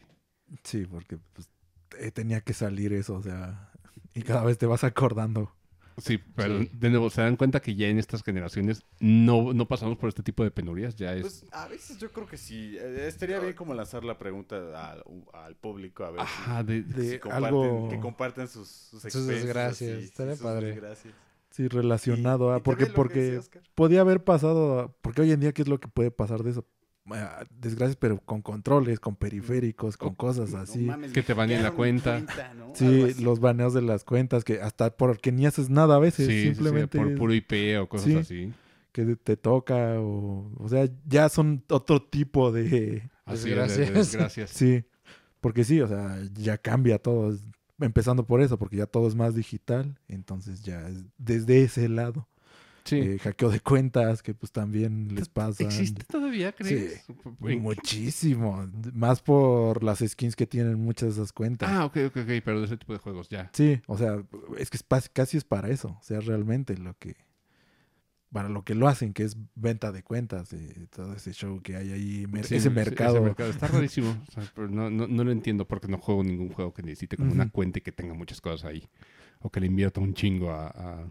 Sí, 0.64 0.86
porque 0.86 1.18
pues, 1.34 1.50
eh, 2.00 2.12
tenía 2.12 2.40
que 2.40 2.54
salir 2.54 2.94
eso, 2.94 3.16
o 3.16 3.22
sea, 3.22 3.74
y 4.14 4.22
cada 4.22 4.44
vez 4.44 4.58
te 4.58 4.66
vas 4.66 4.84
acordando. 4.84 5.54
Sí, 5.98 6.18
pero 6.18 6.60
Sí. 6.60 6.70
de 6.72 6.90
nuevo, 6.92 7.10
se 7.10 7.22
dan 7.22 7.36
cuenta 7.36 7.60
que 7.60 7.76
ya 7.76 7.88
en 7.90 8.00
estas 8.00 8.24
generaciones 8.24 8.86
no, 9.02 9.52
no 9.52 9.68
pasamos 9.68 9.98
por 9.98 10.08
este 10.08 10.24
tipo 10.24 10.46
de 10.46 10.52
penurias. 10.52 10.96
Ya 10.96 11.14
es. 11.14 11.22
Pues 11.22 11.46
a 11.52 11.68
veces 11.68 11.98
yo 11.98 12.10
creo 12.14 12.26
que 12.26 12.38
sí. 12.38 12.78
Eh, 12.80 13.06
estaría 13.06 13.38
bien 13.40 13.52
como 13.54 13.74
lanzar 13.74 14.06
la 14.06 14.18
pregunta 14.18 14.56
al, 14.92 15.04
al 15.34 15.56
público 15.58 16.06
a 16.06 16.12
ver 16.12 16.22
si- 16.26 16.64
de, 16.64 16.84
si, 17.04 17.08
de 17.10 17.20
comparten, 17.20 17.46
algo- 17.48 17.90
que 17.90 18.00
compartan 18.00 18.48
sus, 18.48 18.70
sus, 18.70 19.02
Sus 19.02 19.30
experiencias, 19.30 19.76
sí, 19.76 19.86
estaría 20.06 20.36
sus 20.36 20.44
padre. 20.44 20.68
desgracias. 20.68 21.14
Sí, 21.50 21.68
relacionado 21.68 22.50
Y- 22.52 22.54
a, 22.54 22.58
y 22.60 22.62
porque, 22.62 22.86
porque 22.86 23.20
decía 23.20 23.62
podía 23.76 24.00
haber 24.02 24.24
pasado, 24.24 24.96
porque 25.02 25.22
hoy 25.24 25.32
en 25.34 25.42
día, 25.42 25.52
¿qué 25.52 25.64
es 25.64 25.68
lo 25.68 25.82
que 25.82 25.90
puede 25.90 26.12
pasar 26.12 26.44
de 26.44 26.52
eso? 26.52 26.66
Ah, 27.12 27.44
Desgracias, 27.60 27.96
pero 27.96 28.20
con 28.20 28.42
controles, 28.42 29.00
con 29.00 29.16
periféricos, 29.16 29.98
con 29.98 30.16
cosas 30.16 30.52
No 30.52 30.60
así. 30.60 30.80
mames, 30.80 31.12
Que 31.12 31.24
te 31.24 31.34
baneen 31.34 31.64
la 31.64 31.72
cuenta. 31.72 32.22
Sí, 32.74 33.16
los 33.22 33.40
baneos 33.40 33.74
de 33.74 33.82
las 33.82 34.04
cuentas, 34.04 34.44
que 34.44 34.62
hasta 34.62 34.96
porque 34.96 35.32
ni 35.32 35.46
haces 35.46 35.70
nada 35.70 35.96
a 35.96 36.00
veces, 36.00 36.28
sí, 36.28 36.32
sí, 36.34 36.42
sí, 36.50 36.54
simplemente 36.56 36.98
por 36.98 37.16
puro 37.16 37.34
IP 37.34 37.78
o 37.82 37.88
cosas 37.90 38.06
Sí. 38.08 38.16
así. 38.18 38.54
que 38.92 39.16
te 39.16 39.38
toca, 39.38 40.00
o, 40.00 40.52
o 40.58 40.68
sea, 40.68 40.90
ya 41.06 41.30
son 41.30 41.64
otro 41.70 42.02
tipo 42.02 42.52
de... 42.52 43.10
Así 43.26 43.38
es, 43.38 43.44
de- 43.44 43.50
de 43.52 43.56
Desgracias. 43.68 43.94
desgracias. 43.94 44.50
Sí, 44.54 44.84
porque 45.42 45.64
sí, 45.64 45.80
o 45.80 45.88
sea, 45.88 46.20
ya 46.34 46.58
cambia 46.58 46.98
todo, 46.98 47.38
empezando 47.80 48.26
por 48.26 48.42
eso, 48.42 48.58
porque 48.58 48.78
ya 48.78 48.88
todo 48.88 49.08
es 49.08 49.16
más 49.16 49.36
digital, 49.36 50.00
entonces 50.08 50.64
ya 50.64 50.90
es 50.90 51.06
desde 51.18 51.62
ese 51.64 51.88
lado. 51.88 52.28
Sí. 52.90 52.96
Eh, 52.98 53.20
hackeo 53.20 53.50
de 53.50 53.60
cuentas, 53.60 54.22
que 54.24 54.34
pues 54.34 54.52
también 54.52 55.14
les 55.16 55.30
pasa. 55.30 55.64
¿Existe 55.64 56.04
todavía, 56.04 56.52
crees? 56.54 57.04
¿En- 57.42 57.62
Muchísimo, 57.62 58.68
más 58.94 59.22
por 59.22 59.84
las 59.84 60.00
skins 60.00 60.36
que 60.36 60.48
tienen 60.48 60.80
muchas 60.80 61.16
de 61.16 61.22
esas 61.22 61.32
cuentas. 61.34 61.70
Ah, 61.72 61.86
ok, 61.86 61.98
ok, 62.08 62.18
ok, 62.18 62.30
pero 62.44 62.60
de 62.60 62.66
ese 62.66 62.78
tipo 62.78 62.94
de 62.94 63.00
juegos, 63.00 63.30
ya. 63.30 63.50
Sí, 63.54 63.82
o 63.88 63.98
sea, 63.98 64.24
es 64.58 64.70
que 64.70 64.78
es 64.78 65.10
casi 65.14 65.38
es 65.38 65.44
para 65.44 65.70
eso, 65.70 65.98
o 66.00 66.04
sea, 66.04 66.20
realmente 66.20 66.78
lo 66.78 66.94
que... 66.98 67.16
para 68.32 68.48
lo 68.50 68.64
que 68.64 68.76
lo 68.76 68.88
hacen, 68.88 69.14
que 69.14 69.24
es 69.24 69.38
venta 69.56 69.92
de 69.92 70.04
cuentas, 70.04 70.50
de 70.52 70.88
todo 70.88 71.14
ese 71.14 71.34
show 71.34 71.62
que 71.62 71.76
hay 71.76 71.92
ahí, 71.92 72.28
mer- 72.28 72.46
Sí, 72.46 72.56
ese 72.56 72.70
mercado. 72.70 73.26
Está 73.50 73.68
rarísimo. 73.68 74.16
O 74.30 74.32
sea, 74.32 74.44
pero 74.54 74.68
no, 74.70 74.90
no, 74.90 75.08
no 75.08 75.24
lo 75.24 75.32
entiendo 75.32 75.68
porque 75.68 75.88
no 75.88 75.98
juego 75.98 76.24
ningún 76.24 76.50
juego 76.50 76.74
que 76.74 76.84
necesite 76.84 77.18
como 77.18 77.32
una 77.32 77.50
cuenta 77.50 77.80
y 77.80 77.82
que 77.82 77.92
tenga 77.92 78.14
muchas 78.14 78.40
cosas 78.42 78.66
ahí. 78.66 78.88
O 79.40 79.50
que 79.50 79.60
le 79.60 79.66
invierta 79.68 80.00
un 80.02 80.14
chingo 80.14 80.52
a, 80.52 80.68
a 80.68 81.10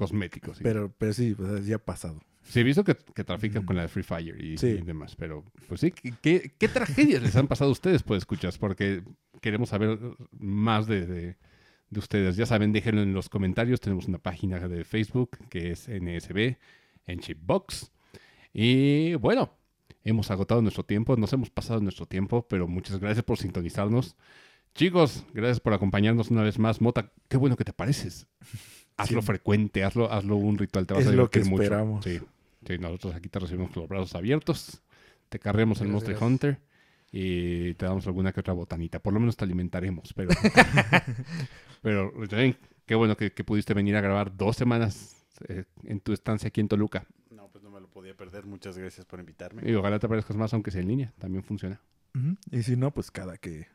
cosméticos. 0.00 0.60
y- 0.60 0.64
Pero, 0.64 0.92
pero 0.96 1.12
sí, 1.12 1.34
pues, 1.36 1.66
ya 1.66 1.76
ha 1.76 1.78
pasado. 1.84 2.20
Sí, 2.42 2.60
he 2.60 2.64
visto 2.64 2.82
que, 2.84 2.96
que 3.14 3.22
trafican 3.22 3.64
con 3.64 3.76
la 3.76 3.82
de 3.82 3.88
Free 3.88 4.02
Fire 4.02 4.42
y, 4.42 4.56
Sí. 4.56 4.68
y 4.68 4.80
demás, 4.80 5.14
pero 5.14 5.44
pues 5.68 5.80
sí, 5.82 5.90
¿qué- 5.92 6.14
¿qué, 6.22 6.52
qué 6.58 6.68
tragedias 6.68 7.22
les 7.22 7.36
han 7.36 7.46
pasado 7.46 7.68
a 7.68 7.72
ustedes, 7.72 8.02
pues 8.02 8.18
escuchas? 8.18 8.56
Porque 8.58 9.02
queremos 9.42 9.68
saber 9.68 9.98
más 10.38 10.86
de, 10.86 11.06
de- 11.06 11.36
de 11.90 11.98
ustedes. 11.98 12.36
Ya 12.36 12.46
saben, 12.46 12.72
déjenlo 12.72 13.02
en 13.02 13.12
los 13.12 13.28
comentarios. 13.28 13.80
Tenemos 13.80 14.06
una 14.08 14.18
página 14.18 14.58
de 14.68 14.84
Facebook 14.84 15.36
que 15.50 15.72
es 15.72 15.88
NSB 15.88 16.56
en 17.06 17.18
Chipbox. 17.20 17.92
Y 18.54 19.14
bueno, 19.16 19.52
hemos 20.04 20.30
agotado 20.30 20.62
nuestro 20.62 20.84
tiempo, 20.84 21.16
nos 21.16 21.32
hemos 21.32 21.50
pasado 21.50 21.80
nuestro 21.80 22.06
tiempo, 22.06 22.46
pero 22.48 22.66
muchas 22.66 22.98
gracias 23.00 23.24
por 23.24 23.36
sintonizarnos. 23.38 24.16
Chicos, 24.74 25.24
gracias 25.34 25.60
por 25.60 25.72
acompañarnos 25.74 26.30
una 26.30 26.42
vez 26.42 26.58
más. 26.58 26.80
Mota, 26.80 27.12
qué 27.28 27.36
bueno 27.36 27.56
que 27.56 27.64
te 27.64 27.72
pareces. 27.72 28.26
Hazlo 29.02 29.20
Sí. 29.22 29.26
frecuente, 29.26 29.84
hazlo, 29.84 30.10
hazlo 30.12 30.36
un 30.36 30.58
ritual, 30.58 30.86
te 30.86 30.94
vas 30.94 31.02
Es 31.04 31.08
a 31.08 31.12
lo 31.12 31.30
que 31.30 31.40
divertir 31.40 31.50
mucho. 31.50 31.62
esperamos. 31.62 32.04
Sí, 32.04 32.20
sí, 32.66 32.78
nosotros 32.78 33.14
aquí 33.14 33.28
te 33.28 33.38
recibimos 33.38 33.70
con 33.70 33.82
los 33.82 33.88
brazos 33.88 34.14
abiertos, 34.14 34.82
te 35.28 35.38
carremos 35.38 35.80
el 35.80 35.88
Monster 35.88 36.14
Gracias. 36.14 36.30
Hunter 36.30 36.58
y 37.12 37.74
te 37.74 37.86
damos 37.86 38.06
alguna 38.06 38.32
que 38.32 38.40
otra 38.40 38.52
botanita. 38.54 39.00
Por 39.00 39.12
lo 39.14 39.20
menos 39.20 39.36
te 39.36 39.44
alimentaremos, 39.44 40.12
pero... 40.14 40.30
pero, 41.82 42.12
qué 42.86 42.94
bueno 42.94 43.16
que, 43.16 43.32
que 43.32 43.44
pudiste 43.44 43.74
venir 43.74 43.96
a 43.96 44.00
grabar 44.00 44.36
dos 44.36 44.56
semanas 44.56 45.16
eh, 45.48 45.64
en 45.84 46.00
tu 46.00 46.12
estancia 46.12 46.48
aquí 46.48 46.60
en 46.60 46.68
Toluca. 46.68 47.06
No, 47.30 47.48
pues 47.48 47.62
no 47.64 47.70
me 47.70 47.80
lo 47.80 47.88
podía 47.88 48.16
perder. 48.16 48.46
Muchas 48.46 48.76
gracias 48.76 49.06
por 49.06 49.20
invitarme. 49.20 49.62
Y 49.68 49.74
ojalá 49.74 49.98
te 49.98 50.06
aparezcas 50.06 50.36
más, 50.36 50.52
aunque 50.54 50.70
sea 50.70 50.82
en 50.82 50.88
línea, 50.88 51.12
también 51.18 51.42
funciona. 51.44 51.80
Y 52.50 52.62
si 52.64 52.76
no, 52.76 52.90
pues 52.90 53.10
cada 53.10 53.36
que 53.38 53.68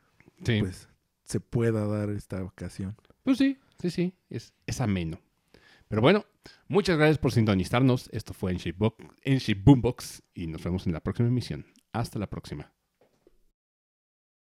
Sí, 0.44 0.60
pues, 0.60 0.62
pues 0.62 0.88
se 1.24 1.40
pueda 1.40 1.86
dar 1.88 2.10
esta 2.10 2.44
ocasión. 2.44 2.96
sí, 3.36 3.58
sí, 3.80 3.90
sí, 3.90 4.14
es, 4.30 4.54
es 4.66 4.82
ameno. 4.82 5.20
Pero 5.88 6.02
bueno, 6.02 6.26
muchas 6.68 6.98
gracias 6.98 7.18
por 7.20 7.32
sintonizarnos. 7.32 8.10
Esto 8.12 8.34
fue 8.34 8.52
en 8.52 8.58
Shape, 8.58 9.62
Boombox 9.64 10.24
y 10.34 10.48
nos 10.48 10.64
vemos 10.64 10.88
en 10.88 10.94
la 10.94 11.02
próxima 11.02 11.28
emisión. 11.28 11.66
Hasta 11.94 12.20
la 12.20 12.28
próxima. 12.28 12.75